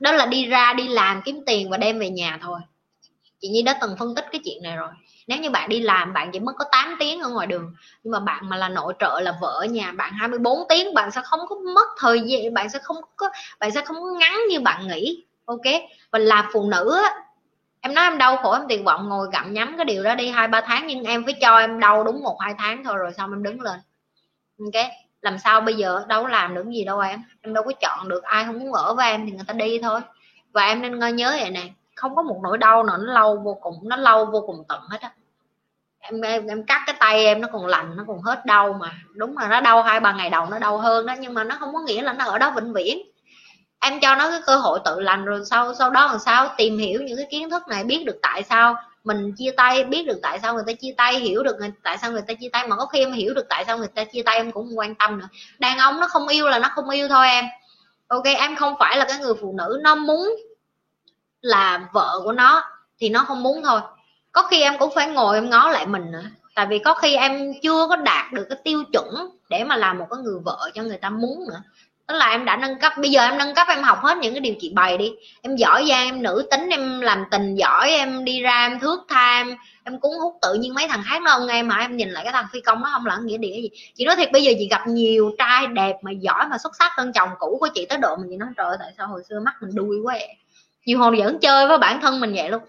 Đó 0.00 0.12
là 0.12 0.26
đi 0.26 0.46
ra, 0.46 0.72
đi 0.72 0.88
làm 0.88 1.22
kiếm 1.22 1.40
tiền 1.46 1.70
và 1.70 1.76
đem 1.76 1.98
về 1.98 2.10
nhà 2.10 2.38
thôi 2.42 2.60
chị 3.40 3.48
nhi 3.48 3.62
đã 3.62 3.78
từng 3.80 3.96
phân 3.98 4.14
tích 4.14 4.26
cái 4.32 4.40
chuyện 4.44 4.62
này 4.62 4.76
rồi. 4.76 4.88
Nếu 5.26 5.38
như 5.38 5.50
bạn 5.50 5.68
đi 5.68 5.80
làm, 5.80 6.12
bạn 6.12 6.30
chỉ 6.32 6.40
mất 6.40 6.52
có 6.58 6.64
8 6.72 6.96
tiếng 6.98 7.20
ở 7.20 7.28
ngoài 7.28 7.46
đường. 7.46 7.74
Nhưng 8.02 8.12
mà 8.12 8.20
bạn 8.20 8.48
mà 8.48 8.56
là 8.56 8.68
nội 8.68 8.94
trợ, 8.98 9.20
là 9.20 9.38
vợ 9.40 9.48
ở 9.60 9.64
nhà 9.64 9.92
bạn 9.92 10.12
24 10.12 10.58
tiếng, 10.68 10.94
bạn 10.94 11.10
sẽ 11.10 11.20
không 11.24 11.40
có 11.48 11.56
mất 11.74 11.88
thời 11.98 12.20
gian, 12.20 12.54
bạn 12.54 12.68
sẽ 12.68 12.78
không 12.82 12.96
có, 13.16 13.30
bạn 13.60 13.70
sẽ 13.70 13.80
không 13.80 13.96
có 13.96 14.10
ngắn 14.18 14.40
như 14.50 14.60
bạn 14.60 14.88
nghĩ. 14.88 15.24
Ok? 15.44 15.60
Và 16.10 16.18
là 16.18 16.48
phụ 16.52 16.68
nữ 16.70 17.02
em 17.80 17.94
nói 17.94 18.04
em 18.04 18.18
đau 18.18 18.36
khổ, 18.36 18.52
em 18.52 18.62
tuyệt 18.68 18.80
vọng 18.84 19.08
ngồi 19.08 19.28
gặm 19.32 19.52
nhắm 19.52 19.74
cái 19.76 19.84
điều 19.84 20.02
đó 20.02 20.14
đi 20.14 20.28
hai 20.28 20.48
ba 20.48 20.60
tháng, 20.60 20.86
nhưng 20.86 21.04
em 21.04 21.24
phải 21.24 21.34
cho 21.40 21.58
em 21.58 21.80
đau 21.80 22.04
đúng 22.04 22.22
một, 22.22 22.40
hai 22.40 22.54
tháng 22.58 22.84
thôi 22.84 22.96
rồi 22.96 23.12
xong 23.12 23.32
em 23.32 23.42
đứng 23.42 23.60
lên. 23.60 23.80
Ok? 24.58 24.84
Làm 25.20 25.38
sao 25.38 25.60
bây 25.60 25.74
giờ? 25.74 26.04
Đâu 26.08 26.22
có 26.22 26.28
làm 26.28 26.54
được 26.54 26.66
gì 26.66 26.84
đâu 26.84 27.00
em. 27.00 27.22
Em 27.42 27.54
đâu 27.54 27.64
có 27.64 27.72
chọn 27.80 28.08
được, 28.08 28.22
ai 28.22 28.44
không 28.44 28.58
muốn 28.58 28.72
ở 28.72 28.94
với 28.94 29.10
em 29.10 29.26
thì 29.26 29.32
người 29.32 29.44
ta 29.46 29.54
đi 29.54 29.78
thôi. 29.82 30.00
Và 30.52 30.66
em 30.66 30.82
nên 30.82 31.16
nhớ 31.16 31.36
vậy 31.40 31.50
này 31.50 31.72
không 32.00 32.16
có 32.16 32.22
một 32.22 32.40
nỗi 32.42 32.58
đau 32.58 32.82
nào 32.82 32.96
nó 32.96 33.12
lâu 33.12 33.36
vô 33.36 33.58
cùng 33.60 33.74
nó 33.82 33.96
lâu 33.96 34.26
vô 34.26 34.44
cùng 34.46 34.64
tận 34.68 34.80
hết 34.90 35.00
á. 35.00 35.12
Em, 36.00 36.20
em 36.20 36.46
em 36.46 36.64
cắt 36.66 36.82
cái 36.86 36.96
tay 37.00 37.24
em 37.24 37.40
nó 37.40 37.48
còn 37.52 37.66
lành 37.66 37.96
nó 37.96 38.04
còn 38.06 38.22
hết 38.22 38.46
đau 38.46 38.72
mà. 38.72 38.92
Đúng 39.14 39.38
là 39.38 39.48
nó 39.48 39.60
đau 39.60 39.82
hai 39.82 40.00
ba 40.00 40.12
ngày 40.12 40.30
đầu 40.30 40.46
nó 40.46 40.58
đau 40.58 40.78
hơn 40.78 41.06
đó 41.06 41.14
nhưng 41.20 41.34
mà 41.34 41.44
nó 41.44 41.56
không 41.60 41.72
có 41.72 41.80
nghĩa 41.80 42.02
là 42.02 42.12
nó 42.12 42.24
ở 42.24 42.38
đó 42.38 42.52
vĩnh 42.56 42.72
viễn. 42.72 42.98
Em 43.80 44.00
cho 44.00 44.14
nó 44.14 44.30
cái 44.30 44.40
cơ 44.46 44.56
hội 44.56 44.78
tự 44.84 45.00
lành 45.00 45.24
rồi 45.24 45.40
sau 45.50 45.74
sau 45.74 45.90
đó 45.90 46.06
làm 46.06 46.18
sao? 46.18 46.48
Tìm 46.56 46.78
hiểu 46.78 47.02
những 47.02 47.16
cái 47.16 47.26
kiến 47.30 47.50
thức 47.50 47.68
này 47.68 47.84
biết 47.84 48.04
được 48.06 48.18
tại 48.22 48.42
sao 48.42 48.74
mình 49.04 49.32
chia 49.36 49.50
tay 49.56 49.84
biết 49.84 50.06
được 50.06 50.18
tại 50.22 50.38
sao 50.38 50.54
người 50.54 50.64
ta 50.66 50.72
chia 50.72 50.94
tay 50.96 51.14
hiểu 51.14 51.42
được 51.42 51.56
người, 51.58 51.72
tại 51.82 51.98
sao 51.98 52.10
người 52.10 52.22
ta 52.28 52.34
chia 52.34 52.48
tay 52.52 52.68
mà 52.68 52.76
có 52.76 52.86
khi 52.86 52.98
em 52.98 53.12
hiểu 53.12 53.34
được 53.34 53.46
tại 53.48 53.64
sao 53.64 53.78
người 53.78 53.88
ta 53.88 54.04
chia 54.04 54.22
tay 54.22 54.36
em 54.36 54.52
cũng 54.52 54.66
không 54.66 54.78
quan 54.78 54.94
tâm 54.94 55.18
nữa. 55.18 55.28
Đàn 55.58 55.78
ông 55.78 56.00
nó 56.00 56.06
không 56.06 56.28
yêu 56.28 56.48
là 56.48 56.58
nó 56.58 56.68
không 56.74 56.90
yêu 56.90 57.08
thôi 57.08 57.28
em. 57.28 57.44
Ok 58.08 58.24
em 58.24 58.56
không 58.56 58.74
phải 58.78 58.96
là 58.96 59.04
cái 59.04 59.18
người 59.18 59.34
phụ 59.40 59.54
nữ 59.58 59.80
nó 59.82 59.94
muốn 59.94 60.36
là 61.42 61.88
vợ 61.92 62.20
của 62.24 62.32
nó 62.32 62.64
thì 62.98 63.08
nó 63.08 63.24
không 63.24 63.42
muốn 63.42 63.62
thôi. 63.62 63.80
Có 64.32 64.42
khi 64.42 64.62
em 64.62 64.78
cũng 64.78 64.94
phải 64.94 65.08
ngồi 65.08 65.36
em 65.36 65.50
ngó 65.50 65.70
lại 65.70 65.86
mình 65.86 66.10
nữa. 66.12 66.24
Tại 66.54 66.66
vì 66.66 66.78
có 66.78 66.94
khi 66.94 67.16
em 67.16 67.52
chưa 67.62 67.86
có 67.88 67.96
đạt 67.96 68.32
được 68.32 68.46
cái 68.48 68.58
tiêu 68.64 68.84
chuẩn 68.92 69.30
để 69.48 69.64
mà 69.64 69.76
làm 69.76 69.98
một 69.98 70.06
cái 70.10 70.18
người 70.22 70.38
vợ 70.44 70.70
cho 70.74 70.82
người 70.82 70.98
ta 70.98 71.10
muốn 71.10 71.46
nữa. 71.48 71.62
Tức 72.06 72.16
là 72.16 72.30
em 72.30 72.44
đã 72.44 72.56
nâng 72.56 72.78
cấp, 72.78 72.92
bây 72.96 73.10
giờ 73.10 73.22
em 73.22 73.38
nâng 73.38 73.54
cấp 73.54 73.66
em 73.70 73.82
học 73.82 73.98
hết 74.02 74.18
những 74.18 74.34
cái 74.34 74.40
điều 74.40 74.54
chị 74.60 74.72
bày 74.74 74.98
đi. 74.98 75.12
Em 75.42 75.56
giỏi 75.56 75.86
giang 75.88 76.06
em 76.06 76.22
nữ 76.22 76.48
tính, 76.50 76.68
em 76.70 77.00
làm 77.00 77.24
tình 77.30 77.54
giỏi, 77.54 77.90
em 77.90 78.24
đi 78.24 78.40
ra, 78.42 78.66
em 78.66 78.80
thước 78.80 79.00
tha, 79.08 79.38
em 79.38 79.56
em 79.84 79.98
hút 80.02 80.34
tự 80.42 80.54
nhiên 80.54 80.74
mấy 80.74 80.88
thằng 80.88 81.02
khác 81.06 81.22
nó 81.22 81.30
không 81.30 81.46
nghe 81.46 81.62
mà 81.62 81.76
em 81.76 81.96
nhìn 81.96 82.10
lại 82.10 82.24
cái 82.24 82.32
thằng 82.32 82.46
phi 82.52 82.60
công 82.60 82.82
nó 82.82 82.90
không 82.92 83.06
là 83.06 83.16
nghĩa 83.16 83.38
địa 83.38 83.60
gì. 83.62 83.70
Chị 83.94 84.04
nói 84.04 84.16
thiệt, 84.16 84.32
bây 84.32 84.42
giờ 84.42 84.52
chị 84.58 84.68
gặp 84.70 84.88
nhiều 84.88 85.30
trai 85.38 85.66
đẹp 85.66 85.96
mà 86.02 86.10
giỏi 86.10 86.48
mà 86.50 86.58
xuất 86.58 86.76
sắc 86.76 86.92
hơn 86.96 87.12
chồng 87.12 87.28
cũ 87.38 87.56
của 87.60 87.68
chị 87.74 87.86
tới 87.88 87.98
độ 87.98 88.16
mình 88.16 88.26
chị 88.30 88.36
nói, 88.36 88.48
trời 88.56 88.66
ơi, 88.66 88.76
tại 88.80 88.92
sao 88.98 89.06
hồi 89.06 89.22
xưa 89.28 89.40
mắt 89.40 89.54
mình 89.60 89.74
đuôi 89.74 89.96
quá 90.04 90.14
vậy? 90.14 90.36
Nhiều 90.86 90.98
hồi 90.98 91.16
vẫn 91.18 91.38
chơi 91.38 91.66
với 91.66 91.78
bản 91.78 92.00
thân 92.00 92.20
mình 92.20 92.32
vậy 92.34 92.50
luôn. 92.50 92.62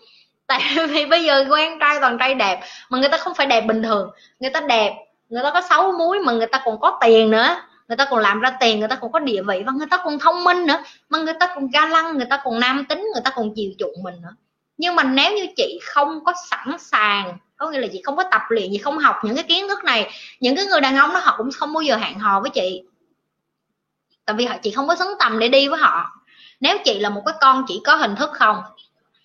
Tại 0.47 0.61
vì 0.89 1.05
bây 1.05 1.23
giờ 1.23 1.45
quen 1.49 1.79
trai 1.79 1.97
toàn 2.01 2.17
trai 2.17 2.35
đẹp, 2.35 2.61
mà 2.89 2.99
người 2.99 3.09
ta 3.09 3.17
không 3.17 3.33
phải 3.35 3.47
đẹp 3.47 3.61
bình 3.61 3.83
thường. 3.83 4.09
Người 4.39 4.49
ta 4.49 4.61
đẹp, 4.61 4.93
người 5.29 5.43
ta 5.43 5.51
có 5.51 5.61
xấu 5.69 5.91
muối 5.91 6.19
mà 6.19 6.33
người 6.33 6.47
ta 6.47 6.61
còn 6.65 6.79
có 6.79 6.97
tiền 7.01 7.31
nữa. 7.31 7.55
Người 7.87 7.97
ta 7.97 8.05
còn 8.05 8.19
làm 8.19 8.39
ra 8.39 8.51
tiền, 8.59 8.79
người 8.79 8.87
ta 8.89 8.95
còn 8.95 9.11
có 9.11 9.19
địa 9.19 9.41
vị 9.47 9.63
và 9.65 9.71
người 9.71 9.87
ta 9.89 9.97
còn 9.97 10.19
thông 10.19 10.43
minh 10.43 10.65
nữa. 10.65 10.83
Mà 11.09 11.19
người 11.19 11.33
ta 11.39 11.47
còn 11.55 11.67
ga 11.73 11.85
lăng, 11.85 12.17
người 12.17 12.27
ta 12.29 12.41
còn 12.43 12.59
nam 12.59 12.85
tính, 12.89 13.07
người 13.13 13.21
ta 13.23 13.31
còn 13.35 13.53
chiều 13.55 13.71
chuộng 13.79 14.03
mình 14.03 14.15
nữa. 14.21 14.35
Nhưng 14.77 14.95
mà 14.95 15.03
nếu 15.03 15.35
như 15.35 15.45
chị 15.55 15.79
không 15.83 16.23
có 16.23 16.33
sẵn 16.49 16.77
sàng, 16.79 17.37
có 17.57 17.69
nghĩa 17.69 17.79
là 17.79 17.87
chị 17.91 18.01
không 18.05 18.15
có 18.15 18.23
tập 18.23 18.41
luyện 18.49 18.71
gì 18.71 18.77
không 18.77 18.97
học 18.97 19.15
những 19.23 19.35
cái 19.35 19.43
kiến 19.43 19.67
thức 19.67 19.83
này, 19.83 20.11
những 20.39 20.55
cái 20.55 20.65
người 20.65 20.81
đàn 20.81 20.95
ông 20.97 21.13
đó 21.13 21.19
họ 21.23 21.35
cũng 21.37 21.49
không 21.51 21.73
bao 21.73 21.81
giờ 21.81 21.95
hẹn 21.95 22.19
hò 22.19 22.39
với 22.39 22.49
chị. 22.49 22.83
Tại 24.25 24.35
vì 24.37 24.45
họ, 24.45 24.55
chị 24.63 24.71
không 24.71 24.87
có 24.87 24.95
xứng 24.95 25.13
tầm 25.19 25.39
để 25.39 25.47
đi 25.47 25.67
với 25.67 25.79
họ 25.79 26.20
nếu 26.61 26.77
chị 26.85 26.99
là 26.99 27.09
một 27.09 27.21
cái 27.25 27.35
con 27.41 27.63
chỉ 27.67 27.81
có 27.85 27.95
hình 27.95 28.15
thức 28.15 28.29
không 28.33 28.57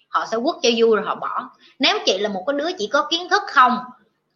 họ 0.08 0.26
sẽ 0.30 0.36
quất 0.44 0.56
cho 0.62 0.70
vui 0.76 0.96
rồi 0.96 1.06
họ 1.06 1.14
bỏ. 1.14 1.50
Nếu 1.78 1.98
chị 2.06 2.18
là 2.18 2.28
một 2.28 2.44
cái 2.46 2.58
đứa 2.58 2.68
chỉ 2.78 2.86
có 2.86 3.06
kiến 3.10 3.28
thức 3.28 3.42
không 3.46 3.78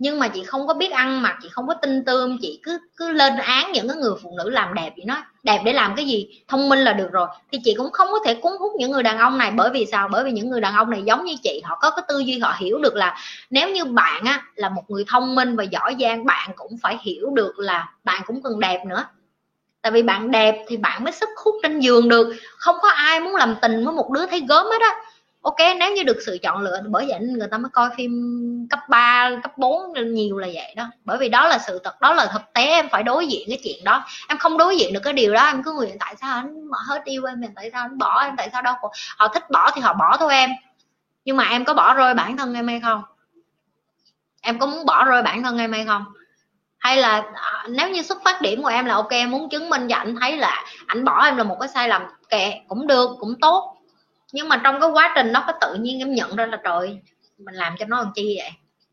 nhưng 0.01 0.19
mà 0.19 0.29
chị 0.29 0.45
không 0.45 0.67
có 0.67 0.75
biết 0.75 0.91
ăn 0.91 1.23
mặc 1.23 1.39
chị 1.43 1.49
không 1.53 1.67
có 1.67 1.75
tin 1.75 2.05
tươm, 2.05 2.39
chị 2.43 2.61
cứ 2.63 2.79
cứ 2.97 3.13
lên 3.13 3.37
án 3.37 3.73
những 3.73 3.89
cái 3.89 3.97
người 3.97 4.15
phụ 4.23 4.35
nữ 4.37 4.51
làm 4.51 4.75
đẹp 4.75 4.93
vậy 4.97 5.05
nói. 5.05 5.19
Đẹp 5.43 5.63
để 5.65 5.73
làm 5.73 5.95
cái 5.97 6.07
gì? 6.07 6.43
Thông 6.49 6.69
minh 6.69 6.79
là 6.79 6.93
được 6.93 7.09
rồi. 7.13 7.29
Thì 7.53 7.59
chị 7.65 7.75
cũng 7.75 7.91
không 7.91 8.09
có 8.11 8.19
thể 8.25 8.35
cuốn 8.35 8.53
hút 8.59 8.73
những 8.79 8.91
người 8.91 9.03
đàn 9.03 9.19
ông 9.19 9.39
này. 9.39 9.51
Bởi 9.51 9.71
vì 9.71 9.87
sao? 9.93 10.09
Bởi 10.09 10.25
vì 10.25 10.33
những 10.33 10.51
người 10.51 10.61
đàn 10.61 10.75
ông 10.75 10.91
này 10.91 11.03
giống 11.03 11.25
như 11.25 11.35
chị. 11.43 11.61
Họ 11.65 11.79
có 11.81 11.91
cái 11.91 12.05
tư 12.09 12.19
duy 12.19 12.39
họ 12.39 12.55
hiểu 12.59 12.79
được 12.79 12.95
là 12.95 13.19
nếu 13.51 13.69
như 13.69 13.85
bạn 13.85 14.25
á 14.25 14.43
là 14.55 14.69
một 14.69 14.91
người 14.91 15.05
thông 15.09 15.35
minh 15.35 15.57
và 15.57 15.65
giỏi 15.65 15.97
giang 16.01 16.25
bạn 16.27 16.51
cũng 16.57 16.79
phải 16.83 16.99
hiểu 17.03 17.31
được 17.31 17.59
là 17.59 17.93
bạn 18.05 18.23
cũng 18.27 18.43
cần 18.43 18.61
đẹp 18.61 18.85
nữa 18.87 19.05
tại 19.83 19.93
vì 19.93 20.03
bạn 20.03 20.31
đẹp 20.31 20.65
thì 20.69 20.77
bạn 20.77 21.05
mới 21.05 21.13
sức 21.13 21.29
hút 21.45 21.55
trên 21.63 21.81
giường 21.81 22.09
được. 22.09 22.37
Không 22.57 22.77
có 22.83 22.89
ai 22.89 23.21
muốn 23.21 23.37
làm 23.37 23.57
tình 23.63 23.85
với 23.85 23.95
một 23.95 24.11
đứa 24.11 24.27
thấy 24.27 24.45
gớm 24.49 24.67
hết 24.67 24.81
á. 24.81 24.97
Ok 25.43 25.57
nếu 25.79 25.93
như 25.93 26.03
được 26.03 26.19
sự 26.27 26.39
chọn 26.43 26.63
lựa 26.63 26.81
bởi 26.89 27.07
vậy 27.09 27.21
người 27.21 27.49
ta 27.51 27.59
mới 27.59 27.71
coi 27.73 27.91
phim 27.97 28.13
cấp 28.71 28.79
3, 28.89 29.31
cấp 29.43 29.59
4 29.59 29.93
nhiều 30.15 30.39
là 30.39 30.49
vậy 30.55 30.75
đó. 30.77 30.87
Bởi 31.05 31.19
vì 31.19 31.29
đó 31.29 31.49
là 31.49 31.59
sự 31.59 31.81
thật 31.85 32.01
đó 32.01 32.15
là 32.15 32.27
thực 32.33 32.43
tế 32.55 32.65
em 32.65 32.89
phải 32.89 33.03
đối 33.03 33.27
diện 33.27 33.49
cái 33.49 33.59
chuyện 33.65 33.85
đó. 33.85 34.05
Em 34.29 34.39
không 34.39 34.59
đối 34.59 34.77
diện 34.77 34.93
được 34.93 35.01
cái 35.05 35.13
điều 35.13 35.35
đó 35.35 35.47
em 35.47 35.63
cứ 35.63 35.73
nguyện 35.73 35.97
tại 36.01 36.15
sao 36.21 36.35
anh 36.35 36.69
hết 36.89 37.05
yêu 37.05 37.25
em 37.25 37.43
tại 37.57 37.71
sao 37.73 37.83
anh 37.83 37.99
bỏ 37.99 38.23
em 38.25 38.35
tại 38.37 38.51
sao 38.53 38.63
đâu 38.63 38.75
họ 39.17 39.29
thích 39.29 39.51
bỏ 39.51 39.71
thì 39.75 39.81
họ 39.81 39.93
bỏ 39.95 40.17
thôi 40.17 40.33
em. 40.33 40.51
Nhưng 41.25 41.37
mà 41.37 41.45
em 41.45 41.65
có 41.65 41.75
bỏ 41.75 41.95
rơi 41.95 42.15
bản 42.15 42.37
thân 42.37 42.55
em 42.55 42.69
hay 42.69 42.81
không? 42.81 43.03
Em 44.41 44.59
có 44.59 44.67
muốn 44.67 44.87
bỏ 44.87 45.05
rơi 45.05 45.23
bản 45.23 45.43
thân 45.43 45.59
em 45.59 45.73
hay 45.73 45.87
không? 45.87 46.05
Hay 46.81 46.97
là 46.97 47.23
à, 47.35 47.65
nếu 47.69 47.91
như 47.91 48.03
xuất 48.03 48.19
phát 48.25 48.43
điểm 48.43 48.63
của 48.63 48.69
em 48.69 48.85
là 48.87 48.95
ok 48.95 49.11
em 49.11 49.31
muốn 49.31 49.49
chứng 49.49 49.71
minh 49.71 49.89
cho 49.89 49.97
anh 49.97 50.17
thấy 50.21 50.37
là 50.37 50.65
anh 50.87 51.05
bỏ 51.05 51.25
em 51.25 51.37
là 51.37 51.45
một 51.45 51.57
cái 51.61 51.69
sai 51.69 51.89
lầm 51.89 52.03
kệ 52.29 52.53
cũng 52.69 52.87
được 52.87 53.11
cũng 53.21 53.35
tốt. 53.41 53.77
Nhưng 54.33 54.49
mà 54.49 54.61
trong 54.65 54.81
cái 54.81 54.91
quá 54.91 55.13
trình 55.15 55.33
nó 55.33 55.45
có 55.47 55.53
tự 55.61 55.75
nhiên 55.75 55.99
em 55.99 56.15
nhận 56.15 56.37
ra 56.37 56.47
là 56.47 56.59
trời 56.65 57.01
mình 57.39 57.55
làm 57.55 57.75
cho 57.79 57.87
nó 57.89 58.01
làm 58.01 58.13
chi 58.15 58.37
vậy? 58.39 58.51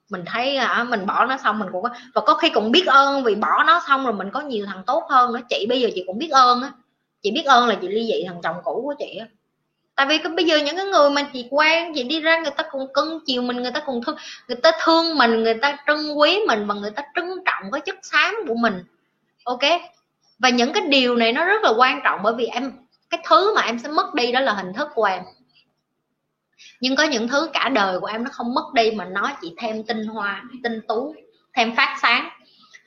Mình 0.09 0.23
thấy 0.25 0.57
à, 0.57 0.83
mình 0.83 1.05
bỏ 1.05 1.25
nó 1.25 1.37
xong 1.37 1.59
mình 1.59 1.69
cũng 1.71 1.83
có 1.83 1.89
và 2.15 2.21
có 2.21 2.33
khi 2.33 2.49
cũng 2.49 2.71
biết 2.71 2.87
ơn 2.87 3.23
vì 3.23 3.35
bỏ 3.35 3.63
nó 3.63 3.81
xong 3.87 4.03
rồi 4.05 4.13
mình 4.13 4.29
có 4.33 4.41
nhiều 4.41 4.65
thằng 4.65 4.83
tốt 4.87 5.03
hơn 5.09 5.33
nữa. 5.33 5.39
Chị 5.49 5.65
bây 5.69 5.81
giờ 5.81 5.89
chị 5.95 6.03
cũng 6.07 6.17
biết 6.17 6.31
ơn 6.31 6.61
á. 6.61 6.71
Chị 7.21 7.31
biết 7.31 7.45
ơn 7.45 7.67
là 7.67 7.75
chị 7.81 7.87
ly 7.87 8.07
dị 8.07 8.23
thằng 8.27 8.41
chồng 8.43 8.55
cũ 8.63 8.81
của 8.83 8.95
chị 8.99 9.17
á 9.19 9.25
tại 9.97 10.05
vì 10.05 10.19
bây 10.35 10.45
giờ 10.45 10.57
những 10.57 10.75
cái 10.75 10.85
người 10.85 11.09
mà 11.09 11.21
chị 11.33 11.47
quen 11.51 11.91
chị 11.95 12.03
đi 12.03 12.21
ra 12.21 12.39
người 12.39 12.51
ta 12.57 12.63
còn 12.71 12.93
cưng 12.93 13.19
chiều 13.25 13.41
mình, 13.41 13.57
người 13.57 13.71
ta 13.71 13.79
còn 13.79 14.01
thương, 14.03 14.15
người 14.47 14.57
ta 14.63 14.71
thương 14.83 15.17
mình, 15.17 15.43
người 15.43 15.53
ta 15.53 15.77
trân 15.87 16.13
quý 16.15 16.39
mình 16.47 16.67
và 16.67 16.75
người 16.75 16.91
ta 16.91 17.03
trân 17.15 17.25
trọng 17.45 17.71
cái 17.71 17.81
chất 17.81 17.95
xám 18.01 18.35
của 18.47 18.55
mình. 18.55 18.83
Ok? 19.43 19.61
Và 20.39 20.49
những 20.49 20.73
cái 20.73 20.83
điều 20.87 21.15
này 21.15 21.33
nó 21.33 21.45
rất 21.45 21.63
là 21.63 21.69
quan 21.77 22.01
trọng 22.03 22.19
bởi 22.23 22.33
vì 22.37 22.45
em, 22.45 22.71
cái 23.09 23.19
thứ 23.27 23.55
mà 23.55 23.61
em 23.61 23.79
sẽ 23.79 23.89
mất 23.89 24.13
đi 24.13 24.31
đó 24.31 24.39
là 24.39 24.53
hình 24.53 24.73
thức 24.73 24.87
của 24.95 25.03
em. 25.03 25.23
Nhưng 26.79 26.95
có 26.95 27.03
những 27.03 27.27
thứ 27.27 27.49
cả 27.53 27.69
đời 27.69 27.99
của 27.99 28.07
em 28.07 28.23
nó 28.23 28.29
không 28.33 28.53
mất 28.53 28.73
đi 28.73 28.91
mà 28.91 29.05
nó 29.05 29.31
chỉ 29.41 29.53
thêm 29.57 29.83
tinh 29.83 30.05
hoa, 30.05 30.43
tinh 30.63 30.81
tú, 30.87 31.15
thêm 31.53 31.75
phát 31.75 31.97
sáng 32.01 32.29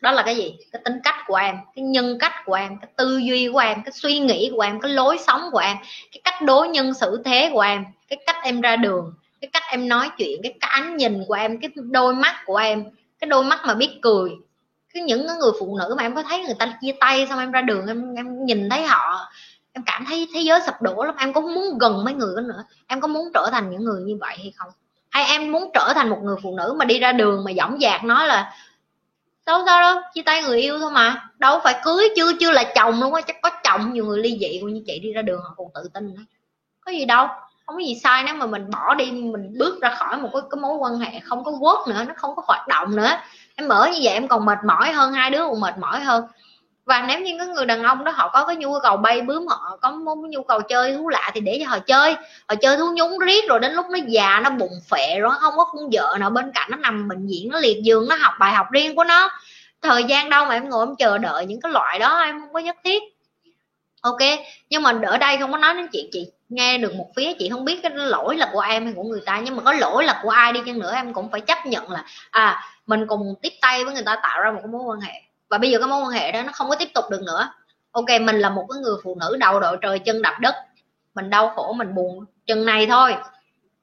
đó 0.00 0.12
là 0.12 0.22
cái 0.22 0.36
gì? 0.36 0.54
Cái 0.72 0.82
tính 0.84 0.98
cách 1.04 1.14
của 1.26 1.36
em, 1.36 1.56
cái 1.76 1.84
nhân 1.84 2.18
cách 2.20 2.32
của 2.44 2.54
em, 2.54 2.78
cái 2.80 2.90
tư 2.96 3.18
duy 3.18 3.48
của 3.52 3.58
em, 3.58 3.82
cái 3.84 3.92
suy 3.92 4.18
nghĩ 4.18 4.50
của 4.56 4.60
em, 4.60 4.80
cái 4.80 4.92
lối 4.92 5.18
sống 5.18 5.42
của 5.52 5.58
em, 5.58 5.76
cái 6.12 6.20
cách 6.24 6.42
đối 6.42 6.68
nhân 6.68 6.94
xử 6.94 7.22
thế 7.24 7.50
của 7.52 7.60
em, 7.60 7.84
cái 8.08 8.18
cách 8.26 8.36
em 8.42 8.60
ra 8.60 8.76
đường, 8.76 9.14
cái 9.40 9.50
cách 9.52 9.62
em 9.70 9.88
nói 9.88 10.10
chuyện, 10.18 10.42
cái 10.42 10.54
ánh 10.60 10.96
nhìn 10.96 11.24
của 11.28 11.34
em, 11.34 11.60
cái 11.60 11.70
đôi 11.76 12.14
mắt 12.14 12.42
của 12.46 12.56
em, 12.56 12.84
cái 13.18 13.28
đôi 13.28 13.44
mắt 13.44 13.60
mà 13.64 13.74
biết 13.74 13.98
cười. 14.02 14.30
Cái 14.94 15.02
những 15.02 15.26
người 15.26 15.52
phụ 15.60 15.78
nữ 15.78 15.94
mà 15.96 16.02
em 16.02 16.14
có 16.14 16.22
thấy 16.22 16.44
người 16.44 16.54
ta 16.58 16.74
chia 16.80 16.92
tay 17.00 17.26
xong 17.28 17.38
em 17.38 17.50
ra 17.50 17.60
đường, 17.60 17.86
em 17.86 18.14
em 18.14 18.44
nhìn 18.46 18.68
thấy 18.70 18.82
họ, 18.82 19.30
em 19.72 19.82
cảm 19.86 20.04
thấy 20.04 20.28
thế 20.34 20.40
giới 20.40 20.60
sụp 20.66 20.74
đổ 20.80 21.04
lắm. 21.04 21.14
Em 21.18 21.32
có 21.32 21.40
muốn 21.40 21.78
gần 21.78 22.04
mấy 22.04 22.14
người 22.14 22.34
đó 22.36 22.42
nữa? 22.42 22.64
Em 22.86 23.00
có 23.00 23.08
muốn 23.08 23.28
trở 23.34 23.48
thành 23.52 23.70
những 23.70 23.84
người 23.84 24.02
như 24.02 24.16
vậy 24.20 24.36
hay 24.38 24.52
không? 24.56 24.68
Hay 25.10 25.24
em 25.24 25.52
muốn 25.52 25.70
trở 25.74 25.92
thành 25.94 26.10
một 26.10 26.18
người 26.22 26.36
phụ 26.42 26.56
nữ 26.56 26.74
mà 26.78 26.84
đi 26.84 26.98
ra 26.98 27.12
đường 27.12 27.44
mà 27.44 27.52
dõng 27.56 27.78
dạc 27.80 28.04
nói 28.04 28.26
là 28.26 28.52
đâu 29.46 29.62
sao 29.66 29.80
đâu 29.80 30.02
chia 30.14 30.22
tay 30.22 30.42
người 30.42 30.60
yêu 30.60 30.78
thôi 30.78 30.90
mà. 30.90 31.28
Đâu 31.38 31.60
phải 31.64 31.80
cưới 31.84 32.08
chưa 32.16 32.32
chưa 32.40 32.50
là 32.50 32.72
chồng 32.74 33.00
luôn 33.00 33.14
á 33.14 33.20
chắc 33.20 33.36
có 33.42 33.50
chồng 33.64 33.92
nhiều 33.92 34.04
người 34.04 34.18
ly 34.18 34.38
dị 34.40 34.60
như 34.60 34.82
chị 34.86 34.98
đi 34.98 35.12
ra 35.12 35.22
đường 35.22 35.40
họ 35.42 35.54
còn 35.56 35.66
tự 35.74 35.88
tin 35.94 36.14
nữa 36.14 36.22
có 36.90 36.92
gì 36.92 37.04
đâu 37.04 37.26
không 37.66 37.76
có 37.76 37.80
gì 37.80 38.00
sai 38.02 38.22
nếu 38.26 38.34
mà 38.34 38.46
mình 38.46 38.70
bỏ 38.70 38.94
đi 38.94 39.10
mình 39.10 39.58
bước 39.58 39.82
ra 39.82 39.94
khỏi 39.94 40.16
một 40.16 40.28
cái, 40.32 40.42
cái 40.50 40.60
mối 40.60 40.76
quan 40.76 40.98
hệ 40.98 41.20
không 41.20 41.44
có 41.44 41.52
quất 41.60 41.88
nữa 41.88 42.04
nó 42.08 42.14
không 42.16 42.36
có 42.36 42.42
hoạt 42.46 42.68
động 42.68 42.96
nữa. 42.96 43.10
Em 43.56 43.68
mở 43.68 43.88
như 43.92 43.98
vậy 44.02 44.12
em 44.12 44.28
còn 44.28 44.44
mệt 44.44 44.58
mỏi 44.66 44.92
hơn 44.92 45.12
hai 45.12 45.30
đứa 45.30 45.38
còn 45.38 45.60
mệt 45.60 45.78
mỏi 45.78 46.00
hơn 46.00 46.24
và 46.90 47.04
nếu 47.08 47.20
như 47.20 47.34
cái 47.38 47.46
người 47.46 47.66
đàn 47.66 47.82
ông 47.82 48.04
đó 48.04 48.12
họ 48.14 48.28
có 48.28 48.46
cái 48.46 48.56
nhu 48.56 48.80
cầu 48.82 48.96
bay 48.96 49.20
bướm, 49.20 49.46
họ 49.46 49.78
có 49.80 49.90
muốn 49.90 50.30
nhu 50.30 50.42
cầu 50.42 50.60
chơi 50.60 50.96
thú 50.96 51.08
lạ 51.08 51.30
thì 51.34 51.40
để 51.40 51.58
cho 51.62 51.70
họ 51.70 51.78
chơi. 51.78 52.14
Họ 52.48 52.54
chơi 52.54 52.76
thú 52.76 52.84
nhúng 52.96 53.18
riết 53.18 53.48
rồi 53.48 53.60
đến 53.60 53.72
lúc 53.72 53.86
nó 53.90 53.98
già, 54.06 54.40
nó 54.44 54.50
bụng 54.50 54.80
phệ 54.90 55.18
rồi 55.20 55.32
không 55.40 55.54
có 55.56 55.64
con 55.64 55.90
vợ 55.92 56.16
nào 56.20 56.30
bên 56.30 56.50
cạnh, 56.54 56.70
nó 56.70 56.76
nằm 56.76 57.08
bệnh 57.08 57.26
viện, 57.26 57.48
nó 57.52 57.58
liệt 57.58 57.82
giường, 57.82 58.08
nó 58.08 58.16
học 58.16 58.32
bài 58.38 58.52
học 58.52 58.66
riêng 58.70 58.96
của 58.96 59.04
nó. 59.04 59.30
Thời 59.82 60.04
gian 60.04 60.30
đâu 60.30 60.44
mà 60.44 60.54
em 60.54 60.68
ngồi 60.68 60.86
em 60.86 60.96
chờ 60.96 61.18
đợi 61.18 61.46
những 61.46 61.60
cái 61.60 61.72
loại 61.72 61.98
đó, 61.98 62.18
em 62.18 62.40
không 62.40 62.52
có 62.52 62.60
nhất 62.60 62.76
thiết. 62.84 63.02
Ok, 64.00 64.20
nhưng 64.70 64.82
mà 64.82 64.92
ở 65.06 65.18
đây 65.18 65.36
không 65.38 65.52
có 65.52 65.58
nói 65.58 65.74
đến 65.74 65.88
chuyện 65.92 66.06
chị 66.12 66.26
nghe 66.48 66.78
được 66.78 66.94
một 66.94 67.06
phía, 67.16 67.32
chị 67.38 67.48
không 67.48 67.64
biết 67.64 67.80
cái 67.82 67.92
lỗi 67.94 68.36
là 68.36 68.50
của 68.52 68.60
em 68.60 68.84
hay 68.84 68.94
của 68.96 69.02
người 69.02 69.22
ta, 69.26 69.40
nhưng 69.44 69.56
mà 69.56 69.62
có 69.62 69.72
lỗi 69.72 70.04
là 70.04 70.20
của 70.22 70.30
ai 70.30 70.52
đi 70.52 70.60
chăng 70.66 70.78
nữa, 70.78 70.92
em 70.94 71.12
cũng 71.12 71.30
phải 71.30 71.40
chấp 71.40 71.66
nhận 71.66 71.90
là 71.90 72.04
à 72.30 72.62
mình 72.86 73.06
cùng 73.06 73.34
tiếp 73.42 73.52
tay 73.60 73.84
với 73.84 73.94
người 73.94 74.04
ta 74.06 74.16
tạo 74.22 74.40
ra 74.40 74.50
một 74.50 74.60
cái 74.62 74.72
mối 74.72 74.82
quan 74.82 75.00
hệ 75.00 75.12
và 75.50 75.58
bây 75.58 75.70
giờ 75.70 75.78
cái 75.78 75.88
mối 75.88 76.02
quan 76.02 76.10
hệ 76.10 76.32
đó 76.32 76.42
nó 76.42 76.52
không 76.52 76.68
có 76.68 76.74
tiếp 76.74 76.88
tục 76.94 77.04
được 77.10 77.22
nữa. 77.22 77.52
Ok, 77.92 78.06
mình 78.20 78.38
là 78.38 78.50
một 78.50 78.66
cái 78.70 78.80
người 78.82 78.96
phụ 79.04 79.16
nữ 79.20 79.36
đầu 79.40 79.60
đội 79.60 79.76
trời 79.82 79.98
chân 79.98 80.22
đập 80.22 80.34
đất. 80.40 80.54
Mình 81.14 81.30
đau 81.30 81.52
khổ, 81.56 81.72
mình 81.72 81.94
buồn. 81.94 82.24
Chừng 82.46 82.66
này 82.66 82.86
thôi. 82.86 83.14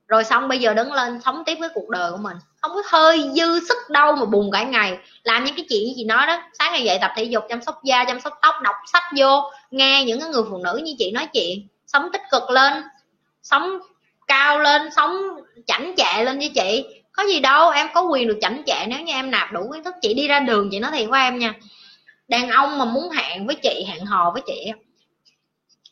Rồi 0.07 0.23
xong, 0.23 0.47
bây 0.47 0.59
giờ 0.59 0.73
đứng 0.73 0.93
lên, 0.93 1.21
sống 1.25 1.43
tiếp 1.45 1.55
với 1.59 1.69
cuộc 1.73 1.89
đời 1.89 2.11
của 2.11 2.17
mình. 2.17 2.37
Không 2.61 2.71
có 2.75 2.81
hơi 2.85 3.29
dư 3.35 3.59
sức 3.67 3.77
đâu 3.89 4.15
mà 4.15 4.25
buồn 4.25 4.51
cả 4.51 4.63
ngày. 4.63 4.97
Làm 5.23 5.43
những 5.43 5.55
cái 5.55 5.65
chuyện 5.69 5.95
gì 5.95 6.03
nói 6.03 6.27
đó. 6.27 6.41
Sáng 6.59 6.71
ngày 6.71 6.83
dậy 6.83 6.97
tập 7.01 7.11
thể 7.15 7.23
dục, 7.23 7.43
chăm 7.49 7.61
sóc 7.61 7.83
da, 7.83 8.05
chăm 8.05 8.21
sóc 8.21 8.39
tóc, 8.41 8.55
đọc 8.63 8.75
sách 8.93 9.03
vô. 9.17 9.51
Nghe 9.71 10.03
những 10.03 10.19
cái 10.19 10.29
người 10.29 10.43
phụ 10.49 10.57
nữ 10.57 10.81
như 10.83 10.95
chị 10.99 11.11
nói 11.11 11.27
chuyện. 11.33 11.67
Sống 11.87 12.09
tích 12.13 12.21
cực 12.31 12.49
lên. 12.49 12.83
Sống 13.43 13.79
cao 14.27 14.59
lên, 14.59 14.89
sống 14.95 15.17
chảnh 15.67 15.93
chệ 15.97 16.23
lên 16.23 16.39
với 16.39 16.51
chị 16.55 16.96
có 17.17 17.23
gì 17.23 17.39
đâu 17.39 17.69
em 17.69 17.87
có 17.93 18.01
quyền 18.01 18.27
được 18.27 18.37
chảnh 18.41 18.63
chệ 18.65 18.85
nếu 18.87 19.01
như 19.01 19.13
em 19.13 19.31
nạp 19.31 19.53
đủ 19.53 19.69
kiến 19.73 19.83
thức 19.83 19.95
chị 20.01 20.13
đi 20.13 20.27
ra 20.27 20.39
đường 20.39 20.69
chị 20.71 20.79
nói 20.79 20.91
thiệt 20.91 21.09
với 21.09 21.21
em 21.21 21.39
nha. 21.39 21.53
Đàn 22.27 22.49
ông 22.49 22.77
mà 22.77 22.85
muốn 22.85 23.09
hẹn 23.09 23.47
với 23.47 23.55
chị 23.55 23.85
hẹn 23.87 24.05
hò 24.05 24.31
với 24.31 24.41
chị 24.45 24.71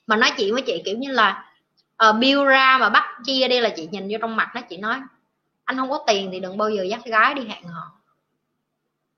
mà 0.08 0.16
nói 0.16 0.32
chuyện 0.38 0.54
với 0.54 0.62
chị 0.62 0.82
kiểu 0.86 0.98
như 0.98 1.12
là 1.12 1.52
uh, 2.10 2.16
bill 2.20 2.46
ra 2.46 2.78
mà 2.78 2.90
bắt 2.90 3.04
chia 3.26 3.48
đi 3.48 3.60
là 3.60 3.70
chị 3.70 3.88
nhìn 3.92 4.08
vô 4.12 4.18
trong 4.22 4.36
mặt 4.36 4.52
nó 4.56 4.62
chị 4.62 4.78
nói 4.78 5.00
anh 5.66 5.78
không 5.78 5.90
có 5.90 6.04
tiền 6.08 6.30
thì 6.32 6.40
đừng 6.40 6.58
bao 6.58 6.70
giờ 6.70 6.84
dắt 6.84 7.06
gái 7.06 7.34
đi 7.34 7.42
hẹn 7.48 7.64
hò. 7.64 7.92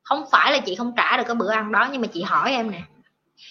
Không 0.03 0.25
phải 0.31 0.51
là 0.51 0.59
chị 0.59 0.75
không 0.75 0.93
trả 0.97 1.17
được 1.17 1.23
cái 1.27 1.35
bữa 1.35 1.51
ăn 1.51 1.71
đó 1.71 1.88
nhưng 1.91 2.01
mà 2.01 2.07
chị 2.07 2.21
hỏi 2.21 2.51
em 2.51 2.71
nè. 2.71 2.81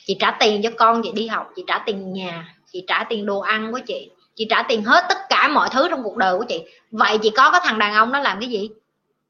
Chị 0.06 0.16
trả 0.20 0.36
tiền 0.40 0.62
cho 0.62 0.70
con 0.78 1.02
chị 1.02 1.12
đi 1.14 1.26
học 1.26 1.50
chị 1.56 1.64
trả 1.66 1.78
tiền 1.78 2.12
nhà 2.12 2.54
chị 2.72 2.84
trả 2.86 3.04
tiền 3.04 3.26
đồ 3.26 3.40
ăn 3.40 3.72
của 3.72 3.80
chị 3.86 4.10
chị 4.36 4.46
trả 4.50 4.62
tiền 4.62 4.84
hết 4.84 5.04
tất 5.08 5.18
cả 5.28 5.48
mọi 5.48 5.68
thứ 5.72 5.88
trong 5.90 6.02
cuộc 6.02 6.16
đời 6.16 6.38
của 6.38 6.44
chị. 6.48 6.64
Vậy 6.90 7.18
chị 7.18 7.30
có 7.30 7.50
cái 7.50 7.60
thằng 7.64 7.78
đàn 7.78 7.94
ông 7.94 8.12
nó 8.12 8.18
làm 8.18 8.40
cái 8.40 8.48
gì? 8.48 8.70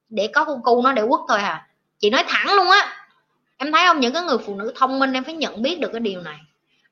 Để 0.09 0.27
có 0.27 0.45
con 0.45 0.63
cu 0.63 0.83
nó 0.83 0.93
để 0.93 1.03
quất 1.09 1.21
thôi 1.29 1.39
à 1.39 1.67
chị 1.99 2.11
nói 2.11 2.25
thẳng 2.29 2.55
luôn 2.55 2.71
á. 2.71 3.07
Em 3.57 3.73
thấy 3.73 3.85
không? 3.87 4.01
Những 4.01 4.13
cái 4.13 4.23
người 4.23 4.39
phụ 4.47 4.55
nữ 4.55 4.73
thông 4.77 4.99
minh 4.99 5.13
em 5.13 5.25
phải 5.25 5.35
nhận 5.35 5.63
biết 5.63 5.81
được 5.81 5.89
cái 5.93 6.01
điều 6.01 6.21
này. 6.21 6.39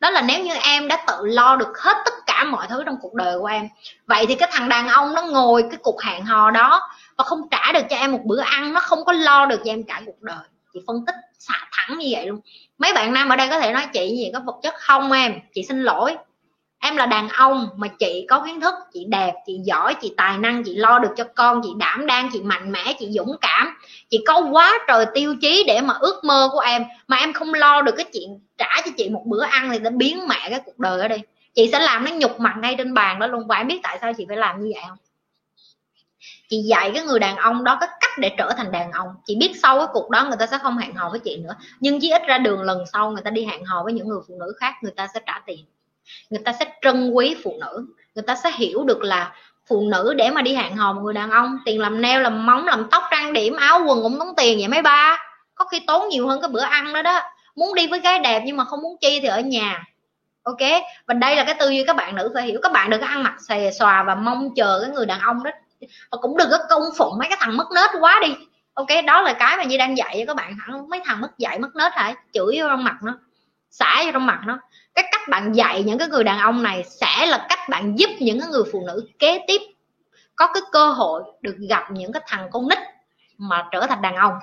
Đó 0.01 0.11
là 0.11 0.23
nếu 0.23 0.45
như 0.45 0.55
em 0.55 0.89
đã 0.89 1.05
tự 1.07 1.27
lo 1.27 1.57
được 1.57 1.79
hết 1.79 1.97
tất 2.05 2.15
cả 2.27 2.45
mọi 2.45 2.67
thứ 2.69 2.83
trong 2.87 2.97
cuộc 3.03 3.15
đời 3.15 3.39
của 3.39 3.47
em, 3.47 3.69
vậy 4.07 4.27
thì 4.29 4.35
cái 4.35 4.49
thằng 4.53 4.69
đàn 4.69 4.89
ông 4.89 5.15
nó 5.15 5.23
ngồi 5.23 5.65
cái 5.71 5.79
cuộc 5.83 6.03
hẹn 6.03 6.25
hò 6.25 6.51
đó 6.51 6.91
và 7.17 7.25
không 7.25 7.41
trả 7.51 7.73
được 7.73 7.85
cho 7.91 7.97
em 7.97 8.13
một 8.13 8.21
bữa 8.25 8.41
ăn, 8.41 8.73
nó 8.73 8.81
không 8.81 9.05
có 9.05 9.13
lo 9.13 9.47
được 9.47 9.61
cho 9.65 9.71
em 9.73 9.83
cả 9.85 10.03
cuộc 10.07 10.23
đời. 10.23 10.45
Chị 10.75 10.81
phân 10.87 11.07
tích 11.07 11.15
xả 11.39 11.55
thẳng 11.73 11.99
như 11.99 12.09
vậy 12.11 12.27
luôn. 12.27 12.41
Mấy 12.79 12.93
bạn 12.95 13.13
nam 13.13 13.29
ở 13.29 13.37
đây 13.37 13.49
có 13.49 13.61
thể 13.61 13.73
nói 13.73 13.87
chị 13.93 14.09
gì 14.09 14.31
có 14.35 14.41
vật 14.41 14.57
chất 14.63 14.75
không 14.79 15.13
em? 15.13 15.35
Chị 15.55 15.63
xin 15.69 15.83
lỗi 15.83 16.17
em 16.85 16.97
là 16.97 17.07
đàn 17.07 17.29
ông 17.29 17.69
mà 17.77 17.89
chị 17.89 18.27
có 18.29 18.43
kiến 18.47 18.61
thức, 18.61 18.75
chị 18.93 19.05
đẹp, 19.09 19.35
chị 19.47 19.59
giỏi, 19.65 19.95
chị 20.03 20.15
tài 20.17 20.39
năng, 20.39 20.65
chị 20.65 20.75
lo 20.75 20.99
được 20.99 21.13
cho 21.17 21.25
con, 21.35 21.61
chị 21.65 21.71
đảm 21.77 22.07
đang, 22.07 22.31
chị 22.33 22.41
mạnh 22.41 22.73
mẽ, 22.73 22.97
chị 22.99 23.09
dũng 23.11 23.37
cảm. 23.41 23.77
Chị 24.11 24.25
có 24.27 24.41
quá 24.53 24.79
trời 24.89 25.07
tiêu 25.15 25.35
chí 25.41 25.65
để 25.67 25.81
mà 25.81 25.95
ước 26.01 26.25
mơ 26.25 26.49
của 26.53 26.61
em, 26.61 26.85
mà 27.09 27.17
em 27.17 27.33
không 27.33 27.55
lo 27.55 27.83
được 27.83 27.95
cái 27.97 28.07
chuyện 28.13 28.41
trả 28.59 28.81
cho 28.85 28.91
chị 28.97 29.09
một 29.09 29.23
bữa 29.27 29.43
ăn 29.43 29.71
thì 29.73 29.79
đã 29.79 29.91
biến 29.91 30.29
mẹ 30.29 30.47
cái 30.51 30.61
cuộc 30.65 30.79
đời 30.79 31.01
ở 31.01 31.09
đây 31.09 31.21
chị 31.55 31.69
sẽ 31.73 31.79
làm 31.79 32.05
nó 32.05 32.11
nhục 32.11 32.41
mặt 32.41 32.55
ngay 32.59 32.75
trên 32.79 32.95
bàn 32.95 33.19
đó 33.19 33.27
luôn. 33.27 33.47
Và 33.47 33.57
em 33.57 33.69
biết 33.69 33.81
tại 33.83 33.99
sao 34.01 34.13
chị 34.13 34.25
phải 34.29 34.37
làm 34.37 34.65
như 34.65 34.73
vậy 34.75 34.85
không? 34.89 34.99
Chị 36.49 36.63
dạy 36.63 36.91
cái 36.95 37.05
người 37.05 37.19
đàn 37.19 37.37
ông 37.37 37.65
đó 37.65 37.77
cái 37.81 37.89
cách 38.01 38.19
để 38.19 38.31
trở 38.39 38.51
thành 38.57 38.73
đàn 38.73 38.93
ông. 38.93 39.09
Chị 39.27 39.37
biết 39.41 39.53
sau 39.63 39.79
cái 39.79 39.87
cuộc 39.93 40.11
đó 40.11 40.25
người 40.25 40.37
ta 40.39 40.47
sẽ 40.47 40.59
không 40.59 40.79
hẹn 40.79 40.95
hò 40.95 41.11
với 41.11 41.21
chị 41.21 41.37
nữa. 41.37 41.55
Nhưng 41.81 42.01
chí 42.01 42.11
ít 42.11 42.23
ra 42.27 42.39
đường 42.39 42.63
lần 42.63 42.85
sau 42.93 43.11
người 43.11 43.23
ta 43.23 43.31
đi 43.31 43.45
hẹn 43.45 43.65
hò 43.65 43.85
với 43.85 43.93
những 43.93 44.09
người 44.09 44.21
phụ 44.29 44.35
nữ 44.41 44.55
khác, 44.61 44.75
người 44.83 44.93
ta 44.97 45.09
sẽ 45.15 45.21
trả 45.27 45.41
tiền 45.47 45.65
người 46.31 46.43
ta 46.45 46.53
sẽ 46.53 46.65
trân 46.83 47.11
quý 47.11 47.37
phụ 47.45 47.59
nữ. 47.61 47.87
Người 48.15 48.23
ta 48.23 48.35
sẽ 48.37 48.51
hiểu 48.55 48.85
được 48.85 49.03
là 49.03 49.33
phụ 49.69 49.89
nữ 49.91 50.15
để 50.15 50.31
mà 50.31 50.43
đi 50.43 50.55
hẹn 50.55 50.77
hò 50.77 50.93
một 50.93 51.01
người 51.05 51.15
đàn 51.15 51.31
ông, 51.31 51.59
tiền 51.65 51.81
làm 51.81 52.01
neo, 52.01 52.21
làm 52.21 52.47
móng, 52.47 52.67
làm 52.67 52.89
tóc, 52.91 53.03
trang 53.11 53.33
điểm, 53.33 53.57
áo 53.57 53.81
quần 53.87 54.03
cũng 54.03 54.19
tốn 54.19 54.29
tiền 54.37 54.59
vậy 54.59 54.69
mấy 54.69 54.83
ba. 54.83 55.19
Có 55.55 55.65
khi 55.65 55.81
tốn 55.87 56.09
nhiều 56.09 56.29
hơn 56.29 56.41
cái 56.41 56.51
bữa 56.51 56.61
ăn 56.61 56.93
đó 56.93 57.03
đó. 57.03 57.21
Muốn 57.57 57.75
đi 57.75 57.87
với 57.87 58.01
gái 58.01 58.19
đẹp 58.19 58.43
nhưng 58.47 58.57
mà 58.57 58.65
không 58.65 58.83
muốn 58.83 58.97
chi 59.01 59.21
thì 59.21 59.29
ở 59.29 59.41
nhà. 59.41 59.85
Ok? 60.43 60.61
Và 61.07 61.15
đây 61.15 61.37
là 61.37 61.45
cái 61.45 61.55
tư 61.55 61.69
duy 61.69 61.85
các 61.87 61.97
bạn 61.97 62.15
nữ 62.17 62.31
phải 62.35 62.43
hiểu. 62.43 62.61
Các 62.63 62.73
bạn 62.73 62.91
đừng 62.91 63.01
có 63.01 63.07
ăn 63.07 63.23
mặc 63.23 63.35
xề 63.49 63.71
xòa 63.79 64.03
và 64.03 64.15
mong 64.15 64.55
chờ 64.57 64.81
cái 64.83 64.91
người 64.91 65.07
đàn 65.07 65.21
ông 65.21 65.43
đó. 65.43 65.51
Và 66.11 66.19
cũng 66.23 66.37
đừng 66.37 66.49
có 66.51 66.59
công 66.69 66.83
phụng 66.97 67.19
mấy 67.19 67.29
cái 67.29 67.39
thằng 67.41 67.57
mất 67.57 67.67
nết 67.75 67.91
quá 68.01 68.21
đi. 68.23 68.35
Ok? 68.75 68.89
Đó 69.07 69.23
là 69.23 69.33
cái 69.33 69.57
mà 69.57 69.65
như 69.65 69.79
đang 69.79 69.99
dạy 69.99 70.15
cho 70.19 70.25
các 70.27 70.37
bạn. 70.37 70.57
Hẳn 70.61 70.89
mấy 70.89 71.01
thằng 71.05 71.21
mất 71.21 71.39
dạy 71.39 71.59
mất 71.59 71.77
nết 71.77 71.93
hả? 71.93 72.15
Chửi 72.33 72.59
vô 72.59 72.69
trong 72.69 72.85
mặt 72.85 72.97
nó. 73.03 73.19
Xả 73.71 74.03
vô 74.05 74.11
trong 74.13 74.27
mặt 74.27 74.41
nó 74.47 74.59
cái 74.95 75.09
cách 75.13 75.29
bạn 75.29 75.53
dạy 75.53 75.83
những 75.83 75.99
cái 75.99 76.09
người 76.09 76.25
đàn 76.25 76.39
ông 76.39 76.63
này 76.63 76.85
sẽ 76.85 77.27
là 77.27 77.47
cách 77.49 77.69
bạn 77.69 77.99
giúp 77.99 78.11
những 78.19 78.41
cái 78.41 78.49
người 78.49 78.63
phụ 78.73 78.85
nữ 78.87 79.09
kế 79.19 79.45
tiếp 79.47 79.61
có 80.37 80.47
cái 80.47 80.63
cơ 80.73 80.91
hội 80.91 81.23
được 81.41 81.57
gặp 81.69 81.91
những 81.91 82.13
cái 82.13 82.23
thằng 82.27 82.49
con 82.53 82.69
nít 82.69 82.79
mà 83.39 83.69
trở 83.73 83.87
thành 83.87 84.03
đàn 84.03 84.17
ông. 84.17 84.35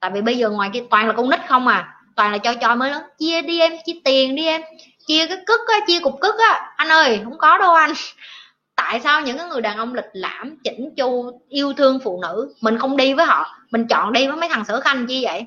Tại 0.00 0.10
vì 0.14 0.20
bây 0.20 0.38
giờ 0.38 0.50
ngoài 0.50 0.70
kia 0.72 0.82
toàn 0.90 1.06
là 1.06 1.12
con 1.12 1.30
nít 1.30 1.40
không 1.48 1.68
à 1.68 1.94
toàn 2.16 2.32
là 2.32 2.38
cho 2.38 2.54
cho 2.54 2.74
mới 2.74 2.90
lớn 2.90 3.02
chia 3.18 3.42
đi 3.42 3.60
em, 3.60 3.72
chia 3.84 4.00
tiền 4.04 4.34
đi 4.34 4.46
em, 4.46 4.62
chia 5.06 5.26
cái 5.26 5.36
cức 5.46 5.60
á, 5.68 5.78
chia 5.86 6.00
cục 6.00 6.20
cức 6.20 6.34
á. 6.38 6.72
Anh 6.76 6.88
ơi, 6.88 7.20
không 7.24 7.38
có 7.38 7.58
đâu 7.58 7.74
anh. 7.74 7.92
Tại 8.76 9.00
sao 9.00 9.20
những 9.20 9.38
cái 9.38 9.46
người 9.46 9.60
đàn 9.60 9.76
ông 9.78 9.94
lịch 9.94 10.10
lãm, 10.12 10.56
chỉnh 10.64 10.94
chu, 10.96 11.40
yêu 11.48 11.72
thương 11.72 11.98
phụ 12.04 12.20
nữ, 12.22 12.54
mình 12.60 12.78
không 12.78 12.96
đi 12.96 13.14
với 13.14 13.26
họ, 13.26 13.56
mình 13.70 13.86
chọn 13.88 14.12
đi 14.12 14.26
với 14.26 14.36
mấy 14.36 14.48
thằng 14.48 14.64
sở 14.64 14.80
khanh 14.80 15.06
chi 15.06 15.24
vậy? 15.24 15.46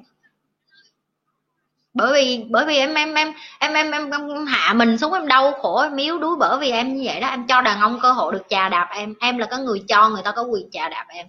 Bởi 1.95 2.13
vì 2.13 2.45
bởi 2.49 2.65
vì 2.65 2.77
em 2.77 2.93
em 2.93 3.13
em 3.13 3.33
em 3.59 3.73
em 3.73 3.91
em, 3.91 4.11
em 4.11 4.45
hạ 4.45 4.73
mình 4.73 4.97
xuống 4.97 5.13
em 5.13 5.27
đau 5.27 5.51
khổ 5.51 5.81
em 5.81 5.95
yếu 5.95 6.19
đuối 6.19 6.35
bởi 6.39 6.59
vì 6.59 6.71
em 6.71 6.95
như 6.95 7.01
vậy 7.05 7.19
đó. 7.19 7.27
Em 7.27 7.47
cho 7.47 7.61
đàn 7.61 7.79
ông 7.79 7.99
cơ 8.01 8.11
hội 8.11 8.33
được 8.33 8.43
chà 8.49 8.69
đạp 8.69 8.89
em. 8.91 9.13
Em 9.19 9.37
là 9.37 9.45
cái 9.45 9.59
người 9.59 9.83
cho 9.87 10.09
người 10.09 10.21
ta 10.23 10.31
có 10.31 10.43
quyền 10.43 10.71
chà 10.71 10.89
đạp 10.89 11.05
em. 11.09 11.27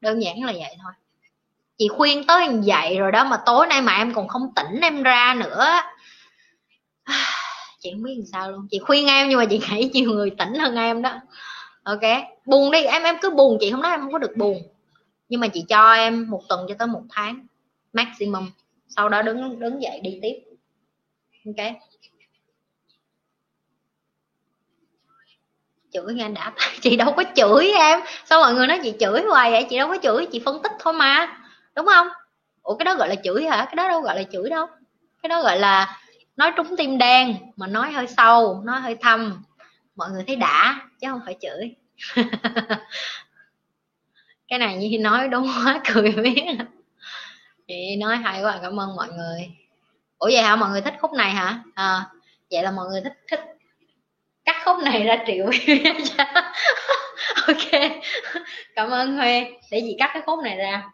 Đơn 0.00 0.22
giản 0.22 0.44
là 0.44 0.52
vậy 0.52 0.76
thôi. 0.82 0.92
Chị 1.78 1.88
khuyên 1.88 2.26
tới 2.26 2.48
như 2.48 2.62
vậy 2.66 2.98
rồi 2.98 3.12
đó 3.12 3.24
mà 3.24 3.36
tối 3.46 3.66
nay 3.66 3.80
mà 3.82 3.96
em 3.96 4.14
còn 4.14 4.28
không 4.28 4.52
tỉnh 4.56 4.80
em 4.80 5.02
ra 5.02 5.34
nữa 5.38 5.66
chị 7.80 7.90
không 7.92 8.02
biết 8.02 8.14
làm 8.16 8.26
sao 8.32 8.50
luôn. 8.50 8.66
Chị 8.70 8.78
khuyên 8.78 9.06
em 9.06 9.28
nhưng 9.28 9.38
mà 9.38 9.44
chị 9.44 9.60
nghĩ 9.70 9.90
nhiều 9.92 10.10
người 10.10 10.30
tỉnh 10.30 10.54
hơn 10.54 10.74
em 10.74 11.02
đó. 11.02 11.20
Ok 11.82 12.02
buồn 12.46 12.70
đi. 12.70 12.82
Em 12.82 13.02
em 13.02 13.16
cứ 13.22 13.30
buồn 13.30 13.58
chị. 13.60 13.70
Không 13.70 13.82
nói 13.82 13.92
em 13.92 14.00
không 14.00 14.12
có 14.12 14.18
được 14.18 14.36
buồn. 14.36 14.62
Nhưng 15.28 15.40
mà 15.40 15.48
chị 15.48 15.64
cho 15.68 15.92
em 15.92 16.30
một 16.30 16.42
tuần 16.48 16.66
cho 16.68 16.74
tới 16.78 16.88
một 16.88 17.02
tháng 17.10 17.46
maximum 17.92 18.50
sau 18.96 19.08
đó 19.08 19.22
đứng 19.22 19.60
đứng 19.60 19.82
dậy 19.82 20.00
đi 20.02 20.18
tiếp. 20.22 20.34
Ok. 21.46 21.72
Chửi 25.92 26.14
nghe 26.14 26.28
đã 26.28 26.52
chị 26.80 26.96
đâu 26.96 27.12
có 27.16 27.24
chửi 27.36 27.70
em. 27.70 28.00
Sao 28.24 28.40
mọi 28.40 28.54
người 28.54 28.66
nói 28.66 28.80
chị 28.82 28.94
chửi 29.00 29.22
hoài 29.22 29.50
vậy? 29.50 29.66
Chị 29.70 29.78
đâu 29.78 29.88
có 29.88 29.98
chửi, 30.02 30.26
chị 30.32 30.42
phân 30.44 30.62
tích 30.62 30.72
thôi 30.78 30.92
mà. 30.92 31.38
Đúng 31.76 31.86
không? 31.86 32.08
Ủa, 32.62 32.76
cái 32.76 32.84
đó 32.84 32.96
gọi 32.96 33.08
là 33.08 33.14
chửi 33.24 33.44
hả? 33.44 33.64
Cái 33.64 33.76
đó 33.76 33.88
đâu 33.88 34.00
gọi 34.00 34.16
là 34.16 34.22
chửi 34.32 34.50
đâu. 34.50 34.66
Cái 35.22 35.28
đó 35.28 35.42
gọi 35.42 35.58
là 35.58 36.00
nói 36.36 36.52
trúng 36.56 36.76
tim 36.76 36.98
đen, 36.98 37.36
mà 37.56 37.66
nói 37.66 37.92
hơi 37.92 38.06
sâu, 38.06 38.62
nói 38.64 38.80
hơi 38.80 38.96
thâm. 39.00 39.42
Mọi 39.96 40.10
người 40.10 40.24
thấy 40.26 40.36
đã, 40.36 40.80
chứ 41.00 41.08
không 41.10 41.20
phải 41.24 41.36
chửi. 41.40 41.74
Cái 44.48 44.58
này 44.58 44.76
như 44.76 44.98
nói 44.98 45.28
đúng 45.28 45.46
quá, 45.46 45.80
cười 45.94 46.12
biết 46.12 46.44
chị 47.66 47.96
nói 47.96 48.16
hay 48.16 48.42
quá 48.42 48.58
cảm 48.62 48.80
ơn 48.80 48.96
mọi 48.96 49.08
người. 49.08 49.50
Ủa 50.18 50.28
vậy 50.32 50.42
hả? 50.42 50.56
Mọi 50.56 50.70
người 50.70 50.80
thích 50.80 50.94
khúc 51.00 51.12
này 51.12 51.30
hả? 51.30 51.62
À, 51.74 52.10
vậy 52.50 52.62
là 52.62 52.70
mọi 52.70 52.88
người 52.88 53.00
thích 53.00 53.12
thích 53.30 53.40
cắt 54.44 54.56
khúc 54.64 54.76
này 54.84 55.04
ra 55.04 55.24
triệu 55.26 55.46
ok 57.46 57.92
cảm 58.74 58.90
ơn 58.90 59.16
huê 59.16 59.44
để 59.70 59.80
chị 59.80 59.96
cắt 59.98 60.10
cái 60.14 60.22
khúc 60.26 60.38
này 60.44 60.56
ra. 60.56 60.90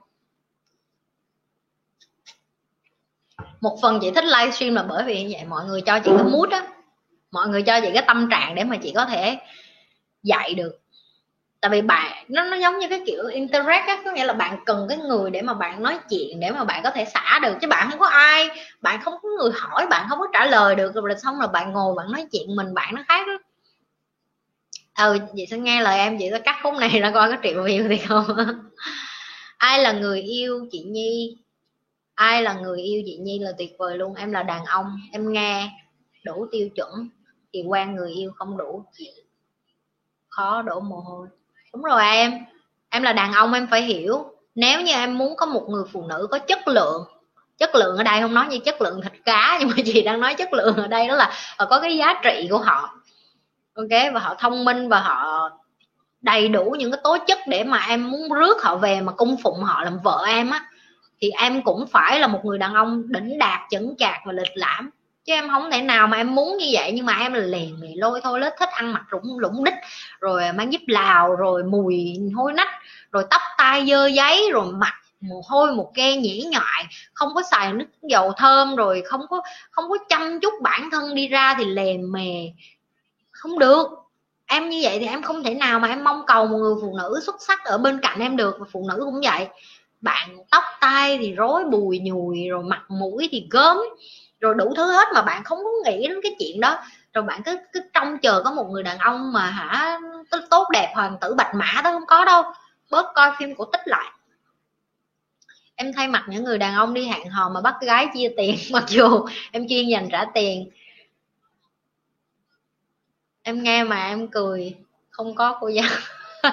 Một 3.61 3.79
phần 3.83 3.99
chị 4.03 4.11
thích 4.11 4.25
livestream 4.25 4.75
là 4.75 4.83
bởi 4.83 5.05
vì 5.05 5.23
như 5.23 5.29
vậy 5.33 5.45
mọi 5.45 5.65
người 5.65 5.81
cho 5.81 5.99
chị 5.99 6.11
cái 6.17 6.25
mút 6.25 6.51
á. 6.51 6.67
Mọi 7.31 7.49
người 7.49 7.63
cho 7.63 7.81
chị 7.81 7.91
cái 7.95 8.05
tâm 8.07 8.29
trạng 8.31 8.55
để 8.55 8.65
mà 8.65 8.77
chị 8.77 8.93
có 8.95 9.07
thể 9.07 9.39
dạy 10.23 10.55
được 10.55 10.81
tại 11.61 11.70
vì 11.70 11.82
bạn, 11.82 12.24
nó 12.28 12.45
nó 12.45 12.57
giống 12.57 12.78
như 12.78 12.89
cái 12.89 13.03
kiểu 13.07 13.27
interact 13.27 13.89
á, 13.89 14.03
có 14.05 14.12
nghĩa 14.12 14.24
là 14.24 14.32
bạn 14.32 14.59
cần 14.66 14.87
cái 14.89 14.99
người 14.99 15.31
để 15.31 15.43
mà 15.43 15.55
bạn 15.55 15.82
nói 15.82 15.99
chuyện, 16.11 16.41
để 16.41 16.51
mà 16.51 16.65
bạn 16.65 16.81
có 16.85 16.91
thể 16.91 17.05
xả 17.05 17.39
được, 17.43 17.57
chứ 17.61 17.69
bạn 17.69 17.91
không 17.91 17.99
có 18.01 18.07
ai, 18.07 18.49
bạn 18.81 19.01
không 19.03 19.15
có 19.23 19.28
người 19.41 19.51
hỏi, 19.55 19.87
bạn 19.91 20.07
không 20.09 20.19
có 20.19 20.27
trả 20.32 20.47
lời 20.47 20.74
được, 20.74 20.95
rồi 20.95 21.15
xong 21.23 21.39
rồi 21.39 21.49
bạn 21.53 21.73
ngồi 21.73 21.95
bạn 21.97 22.12
nói 22.12 22.27
chuyện 22.32 22.57
mình, 22.57 22.74
bạn 22.74 22.95
nó 22.95 23.03
khác 23.09 23.27
đó 23.27 23.39
ừ 24.99 25.19
chị 25.37 25.47
sẽ 25.51 25.59
nghe 25.59 25.82
lời 25.82 25.99
em 25.99 26.19
chị 26.19 26.28
sẽ 26.31 26.39
cắt 26.39 26.57
khúc 26.62 26.74
này 26.74 27.01
ra 27.01 27.11
coi 27.15 27.31
có 27.31 27.37
triệu 27.43 27.65
view 27.65 27.89
thì 27.89 27.97
không 27.97 28.24
ai 29.59 29.78
là 29.82 29.93
người 29.93 30.20
yêu 30.20 30.66
chị 30.73 30.81
nhi? 30.82 31.37
Ai 32.15 32.43
là 32.43 32.55
người 32.55 32.81
yêu 32.82 33.03
chị 33.07 33.16
nhi 33.16 33.39
là 33.39 33.53
tuyệt 33.59 33.73
vời 33.78 33.99
luôn, 33.99 34.15
em 34.15 34.32
là 34.32 34.43
đàn 34.43 34.65
ông, 34.65 34.87
em 35.12 35.32
nghe 35.32 35.70
đủ 36.24 36.47
tiêu 36.53 36.69
chuẩn, 36.77 37.09
thì 37.53 37.62
quen 37.69 37.95
người 37.95 38.12
yêu 38.12 38.32
không 38.37 38.57
đủ, 38.57 38.85
khó 40.28 40.62
đổ 40.62 40.81
mồ 40.81 40.97
hôi 40.97 41.28
đúng 41.73 41.83
rồi 41.83 42.03
em. 42.03 42.33
Em 42.91 43.03
là 43.03 43.13
đàn 43.13 43.33
ông, 43.33 43.53
em 43.53 43.67
phải 43.71 43.83
hiểu. 43.83 44.25
Nếu 44.55 44.81
như 44.81 44.93
em 44.93 45.19
muốn 45.19 45.37
có 45.37 45.47
một 45.47 45.67
người 45.69 45.85
phụ 45.93 46.07
nữ 46.07 46.27
có 46.31 46.39
chất 46.39 46.69
lượng 46.69 47.05
chất 47.61 47.75
lượng 47.75 47.97
ở 47.97 48.03
đây 48.03 48.21
không 48.21 48.35
nói 48.35 48.47
như 48.47 48.59
chất 48.59 48.83
lượng 48.83 49.01
thịt 49.03 49.13
cá, 49.25 49.57
nhưng 49.61 49.69
mà 49.69 49.75
chị 49.85 50.03
đang 50.03 50.21
nói 50.21 50.35
chất 50.35 50.53
lượng 50.53 50.77
ở 50.77 50.87
đây 50.87 51.09
đó 51.09 51.15
là 51.15 51.33
họ 51.59 51.67
có 51.67 51.81
cái 51.81 51.97
giá 51.97 52.15
trị 52.25 52.49
của 52.51 52.59
họ. 52.59 52.95
Ok, 53.75 54.13
và 54.15 54.21
họ 54.21 54.35
thông 54.39 54.65
minh 54.65 54.89
và 54.89 55.01
họ 55.01 55.51
đầy 56.21 56.49
đủ 56.49 56.77
những 56.79 56.93
cái 56.93 57.01
tố 57.05 57.17
chất 57.27 57.39
để 57.47 57.65
mà 57.65 57.87
em 57.89 58.11
muốn 58.11 58.33
rước 58.33 58.63
họ 58.63 58.77
về 58.77 59.01
mà 59.01 59.13
cung 59.13 59.37
phụng 59.43 59.63
họ 59.63 59.85
làm 59.85 59.99
vợ 60.05 60.25
em 60.27 60.51
á, 60.51 60.65
thì 61.21 61.31
em 61.31 61.63
cũng 61.63 61.87
phải 61.87 62.21
là 62.21 62.27
một 62.27 62.41
người 62.45 62.59
đàn 62.59 62.75
ông 62.75 63.03
đỉnh 63.13 63.39
đạt, 63.39 63.61
chững 63.71 63.95
chạc 63.99 64.17
và 64.27 64.33
lịch 64.33 64.53
lãm 64.55 64.91
chứ 65.31 65.35
em 65.35 65.48
không 65.48 65.70
thể 65.70 65.82
nào 65.82 66.07
mà 66.07 66.16
em 66.16 66.35
muốn 66.35 66.57
như 66.57 66.66
vậy, 66.73 66.93
nhưng 66.94 67.07
mà 67.07 67.19
em 67.19 67.32
là 67.32 67.40
lèn 67.40 67.81
mì 67.81 67.89
lôi 67.94 68.20
thôi 68.20 68.40
lết 68.40 68.52
thích 68.59 68.69
ăn 68.69 68.93
mặc 68.93 69.02
rủng 69.12 69.39
lũng 69.39 69.65
đích 69.65 69.74
rồi 70.20 70.52
mang 70.52 70.73
giúp 70.73 70.81
lào, 70.86 71.35
rồi 71.35 71.65
mùi 71.65 72.19
hôi 72.35 72.52
nách, 72.52 72.69
rồi 73.12 73.24
tóc 73.31 73.43
tai 73.59 73.86
dơ 73.86 74.07
giấy, 74.07 74.51
rồi 74.52 74.73
mặt 74.73 74.94
mồ 75.20 75.43
hôi 75.48 75.73
một 75.73 75.93
ke 75.94 76.16
nhĩ 76.16 76.43
nhại 76.51 76.86
không 77.15 77.28
có 77.35 77.43
xài 77.51 77.73
nước 77.73 77.85
dầu 78.02 78.32
thơm, 78.36 78.77
rồi 78.77 79.02
không 79.07 79.20
có 79.31 79.43
không 79.70 79.85
có 79.90 79.97
chăm 80.09 80.40
chút 80.40 80.55
bản 80.62 80.89
thân 80.93 81.15
đi 81.15 81.28
ra 81.28 81.55
thì 81.59 81.65
lèm 81.65 82.12
mề. 82.12 82.51
Không 83.31 83.59
được. 83.59 83.86
Em 84.47 84.69
như 84.69 84.81
vậy 84.82 84.98
thì 84.98 85.07
em 85.07 85.23
không 85.23 85.43
thể 85.43 85.55
nào 85.55 85.78
mà 85.78 85.89
em 85.89 86.05
mong 86.05 86.23
cầu 86.27 86.47
một 86.47 86.59
người 86.59 86.74
phụ 86.82 86.97
nữ 86.98 87.20
xuất 87.23 87.36
sắc 87.39 87.65
ở 87.65 87.78
bên 87.78 88.01
cạnh 88.02 88.20
em 88.20 88.36
được, 88.36 88.57
và 88.61 88.66
phụ 88.73 88.86
nữ 88.89 89.02
cũng 89.05 89.20
vậy. 89.24 89.48
Bạn 90.01 90.36
tóc 90.51 90.65
tai 90.81 91.19
thì 91.19 91.32
rối, 91.32 91.65
bùi 91.65 91.98
nhùi, 91.98 92.48
rồi 92.48 92.62
mặt 92.62 92.82
mũi 92.89 93.28
thì 93.31 93.47
gớm 93.51 93.77
rồi 94.41 94.55
đủ 94.55 94.75
thứ 94.77 94.93
hết 94.93 95.09
mà 95.15 95.23
bạn 95.23 95.45
không 95.45 95.59
có 95.65 95.71
nghĩ 95.85 96.09
đến 96.09 96.21
cái 96.23 96.37
chuyện 96.39 96.61
đó. 96.61 96.79
Rồi 97.15 97.25
bạn 97.25 97.43
cứ 97.43 97.59
cứ 97.73 97.81
trông 97.93 98.19
chờ 98.19 98.43
có 98.45 98.53
một 98.53 98.67
người 98.71 98.83
đàn 98.83 98.99
ông 98.99 99.33
mà 99.33 99.47
hả 99.47 99.99
tốt 100.51 100.69
đẹp, 100.73 100.93
hoàng 100.95 101.17
tử, 101.21 101.35
bạch 101.35 101.55
mã 101.55 101.81
đó 101.85 101.93
không 101.93 102.07
có 102.07 102.25
đâu. 102.25 102.43
Bớt 102.91 103.07
coi 103.15 103.31
phim 103.39 103.55
cổ 103.55 103.65
tích 103.65 103.89
lại. 103.89 104.12
Em 105.75 105.93
thay 105.93 106.09
mặt 106.09 106.25
những 106.29 106.45
người 106.45 106.59
đàn 106.59 106.75
ông 106.75 106.95
đi 106.95 107.07
hẹn 107.07 107.31
hò 107.31 107.49
mà 107.49 107.61
bắt 107.61 107.75
gái 107.81 108.09
chia 108.15 108.29
tiền, 108.37 108.57
mặc 108.73 108.85
dù 108.89 109.27
em 109.53 109.69
chuyên 109.69 109.89
dành 109.89 110.09
trả 110.12 110.25
tiền. 110.35 110.71
Em 113.43 113.62
nghe 113.62 113.85
mà 113.85 114.07
em 114.07 114.29
cười, 114.29 114.75
không 115.11 115.35
có 115.35 115.59
cô 115.61 115.69
giáo. 115.69 115.91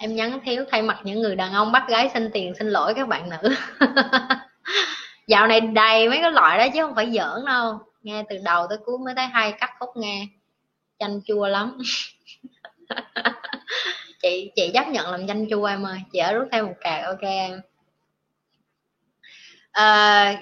Em 0.00 0.16
nhắn 0.16 0.40
thiếu 0.44 0.64
thay 0.70 0.82
mặt 0.82 0.98
những 1.04 1.22
người 1.22 1.36
đàn 1.36 1.52
ông 1.52 1.72
bắt 1.72 1.88
gái 1.88 2.10
xin 2.14 2.30
tiền, 2.32 2.54
xin 2.58 2.68
lỗi 2.68 2.94
các 2.94 3.08
bạn 3.08 3.30
nữ. 3.30 3.54
dạo 5.28 5.46
này 5.46 5.60
đầy 5.60 6.08
mấy 6.08 6.18
cái 6.20 6.32
loại 6.32 6.58
đó 6.58 6.66
chứ 6.74 6.82
không 6.82 6.94
phải 6.94 7.06
giỡn 7.12 7.44
đâu. 7.46 7.78
Nghe 8.02 8.24
từ 8.28 8.36
đầu 8.44 8.66
tới 8.68 8.78
cuối 8.84 8.98
mới 8.98 9.14
thấy 9.14 9.26
hay 9.26 9.52
cắt 9.52 9.70
khúc 9.78 9.90
nghe. 9.96 10.26
Chanh 10.98 11.20
chua 11.26 11.48
lắm. 11.48 11.78
Chị 14.22 14.50
chị 14.56 14.70
chấp 14.74 14.88
nhận 14.88 15.10
làm 15.10 15.26
chanh 15.26 15.50
chua 15.50 15.64
em 15.64 15.86
ơi. 15.86 15.98
Chị 16.12 16.18
ở 16.18 16.32
rút 16.32 16.48
thêm 16.52 16.66
một 16.66 16.74
cạc 16.80 17.04
ok 17.04 17.20
em. 17.20 17.60
À, 19.72 20.34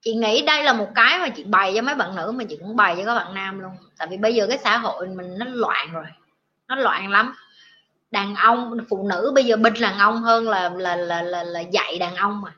chị 0.00 0.14
nghĩ 0.14 0.42
đây 0.42 0.64
là 0.64 0.72
một 0.72 0.88
cái 0.94 1.18
mà 1.18 1.28
chị 1.28 1.44
bày 1.44 1.72
cho 1.76 1.82
mấy 1.82 1.94
bạn 1.94 2.16
nữ 2.16 2.32
mà 2.32 2.44
chị 2.44 2.56
cũng 2.60 2.76
bày 2.76 2.94
cho 2.96 3.04
các 3.04 3.14
bạn 3.14 3.34
nam 3.34 3.60
luôn. 3.60 3.72
Tại 3.98 4.08
vì 4.10 4.16
bây 4.16 4.34
giờ 4.34 4.46
cái 4.48 4.58
xã 4.58 4.78
hội 4.78 5.08
mình 5.08 5.38
nó 5.38 5.46
loạn 5.48 5.92
rồi. 5.92 6.04
Nó 6.68 6.76
loạn 6.76 7.10
lắm. 7.10 7.34
Đàn 8.10 8.34
ông 8.34 8.78
phụ 8.90 9.08
nữ 9.08 9.32
bây 9.34 9.44
giờ 9.44 9.56
binh 9.56 9.74
đàn 9.80 9.98
ông 9.98 10.22
hơn 10.22 10.48
là 10.48 10.68
là 10.68 10.96
là 10.96 11.22
là, 11.22 11.44
là 11.44 11.60
dạy 11.60 11.98
đàn 11.98 12.16
ông 12.16 12.40
mà 12.40 12.52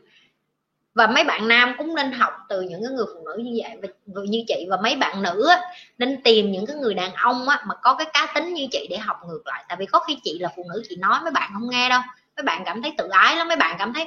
và 0.94 1.06
mấy 1.06 1.24
bạn 1.24 1.48
nam 1.48 1.74
cũng 1.78 1.94
nên 1.94 2.12
học 2.12 2.32
từ 2.48 2.60
những 2.60 2.82
cái 2.82 2.92
người 2.92 3.06
phụ 3.14 3.24
nữ 3.24 3.42
như 3.42 3.60
vậy 3.62 3.76
và 4.06 4.22
như 4.28 4.44
chị 4.48 4.66
và 4.70 4.76
mấy 4.82 4.96
bạn 4.96 5.22
nữ 5.22 5.46
á, 5.48 5.60
nên 5.98 6.22
tìm 6.22 6.52
những 6.52 6.66
cái 6.66 6.76
người 6.76 6.94
đàn 6.94 7.12
ông 7.14 7.48
á, 7.48 7.62
mà 7.66 7.74
có 7.82 7.94
cái 7.94 8.06
cá 8.12 8.32
tính 8.34 8.54
như 8.54 8.66
chị 8.72 8.86
để 8.90 8.98
học 8.98 9.16
ngược 9.26 9.42
lại. 9.46 9.64
Tại 9.68 9.76
vì 9.80 9.86
có 9.86 9.98
khi 9.98 10.18
chị 10.24 10.38
là 10.38 10.48
phụ 10.56 10.64
nữ 10.74 10.82
chị 10.88 10.96
nói 10.96 11.18
mấy 11.22 11.30
bạn 11.30 11.50
không 11.54 11.70
nghe 11.70 11.88
đâu. 11.88 12.00
Mấy 12.36 12.44
bạn 12.44 12.62
cảm 12.64 12.82
thấy 12.82 12.92
tự 12.98 13.08
ái 13.08 13.36
lắm 13.36 13.48
mấy 13.48 13.56
bạn 13.56 13.76
cảm 13.78 13.92
thấy 13.92 14.06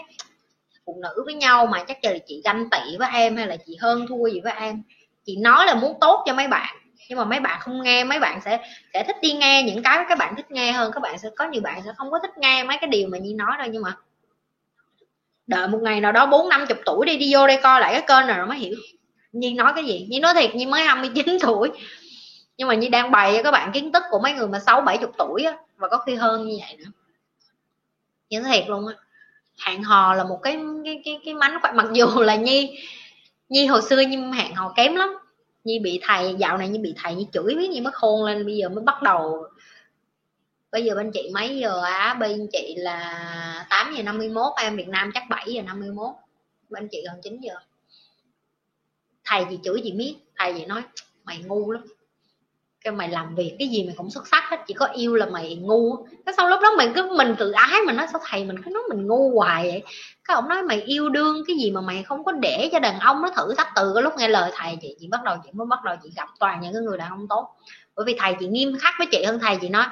phụ 0.86 1.00
nữ 1.02 1.24
với 1.26 1.34
nhau 1.34 1.66
mà 1.66 1.84
chắc 1.84 1.98
là 2.04 2.18
chị 2.28 2.42
ganh 2.44 2.70
tị 2.70 2.98
với 3.00 3.10
em 3.14 3.38
hay 3.38 3.48
là 3.48 3.58
chị 3.66 3.78
hơn 3.82 4.06
thua 4.10 4.28
gì 4.28 4.40
với 4.44 4.54
em. 4.54 4.84
Chị 5.26 5.36
nói 5.38 5.66
là 5.66 5.76
muốn 5.76 5.98
tốt 6.02 6.24
cho 6.26 6.34
mấy 6.34 6.48
bạn 6.48 6.76
nhưng 7.10 7.18
mà 7.18 7.26
mấy 7.26 7.40
bạn 7.40 7.60
không 7.60 7.84
nghe 7.84 8.04
mấy 8.04 8.20
bạn 8.20 8.42
sẽ 8.46 8.60
sẽ 8.94 9.04
thích 9.08 9.16
đi 9.22 9.34
nghe 9.34 9.64
những 9.64 9.84
cái 9.84 10.06
các 10.10 10.18
bạn 10.18 10.36
thích 10.36 10.52
nghe 10.52 10.72
hơn. 10.72 10.92
Các 10.92 11.00
bạn 11.00 11.20
sẽ 11.20 11.30
có 11.36 11.48
nhiều 11.48 11.62
bạn 11.62 11.82
sẽ 11.86 11.92
không 11.98 12.12
có 12.12 12.20
thích 12.20 12.38
nghe 12.38 12.64
mấy 12.64 12.78
cái 12.82 12.88
điều 12.88 13.08
mà 13.08 13.18
nhi 13.18 13.34
nói 13.34 13.52
đâu 13.58 13.68
nhưng 13.72 13.84
mà 13.84 13.96
đợi 15.48 15.68
một 15.68 15.80
ngày 15.82 16.02
nào 16.02 16.12
đó 16.12 16.26
bốn 16.26 16.50
năm 16.50 16.66
chục 16.68 16.78
tuổi 16.86 17.06
đi 17.06 17.18
đi 17.18 17.34
vô 17.34 17.48
đây 17.48 17.60
coi 17.64 17.82
lại 17.82 17.94
cái 17.94 18.02
kênh 18.08 18.28
này 18.28 18.38
rồi 18.38 18.48
mới 18.48 18.58
hiểu. 18.58 18.76
Nhi 19.32 19.54
nói 19.54 19.72
cái 19.76 19.86
gì? 19.86 20.08
Nhi 20.10 20.20
nói 20.20 20.34
thiệt, 20.34 20.56
nhi 20.56 20.66
mới 20.66 20.82
29 20.82 21.38
tuổi. 21.42 21.72
Nhưng 22.58 22.68
mà 22.68 22.76
nhi 22.76 22.90
đang 22.90 23.12
bày 23.12 23.34
cho 23.36 23.44
các 23.44 23.52
bạn 23.52 23.72
kiến 23.72 23.92
thức 23.92 24.04
của 24.12 24.20
mấy 24.20 24.34
người 24.34 24.48
mà 24.48 24.60
sáu, 24.60 24.82
bảy 24.82 24.98
chục 24.98 25.12
tuổi 25.18 25.44
á 25.44 25.58
và 25.78 25.88
có 25.88 25.98
khi 25.98 26.16
hơn 26.16 26.48
như 26.48 26.58
vậy 26.60 26.78
nữa. 26.78 26.92
Nhi 28.30 28.40
nói 28.40 28.52
thiệt 28.54 28.70
luôn 28.70 28.88
á. 28.88 28.94
Hẹn 29.66 29.84
hò 29.84 30.14
là 30.14 30.24
một 30.24 30.40
cái 30.44 30.60
cái 30.86 31.02
cái 31.06 31.20
cái 31.26 31.34
mánh 31.34 31.58
khỏe. 31.62 31.72
Mặc 31.72 31.88
dù 31.94 32.08
là 32.08 32.36
nhi 32.36 32.80
nhi 33.50 33.66
hồi 33.66 33.82
xưa 33.82 34.02
nhưng 34.02 34.32
hẹn 34.32 34.56
hò 34.56 34.74
kém 34.76 34.96
lắm. 34.96 35.10
Nhi 35.64 35.80
bị 35.80 36.00
thầy, 36.04 36.36
dạo 36.38 36.58
này 36.58 36.70
nhi 36.70 36.80
bị 36.80 36.94
thầy 37.04 37.16
nhi 37.16 37.28
chửi, 37.34 37.56
biết 37.56 37.70
nhi 37.70 37.82
mới 37.82 37.94
khôn 37.94 38.26
lên, 38.26 38.46
bây 38.46 38.56
giờ 38.56 38.70
mới 38.70 38.84
bắt 38.84 39.02
đầu 39.04 39.44
bây 40.72 40.84
giờ 40.84 40.96
bên 40.96 41.12
chị 41.12 41.30
mấy 41.34 41.58
giờ 41.58 41.82
á? 41.84 42.14
Bên 42.14 42.48
chị 42.52 42.76
là 42.78 43.66
8 43.70 43.96
giờ 43.96 44.04
51 44.04 44.54
em 44.58 44.78
Việt 44.78 44.88
Nam 44.88 45.12
chắc 45.14 45.24
7 45.30 45.54
giờ 45.54 45.62
51 45.62 46.16
bên 46.70 46.88
chị 46.92 47.04
gần 47.06 47.20
9 47.24 47.40
giờ. 47.42 47.54
Thầy 49.26 49.46
chị 49.50 49.60
chửi 49.64 49.82
chị 49.84 49.92
biết 49.92 50.16
thầy 50.36 50.54
chị 50.58 50.66
nói, 50.66 50.82
mày 51.24 51.38
ngu 51.38 51.72
lắm. 51.72 51.84
Cái 52.82 52.94
mày 52.94 53.10
làm 53.10 53.36
việc 53.36 53.56
cái 53.60 53.68
gì 53.68 53.84
mày 53.84 53.96
cũng 53.98 54.12
xuất 54.12 54.28
sắc 54.28 54.44
hết, 54.50 54.58
chỉ 54.68 54.74
có 54.74 54.86
yêu 54.86 55.16
là 55.16 55.26
mày 55.26 55.56
ngu. 55.56 55.96
Cái 56.26 56.34
sau 56.38 56.50
lúc 56.50 56.60
đó 56.64 56.76
mình 56.78 56.92
cứ 56.96 57.16
mình 57.18 57.36
tự 57.40 57.52
ái 57.52 57.82
mình 57.86 57.96
nói, 57.96 58.08
sao 58.12 58.22
thầy 58.26 58.44
mình 58.44 58.64
cứ 58.66 58.72
nói 58.72 58.84
mình 58.90 59.08
ngu 59.08 59.40
hoài 59.40 59.64
vậy? 59.64 59.84
Cái 60.24 60.36
ông 60.36 60.50
nói, 60.50 60.64
mày 60.64 60.82
yêu 60.82 61.10
đương 61.10 61.44
cái 61.48 61.58
gì 61.58 61.72
mà 61.72 61.82
mày 61.82 62.04
không 62.04 62.24
có 62.24 62.32
để 62.32 62.70
cho 62.72 62.80
đàn 62.80 63.00
ông 63.00 63.22
nó 63.22 63.30
thử 63.38 63.56
thách 63.58 63.68
từ. 63.76 63.92
Cái 63.96 64.04
lúc 64.04 64.14
nghe 64.18 64.28
lời 64.28 64.52
thầy, 64.54 64.78
chị 64.82 64.96
chị 65.00 65.08
bắt 65.08 65.24
đầu, 65.24 65.38
chị 65.44 65.50
mới 65.54 65.68
bắt 65.68 65.84
đầu, 65.84 65.96
chị 66.04 66.12
gặp 66.16 66.30
toàn 66.40 66.62
những 66.62 66.74
cái 66.74 66.82
người 66.82 66.98
đàn 66.98 67.10
ông 67.10 67.28
tốt. 67.28 67.56
Bởi 67.96 68.06
vì 68.06 68.16
thầy 68.20 68.36
chị 68.40 68.48
nghiêm 68.48 68.78
khắc 68.80 68.94
với 68.98 69.08
chị 69.12 69.24
hơn 69.24 69.40
thầy, 69.40 69.58
chị 69.62 69.70
nói 69.70 69.86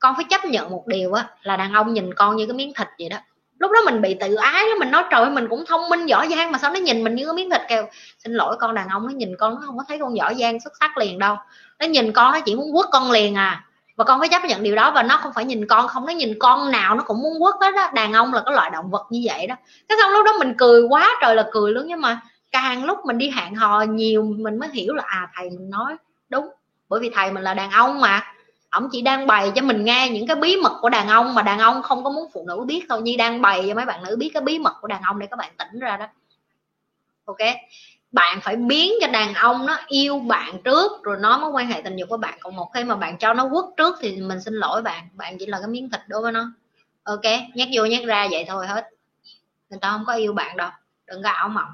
con 0.00 0.16
phải 0.16 0.24
chấp 0.30 0.44
nhận 0.44 0.70
một 0.70 0.86
điều 0.86 1.12
á, 1.12 1.24
là 1.42 1.56
đàn 1.56 1.72
ông 1.72 1.94
nhìn 1.94 2.14
con 2.14 2.36
như 2.36 2.46
cái 2.46 2.54
miếng 2.54 2.72
thịt 2.74 2.88
vậy 2.98 3.08
đó. 3.08 3.16
Lúc 3.58 3.70
đó 3.72 3.80
mình 3.84 4.02
bị 4.02 4.16
tự 4.20 4.34
ái 4.34 4.64
đó 4.64 4.74
mình 4.78 4.90
nói, 4.90 5.04
trời 5.10 5.30
mình 5.30 5.48
cũng 5.48 5.64
thông 5.66 5.88
minh, 5.88 6.06
giỏi 6.06 6.28
giang, 6.36 6.52
mà 6.52 6.58
sao 6.58 6.72
nó 6.72 6.80
nhìn 6.80 7.04
mình 7.04 7.14
như 7.14 7.24
cái 7.24 7.34
miếng 7.34 7.50
thịt? 7.50 7.60
Kêu, 7.68 7.84
xin 8.18 8.32
lỗi 8.32 8.56
con 8.60 8.74
đàn 8.74 8.88
ông, 8.88 9.06
nó 9.06 9.12
nhìn 9.12 9.36
con 9.38 9.54
nó 9.54 9.60
không 9.66 9.78
có 9.78 9.84
thấy 9.88 9.98
con 9.98 10.16
giỏi 10.16 10.34
giang, 10.34 10.60
xuất 10.60 10.72
sắc 10.80 10.98
liền 10.98 11.18
đâu. 11.18 11.36
Nó 11.78 11.86
nhìn 11.86 12.12
con 12.12 12.32
nó 12.32 12.40
chỉ 12.40 12.54
muốn 12.54 12.72
quất 12.74 12.86
con 12.92 13.10
liền 13.10 13.34
à. 13.34 13.64
Và 13.96 14.04
con 14.04 14.20
phải 14.20 14.28
chấp 14.28 14.44
nhận 14.44 14.62
điều 14.62 14.76
đó 14.76 14.90
và 14.90 15.02
nó 15.02 15.16
không 15.16 15.32
phải 15.34 15.44
nhìn 15.44 15.66
con 15.66 15.88
không, 15.88 16.06
nó 16.06 16.12
nhìn 16.12 16.38
con 16.38 16.70
nào 16.70 16.94
nó 16.94 17.02
cũng 17.06 17.22
muốn 17.22 17.40
quất 17.40 17.54
hết 17.60 17.74
đó 17.76 17.90
đàn 17.94 18.12
ông 18.12 18.34
là 18.34 18.42
cái 18.46 18.54
loại 18.54 18.70
động 18.70 18.90
vật 18.90 19.06
như 19.10 19.20
vậy 19.24 19.46
đó. 19.46 19.54
Cái 19.88 19.98
xong 20.02 20.12
lúc 20.12 20.26
đó 20.26 20.32
mình 20.38 20.54
cười 20.58 20.82
quá 20.82 21.18
trời 21.22 21.34
là 21.34 21.48
cười 21.52 21.72
luôn, 21.72 21.86
nhưng 21.86 22.00
mà 22.00 22.20
càng 22.52 22.84
lúc 22.84 22.98
mình 23.04 23.18
đi 23.18 23.30
hẹn 23.30 23.54
hò 23.54 23.82
nhiều, 23.82 24.22
mình 24.22 24.58
mới 24.58 24.68
hiểu 24.72 24.94
là 24.94 25.02
à 25.06 25.28
thầy 25.34 25.50
mình 25.50 25.70
nói 25.70 25.96
đúng, 26.28 26.48
bởi 26.88 27.00
vì 27.00 27.10
thầy 27.14 27.32
mình 27.32 27.42
là 27.42 27.54
đàn 27.54 27.70
ông 27.70 28.00
mà 28.00 28.22
ổng 28.70 28.88
chỉ 28.92 29.02
đang 29.02 29.26
bày 29.26 29.52
cho 29.54 29.62
mình 29.62 29.84
nghe 29.84 30.08
những 30.08 30.26
cái 30.26 30.36
bí 30.36 30.56
mật 30.56 30.78
của 30.80 30.88
đàn 30.88 31.08
ông 31.08 31.34
mà 31.34 31.42
đàn 31.42 31.58
ông 31.58 31.82
không 31.82 32.04
có 32.04 32.10
muốn 32.10 32.30
phụ 32.32 32.44
nữ 32.48 32.64
biết 32.66 32.86
thôi. 32.88 33.02
Như 33.02 33.14
đang 33.18 33.42
bày 33.42 33.64
cho 33.68 33.74
mấy 33.74 33.84
bạn 33.84 34.02
nữ 34.02 34.16
biết 34.16 34.30
cái 34.34 34.42
bí 34.42 34.58
mật 34.58 34.74
của 34.80 34.88
đàn 34.88 35.02
ông 35.02 35.18
để 35.18 35.26
các 35.26 35.36
bạn 35.36 35.52
tỉnh 35.58 35.80
ra 35.80 35.96
đó. 35.96 36.06
Ok? 37.24 37.38
Bạn 38.12 38.40
phải 38.40 38.56
biến 38.56 38.92
cho 39.00 39.06
đàn 39.06 39.34
ông 39.34 39.66
nó 39.66 39.78
yêu 39.86 40.18
bạn 40.18 40.62
trước, 40.64 41.02
rồi 41.02 41.16
nó 41.20 41.38
mới 41.38 41.50
quan 41.50 41.66
hệ 41.66 41.80
tình 41.84 41.96
dục 41.96 42.08
với 42.08 42.18
bạn. 42.18 42.38
Còn 42.40 42.56
một 42.56 42.70
khi 42.74 42.84
mà 42.84 42.96
bạn 42.96 43.18
cho 43.18 43.34
nó 43.34 43.48
quất 43.52 43.64
trước 43.76 43.96
thì 44.00 44.20
mình 44.20 44.40
xin 44.40 44.54
lỗi 44.54 44.82
bạn. 44.82 45.08
Bạn 45.12 45.38
chỉ 45.38 45.46
là 45.46 45.58
cái 45.58 45.68
miếng 45.68 45.90
thịt 45.90 46.00
đối 46.08 46.22
với 46.22 46.32
nó. 46.32 46.52
Ok? 47.04 47.24
Nhắc 47.54 47.68
vô 47.74 47.84
nhắc 47.84 48.02
ra 48.04 48.28
vậy 48.30 48.44
thôi 48.48 48.66
hết. 48.66 48.88
Người 49.70 49.78
ta 49.80 49.90
không 49.90 50.04
có 50.06 50.12
yêu 50.12 50.32
bạn 50.32 50.56
đâu. 50.56 50.70
Đừng 51.06 51.22
có 51.22 51.30
ảo 51.30 51.48
mộng. 51.48 51.70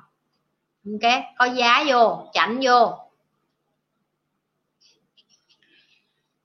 Ok? 0.92 1.12
Có 1.38 1.44
giá 1.44 1.84
vô, 1.86 2.26
chảnh 2.32 2.58
vô. 2.62 2.98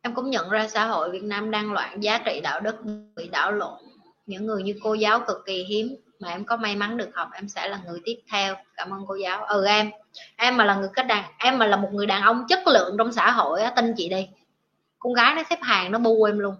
Em 0.01 0.13
cũng 0.13 0.29
nhận 0.29 0.49
ra 0.49 0.67
xã 0.67 0.85
hội 0.85 1.11
việt 1.11 1.23
nam 1.23 1.51
đang 1.51 1.73
loạn 1.73 2.03
giá 2.03 2.17
trị 2.25 2.39
đạo 2.43 2.59
đức 2.59 2.75
bị 3.15 3.27
đảo 3.27 3.51
lộn. 3.51 3.79
Những 4.25 4.45
người 4.45 4.63
như 4.63 4.75
cô 4.83 4.93
giáo 4.93 5.19
cực 5.19 5.37
kỳ 5.45 5.63
hiếm 5.63 5.95
mà 6.19 6.29
em 6.29 6.45
có 6.45 6.57
may 6.57 6.75
mắn 6.75 6.97
được 6.97 7.09
học 7.13 7.29
em 7.33 7.49
sẽ 7.49 7.67
là 7.67 7.79
người 7.85 7.99
tiếp 8.05 8.15
theo. 8.31 8.55
Cảm 8.75 8.93
ơn 8.93 9.05
cô 9.07 9.15
giáo. 9.15 9.43
Ừ 9.45 9.65
em. 9.65 9.91
Em 10.35 10.57
mà 10.57 10.65
là 10.65 10.75
người 10.75 10.89
cách 10.93 11.07
đàn 11.07 11.23
em 11.37 11.57
mà 11.57 11.67
là 11.67 11.77
một 11.77 11.89
người 11.93 12.05
đàn 12.05 12.21
ông 12.21 12.45
chất 12.49 12.67
lượng 12.67 12.95
trong 12.97 13.13
xã 13.13 13.31
hội 13.31 13.61
á 13.61 13.71
tin 13.75 13.93
chị 13.97 14.09
đi. 14.09 14.27
Con 14.99 15.13
gái 15.13 15.35
nó 15.35 15.43
xếp 15.49 15.59
hàng 15.61 15.91
nó 15.91 15.99
bu 15.99 16.23
em 16.23 16.39
luôn. 16.39 16.55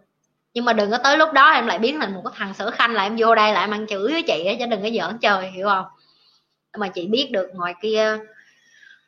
Nhưng 0.54 0.66
mà 0.66 0.74
đừng 0.74 0.92
có 0.92 0.98
tới 0.98 1.18
lúc 1.18 1.34
đó 1.34 1.52
em 1.52 1.68
lại 1.68 1.80
biến 1.80 2.00
thành 2.00 2.14
một 2.14 2.22
cái 2.26 2.34
thằng 2.36 2.54
sở 2.54 2.72
khanh 2.72 2.94
là 2.94 3.04
em 3.04 3.16
vô 3.20 3.36
đây 3.36 3.54
lại 3.54 3.68
mang 3.68 3.88
chữ 3.88 3.96
chửi 3.96 4.12
với 4.12 4.24
chị 4.24 4.46
á 4.46 4.54
chứ 4.60 4.66
đừng 4.66 4.82
có 4.82 4.90
giỡn 4.90 5.18
chơi 5.18 5.52
hiểu 5.52 5.68
không? 5.68 5.86
Mà 6.78 6.88
chị 6.88 7.08
biết 7.08 7.30
được 7.32 7.50
ngoài 7.54 7.76
kia 7.82 8.18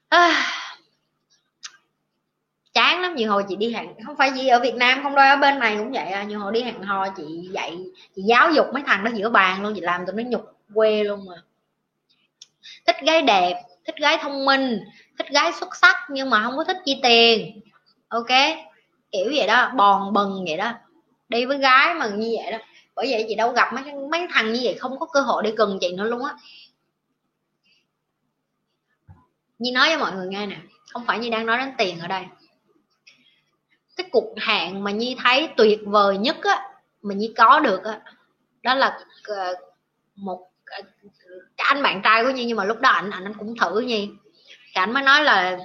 à, 0.10 0.46
chán 2.74 3.02
lắm, 3.02 3.16
nhiều 3.16 3.32
hồi 3.32 3.46
chị 3.50 3.56
đi 3.56 3.74
hẹn 3.74 3.88
không 4.06 4.16
phải 4.16 4.32
gì, 4.32 4.48
ở 4.48 4.60
Việt 4.60 4.76
Nam 4.76 5.00
không 5.04 5.16
đâu, 5.16 5.26
ở 5.26 5.38
bên 5.38 5.60
này 5.60 5.78
cũng 5.78 5.92
vậy 5.92 6.06
à. 6.06 6.24
Nhiều 6.24 6.40
hồi 6.40 6.54
đi 6.54 6.62
hẹn 6.62 6.82
hò 6.82 7.10
chị 7.10 7.50
dạy, 7.52 7.78
chị 8.16 8.22
giáo 8.22 8.52
dục 8.52 8.66
mấy 8.74 8.84
thằng 8.86 9.04
đó 9.04 9.12
giữa 9.14 9.30
bàn 9.30 9.64
luôn, 9.64 9.74
chị 9.76 9.82
làm 9.82 10.06
tụi 10.06 10.16
nó 10.16 10.30
nhục 10.30 10.58
quê 10.74 11.04
luôn 11.04 11.26
mà. 11.26 11.36
Thích 12.86 12.96
gái 13.02 13.22
đẹp, 13.22 13.64
thích 13.86 13.96
gái 13.98 14.18
thông 14.22 14.46
minh, 14.46 14.80
thích 15.18 15.28
gái 15.30 15.54
xuất 15.54 15.76
sắc 15.76 15.96
nhưng 16.10 16.30
mà 16.30 16.44
không 16.44 16.58
có 16.58 16.64
thích 16.64 16.78
chi 16.86 17.00
tiền, 17.04 17.62
ok? 18.08 18.30
Kiểu 19.12 19.32
vậy 19.36 19.48
đó, 19.48 19.72
bòn 19.76 20.14
bần 20.14 20.46
vậy 20.48 20.58
đó. 20.58 20.74
Đi 21.30 21.46
với 21.46 21.58
gái 21.58 21.94
mà 21.94 22.08
như 22.08 22.36
vậy 22.42 22.52
đó. 22.52 22.58
Bởi 22.96 23.08
vậy 23.12 23.26
chị 23.28 23.36
đâu 23.36 23.52
gặp 23.52 23.74
mấy 23.74 23.84
mấy 24.12 24.28
thằng 24.32 24.54
như 24.54 24.60
vậy 24.64 24.76
không 24.80 25.00
có 25.00 25.06
cơ 25.06 25.22
hội 25.22 25.44
để 25.44 25.54
cần 25.58 25.78
chị 25.82 25.94
nữa 25.94 26.04
luôn 26.04 26.26
á. 26.26 26.34
Như 29.60 29.72
nói 29.74 29.88
với 29.88 29.98
mọi 29.98 30.12
người 30.12 30.28
nghe 30.28 30.46
nè, 30.46 30.58
không 30.90 31.06
phải 31.06 31.20
như 31.20 31.30
đang 31.30 31.46
nói 31.46 31.58
đến 31.58 31.72
tiền 31.78 32.00
ở 32.00 32.08
đây 32.08 32.24
cái 33.96 34.10
cục 34.12 34.34
hạn 34.38 34.84
mà 34.84 34.92
nhi 34.92 35.16
thấy 35.24 35.50
tuyệt 35.58 35.80
vời 35.86 36.18
nhất 36.18 36.38
á 36.44 36.62
mà 37.02 37.14
nhi 37.14 37.34
có 37.38 37.60
được 37.60 37.84
á 37.84 38.00
đó 38.64 38.76
là 38.76 39.00
ờ, 39.28 39.56
một 40.16 40.40
ờ, 40.66 40.82
cái 41.58 41.66
anh 41.68 41.84
bạn 41.84 42.02
trai 42.04 42.24
của 42.24 42.30
nhi. 42.30 42.46
Nhưng 42.46 42.58
mà 42.58 42.64
lúc 42.64 42.80
đó 42.82 42.90
anh 42.90 43.10
anh 43.10 43.34
cũng 43.40 43.56
thử 43.58 43.80
nhi. 43.80 44.10
Thì 44.48 44.74
anh 44.74 44.94
mới 44.94 45.04
nói 45.04 45.24
là 45.24 45.58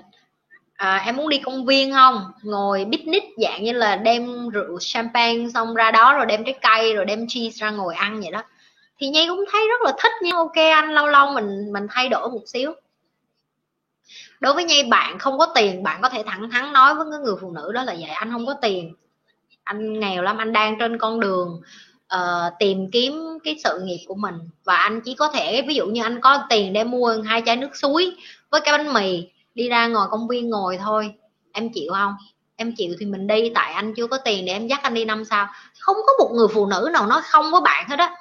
à, 0.75 1.03
em 1.07 1.17
muốn 1.17 1.29
đi 1.29 1.39
công 1.39 1.67
viên 1.67 1.93
không? 1.93 2.33
Ngồi 2.43 2.87
picnic 2.93 3.25
dạng 3.43 3.65
như 3.65 3.73
là 3.73 3.97
đem 3.97 4.49
rượu 4.49 4.79
champagne 4.81 5.49
xong 5.55 5.75
ra 5.75 5.91
đó 5.91 6.15
rồi 6.17 6.27
đem 6.27 6.45
trái 6.45 6.59
cây 6.63 6.95
rồi 6.95 7.05
đem 7.05 7.27
cheese 7.29 7.57
ra 7.57 7.71
ngồi 7.71 7.95
ăn 7.95 8.21
vậy 8.21 8.31
đó. 8.31 8.43
Thì 8.99 9.09
nhi 9.09 9.27
cũng 9.29 9.45
thấy 9.53 9.69
rất 9.69 9.83
là 9.83 9.93
thích 10.03 10.13
nhưng 10.23 10.37
ok 10.37 10.57
anh 10.57 10.91
lâu 10.93 11.07
lâu 11.07 11.33
mình 11.33 11.73
mình 11.73 11.87
thay 11.91 12.09
đổi 12.09 12.31
một 12.31 12.43
xíu 12.47 12.75
đối 14.41 14.55
với 14.55 14.65
nhi 14.65 14.83
bạn 14.83 15.19
không 15.19 15.39
có 15.39 15.53
tiền 15.55 15.83
bạn 15.83 16.03
có 16.03 16.09
thể 16.09 16.23
thẳng 16.27 16.51
thắn 16.51 16.73
nói 16.73 16.95
với 16.95 17.07
cái 17.11 17.21
người 17.21 17.35
phụ 17.41 17.51
nữ 17.51 17.73
đó 17.73 17.83
là 17.83 17.95
vậy 17.95 18.11
anh 18.11 18.33
không 18.33 18.47
có 18.47 18.55
tiền 18.63 18.95
anh 19.65 20.01
nghèo 20.01 20.23
lắm 20.23 20.39
anh 20.39 20.53
đang 20.53 20.79
trên 20.79 20.99
con 20.99 21.21
đường 21.21 21.61
uh, 22.15 22.53
tìm 22.59 22.91
kiếm 22.91 23.39
cái 23.45 23.57
sự 23.65 23.81
nghiệp 23.85 24.05
của 24.09 24.15
mình. 24.15 24.35
Và 24.65 24.77
anh 24.77 25.01
chỉ 25.01 25.15
có 25.15 25.29
thể 25.29 25.63
ví 25.63 25.75
dụ 25.75 25.87
như 25.87 26.03
anh 26.03 26.21
có 26.21 26.39
tiền 26.51 26.73
để 26.73 26.85
mua 26.85 27.17
hai 27.25 27.43
chai 27.47 27.57
nước 27.57 27.77
suối 27.77 28.17
với 28.51 28.61
cái 28.61 28.79
bánh 28.79 28.93
mì 28.95 29.29
đi 29.55 29.69
ra 29.69 29.87
ngồi 29.87 30.07
công 30.11 30.29
viên 30.29 30.51
ngồi 30.51 30.79
thôi. 30.79 31.15
Em 31.53 31.73
chịu 31.73 31.93
không? 31.93 32.15
Em 32.57 32.75
chịu 32.77 32.95
thì 33.01 33.07
mình 33.07 33.27
đi 33.27 33.53
tại 33.55 33.73
anh 33.73 33.95
chưa 33.95 34.07
có 34.07 34.19
tiền 34.19 34.45
để 34.47 34.53
em 34.53 34.67
dắt 34.67 34.81
anh 34.83 34.95
đi 34.95 35.05
năm 35.05 35.25
sao. 35.25 35.47
Không 35.79 35.97
có 36.07 36.13
một 36.19 36.31
người 36.35 36.49
phụ 36.55 36.67
nữ 36.67 36.91
nào 36.93 37.07
nói 37.07 37.21
không 37.25 37.51
với 37.51 37.61
bạn 37.61 37.89
hết 37.89 37.99
á 37.99 38.17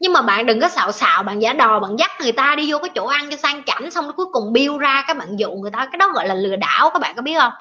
nhưng 0.00 0.12
mà 0.12 0.22
bạn 0.22 0.46
đừng 0.46 0.60
có 0.60 0.68
xạo 0.68 0.92
xạo, 0.92 1.22
bạn 1.22 1.42
giả 1.42 1.52
đò, 1.52 1.80
bạn 1.80 1.96
dắt 1.98 2.10
người 2.20 2.32
ta 2.32 2.54
đi 2.56 2.72
vô 2.72 2.78
cái 2.78 2.90
chỗ 2.94 3.06
ăn 3.06 3.30
cho 3.30 3.36
sang 3.36 3.62
chảnh, 3.66 3.90
xong 3.90 4.10
cuối 4.16 4.26
cùng 4.32 4.52
bill 4.52 4.78
ra 4.78 5.04
các 5.08 5.16
bạn 5.16 5.36
dụ 5.36 5.50
người 5.50 5.70
ta. 5.70 5.88
Cái 5.92 5.98
đó 5.98 6.08
gọi 6.14 6.28
là 6.28 6.34
lừa 6.34 6.56
đảo, 6.56 6.90
các 6.90 6.98
bạn 6.98 7.16
có 7.16 7.22
biết 7.22 7.34
không? 7.38 7.52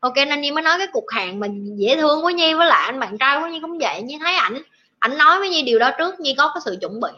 Ok, 0.00 0.14
nên 0.16 0.40
nhi 0.40 0.50
mới 0.50 0.62
nói 0.62 0.78
cái 0.78 0.86
cục 0.92 1.04
hàng 1.14 1.40
mình 1.40 1.76
dễ 1.78 1.96
thương 1.96 2.22
của 2.22 2.30
nhi, 2.30 2.54
với 2.54 2.66
lại 2.66 2.84
anh 2.84 3.00
bạn 3.00 3.18
trai 3.18 3.40
của 3.40 3.46
nhi 3.46 3.58
cũng 3.60 3.78
vậy. 3.78 4.02
Nhi 4.02 4.18
thấy 4.20 4.34
ảnh 4.34 4.62
ảnh 4.98 5.18
nói 5.18 5.38
với 5.38 5.48
nhi 5.50 5.62
điều 5.62 5.78
đó 5.78 5.90
trước, 5.98 6.20
nhi 6.20 6.34
có 6.38 6.50
cái 6.54 6.60
sự 6.64 6.76
chuẩn 6.80 7.00
bị 7.00 7.08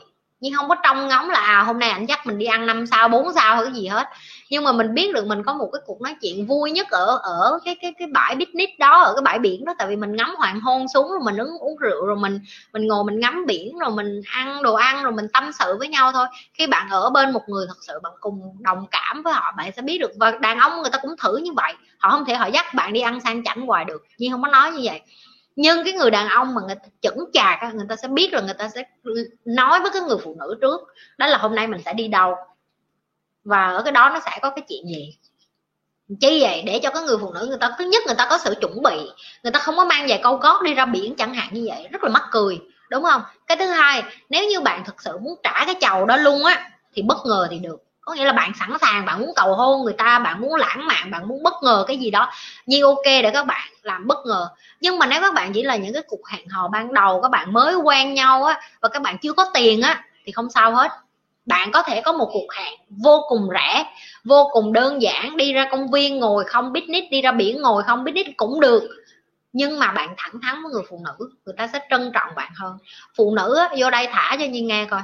nhưng 0.41 0.55
không 0.55 0.69
có 0.69 0.75
trông 0.75 1.09
ngóng 1.09 1.31
là 1.31 1.39
à 1.41 1.63
hôm 1.63 1.79
nay 1.79 1.91
ảnh 1.91 2.07
dắt 2.07 2.27
mình 2.27 2.39
đi 2.39 2.47
ăn 2.47 2.67
năm 2.67 2.87
sao, 2.87 3.09
bốn 3.09 3.33
sao 3.33 3.55
hay 3.57 3.65
cái 3.65 3.73
gì 3.75 3.87
hết. 3.87 4.09
Nhưng 4.51 4.65
mà 4.65 4.73
mình 4.73 4.95
biết 4.95 5.15
được 5.15 5.27
mình 5.27 5.43
có 5.45 5.55
một 5.55 5.69
cái 5.73 5.81
cuộc 5.87 6.01
nói 6.01 6.15
chuyện 6.21 6.47
vui 6.47 6.71
nhất 6.71 6.87
ở 6.91 7.19
ở 7.23 7.59
cái 7.65 7.77
cái 7.83 7.95
cái 7.99 8.09
bãi 8.13 8.37
picnic 8.39 8.79
đó, 8.79 9.03
ở 9.03 9.15
cái 9.15 9.23
bãi 9.23 9.39
biển 9.39 9.65
đó. 9.65 9.75
Tại 9.79 9.89
vì 9.89 9.97
mình 9.97 10.17
ngắm 10.17 10.35
hoàng 10.39 10.61
hôn 10.61 10.89
xuống 10.89 11.11
rồi 11.11 11.21
mình 11.25 11.37
uống 11.37 11.59
uống 11.59 11.77
rượu 11.77 12.07
rồi 12.07 12.17
mình 12.17 12.41
mình 12.73 12.87
ngồi 12.87 13.05
mình 13.05 13.21
ngắm 13.21 13.47
biển 13.47 13.79
rồi 13.79 13.91
mình 13.91 14.21
ăn 14.33 14.63
đồ 14.63 14.75
ăn 14.75 15.03
rồi 15.03 15.13
mình 15.13 15.27
tâm 15.33 15.51
sự 15.59 15.77
với 15.79 15.89
nhau 15.89 16.13
thôi. 16.13 16.27
Khi 16.55 16.67
bạn 16.67 16.89
ở 16.91 17.11
bên 17.11 17.33
một 17.33 17.43
người 17.49 17.67
thật 17.69 17.79
sự 17.87 18.01
bạn 18.03 18.13
cùng 18.21 18.57
đồng 18.61 18.87
cảm 18.91 19.23
với 19.23 19.33
họ, 19.33 19.53
bạn 19.57 19.71
sẽ 19.77 19.83
biết 19.83 19.99
được. 19.99 20.11
Và 20.21 20.31
đàn 20.41 20.59
ông 20.59 20.83
người 20.83 20.91
ta 20.91 20.99
cũng 21.03 21.15
thử 21.23 21.37
như 21.37 21.53
vậy. 21.53 21.75
Họ 21.99 22.11
không 22.11 22.25
thể, 22.25 22.35
họ 22.35 22.47
dắt 22.47 22.75
bạn 22.75 22.93
đi 22.93 23.01
ăn 23.01 23.21
sang 23.21 23.45
chảnh 23.45 23.61
hoài 23.67 23.85
được. 23.85 24.07
Nhưng 24.19 24.33
không 24.33 24.43
có 24.43 24.49
nói 24.49 24.73
như 24.73 24.81
vậy 24.83 25.01
nhưng 25.61 25.85
cái 25.85 25.93
người 25.93 26.11
đàn 26.11 26.29
ông 26.29 26.55
mà 26.55 26.61
người 26.67 26.75
ta 26.75 26.89
chững 27.01 27.31
chạc 27.33 27.75
người 27.75 27.87
ta 27.89 27.97
sẽ 27.97 28.09
biết 28.09 28.33
rồi 28.33 28.43
người 28.43 28.55
ta 28.55 28.69
sẽ 28.69 28.83
nói 29.45 29.81
với 29.81 29.91
cái 29.91 30.03
người 30.03 30.17
phụ 30.25 30.37
nữ 30.39 30.59
trước, 30.61 30.81
đó 31.19 31.27
là 31.27 31.39
hôm 31.39 31.55
nay 31.55 31.67
mình 31.67 31.81
sẽ 31.85 31.93
đi 31.93 32.09
đâu. 32.09 32.35
Và 33.45 33.67
ở 33.67 33.83
cái 33.83 33.93
đó 33.93 34.11
nó 34.15 34.21
sẽ 34.25 34.39
có 34.43 34.51
cái 34.51 34.65
chuyện 34.69 34.87
gì? 34.87 35.17
Chi 36.21 36.43
vậy? 36.43 36.63
Để 36.67 36.81
cho 36.83 36.91
cái 36.91 37.03
người 37.03 37.19
phụ 37.19 37.33
nữ 37.33 37.47
người 37.47 37.59
ta, 37.59 37.75
thứ 37.79 37.85
nhất 37.85 38.03
người 38.07 38.15
ta 38.15 38.27
có 38.31 38.39
sự 38.39 38.55
chuẩn 38.61 38.83
bị, 38.83 38.97
người 39.43 39.53
ta 39.53 39.61
không 39.61 39.77
có 39.77 39.85
mang 39.85 40.09
giày 40.09 40.21
câu 40.23 40.37
gót 40.37 40.63
đi 40.63 40.75
ra 40.75 40.87
biển 40.87 41.15
chẳng 41.17 41.35
hạn 41.35 41.49
như 41.53 41.67
vậy, 41.69 41.89
rất 41.91 42.05
là 42.05 42.11
mắc 42.11 42.23
cười, 42.31 42.61
đúng 42.91 43.03
không? 43.03 43.23
Cái 43.47 43.57
thứ 43.57 43.67
hai, 43.67 44.03
nếu 44.29 44.49
như 44.49 44.61
bạn 44.61 44.85
thực 44.85 45.03
sự 45.03 45.19
muốn 45.19 45.41
trả 45.43 45.65
cái 45.67 45.75
chầu 45.81 46.07
đó 46.07 46.17
luôn 46.17 46.45
á, 46.45 46.71
thì 46.93 47.03
bất 47.03 47.19
ngờ 47.27 47.49
thì 47.51 47.59
được 47.59 47.83
có 48.11 48.17
nghĩa 48.17 48.25
là 48.25 48.33
bạn 48.33 48.53
sẵn 48.59 48.71
sàng 48.81 49.05
bạn 49.05 49.21
muốn 49.21 49.33
cầu 49.37 49.55
hôn 49.55 49.85
người 49.85 49.93
ta 49.93 50.19
bạn 50.19 50.41
muốn 50.41 50.55
lãng 50.55 50.87
mạn 50.87 51.11
bạn 51.11 51.29
muốn 51.29 51.43
bất 51.43 51.55
ngờ 51.63 51.85
cái 51.89 51.97
gì 51.97 52.11
đó. 52.11 52.31
Như 52.67 52.85
ok 52.85 53.05
để 53.05 53.31
các 53.35 53.47
bạn 53.47 53.69
làm 53.83 54.07
bất 54.07 54.19
ngờ. 54.27 54.49
Nhưng 54.81 54.99
mà 54.99 55.07
nếu 55.07 55.21
các 55.21 55.35
bạn 55.35 55.53
chỉ 55.53 55.63
là 55.63 55.77
những 55.77 55.95
cái 55.95 56.03
cuộc 56.09 56.29
hẹn 56.29 56.49
hò 56.49 56.69
ban 56.69 56.95
đầu 56.95 57.21
các 57.23 57.29
bạn 57.29 57.53
mới 57.53 57.75
quen 57.75 58.15
nhau 58.15 58.45
á 58.45 58.61
và 58.81 58.89
các 58.89 59.03
bạn 59.03 59.19
chưa 59.19 59.33
có 59.33 59.47
tiền 59.55 59.83
á 59.83 60.05
thì 60.25 60.33
không 60.33 60.51
sao 60.51 60.75
hết. 60.75 60.91
Bạn 61.47 61.73
có 61.73 61.83
thể 61.83 62.01
có 62.01 62.13
một 62.13 62.31
cuộc 62.33 62.47
hẹn 62.57 62.75
vô 63.05 63.21
cùng 63.29 63.49
rẻ 63.53 63.85
vô 64.25 64.49
cùng 64.53 64.73
đơn 64.73 65.03
giản 65.03 65.37
đi 65.37 65.53
ra 65.53 65.69
công 65.71 65.91
viên 65.91 66.19
ngồi 66.19 66.45
không 66.45 66.75
picnic 66.75 67.05
đi 67.11 67.23
ra 67.23 67.33
biển 67.33 67.63
ngồi 67.63 67.83
không 67.83 68.05
picnic 68.05 68.37
cũng 68.37 68.61
được. 68.61 68.89
Nhưng 69.53 69.79
mà 69.79 69.93
bạn 69.93 70.15
thẳng 70.17 70.41
thắn 70.43 70.63
với 70.63 70.73
người 70.73 70.83
phụ 70.91 71.01
nữ 71.05 71.31
người 71.47 71.55
ta 71.59 71.67
sẽ 71.73 71.79
trân 71.91 72.11
trọng 72.15 72.35
bạn 72.37 72.53
hơn. 72.55 72.79
Phụ 73.17 73.35
nữ 73.37 73.57
á, 73.57 73.69
vô 73.79 73.91
đây 73.91 74.09
thả 74.13 74.37
cho 74.41 74.45
nhiên 74.45 74.67
nghe 74.67 74.85
coi 74.85 75.01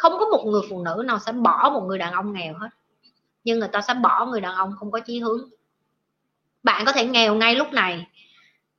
không 0.00 0.18
có 0.18 0.24
một 0.24 0.44
người 0.46 0.62
phụ 0.70 0.82
nữ 0.82 1.02
nào 1.06 1.18
sẽ 1.18 1.32
bỏ 1.32 1.70
một 1.74 1.80
người 1.80 1.98
đàn 1.98 2.12
ông 2.12 2.32
nghèo 2.32 2.54
hết. 2.58 2.68
Nhưng 3.44 3.58
người 3.58 3.68
ta 3.68 3.80
sẽ 3.80 3.94
bỏ 3.94 4.26
người 4.26 4.40
đàn 4.40 4.54
ông 4.54 4.74
không 4.78 4.90
có 4.90 5.00
chí 5.00 5.20
hướng. 5.20 5.48
Bạn 6.62 6.84
có 6.86 6.92
thể 6.92 7.06
nghèo 7.06 7.34
ngay 7.34 7.54
lúc 7.54 7.72
này, 7.72 8.06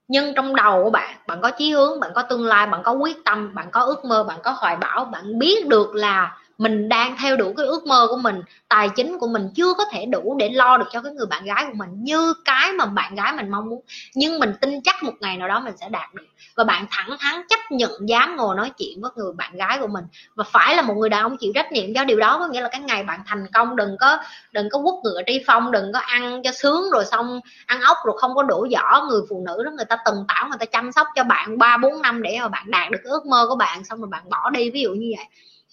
nhưng 0.08 0.34
trong 0.36 0.56
đầu 0.56 0.84
của 0.84 0.90
bạn 0.90 1.18
bạn 1.28 1.42
có 1.42 1.52
chí 1.52 1.72
hướng, 1.72 2.00
bạn 2.00 2.12
có 2.16 2.22
tương 2.22 2.46
lai, 2.46 2.68
bạn 2.68 2.84
có 2.84 2.92
quyết 2.92 3.18
tâm, 3.26 3.56
bạn 3.56 3.68
có 3.72 3.82
ước 3.82 4.06
mơ, 4.06 4.24
bạn 4.24 4.40
có 4.44 4.52
hoài 4.52 4.76
bão, 4.76 5.06
bạn 5.06 5.40
biết 5.40 5.68
được 5.68 5.96
là 5.96 6.38
mình 6.62 6.90
đang 6.90 7.16
theo 7.18 7.36
đuổi 7.36 7.54
cái 7.58 7.66
ước 7.66 7.88
mơ 7.88 8.08
của 8.10 8.18
mình, 8.18 8.42
tài 8.70 8.90
chính 8.90 9.20
của 9.20 9.28
mình 9.28 9.50
chưa 9.56 9.74
có 9.74 9.86
thể 9.92 10.06
đủ 10.06 10.36
để 10.40 10.50
lo 10.50 10.78
được 10.78 10.86
cho 10.92 11.02
cái 11.02 11.14
người 11.14 11.26
bạn 11.26 11.46
gái 11.46 11.66
của 11.68 11.74
mình 11.76 11.90
như 12.04 12.34
cái 12.46 12.72
mà 12.72 12.86
bạn 12.86 13.16
gái 13.16 13.34
mình 13.34 13.50
mong 13.50 13.70
muốn. 13.70 13.82
Nhưng 14.16 14.40
mình 14.40 14.54
tin 14.62 14.82
chắc 14.82 15.04
một 15.04 15.14
ngày 15.20 15.38
nào 15.38 15.48
đó 15.48 15.60
mình 15.60 15.74
sẽ 15.78 15.90
đạt 15.90 16.14
được. 16.14 16.26
Và 16.56 16.64
bạn 16.64 16.86
thẳng 16.92 17.10
thắn 17.20 17.42
chấp 17.50 17.60
nhận, 17.70 17.92
dám 18.10 18.36
ngồi 18.38 18.56
nói 18.56 18.72
chuyện 18.78 19.02
với 19.02 19.12
người 19.16 19.34
bạn 19.34 19.56
gái 19.56 19.78
của 19.80 19.88
mình. 19.88 20.06
Và 20.36 20.44
phải 20.44 20.76
là 20.76 20.82
một 20.82 20.94
người 20.98 21.10
đàn 21.10 21.22
ông 21.24 21.38
chịu 21.38 21.52
trách 21.56 21.72
nhiệm 21.72 21.94
cho 21.96 22.04
điều 22.04 22.20
đó, 22.20 22.40
có 22.40 22.48
nghĩa 22.48 22.62
là 22.62 22.70
cái 22.70 22.82
ngày 22.82 23.04
bạn 23.04 23.20
thành 23.26 23.46
công, 23.54 23.76
đừng 23.76 23.98
có 24.00 24.18
đừng 24.52 24.70
có 24.72 24.80
quất 24.84 24.96
ngựa 25.04 25.22
tri 25.28 25.44
phong, 25.48 25.72
đừng 25.72 25.94
có 25.94 26.00
ăn 26.00 26.42
cho 26.44 26.52
sướng 26.52 26.92
rồi 26.92 27.06
xong 27.06 27.40
ăn 27.66 27.82
ốc 27.82 27.98
rồi 28.06 28.16
không 28.20 28.36
có 28.36 28.44
đủ 28.44 28.68
giỏ. 28.72 29.06
Người 29.10 29.22
phụ 29.30 29.44
nữ 29.46 29.64
đó 29.64 29.72
người 29.72 29.86
ta 29.86 29.98
từng 30.06 30.26
tảo, 30.28 30.48
người 30.50 30.58
ta 30.60 30.66
chăm 30.66 30.92
sóc 30.92 31.08
cho 31.16 31.24
bạn 31.24 31.58
ba, 31.58 31.78
bốn 31.78 32.02
năm 32.02 32.22
để 32.24 32.38
mà 32.42 32.48
bạn 32.48 32.72
đạt 32.72 32.92
được 32.92 33.00
cái 33.04 33.12
ước 33.12 33.26
mơ 33.26 33.46
của 33.50 33.56
bạn, 33.56 33.84
xong 33.84 34.00
rồi 34.00 34.10
bạn 34.12 34.30
bỏ 34.30 34.50
đi, 34.50 34.72
ví 34.72 34.82
dụ 34.82 34.90
như 34.94 35.14
vậy 35.18 35.26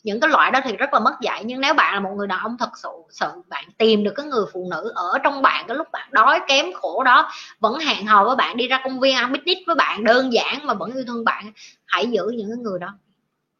những 0.03 0.21
cái 0.21 0.31
loại 0.31 0.51
đó 0.51 0.61
thì 0.65 0.77
rất 0.77 0.95
là 0.95 1.01
mất 1.01 1.15
dạy, 1.21 1.43
nhưng 1.45 1.61
nếu 1.61 1.75
bạn 1.75 1.95
là 1.95 2.01
một 2.01 2.11
người 2.17 2.27
đàn 2.27 2.39
ông 2.39 2.57
thật 2.59 2.71
sự 2.83 2.89
sự 3.11 3.27
bạn 3.49 3.65
tìm 3.79 4.05
được 4.05 4.13
cái 4.17 4.27
người 4.27 4.45
phụ 4.53 4.69
nữ 4.71 4.93
ở 4.95 5.19
trong 5.25 5.43
bạn, 5.43 5.65
cái 5.69 5.77
lúc 5.77 5.87
bạn 5.93 6.09
đói 6.11 6.41
kém 6.49 6.73
khổ 6.73 7.03
đó, 7.03 7.31
vẫn 7.61 7.79
hẹn 7.79 8.07
hò 8.07 8.25
với 8.25 8.37
bạn, 8.37 8.57
đi 8.57 8.69
ra 8.69 8.81
công 8.85 9.01
viên 9.01 9.17
ăn 9.17 9.33
picnic 9.33 9.59
với 9.67 9.77
bạn, 9.77 10.05
đơn 10.05 10.33
giản 10.33 10.67
mà 10.67 10.75
vẫn 10.75 10.93
yêu 10.93 11.05
thương 11.07 11.25
bạn, 11.25 11.53
hãy 11.87 12.07
giữ 12.07 12.23
những 12.37 12.49
cái 12.51 12.59
người 12.59 12.79
đó. 12.79 12.95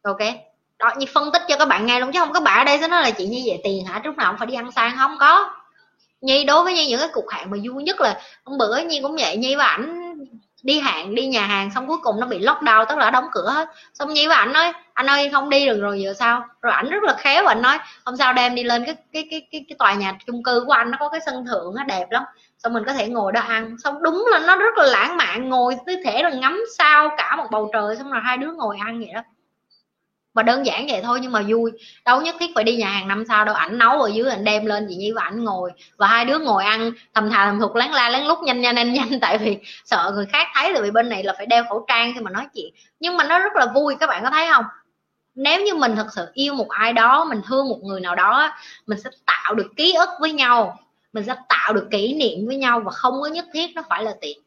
Ok? 0.03 0.33
Đó, 0.79 0.91
như 0.97 1.05
phân 1.13 1.31
tích 1.33 1.41
cho 1.47 1.57
các 1.57 1.67
bạn 1.67 1.85
nghe 1.85 1.99
luôn, 1.99 2.11
chứ 2.11 2.19
không 2.19 2.33
các 2.33 2.43
bạn 2.43 2.57
ở 2.57 2.63
đây 2.63 2.77
sẽ 2.81 2.87
nói 2.87 3.01
là 3.01 3.11
chị 3.11 3.25
như 3.25 3.41
vậy 3.45 3.61
tiền 3.63 3.85
hả? 3.85 4.01
Lúc 4.03 4.17
nào 4.17 4.31
cũng 4.31 4.37
phải 4.37 4.47
đi 4.47 4.53
ăn 4.53 4.71
sang 4.71 4.97
không 4.97 5.15
có. 5.19 5.49
Nhi, 6.21 6.43
đối 6.43 6.63
với 6.63 6.73
nhi, 6.73 6.87
những 6.87 6.99
cái 6.99 7.09
cuộc 7.13 7.31
hẹn 7.31 7.51
mà 7.51 7.57
vui 7.63 7.83
nhất 7.83 8.01
là 8.01 8.21
hôm 8.43 8.57
bữa 8.57 8.77
nhi 8.77 8.99
cũng 9.03 9.15
vậy, 9.15 9.37
nhi 9.37 9.55
và 9.55 9.65
ảnh 9.65 10.08
đi 10.63 10.79
hạn 10.79 11.15
đi 11.15 11.27
nhà 11.27 11.45
hàng 11.45 11.71
xong 11.75 11.87
cuối 11.87 11.97
cùng 12.03 12.19
nó 12.19 12.27
bị 12.27 12.39
lockdown 12.39 12.85
tức 12.85 12.97
là 12.97 13.09
đóng 13.09 13.27
cửa 13.31 13.49
hết. 13.49 13.69
Xong 13.93 14.13
nhi 14.13 14.27
với 14.27 14.35
ảnh 14.35 14.53
nói 14.53 14.73
anh 14.93 15.05
ơi 15.05 15.29
không 15.33 15.49
đi 15.49 15.65
được 15.65 15.79
rồi 15.81 16.01
giờ 16.01 16.13
sao? 16.13 16.45
Rồi 16.61 16.73
ảnh 16.73 16.89
rất 16.89 17.03
là 17.03 17.13
khéo 17.13 17.43
và 17.43 17.51
anh 17.51 17.61
nói 17.61 17.77
hôm 18.05 18.17
sau 18.17 18.33
đem 18.33 18.55
đi 18.55 18.63
lên 18.63 18.85
cái 18.85 18.95
cái 19.13 19.27
cái 19.31 19.47
cái, 19.51 19.65
cái 19.69 19.75
tòa 19.79 19.93
nhà 19.93 20.17
chung 20.27 20.43
cư 20.43 20.63
của 20.67 20.73
anh 20.73 20.91
nó 20.91 20.97
có 20.99 21.09
cái 21.09 21.21
sân 21.25 21.45
thượng 21.45 21.75
nó 21.75 21.83
đẹp 21.83 22.05
lắm. 22.11 22.23
Xong 22.57 22.73
mình 22.73 22.83
có 22.85 22.93
thể 22.93 23.07
ngồi 23.07 23.31
đó 23.31 23.41
ăn. 23.41 23.75
Xong 23.83 24.03
đúng 24.03 24.25
là 24.31 24.39
nó 24.39 24.55
rất 24.55 24.77
là 24.77 24.85
lãng 24.85 25.17
mạn 25.17 25.49
ngồi 25.49 25.75
tư 25.85 25.93
thể 26.05 26.23
là 26.23 26.29
ngắm 26.29 26.59
sao 26.77 27.09
cả 27.17 27.35
một 27.35 27.45
bầu 27.51 27.69
trời 27.73 27.95
xong 27.95 28.11
rồi 28.11 28.21
hai 28.23 28.37
đứa 28.37 28.51
ngồi 28.51 28.77
ăn 28.85 28.99
vậy 28.99 29.09
đó 29.13 29.21
và 30.33 30.43
đơn 30.43 30.65
giản 30.65 30.87
vậy 30.87 31.01
thôi 31.03 31.19
nhưng 31.21 31.31
mà 31.31 31.41
vui. 31.47 31.71
Đâu 32.05 32.21
nhất 32.21 32.35
thiết 32.39 32.51
phải 32.55 32.63
đi 32.63 32.75
nhà 32.75 32.89
hàng 32.89 33.07
năm 33.07 33.23
sao 33.27 33.45
đâu, 33.45 33.55
ảnh 33.55 33.77
nấu 33.77 34.01
ở 34.01 34.07
dưới 34.13 34.29
ảnh 34.29 34.43
đem 34.43 34.65
lên 34.65 34.85
chị 34.89 34.95
nhi 34.95 35.11
và 35.11 35.23
ảnh 35.23 35.43
ngồi. 35.43 35.71
Và 35.97 36.07
hai 36.07 36.25
đứa 36.25 36.39
ngồi 36.39 36.63
ăn, 36.63 36.91
thầm 37.13 37.29
thà 37.29 37.45
thầm 37.45 37.59
thục 37.59 37.75
lén 37.75 37.91
la, 37.91 38.09
lén 38.09 38.23
lút, 38.23 38.39
nhanh 38.39 38.61
nhanh 38.61 38.75
nhanh 38.75 38.93
nhanh. 38.93 39.19
Tại 39.21 39.37
vì 39.37 39.57
sợ 39.85 40.11
người 40.15 40.25
khác 40.25 40.47
thấy 40.55 40.71
tại 40.73 40.81
vì 40.81 40.91
bên 40.91 41.09
này 41.09 41.23
là 41.23 41.33
phải 41.37 41.45
đeo 41.45 41.63
khẩu 41.69 41.85
trang 41.87 42.13
khi 42.13 42.19
mà 42.19 42.31
nói 42.31 42.47
chuyện. 42.55 42.73
Nhưng 42.99 43.17
mà 43.17 43.23
nó 43.23 43.39
rất 43.39 43.55
là 43.55 43.65
vui, 43.75 43.95
các 43.99 44.07
bạn 44.07 44.23
có 44.23 44.29
thấy 44.29 44.47
không? 44.51 44.65
Nếu 45.35 45.61
như 45.61 45.75
mình 45.75 45.95
thật 45.95 46.07
sự 46.15 46.27
yêu 46.33 46.53
một 46.53 46.69
ai 46.69 46.93
đó, 46.93 47.25
mình 47.25 47.41
thương 47.47 47.69
một 47.69 47.79
người 47.83 48.01
nào 48.01 48.15
đó 48.15 48.51
mình 48.87 48.99
sẽ 48.99 49.09
tạo 49.25 49.55
được 49.55 49.67
ký 49.75 49.93
ức 49.93 50.09
với 50.19 50.33
nhau. 50.33 50.79
Mình 51.13 51.23
sẽ 51.27 51.35
tạo 51.49 51.73
được 51.73 51.87
kỷ 51.91 52.13
niệm 52.13 52.47
với 52.47 52.57
nhau 52.57 52.79
và 52.79 52.91
không 52.91 53.21
có 53.21 53.27
nhất 53.27 53.45
thiết 53.53 53.67
nó 53.75 53.81
phải 53.89 54.03
là 54.03 54.13
tiền. 54.21 54.39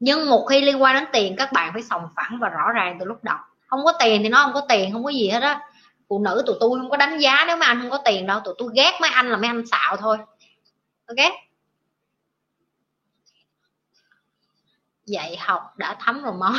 Nhưng 0.00 0.30
một 0.30 0.46
khi 0.46 0.60
liên 0.60 0.82
quan 0.82 0.94
đến 0.94 1.04
tiền, 1.12 1.36
các 1.36 1.52
bạn 1.52 1.72
phải 1.72 1.82
sòng 1.82 2.08
phẳng 2.16 2.38
và 2.40 2.48
rõ 2.48 2.72
ràng 2.74 2.96
từ 3.00 3.06
lúc 3.06 3.24
đầu 3.24 3.36
không 3.76 3.84
có 3.84 3.92
tiền 4.00 4.22
thì 4.22 4.28
nó 4.28 4.42
không 4.42 4.52
có 4.52 4.60
tiền, 4.68 4.92
không 4.92 5.04
có 5.04 5.10
gì 5.10 5.28
hết 5.28 5.42
á. 5.42 5.60
Phụ 6.08 6.18
nữ 6.18 6.42
tụi 6.46 6.56
tôi 6.60 6.70
không 6.78 6.90
có 6.90 6.96
đánh 6.96 7.18
giá 7.18 7.44
nếu 7.46 7.56
mà 7.56 7.66
anh 7.66 7.80
không 7.80 7.90
có 7.90 7.98
tiền 8.04 8.26
đâu, 8.26 8.40
tụi 8.44 8.54
tôi 8.58 8.68
ghét 8.74 8.92
mấy 9.00 9.10
anh 9.10 9.30
là 9.30 9.36
mấy 9.36 9.48
anh 9.48 9.66
xạo 9.66 9.96
thôi. 9.96 10.16
Ok? 11.06 11.32
Dạy 15.06 15.36
học 15.36 15.62
đã 15.76 15.96
thấm 16.00 16.22
vào 16.22 16.32
máu 16.32 16.52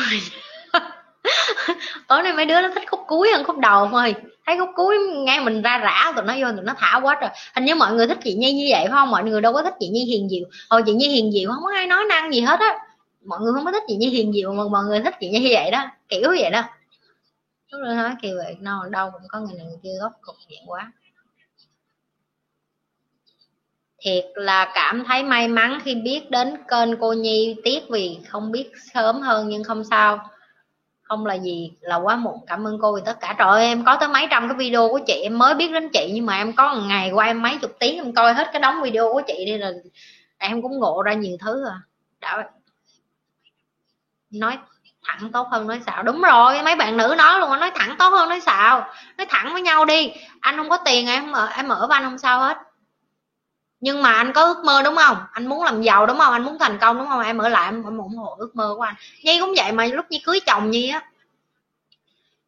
tối 2.07 2.23
nay 2.23 2.33
mấy 2.33 2.45
đứa 2.45 2.61
nó 2.61 2.69
thích 2.75 2.83
khúc 2.89 2.99
cuối 3.07 3.31
hơn 3.33 3.43
khúc 3.43 3.57
đầu 3.57 3.87
thôi. 3.91 4.15
Thấy 4.45 4.57
khúc 4.59 4.69
cuối 4.75 4.97
nghe 5.25 5.39
mình 5.39 5.61
ra 5.61 5.77
rã, 5.77 6.11
tụi 6.15 6.25
nó 6.25 6.33
vô 6.39 6.51
tụi 6.55 6.65
nó 6.65 6.73
thả 6.77 6.99
quá 7.03 7.17
rồi 7.21 7.29
hình 7.55 7.65
như 7.65 7.75
mọi 7.75 7.93
người 7.93 8.07
thích 8.07 8.17
chị 8.23 8.33
nhi 8.33 8.51
như 8.51 8.67
vậy 8.71 8.81
phải 8.83 8.91
không? 8.91 9.11
Mọi 9.11 9.23
người 9.23 9.41
đâu 9.41 9.53
có 9.53 9.63
thích 9.63 9.73
chị 9.79 9.87
nhi 9.87 10.05
hiền 10.05 10.29
diệu 10.29 10.47
hồi 10.69 10.83
chị 10.85 10.93
nhi 10.93 11.09
hiền 11.09 11.31
diệu 11.31 11.51
không 11.51 11.63
có 11.63 11.71
ai 11.75 11.87
nói 11.87 12.05
năng 12.09 12.33
gì 12.33 12.41
hết 12.41 12.59
á. 12.59 12.79
Mọi 13.25 13.39
người 13.41 13.53
không 13.53 13.65
có 13.65 13.71
thích 13.71 13.83
chị 13.87 13.95
nhi 13.95 14.09
hiền 14.09 14.33
diệu 14.33 14.53
mà 14.53 14.63
mọi 14.71 14.83
người 14.85 15.01
thích 15.01 15.15
chị 15.19 15.29
nhi 15.29 15.39
như 15.39 15.49
vậy 15.51 15.71
đó. 15.71 15.85
Kiểu 16.09 16.29
vậy 16.29 16.49
đó 16.49 16.63
lúc 17.80 17.88
đó 17.88 17.93
nói 17.93 18.15
kêu 18.22 18.35
vậy 18.38 18.57
no 18.61 18.88
đâu 18.89 19.11
cũng 19.11 19.27
có 19.27 19.39
người 19.39 19.53
này 19.57 19.65
người 19.65 19.80
kia 19.84 19.93
gốc 20.02 20.14
cục 20.22 20.35
diện 20.49 20.61
quá. 20.65 20.91
Thiệt 23.99 24.26
là 24.35 24.72
cảm 24.76 25.03
thấy 25.07 25.23
may 25.23 25.47
mắn 25.47 25.80
khi 25.84 25.95
biết 25.95 26.30
đến 26.30 26.56
kênh 26.68 26.97
cô 26.99 27.14
nhi 27.14 27.56
tiếc 27.64 27.84
vì 27.89 28.19
không 28.27 28.52
biết 28.52 28.72
sớm 28.93 29.22
hơn 29.22 29.49
nhưng 29.49 29.64
không 29.64 29.84
sao. 29.84 30.30
Không 31.02 31.26
là 31.26 31.34
gì 31.34 31.72
là 31.80 31.95
quá 31.95 32.15
muộn. 32.15 32.45
Cảm 32.47 32.68
ơn 32.68 32.77
cô 32.81 32.95
vì 32.95 33.02
tất 33.06 33.19
cả. 33.19 33.35
Trời 33.38 33.47
ơi, 33.47 33.65
em 33.65 33.85
có 33.85 33.97
tới 33.99 34.10
mấy 34.10 34.27
trăm 34.31 34.47
cái 34.49 34.57
video 34.57 34.89
của 34.89 34.99
chị. 35.07 35.22
Em 35.23 35.38
mới 35.38 35.56
biết 35.56 35.72
đến 35.72 35.89
chị 35.93 36.11
nhưng 36.14 36.26
mà 36.26 36.38
em 36.38 36.56
có 36.56 36.73
một 36.73 36.81
ngày 36.88 37.11
qua 37.11 37.26
em 37.26 37.41
mấy 37.41 37.57
chục 37.57 37.72
tiếng 37.80 37.95
em 37.95 38.14
coi 38.14 38.34
hết 38.34 38.47
cái 38.53 38.61
đống 38.61 38.81
video 38.84 39.14
của 39.14 39.22
chị 39.27 39.45
đi 39.45 39.57
là 39.57 39.72
em 40.38 40.61
cũng 40.61 40.80
ngộ 40.80 41.02
ra 41.02 41.14
nhiều 41.14 41.38
thứ 41.39 41.65
à. 41.68 41.81
Đã 42.22 42.49
nói 44.31 44.57
thẳng 45.06 45.32
tốt 45.32 45.48
hơn 45.52 45.68
nói 45.68 45.82
xạo. 45.86 46.03
Đúng 46.03 46.22
rồi 46.22 46.64
mấy 46.64 46.76
bạn 46.76 46.98
nữ 46.98 47.15
nói 47.18 47.40
luôn 47.40 47.60
nói 47.60 47.72
thẳng 47.76 47.95
tốt 47.99 48.10
hơn 48.10 48.30
nói 48.30 48.40
xạo. 48.40 48.88
Nói 49.18 49.27
thẳng 49.30 49.53
với 49.53 49.61
nhau 49.61 49.86
đi. 49.86 50.11
Anh 50.40 50.57
không 50.57 50.69
có 50.69 50.77
tiền 50.77 51.07
em 51.07 51.32
ở 51.32 51.45
em 51.45 51.69
ở 51.69 51.88
với 51.88 51.95
anh 51.98 52.03
không 52.03 52.18
sao 52.18 52.40
hết. 52.40 52.57
Nhưng 53.80 54.02
mà 54.02 54.14
anh 54.14 54.34
có 54.34 54.41
ước 54.44 54.65
mơ 54.65 54.82
đúng 54.84 54.95
không? 54.95 55.18
Anh 55.32 55.48
muốn 55.48 55.64
làm 55.64 55.82
giàu 55.82 56.06
đúng 56.06 56.18
không? 56.18 56.34
Anh 56.34 56.44
muốn 56.44 56.60
thành 56.60 56.77
công 56.82 56.98
đúng 56.98 57.07
không? 57.07 57.22
Em 57.22 57.38
ở 57.38 57.49
lại 57.49 57.65
em, 57.68 57.84
em 57.84 57.98
ủng 57.98 58.18
hộ 58.18 58.36
ước 58.40 58.56
mơ 58.56 58.73
của 58.77 58.82
anh. 58.82 58.95
Nhi 59.23 59.40
cũng 59.40 59.53
vậy 59.57 59.72
mà 59.72 59.86
lúc 59.86 60.06
nhi 60.10 60.22
cưới 60.26 60.40
chồng 60.45 60.72
nhi 60.72 60.90
á. 60.90 61.10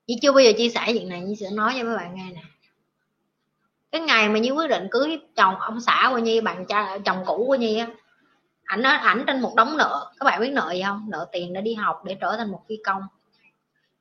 Nhi 0.08 0.16
chưa 0.22 0.32
bao 0.32 0.40
giờ 0.40 0.52
chia 0.58 0.70
sẻ 0.70 0.86
chuyện 0.88 1.10
này 1.10 1.22
nhi 1.22 1.36
sẽ 1.36 1.48
nói 1.52 1.74
cho 1.78 1.84
mấy 1.84 1.96
bạn 1.96 2.16
nghe 2.16 2.32
nè. 2.36 2.42
Cái 3.92 4.02
ngày 4.02 4.30
mà 4.30 4.40
nhi 4.40 4.52
quyết 4.52 4.70
định 4.70 4.88
cưới 4.92 5.20
chồng 5.36 5.60
ông 5.60 5.82
xã 5.82 6.08
của 6.12 6.18
nhi 6.18 6.42
bạn 6.42 6.66
cha 6.66 6.98
chồng 7.06 7.24
cũ 7.26 7.46
của 7.48 7.56
nhi 7.56 7.78
á 7.78 7.88
ảnh 8.68 8.82
nói 8.82 8.94
ảnh 8.98 9.24
trên 9.28 9.42
một 9.42 9.56
đống 9.56 9.78
nợ. 9.78 10.12
Các 10.20 10.24
bạn 10.24 10.42
biết 10.42 10.52
nợ 10.52 10.72
gì 10.74 10.82
không? 10.86 11.06
Nợ 11.10 11.28
tiền 11.32 11.54
để 11.54 11.62
đi 11.62 11.74
học 11.74 12.02
để 12.06 12.18
trở 12.22 12.36
thành 12.38 12.52
một 12.52 12.62
phi 12.70 12.76
công. 12.86 13.02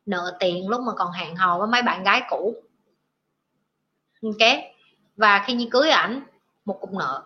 Nợ 0.07 0.37
tiền 0.41 0.69
lúc 0.69 0.81
mà 0.81 0.93
còn 0.97 1.13
hẹn 1.13 1.37
hò 1.37 1.59
với 1.59 1.69
mấy 1.69 1.83
bạn 1.83 2.05
gái 2.05 2.23
cũ. 2.29 2.55
Ok? 4.23 4.59
Và 5.17 5.43
khi 5.47 5.55
nhi 5.55 5.69
cưới 5.71 5.91
ảnh 5.91 6.21
một 6.65 6.81
cục 6.81 6.93
nợ. 6.93 7.23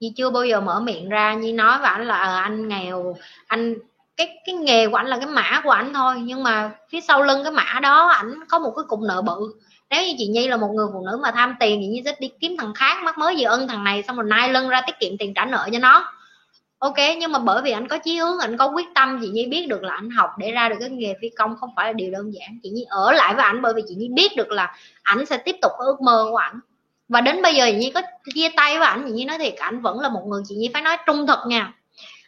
Nhi 0.00 0.12
chưa 0.16 0.30
bao 0.30 0.44
giờ 0.44 0.60
mở 0.60 0.80
miệng 0.80 1.08
ra. 1.08 1.34
Nhi 1.34 1.52
nói 1.52 1.78
với 1.78 1.86
ảnh 1.86 2.06
là 2.06 2.16
à, 2.16 2.40
anh 2.42 2.68
nghèo 2.68 3.16
anh 3.46 3.74
cái 4.16 4.38
cái 4.46 4.54
nghề 4.54 4.88
của 4.88 4.96
anh 4.96 5.06
là 5.06 5.18
cái 5.18 5.26
mã 5.26 5.60
của 5.64 5.70
anh 5.70 5.94
thôi. 5.94 6.14
Nhưng 6.22 6.42
mà 6.42 6.74
phía 6.88 7.00
sau 7.00 7.22
lưng 7.22 7.40
cái 7.42 7.52
mã 7.52 7.80
đó 7.82 8.06
ảnh 8.06 8.34
có 8.48 8.58
một 8.58 8.72
cái 8.76 8.84
cục 8.88 9.00
nợ 9.00 9.22
bự. 9.22 9.54
Nếu 9.90 10.02
như 10.02 10.14
chị 10.18 10.26
nhi 10.26 10.48
là 10.48 10.56
một 10.56 10.68
người 10.74 10.86
phụ 10.92 11.06
nữ 11.06 11.18
mà 11.22 11.30
tham 11.30 11.54
tiền 11.60 11.80
thì 11.80 11.86
nhi 11.86 12.02
sẽ 12.04 12.16
đi 12.20 12.30
kiếm 12.40 12.56
thằng 12.58 12.74
khác 12.74 13.02
mắc 13.04 13.18
mới 13.18 13.36
gì 13.36 13.42
ân 13.42 13.68
thằng 13.68 13.84
này 13.84 14.02
xong 14.02 14.16
rồi 14.16 14.26
nai 14.28 14.48
lưng 14.48 14.68
ra 14.68 14.82
tiết 14.86 14.98
kiệm 15.00 15.18
tiền 15.18 15.34
trả 15.34 15.44
nợ 15.44 15.68
cho 15.72 15.78
nó 15.78 16.12
ok, 16.82 16.96
nhưng 17.18 17.32
mà 17.32 17.38
bởi 17.38 17.62
vì 17.62 17.70
anh 17.70 17.88
có 17.88 17.98
chí 17.98 18.16
hướng, 18.16 18.38
anh 18.38 18.56
có 18.56 18.70
quyết 18.74 18.86
tâm, 18.94 19.18
chị 19.22 19.28
nhi 19.28 19.46
biết 19.46 19.66
được 19.68 19.82
là 19.82 19.94
anh 19.94 20.10
học 20.10 20.30
để 20.38 20.50
ra 20.50 20.68
được 20.68 20.76
cái 20.80 20.90
nghề 20.90 21.14
phi 21.20 21.28
công 21.28 21.56
không 21.56 21.70
phải 21.76 21.86
là 21.86 21.92
điều 21.92 22.10
đơn 22.10 22.34
giản. 22.34 22.58
Chị 22.62 22.70
nhi 22.70 22.84
ở 22.88 23.12
lại 23.12 23.34
với 23.34 23.44
anh 23.44 23.62
bởi 23.62 23.72
vì 23.76 23.82
chị 23.88 23.94
nhi 23.94 24.08
biết 24.08 24.36
được 24.36 24.50
là 24.50 24.76
ảnh 25.02 25.26
sẽ 25.26 25.36
tiếp 25.36 25.56
tục 25.62 25.72
ước 25.78 26.00
mơ 26.00 26.26
của 26.30 26.36
ảnh. 26.36 26.60
Và 27.08 27.20
đến 27.20 27.42
bây 27.42 27.54
giờ 27.54 27.66
chị 27.70 27.76
nhi 27.76 27.90
có 27.94 28.02
chia 28.34 28.48
tay 28.56 28.78
với 28.78 28.86
ảnh, 28.86 29.04
chị 29.06 29.12
nhi 29.12 29.24
nói 29.24 29.38
thiệt, 29.38 29.54
ảnh 29.56 29.80
vẫn 29.80 30.00
là 30.00 30.08
một 30.08 30.22
người, 30.26 30.42
chị 30.48 30.54
nhi 30.54 30.70
phải 30.74 30.82
nói 30.82 30.96
trung 31.06 31.26
thực 31.26 31.38
nha. 31.46 31.74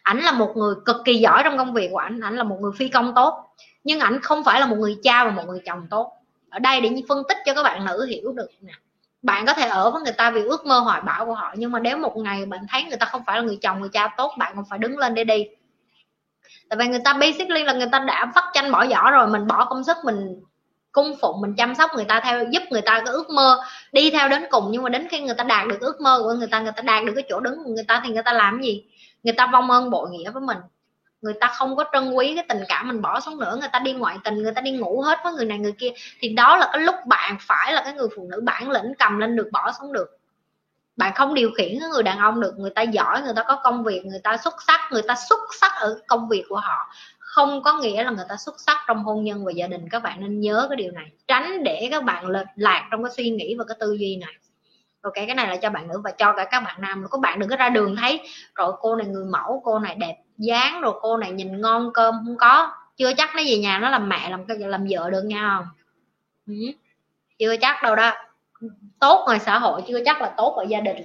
Ảnh 0.03 0.19
là 0.19 0.31
một 0.31 0.53
người 0.55 0.75
cực 0.85 0.95
kỳ 1.05 1.15
giỏi 1.15 1.41
trong 1.43 1.57
công 1.57 1.73
việc 1.73 1.89
của 1.91 1.97
ảnh 1.97 2.19
ảnh 2.19 2.37
là 2.37 2.43
một 2.43 2.57
người 2.61 2.71
phi 2.77 2.89
công 2.89 3.15
tốt. 3.15 3.33
Nhưng 3.83 3.99
ảnh 3.99 4.19
không 4.21 4.43
phải 4.43 4.59
là 4.59 4.65
một 4.65 4.77
người 4.79 4.97
cha 5.03 5.25
và 5.25 5.31
một 5.31 5.43
người 5.47 5.59
chồng 5.65 5.87
tốt. 5.89 6.11
Ở 6.49 6.59
đây 6.59 6.81
để 6.81 6.89
phân 7.09 7.23
tích 7.29 7.37
cho 7.45 7.53
các 7.53 7.63
bạn 7.63 7.85
nữ 7.85 8.05
hiểu 8.05 8.31
được 8.31 8.49
nè 8.61 8.73
bạn 9.25 9.45
có 9.45 9.53
thể 9.53 9.67
ở 9.67 9.91
với 9.91 10.01
người 10.01 10.13
ta 10.13 10.31
vì 10.31 10.43
ước 10.43 10.65
mơ 10.65 10.79
hoài 10.79 11.01
bão 11.01 11.25
của 11.25 11.33
họ, 11.33 11.53
nhưng 11.57 11.71
mà 11.71 11.79
nếu 11.79 11.97
một 11.97 12.17
ngày 12.17 12.45
bạn 12.45 12.59
thấy 12.69 12.83
người 12.83 12.97
ta 12.97 13.05
không 13.05 13.21
phải 13.25 13.37
là 13.37 13.43
người 13.43 13.57
chồng, 13.61 13.79
người 13.79 13.89
cha 13.93 14.13
tốt, 14.17 14.31
bạn 14.37 14.53
còn 14.55 14.65
phải 14.69 14.79
đứng 14.79 14.97
lên 14.97 15.13
để 15.13 15.23
đi. 15.23 15.45
Tại 16.69 16.77
vì 16.77 16.87
người 16.87 17.01
ta 17.05 17.13
basically 17.13 17.63
là 17.63 17.73
người 17.73 17.87
ta 17.91 17.99
đã 17.99 18.31
vắt 18.35 18.43
chanh 18.53 18.71
bỏ 18.71 18.85
vỏ 18.85 19.11
rồi, 19.11 19.27
mình 19.27 19.47
bỏ 19.47 19.65
công 19.65 19.83
sức, 19.83 19.97
mình 20.03 20.39
cung 20.91 21.15
phụng, 21.21 21.41
mình 21.41 21.55
chăm 21.57 21.75
sóc 21.75 21.91
người 21.95 22.05
ta 22.05 22.19
theo, 22.19 22.43
giúp 22.51 22.63
người 22.69 22.81
ta 22.81 23.01
cái 23.05 23.13
ước 23.13 23.29
mơ 23.29 23.59
đi 23.91 24.11
theo 24.11 24.29
đến 24.29 24.45
cùng. 24.49 24.67
Nhưng 24.71 24.83
mà 24.83 24.89
đến 24.89 25.07
khi 25.11 25.19
người 25.19 25.35
ta 25.35 25.43
đạt 25.43 25.67
được 25.67 25.79
ước 25.79 26.01
mơ 26.01 26.19
của 26.23 26.33
người 26.33 26.47
ta 26.47 26.59
người 26.59 26.71
ta 26.75 26.81
đạt 26.81 27.05
được 27.05 27.13
cái 27.15 27.23
chỗ 27.29 27.39
đứng 27.39 27.63
của 27.63 27.69
người 27.69 27.85
ta, 27.87 28.01
thì 28.05 28.13
người 28.13 28.23
ta 28.23 28.33
làm 28.33 28.61
gì? 28.61 28.83
Người 29.23 29.33
ta 29.33 29.47
vong 29.47 29.71
ơn 29.71 29.89
bội 29.89 30.09
nghĩa 30.09 30.31
với 30.31 30.41
mình 30.41 30.57
người 31.25 31.33
ta 31.33 31.47
không 31.47 31.75
có 31.75 31.85
trân 31.93 32.11
quý 32.11 32.35
cái 32.35 32.45
tình 32.49 32.63
cảm 32.67 32.87
mình 32.87 33.01
bỏ 33.01 33.19
xuống 33.19 33.39
nữa. 33.39 33.57
Người 33.59 33.69
ta 33.71 33.79
đi 33.79 33.93
ngoại 33.93 34.17
tình, 34.23 34.43
người 34.43 34.53
ta 34.53 34.61
đi 34.61 34.71
ngủ 34.71 35.01
hết 35.01 35.19
với 35.23 35.33
người 35.33 35.45
này 35.45 35.57
người 35.57 35.71
kia. 35.71 35.89
Thì 36.19 36.29
đó 36.29 36.57
là 36.57 36.69
cái 36.73 36.81
lúc 36.81 36.95
bạn 37.07 37.37
phải 37.39 37.73
là 37.73 37.81
cái 37.83 37.93
người 37.93 38.07
phụ 38.15 38.27
nữ 38.31 38.41
bản 38.43 38.71
lĩnh 38.71 38.93
cầm 38.99 39.19
lên 39.19 39.35
được, 39.35 39.49
bỏ 39.51 39.71
xuống 39.79 39.93
được. 39.93 40.19
Bạn 40.97 41.13
không 41.15 41.33
điều 41.33 41.51
khiển 41.57 41.79
cái 41.79 41.89
người 41.89 42.03
đàn 42.03 42.19
ông 42.19 42.41
được. 42.41 42.53
Người 42.57 42.69
ta 42.69 42.81
giỏi, 42.81 43.21
người 43.21 43.33
ta 43.35 43.43
có 43.43 43.55
công 43.63 43.83
việc, 43.83 44.05
người 44.05 44.19
ta 44.23 44.37
xuất 44.37 44.53
sắc, 44.67 44.79
người 44.91 45.01
ta 45.01 45.15
xuất 45.29 45.39
sắc 45.61 45.71
ở 45.79 45.99
công 46.07 46.29
việc 46.29 46.43
của 46.49 46.57
họ. 46.57 46.91
Không 47.19 47.63
có 47.63 47.79
nghĩa 47.79 48.03
là 48.03 48.11
người 48.11 48.25
ta 48.29 48.35
xuất 48.37 48.55
sắc 48.59 48.77
trong 48.87 49.03
hôn 49.03 49.23
nhân 49.23 49.45
và 49.45 49.51
gia 49.51 49.67
đình. 49.67 49.89
Các 49.89 50.03
bạn 50.03 50.21
nên 50.21 50.39
nhớ 50.39 50.65
cái 50.69 50.75
điều 50.75 50.91
này. 50.91 51.05
Tránh 51.27 51.63
để 51.63 51.87
các 51.91 52.03
bạn 52.03 52.27
lệch 52.27 52.47
lạc 52.55 52.87
trong 52.91 53.03
cái 53.03 53.11
suy 53.17 53.29
nghĩ 53.29 53.55
và 53.59 53.63
cái 53.67 53.77
tư 53.79 53.93
duy 53.99 54.17
này. 54.17 54.33
Ok, 55.01 55.13
cái 55.13 55.35
này 55.35 55.47
là 55.47 55.55
cho 55.55 55.69
bạn 55.69 55.87
nữ 55.87 56.01
và 56.03 56.11
cho 56.11 56.33
cả 56.37 56.45
các 56.51 56.59
bạn 56.59 56.81
nam 56.81 57.05
các 57.11 57.21
bạn 57.21 57.39
đừng 57.39 57.49
có 57.49 57.55
ra 57.55 57.69
đường 57.69 57.95
thấy 57.95 58.21
rồi 58.55 58.73
cô 58.79 58.95
này 58.95 59.07
người 59.07 59.25
mẫu, 59.25 59.61
cô 59.65 59.79
này 59.79 59.95
đẹp 59.95 60.15
dáng 60.37 60.81
rồi 60.81 60.93
cô 61.01 61.17
này 61.17 61.31
nhìn 61.31 61.61
ngon 61.61 61.93
cơm 61.93 62.15
không 62.25 62.37
có. 62.37 62.71
Chưa 62.97 63.13
chắc 63.17 63.35
nó 63.35 63.41
về 63.45 63.57
nhà 63.57 63.79
nó 63.79 63.89
làm 63.89 64.09
mẹ, 64.09 64.29
làm 64.29 64.45
làm 64.47 64.85
vợ 64.89 65.09
được 65.09 65.23
nha. 65.25 65.57
Không 65.57 65.67
ừ. 66.47 66.53
chưa 67.39 67.55
chắc 67.61 67.83
đâu 67.83 67.95
đó. 67.95 68.13
Tốt 68.99 69.23
ngoài 69.25 69.39
xã 69.39 69.59
hội, 69.59 69.81
chưa 69.87 69.99
chắc 70.05 70.21
là 70.21 70.33
tốt 70.37 70.55
ở 70.57 70.63
gia 70.63 70.79
đình. 70.79 70.97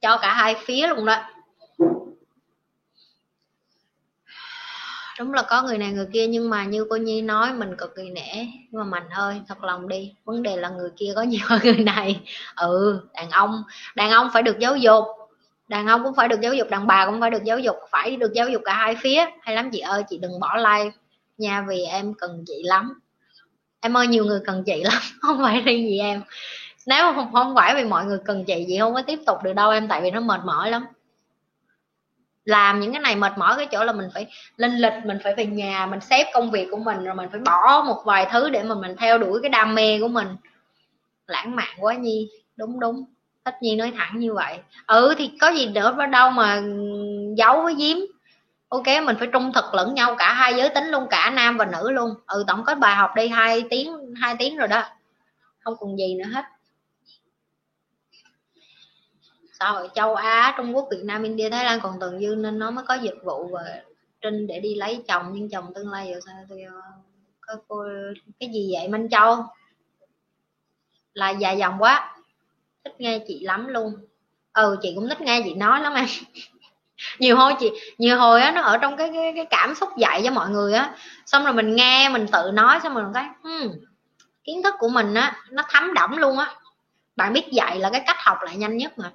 Cho 0.00 0.18
cả 0.22 0.34
hai 0.34 0.54
phía 0.64 0.86
luôn 0.86 1.04
đó. 1.04 1.16
Đúng 5.18 5.32
là 5.32 5.42
có 5.42 5.62
người 5.62 5.78
này 5.78 5.92
người 5.92 6.06
kia, 6.12 6.26
nhưng 6.26 6.50
mà 6.50 6.64
như 6.64 6.86
cô 6.90 6.96
nhi 6.96 7.22
nói, 7.22 7.52
mình 7.52 7.76
cực 7.76 7.96
kỳ 7.96 8.10
nể. 8.10 8.46
Nhưng 8.70 8.80
mà 8.80 8.84
mạnh 8.84 9.08
ơi, 9.10 9.40
thật 9.48 9.64
lòng 9.64 9.88
đi. 9.88 10.14
Vấn 10.24 10.42
đề 10.42 10.56
là 10.56 10.68
người 10.68 10.90
kia 10.96 11.12
có 11.16 11.22
nhiều 11.22 11.40
hơn 11.44 11.60
người 11.64 11.78
này. 11.78 12.20
Ừ 12.56 13.00
đàn 13.14 13.30
ông. 13.30 13.62
Đàn 13.94 14.10
ông 14.10 14.28
phải 14.32 14.42
được 14.42 14.58
giáo 14.58 14.76
dục 14.76 15.04
đàn 15.70 15.86
ông 15.86 16.04
cũng 16.04 16.14
phải 16.14 16.28
được 16.28 16.40
giáo 16.40 16.54
dục 16.54 16.70
đàn 16.70 16.86
bà 16.86 17.06
cũng 17.06 17.20
phải 17.20 17.30
được 17.30 17.44
giáo 17.44 17.58
dục 17.58 17.76
phải 17.90 18.16
được 18.16 18.32
giáo 18.32 18.48
dục 18.48 18.62
cả 18.64 18.74
hai 18.74 18.96
phía. 18.96 19.24
Hay 19.40 19.54
lắm 19.54 19.70
chị 19.72 19.78
ơi 19.78 20.02
chị 20.08 20.18
đừng 20.18 20.40
bỏ 20.40 20.56
like 20.56 20.96
nha 21.38 21.64
vì 21.68 21.82
em 21.82 22.14
cần 22.14 22.44
chị 22.46 22.62
lắm. 22.64 23.00
Em 23.80 23.96
ơi 23.96 24.06
nhiều 24.06 24.24
người 24.24 24.40
cần 24.46 24.62
chị 24.66 24.84
lắm 24.84 25.02
không 25.20 25.38
phải 25.42 25.60
riêng 25.60 25.88
gì 25.88 25.98
em. 25.98 26.22
Nếu 26.86 27.04
mà 27.04 27.12
không, 27.14 27.32
không 27.32 27.54
phải 27.54 27.74
vì 27.74 27.84
mọi 27.84 28.04
người 28.04 28.18
cần 28.24 28.44
chị 28.44 28.64
chị 28.68 28.78
không 28.78 28.94
có 28.94 29.02
tiếp 29.02 29.18
tục 29.26 29.38
được 29.42 29.52
đâu 29.52 29.70
em 29.70 29.88
tại 29.88 30.00
vì 30.00 30.10
nó 30.10 30.20
mệt 30.20 30.40
mỏi 30.44 30.70
lắm. 30.70 30.86
Làm 32.44 32.80
những 32.80 32.92
cái 32.92 33.02
này 33.02 33.16
mệt 33.16 33.32
mỏi 33.38 33.56
cái 33.56 33.66
chỗ 33.66 33.84
là 33.84 33.92
mình 33.92 34.08
phải 34.14 34.26
lên 34.56 34.76
lịch 34.76 35.04
mình 35.04 35.18
phải 35.24 35.34
về 35.34 35.46
nhà 35.46 35.86
mình 35.86 36.00
xếp 36.00 36.30
công 36.34 36.50
việc 36.50 36.68
của 36.70 36.78
mình 36.78 37.04
rồi 37.04 37.14
mình 37.14 37.28
phải 37.32 37.40
bỏ 37.40 37.84
một 37.86 38.02
vài 38.04 38.26
thứ 38.32 38.48
để 38.50 38.62
mà 38.62 38.74
mình 38.74 38.96
theo 38.98 39.18
đuổi 39.18 39.40
cái 39.42 39.48
đam 39.48 39.74
mê 39.74 40.00
của 40.00 40.08
mình. 40.08 40.28
Lãng 41.26 41.56
mạn 41.56 41.76
quá 41.80 41.94
nhi. 41.94 42.28
Đúng 42.56 42.80
đúng 42.80 43.04
tất 43.50 43.62
nhiên 43.62 43.78
nói 43.78 43.92
thẳng 43.96 44.18
như 44.18 44.34
vậy. 44.34 44.58
Ừ 44.86 45.14
thì 45.18 45.30
có 45.40 45.48
gì 45.48 45.66
nữa 45.66 45.94
ở 45.98 46.06
đâu 46.06 46.30
mà 46.30 46.62
giấu 47.36 47.62
với 47.62 47.74
giếm 47.74 47.96
ok, 48.68 48.86
mình 49.04 49.16
phải 49.18 49.28
trung 49.32 49.52
thực 49.54 49.74
lẫn 49.74 49.94
nhau 49.94 50.14
cả 50.18 50.32
hai 50.32 50.54
giới 50.54 50.68
tính 50.68 50.84
luôn, 50.84 51.06
cả 51.10 51.30
nam 51.30 51.56
và 51.56 51.64
nữ 51.64 51.90
luôn. 51.90 52.14
Ừ 52.26 52.44
tổng 52.46 52.64
có 52.64 52.74
bài 52.74 52.96
học 52.96 53.10
đi, 53.16 53.28
hai 53.28 53.64
tiếng 53.70 54.14
hai 54.20 54.36
tiếng 54.38 54.56
rồi 54.56 54.68
đó. 54.68 54.82
Không 55.60 55.74
còn 55.80 55.98
gì 55.98 56.14
nữa 56.14 56.30
hết. 56.32 56.44
Xã 59.58 59.70
hội 59.70 59.88
châu 59.94 60.14
Á, 60.14 60.54
Trung 60.56 60.76
Quốc, 60.76 60.88
Việt 60.90 61.04
Nam, 61.04 61.22
India, 61.22 61.50
Thái 61.50 61.64
Lan, 61.64 61.80
còn 61.82 62.00
tồn 62.00 62.20
dư 62.20 62.34
nên 62.34 62.58
nó 62.58 62.70
mới 62.70 62.84
có 62.88 62.94
dịch 62.94 63.18
vụ 63.24 63.48
và 63.48 63.82
trinh 64.20 64.46
để 64.46 64.60
đi 64.60 64.74
lấy 64.74 65.02
chồng, 65.08 65.30
nhưng 65.32 65.50
chồng 65.50 65.74
tương 65.74 65.90
lai 65.90 66.08
giờ 66.08 66.20
sao? 66.26 66.34
Tôi 66.48 66.62
ờ, 66.62 66.80
có 67.40 67.54
cô 67.68 67.84
cái 68.40 68.50
gì 68.52 68.70
vậy? 68.74 68.88
Minh 68.88 69.08
Châu. 69.08 69.44
Là 71.12 71.30
dài 71.30 71.58
dòng 71.58 71.82
quá 71.82 72.16
thích 72.84 72.94
nghe 72.98 73.18
chị 73.26 73.40
lắm 73.44 73.66
luôn. 73.68 73.94
Ừ 74.52 74.78
chị 74.82 74.92
cũng 74.94 75.08
thích 75.08 75.20
nghe 75.20 75.42
chị 75.44 75.54
nói 75.54 75.80
lắm 75.80 75.94
em. 75.94 76.06
Nhiều 77.18 77.36
hồi 77.36 77.54
chị 77.60 77.70
nhiều 77.98 78.18
hồi 78.18 78.40
á 78.42 78.50
nó 78.52 78.60
ở 78.62 78.78
trong 78.78 78.96
cái, 78.96 79.10
cái 79.14 79.32
cái 79.36 79.46
cảm 79.50 79.74
xúc 79.74 79.88
dạy 79.98 80.22
cho 80.24 80.30
mọi 80.30 80.50
người 80.50 80.72
á. 80.72 80.94
Xong 81.26 81.44
rồi 81.44 81.52
mình 81.52 81.76
nghe 81.76 82.08
mình 82.08 82.26
tự 82.32 82.50
nói 82.54 82.80
xong 82.82 82.94
rồi 82.94 83.04
mình 83.04 83.12
thấy 83.12 83.24
hmm, 83.42 83.72
kiến 84.44 84.62
thức 84.62 84.74
của 84.78 84.88
mình 84.88 85.14
á 85.14 85.36
nó 85.50 85.62
thấm 85.68 85.94
đẫm 85.94 86.16
luôn 86.16 86.38
á. 86.38 86.54
Bạn 87.16 87.32
biết 87.32 87.52
dạy 87.52 87.78
là 87.78 87.90
cái 87.90 88.02
cách 88.06 88.16
học 88.18 88.38
lại 88.42 88.56
nhanh 88.56 88.76
nhất 88.76 88.98
mà. 88.98 89.12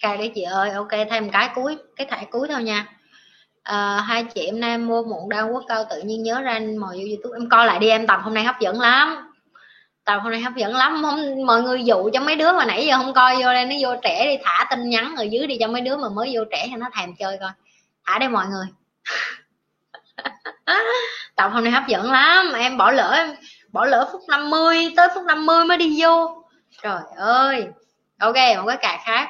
Cài 0.00 0.16
đấy 0.16 0.32
chị 0.34 0.42
ơi 0.42 0.70
ok 0.70 0.90
thêm 1.10 1.30
cái 1.30 1.50
cuối 1.54 1.76
cái 1.96 2.06
thẻ 2.10 2.24
cuối 2.30 2.48
thôi 2.48 2.62
nha. 2.62 2.86
À, 3.62 4.00
hai 4.06 4.24
chị 4.24 4.46
em 4.46 4.60
nay 4.60 4.78
mua 4.78 5.02
muộn 5.02 5.28
đau 5.28 5.48
quốc 5.52 5.64
cao 5.68 5.84
tự 5.90 6.02
nhiên 6.02 6.22
nhớ 6.22 6.40
ra 6.40 6.60
mò 6.78 6.86
vô 6.86 7.04
youtube 7.08 7.38
em 7.38 7.48
coi 7.48 7.66
lại 7.66 7.78
đi 7.78 7.88
em 7.88 8.06
tập 8.06 8.20
hôm 8.22 8.34
nay 8.34 8.44
hấp 8.44 8.60
dẫn 8.60 8.80
lắm 8.80 9.31
tập 10.04 10.20
hôm 10.22 10.32
nay 10.32 10.40
hấp 10.40 10.56
dẫn 10.56 10.74
lắm, 10.74 11.02
không, 11.02 11.46
mọi 11.46 11.62
người 11.62 11.84
dụ 11.84 12.10
cho 12.12 12.20
mấy 12.20 12.36
đứa 12.36 12.52
mà 12.52 12.64
nãy 12.64 12.86
giờ 12.86 12.96
không 12.96 13.14
coi 13.14 13.36
vô 13.36 13.52
đây, 13.52 13.64
nó 13.64 13.74
vô 13.80 14.00
trẻ 14.02 14.26
đi, 14.26 14.42
thả 14.44 14.66
tin 14.70 14.90
nhắn 14.90 15.16
ở 15.16 15.22
dưới 15.22 15.46
đi 15.46 15.56
cho 15.60 15.68
mấy 15.68 15.80
đứa 15.80 15.96
mà 15.96 16.08
mới 16.08 16.30
vô 16.34 16.44
trẻ 16.50 16.68
cho 16.70 16.76
nó 16.76 16.90
thèm 16.96 17.14
chơi 17.18 17.38
coi. 17.40 17.50
Thả 18.04 18.18
đây 18.18 18.28
mọi 18.28 18.46
người. 18.46 18.66
Tập 21.36 21.50
hôm 21.52 21.64
nay 21.64 21.72
hấp 21.72 21.86
dẫn 21.86 22.12
lắm, 22.12 22.52
em 22.52 22.76
bỏ 22.76 22.90
lỡ 22.90 23.12
em 23.16 23.36
bỏ 23.72 23.86
lỡ 23.86 24.08
phút 24.12 24.20
50 24.28 24.92
tới 24.96 25.08
phút 25.14 25.24
50 25.24 25.64
mới 25.64 25.76
đi 25.76 25.96
vô. 26.02 26.44
Trời 26.82 27.00
ơi, 27.16 27.66
ok, 28.18 28.36
một 28.56 28.64
cái 28.66 28.76
cài 28.80 28.98
khác. 29.04 29.28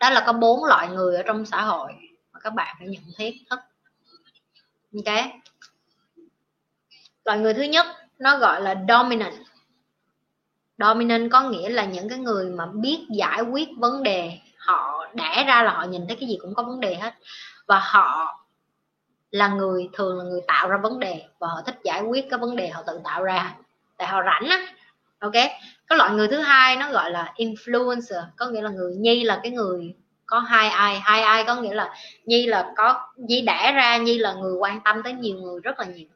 Đó 0.00 0.10
là 0.10 0.24
có 0.26 0.32
bốn 0.32 0.64
loại 0.64 0.88
người 0.88 1.16
ở 1.16 1.22
trong 1.22 1.46
xã 1.46 1.62
hội 1.62 1.92
mà 2.32 2.40
các 2.40 2.54
bạn 2.54 2.76
phải 2.78 2.88
nhận 2.88 3.02
thiết 3.16 3.34
thức 3.50 3.58
ok. 4.94 5.14
Loại 7.24 7.38
người 7.38 7.54
thứ 7.54 7.62
nhất 7.62 7.86
nó 8.18 8.38
gọi 8.38 8.62
là 8.62 8.74
dominant. 8.88 9.34
Dominant 10.78 11.30
có 11.30 11.40
nghĩa 11.40 11.68
là 11.68 11.84
những 11.84 12.08
cái 12.08 12.18
người 12.18 12.50
mà 12.50 12.66
biết 12.66 13.06
giải 13.10 13.42
quyết 13.42 13.68
vấn 13.76 14.02
đề. 14.02 14.38
Họ 14.56 15.06
đẻ 15.14 15.44
ra 15.46 15.62
là 15.62 15.72
họ 15.72 15.84
nhìn 15.84 16.06
thấy 16.06 16.16
cái 16.16 16.28
gì 16.28 16.38
cũng 16.40 16.54
có 16.54 16.62
vấn 16.62 16.80
đề 16.80 16.94
hết. 16.94 17.14
Và 17.66 17.78
họ 17.78 18.38
là 19.30 19.48
người, 19.48 19.88
thường 19.92 20.18
là 20.18 20.24
người 20.24 20.40
tạo 20.46 20.68
ra 20.68 20.76
vấn 20.76 20.98
đề. 20.98 21.22
Và 21.38 21.48
họ 21.48 21.62
thích 21.66 21.78
giải 21.84 22.02
quyết 22.02 22.30
cái 22.30 22.38
vấn 22.38 22.56
đề 22.56 22.68
họ 22.68 22.82
tự 22.86 23.00
tạo 23.04 23.22
ra. 23.22 23.54
Tại 23.96 24.08
họ 24.08 24.22
rảnh 24.22 24.50
á. 24.50 24.66
Ok? 25.18 25.32
Cái 25.86 25.98
loại 25.98 26.10
người 26.10 26.28
thứ 26.28 26.40
hai 26.40 26.76
nó 26.76 26.92
gọi 26.92 27.10
là 27.10 27.32
influencer. 27.36 28.22
Có 28.36 28.46
nghĩa 28.46 28.62
là 28.62 28.70
người 28.70 28.94
nhi 28.94 29.24
là 29.24 29.40
cái 29.42 29.52
người 29.52 29.94
có 30.26 30.38
hai 30.38 30.68
ai. 30.68 31.00
Hai 31.00 31.22
ai 31.22 31.44
có 31.44 31.54
nghĩa 31.54 31.74
là 31.74 31.94
nhi 32.24 32.46
là 32.46 32.72
có, 32.76 33.08
nhi 33.16 33.40
đẻ 33.40 33.72
ra, 33.72 33.96
nhi 33.96 34.18
là 34.18 34.32
người 34.32 34.54
quan 34.54 34.80
tâm 34.80 35.02
tới 35.02 35.12
nhiều 35.12 35.36
người 35.36 35.60
rất 35.60 35.78
là 35.78 35.84
nhiều 35.84 36.08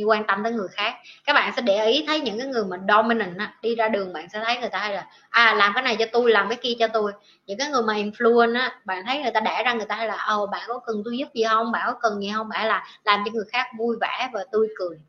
như 0.00 0.06
quan 0.06 0.24
tâm 0.26 0.42
tới 0.42 0.52
người 0.52 0.68
khác. 0.68 0.94
Các 1.24 1.32
bạn 1.32 1.52
sẽ 1.56 1.62
để 1.62 1.86
ý 1.86 2.04
thấy 2.06 2.20
những 2.20 2.38
cái 2.38 2.46
người 2.46 2.64
mà 2.64 2.76
dominant 2.88 3.38
á, 3.38 3.54
đi 3.62 3.74
ra 3.74 3.88
đường 3.88 4.12
bạn 4.12 4.28
sẽ 4.32 4.42
thấy 4.44 4.58
người 4.60 4.68
ta 4.68 4.78
hay 4.78 4.94
là 4.94 5.06
à 5.30 5.54
làm 5.54 5.72
cái 5.74 5.82
này 5.82 5.96
cho 5.98 6.04
tôi 6.12 6.30
làm 6.30 6.48
cái 6.48 6.58
kia 6.62 6.74
cho 6.78 6.88
tôi. 6.88 7.12
Những 7.46 7.58
cái 7.58 7.68
người 7.68 7.82
mà 7.82 7.94
influence 7.94 8.60
á 8.60 8.80
bạn 8.84 9.04
thấy 9.06 9.22
người 9.22 9.30
ta 9.30 9.40
đẻ 9.40 9.62
ra 9.64 9.72
người 9.72 9.86
ta 9.86 9.94
hay 9.94 10.06
là 10.06 10.14
ờ, 10.14 10.36
ồ 10.36 10.46
bạn 10.46 10.62
có 10.68 10.78
cần 10.86 11.02
tôi 11.04 11.18
giúp 11.18 11.28
gì 11.34 11.44
không? 11.48 11.72
Bạn 11.72 11.82
có 11.86 11.98
cần 12.02 12.20
gì 12.20 12.30
không? 12.34 12.48
Bạn 12.48 12.66
là 12.66 12.86
làm 13.04 13.22
cho 13.24 13.30
người 13.32 13.44
khác 13.52 13.66
vui 13.78 13.96
vẻ 14.00 14.30
và 14.32 14.44
tươi 14.52 14.68
cười. 14.78 15.00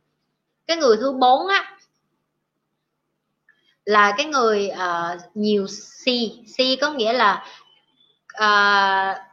Cái 0.67 0.77
người 0.77 0.97
thứ 0.97 1.11
bốn 1.11 1.47
á 1.47 1.77
là 3.85 4.13
cái 4.17 4.25
người 4.25 4.71
uh, 4.73 5.21
nhiều 5.33 5.65
C. 5.67 6.05
C 6.57 6.81
có 6.81 6.89
nghĩa 6.89 7.13
là 7.13 7.45
uh, 8.37 9.30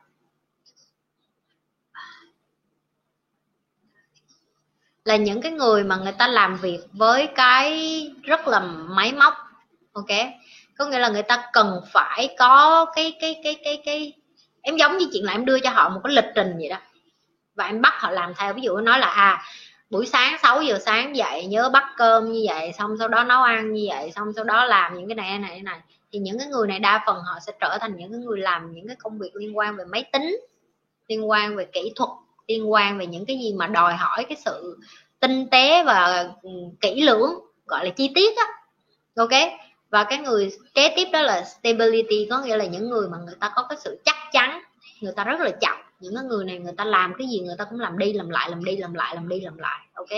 là 5.08 5.16
những 5.16 5.42
cái 5.42 5.52
người 5.52 5.84
mà 5.84 5.96
người 5.96 6.12
ta 6.12 6.28
làm 6.28 6.56
việc 6.56 6.80
với 6.92 7.26
cái 7.26 8.10
rất 8.22 8.48
là 8.48 8.60
máy 8.88 9.12
móc, 9.12 9.34
ok? 9.92 10.06
Có 10.78 10.84
nghĩa 10.86 10.98
là 10.98 11.08
người 11.08 11.22
ta 11.22 11.44
cần 11.52 11.80
phải 11.92 12.34
có 12.38 12.84
cái 12.96 13.16
cái 13.20 13.40
cái 13.44 13.56
cái 13.64 13.82
cái, 13.84 14.12
em 14.62 14.76
giống 14.76 14.98
như 14.98 15.06
chuyện 15.12 15.24
là 15.24 15.32
em 15.32 15.44
đưa 15.44 15.60
cho 15.60 15.70
họ 15.70 15.88
một 15.88 16.00
cái 16.04 16.14
lịch 16.14 16.24
trình 16.34 16.54
vậy 16.58 16.68
đó. 16.68 16.76
Và 17.54 17.64
em 17.66 17.80
bắt 17.80 17.92
họ 17.96 18.10
làm 18.10 18.34
theo, 18.34 18.54
ví 18.54 18.62
dụ 18.62 18.76
nói 18.76 18.98
là 18.98 19.06
à 19.06 19.42
buổi 19.90 20.06
sáng 20.06 20.36
6 20.42 20.62
giờ 20.62 20.78
sáng 20.78 21.16
dậy, 21.16 21.46
nhớ 21.46 21.70
bắt 21.72 21.84
cơm 21.96 22.32
như 22.32 22.44
vậy, 22.48 22.72
xong 22.78 22.96
sau 22.98 23.08
đó 23.08 23.24
nấu 23.24 23.42
ăn 23.42 23.72
như 23.72 23.86
vậy, 23.88 24.12
xong 24.16 24.32
sau 24.36 24.44
đó 24.44 24.64
làm 24.64 24.94
những 24.94 25.08
cái 25.08 25.14
này 25.14 25.38
này 25.38 25.62
này. 25.62 25.80
Thì 26.12 26.18
những 26.18 26.38
cái 26.38 26.48
người 26.48 26.68
này 26.68 26.78
đa 26.78 27.02
phần 27.06 27.16
họ 27.16 27.38
sẽ 27.46 27.52
trở 27.60 27.78
thành 27.80 27.96
những 27.96 28.10
cái 28.12 28.20
người 28.20 28.38
làm 28.38 28.72
những 28.72 28.86
cái 28.86 28.96
công 28.96 29.18
việc 29.18 29.36
liên 29.36 29.56
quan 29.58 29.76
về 29.76 29.84
máy 29.84 30.04
tính, 30.12 30.40
liên 31.08 31.28
quan 31.28 31.56
về 31.56 31.64
kỹ 31.72 31.92
thuật 31.96 32.10
liên 32.48 32.72
quan 32.72 32.98
về 32.98 33.06
những 33.06 33.26
cái 33.26 33.38
gì 33.38 33.52
mà 33.52 33.66
đòi 33.66 33.94
hỏi 33.96 34.24
cái 34.28 34.36
sự 34.44 34.78
tinh 35.20 35.46
tế 35.50 35.84
và 35.84 36.30
ừ, 36.42 36.50
kỹ 36.80 37.02
lưỡng, 37.02 37.30
gọi 37.66 37.84
là 37.84 37.90
chi 37.90 38.10
tiết 38.14 38.36
á. 38.36 38.44
Ok? 39.16 39.52
Và 39.90 40.04
cái 40.04 40.18
người 40.18 40.50
kế 40.74 40.92
tiếp 40.96 41.08
đó 41.12 41.22
là 41.22 41.44
stability, 41.44 42.26
có 42.30 42.40
nghĩa 42.40 42.56
là 42.56 42.64
những 42.64 42.90
người 42.90 43.08
mà 43.08 43.18
người 43.18 43.34
ta 43.40 43.52
có 43.54 43.66
cái 43.68 43.78
sự 43.84 44.00
chắc 44.04 44.16
chắn, 44.32 44.62
người 45.00 45.12
ta 45.16 45.24
rất 45.24 45.40
là 45.40 45.50
chậm 45.60 45.76
những 46.00 46.14
cái 46.14 46.24
người 46.24 46.44
này 46.44 46.58
người 46.58 46.72
ta 46.76 46.84
làm 46.84 47.14
cái 47.18 47.26
gì 47.28 47.40
người 47.40 47.54
ta 47.58 47.64
cũng 47.64 47.80
làm 47.80 47.98
đi, 47.98 48.12
làm 48.12 48.28
lại, 48.28 48.50
làm 48.50 48.64
đi, 48.64 48.76
làm 48.76 48.94
lại, 48.94 49.14
làm 49.14 49.28
đi, 49.28 49.40
làm 49.40 49.58
lại. 49.58 49.80
Ok? 49.94 50.08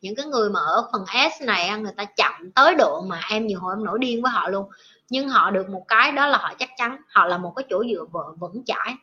Những 0.00 0.14
cái 0.14 0.26
người 0.26 0.50
mà 0.50 0.60
ở 0.60 0.88
phần 0.92 1.04
S 1.06 1.42
này 1.42 1.78
người 1.78 1.92
ta 1.96 2.04
chậm 2.04 2.50
tới 2.54 2.74
độ 2.74 3.02
mà 3.02 3.20
em 3.30 3.46
nhiều 3.46 3.60
hồi 3.60 3.74
em 3.78 3.84
nổi 3.84 3.98
điên 4.00 4.22
với 4.22 4.32
họ 4.32 4.48
luôn. 4.48 4.68
Nhưng 5.08 5.28
họ 5.28 5.50
được 5.50 5.68
một 5.68 5.84
cái 5.88 6.12
đó 6.12 6.26
là 6.26 6.38
họ 6.38 6.54
chắc 6.58 6.70
chắn, 6.76 6.96
họ 7.08 7.26
là 7.26 7.38
một 7.38 7.52
cái 7.56 7.64
chỗ 7.70 7.84
dựa 7.90 8.04
vững 8.38 8.64
chãi. 8.66 8.94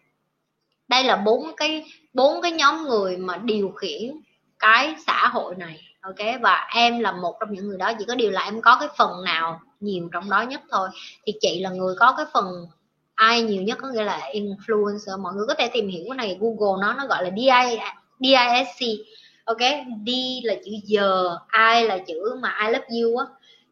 Đây 0.88 1.03
là 1.03 1.15
bốn 1.15 1.55
cái 1.57 1.85
bốn 2.18 2.41
cái 2.41 2.52
nhóm 2.52 2.84
người 2.84 3.18
mà 3.18 3.38
điều 3.38 3.69
khiển 3.69 4.22
cái 4.60 4.95
xã 5.07 5.27
hội 5.27 5.56
này 5.56 5.81
ok? 6.02 6.41
Và 6.41 6.68
em 6.76 6.99
là 6.99 7.11
một 7.11 7.35
trong 7.39 7.53
những 7.53 7.68
người 7.68 7.77
đó 7.77 7.91
chỉ 7.99 8.06
có 8.07 8.15
điều 8.15 8.31
là 8.31 8.41
em 8.41 8.61
có 8.61 8.77
cái 8.80 8.89
phần 8.98 9.23
nào 9.23 9.61
nhiều 9.80 10.10
trong 10.14 10.30
đó 10.30 10.41
nhất 10.41 10.61
thôi. 10.72 10.89
Thì 11.26 11.34
chị 11.41 11.60
là 11.60 11.69
người 11.69 11.95
có 11.99 12.14
cái 12.18 12.26
phần 12.34 12.68
ai 13.15 13.41
nhiều 13.41 13.64
nhất 13.64 13.77
có 13.81 13.88
nghĩa 13.89 14.03
là 14.03 14.30
influencer 14.34 15.22
mọi 15.22 15.34
người 15.34 15.45
có 15.48 15.53
thể 15.53 15.69
tìm 15.73 15.88
hiểu 15.88 16.03
cái 16.10 16.18
này 16.18 16.38
google 16.39 16.81
nó 16.81 16.94
nó 16.94 17.07
gọi 17.07 17.23
là 17.23 17.30
DI, 17.35 17.80
DISC 18.19 19.06
ok? 19.45 19.61
D 20.06 20.10
là 20.44 20.56
chữ 20.65 20.72
giờ 20.84 21.38
I 21.53 21.88
là 21.88 21.98
chữ 21.98 22.35
mà 22.41 22.60
I 22.65 22.73
love 22.73 22.88
you 23.02 23.18
á. 23.18 23.26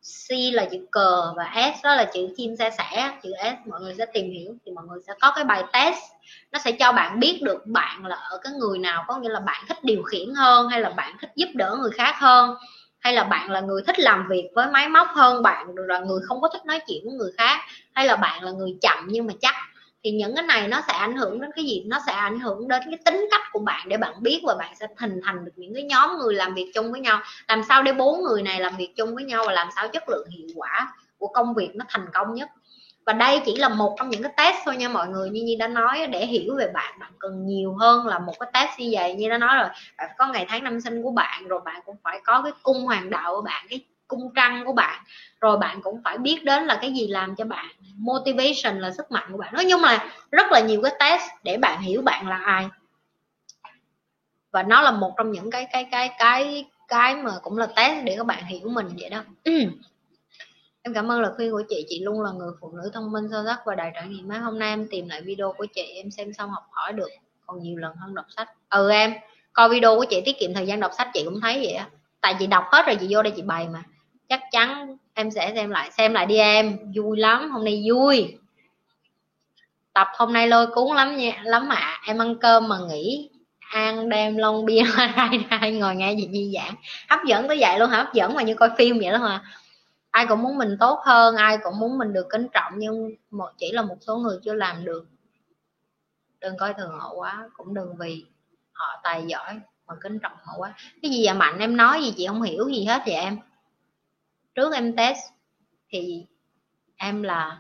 C 0.06 0.32
là 0.54 0.66
chữ 0.66 0.78
cờ 0.92 1.34
và 1.38 1.52
S 1.76 1.84
đó 1.84 1.96
là 1.96 2.06
chữ 2.06 2.28
chim 2.38 2.56
sa 2.60 2.70
sẻ. 2.70 3.12
Chữ 3.24 3.32
S 3.44 3.68
mọi 3.70 3.82
người 3.82 3.96
sẽ 3.98 4.06
tìm 4.06 4.32
hiểu 4.32 4.56
thì 4.66 4.72
mọi 4.72 4.86
người 4.86 5.00
sẽ 5.08 5.14
có 5.22 5.32
cái 5.36 5.44
bài 5.44 5.64
test. 5.74 6.00
Nó 6.52 6.60
sẽ 6.60 6.72
cho 6.72 6.92
bạn 6.92 7.20
biết 7.20 7.40
được 7.44 7.66
bạn 7.66 8.06
là 8.06 8.16
ở 8.16 8.38
cái 8.44 8.54
người 8.54 8.80
nào, 8.80 9.06
có 9.08 9.18
nghĩa 9.18 9.30
là 9.30 9.40
bạn 9.40 9.66
thích 9.68 9.84
điều 9.84 10.04
khiển 10.04 10.36
hơn 10.36 10.68
hay 10.68 10.82
là 10.82 10.90
bạn 10.90 11.18
thích 11.22 11.30
giúp 11.36 11.50
đỡ 11.54 11.78
người 11.82 11.92
khác 11.92 12.16
hơn, 12.20 12.56
hay 13.00 13.14
là 13.14 13.24
bạn 13.24 13.52
là 13.52 13.60
người 13.60 13.82
thích 13.88 14.00
làm 14.00 14.28
việc 14.30 14.50
với 14.56 14.68
máy 14.68 14.90
móc 14.90 15.08
hơn 15.16 15.44
bạn 15.44 15.68
là 15.76 16.00
người 16.00 16.20
không 16.28 16.42
có 16.42 16.50
thích 16.54 16.66
nói 16.66 16.80
chuyện 16.88 17.02
với 17.06 17.14
người 17.14 17.32
khác, 17.38 17.62
hay 17.94 18.06
là 18.06 18.16
bạn 18.16 18.44
là 18.44 18.52
người 18.52 18.76
chậm 18.82 19.06
nhưng 19.08 19.28
mà 19.28 19.34
chắc 19.42 19.56
thì 20.06 20.12
những 20.12 20.36
cái 20.36 20.46
này 20.46 20.68
nó 20.68 20.82
sẽ 20.88 20.94
ảnh 20.94 21.16
hưởng 21.18 21.42
đến 21.42 21.52
cái 21.56 21.66
gì? 21.66 21.84
Nó 21.88 22.00
sẽ 22.08 22.14
ảnh 22.14 22.40
hưởng 22.40 22.68
đến 22.68 22.84
cái 22.86 23.00
tính 23.06 23.28
cách 23.32 23.42
của 23.54 23.60
bạn 23.60 23.90
để 23.90 23.98
bạn 23.98 24.14
biết 24.24 24.42
và 24.48 24.56
bạn 24.60 24.76
sẽ 24.80 24.88
hình 25.00 25.22
thành 25.26 25.46
được 25.46 25.52
những 25.56 25.74
cái 25.76 25.84
nhóm 25.84 26.18
người 26.20 26.34
làm 26.36 26.54
việc 26.56 26.72
chung 26.76 26.92
với 26.92 27.02
nhau. 27.02 27.22
Làm 27.48 27.64
sao 27.70 27.84
để 27.84 27.94
bốn 27.94 28.24
người 28.24 28.44
này 28.44 28.60
làm 28.60 28.78
việc 28.78 28.94
chung 28.98 29.16
với 29.16 29.24
nhau 29.24 29.44
và 29.48 29.54
làm 29.54 29.70
sao 29.76 29.88
chất 29.88 30.10
lượng 30.10 30.28
hiệu 30.30 30.48
quả 30.56 30.94
của 31.18 31.28
công 31.28 31.54
việc 31.56 31.70
nó 31.76 31.86
thành 31.90 32.06
công 32.14 32.34
nhất? 32.34 32.50
Và 33.06 33.14
đây 33.14 33.42
chỉ 33.46 33.56
là 33.58 33.70
một 33.70 33.96
trong 34.00 34.10
những 34.10 34.24
cái 34.24 34.32
test 34.38 34.56
thôi 34.66 34.78
nha 34.78 34.90
mọi 34.90 35.08
người. 35.08 35.30
Như 35.30 35.44
như 35.44 35.56
đã 35.60 35.68
nói, 35.68 36.08
để 36.08 36.26
hiểu 36.26 36.56
về 36.60 36.68
bạn 36.74 37.00
bạn 37.00 37.12
cần 37.20 37.46
nhiều 37.48 37.76
hơn 37.80 38.08
là 38.08 38.20
một 38.20 38.34
cái 38.40 38.50
test 38.54 38.80
như 38.80 38.90
vậy. 38.94 39.16
Như 39.16 39.30
đã 39.30 39.38
nói 39.38 39.58
rồi, 39.58 39.70
bạn 39.98 40.10
có 40.18 40.28
ngày 40.28 40.46
tháng 40.50 40.64
năm 40.64 40.82
sinh 40.82 41.04
của 41.04 41.12
bạn 41.12 41.48
rồi, 41.48 41.62
bạn 41.66 41.82
cũng 41.86 41.96
phải 42.04 42.22
có 42.26 42.42
cái 42.44 42.52
cung 42.64 42.82
hoàng 42.86 43.10
đạo 43.10 43.36
của 43.36 43.42
bạn, 43.42 43.66
cái 43.70 43.80
cung 44.08 44.34
trăng 44.36 44.64
của 44.66 44.74
bạn. 44.74 45.04
Rồi 45.42 45.58
bạn 45.58 45.82
cũng 45.82 46.02
phải 46.04 46.18
biết 46.18 46.44
đến 46.44 46.66
là 46.66 46.78
cái 46.82 46.94
gì 46.94 47.08
làm 47.08 47.36
cho 47.36 47.46
bạn. 47.46 47.66
Motivation 47.98 48.80
là 48.80 48.92
sức 48.92 49.12
mạnh 49.12 49.28
của 49.32 49.38
bạn. 49.38 49.54
Nói 49.54 49.66
chung 49.72 49.82
là 49.82 50.14
rất 50.32 50.52
là 50.52 50.60
nhiều 50.60 50.82
cái 50.82 50.92
test 51.00 51.24
để 51.44 51.58
bạn 51.58 51.82
hiểu 51.82 52.02
bạn 52.02 52.28
là 52.28 52.38
ai. 52.38 52.68
Và 54.52 54.64
nó 54.64 54.82
là 54.82 54.92
một 54.92 55.14
trong 55.18 55.32
những 55.32 55.52
cái 55.52 55.68
cái 55.72 55.88
cái 55.92 56.12
cái 56.20 56.66
cái 56.88 57.16
mà 57.16 57.32
cũng 57.42 57.58
là 57.58 57.66
test 57.66 58.06
để 58.06 58.16
các 58.18 58.26
bạn 58.26 58.46
hiểu 58.46 58.70
mình 58.70 58.88
vậy 59.00 59.10
đó. 59.10 59.24
Ừ. 59.44 59.54
Em 60.82 60.94
cảm 60.94 61.12
ơn 61.12 61.22
lời 61.22 61.32
khuyên 61.36 61.52
của 61.52 61.64
chị. 61.70 61.86
Chị 61.90 62.00
luôn 62.04 62.22
là 62.22 62.32
người 62.32 62.52
phụ 62.62 62.72
nữ 62.72 62.90
thông 62.94 63.12
minh, 63.12 63.28
sâu 63.32 63.44
sắc 63.46 63.60
và 63.66 63.76
đầy 63.76 63.92
trải 63.94 64.08
nghiệm 64.08 64.28
mấy 64.28 64.40
hôm 64.40 64.60
nay 64.60 64.70
em 64.70 64.88
tìm 64.92 65.10
lại 65.10 65.22
video 65.22 65.54
của 65.58 65.66
chị, 65.66 65.82
em 65.82 66.12
xem 66.12 66.34
xong 66.34 66.50
học 66.50 66.64
hỏi 66.72 66.94
được 66.94 67.10
còn 67.46 67.60
nhiều 67.60 67.78
lần 67.78 67.96
hơn 67.96 68.16
đọc 68.16 68.26
sách. 68.38 68.50
Ừ 68.70 68.92
em, 68.92 69.14
coi 69.54 69.70
video 69.70 69.96
của 69.96 70.06
chị, 70.10 70.22
tiết 70.26 70.40
kiệm 70.40 70.54
thời 70.54 70.68
gian 70.68 70.80
đọc 70.80 70.92
sách 70.98 71.08
chị 71.14 71.22
cũng 71.26 71.42
thấy 71.42 71.60
vậy 71.64 71.74
á. 71.74 71.90
Tại 72.22 72.36
chị 72.40 72.48
đọc 72.48 72.64
hết 72.72 72.86
rồi 72.86 72.96
chị 72.96 73.08
vô 73.10 73.24
đây 73.24 73.34
chị 73.36 73.42
bày 73.42 73.68
mà 73.68 73.84
chắc 74.30 74.42
chắn 74.52 74.98
em 75.14 75.32
sẽ 75.32 75.52
xem 75.56 75.70
lại 75.70 75.92
xem 75.92 76.14
lại 76.14 76.26
đi 76.26 76.38
em. 76.38 76.78
Vui 76.96 77.18
lắm, 77.18 77.52
hôm 77.52 77.66
nay 77.66 77.84
vui. 77.90 78.38
Tập 79.94 80.08
hôm 80.18 80.34
nay 80.34 80.48
lôi 80.48 80.68
cuốn 80.68 80.96
lắm 80.96 81.18
nha, 81.18 81.42
lắm 81.44 81.70
ạ 81.70 81.76
à. 81.76 82.02
em 82.06 82.22
ăn 82.22 82.36
cơm 82.36 82.68
mà 82.68 82.76
nghỉ, 82.90 83.30
ăn 83.60 84.10
đem 84.10 84.38
lon 84.38 84.66
bia 84.66 84.82
hai 84.94 85.46
hai 85.50 85.72
ngồi 85.72 85.96
nghe 85.96 86.14
gì 86.14 86.30
di 86.32 86.52
giảng 86.56 86.76
hấp 87.10 87.20
dẫn 87.26 87.48
tới 87.48 87.58
vậy 87.60 87.80
luôn 87.80 87.90
hả? 87.90 87.98
Hấp 87.98 88.14
dẫn 88.14 88.34
mà 88.36 88.44
như 88.44 88.56
coi 88.56 88.70
phim 88.78 89.00
vậy 89.00 89.12
đó 89.12 89.18
mà 89.18 89.44
ai 90.12 90.28
cũng 90.28 90.42
muốn 90.42 90.58
mình 90.58 90.78
tốt 90.80 91.00
hơn, 91.06 91.36
ai 91.36 91.58
cũng 91.64 91.80
muốn 91.80 91.98
mình 91.98 92.14
được 92.14 92.28
kính 92.30 92.48
trọng, 92.54 92.74
nhưng 92.78 93.10
một, 93.32 93.50
chỉ 93.58 93.72
là 93.72 93.82
một 93.82 93.98
số 94.02 94.18
người 94.18 94.38
chưa 94.44 94.54
làm 94.54 94.86
được. 94.86 95.06
Đừng 96.42 96.58
coi 96.58 96.74
thường 96.74 96.92
họ 97.00 97.14
quá, 97.16 97.50
cũng 97.54 97.74
đừng 97.74 97.96
vì 98.00 98.26
họ 98.72 99.00
tài 99.04 99.24
giỏi 99.28 99.60
mà 99.88 99.94
kính 100.02 100.20
trọng 100.20 100.38
họ 100.44 100.54
quá. 100.58 100.74
Cái 101.02 101.12
gì 101.12 101.26
vậy 101.26 101.34
mạnh? 101.34 101.60
Em 101.60 101.78
nói 101.78 102.04
gì 102.04 102.14
chị? 102.18 102.28
Không 102.28 102.42
hiểu 102.42 102.70
gì 102.70 102.86
hết 102.86 103.02
vậy 103.06 103.16
em 103.16 103.38
trước 104.56 104.74
em 104.74 104.96
test 104.96 105.20
thì 105.90 106.26
em 106.98 107.24
là 107.24 107.60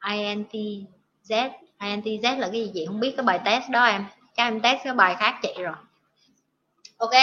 INTZ 0.00 1.50
INTZ 1.78 2.38
là 2.38 2.48
cái 2.52 2.64
gì 2.64 2.70
chị? 2.74 2.86
Không 2.86 3.00
biết 3.00 3.14
cái 3.16 3.24
bài 3.24 3.40
test 3.44 3.70
đó 3.70 3.84
em. 3.84 4.04
Các 4.36 4.44
em 4.44 4.60
test 4.60 4.78
cái 4.84 4.94
bài 4.94 5.16
khác 5.18 5.38
chị 5.42 5.62
rồi. 5.62 5.74
Ok. 6.96 7.14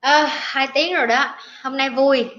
À, 0.00 0.26
hai 0.30 0.68
tiếng 0.74 0.94
rồi 0.94 1.06
đó. 1.06 1.36
Hôm 1.62 1.76
nay 1.76 1.90
vui. 1.90 2.26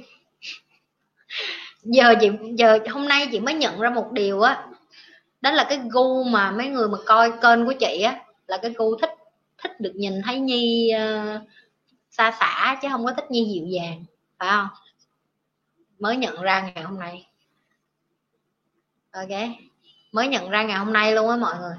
Giờ 1.84 2.16
chị 2.22 2.30
giờ 2.58 2.80
hôm 2.92 3.08
nay 3.08 3.28
chị 3.32 3.40
mới 3.40 3.54
nhận 3.54 3.80
ra 3.80 3.90
một 3.90 4.12
điều 4.12 4.42
á. 4.42 4.68
Đó 5.42 5.52
là 5.52 5.66
cái 5.70 5.80
gu 5.92 6.24
mà 6.24 6.52
mấy 6.52 6.68
người 6.68 6.88
mà 6.88 6.98
coi 7.06 7.32
kênh 7.42 7.66
của 7.66 7.74
chị 7.80 8.02
á 8.02 8.20
là 8.48 8.58
cái 8.62 8.74
gu 8.78 8.98
thích 8.98 9.12
thích 9.58 9.80
được 9.80 9.92
nhìn 9.96 10.22
thấy 10.26 10.40
nhi 10.40 10.92
uh, 10.96 11.42
xa 12.10 12.32
xả 12.40 12.80
chứ 12.82 12.88
không 12.92 13.06
có 13.06 13.14
thích 13.14 13.32
nhi 13.32 13.52
dịu 13.54 13.66
dàng. 13.68 14.06
Phải 14.40 14.50
không? 14.52 14.68
Mới 16.04 16.18
nhận 16.18 16.42
ra 16.42 16.62
ngày 16.62 16.84
hôm 16.84 17.00
nay. 17.00 17.26
Ok. 19.12 19.30
Mới 20.12 20.28
nhận 20.28 20.50
ra 20.50 20.64
ngày 20.64 20.78
hôm 20.78 20.94
nay 20.94 21.12
luôn 21.12 21.30
á 21.30 21.36
mọi 21.36 21.56
người. 21.62 21.76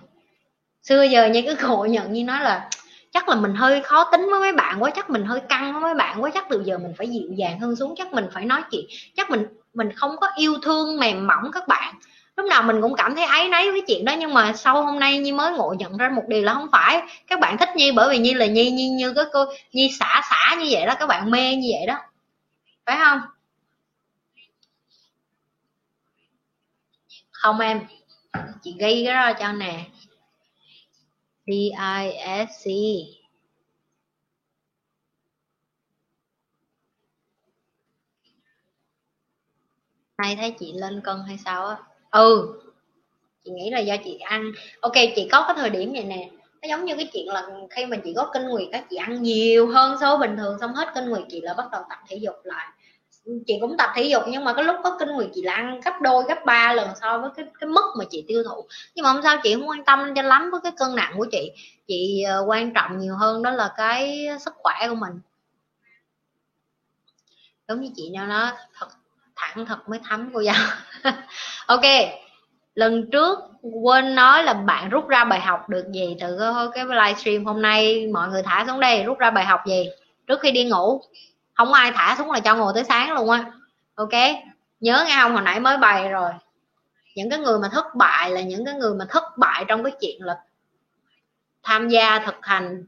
Xưa 0.82 1.02
giờ 1.02 1.26
như 1.26 1.42
cứ 1.42 1.56
ngộ 1.68 1.84
nhận 1.84 2.12
như 2.12 2.24
nói 2.24 2.40
là 2.40 2.70
chắc 3.12 3.28
là 3.28 3.34
mình 3.34 3.54
hơi 3.54 3.82
khó 3.82 4.10
tính 4.12 4.26
với 4.30 4.40
mấy 4.40 4.52
bạn 4.52 4.82
quá, 4.82 4.90
chắc 4.90 5.10
mình 5.10 5.24
hơi 5.24 5.40
căng 5.48 5.72
với 5.72 5.82
mấy 5.82 5.94
bạn 5.94 6.22
quá, 6.22 6.30
chắc 6.34 6.46
từ 6.50 6.62
giờ 6.64 6.78
mình 6.78 6.92
phải 6.98 7.08
dịu 7.08 7.32
dàng 7.36 7.58
hơn 7.60 7.76
xuống, 7.76 7.94
chắc 7.96 8.12
mình 8.12 8.26
phải 8.32 8.44
nói 8.44 8.62
chuyện, 8.70 8.84
chắc 9.16 9.30
mình 9.30 9.46
mình 9.74 9.92
không 9.92 10.16
có 10.20 10.28
yêu 10.36 10.58
thương 10.62 11.00
mềm 11.00 11.26
mỏng 11.26 11.50
các 11.52 11.68
bạn. 11.68 11.94
Lúc 12.36 12.46
nào 12.50 12.62
mình 12.62 12.82
cũng 12.82 12.94
cảm 12.94 13.14
thấy 13.14 13.24
áy 13.24 13.48
náy 13.48 13.70
với 13.70 13.82
chuyện 13.86 14.04
đó, 14.04 14.14
nhưng 14.18 14.34
mà 14.34 14.52
sau 14.52 14.82
hôm 14.82 14.98
nay 14.98 15.18
nhi 15.18 15.32
mới 15.32 15.52
ngộ 15.52 15.74
nhận 15.78 15.96
ra 15.96 16.08
một 16.08 16.22
điều 16.28 16.42
là 16.42 16.54
không 16.54 16.68
phải. 16.72 17.02
Các 17.26 17.40
bạn 17.40 17.58
thích 17.58 17.76
nhi 17.76 17.92
bởi 17.92 18.10
vì 18.10 18.18
nhi 18.18 18.34
là 18.34 18.46
nhi 18.46 18.70
Nhi 18.70 18.88
như 18.88 19.12
cái 19.12 19.24
cô, 19.32 19.44
nhi 19.72 19.90
xả 20.00 20.22
xả 20.30 20.56
như 20.58 20.66
vậy 20.70 20.86
đó, 20.86 20.94
các 20.98 21.06
bạn 21.06 21.30
mê 21.30 21.56
như 21.56 21.68
vậy 21.78 21.86
đó. 21.86 21.96
Phải 22.86 22.98
không? 23.04 23.20
Không 27.44 27.58
em, 27.58 27.80
chị 28.62 28.74
ghi 28.78 29.04
cái 29.06 29.14
đó 29.14 29.32
cho 29.38 29.52
nè. 29.52 29.84
D 31.46 31.50
I 31.50 32.10
S 32.48 32.64
C. 32.64 32.66
Nay 40.18 40.36
thấy 40.36 40.50
chị 40.60 40.72
lên 40.72 41.00
cân 41.04 41.16
hay 41.26 41.38
sao 41.44 41.66
á? 41.66 41.76
Ừ 42.10 42.60
chị 43.44 43.50
nghĩ 43.50 43.70
là 43.70 43.78
do 43.78 43.96
chị 44.04 44.18
ăn. 44.18 44.52
Ok, 44.80 44.92
chị 45.16 45.28
có 45.32 45.44
cái 45.46 45.56
thời 45.58 45.70
điểm 45.70 45.92
này 45.92 46.04
nè. 46.04 46.30
Nó 46.62 46.68
giống 46.68 46.84
như 46.84 46.96
cái 46.96 47.08
chuyện 47.12 47.28
là 47.28 47.46
khi 47.70 47.86
mà 47.86 47.96
chị 48.04 48.12
có 48.16 48.30
kinh 48.34 48.48
nguyệt 48.48 48.68
các 48.72 48.84
chị 48.90 48.96
ăn 48.96 49.22
nhiều 49.22 49.68
hơn 49.68 49.96
số 50.00 50.18
bình 50.18 50.36
thường, 50.36 50.56
xong 50.60 50.74
hết 50.74 50.88
kinh 50.94 51.08
nguyệt, 51.08 51.22
chị 51.28 51.40
là 51.40 51.54
bắt 51.54 51.66
đầu 51.72 51.82
tập 51.90 51.98
thể 52.08 52.16
dục 52.16 52.34
lại 52.44 52.66
chị 53.46 53.58
cũng 53.60 53.76
tập 53.76 53.90
thể 53.94 54.02
dục 54.02 54.22
nhưng 54.28 54.44
mà 54.44 54.54
cái 54.54 54.64
lúc 54.64 54.76
có 54.84 54.96
kinh 54.98 55.08
nguyệt 55.08 55.28
chị 55.34 55.42
là 55.42 55.54
ăn 55.54 55.80
gấp 55.84 56.00
đôi, 56.00 56.24
gấp 56.28 56.44
ba 56.46 56.72
lần 56.72 56.88
so 57.00 57.18
với 57.18 57.30
cái 57.36 57.46
cái 57.60 57.68
mức 57.68 57.94
mà 57.98 58.04
chị 58.10 58.24
tiêu 58.28 58.42
thụ. 58.48 58.66
Nhưng 58.94 59.02
mà 59.02 59.12
không 59.12 59.22
sao, 59.22 59.36
chị 59.42 59.54
không 59.54 59.68
quan 59.68 59.84
tâm 59.84 60.14
cho 60.14 60.22
lắm 60.22 60.50
với 60.50 60.60
cái 60.62 60.72
cân 60.76 60.94
nặng 60.94 61.14
của 61.16 61.26
chị. 61.32 61.52
Chị 61.86 62.22
ờ, 62.22 62.44
quan 62.46 62.74
trọng 62.74 62.98
nhiều 62.98 63.16
hơn 63.16 63.42
đó 63.42 63.50
là 63.50 63.74
cái 63.76 64.28
sức 64.40 64.54
khỏe 64.56 64.88
của 64.88 64.94
mình. 64.94 65.20
Giống 67.68 67.80
như 67.80 67.90
chị 67.96 68.10
nào 68.10 68.26
nó 68.26 68.52
thật, 68.78 68.86
thẳng 69.36 69.66
thật 69.66 69.88
mới 69.88 70.00
thấm 70.08 70.30
cô 70.34 70.40
giáo 70.40 70.56
ok, 71.66 71.82
lần 72.74 73.10
trước 73.10 73.38
quên 73.82 74.14
nói 74.14 74.44
là 74.44 74.54
bạn 74.54 74.88
rút 74.88 75.08
ra 75.08 75.24
bài 75.24 75.40
học 75.40 75.68
được 75.68 75.84
gì 75.92 76.16
từ 76.20 76.38
cái 76.74 76.84
livestream 76.84 77.44
hôm 77.44 77.62
nay. 77.62 78.06
Mọi 78.12 78.28
người 78.28 78.42
thả 78.42 78.64
xuống 78.68 78.80
đây, 78.80 79.02
rút 79.02 79.18
ra 79.18 79.30
bài 79.30 79.44
học 79.44 79.60
gì 79.66 79.86
trước 80.26 80.40
khi 80.40 80.50
đi 80.50 80.64
ngủ? 80.64 81.00
Không 81.54 81.72
ai 81.72 81.92
thả 81.92 82.14
xuống 82.18 82.30
là 82.30 82.40
cho 82.40 82.56
ngồi 82.56 82.72
tới 82.74 82.84
sáng 82.84 83.12
luôn 83.12 83.30
á. 83.30 83.52
Ok? 83.94 84.12
Nhớ 84.80 85.04
nghe 85.06 85.16
không? 85.22 85.32
Hồi 85.32 85.42
nãy 85.42 85.60
mới 85.60 85.78
bày 85.78 86.08
rồi. 86.08 86.30
Những 87.14 87.30
cái 87.30 87.38
người 87.38 87.58
mà 87.58 87.68
thất 87.72 87.94
bại 87.94 88.30
là 88.30 88.40
những 88.40 88.64
cái 88.64 88.74
người 88.74 88.94
mà 88.94 89.06
thất 89.08 89.38
bại 89.38 89.64
trong 89.68 89.84
cái 89.84 89.92
chuyện 90.00 90.22
là 90.22 90.36
tham 91.62 91.88
gia 91.88 92.18
thực 92.18 92.34
hành. 92.42 92.86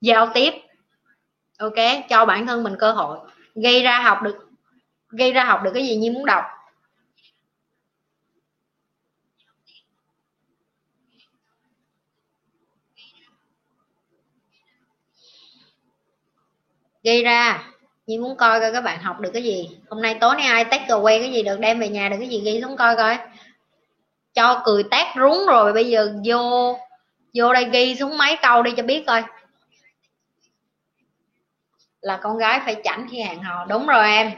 Giao 0.00 0.30
tiếp. 0.34 0.54
Ok? 1.58 1.74
Cho 2.08 2.24
bản 2.24 2.46
thân 2.46 2.62
mình 2.62 2.76
cơ 2.78 2.92
hội. 2.92 3.18
Gây 3.54 3.82
ra 3.82 4.00
học 4.00 4.22
được, 4.22 4.48
gây 5.08 5.32
ra 5.32 5.44
học 5.44 5.62
được 5.62 5.70
cái 5.74 5.86
gì 5.86 5.96
như 5.96 6.12
muốn 6.12 6.26
đọc. 6.26 6.44
Gây 17.06 17.22
ra. 17.22 17.72
Nhi 18.06 18.18
muốn 18.18 18.36
coi 18.36 18.60
coi 18.60 18.72
các 18.72 18.80
bạn 18.80 19.02
học 19.02 19.20
được 19.20 19.30
cái 19.32 19.42
gì. 19.42 19.78
Hôm 19.90 20.02
nay 20.02 20.16
tối 20.20 20.34
nay 20.36 20.46
ai 20.46 20.64
test 20.64 20.82
quay 21.02 21.18
cái 21.18 21.32
gì 21.32 21.42
được, 21.42 21.60
đem 21.60 21.80
về 21.80 21.88
nhà 21.88 22.08
được 22.08 22.16
cái 22.18 22.28
gì 22.28 22.40
ghi 22.40 22.60
xuống 22.62 22.76
coi 22.76 22.96
coi. 22.96 23.18
Cho 24.34 24.62
cười 24.64 24.82
tét 24.90 25.06
rúng 25.16 25.46
rồi 25.46 25.72
bây 25.72 25.88
giờ 25.88 26.14
vô 26.24 26.78
vô 27.34 27.52
đây 27.52 27.68
ghi 27.72 27.96
xuống 27.96 28.18
mấy 28.18 28.36
câu 28.42 28.62
đi 28.62 28.70
cho 28.76 28.82
biết 28.82 29.04
coi. 29.06 29.22
Là 32.00 32.16
con 32.22 32.38
gái 32.38 32.60
phải 32.64 32.76
chảnh 32.84 33.06
khi 33.10 33.22
hẹn 33.22 33.42
hò. 33.42 33.64
Đúng 33.64 33.86
rồi 33.86 34.08
em. 34.08 34.32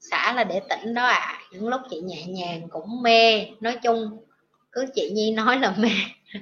Xã 0.00 0.32
là 0.32 0.44
để 0.44 0.60
tỉnh 0.68 0.94
đó 0.94 1.06
à 1.06 1.38
những 1.50 1.68
lúc 1.68 1.80
chị 1.90 2.00
nhẹ 2.00 2.24
nhàng 2.26 2.68
cũng 2.68 3.02
mê. 3.02 3.46
Nói 3.60 3.78
chung, 3.82 4.24
cứ 4.72 4.86
chị 4.94 5.10
nhi 5.10 5.30
nói 5.30 5.58
là 5.58 5.74
mê. 5.78 5.90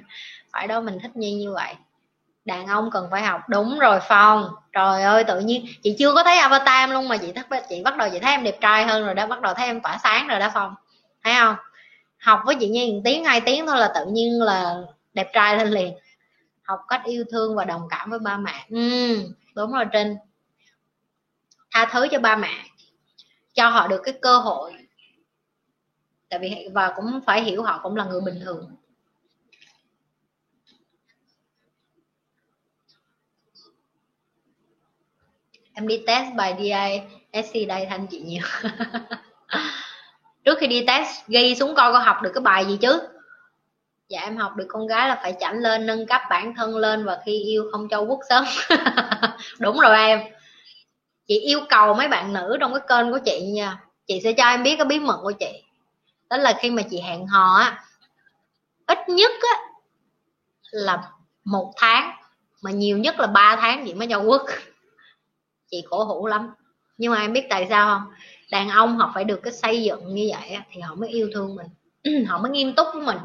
Phải 0.51 0.67
đâu 0.67 0.81
mình 0.81 0.97
thích 1.01 1.15
nhi 1.15 1.33
như 1.33 1.53
vậy 1.53 1.73
đàn 2.45 2.67
ông 2.67 2.91
cần 2.91 3.07
phải 3.11 3.23
học 3.23 3.41
đúng 3.49 3.79
rồi 3.79 3.99
phong. 4.07 4.49
Trời 4.71 5.03
ơi 5.03 5.23
tự 5.23 5.39
nhiên 5.39 5.65
chị 5.83 5.95
chưa 5.99 6.13
có 6.13 6.23
thấy 6.23 6.37
avatar 6.37 6.67
em 6.67 6.91
luôn 6.91 7.07
mà 7.07 7.17
chị 7.17 7.31
thích 7.31 7.45
chị 7.69 7.83
bắt 7.83 7.97
đầu 7.97 8.09
chị 8.11 8.19
thấy 8.19 8.31
em 8.31 8.43
đẹp 8.43 8.57
trai 8.61 8.85
hơn 8.85 9.05
rồi 9.05 9.15
đó 9.15 9.27
bắt 9.27 9.41
đầu 9.41 9.53
thấy 9.53 9.65
em 9.65 9.81
tỏa 9.81 9.97
sáng 10.03 10.27
rồi 10.27 10.39
đó 10.39 10.51
phong. 10.53 10.75
Thấy 11.23 11.33
không? 11.39 11.55
Học 12.17 12.41
với 12.45 12.55
chị 12.59 12.67
nhi 12.67 13.01
tiếng 13.03 13.25
hai 13.25 13.41
tiếng 13.41 13.65
thôi 13.65 13.77
là 13.77 13.91
tự 13.95 14.05
nhiên 14.05 14.41
là 14.41 14.75
đẹp 15.13 15.29
trai 15.33 15.57
lên 15.57 15.67
liền. 15.67 15.93
Học 16.63 16.79
cách 16.87 17.01
yêu 17.05 17.23
thương 17.31 17.55
và 17.55 17.65
đồng 17.65 17.87
cảm 17.89 18.09
với 18.09 18.19
ba 18.19 18.37
mẹ. 18.37 18.65
Ừ, 18.69 19.17
đúng 19.55 19.71
rồi 19.71 19.85
trinh. 19.93 20.15
Tha 21.71 21.85
thứ 21.91 22.07
cho 22.11 22.19
ba 22.19 22.35
mẹ. 22.35 22.53
Cho 23.53 23.69
họ 23.69 23.87
được 23.87 24.01
cái 24.03 24.13
cơ 24.21 24.37
hội. 24.37 24.73
Tại 26.29 26.39
vì 26.39 26.67
và 26.73 26.93
cũng 26.95 27.19
phải 27.25 27.43
hiểu 27.43 27.63
họ 27.63 27.79
cũng 27.83 27.95
là 27.95 28.03
người 28.03 28.21
bình 28.21 28.39
thường. 28.45 28.75
Em 35.75 35.87
đi 35.87 36.03
test 36.07 36.25
bài 36.35 36.55
DISC 36.59 37.67
đây 37.67 37.87
thanh 37.89 38.07
chị 38.07 38.19
nhiều. 38.19 38.43
Trước 40.43 40.57
khi 40.59 40.67
đi 40.67 40.83
test, 40.87 41.09
ghi 41.27 41.55
xuống 41.55 41.75
coi 41.75 41.93
có 41.93 41.99
học 41.99 42.17
được 42.21 42.31
cái 42.33 42.41
bài 42.41 42.65
gì 42.65 42.77
chứ? 42.81 43.01
Dạ 44.09 44.21
em 44.21 44.37
học 44.37 44.55
được 44.55 44.65
con 44.69 44.87
gái 44.87 45.09
là 45.09 45.19
phải 45.23 45.35
chảnh 45.39 45.59
lên, 45.59 45.85
nâng 45.85 46.07
cấp 46.07 46.21
bản 46.29 46.55
thân 46.55 46.75
lên 46.75 47.05
và 47.05 47.21
khi 47.25 47.43
yêu 47.43 47.69
không 47.71 47.89
cho 47.89 47.99
quốc 47.99 48.19
sớm. 48.29 48.45
Đúng 49.59 49.79
rồi 49.79 49.97
em. 49.97 50.21
Chị 51.27 51.39
yêu 51.39 51.59
cầu 51.69 51.93
mấy 51.93 52.07
bạn 52.07 52.33
nữ 52.33 52.57
trong 52.59 52.73
cái 52.73 52.83
kênh 52.87 53.11
của 53.11 53.19
chị 53.25 53.41
nha. 53.41 53.77
Chị 54.07 54.21
sẽ 54.23 54.33
cho 54.33 54.43
em 54.43 54.63
biết 54.63 54.75
cái 54.77 54.85
bí 54.85 54.99
mật 54.99 55.19
của 55.21 55.31
chị. 55.31 55.63
Đó 56.29 56.37
là 56.37 56.53
khi 56.59 56.71
mà 56.71 56.81
chị 56.91 57.01
hẹn 57.01 57.27
hò 57.27 57.57
á, 57.57 57.83
ít 58.87 59.09
nhất 59.09 59.31
á 59.31 59.57
là 60.71 61.03
một 61.43 61.73
tháng, 61.77 62.11
mà 62.61 62.71
nhiều 62.71 62.97
nhất 62.97 63.19
là 63.19 63.27
ba 63.27 63.57
tháng 63.61 63.83
chị 63.85 63.93
mới 63.93 64.07
cho 64.07 64.19
quốc 64.19 64.41
chị 65.75 65.87
cổ 65.89 66.03
hủ 66.03 66.27
lắm. 66.27 66.49
Nhưng 66.97 67.11
mà 67.11 67.21
em 67.21 67.33
biết 67.33 67.45
tại 67.49 67.67
sao 67.69 67.99
không? 67.99 68.13
Đàn 68.51 68.69
ông 68.69 68.97
họ 68.97 69.11
phải 69.15 69.23
được 69.23 69.39
cái 69.43 69.53
xây 69.53 69.83
dựng 69.83 70.15
như 70.15 70.29
vậy 70.31 70.57
thì 70.71 70.81
họ 70.81 70.95
mới 70.95 71.09
yêu 71.09 71.29
thương 71.33 71.55
mình. 71.55 71.67
Họ 72.27 72.37
mới 72.37 72.51
nghiêm 72.51 72.75
túc 72.75 72.87
với 72.93 73.03
mình. 73.03 73.17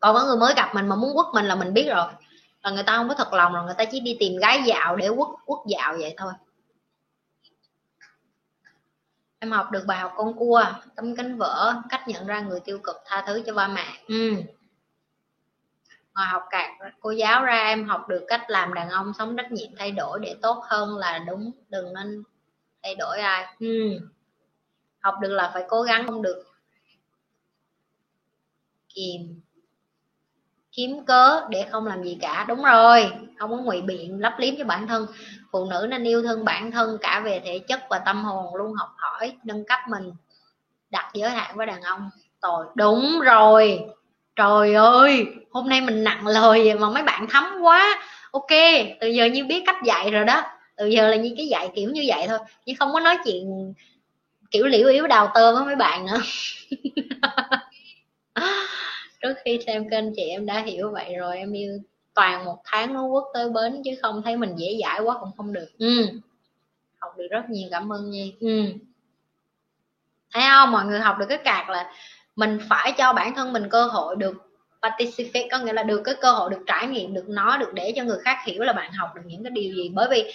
Còn 0.00 0.14
có 0.14 0.24
người 0.24 0.36
mới 0.36 0.54
gặp 0.54 0.74
mình 0.74 0.88
mà 0.88 0.96
muốn 0.96 1.14
quất 1.14 1.26
mình 1.34 1.44
là 1.44 1.54
mình 1.54 1.74
biết 1.74 1.88
rồi. 1.88 2.12
Là 2.62 2.70
người 2.70 2.82
ta 2.82 2.96
không 2.96 3.08
có 3.08 3.14
thật 3.14 3.32
lòng 3.32 3.52
rồi 3.52 3.64
người 3.64 3.74
ta 3.78 3.84
chỉ 3.84 4.00
đi 4.00 4.16
tìm 4.20 4.36
gái 4.36 4.62
dạo 4.66 4.96
để 4.96 5.08
quất 5.08 5.28
quất 5.44 5.58
dạo 5.66 5.96
vậy 6.00 6.14
thôi. 6.16 6.32
Em 9.38 9.50
học 9.50 9.70
được 9.70 9.84
bài 9.86 9.98
học 9.98 10.12
con 10.16 10.34
cua, 10.38 10.64
tấm 10.96 11.16
cánh 11.16 11.38
vỡ, 11.38 11.74
cách 11.88 12.08
nhận 12.08 12.26
ra 12.26 12.40
người 12.40 12.60
tiêu 12.60 12.78
cực 12.78 12.96
tha 13.06 13.24
thứ 13.26 13.42
cho 13.46 13.54
ba 13.54 13.68
mẹ. 13.68 13.86
Ừ 14.08 14.34
ngoài 16.20 16.32
học 16.32 16.42
cạc, 16.50 16.70
cô 17.00 17.10
giáo 17.10 17.44
ra 17.44 17.62
em 17.62 17.88
học 17.88 18.08
được 18.08 18.24
cách 18.28 18.50
làm 18.50 18.74
đàn 18.74 18.90
ông 18.90 19.12
sống 19.18 19.36
trách 19.36 19.52
nhiệm 19.52 19.70
thay 19.78 19.90
đổi 19.90 20.18
để 20.22 20.36
tốt 20.42 20.64
hơn 20.68 20.96
là 20.98 21.18
đúng, 21.18 21.50
đừng 21.68 21.94
nên 21.94 22.22
thay 22.82 22.94
đổi 22.94 23.18
ai. 23.18 23.46
Ừ. 23.60 24.00
học 25.00 25.14
được 25.20 25.28
là 25.28 25.50
phải 25.54 25.64
cố 25.68 25.82
gắng 25.82 26.06
không 26.06 26.22
được 26.22 26.44
kìm, 28.94 29.40
kiếm 30.72 31.04
cớ 31.06 31.46
để 31.50 31.66
không 31.70 31.86
làm 31.86 32.04
gì 32.04 32.18
cả. 32.20 32.44
Đúng 32.48 32.62
rồi, 32.62 33.12
không 33.38 33.50
có 33.50 33.56
ngụy 33.56 33.82
biện, 33.82 34.20
lấp 34.20 34.32
liếm 34.38 34.54
cho 34.58 34.64
bản 34.64 34.86
thân. 34.86 35.06
Phụ 35.52 35.66
nữ 35.70 35.86
nên 35.90 36.04
yêu 36.04 36.22
thương 36.22 36.44
bản 36.44 36.70
thân 36.70 36.98
cả 37.00 37.20
về 37.24 37.40
thể 37.44 37.58
chất 37.58 37.80
và 37.90 37.98
tâm 37.98 38.24
hồn, 38.24 38.54
luôn 38.54 38.72
học 38.72 38.90
hỏi, 38.96 39.36
nâng 39.44 39.64
cấp 39.64 39.80
mình, 39.88 40.12
đặt 40.90 41.10
giới 41.14 41.30
hạn 41.30 41.56
với 41.56 41.66
đàn 41.66 41.82
ông. 41.82 42.10
Tội. 42.40 42.66
Đúng 42.74 43.20
rồi 43.20 43.84
trời 44.36 44.74
ơi, 44.74 45.26
hôm 45.50 45.68
nay 45.68 45.80
mình 45.80 46.04
nặng 46.04 46.26
lời 46.26 46.64
vậy 46.64 46.74
mà 46.74 46.90
mấy 46.90 47.02
bạn 47.02 47.26
thấm 47.30 47.44
quá. 47.62 48.02
Ok, 48.30 48.50
từ 49.00 49.08
giờ 49.08 49.24
như 49.24 49.44
biết 49.44 49.62
cách 49.66 49.76
dạy 49.84 50.10
rồi 50.10 50.24
đó. 50.24 50.42
Từ 50.76 50.86
giờ 50.86 51.08
là 51.08 51.16
như 51.16 51.34
cái 51.36 51.46
dạy 51.46 51.70
kiểu 51.74 51.90
như 51.90 52.04
vậy 52.06 52.26
thôi 52.28 52.38
nhưng 52.66 52.76
không 52.76 52.92
có 52.92 53.00
nói 53.00 53.18
chuyện 53.24 53.74
kiểu 54.50 54.66
liễu 54.66 54.88
yếu 54.88 55.06
đào 55.06 55.30
tơ 55.34 55.54
với 55.54 55.64
mấy 55.64 55.76
bạn 55.76 56.06
nữa. 56.06 56.20
Trước 59.22 59.34
khi 59.44 59.58
xem 59.66 59.90
kênh 59.90 60.14
chị 60.16 60.22
em 60.22 60.46
đã 60.46 60.60
hiểu 60.60 60.90
vậy 60.90 61.14
rồi, 61.18 61.36
em 61.36 61.52
yêu 61.52 61.78
toàn 62.14 62.44
một 62.44 62.58
tháng 62.64 62.94
nó 62.94 63.08
quất 63.12 63.24
tới 63.34 63.50
bến 63.50 63.82
chứ 63.84 63.90
không 64.02 64.22
thấy 64.24 64.36
mình 64.36 64.56
dễ 64.56 64.78
dãi 64.82 65.00
quá 65.00 65.16
cũng 65.20 65.30
không 65.36 65.52
được. 65.52 65.68
Ừ. 65.78 66.06
học 66.98 67.12
được 67.18 67.26
rất 67.30 67.50
nhiều, 67.50 67.68
cảm 67.72 67.92
ơn 67.92 68.10
nhi. 68.10 68.34
Ừ. 68.40 68.62
thấy 70.32 70.42
không? 70.50 70.72
Mọi 70.72 70.84
người 70.84 71.00
học 71.00 71.16
được 71.18 71.26
cái 71.28 71.38
cạc 71.44 71.68
là 71.68 71.92
mình 72.36 72.58
phải 72.68 72.92
cho 72.92 73.12
bản 73.12 73.34
thân 73.34 73.52
mình 73.52 73.68
cơ 73.70 73.84
hội 73.86 74.16
được 74.16 74.34
participate, 74.82 75.48
có 75.50 75.58
nghĩa 75.58 75.72
là 75.72 75.82
được 75.82 76.02
cái 76.04 76.14
cơ 76.20 76.32
hội 76.32 76.50
được 76.50 76.60
trải 76.66 76.86
nghiệm, 76.86 77.14
được 77.14 77.28
nói 77.28 77.58
được 77.58 77.74
để 77.74 77.92
cho 77.96 78.04
người 78.04 78.18
khác 78.24 78.36
hiểu 78.46 78.62
là 78.62 78.72
bạn 78.72 78.92
học 78.92 79.10
được 79.14 79.22
những 79.24 79.44
cái 79.44 79.50
điều 79.50 79.74
gì. 79.74 79.90
Bởi 79.94 80.08
vì 80.10 80.32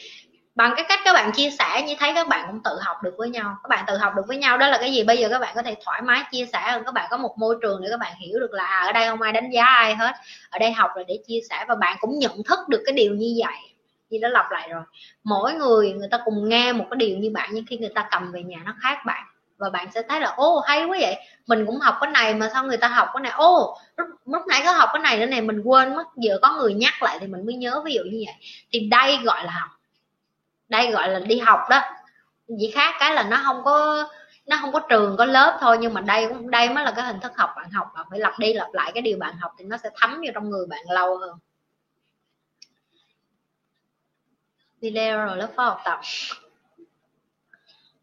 bằng 0.56 0.74
cái 0.76 0.86
cách 0.90 1.00
các 1.06 1.14
bạn 1.14 1.32
chia 1.32 1.50
sẻ 1.50 1.84
như 1.88 1.96
thấy 2.00 2.14
các 2.14 2.28
bạn 2.28 2.46
cũng 2.48 2.60
tự 2.64 2.80
học 2.82 2.98
được 3.04 3.14
với 3.18 3.30
nhau. 3.30 3.56
Các 3.64 3.68
bạn 3.70 3.84
tự 3.88 3.98
học 3.98 4.14
được 4.16 4.24
với 4.28 4.38
nhau, 4.38 4.58
đó 4.58 4.68
là 4.68 4.78
cái 4.78 4.92
gì? 4.92 5.04
Bây 5.04 5.18
giờ 5.18 5.30
các 5.30 5.40
bạn 5.40 5.56
có 5.56 5.62
thể 5.62 5.76
thoải 5.86 6.02
mái 6.02 6.24
chia 6.32 6.46
sẻ 6.54 6.72
hơn, 6.72 6.84
các 6.86 6.94
bạn 6.94 7.08
có 7.12 7.18
một 7.18 7.38
môi 7.38 7.56
trường 7.62 7.82
để 7.82 7.88
các 7.92 8.00
bạn 8.00 8.14
hiểu 8.18 8.40
được 8.40 8.52
là 8.52 8.64
à, 8.64 8.86
ở 8.86 8.92
đây 8.92 9.08
không 9.08 9.22
ai 9.22 9.32
đánh 9.32 9.50
giá 9.50 9.66
ai 9.66 9.96
hết. 9.96 10.16
Ở 10.50 10.60
đây 10.60 10.72
học 10.72 10.92
là 10.96 11.04
để 11.08 11.20
chia 11.28 11.40
sẻ 11.50 11.66
và 11.68 11.76
bạn 11.76 11.98
cũng 12.00 12.20
nhận 12.20 12.44
thức 12.44 12.60
được 12.70 12.84
cái 12.86 12.94
điều 12.94 13.16
như 13.16 13.36
vậy. 13.46 13.58
Như 14.10 14.20
đã 14.22 14.30
lặp 14.30 14.52
lại 14.52 14.70
rồi. 14.70 14.84
Mỗi 15.24 15.54
người 15.54 15.94
người 15.94 16.08
ta 16.12 16.20
cùng 16.26 16.50
nghe 16.50 16.74
một 16.74 16.86
cái 16.90 16.98
điều 16.98 17.18
như 17.18 17.32
bạn, 17.34 17.50
nhưng 17.54 17.66
khi 17.70 17.78
người 17.78 17.92
ta 17.96 18.08
cầm 18.12 18.32
về 18.32 18.44
nhà 18.44 18.58
nó 18.66 18.74
khác 18.80 18.98
bạn 19.06 19.24
và 19.58 19.70
bạn 19.70 19.88
sẽ 19.92 20.02
thấy 20.10 20.20
là 20.20 20.34
ô 20.36 20.60
hay 20.60 20.86
quá 20.86 20.98
vậy. 21.00 21.16
Mình 21.48 21.66
cũng 21.66 21.80
học 21.80 21.96
cái 22.02 22.12
này 22.12 22.34
mà 22.34 22.50
sao 22.54 22.64
người 22.64 22.78
ta 22.78 22.88
học 22.88 23.10
cái 23.14 23.22
này? 23.22 23.32
Ô 23.32 23.78
lúc, 23.98 24.08
lúc 24.26 24.42
nãy 24.48 24.62
có 24.66 24.72
học 24.72 24.90
cái 24.94 25.02
này 25.02 25.20
nữa 25.20 25.26
này 25.26 25.42
mình 25.42 25.62
quên 25.62 25.96
mất 25.96 26.08
giờ 26.16 26.40
có 26.42 26.52
người 26.52 26.74
nhắc 26.74 27.04
lại 27.04 27.18
thì 27.20 27.28
mình 27.28 27.46
mới 27.46 27.56
nhớ 27.56 27.82
ví 27.86 27.94
dụ 27.94 28.02
như 28.04 28.24
vậy. 28.26 28.36
Thì 28.72 28.80
đây 28.80 29.18
gọi 29.18 29.44
là 29.44 29.52
học. 29.52 29.70
Đây 30.70 30.92
gọi 30.92 31.10
là 31.10 31.20
đi 31.20 31.40
học 31.40 31.60
đó. 31.70 31.82
Chỉ 32.60 32.72
khác 32.72 32.96
cái 33.00 33.14
là 33.14 33.24
nó 33.24 33.42
không 33.46 33.64
có 33.64 34.08
nó 34.46 34.58
không 34.62 34.72
có 34.72 34.80
trường 34.80 35.18
có 35.18 35.26
lớp 35.26 35.58
thôi 35.62 35.78
nhưng 35.82 35.94
mà 35.94 36.02
đây 36.02 36.28
cũng 36.28 36.52
đây 36.52 36.70
mới 36.70 36.84
là 36.84 36.94
cái 36.96 37.06
hình 37.06 37.20
thức 37.20 37.32
học 37.38 37.50
bạn 37.56 37.70
học 37.72 37.92
bạn 37.96 38.06
phải 38.10 38.20
lặp 38.20 38.40
đi 38.40 38.54
lặp 38.54 38.74
lại 38.74 38.92
cái 38.94 39.02
điều 39.02 39.18
bạn 39.18 39.38
học 39.38 39.52
thì 39.58 39.66
nó 39.66 39.78
sẽ 39.78 39.90
thấm 39.96 40.10
vào 40.10 40.32
trong 40.34 40.50
người 40.50 40.66
bạn 40.68 40.82
lâu 40.90 41.18
hơn. 41.18 41.38
Video 44.82 45.26
rồi 45.26 45.38
lớp 45.38 45.50
phó 45.56 45.66
học 45.66 45.82
tập 45.86 46.00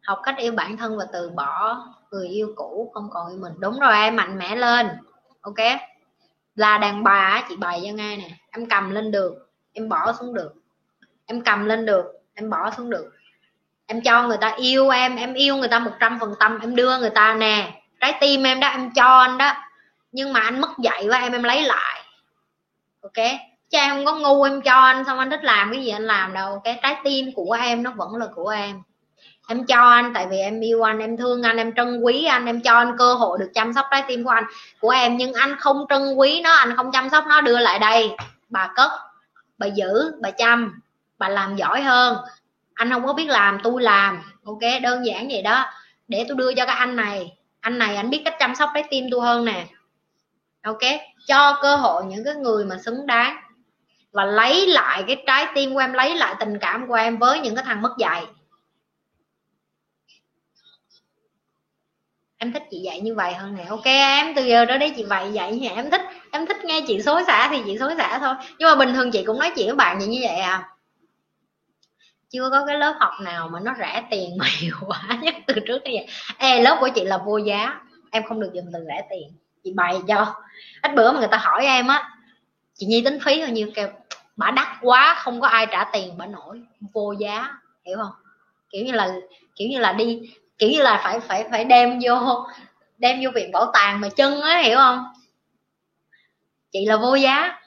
học 0.07 0.21
cách 0.23 0.35
yêu 0.39 0.53
bản 0.53 0.77
thân 0.77 0.99
và 0.99 1.05
từ 1.13 1.31
bỏ 1.31 1.85
người 2.11 2.29
yêu 2.29 2.53
cũ, 2.57 2.91
không 2.95 3.11
còn 3.13 3.31
yêu 3.31 3.39
mình. 3.41 3.53
Đúng 3.59 3.79
rồi, 3.79 3.95
em 3.95 4.17
mạnh 4.17 4.39
mẽ 4.39 4.57
lên. 4.57 4.89
Ok? 5.41 5.59
Là 6.55 6.79
đàn 6.79 7.05
bà 7.05 7.45
chị 7.49 7.57
bày 7.57 7.83
cho 7.87 7.93
nghe 7.93 8.17
nè. 8.17 8.31
Em 8.51 8.67
cầm 8.67 8.91
lên 8.91 9.11
được, 9.11 9.51
em 9.73 9.89
bỏ 9.89 10.13
xuống 10.13 10.35
được. 10.35 10.53
Em 11.27 11.41
cầm 11.41 11.65
lên 11.65 11.87
được, 11.87 12.05
em 12.35 12.51
bỏ 12.51 12.71
xuống 12.71 12.91
được. 12.91 13.13
Em 13.87 14.03
cho 14.03 14.29
người 14.29 14.37
ta 14.37 14.49
yêu 14.49 14.89
em 14.89 15.17
em 15.17 15.35
yêu 15.35 15.57
người 15.57 15.69
ta 15.69 15.79
một 15.79 15.91
trăm 16.01 16.19
phần 16.21 16.35
trăm, 16.41 16.61
em 16.61 16.77
đưa 16.77 16.99
người 16.99 17.11
ta 17.11 17.35
nè. 17.35 17.83
Trái 18.01 18.15
tim 18.21 18.43
em 18.43 18.61
đó, 18.61 18.69
em 18.69 18.91
cho 18.95 19.19
anh 19.19 19.39
đó. 19.39 19.55
Nhưng 20.13 20.33
mà 20.33 20.41
anh 20.41 20.61
mất 20.61 20.71
dạy 20.79 21.07
quá, 21.11 21.19
em 21.19 21.33
em 21.33 21.43
lấy 21.43 21.63
lại. 21.63 22.05
Ok? 23.03 23.27
Chứ 23.71 23.79
em 23.79 23.91
không 23.91 24.05
có 24.05 24.15
ngu, 24.15 24.43
em 24.43 24.63
cho 24.63 24.75
anh 24.75 25.05
xong 25.05 25.19
anh 25.19 25.31
thích 25.31 25.45
làm 25.45 25.73
cái 25.73 25.85
gì 25.85 25.91
anh 25.91 26.03
làm 26.03 26.33
đâu 26.33 26.61
cái 26.65 26.81
trái 26.83 26.97
tim 27.05 27.27
của 27.35 27.53
em 27.61 27.83
nó 27.83 27.91
vẫn 27.91 28.15
là 28.15 28.27
của 28.35 28.49
em 28.49 28.83
em 29.49 29.67
cho 29.67 29.89
anh, 29.91 30.13
tại 30.15 30.27
vì 30.31 30.37
em 30.37 30.61
yêu 30.61 30.83
anh, 30.83 30.99
em 30.99 31.17
thương 31.17 31.43
anh, 31.43 31.57
em 31.57 31.75
trân 31.75 32.01
quý 32.01 32.25
anh, 32.25 32.47
em 32.47 32.61
cho 32.61 32.75
anh 32.75 32.97
cơ 32.99 33.15
hội 33.15 33.39
được 33.41 33.51
chăm 33.55 33.73
sóc 33.73 33.87
trái 33.91 34.05
tim 34.09 34.25
của 34.25 34.31
anh, 34.31 34.45
của 34.81 34.91
em. 34.91 35.17
Nhưng 35.17 35.33
anh 35.33 35.57
không 35.59 35.87
trân 35.89 36.15
quý 36.15 36.41
nó, 36.41 36.53
anh 36.53 36.77
không 36.77 36.93
chăm 36.93 37.11
sóc 37.11 37.25
nó, 37.27 37.41
đưa 37.41 37.59
lại 37.59 37.79
đây. 37.79 38.11
Bà 38.49 38.73
cất, 38.75 38.91
bà 39.59 39.67
giữ, 39.67 40.13
bà 40.21 40.31
chăm, 40.31 40.81
bà 41.19 41.29
làm 41.29 41.57
giỏi 41.57 41.83
hơn. 41.83 42.17
Anh 42.75 42.91
không 42.91 43.07
có 43.07 43.13
biết 43.13 43.29
làm, 43.29 43.59
tôi 43.63 43.83
làm, 43.83 44.23
ok? 44.45 44.61
Đơn 44.83 45.07
giản 45.07 45.29
vậy 45.29 45.43
đó. 45.43 45.65
Để 46.09 46.25
tôi 46.29 46.37
đưa 46.37 46.55
cho 46.55 46.67
cái 46.67 46.77
anh 46.77 46.97
này. 46.97 47.37
Anh 47.61 47.79
này, 47.79 47.97
anh 47.97 48.11
biết 48.11 48.23
cách 48.25 48.35
chăm 48.39 48.55
sóc 48.55 48.71
trái 48.75 48.85
tim 48.91 49.05
tôi 49.11 49.21
hơn 49.21 49.45
nè. 49.45 49.67
Ok? 50.63 50.81
Cho 51.27 51.59
cơ 51.63 51.77
hội 51.77 52.05
những 52.05 52.25
cái 52.25 52.35
người 52.35 52.65
mà 52.65 52.77
xứng 52.85 53.07
đáng. 53.07 53.37
Và 54.13 54.25
lấy 54.25 54.67
lại 54.67 55.05
cái 55.07 55.23
trái 55.27 55.47
tim 55.55 55.75
của 55.75 55.81
em, 55.81 55.93
lấy 55.93 56.17
lại 56.17 56.35
tình 56.41 56.59
cảm 56.59 56.89
của 56.89 56.95
em 56.95 57.19
với 57.19 57.41
những 57.41 57.55
cái 57.55 57.65
thằng 57.65 57.83
mất 57.83 57.95
dạy. 57.99 58.27
Em 62.43 62.53
thích 62.53 62.63
chị 62.71 62.79
dạy 62.79 63.01
như 63.01 63.15
vậy 63.15 63.35
hơn 63.35 63.55
nè 63.57 63.65
ok 63.69 63.85
em 63.85 64.35
từ 64.35 64.45
giờ 64.45 64.65
đó 64.65 64.77
đấy 64.77 64.93
chị 64.97 65.05
vậy 65.05 65.33
dạy 65.33 65.57
như 65.57 65.69
em 65.69 65.91
thích 65.91 66.01
em 66.33 66.47
thích 66.47 66.65
nghe 66.65 66.81
chị 66.87 67.03
xối 67.03 67.25
xả 67.27 67.49
thì 67.51 67.63
chị 67.67 67.79
xối 67.79 67.95
xả 67.99 68.19
thôi. 68.19 68.35
Nhưng 68.59 68.69
mà 68.69 68.75
bình 68.75 68.95
thường 68.95 69.11
chị 69.11 69.25
cũng 69.25 69.39
nói 69.39 69.53
chuyện 69.57 69.67
với 69.67 69.77
bạn 69.77 69.99
như 69.99 70.21
vậy 70.23 70.37
à? 70.37 70.69
Chưa 72.31 72.51
có 72.51 72.65
cái 72.67 72.79
lớp 72.79 72.95
học 73.01 73.13
nào 73.21 73.49
mà 73.49 73.61
nó 73.61 73.75
rẻ 73.79 74.03
tiền 74.11 74.37
mà 74.39 74.47
hiệu 74.59 74.77
quả 74.87 75.19
nhất 75.21 75.35
từ 75.47 75.55
trước 75.55 75.79
đến 75.85 75.95
giờ. 75.95 76.13
Ê, 76.39 76.61
lớp 76.63 76.77
của 76.81 76.89
chị 76.95 77.05
là 77.05 77.19
vô 77.19 77.37
giá. 77.37 77.81
Em 78.11 78.23
không 78.29 78.41
được 78.41 78.51
dùng 78.55 78.67
từ 78.73 78.85
rẻ 78.87 79.03
tiền. 79.11 79.33
Chị 79.65 79.73
bày 79.75 80.01
cho. 80.09 80.35
Ít 80.83 80.95
bữa 80.95 81.13
mà 81.13 81.19
người 81.19 81.29
ta 81.29 81.37
hỏi 81.37 81.65
em 81.67 81.89
á 81.89 82.11
chị 82.75 82.87
nhi 82.87 83.03
tính 83.05 83.19
phí 83.25 83.41
bao 83.41 83.51
nhiêu 83.51 83.69
kêu 83.75 83.89
bả 84.37 84.51
đắt 84.51 84.69
quá 84.81 85.15
không 85.19 85.41
có 85.41 85.47
ai 85.47 85.67
trả 85.71 85.85
tiền 85.85 86.19
bả 86.19 86.27
nổi. 86.27 86.63
Vô 86.93 87.13
giá 87.13 87.49
hiểu 87.87 87.97
không? 87.97 88.13
Kiểu 88.71 88.85
như 88.85 88.93
là 88.93 89.15
kiểu 89.57 89.69
như 89.69 89.79
là 89.79 89.93
đi 89.93 90.21
kiểu 90.63 90.71
như 90.71 90.83
là 90.83 91.01
phải 91.05 91.21
phải 91.21 91.45
phải 91.51 91.65
đem 91.65 91.99
vô 92.03 92.47
đem 92.99 93.21
vô 93.25 93.31
viện 93.35 93.53
bảo 93.53 93.71
tàng 93.75 94.01
mà 94.01 94.09
chân 94.09 94.41
á, 94.41 94.59
hiểu 94.65 94.77
không? 94.79 95.05
Chị 96.73 96.87
là 96.87 96.97
vô 96.97 97.15
giá. 97.15 97.61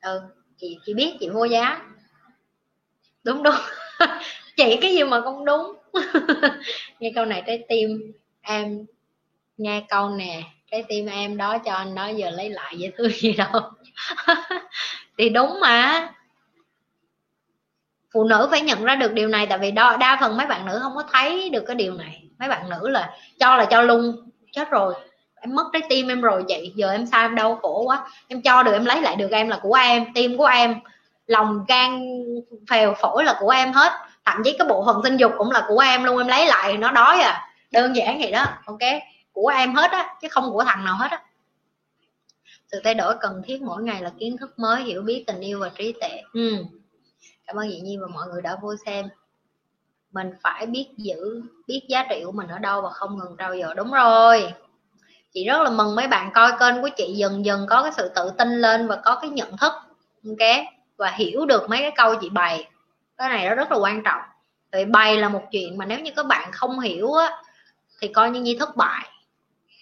Ừ 0.00 0.20
chị 0.56 0.78
chị 0.86 0.94
biết 0.94 1.16
chị 1.20 1.28
vô 1.28 1.44
giá. 1.44 1.80
Đúng 3.24 3.42
đúng. 3.42 3.54
Chị 4.56 4.78
cái 4.80 4.94
gì 4.94 5.04
mà 5.04 5.20
không 5.20 5.44
đúng? 5.44 5.76
Nghe 7.00 7.12
câu 7.14 7.24
này 7.24 7.42
trái 7.46 7.64
tim 7.68 8.12
em, 8.42 8.86
nghe 9.56 9.82
câu 9.88 10.10
nè, 10.10 10.42
trái 10.70 10.84
tim 10.88 11.06
em 11.06 11.36
đó 11.36 11.58
cho 11.58 11.72
anh 11.72 11.94
đó 11.94 12.08
giờ 12.08 12.30
lấy 12.30 12.50
lại 12.50 12.74
vậy 12.78 12.92
tôi 12.98 13.12
gì 13.12 13.32
đâu. 13.32 13.60
Thì 15.18 15.28
đúng 15.28 15.60
mà 15.60 16.08
phụ 18.14 18.24
nữ 18.24 18.48
phải 18.50 18.60
nhận 18.60 18.84
ra 18.84 18.94
được 18.94 19.12
điều 19.12 19.28
này 19.28 19.46
tại 19.46 19.58
vì 19.58 19.70
đa, 19.70 19.96
đa 19.96 20.18
phần 20.20 20.36
mấy 20.36 20.46
bạn 20.46 20.66
nữ 20.66 20.78
không 20.82 20.92
có 20.96 21.04
thấy 21.12 21.50
được 21.50 21.64
cái 21.66 21.76
điều 21.76 21.94
này. 21.94 22.22
Mấy 22.38 22.48
bạn 22.48 22.70
nữ 22.70 22.88
là 22.88 23.10
cho 23.40 23.56
là 23.56 23.64
cho 23.64 23.82
luôn 23.82 24.30
chết 24.52 24.70
rồi. 24.70 24.94
Em 25.40 25.54
mất 25.54 25.64
trái 25.72 25.82
tim 25.88 26.08
em 26.08 26.20
rồi 26.20 26.44
chị 26.48 26.72
giờ 26.74 26.90
em 26.90 27.06
sao 27.06 27.24
em 27.24 27.34
đau 27.34 27.58
khổ 27.62 27.82
quá. 27.82 28.06
Em 28.28 28.42
cho 28.42 28.62
được 28.62 28.72
em 28.72 28.84
lấy 28.84 29.02
lại 29.02 29.16
được 29.16 29.30
em 29.30 29.48
là 29.48 29.58
của 29.62 29.74
em 29.74 30.04
tim 30.14 30.36
của 30.36 30.44
em 30.46 30.74
lòng 31.26 31.64
gan 31.68 32.00
phèo 32.70 32.94
phổi 33.00 33.24
là 33.24 33.36
của 33.40 33.50
em 33.50 33.72
hết. 33.72 33.92
Thậm 34.24 34.42
chí 34.44 34.56
cái 34.58 34.68
bộ 34.68 34.84
phận 34.86 35.00
sinh 35.04 35.16
dục 35.16 35.32
cũng 35.38 35.50
là 35.50 35.64
của 35.68 35.78
em 35.78 36.04
luôn 36.04 36.18
em 36.18 36.28
lấy 36.28 36.46
lại 36.46 36.76
nó 36.76 36.92
đói 36.92 37.20
à. 37.20 37.48
Đơn 37.70 37.96
giản 37.96 38.18
vậy 38.18 38.32
đó 38.32 38.44
ok? 38.66 39.02
Của 39.32 39.48
em 39.48 39.74
hết 39.74 39.90
á 39.90 40.14
chứ 40.22 40.28
không 40.30 40.52
của 40.52 40.64
thằng 40.64 40.84
nào 40.84 40.96
hết 40.96 41.10
á. 41.10 41.20
Sự 42.72 42.80
thay 42.84 42.94
đổi 42.94 43.14
cần 43.20 43.42
thiết 43.46 43.62
mỗi 43.62 43.82
ngày 43.82 44.02
là 44.02 44.10
kiến 44.18 44.36
thức 44.40 44.58
mới 44.58 44.82
hiểu 44.82 45.02
biết 45.02 45.24
tình 45.26 45.40
yêu 45.40 45.58
và 45.60 45.68
trí 45.68 45.94
tuệ. 46.00 46.22
Ừ 46.32 46.64
cảm 47.46 47.56
ơn 47.56 47.68
chị 47.70 47.80
nhi 47.80 47.96
và 48.00 48.06
mọi 48.06 48.26
người 48.32 48.42
đã 48.42 48.56
vô 48.62 48.74
xem. 48.86 49.08
Mình 50.12 50.30
phải 50.42 50.66
biết 50.66 50.86
giữ, 50.96 51.42
biết 51.66 51.80
giá 51.88 52.06
trị 52.10 52.22
của 52.24 52.32
mình 52.32 52.48
ở 52.48 52.58
đâu 52.58 52.82
và 52.82 52.90
không 52.90 53.18
ngừng 53.18 53.36
trao 53.36 53.56
dồi. 53.62 53.74
Đúng 53.74 53.92
rồi. 53.92 54.52
Chị 55.32 55.44
rất 55.44 55.62
là 55.62 55.70
mừng 55.70 55.96
mấy 55.96 56.08
bạn 56.08 56.30
coi 56.34 56.52
kênh 56.60 56.82
của 56.82 56.88
chị 56.96 57.14
dần 57.16 57.44
dần 57.44 57.66
có 57.68 57.82
cái 57.82 57.92
sự 57.96 58.10
tự 58.14 58.30
tin 58.38 58.48
lên 58.48 58.88
và 58.88 58.96
có 58.96 59.18
cái 59.20 59.30
nhận 59.30 59.56
thức, 59.56 59.72
ok? 60.28 60.64
Và 60.96 61.10
hiểu 61.10 61.46
được 61.46 61.70
mấy 61.70 61.78
cái 61.78 61.92
câu 61.96 62.14
chị 62.20 62.28
bày. 62.30 62.68
Cái 63.16 63.28
này 63.28 63.48
nó 63.48 63.54
rất 63.54 63.72
là 63.72 63.78
quan 63.78 64.02
trọng. 64.02 64.20
Vì 64.72 64.84
bày 64.84 65.16
là 65.16 65.28
một 65.28 65.42
chuyện 65.50 65.78
mà 65.78 65.86
nếu 65.86 66.00
như 66.00 66.10
các 66.16 66.26
bạn 66.26 66.52
không 66.52 66.80
hiểu 66.80 67.12
á, 67.12 67.42
thì 68.00 68.08
coi 68.08 68.30
như 68.30 68.40
như 68.40 68.56
thất 68.58 68.76
bại. 68.76 69.08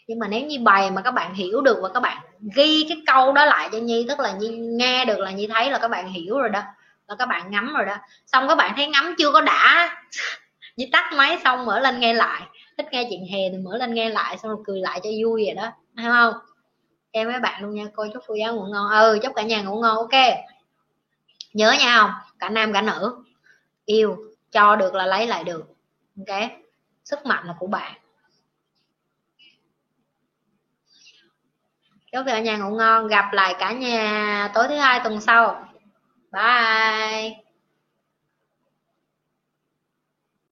Nhưng 0.06 0.18
mà 0.18 0.28
nếu 0.28 0.46
như 0.46 0.58
bày 0.60 0.90
mà 0.90 1.02
các 1.02 1.10
bạn 1.10 1.34
hiểu 1.34 1.60
được 1.60 1.78
và 1.82 1.88
các 1.88 2.00
bạn 2.00 2.22
ghi 2.54 2.86
cái 2.88 3.02
câu 3.06 3.32
đó 3.32 3.44
lại 3.44 3.68
cho 3.72 3.78
nhi, 3.78 4.06
tức 4.08 4.20
là 4.20 4.32
nhi 4.32 4.48
nghe 4.48 5.04
được 5.04 5.18
là 5.18 5.30
nhi 5.30 5.48
thấy 5.54 5.70
là 5.70 5.78
các 5.78 5.88
bạn 5.88 6.12
hiểu 6.12 6.38
rồi 6.38 6.48
đó 6.48 6.62
là 7.12 7.16
các 7.18 7.26
bạn 7.26 7.50
ngắm 7.50 7.74
rồi 7.74 7.84
đó. 7.86 7.96
Xong 8.26 8.48
các 8.48 8.54
bạn 8.54 8.72
thấy 8.76 8.86
ngắm 8.86 9.14
chưa 9.18 9.32
có 9.32 9.40
đã. 9.40 9.96
Nhi 10.76 10.88
tắt 10.92 11.12
máy 11.16 11.38
xong 11.44 11.64
mở 11.64 11.80
lên 11.80 12.00
nghe 12.00 12.14
lại. 12.14 12.42
Thích 12.76 12.86
nghe 12.92 13.06
chuyện 13.10 13.26
hè 13.32 13.38
thì 13.52 13.58
mở 13.58 13.76
lên 13.76 13.94
nghe 13.94 14.08
lại, 14.08 14.38
xong 14.38 14.50
rồi 14.50 14.60
cười 14.66 14.80
lại 14.80 15.00
cho 15.04 15.10
vui 15.22 15.42
vậy 15.46 15.54
đó. 15.54 15.70
Thấy 15.96 16.06
không? 16.06 16.34
Em 17.10 17.28
mấy 17.28 17.40
bạn 17.40 17.62
luôn 17.62 17.74
nha. 17.74 17.84
Coi 17.94 18.10
chúc 18.14 18.22
cô 18.26 18.34
giáo 18.34 18.54
ngủ 18.54 18.66
ngon. 18.66 18.90
Ừ 18.90 19.18
chúc 19.22 19.32
cả 19.36 19.42
nhà 19.42 19.62
ngủ 19.62 19.80
ngon. 19.80 19.96
Ok. 19.96 20.20
Nhớ 21.52 21.72
nha 21.80 21.98
không? 22.00 22.10
Cả 22.38 22.48
nam, 22.48 22.72
cả 22.72 22.82
nữ. 22.82 23.24
Yêu. 23.84 24.16
Cho 24.52 24.76
được 24.76 24.94
là 24.94 25.06
lấy 25.06 25.26
lại 25.26 25.44
được. 25.44 25.64
Ok. 26.18 26.50
Sức 27.04 27.26
mạnh 27.26 27.46
là 27.46 27.54
của 27.58 27.66
bạn. 27.66 27.92
Chúc 32.12 32.26
cả 32.26 32.40
nhà 32.40 32.56
ngủ 32.56 32.70
ngon. 32.76 33.06
Gặp 33.06 33.32
lại 33.32 33.54
cả 33.58 33.72
nhà 33.72 34.50
tối 34.54 34.68
thứ 34.68 34.76
hai 34.76 35.00
tuần 35.04 35.20
sau. 35.20 35.71
Bye 36.32 37.41